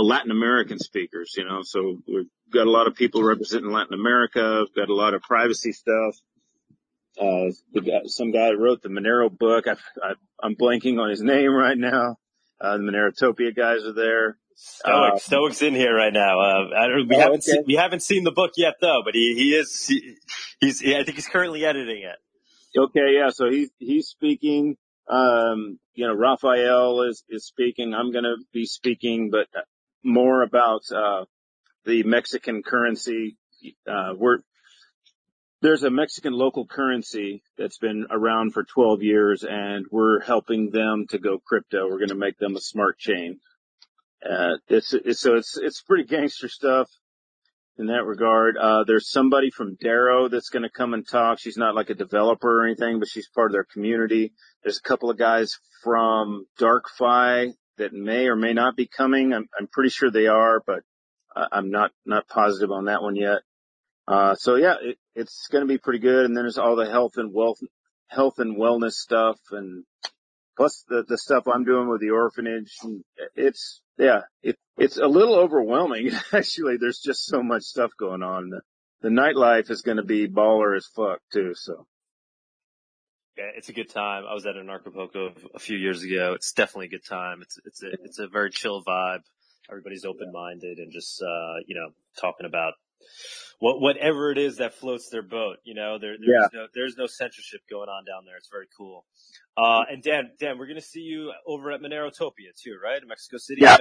Latin 0.00 0.30
American 0.30 0.78
speakers, 0.78 1.34
you 1.36 1.44
know, 1.44 1.60
so 1.62 1.98
we've 2.06 2.26
got 2.52 2.66
a 2.66 2.70
lot 2.70 2.86
of 2.86 2.94
people 2.94 3.22
representing 3.22 3.70
Latin 3.70 3.94
America. 3.94 4.64
We've 4.66 4.74
got 4.74 4.90
a 4.90 4.94
lot 4.94 5.14
of 5.14 5.22
privacy 5.22 5.72
stuff. 5.72 6.16
Uh, 7.20 7.50
got 7.74 8.06
some 8.06 8.30
guy 8.32 8.50
wrote 8.52 8.82
the 8.82 8.88
Monero 8.88 9.30
book. 9.36 9.66
I, 9.66 9.72
I, 10.02 10.12
I'm 10.42 10.54
blanking 10.54 10.98
on 11.00 11.10
his 11.10 11.20
name 11.34 11.52
right 11.52 11.76
now. 11.76 12.16
Uh, 12.60 12.76
the 12.76 12.82
Monerotopia 12.82 13.54
guys 13.56 13.84
are 13.84 13.94
there. 13.94 14.36
Stoic, 14.54 15.14
Uh, 15.14 15.18
Stoic's 15.18 15.62
in 15.62 15.74
here 15.74 15.94
right 15.94 16.12
now. 16.12 16.38
Uh, 16.38 16.68
I 16.76 16.86
don't, 16.88 17.08
we 17.08 17.16
Oh, 17.16 17.20
haven't 17.20 17.34
okay. 17.42 17.52
seen, 17.52 17.64
we 17.66 17.74
haven't 17.74 18.02
seen 18.02 18.24
the 18.24 18.30
book 18.32 18.52
yet 18.56 18.74
though, 18.80 19.00
but 19.04 19.14
he, 19.14 19.34
he 19.34 19.54
is, 19.54 19.86
he, 19.86 20.16
he's, 20.60 20.82
I 20.84 21.02
think 21.04 21.14
he's 21.16 21.26
currently 21.28 21.64
editing 21.64 22.02
it. 22.02 22.78
Okay, 22.78 23.14
yeah, 23.16 23.30
so 23.30 23.50
he's, 23.50 23.70
he's 23.78 24.06
speaking. 24.08 24.76
Um, 25.08 25.78
you 25.94 26.06
know, 26.06 26.14
Raphael 26.14 27.02
is, 27.02 27.24
is 27.28 27.44
speaking. 27.46 27.94
I'm 27.94 28.12
going 28.12 28.24
to 28.24 28.36
be 28.52 28.64
speaking, 28.66 29.30
but 29.30 29.46
more 30.02 30.42
about, 30.42 30.82
uh, 30.94 31.24
the 31.84 32.02
Mexican 32.02 32.62
currency. 32.62 33.36
Uh, 33.86 34.14
we're 34.16 34.38
there's 35.62 35.82
a 35.82 35.90
Mexican 35.90 36.32
local 36.32 36.66
currency 36.66 37.42
that's 37.58 37.78
been 37.78 38.06
around 38.10 38.54
for 38.54 38.64
12 38.64 39.02
years, 39.02 39.44
and 39.46 39.84
we're 39.90 40.20
helping 40.20 40.70
them 40.70 41.06
to 41.10 41.18
go 41.18 41.38
crypto. 41.38 41.86
We're 41.86 41.98
going 41.98 42.08
to 42.08 42.14
make 42.14 42.38
them 42.38 42.56
a 42.56 42.60
smart 42.60 42.98
chain. 42.98 43.40
Uh, 44.24 44.56
it's, 44.68 44.94
it's 44.94 45.20
so 45.20 45.36
it's 45.36 45.58
it's 45.58 45.82
pretty 45.82 46.04
gangster 46.04 46.48
stuff 46.48 46.88
in 47.78 47.86
that 47.86 48.04
regard. 48.04 48.56
Uh, 48.56 48.84
there's 48.86 49.10
somebody 49.10 49.50
from 49.50 49.76
Dero 49.76 50.30
that's 50.30 50.50
going 50.50 50.62
to 50.62 50.70
come 50.70 50.94
and 50.94 51.06
talk. 51.06 51.38
She's 51.38 51.56
not 51.56 51.74
like 51.74 51.90
a 51.90 51.94
developer 51.94 52.60
or 52.60 52.66
anything, 52.66 52.98
but 52.98 53.08
she's 53.08 53.28
part 53.28 53.50
of 53.50 53.52
their 53.52 53.64
community. 53.64 54.32
There's 54.62 54.78
a 54.78 54.88
couple 54.88 55.10
of 55.10 55.18
guys 55.18 55.52
from 55.82 56.46
DarkFi 56.58 57.52
that 57.80 57.92
may 57.92 58.26
or 58.26 58.36
may 58.36 58.52
not 58.52 58.76
be 58.76 58.86
coming. 58.86 59.32
I'm, 59.32 59.48
I'm 59.58 59.66
pretty 59.66 59.90
sure 59.90 60.10
they 60.10 60.26
are, 60.26 60.62
but 60.64 60.80
I'm 61.34 61.70
not, 61.70 61.90
not 62.06 62.28
positive 62.28 62.70
on 62.70 62.86
that 62.86 63.02
one 63.02 63.16
yet. 63.16 63.40
Uh, 64.06 64.34
so 64.34 64.56
yeah, 64.56 64.74
it, 64.80 64.98
it's 65.14 65.48
going 65.50 65.62
to 65.62 65.68
be 65.68 65.78
pretty 65.78 65.98
good. 65.98 66.24
And 66.24 66.36
then 66.36 66.44
there's 66.44 66.58
all 66.58 66.76
the 66.76 66.90
health 66.90 67.12
and 67.16 67.32
wealth, 67.32 67.58
health 68.08 68.38
and 68.38 68.56
wellness 68.56 68.92
stuff 68.92 69.38
and 69.50 69.84
plus 70.56 70.84
the, 70.88 71.04
the 71.08 71.18
stuff 71.18 71.44
I'm 71.46 71.64
doing 71.64 71.88
with 71.88 72.00
the 72.00 72.10
orphanage. 72.10 72.72
It's, 73.34 73.80
yeah, 73.98 74.22
it, 74.42 74.56
it's 74.76 74.98
a 74.98 75.06
little 75.06 75.36
overwhelming. 75.36 76.10
Actually, 76.32 76.76
there's 76.78 77.00
just 77.00 77.24
so 77.26 77.42
much 77.42 77.62
stuff 77.62 77.90
going 77.98 78.22
on. 78.22 78.50
The, 78.50 78.60
the 79.02 79.08
nightlife 79.08 79.70
is 79.70 79.82
going 79.82 79.96
to 79.96 80.04
be 80.04 80.28
baller 80.28 80.76
as 80.76 80.86
fuck 80.94 81.20
too. 81.32 81.52
So. 81.54 81.86
Yeah, 83.40 83.52
it's 83.56 83.70
a 83.70 83.72
good 83.72 83.88
time. 83.90 84.24
I 84.30 84.34
was 84.34 84.46
at 84.46 84.56
an 84.56 84.66
Anarchapulco 84.68 85.32
a 85.54 85.58
few 85.58 85.78
years 85.78 86.02
ago. 86.04 86.34
It's 86.34 86.52
definitely 86.52 86.86
a 86.88 86.90
good 86.90 87.06
time. 87.08 87.42
It's, 87.42 87.58
it's 87.64 87.82
a, 87.82 87.88
it's 88.04 88.18
a 88.20 88.28
very 88.28 88.50
chill 88.50 88.84
vibe. 88.84 89.20
Everybody's 89.70 90.04
open-minded 90.04 90.78
and 90.78 90.92
just, 90.92 91.22
uh, 91.22 91.54
you 91.66 91.74
know, 91.74 91.88
talking 92.20 92.46
about 92.46 92.74
what, 93.60 93.80
whatever 93.80 94.30
it 94.30 94.38
is 94.38 94.58
that 94.58 94.74
floats 94.74 95.08
their 95.10 95.22
boat. 95.22 95.58
You 95.64 95.74
know, 95.74 95.98
there, 95.98 96.16
there's 96.20 96.48
Yeah. 96.52 96.60
no, 96.60 96.66
there's 96.74 96.96
no 96.98 97.06
censorship 97.06 97.62
going 97.70 97.88
on 97.88 98.04
down 98.04 98.26
there. 98.26 98.36
It's 98.36 98.50
very 98.50 98.68
cool. 98.76 99.06
Uh, 99.56 99.84
and 99.90 100.02
Dan, 100.02 100.32
Dan, 100.38 100.58
we're 100.58 100.66
going 100.66 100.76
to 100.80 100.86
see 100.86 101.00
you 101.00 101.32
over 101.46 101.72
at 101.72 101.80
Monerotopia 101.80 102.52
too, 102.62 102.76
right? 102.82 103.00
In 103.02 103.08
Mexico 103.08 103.38
City 103.38 103.62
Yeah. 103.62 103.76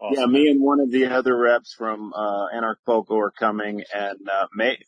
Awesome. 0.00 0.18
Yeah, 0.18 0.26
me 0.26 0.50
and 0.50 0.62
one 0.62 0.80
of 0.80 0.90
the 0.90 1.06
other 1.06 1.36
reps 1.36 1.74
from 1.74 2.12
uh 2.14 2.46
Anarchapulco 2.54 3.12
are 3.20 3.30
coming 3.30 3.82
and 3.94 4.18
uh 4.32 4.46
may 4.54 4.78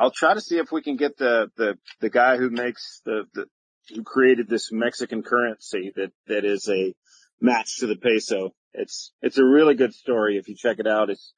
I'll 0.00 0.10
try 0.10 0.32
to 0.32 0.40
see 0.40 0.56
if 0.56 0.72
we 0.72 0.80
can 0.80 0.96
get 0.96 1.18
the 1.18 1.50
the 1.56 1.78
the 2.00 2.08
guy 2.08 2.38
who 2.38 2.48
makes 2.48 3.02
the 3.04 3.24
the 3.34 3.44
who 3.94 4.02
created 4.02 4.48
this 4.48 4.70
Mexican 4.72 5.22
currency 5.22 5.92
that 5.94 6.10
that 6.26 6.46
is 6.46 6.68
a 6.70 6.94
match 7.38 7.80
to 7.80 7.86
the 7.86 7.96
peso. 7.96 8.54
It's 8.72 9.12
it's 9.20 9.36
a 9.36 9.44
really 9.44 9.74
good 9.74 9.92
story 9.92 10.38
if 10.38 10.48
you 10.48 10.56
check 10.56 10.78
it 10.78 10.86
out. 10.86 11.10
It's 11.10 11.34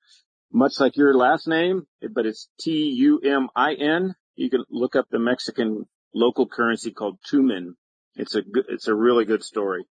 much 0.52 0.74
like 0.78 0.96
your 0.96 1.12
last 1.12 1.48
name, 1.48 1.86
but 2.14 2.24
it's 2.24 2.48
T 2.60 2.70
U 2.70 3.20
M 3.24 3.48
I 3.56 3.74
N. 3.74 4.14
You 4.36 4.48
can 4.48 4.64
look 4.70 4.94
up 4.94 5.06
the 5.10 5.18
Mexican 5.18 5.86
local 6.14 6.46
currency 6.46 6.92
called 6.92 7.18
Tumin. 7.30 7.74
It's 8.14 8.36
a 8.36 8.42
good, 8.42 8.66
it's 8.68 8.86
a 8.86 8.94
really 8.94 9.24
good 9.24 9.42
story. 9.42 9.86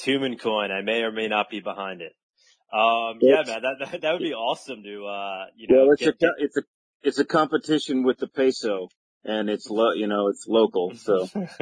Tumin 0.00 0.40
coin. 0.40 0.72
I 0.72 0.82
may 0.82 1.02
or 1.02 1.12
may 1.12 1.28
not 1.28 1.50
be 1.50 1.60
behind 1.60 2.00
it. 2.00 2.14
Um, 2.72 3.18
yeah, 3.20 3.42
man, 3.46 3.62
that, 3.62 3.76
that, 3.80 4.00
that 4.00 4.12
would 4.12 4.22
be 4.22 4.32
awesome 4.32 4.82
to, 4.84 5.06
uh, 5.06 5.46
you 5.56 5.66
know, 5.68 5.82
Well, 5.82 5.92
it's 5.92 6.02
a 6.02 6.04
get, 6.06 6.18
get, 6.20 6.30
it's 6.38 6.56
a 6.56 6.62
it's 7.02 7.18
a 7.18 7.24
competition 7.24 8.02
with 8.02 8.18
the 8.18 8.28
peso, 8.28 8.88
and 9.24 9.48
it's 9.50 9.68
lo- 9.70 9.92
you 9.92 10.06
know 10.06 10.28
it's 10.28 10.46
local, 10.48 10.94
so 10.96 11.28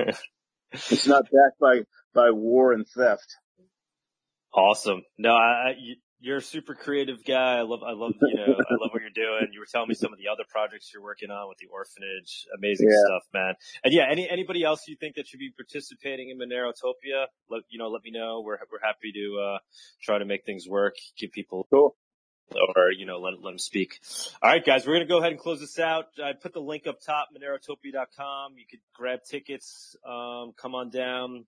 it's 0.73 1.07
not 1.07 1.25
backed 1.25 1.58
by 1.60 1.81
by 2.15 2.31
war 2.31 2.73
and 2.73 2.86
theft. 2.86 3.26
Awesome. 4.55 5.02
No, 5.18 5.31
I, 5.34 5.70
I, 5.70 5.75
you- 5.78 5.97
you're 6.20 6.39
a 6.39 6.42
super 6.42 6.75
creative 6.75 7.25
guy. 7.25 7.58
I 7.58 7.62
love, 7.62 7.84
I 7.86 7.92
love, 7.92 8.10
you 8.20 8.34
know, 8.34 8.42
I 8.42 8.75
love 8.81 8.91
what 8.91 9.02
you're 9.02 9.10
doing. 9.15 9.52
You 9.52 9.60
were 9.60 9.68
telling 9.70 9.89
me 9.89 9.94
some 9.94 10.12
of 10.12 10.18
the 10.18 10.26
other 10.26 10.42
projects 10.49 10.91
you're 10.92 11.00
working 11.00 11.31
on 11.31 11.49
with 11.49 11.58
the 11.58 11.68
orphanage. 11.68 12.44
Amazing 12.58 12.89
Yeah. 12.91 12.97
stuff, 13.07 13.23
man. 13.33 13.55
And 13.84 13.94
yeah, 13.94 14.07
any, 14.10 14.28
anybody 14.28 14.65
else 14.65 14.89
you 14.89 14.97
think 14.99 15.15
that 15.15 15.28
should 15.28 15.39
be 15.39 15.52
participating 15.57 16.31
in 16.31 16.36
Monerotopia, 16.39 17.26
let, 17.49 17.62
you 17.68 17.78
know, 17.78 17.86
let 17.86 18.02
me 18.02 18.10
know. 18.10 18.42
We're, 18.44 18.58
we're 18.73 18.81
happy 18.83 19.12
to, 19.15 19.39
uh, 19.41 19.58
try 20.02 20.18
to 20.18 20.25
make 20.25 20.44
things 20.44 20.67
work, 20.68 20.94
give 21.17 21.31
people, 21.31 21.68
cool. 21.70 21.94
Or, 22.77 22.91
you 22.91 23.07
know, 23.07 23.18
let, 23.18 23.35
let 23.43 23.51
them 23.51 23.59
speak. 23.59 24.01
All 24.43 24.51
right, 24.51 24.65
guys, 24.65 24.86
we're 24.86 24.94
going 24.94 25.07
to 25.07 25.12
go 25.12 25.18
ahead 25.18 25.33
and 25.33 25.41
close 25.41 25.60
this 25.60 25.78
out. 25.78 26.07
I 26.23 26.33
put 26.33 26.52
the 26.52 26.60
link 26.60 26.86
up 26.86 27.01
top, 27.01 27.28
monerotopia.com. 27.36 28.55
You 28.57 28.65
could 28.68 28.81
grab 28.94 29.20
tickets, 29.28 29.97
um, 30.07 30.52
come 30.57 30.75
on 30.75 30.91
down 30.91 31.44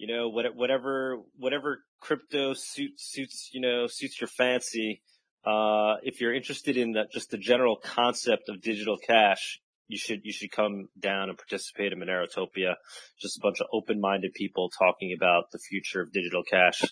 you 0.00 0.06
know, 0.06 0.30
whatever, 0.30 1.18
whatever 1.36 1.84
crypto 2.00 2.54
suits, 2.54 3.04
suits, 3.12 3.50
you 3.52 3.60
know, 3.60 3.86
suits 3.86 4.18
your 4.18 4.28
fancy. 4.28 5.02
Uh, 5.44 5.96
if 6.02 6.22
you're 6.22 6.34
interested 6.34 6.78
in 6.78 6.96
just 7.12 7.30
the 7.30 7.36
general 7.36 7.76
concept 7.76 8.48
of 8.48 8.62
digital 8.62 8.96
cash, 8.96 9.60
you 9.90 9.98
should, 9.98 10.20
you 10.24 10.32
should 10.32 10.50
come 10.52 10.88
down 10.98 11.28
and 11.28 11.36
participate 11.36 11.92
in 11.92 11.98
Monerotopia. 11.98 12.74
Just 13.20 13.38
a 13.38 13.40
bunch 13.40 13.60
of 13.60 13.66
open-minded 13.72 14.32
people 14.34 14.70
talking 14.70 15.14
about 15.16 15.50
the 15.50 15.58
future 15.58 16.00
of 16.00 16.12
digital 16.12 16.42
cash. 16.42 16.82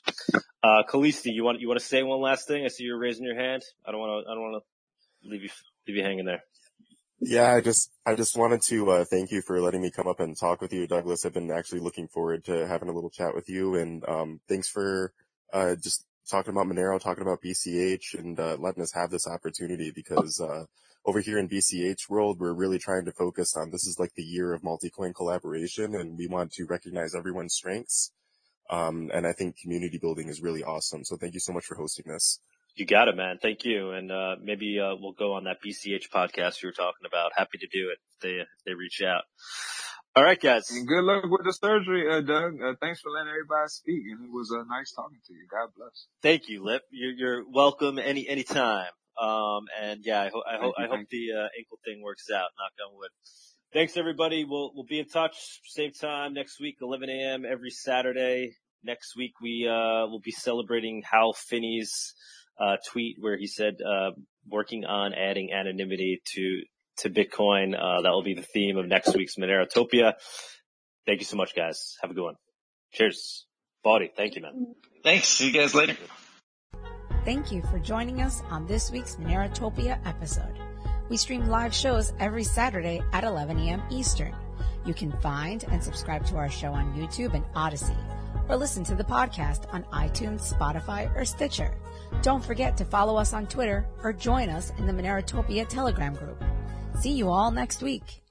Uh, 0.62 0.82
you 0.92 1.44
want, 1.44 1.60
you 1.60 1.68
want 1.68 1.78
to 1.78 1.86
say 1.86 2.02
one 2.02 2.20
last 2.20 2.48
thing? 2.48 2.64
I 2.64 2.68
see 2.68 2.82
you're 2.84 2.98
raising 2.98 3.24
your 3.24 3.36
hand. 3.36 3.62
I 3.86 3.92
don't 3.92 4.00
want 4.00 4.24
to, 4.24 4.30
I 4.30 4.34
don't 4.34 4.42
want 4.42 4.62
to 4.62 5.30
leave 5.30 5.42
you, 5.44 5.50
leave 5.86 5.96
you 5.96 6.02
hanging 6.02 6.24
there. 6.24 6.42
Yeah, 7.20 7.54
I 7.54 7.60
just 7.60 7.90
I 8.06 8.14
just 8.14 8.36
wanted 8.36 8.62
to 8.62 8.90
uh, 8.90 9.04
thank 9.04 9.32
you 9.32 9.42
for 9.42 9.60
letting 9.60 9.82
me 9.82 9.90
come 9.90 10.06
up 10.06 10.20
and 10.20 10.38
talk 10.38 10.60
with 10.60 10.72
you, 10.72 10.86
Douglas. 10.86 11.26
I've 11.26 11.32
been 11.32 11.50
actually 11.50 11.80
looking 11.80 12.06
forward 12.06 12.44
to 12.44 12.66
having 12.66 12.88
a 12.88 12.92
little 12.92 13.10
chat 13.10 13.34
with 13.34 13.48
you, 13.48 13.74
and 13.74 14.08
um, 14.08 14.40
thanks 14.48 14.68
for 14.68 15.12
uh, 15.52 15.74
just 15.74 16.04
talking 16.30 16.52
about 16.52 16.66
Monero, 16.66 17.00
talking 17.00 17.22
about 17.22 17.42
BCH, 17.42 18.16
and 18.16 18.38
uh, 18.38 18.56
letting 18.60 18.82
us 18.82 18.92
have 18.94 19.10
this 19.10 19.26
opportunity 19.26 19.90
because 19.92 20.40
uh, 20.40 20.64
over 21.08 21.20
here 21.20 21.38
in 21.38 21.48
BCH 21.48 22.10
world, 22.10 22.38
we're 22.38 22.52
really 22.52 22.78
trying 22.78 23.06
to 23.06 23.12
focus 23.12 23.56
on 23.56 23.70
this 23.70 23.86
is 23.86 23.96
like 23.98 24.12
the 24.14 24.22
year 24.22 24.52
of 24.52 24.62
multi-coin 24.62 25.14
collaboration, 25.14 25.94
and 25.94 26.18
we 26.18 26.26
want 26.26 26.52
to 26.52 26.66
recognize 26.66 27.14
everyone's 27.14 27.54
strengths. 27.54 28.12
Um, 28.68 29.10
and 29.14 29.26
I 29.26 29.32
think 29.32 29.56
community 29.56 29.96
building 29.96 30.28
is 30.28 30.42
really 30.42 30.62
awesome. 30.62 31.04
So 31.04 31.16
thank 31.16 31.32
you 31.32 31.40
so 31.40 31.54
much 31.54 31.64
for 31.64 31.76
hosting 31.76 32.12
this. 32.12 32.40
You 32.74 32.84
got 32.84 33.08
it, 33.08 33.16
man. 33.16 33.38
Thank 33.40 33.64
you. 33.64 33.92
And, 33.92 34.12
uh, 34.12 34.36
maybe, 34.42 34.78
uh, 34.78 34.96
we'll 35.00 35.12
go 35.12 35.32
on 35.32 35.44
that 35.44 35.62
BCH 35.66 36.10
podcast 36.14 36.62
you 36.62 36.68
were 36.68 36.72
talking 36.74 37.06
about. 37.06 37.32
Happy 37.34 37.56
to 37.56 37.66
do 37.72 37.88
it 37.88 37.98
if 38.12 38.20
they, 38.20 38.42
if 38.42 38.48
they 38.66 38.74
reach 38.74 39.00
out. 39.00 39.22
All 40.14 40.22
right, 40.22 40.38
guys. 40.38 40.70
And 40.70 40.86
good 40.86 41.04
luck 41.04 41.24
with 41.24 41.46
the 41.46 41.54
surgery, 41.54 42.06
uh, 42.06 42.20
Doug. 42.20 42.60
Uh, 42.62 42.74
thanks 42.82 43.00
for 43.00 43.10
letting 43.10 43.30
everybody 43.30 43.68
speak, 43.68 44.02
and 44.10 44.26
it 44.26 44.30
was 44.30 44.52
uh, 44.52 44.62
nice 44.68 44.92
talking 44.92 45.20
to 45.26 45.32
you. 45.32 45.46
God 45.50 45.70
bless. 45.74 46.06
Thank 46.22 46.50
you, 46.50 46.62
Lip. 46.62 46.82
You're, 46.90 47.12
you're 47.12 47.44
welcome 47.50 47.98
any, 47.98 48.28
anytime. 48.28 48.90
Um, 49.20 49.64
and 49.82 50.00
yeah, 50.04 50.22
I 50.22 50.28
hope, 50.28 50.44
I 50.46 50.58
hope, 50.58 50.74
Thank 50.76 50.90
you, 50.90 50.94
I 50.94 50.96
hope 50.96 51.08
the, 51.10 51.32
uh, 51.32 51.48
ankle 51.58 51.78
thing 51.84 52.02
works 52.02 52.26
out. 52.30 52.48
Knock 52.58 52.72
on 52.86 52.96
wood. 52.96 53.10
Thanks 53.72 53.96
everybody. 53.96 54.44
We'll, 54.44 54.72
we'll 54.74 54.86
be 54.86 54.98
in 54.98 55.08
touch. 55.08 55.60
Same 55.64 55.92
time 55.92 56.34
next 56.34 56.60
week, 56.60 56.76
11 56.80 57.10
a.m. 57.10 57.44
every 57.44 57.70
Saturday. 57.70 58.54
Next 58.84 59.16
week 59.16 59.32
we, 59.42 59.66
uh, 59.68 60.06
will 60.06 60.20
be 60.24 60.30
celebrating 60.30 61.02
Hal 61.10 61.32
Finney's, 61.32 62.14
uh, 62.60 62.76
tweet 62.90 63.16
where 63.18 63.36
he 63.36 63.46
said, 63.46 63.76
uh, 63.84 64.10
working 64.48 64.84
on 64.84 65.12
adding 65.14 65.52
anonymity 65.52 66.22
to, 66.34 66.62
to 66.98 67.10
Bitcoin. 67.10 67.74
Uh, 67.74 68.02
that 68.02 68.10
will 68.10 68.22
be 68.22 68.34
the 68.34 68.42
theme 68.42 68.76
of 68.76 68.86
next 68.86 69.14
week's 69.16 69.36
Monerotopia. 69.36 70.14
Thank 71.06 71.20
you 71.20 71.26
so 71.26 71.36
much, 71.36 71.54
guys. 71.54 71.96
Have 72.02 72.10
a 72.10 72.14
good 72.14 72.24
one. 72.24 72.34
Cheers. 72.92 73.46
Bawdy. 73.82 74.10
Thank 74.16 74.36
you, 74.36 74.42
man. 74.42 74.74
Thanks. 75.02 75.28
See 75.28 75.46
you 75.46 75.52
guys 75.52 75.74
later. 75.74 75.96
Thank 77.28 77.52
you 77.52 77.60
for 77.60 77.78
joining 77.78 78.22
us 78.22 78.40
on 78.48 78.66
this 78.66 78.90
week's 78.90 79.16
Monerotopia 79.16 79.98
episode. 80.06 80.58
We 81.10 81.18
stream 81.18 81.44
live 81.44 81.74
shows 81.74 82.14
every 82.18 82.42
Saturday 82.42 83.02
at 83.12 83.22
11 83.22 83.58
a.m. 83.58 83.82
Eastern. 83.90 84.34
You 84.86 84.94
can 84.94 85.12
find 85.20 85.62
and 85.64 85.84
subscribe 85.84 86.24
to 86.24 86.36
our 86.36 86.48
show 86.48 86.72
on 86.72 86.94
YouTube 86.94 87.34
and 87.34 87.44
Odysee, 87.54 87.92
or 88.48 88.56
listen 88.56 88.82
to 88.84 88.94
the 88.94 89.04
podcast 89.04 89.70
on 89.74 89.84
iTunes, 89.92 90.50
Spotify, 90.54 91.14
or 91.14 91.26
Stitcher. 91.26 91.76
Don't 92.22 92.42
forget 92.42 92.78
to 92.78 92.86
follow 92.86 93.18
us 93.18 93.34
on 93.34 93.46
Twitter 93.46 93.86
or 94.02 94.14
join 94.14 94.48
us 94.48 94.72
in 94.78 94.86
the 94.86 94.92
Monerotopia 94.94 95.68
Telegram 95.68 96.14
group. 96.14 96.42
See 96.98 97.12
you 97.12 97.28
all 97.28 97.50
next 97.50 97.82
week. 97.82 98.22